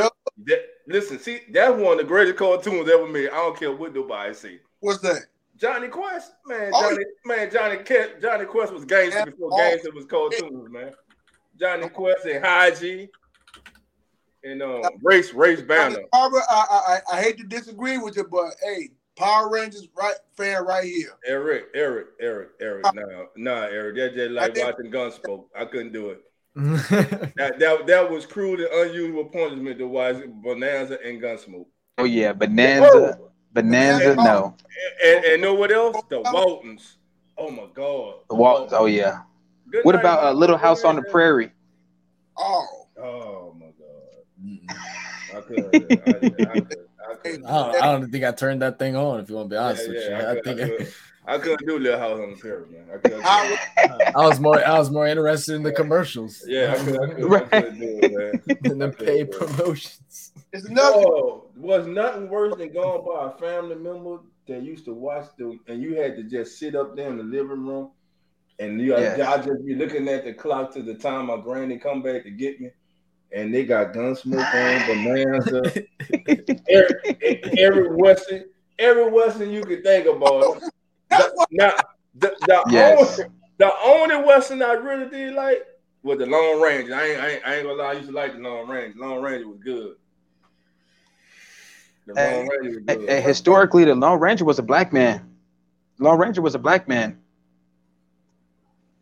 That, 0.44 0.60
listen, 0.86 1.18
see, 1.18 1.40
that's 1.50 1.72
one 1.74 1.92
of 1.92 1.98
the 1.98 2.04
greatest 2.04 2.36
cartoons 2.36 2.88
ever 2.90 3.06
made. 3.06 3.28
I 3.30 3.36
don't 3.36 3.58
care 3.58 3.72
what 3.72 3.94
nobody 3.94 4.34
say. 4.34 4.60
What's 4.80 5.00
that? 5.00 5.26
Jonny 5.56 5.88
Quest, 5.88 6.32
man, 6.46 6.70
Oh, 6.72 6.90
Johnny, 6.90 7.04
man, 7.24 7.50
Johnny 7.50 7.76
Ke- 7.78 8.20
Jonny 8.22 8.44
Quest 8.44 8.72
was 8.72 8.84
gangster 8.84 9.24
before 9.26 9.50
Oh. 9.52 9.56
gangster 9.56 9.90
was 9.92 10.06
cartoons, 10.06 10.70
man. 10.70 10.92
Jonny 11.58 11.88
Quest 11.88 12.24
and 12.26 12.44
Haji 12.44 13.08
and 14.44 14.62
um, 14.62 14.82
race 15.02 15.34
race 15.34 15.60
banner. 15.60 15.98
Barbara, 16.12 16.42
I, 16.48 16.64
I 16.70 17.14
I 17.14 17.18
I 17.18 17.22
hate 17.22 17.38
to 17.38 17.44
disagree 17.44 17.98
with 17.98 18.16
you, 18.16 18.22
but 18.22 18.52
hey, 18.62 18.90
Power 19.16 19.50
Rangers 19.50 19.88
right 19.96 20.14
fan 20.36 20.64
right 20.64 20.84
here. 20.84 21.10
Eric, 21.26 21.66
Eric, 21.74 22.06
Eric, 22.20 22.50
Eric. 22.60 22.84
Nah, 22.94 23.24
nah, 23.36 23.62
Eric. 23.62 23.96
That 23.96 24.14
just 24.14 24.30
like 24.30 24.56
watching 24.56 24.92
Gunsmoke. 24.92 25.46
I 25.58 25.64
couldn't 25.64 25.92
do 25.92 26.10
it. 26.10 26.22
That 27.36 27.54
that 27.60 27.86
that 27.86 28.10
was 28.10 28.26
cruel 28.26 28.54
and 28.54 28.90
unusual 28.90 29.24
punishment 29.26 29.78
to 29.78 29.86
watch 29.86 30.16
Bonanza 30.42 30.98
and 31.04 31.20
Gunsmoke. 31.22 31.66
"Oh 31.98 32.04
yeah, 32.04 32.32
Bonanza, 32.32 33.18
oh. 33.20 33.30
Bonanza, 33.52 34.16
no, 34.16 34.56
And 35.04 35.24
and 35.24 35.42
know 35.42 35.54
what 35.54 35.70
else? 35.70 36.02
The 36.08 36.18
oh. 36.18 36.32
Waltons. 36.32 36.96
Oh 37.36 37.50
my 37.50 37.66
God. 37.72 38.14
the 38.28 38.34
Waltons. 38.34 38.72
Oh 38.74 38.86
yeah. 38.86 39.20
Good 39.70 39.84
What 39.84 39.94
night, 39.94 40.00
about 40.00 40.22
a 40.24 40.26
man. 40.28 40.36
Little 40.36 40.56
House 40.56 40.82
on 40.82 40.96
the 40.96 41.02
Prairie? 41.02 41.52
Oh, 42.36 42.66
Oh 43.00 43.54
my 43.56 43.66
God. 43.78 45.36
I 45.36 45.40
couldn't. 45.42 45.74
I, 45.74 46.10
I, 46.10 46.12
could, 46.60 46.88
I, 47.10 47.14
couldn't. 47.22 47.46
I 47.46 47.80
don't, 47.92 48.10
think 48.10 48.24
I 48.24 48.32
turned 48.32 48.62
that 48.62 48.78
thing 48.78 48.96
on. 48.96 49.20
If 49.20 49.28
you 49.30 49.36
want 49.36 49.50
to 49.50 49.54
be 49.54 49.56
honest 49.58 49.82
Yeah, 49.84 49.88
with 49.88 50.02
yeah, 50.02 50.08
you, 50.08 50.26
I 50.26 50.30
I, 50.30 50.34
could- 50.40 50.44
think 50.78 50.94
I 51.28 51.38
could- 51.38 51.40
I 51.52 51.56
couldn't 51.56 51.66
do 51.68 51.78
Little 51.78 51.98
House 51.98 52.20
on 52.20 52.30
the 52.30 52.36
Prairie, 52.36 52.64
man. 52.70 52.86
I 52.92 52.96
couldn't. 52.98 53.22
I 53.24 53.50
was, 53.50 54.00
I 54.16 54.26
was 54.26 54.40
more 54.40 54.66
I 54.66 54.78
was 54.78 54.90
more 54.90 55.06
interested 55.06 55.54
in 55.56 55.62
the 55.62 55.72
commercials. 55.72 56.42
Yeah, 56.46 56.74
I, 56.78 56.84
could, 56.84 57.00
I, 57.02 57.06
could, 57.14 57.24
I 57.24 57.26
Right. 57.26 57.50
couldn't 57.50 57.78
do 57.80 57.98
it, 58.02 58.46
man. 58.46 58.58
in 58.72 58.78
the 58.78 58.88
paid 58.90 59.30
promotions. 59.32 60.32
it's 60.52 60.64
another. 60.66 60.96
Oh, 61.06 61.44
was 61.56 61.86
nothing 61.86 62.28
worse 62.30 62.56
than 62.56 62.72
going 62.72 63.04
by 63.04 63.26
a 63.32 63.38
family 63.38 63.74
member 63.76 64.18
that 64.46 64.62
used 64.62 64.86
to 64.86 64.94
watch 64.94 65.26
the, 65.36 65.58
and 65.68 65.82
you 65.82 65.96
had 66.00 66.16
to 66.16 66.22
just 66.22 66.58
sit 66.58 66.74
up 66.74 66.96
there 66.96 67.08
in 67.10 67.18
the 67.18 67.22
living 67.24 67.66
room, 67.66 67.90
and 68.58 68.80
you, 68.80 68.92
Yes. 68.96 69.20
I 69.20 69.36
just 69.44 69.66
be 69.66 69.74
looking 69.74 70.08
at 70.08 70.24
the 70.24 70.32
clock 70.32 70.72
to 70.74 70.82
the 70.82 70.94
time 70.94 71.26
my 71.26 71.36
granny 71.36 71.76
come 71.78 72.00
back 72.02 72.22
to 72.22 72.30
get 72.30 72.58
me, 72.60 72.70
and 73.32 73.52
they 73.54 73.64
got 73.66 73.92
Gunsmoke 73.92 74.38
on, 74.54 74.86
Bonanza, 75.04 75.82
every, 76.70 77.58
every 77.58 77.94
western, 77.96 78.44
every 78.78 79.10
western 79.10 79.50
you 79.50 79.62
could 79.62 79.82
think 79.84 80.06
about. 80.06 80.62
That's 81.10 81.32
The, 81.34 81.46
now, 81.50 81.72
the, 82.14 82.36
the, 82.46 82.64
Yes. 82.72 83.18
only, 83.18 83.24
the 83.58 83.72
only 83.84 84.16
western 84.26 84.62
I 84.62 84.72
really 84.72 85.08
did 85.10 85.34
like 85.34 85.64
was 86.02 86.18
the 86.18 86.26
Long 86.26 86.60
Range. 86.60 86.90
I 86.90 87.04
ain't, 87.06 87.20
I 87.20 87.28
ain't, 87.30 87.46
I 87.46 87.54
ain't 87.56 87.66
gonna 87.66 87.82
lie, 87.82 87.90
I 87.90 87.92
used 87.94 88.08
to 88.08 88.14
like 88.14 88.32
the 88.34 88.40
Long 88.40 88.68
Range. 88.68 88.94
Long 88.96 89.22
Range 89.22 89.44
was 89.44 89.58
good. 89.62 89.96
The 92.06 92.14
Hey, 92.14 92.24
Long 92.24 92.48
Range 92.48 92.74
was 92.74 92.84
Hey, 92.86 92.96
good. 92.96 93.10
historically, 93.20 93.84
the 93.84 93.94
Lone 93.94 94.20
Ranger 94.20 94.44
was 94.44 94.58
a 94.58 94.62
black 94.62 94.92
man. 94.92 95.28
Lone 95.98 96.18
Ranger 96.18 96.42
was 96.42 96.54
a 96.54 96.58
black 96.58 96.88
man. 96.88 97.18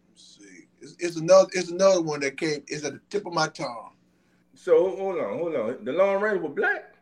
Let's 0.08 0.38
see. 0.38 0.66
It's, 0.80 0.96
it's 0.98 1.16
another. 1.16 1.48
It's 1.52 1.70
another 1.70 2.02
one 2.02 2.20
that 2.20 2.36
came. 2.36 2.62
It's 2.66 2.84
at 2.84 2.94
the 2.94 3.00
tip 3.10 3.26
of 3.26 3.32
my 3.32 3.48
tongue. 3.48 3.90
So 4.54 4.96
hold 4.96 5.18
on, 5.18 5.38
hold 5.38 5.54
on. 5.54 5.84
The 5.84 5.92
Lone 5.92 6.22
Ranger 6.22 6.40
was 6.42 6.52
black. 6.54 6.94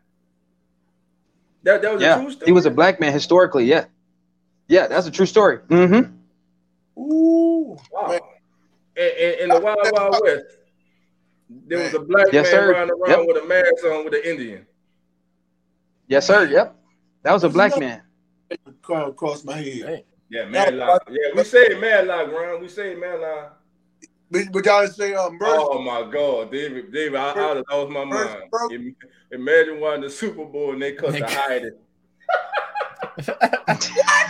That 1.62 1.82
that 1.82 1.92
was 1.94 2.02
a 2.02 2.04
Yeah, 2.04 2.20
true 2.20 2.30
story. 2.30 2.46
he 2.46 2.52
was 2.52 2.66
a 2.66 2.70
black 2.70 3.00
man 3.00 3.12
historically. 3.12 3.64
Yeah, 3.64 3.86
yeah, 4.68 4.86
that's 4.86 5.06
a 5.06 5.10
true 5.10 5.26
story. 5.26 5.58
Mm-hmm. 5.68 7.00
Ooh, 7.00 7.76
Wow. 7.90 8.08
man. 8.08 8.20
And, 8.96 9.12
and, 9.12 9.40
in 9.40 9.48
the 9.50 9.60
Wild 9.60 9.78
Wild 9.92 10.20
West, 10.22 10.44
there 11.66 11.78
was 11.82 11.94
a 11.94 11.98
black 12.00 12.26
Yes, 12.32 12.44
man 12.44 12.52
sir. 12.52 12.72
running 12.72 12.90
around 12.90 13.18
Yep. 13.18 13.26
with 13.26 13.42
a 13.44 13.46
mask 13.46 13.84
on 13.86 14.04
with 14.04 14.14
an 14.14 14.20
Indian. 14.24 14.66
Yes, 16.06 16.26
sir. 16.26 16.44
Yep, 16.46 16.76
that 17.22 17.32
was 17.32 17.42
a 17.44 17.48
black 17.48 17.76
man. 17.78 18.02
Come 18.82 19.08
across 19.10 19.42
my 19.44 19.56
head. 19.56 19.64
Hey, 19.64 20.04
Yeah, 20.30 20.44
Matlock. 20.46 21.02
Yeah, 21.10 21.30
we 21.34 21.42
say 21.44 21.68
Matlock, 21.80 22.30
Ron. 22.30 22.60
We 22.60 22.68
say 22.68 22.94
Matlock. 22.94 23.60
But, 24.30 24.52
but 24.52 24.64
y'all 24.64 24.86
say 24.88 25.14
um, 25.14 25.36
Mercy. 25.38 25.58
Oh 25.58 25.82
my 25.82 26.10
God, 26.10 26.50
David, 26.52 26.92
David, 26.92 27.16
I, 27.16 27.30
I'd 27.30 27.62
lost 27.70 27.90
my 27.90 28.08
First, 28.10 28.38
mind. 28.38 28.50
bro. 28.50 28.70
Im- 28.70 28.96
Imagine 29.32 29.80
watching 29.80 30.02
the 30.02 30.10
Super 30.10 30.44
Bowl 30.44 30.72
and 30.72 30.80
they 30.82 30.92
cut 30.92 31.12
the 31.12 31.26
hiding. 31.26 31.72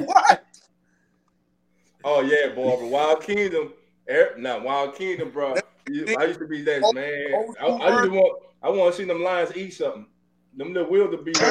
What? 0.00 0.44
Oh 2.04 2.20
yeah, 2.20 2.48
boy, 2.52 2.78
but 2.80 2.88
Wild 2.88 3.22
Kingdom, 3.22 3.74
er, 4.10 4.34
not 4.36 4.64
Wild 4.64 4.96
Kingdom, 4.96 5.30
bro. 5.30 5.54
I 5.54 6.24
used 6.24 6.40
to 6.40 6.48
be 6.48 6.62
that 6.62 6.82
Oh, 6.82 6.92
man. 6.92 7.54
oh, 7.62 7.78
I, 7.78 7.90
I 7.90 8.08
want, 8.08 8.42
I 8.60 8.70
want 8.70 8.92
to 8.92 9.00
see 9.00 9.06
them 9.06 9.22
lions 9.22 9.56
eat 9.56 9.74
something. 9.74 10.06
Them 10.56 10.74
little 10.74 10.90
wildebeest, 10.90 11.40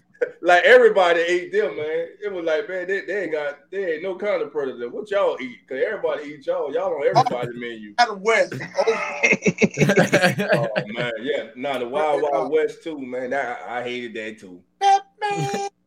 whatever. 0.22 0.34
Full 0.34 0.34
House. 0.34 0.38
They- 0.40 0.46
like 0.46 0.64
everybody 0.64 1.20
ate 1.20 1.52
them, 1.52 1.76
man. 1.76 2.08
It 2.22 2.32
was 2.32 2.44
like, 2.44 2.68
man, 2.68 2.86
they, 2.88 3.00
they 3.02 3.22
ain't 3.24 3.32
got, 3.32 3.70
they 3.70 3.94
ain't 3.94 4.02
no 4.02 4.16
kind 4.16 4.42
of 4.42 4.50
predator. 4.52 4.88
What 4.90 5.10
y'all 5.10 5.36
eat? 5.40 5.58
Cause 5.68 5.78
everybody 5.86 6.24
eat 6.30 6.46
y'all. 6.46 6.72
Y'all 6.72 6.94
on 6.94 7.06
everybody's 7.06 7.54
menu. 7.58 7.94
Adam 7.98 8.22
West. 8.22 8.54
Oh, 8.78 8.94
Oh 10.52 10.68
man, 10.86 11.12
yeah. 11.20 11.48
Nah, 11.56 11.78
the 11.78 11.88
Wild 11.88 12.22
Wild 12.22 12.50
West 12.52 12.82
too, 12.82 12.98
man. 12.98 13.32
I, 13.34 13.78
I 13.78 13.82
hated 13.82 14.14
that 14.14 14.40
too. 14.40 14.62
Batman. 14.80 15.68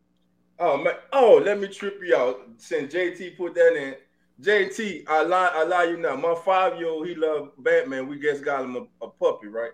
Oh 0.58 0.78
man. 0.78 0.94
Oh, 1.12 1.42
let 1.44 1.60
me 1.60 1.68
trip 1.68 2.00
you 2.02 2.16
out. 2.16 2.40
Since 2.60 2.94
JT 2.94 3.36
put 3.36 3.56
that 3.56 3.76
in, 3.76 3.96
JT, 4.42 5.04
I 5.06 5.24
lie, 5.24 5.52
I 5.54 5.64
lie 5.66 5.84
you 5.84 5.98
now. 5.98 6.16
My 6.16 6.34
five 6.46 6.78
year 6.80 6.88
old, 6.88 7.06
he 7.10 7.14
loved 7.14 7.62
Batman. 7.62 8.08
We 8.08 8.18
just 8.22 8.42
got 8.46 8.64
him 8.64 8.78
a, 8.78 9.06
a 9.06 9.10
puppy, 9.10 9.48
right? 9.48 9.72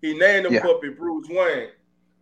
He 0.00 0.16
named 0.16 0.46
the 0.46 0.52
Yeah. 0.52 0.62
puppy 0.62 0.88
Bruce 0.88 1.28
Wayne. 1.28 1.68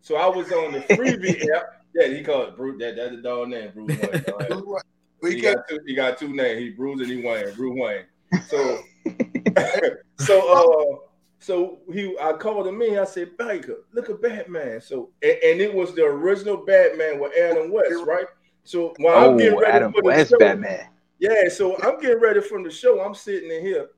So 0.01 0.17
I 0.17 0.27
was 0.27 0.51
on 0.51 0.73
the 0.73 0.81
freebie 0.81 1.41
app. 1.57 1.80
Yeah, 1.94 2.09
he 2.09 2.23
called 2.23 2.57
Bruce. 2.57 2.78
That 2.81 2.97
that's 2.97 3.17
the 3.17 3.23
dog 3.23 3.49
name, 3.49 3.70
Bruce 3.75 3.99
Wayne. 3.99 4.25
dog. 4.27 4.83
We 5.23 5.35
he 5.35 5.41
got 5.41 5.69
two. 5.69 5.78
He 5.86 5.94
got 5.94 6.19
two 6.19 6.33
names. 6.33 6.60
He 6.60 6.70
Bruce 6.70 7.01
and 7.01 7.10
he 7.10 7.23
Wayne. 7.23 7.52
Bruce 7.55 7.78
Wayne. 7.78 8.05
So, 8.49 8.78
so, 10.19 10.52
uh, 10.52 10.97
so 11.41 11.78
he, 11.93 12.17
I 12.20 12.33
called 12.35 12.67
him 12.67 12.81
in. 12.83 12.99
I 12.99 13.05
said, 13.05 13.36
Baker, 13.36 13.78
look 13.93 14.09
at 14.09 14.23
Batman. 14.23 14.81
So, 14.81 15.10
and, 15.23 15.36
and 15.43 15.60
it 15.60 15.73
was 15.75 15.94
the 15.94 16.05
original 16.05 16.59
Batman 16.59 17.19
with 17.19 17.33
Adam 17.36 17.70
West, 17.73 18.05
right? 18.07 18.27
So 18.65 18.94
while 18.99 19.31
I'm 19.31 19.36
getting 19.36 19.55
Oh, 19.55 19.60
ready 19.60 19.73
Adam 19.73 19.93
for 19.93 20.02
the 20.02 20.07
West 20.07 20.31
show, 20.31 20.39
Batman. 20.39 20.86
yeah. 21.19 21.49
So 21.49 21.77
I'm 21.83 21.99
getting 22.01 22.20
ready 22.20 22.41
from 22.41 22.62
the 22.62 22.70
show. 22.70 23.01
I'm 23.01 23.15
sitting 23.15 23.51
in 23.51 23.62
here, 23.62 23.89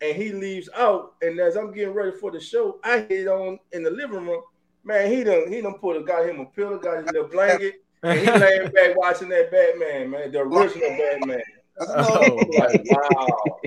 and 0.00 0.14
he 0.16 0.32
leaves 0.32 0.68
out. 0.76 1.14
And 1.22 1.38
as 1.40 1.56
I'm 1.56 1.72
getting 1.72 1.94
ready 1.94 2.16
for 2.16 2.30
the 2.30 2.40
show, 2.40 2.78
I 2.84 3.00
hit 3.08 3.28
on 3.28 3.58
in 3.72 3.82
the 3.82 3.90
living 3.90 4.26
room. 4.26 4.42
Man, 4.84 5.10
he 5.12 5.24
done 5.24 5.50
he 5.52 5.60
done 5.60 5.74
put 5.74 5.96
a 5.96 6.02
got 6.02 6.26
him 6.28 6.40
a 6.40 6.46
pillow, 6.46 6.78
got 6.78 6.98
his 7.02 7.12
little 7.12 7.28
blanket. 7.28 7.74
And 8.02 8.18
he 8.18 8.26
laying 8.30 8.70
back 8.70 8.96
watching 8.96 9.28
that 9.28 9.50
Batman, 9.50 10.10
man, 10.10 10.32
the 10.32 10.40
original 10.40 10.88
Batman. 10.96 11.42
Oh, 11.80 12.46
Like, 12.54 12.80
wow. 12.84 13.60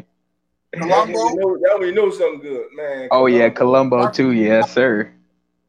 That's 0.73 1.07
when 1.07 1.13
Columbo. 1.13 1.29
you 1.29 1.35
know, 1.39 1.57
that's 1.79 1.95
know 1.95 2.09
something 2.09 2.39
good, 2.41 2.65
man. 2.73 3.07
Oh 3.11 3.27
yeah, 3.27 3.49
Columbo 3.49 4.09
too. 4.09 4.31
Yes, 4.31 4.71
sir. 4.71 5.11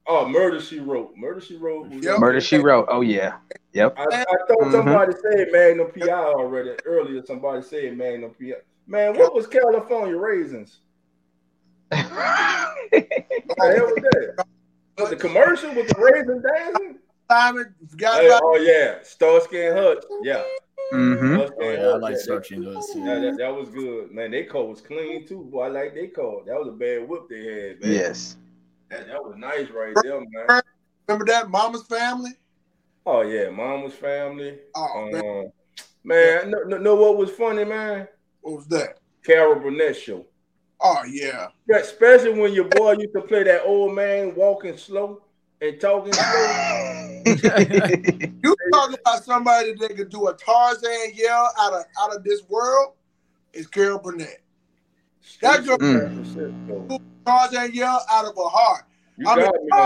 Oh, 0.07 0.27
Murder 0.29 0.61
She 0.61 0.81
Wrote. 0.81 1.15
Murder 1.17 1.41
She 1.43 1.57
Wrote. 1.57 1.91
Yep. 1.93 2.19
Murder 2.19 2.41
She 2.41 2.57
Wrote. 2.59 2.87
Oh 2.91 3.03
yeah. 3.03 3.37
Yep. 3.75 3.95
I, 3.99 4.03
I 4.03 4.25
thought 4.49 4.59
Mhm. 4.61 4.73
somebody 4.73 5.13
said 5.13 5.49
Magnum 5.53 5.91
PI 5.93 6.09
already 6.11 6.71
earlier. 6.87 7.23
Somebody 7.27 7.63
said 7.63 7.97
Magnum 7.99 8.31
PI. 8.39 8.55
Man, 8.87 9.17
what 9.17 9.35
was 9.35 9.47
California 9.47 10.17
Raisins? 10.17 10.79
What 11.91 13.57
the 13.59 13.75
hell 13.77 13.87
was 13.87 14.03
that? 14.03 14.47
Was 14.99 15.11
the 15.11 15.17
commercial 15.17 15.75
with 15.75 15.89
the 15.89 15.95
raisin 16.01 16.43
dancing? 16.43 16.99
Simon, 17.31 17.75
got 17.97 18.21
Hey, 18.21 18.31
oh 18.33 18.57
yeah, 18.57 18.99
Starsky 19.03 19.67
and 19.67 19.79
Hutch. 19.79 20.05
Yeah. 20.23 20.43
hmm 20.93 21.37
Starsky 21.37 21.57
Oh, 21.61 21.69
and 21.69 21.83
yeah, 21.83 21.89
I 21.89 21.97
like 21.97 22.13
yeah, 22.17 22.21
Starsky 22.23 22.55
and 22.57 22.67
Hutch, 22.67 22.85
That, 22.95 22.99
yeah. 22.99 23.19
that, 23.21 23.37
that 23.39 23.55
was 23.55 23.69
good, 23.71 24.13
man. 24.13 24.31
They 24.31 24.45
code 24.45 24.69
was 24.71 24.81
clean 24.81 25.27
too. 25.27 25.49
Boy, 25.51 25.65
I 25.65 25.69
like 25.69 25.95
they 25.95 26.09
code. 26.09 26.47
That 26.47 26.57
was 26.59 26.69
a 26.69 26.73
bad 26.73 27.09
whip 27.09 27.23
they 27.29 27.39
had, 27.69 27.81
man. 27.81 27.93
Yes. 27.93 28.37
That, 28.91 29.07
that 29.09 29.25
was 29.25 29.35
nice 29.37 29.71
right 29.71 29.97
there, 30.03 30.21
man. 30.21 30.63
Remember 31.09 31.25
that 31.27 31.51
Mama's 31.51 31.87
Family? 31.87 32.31
Oh 33.07 33.23
yeah, 33.23 33.51
Mama's 33.51 33.93
family. 33.95 34.59
Oh 34.75 35.09
man, 35.13 35.21
Um, 35.45 35.53
man, 36.05 36.51
know, 36.51 36.59
know- 36.61 36.79
know 36.79 36.95
what 36.95 37.17
was 37.19 37.31
funny, 37.31 37.65
man? 37.65 38.09
what 38.43 38.57
was 38.57 38.67
that? 38.69 38.99
Carol 39.25 39.57
Burnett 39.61 39.97
show. 39.97 40.25
Oh 40.81 41.03
yeah. 41.09 41.49
Yeah, 41.69 41.77
Especially 41.79 42.39
when 42.39 42.53
your 42.53 42.65
boy 42.69 42.93
used 42.93 43.15
to 43.15 43.23
play 43.23 43.43
that 43.45 43.63
old 43.65 43.95
man 43.95 44.35
walking 44.35 44.77
slow 44.77 45.23
and 45.61 45.81
talking 45.81 46.13
slow. 46.15 47.23
You 48.45 48.55
talking 48.73 48.99
about 49.01 49.25
somebody 49.25 49.73
that 49.75 49.97
could 49.97 50.11
do 50.11 50.29
a 50.29 50.35
Tarzan 50.35 51.13
yell 51.15 51.51
out 51.59 51.73
of 51.73 51.85
out 52.01 52.15
of 52.15 52.23
this 52.25 52.43
world? 52.49 52.93
Is 53.55 53.67
Carol 53.67 53.99
Burnett. 53.99 54.43
That 55.41 55.65
girl- 55.65 55.79
Mm. 55.79 57.01
Tarzan 57.25 57.73
yell 57.73 58.05
out 58.11 58.27
of 58.27 58.35
her 58.37 58.49
heart. 58.49 58.85
You 59.17 59.27
I 59.29 59.37
got 59.37 59.55
mean, 59.55 59.65
me 59.65 59.69
that 59.71 59.79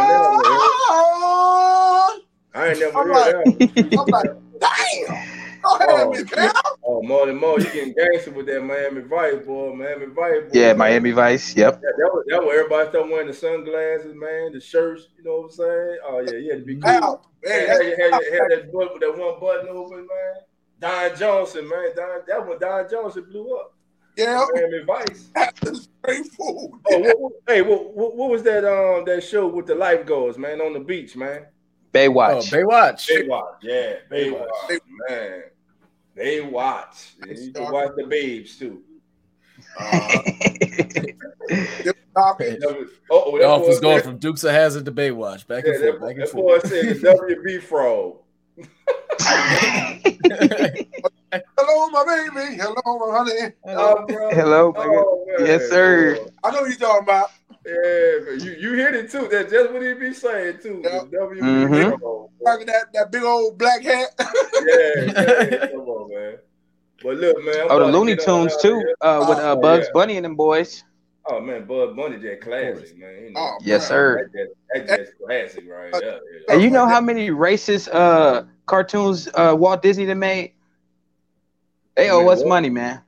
oh, 0.90 2.20
I 2.54 2.68
ain't 2.68 2.80
never 2.80 2.98
I'm 2.98 3.06
heard 3.08 3.14
like- 3.14 3.58
that. 3.58 3.98
I'm 3.98 4.06
like, 4.06 4.30
damn. 4.58 5.60
Go 5.62 5.76
ahead, 5.76 5.88
Oh, 5.90 6.10
Miss 6.10 6.24
Carol. 6.24 6.52
Oh, 6.98 7.02
more 7.06 7.26
than 7.26 7.36
more, 7.36 7.58
you 7.60 7.64
getting 7.66 7.94
gangster 7.94 8.30
with 8.32 8.46
that 8.46 8.62
Miami 8.64 9.02
Vice, 9.02 9.44
boy. 9.46 9.74
Miami 9.74 10.06
Vice, 10.06 10.42
boy. 10.44 10.50
yeah, 10.52 10.72
Miami 10.72 11.10
Vice. 11.12 11.54
Yep. 11.56 11.74
Yeah, 11.74 11.90
that 11.96 12.10
was 12.12 12.24
that 12.28 12.42
was 12.42 12.52
everybody 12.54 12.88
started 12.90 13.10
wearing 13.12 13.26
the 13.28 13.34
sunglasses, 13.34 14.14
man, 14.14 14.52
the 14.52 14.60
shirts. 14.60 15.08
You 15.16 15.24
know 15.24 15.36
what 15.40 15.44
I'm 15.44 15.50
saying? 15.50 15.98
Oh 16.06 16.20
yeah, 16.26 16.38
you 16.38 16.50
had 16.50 16.60
to 16.60 16.64
be 16.64 16.76
cool. 16.76 16.90
Al, 16.90 17.30
Had, 17.46 17.50
man, 17.50 17.68
had, 17.68 17.68
that's- 17.78 18.24
had, 18.30 18.40
had 18.40 18.50
that 18.50 18.72
button 18.72 18.88
with 18.94 19.00
that 19.02 19.16
one 19.16 19.40
button 19.40 19.68
open, 19.70 19.98
man. 19.98 20.34
Don 20.80 21.16
Johnson, 21.18 21.68
man. 21.68 21.90
Don, 21.96 22.20
that 22.26 22.46
when 22.48 22.58
Don 22.58 22.88
Johnson 22.90 23.26
blew 23.30 23.56
up. 23.56 23.74
yeah, 24.16 24.44
Miami 24.54 24.82
Vice. 24.84 25.28
that's 25.34 25.88
straight 26.02 26.26
food. 26.32 26.70
Oh, 26.90 26.98
what, 26.98 27.20
what- 27.20 27.32
hey, 27.46 27.62
what, 27.62 27.94
what, 27.94 28.16
what 28.16 28.30
was 28.30 28.42
that 28.44 28.64
um 28.64 29.04
that 29.04 29.22
show 29.22 29.46
with 29.46 29.66
the 29.66 29.74
lifeguards, 29.74 30.38
man, 30.38 30.60
on 30.60 30.72
the 30.72 30.80
beach, 30.80 31.14
man? 31.16 31.46
Baywatch. 31.94 32.52
Oh, 32.52 32.56
Baywatch. 32.56 33.08
Baywatch. 33.08 33.26
Baywatch, 33.28 33.54
yeah, 33.62 33.94
Baywatch, 34.10 34.48
Baywatch. 34.68 34.78
man. 35.08 35.42
Baywatch. 36.18 37.14
And 37.22 37.38
you 37.38 37.52
can 37.52 37.70
watch 37.72 37.92
the 37.96 38.06
babes 38.06 38.58
too. 38.58 38.82
Uh, 41.50 41.92
topic. 42.14 42.60
That 42.60 42.78
was, 42.78 42.88
oh, 43.10 43.38
The 43.38 43.44
off 43.44 43.66
was 43.66 43.80
going 43.80 44.02
from 44.02 44.18
Dukes 44.18 44.44
of 44.44 44.50
Hazzard 44.52 44.84
to 44.84 44.92
Baywatch, 44.92 45.46
back 45.46 45.64
Yeah, 45.66 45.74
and 45.74 45.82
that, 45.84 45.98
forth, 45.98 46.00
back 46.00 46.10
and 46.18 46.26
that 46.26 46.34
boy 46.34 46.58
forth. 46.60 46.68
said 46.68 46.96
WB 46.98 47.62
frog. 47.62 48.18
Hello, 51.58 51.88
my 51.90 52.04
baby. 52.04 52.56
Hello, 52.56 52.98
my 52.98 53.18
honey. 53.18 53.52
Bro. 53.64 54.06
Hello, 54.30 54.72
Oh. 54.76 55.24
Yes, 55.40 55.68
sir. 55.68 56.18
I 56.42 56.50
know 56.50 56.60
what 56.62 56.70
you're 56.70 56.78
talking 56.78 57.02
about. 57.04 57.30
Yeah, 57.68 58.32
you 58.44 58.52
you 58.58 58.72
hit 58.74 58.94
it 58.94 59.10
too. 59.10 59.28
That's 59.30 59.52
just 59.52 59.70
what 59.72 59.82
he 59.82 59.92
be 59.92 60.14
saying 60.14 60.58
too. 60.62 60.80
Yeah. 60.82 61.00
The 61.10 61.16
WB 61.18 61.88
frog. 61.90 62.00
boy. 62.00 62.26
Talking 62.44 62.66
that, 62.66 62.86
that 62.94 63.12
big 63.12 63.22
old 63.22 63.58
black 63.58 63.82
hat. 63.82 64.08
Yeah, 64.18 64.26
yeah, 65.04 65.66
come 65.68 65.80
on, 65.80 66.10
man. 66.10 66.38
But 67.02 67.16
look, 67.18 67.44
man. 67.44 67.54
I'm 67.62 67.66
Oh, 67.70 67.78
the 67.80 67.86
Looney 67.92 68.16
get 68.16 68.26
on 68.28 68.48
Tunes 68.48 68.56
too. 68.62 68.76
here. 68.78 68.94
Uh, 69.00 69.26
with 69.28 69.38
uh, 69.38 69.52
Oh, 69.52 69.60
Bugs 69.60 69.84
yeah. 69.86 69.90
Bunny 69.92 70.16
and 70.16 70.24
them 70.24 70.34
boys. 70.34 70.82
Oh 71.26 71.40
man, 71.40 71.66
Bugs 71.66 71.94
Bunny 71.94 72.18
just 72.18 72.40
classic, 72.40 72.96
man. 72.98 73.22
You 73.22 73.30
know, 73.32 73.40
Oh, 73.40 73.58
Yes, 73.60 73.84
bruh. 73.84 73.88
sir. 73.88 74.30
That 74.32 74.86
just, 74.86 74.88
that 74.88 74.98
just 74.98 75.12
classic 75.18 75.64
right 75.68 75.92
there. 75.92 76.20
Yeah. 76.48 76.54
And 76.54 76.62
you 76.62 76.70
know 76.70 76.86
how 76.86 77.00
many 77.02 77.28
racist 77.28 77.88
uh 77.92 78.44
cartoons 78.66 79.28
uh 79.34 79.54
Walt 79.58 79.82
Disney 79.82 80.06
done 80.06 80.20
made? 80.20 80.54
They 81.96 82.08
owe 82.10 82.18
many 82.20 82.30
us 82.30 82.38
what? 82.38 82.48
money, 82.48 82.70
man. 82.70 83.02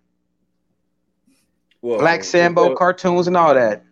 Well, 1.82 1.98
Black 1.98 2.24
Sambo 2.24 2.66
well, 2.68 2.76
cartoons 2.76 3.26
and 3.26 3.36
all 3.39 3.55
that. 3.55 3.84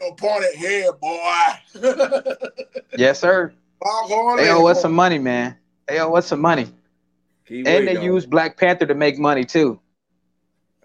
Your 0.00 0.14
pointed 0.16 0.54
here, 0.54 0.92
boy. 0.92 1.30
Yes, 2.96 3.20
sir. 3.20 3.52
Foghorn 3.82 4.36
They 4.36 4.50
owe 4.50 4.66
us 4.66 4.80
some 4.80 4.92
money, 4.92 5.18
man. 5.18 5.56
They 5.88 5.98
owe 5.98 6.12
us 6.14 6.26
some 6.28 6.40
money. 6.40 6.66
keep 7.46 7.58
And 7.58 7.66
they 7.66 7.78
waiting 7.86 7.96
on 7.98 8.04
use. 8.04 8.24
Black 8.26 8.56
Panther 8.56 8.86
to 8.86 8.94
make 8.94 9.18
money 9.18 9.44
too. 9.44 9.80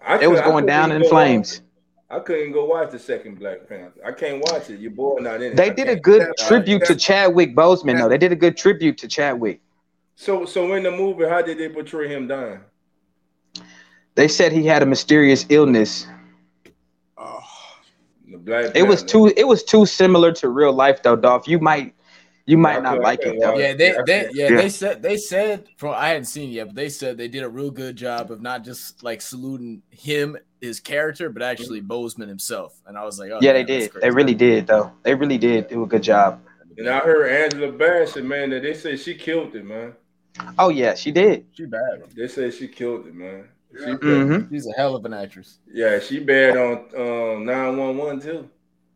I 0.04 0.18
It 0.18 0.26
was 0.28 0.40
could- 0.40 0.48
I 0.48 0.50
going 0.50 0.66
down 0.66 0.90
in 0.92 1.02
go 1.02 1.08
flames. 1.08 1.60
watch- 1.60 1.66
I 2.10 2.18
couldn't 2.24 2.50
go 2.52 2.64
watch 2.64 2.90
the 2.90 2.98
second 2.98 3.38
Black 3.38 3.68
Panther. 3.68 4.00
I 4.04 4.10
can't 4.10 4.40
watch 4.50 4.68
it. 4.70 4.80
Your 4.80 4.90
boy 4.90 5.18
not 5.20 5.36
in 5.36 5.52
it. 5.52 5.56
They 5.56 5.70
I 5.70 5.74
did 5.74 5.88
a 5.88 5.94
good 5.94 6.22
Yeah, 6.22 6.46
tribute 6.48 6.84
to 6.86 6.94
yeah. 6.94 6.98
Chadwick 6.98 7.54
Boseman, 7.54 7.98
though. 7.98 8.08
They 8.08 8.18
did 8.18 8.32
a 8.32 8.36
good 8.36 8.56
tribute 8.56 8.98
to 8.98 9.06
Chadwick. 9.08 9.60
So, 10.16 10.44
so 10.44 10.72
in 10.74 10.82
the 10.82 10.90
movie, 10.90 11.28
how 11.28 11.40
did 11.42 11.58
they 11.58 11.68
portray 11.68 12.08
him 12.08 12.26
dying? 12.26 12.60
They 14.16 14.26
said 14.26 14.50
he 14.50 14.66
had 14.66 14.82
a 14.82 14.86
mysterious 14.86 15.46
illness. 15.48 16.06
The 18.50 18.62
Black 18.62 18.76
It 18.76 18.82
was 18.82 19.02
too 19.02 19.32
it 19.36 19.46
was 19.46 19.62
too 19.62 19.86
similar 19.86 20.32
to 20.32 20.48
real 20.48 20.72
life 20.72 21.02
though, 21.02 21.16
Dolph. 21.16 21.46
You 21.48 21.58
might 21.58 21.94
you 22.46 22.58
might 22.58 22.82
not 22.82 22.94
couldn't- 22.94 23.04
like 23.04 23.24
I 23.24 23.28
it 23.30 23.40
though. 23.40 23.58
Yeah, 23.58 23.74
they, 23.74 23.92
Yeah. 23.92 24.02
they 24.06 24.28
yeah, 24.32 24.48
Yeah. 24.48 24.56
they 24.56 24.68
said 24.68 25.02
they 25.02 25.16
said 25.16 25.64
from 25.76 25.94
I 25.94 26.08
hadn't 26.08 26.24
seen 26.24 26.50
it 26.50 26.54
yet, 26.54 26.66
but 26.68 26.76
they 26.76 26.88
said 26.88 27.16
they 27.16 27.28
did 27.28 27.42
a 27.42 27.48
real 27.48 27.70
good 27.70 27.96
job 27.96 28.30
of 28.30 28.40
not 28.40 28.64
just 28.64 29.02
like 29.02 29.20
saluting 29.20 29.82
him, 29.90 30.36
his 30.60 30.80
character, 30.80 31.30
but 31.30 31.42
actually 31.42 31.80
mm-hmm. 31.80 31.92
Boseman 31.92 32.28
himself. 32.28 32.80
And 32.86 32.98
I 32.98 33.04
was 33.04 33.18
like, 33.18 33.30
oh, 33.30 33.38
Yeah, 33.40 33.52
they 33.52 33.64
man, 33.64 33.80
that's 33.80 33.92
did. 33.92 34.02
They 34.02 34.10
really 34.10 34.34
did 34.34 34.66
though. 34.66 34.92
They 35.02 35.14
really 35.14 35.38
did 35.38 35.68
do 35.68 35.82
a 35.82 35.86
good 35.86 36.02
job. 36.02 36.40
And 36.76 36.88
I 36.88 37.00
heard 37.00 37.30
Angela 37.30 37.72
Bassett, 37.72 38.24
man, 38.24 38.50
that 38.50 38.62
they 38.62 38.74
said 38.74 38.98
she 38.98 39.14
killed 39.14 39.54
it, 39.54 39.64
man. 39.64 39.94
Oh 40.58 40.70
yeah, 40.70 40.94
she 40.94 41.10
did. 41.10 41.46
She 41.52 41.66
bad. 41.66 42.04
They 42.16 42.28
said 42.28 42.54
she 42.54 42.68
killed 42.68 43.06
it, 43.06 43.14
man. 43.14 43.48
She 43.72 43.78
Yeah. 43.90 43.96
bad. 43.96 44.26
hmm 44.26 44.48
She's 44.50 44.66
a 44.66 44.72
hell 44.72 44.96
of 44.96 45.04
an 45.04 45.14
actress. 45.14 45.58
Yeah, 45.72 45.98
she 46.00 46.18
bad 46.20 46.56
on 46.56 46.72
um 46.96 47.44
911 47.44 48.20
too. 48.20 48.48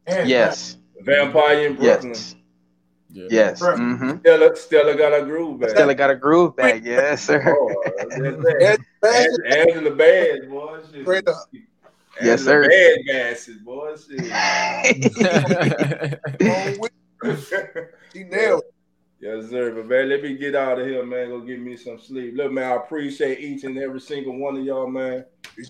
man. 0.07 0.27
Yes. 0.29 0.79
Vampire 1.01 1.67
in 1.67 1.77
Brooklyn. 1.77 2.09
Yes. 2.11 2.35
Yeah. 3.11 3.27
Yes. 3.31 3.61
Right. 3.61 3.79
hmm 3.79 4.19
Stella, 4.21 4.57
Stella 4.57 4.95
got 4.97 5.13
a 5.15 5.23
groove 5.25 5.61
back. 5.61 5.71
Stella 5.71 5.95
got 5.95 6.11
a 6.11 6.17
groove 6.17 6.57
back. 6.57 6.83
Yes, 6.85 7.23
sir. 7.23 7.55
Oh, 7.57 7.73
that's 7.97 8.17
that. 8.19 8.79
Bad- 9.01 9.15
Ang- 9.15 9.47
Angela 9.69 9.91
Bad, 9.95 10.49
boy. 10.51 10.79
Shit. 10.93 11.03
Straight 11.03 11.29
up. 11.29 11.37
Yes, 12.23 12.43
sir. 12.45 12.69
Bad 12.69 12.99
Bassett, 13.07 13.65
boy. 13.65 13.95
Shit. 13.97 14.21
She 18.13 18.25
nailed 18.25 18.63
it. 18.63 18.74
Yes, 19.25 19.49
sir. 19.49 19.71
But 19.75 19.87
man, 19.87 20.11
let 20.11 20.23
me 20.23 20.37
get 20.37 20.55
out 20.55 20.79
of 20.79 20.87
here, 20.87 21.03
man. 21.03 21.31
Go 21.31 21.41
get 21.41 21.59
me 21.59 21.79
some 21.79 21.99
sleep. 21.99 22.35
Look, 22.37 22.53
man, 22.53 22.71
I 22.73 22.75
appreciate 22.77 23.41
each 23.41 23.65
and 23.65 23.79
every 23.79 23.99
single 24.01 24.37
one 24.37 24.55
of 24.59 24.65
y'all, 24.67 24.87
man. 24.87 25.25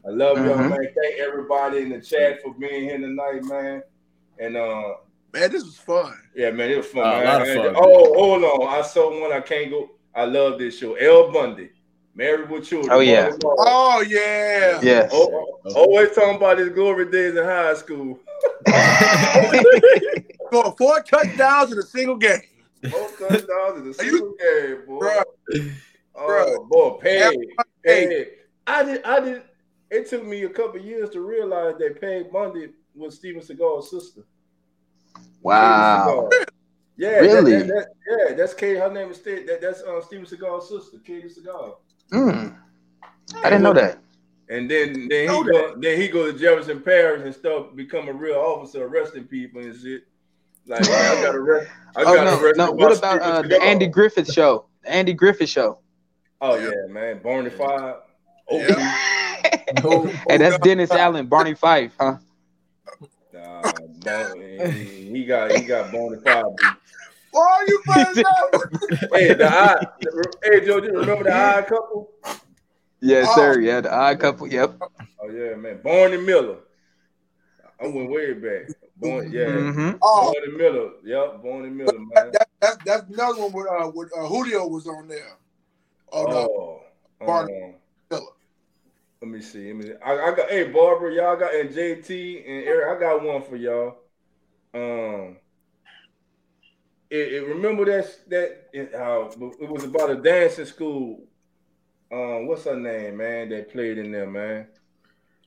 I 0.05 0.11
love 0.11 0.39
y'all, 0.39 0.57
Mhm. 0.59 0.71
man. 0.71 0.79
Thank 1.01 1.21
everybody 1.21 1.79
in 1.83 1.91
the 1.91 2.01
chat 2.01 2.43
for 2.43 2.53
being 2.55 2.83
here 2.89 2.99
tonight, 2.99 3.45
man. 3.45 3.83
And 4.41 4.57
uh, 4.57 4.95
Man, 5.33 5.53
this 5.53 5.63
was 5.65 5.77
fun. 5.77 6.15
yeah, 6.35 6.51
man, 6.51 6.69
it 6.69 6.79
was 6.79 6.87
fun. 6.87 7.05
Uh, 7.07 7.11
a 7.11 7.13
man. 7.23 7.25
lot 7.27 7.43
of 7.43 7.49
fun, 7.55 7.77
oh, 7.79 8.15
hold 8.15 8.43
on. 8.45 8.75
I 8.75 8.83
saw 8.83 9.21
one. 9.21 9.33
I 9.33 9.41
can't 9.41 9.71
go. 9.71 9.89
I 10.17 10.25
love 10.25 10.59
this 10.59 10.77
show. 10.77 10.97
Al 10.99 11.31
Bundy, 11.31 11.71
Married 12.17 12.51
with 12.51 12.67
Children. 12.67 12.91
Oh, 12.93 12.99
yeah. 13.01 13.31
Oh 13.45 14.01
yeah. 14.09 14.81
yes. 14.83 15.11
Oh, 15.13 15.61
always 15.77 16.11
talking 16.13 16.35
about 16.37 16.59
his 16.59 16.71
glory 16.71 17.09
days 17.09 17.37
in 17.37 17.45
high 17.45 17.75
school. 17.75 18.19
Scored 20.49 20.77
four 20.77 21.01
touchdowns 21.03 21.71
in 21.73 21.79
a 21.79 21.83
single 21.83 22.17
game. 22.17 22.41
Four 22.91 23.09
touchdowns 23.29 23.81
in 23.81 23.83
a 23.83 23.95
Are 23.99 24.05
you- 24.05 24.11
single 24.11 24.35
game, 24.39 24.87
boy. 24.87 25.01
Bruh. 25.01 25.75
Oh, 26.17 26.67
boy, 26.71 26.99
Peg. 27.01 27.37
Hey. 27.85 28.07
Peg. 28.07 28.29
I 28.67 28.83
did. 28.85 29.05
I 29.05 29.21
did. 29.21 29.43
It 29.91 30.09
took 30.09 30.25
me 30.25 30.43
a 30.45 30.49
couple 30.49 30.81
years 30.81 31.11
to 31.11 31.21
realize 31.21 31.75
that 31.79 32.01
Peg 32.01 32.33
Bundy 32.33 32.69
was 32.95 33.17
Steven 33.17 33.43
Seagal's 33.43 33.91
sister. 33.91 34.23
Wow. 35.43 36.29
Seagal. 36.33 36.45
Yeah, 36.97 37.19
Really? 37.21 37.53
That, 37.53 37.67
that, 37.67 37.75
that, 38.07 38.29
yeah, 38.31 38.35
that's 38.37 38.55
Kate. 38.55 38.77
Her 38.79 38.93
name 38.93 39.11
is 39.11 39.17
Ste- 39.19 39.47
that, 39.47 39.59
that's 39.61 39.83
uh, 39.83 40.01
Steven 40.01 40.25
Seagal's 40.27 40.69
sister, 40.69 40.99
Katie 41.05 41.29
Seagal. 41.29 41.75
Mm. 42.13 42.57
I 43.43 43.51
didn't 43.51 43.63
know 43.63 43.73
that. 43.73 43.99
And 44.49 44.71
then 44.71 45.09
then 45.09 45.23
he 45.23 45.43
go 45.51 45.75
then 45.77 46.01
he 46.01 46.09
go 46.09 46.31
to 46.31 46.39
Jefferson 46.39 46.81
Parish 46.81 47.23
and 47.23 47.35
start 47.35 47.75
become 47.75 48.09
a 48.09 48.13
real 48.13 48.37
officer, 48.37 48.85
arresting 48.85 49.25
people 49.25 49.61
and 49.63 49.75
shit. 49.75 50.05
Like 50.67 50.81
man, 50.89 50.91
I 50.91 51.23
got 51.23 51.35
arrested. 51.37 51.71
I 51.97 52.03
Oh 52.05 52.15
got 52.15 52.25
no, 52.25 52.41
arrested 52.41 52.57
no. 52.59 52.73
What 52.73 52.97
about 52.97 53.21
uh, 53.21 53.43
the 53.43 53.63
Andy 53.63 53.87
Griffith 53.87 54.33
show? 54.33 54.67
The 54.83 54.91
Andy 54.91 55.13
Griffith 55.13 55.49
show. 55.51 55.79
Oh 56.41 56.57
yeah, 56.57 56.71
man. 56.89 57.21
Born 57.23 57.45
to 57.45 57.51
five. 57.51 57.97
Oh, 58.51 58.99
Oh, 59.83 60.13
hey, 60.29 60.37
that's 60.37 60.59
Dennis 60.59 60.91
Allen, 60.91 61.27
Barney 61.27 61.55
Fife, 61.55 61.93
huh? 61.99 62.19
nah, 63.33 63.63
Bon- 63.99 64.41
he, 64.41 65.11
he 65.13 65.25
got 65.25 65.51
he 65.53 65.65
got 65.65 65.91
born 65.91 66.17
to 66.17 66.21
five. 66.23 66.45
Why 67.31 67.43
are 67.43 67.67
you 67.67 67.81
playing 67.87 68.15
that? 68.15 69.09
hey, 69.13 69.35
the 69.35 69.47
eye, 69.47 69.87
hey 70.45 70.65
Joe, 70.67 70.81
do 70.81 70.87
you 70.89 70.99
remember 70.99 71.25
the 71.25 71.35
eye 71.35 71.63
couple? 71.63 72.11
Yes, 73.01 73.27
Oh. 73.31 73.35
sir. 73.37 73.61
Yeah, 73.61 73.81
the 73.81 73.93
odd 73.95 74.21
couple. 74.21 74.47
Yep. 74.47 74.77
Oh 75.21 75.29
yeah, 75.31 75.55
man. 75.57 75.81
Barney 75.83 76.19
Miller. 76.19 76.59
I 77.81 77.87
went 77.87 78.11
way 78.11 78.33
back. 78.35 78.71
Born, 79.05 79.33
yeah. 79.33 79.45
Mm-hmm. 79.45 79.97
Oh, 80.03 80.33
Barney 80.33 80.57
Miller. 80.57 80.91
Yep, 81.05 81.43
Barney 81.43 81.71
Miller, 81.71 81.99
man. 81.99 82.09
that, 82.15 82.33
that, 82.33 82.49
that's 82.61 82.77
that's 82.85 83.03
another 83.11 83.43
one 83.43 83.53
with 83.53 83.67
uh 83.69 83.91
with 83.95 84.11
uh, 84.17 84.27
Julio 84.27 84.67
was 84.67 84.87
on 84.87 85.09
there. 85.09 85.37
Oh, 86.13 86.25
no, 86.25 86.39
Oh, 86.39 86.83
Barney 87.21 87.63
um, 87.63 87.75
Miller. 88.11 88.31
let 89.21 89.31
me 89.31 89.43
see. 89.43 89.73
Let 89.73 89.77
me. 89.77 89.93
I, 90.05 90.13
I 90.13 90.35
got. 90.35 90.49
Hey, 90.49 90.65
Barbara, 90.65 91.15
y'all 91.15 91.37
got 91.37 91.55
and 91.55 91.71
JT 91.71 92.49
and 92.49 92.65
Eric. 92.65 92.97
I 92.97 93.01
got 93.01 93.23
one 93.23 93.43
for 93.43 93.57
y'all. 93.57 93.99
Um, 94.73 95.37
it, 97.11 97.33
it 97.35 97.47
remember 97.47 97.85
that 97.85 98.29
that 98.31 98.69
it, 98.73 98.93
how 98.95 99.31
it 99.61 99.71
was 99.71 99.85
about 99.85 100.11
a 100.11 100.17
dancing 100.17 100.67
school. 100.67 101.25
Um, 102.11 102.47
what's 102.47 102.65
her 102.65 102.77
name, 102.77 103.19
man? 103.19 103.51
That 103.51 103.71
played 103.71 103.99
in 103.99 104.13
there, 104.13 104.31
man. 104.31 104.67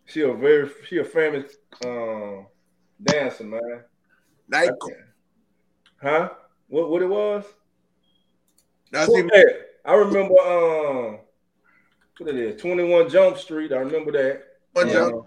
She 0.05 0.21
a 0.21 0.33
very 0.33 0.69
she 0.87 0.99
a 0.99 1.03
famous 1.03 1.55
um 1.83 2.47
dancer, 3.03 3.43
man. 3.43 3.61
I 4.53 4.65
Night. 4.65 4.69
can't- 4.81 4.97
Huh? 6.01 6.29
What 6.67 6.89
what 6.89 7.01
it 7.01 7.07
was? 7.07 7.43
That's 8.91 9.13
him. 9.13 9.29
Hey, 9.33 9.43
I 9.85 9.93
remember 9.95 10.35
um 10.41 11.19
what 12.19 12.29
it 12.29 12.35
is, 12.35 12.61
21 12.61 13.09
Jump 13.09 13.37
Street. 13.37 13.71
I 13.73 13.77
remember 13.77 14.11
that. 14.13 14.43
One 14.73 14.89
jump. 14.89 15.25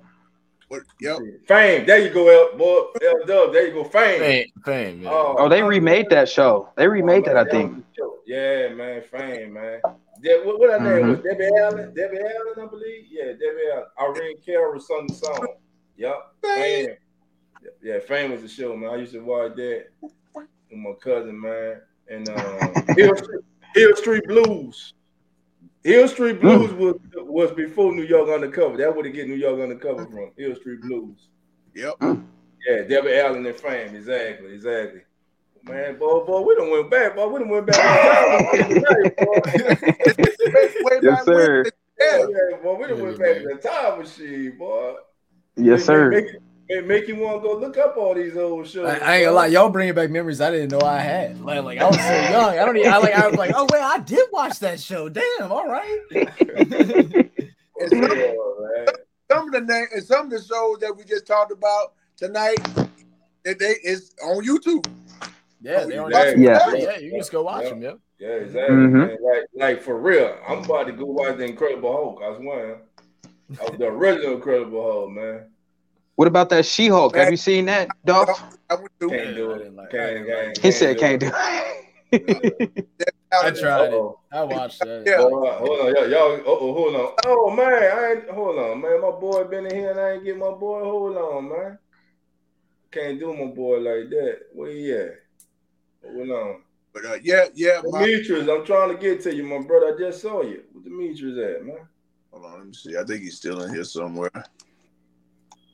What- 0.68 0.82
Yep. 1.00 1.18
Fame. 1.48 1.84
There 1.86 1.98
you 1.98 2.10
go, 2.10 2.28
L 2.28 2.56
boy. 2.56 2.90
L 3.02 3.26
Dub. 3.26 3.52
There 3.52 3.66
you 3.66 3.72
go. 3.74 3.82
Fame. 3.84 4.20
Fame, 4.20 4.46
fame. 4.64 5.02
Yeah. 5.02 5.10
Oh, 5.12 5.48
they 5.48 5.62
remade 5.64 6.08
that 6.10 6.28
show. 6.28 6.68
They 6.76 6.86
remade 6.86 7.24
that, 7.24 7.36
I 7.36 7.44
think. 7.44 7.84
Yeah, 8.26 8.68
man. 8.68 9.02
Fame, 9.02 9.54
man. 9.54 9.80
De- 10.22 10.42
what, 10.44 10.60
what 10.60 10.80
her 10.80 11.00
name 11.00 11.08
was? 11.08 11.18
Debbie 11.20 11.48
Allen. 11.58 11.92
Debbie 11.94 12.18
Allen, 12.18 12.54
I 12.62 12.66
believe. 12.66 13.06
Yeah, 13.10 13.32
Debbie 13.32 13.66
Allen. 13.72 13.84
Irene 14.00 14.36
Cara 14.46 14.78
sung 14.80 15.08
the 15.08 15.14
song. 15.14 15.46
Yep. 15.96 16.16
Fame. 16.42 16.96
Yeah, 17.82 17.98
Fame 18.00 18.32
was 18.32 18.42
the 18.42 18.48
show, 18.48 18.76
man. 18.76 18.90
I 18.90 18.96
used 18.96 19.12
to 19.12 19.20
watch 19.20 19.54
that 19.56 19.86
with 20.32 20.46
my 20.72 20.92
cousin, 21.00 21.40
man. 21.40 21.80
And 22.08 22.28
um, 22.28 22.74
Hill, 22.96 23.16
Street, 23.16 23.40
Hill 23.74 23.96
Street 23.96 24.24
Blues. 24.26 24.94
Hill 25.84 26.08
Street 26.08 26.40
Blues 26.40 26.72
was 26.72 26.96
was 27.16 27.52
before 27.52 27.94
New 27.94 28.02
York 28.02 28.28
Undercover. 28.28 28.76
That 28.76 28.94
would 28.94 29.06
have 29.06 29.14
get 29.14 29.28
New 29.28 29.34
York 29.36 29.60
Undercover 29.60 30.04
from 30.06 30.30
Hill 30.36 30.54
Street 30.56 30.80
Blues. 30.82 31.28
Yep. 31.74 31.94
Yeah, 32.68 32.82
Debbie 32.82 33.14
Allen 33.18 33.46
and 33.46 33.56
Fame. 33.56 33.94
Exactly, 33.94 34.52
exactly. 34.52 35.00
Man, 35.64 35.98
boy, 35.98 36.24
boy, 36.24 36.40
we 36.40 36.54
don't 36.54 36.70
went 36.70 36.90
back, 36.90 37.14
boy. 37.14 37.28
We 37.28 37.38
done 37.40 37.48
went 37.48 37.66
back. 37.66 38.52
tonight, 38.68 39.16
boy. 39.18 39.40
Way 40.82 41.00
Yes, 41.02 41.02
back 41.02 41.24
sir. 41.24 41.64
Yeah, 41.98 42.18
Yeah. 42.18 42.26
yeah, 42.50 42.56
boy, 42.62 42.74
we 42.76 42.86
done 42.88 43.02
went 43.02 43.18
back 43.18 43.36
to 43.36 43.48
the 43.54 43.54
time 43.68 43.98
machine, 44.00 44.56
boy. 44.58 44.94
Yes, 45.56 45.84
sir. 45.84 46.10
Make, 46.10 46.26
make, 46.70 46.86
make 46.86 47.08
you 47.08 47.16
want 47.16 47.42
to 47.42 47.48
go 47.48 47.56
look 47.56 47.76
up 47.76 47.96
all 47.96 48.14
these 48.14 48.36
old 48.36 48.66
shows. 48.66 48.88
I, 48.88 48.98
I 48.98 49.16
ain't 49.16 49.24
gonna 49.26 49.36
lie, 49.36 49.46
y'all 49.48 49.68
bringing 49.70 49.94
back 49.94 50.10
memories 50.10 50.40
I 50.40 50.50
didn't 50.50 50.70
know 50.70 50.86
I 50.86 50.98
had. 50.98 51.40
Like, 51.40 51.62
like 51.64 51.78
I 51.78 51.86
was 51.86 51.96
so 51.96 52.12
young. 52.30 52.58
I 52.58 52.64
don't 52.64 52.76
even. 52.76 52.92
I 52.92 52.98
like. 52.98 53.14
I 53.14 53.26
was 53.28 53.36
like, 53.36 53.52
oh 53.54 53.66
wait, 53.72 53.82
I 53.82 53.98
did 53.98 54.28
watch 54.32 54.58
that 54.60 54.80
show. 54.80 55.08
Damn. 55.08 55.50
All 55.50 55.66
right. 55.66 56.00
Some, 57.88 58.02
Yeah, 58.02 58.34
some 59.30 59.46
of 59.46 59.52
the 59.52 59.60
name 59.62 59.86
and 59.94 60.04
some 60.04 60.26
of 60.26 60.30
the 60.30 60.38
shows 60.42 60.80
that 60.80 60.94
we 60.94 61.02
just 61.04 61.26
talked 61.26 61.50
about 61.50 61.94
tonight, 62.16 62.58
that 63.44 63.58
they 63.58 63.76
is 63.82 64.14
on 64.22 64.44
YouTube. 64.44 64.86
Yeah, 65.62 65.84
they 65.84 65.96
on 65.96 66.10
Yeah. 66.10 66.34
Yeah. 66.36 66.74
Yeah, 66.74 66.98
you 66.98 67.12
just 67.16 67.32
go 67.32 67.42
watch 67.42 67.64
Yeah. 67.64 67.70
them. 67.70 67.82
Yeah. 67.82 67.92
Yeah, 68.18 68.34
exactly. 68.34 68.76
Mhm. 68.76 69.16
Like, 69.22 69.44
like 69.54 69.82
for 69.82 69.98
real, 69.98 70.36
I'm 70.46 70.62
about 70.64 70.88
to 70.88 70.92
go 70.92 71.06
watch 71.06 71.38
the 71.38 71.44
Incredible 71.44 71.90
Hulk. 71.90 72.22
I 72.22 72.36
swear, 72.36 72.82
the 73.78 73.86
original 73.86 74.34
Incredible 74.34 74.82
Hulk, 74.82 75.10
man. 75.10 75.46
What 76.16 76.28
about 76.28 76.50
that 76.50 76.66
She-Hulk? 76.66 77.16
Have 77.16 77.30
you 77.30 77.36
seen 77.36 77.66
that, 77.66 77.88
Dolph? 78.04 78.28
I 78.68 78.74
went 78.74 78.90
to 79.00 79.08
Can't 79.08 79.34
do 79.34 79.52
it. 79.52 79.58
didn't 79.58 79.76
like- 79.76 79.88
I 79.88 79.96
Can't, 79.96 80.26
didn't 80.26 80.54
can't, 80.54 80.58
He 80.58 80.70
said 80.70 80.96
do 80.96 81.00
can't 81.00 81.20
do 81.20 81.30
it. 81.32 82.86
I 83.32 83.50
tried 83.52 83.92
it. 83.92 83.94
Uh-oh. 83.94 84.18
I 84.32 84.42
watched 84.42 84.80
that. 84.80 85.04
Yeah. 85.06 85.18
Boy, 85.18 85.50
hold 85.52 85.80
on, 85.80 85.94
y'all, 85.94 86.08
y'all 86.10 86.42
oh, 86.46 86.72
hold 86.72 86.96
on. 86.96 87.12
Oh 87.24 87.50
man, 87.50 87.66
I 87.66 88.12
ain't 88.12 88.30
hold 88.30 88.58
on, 88.58 88.80
man. 88.80 89.00
My 89.00 89.10
boy 89.12 89.44
been 89.44 89.66
in 89.66 89.74
here 89.74 89.90
and 89.92 90.00
I 90.00 90.12
ain't 90.12 90.24
get 90.24 90.36
my 90.36 90.50
boy. 90.50 90.82
Hold 90.82 91.16
on, 91.16 91.48
man. 91.48 91.78
Can't 92.90 93.20
do 93.20 93.32
my 93.32 93.46
boy 93.46 93.78
like 93.78 94.10
that. 94.10 94.38
Where 94.52 94.70
he 94.72 94.92
at? 94.92 95.14
Hold 96.04 96.30
on. 96.30 96.62
But 96.92 97.04
uh, 97.04 97.18
yeah, 97.22 97.46
yeah. 97.54 97.80
My, 97.84 98.04
Demetrius, 98.04 98.48
I'm 98.48 98.66
trying 98.66 98.90
to 98.90 99.00
get 99.00 99.22
to 99.22 99.34
you, 99.34 99.44
my 99.44 99.60
brother. 99.60 99.94
I 99.94 99.98
just 99.98 100.22
saw 100.22 100.42
you. 100.42 100.64
Where 100.72 100.82
Demetrius 100.82 101.38
at, 101.38 101.64
man? 101.64 101.76
hold 102.32 102.46
on, 102.46 102.58
let 102.58 102.66
me 102.66 102.72
see. 102.72 102.96
I 102.96 103.04
think 103.04 103.22
he's 103.22 103.36
still 103.36 103.62
in 103.62 103.72
here 103.72 103.84
somewhere. 103.84 104.30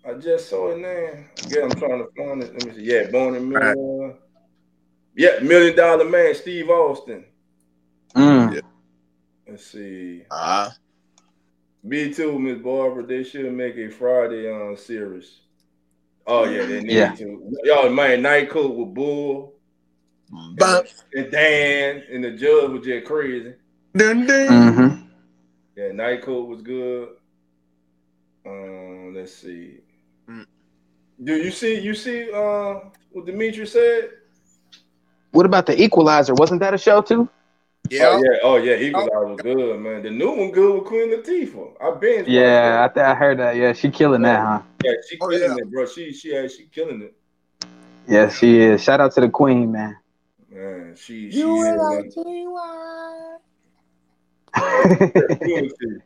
I 0.09 0.15
just 0.15 0.49
saw 0.49 0.71
it 0.71 0.79
now. 0.79 1.25
Yeah, 1.49 1.65
I'm 1.65 1.71
trying 1.71 1.99
to 1.99 2.09
find 2.17 2.43
it. 2.43 2.53
Let 2.53 2.65
me 2.67 2.75
see. 2.75 2.83
Yeah, 2.91 3.11
born 3.11 3.35
in 3.35 3.49
million. 3.49 4.15
Yeah, 5.17 5.39
million 5.43 5.75
dollar 5.77 6.05
man, 6.09 6.35
Steve 6.35 6.69
Austin. 6.71 7.25
Mm. 8.15 8.61
Let's 9.49 9.67
see. 9.67 10.23
Ah, 10.31 10.73
Me 11.83 12.13
too, 12.13 12.39
Miss 12.39 12.59
Barbara. 12.59 13.05
They 13.07 13.25
should 13.25 13.53
make 13.53 13.77
a 13.77 13.89
Friday 13.91 14.51
on 14.51 14.77
series. 14.77 15.41
Oh 16.27 16.45
yeah, 16.45 16.67
they 16.67 16.81
need 16.81 16.93
Yeah. 16.93 17.15
to. 17.15 17.53
Y'all, 17.65 17.89
man, 17.91 18.23
Night 18.23 18.51
Court 18.51 18.75
with 18.75 18.95
Bull 18.95 19.55
Bump. 20.57 20.87
and 21.15 21.31
Dan 21.31 22.03
and 22.13 22.25
the 22.25 22.33
judge 22.33 22.71
was 22.71 22.85
just 22.85 23.07
crazy. 23.07 23.55
Dun, 23.97 24.27
dun. 24.27 24.49
Mm-hmm. 24.49 25.07
Yeah, 25.77 25.93
Night 25.93 26.23
Court 26.23 26.49
was 26.49 26.63
good. 26.63 27.09
Um, 28.45 29.15
let's 29.15 29.35
see. 29.35 29.79
Do 31.23 31.37
you 31.37 31.51
see? 31.51 31.81
You 31.81 31.95
see? 31.95 32.31
Uh, 32.33 32.81
what 33.11 33.25
Dimitri 33.27 33.67
said? 33.67 34.11
What 35.33 35.47
about 35.47 35.67
the 35.67 35.81
Equalizer? 35.81 36.35
Wasn't 36.35 36.61
that 36.61 36.75
a 36.75 36.79
show 36.79 37.01
too? 37.03 37.29
Yeah. 37.89 38.09
Oh 38.09 38.23
yeah. 38.23 38.39
Oh 38.43 38.57
yeah. 38.57 38.75
Equalizer 38.77 39.27
was 39.27 39.41
good, 39.41 39.81
man. 39.81 40.03
The 40.03 40.11
new 40.11 40.31
one 40.31 40.51
good 40.51 40.75
with 40.75 40.85
Queen 40.85 41.11
Latifah. 41.11 41.75
I've 41.81 42.01
been. 42.01 42.25
Yeah, 42.27 42.87
I, 42.89 42.93
th- 42.93 43.05
I 43.05 43.15
heard 43.15 43.39
that. 43.39 43.57
Yeah, 43.57 43.73
she 43.73 43.91
killing 43.91 44.23
that, 44.23 44.41
huh? 44.41 44.63
Yeah, 44.85 44.93
she 45.09 45.17
Oh, 45.21 45.29
killing 45.29 45.51
yeah. 45.57 45.63
it, 45.63 45.71
bro. 45.71 45.87
She 45.87 46.13
she 46.13 46.37
actually 46.37 46.69
killing 46.73 47.03
it. 47.03 47.15
Yeah, 48.09 48.29
she 48.29 48.61
is. 48.61 48.83
Shout 48.83 49.01
out 49.01 49.13
to 49.15 49.21
the 49.21 49.29
Queen, 49.29 49.73
man. 49.73 49.97
Man, 50.51 50.95
she 50.97 51.31
she 51.33 51.41
is, 51.41 51.77
man. 54.55 56.03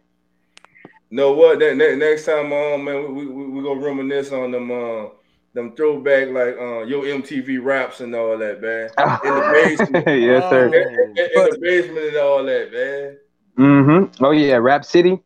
Know 1.10 1.32
what? 1.32 1.58
That, 1.58 1.76
that 1.78 1.98
next 1.98 2.24
time 2.26 2.52
on, 2.52 2.84
man, 2.84 3.14
we 3.14 3.26
we, 3.26 3.44
we 3.46 3.62
gonna 3.62 3.80
reminisce 3.80 4.30
on 4.32 4.52
them 4.52 4.70
uh 4.70 5.08
them 5.54 5.74
throwback 5.74 6.28
like 6.28 6.56
uh 6.56 6.82
your 6.84 7.02
MTV 7.04 7.62
raps 7.62 8.00
and 8.00 8.14
all 8.14 8.38
that, 8.38 8.60
man. 8.60 8.88
In 9.24 9.34
the 9.34 9.50
basement. 9.52 10.06
yes, 10.06 10.48
sir. 10.50 10.66
in- 10.66 11.16
in 11.16 11.50
the 11.50 11.58
basement 11.60 12.06
and 12.06 12.16
all 12.16 12.44
that, 12.44 12.72
man. 12.72 13.18
Mm-hmm. 13.58 14.24
Oh 14.24 14.30
yeah, 14.30 14.56
Rap 14.56 14.84
City. 14.84 15.20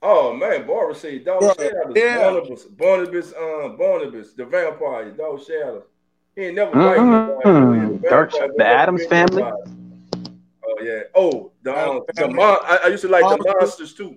Oh 0.00 0.32
man, 0.32 0.64
Barbara 0.66 0.94
said 0.94 1.24
dog 1.24 1.40
Bro, 1.40 1.54
shadows, 1.58 1.92
yeah. 1.96 2.18
Barnabas, 2.18 2.64
Barnabas, 2.64 3.32
um, 3.36 3.76
Barnabas, 3.76 4.32
the 4.34 4.44
vampire, 4.44 5.10
Dark 5.10 5.40
Shadows. 5.44 5.82
He 6.36 6.42
ain't 6.42 6.54
never 6.54 6.70
Mhm. 6.70 6.84
fight 6.84 7.42
nobody. 7.42 7.96
The 7.98 8.08
Dark- 8.08 8.30
the 8.32 8.38
never 8.58 8.62
Addams 8.62 9.06
family. 9.06 9.42
nobody. 9.42 9.70
Oh 10.64 10.76
yeah. 10.82 11.00
Oh, 11.14 11.50
the 11.62 11.72
um, 11.90 12.02
the 12.14 12.28
mon- 12.28 12.58
I, 12.62 12.78
I 12.84 12.88
used 12.88 13.02
to 13.02 13.08
like 13.08 13.22
the 13.22 13.28
Munsters. 13.38 13.54
Munsters 13.58 13.94
too. 13.94 14.16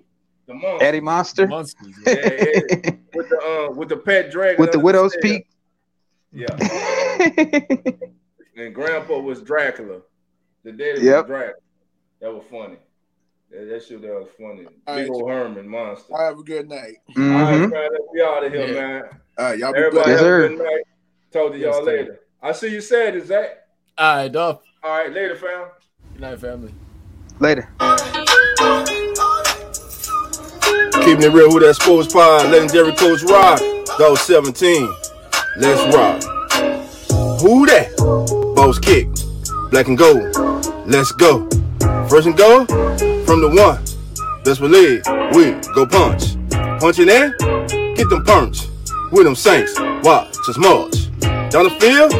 The 0.50 0.56
Munsters. 0.56 0.88
Eddie 0.88 1.00
Munster. 1.00 1.46
Munsters. 1.46 1.94
Yeah, 2.04 2.12
yeah. 2.12 2.90
with 3.14 3.28
the 3.28 3.68
um 3.70 3.76
with 3.76 3.88
the 3.88 3.96
pet 3.98 4.32
dragon 4.32 4.58
With 4.58 4.72
the 4.72 4.80
Widow's 4.80 5.12
stairs. 5.12 5.22
Peak. 5.22 5.46
Yeah, 6.32 6.56
and 8.56 8.74
Grandpa 8.74 9.20
was 9.20 9.42
Dracula. 9.42 10.00
The 10.64 10.72
daddy 10.72 11.04
Yep. 11.04 11.18
was 11.22 11.26
Dracula. 11.28 11.54
That 12.20 12.34
was 12.34 12.42
funny. 12.50 12.78
That, 13.52 13.68
that 13.68 13.84
shit 13.84 14.02
that 14.02 14.08
was 14.12 14.26
funny. 14.36 14.66
All 14.88 14.96
Big 14.96 15.08
right. 15.08 15.10
old 15.10 15.30
Herman 15.30 15.68
Munster. 15.68 16.12
All 16.14 16.18
right, 16.18 16.26
have 16.30 16.38
a 16.40 16.42
good 16.42 16.68
night. 16.68 16.94
All 17.06 17.14
hmm 17.14 17.30
right, 17.30 17.70
man, 17.70 17.88
let's 17.92 18.04
be 18.12 18.20
out 18.22 18.44
of 18.44 18.52
here, 18.52 18.66
Yeah. 18.66 18.72
man. 18.72 19.02
All 19.38 19.44
right, 19.44 19.58
y'all 19.58 19.72
be 19.72 19.78
Everybody 19.78 20.04
blessed. 20.04 20.10
Have 20.10 20.20
sir. 20.20 20.44
a 20.44 20.48
good 20.48 20.58
night. 20.58 20.82
Talk 21.32 21.52
to 21.52 21.58
Yes, 21.58 21.74
y'all 21.76 21.84
sir. 21.84 21.96
later. 21.96 22.20
I 22.42 22.52
see 22.52 22.72
you 22.72 22.80
Saturday, 22.80 23.24
Zach. 23.24 23.50
All 23.96 24.16
right, 24.16 24.32
Duff. 24.32 24.62
All 24.82 24.98
right, 24.98 25.12
later, 25.12 25.36
fam. 25.36 25.68
Good 26.12 26.20
night, 26.22 26.40
family. 26.40 26.74
Later. 27.38 27.72
Keeping 31.10 31.24
it 31.24 31.34
real 31.34 31.52
with 31.52 31.64
that 31.64 31.74
sports 31.74 32.12
pod, 32.12 32.52
legendary 32.52 32.92
coach 32.94 33.24
Rod. 33.24 33.58
Those 33.98 34.20
17. 34.20 34.88
Let's 35.56 35.82
rock. 35.92 36.22
Who 37.40 37.66
that? 37.66 37.90
Boss 38.54 38.78
kick. 38.78 39.08
Black 39.72 39.88
and 39.88 39.98
gold. 39.98 40.36
Let's 40.86 41.10
go. 41.10 41.48
First 42.06 42.28
and 42.28 42.36
goal 42.36 42.64
from 43.26 43.40
the 43.40 43.50
one. 43.50 43.82
Best 44.44 44.60
believe 44.60 45.02
we 45.34 45.50
go 45.74 45.84
punch. 45.84 46.36
Punching 46.78 47.08
in, 47.08 47.34
get 47.96 48.08
them 48.08 48.22
punch. 48.22 48.68
With 49.10 49.24
them 49.24 49.34
saints, 49.34 49.74
watch 50.04 50.36
us 50.48 50.58
march. 50.58 51.10
Down 51.50 51.64
the 51.64 51.74
field, 51.80 52.12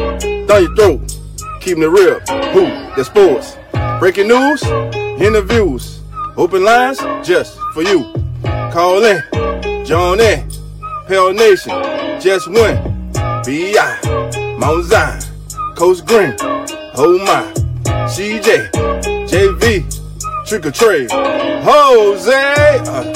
down 0.49 0.63
your 0.63 0.75
throat. 0.75 1.17
Keeping 1.61 1.83
it 1.83 1.87
real. 1.87 2.19
Who? 2.51 2.65
that 2.97 3.05
sports. 3.05 3.55
Breaking 4.01 4.27
news, 4.27 4.61
interviews. 5.23 6.01
Open 6.35 6.65
lines 6.65 6.99
just 7.25 7.57
for 7.73 7.83
you. 7.83 8.30
Call 8.71 9.03
in, 9.03 9.21
join 9.85 10.21
in. 10.21 10.49
Pale 11.05 11.33
Nation, 11.33 11.71
just 12.21 12.47
win. 12.47 13.11
B.I. 13.45 14.55
Mount 14.57 14.85
Zion, 14.85 15.21
Coast 15.75 16.05
Green. 16.05 16.33
Oh 16.95 17.17
my. 17.25 17.43
CJ, 18.07 18.71
JV, 19.27 20.47
Trick 20.47 20.65
or 20.65 20.71
Trade. 20.71 21.11
Jose. 21.11 22.79
Uh, 22.87 23.13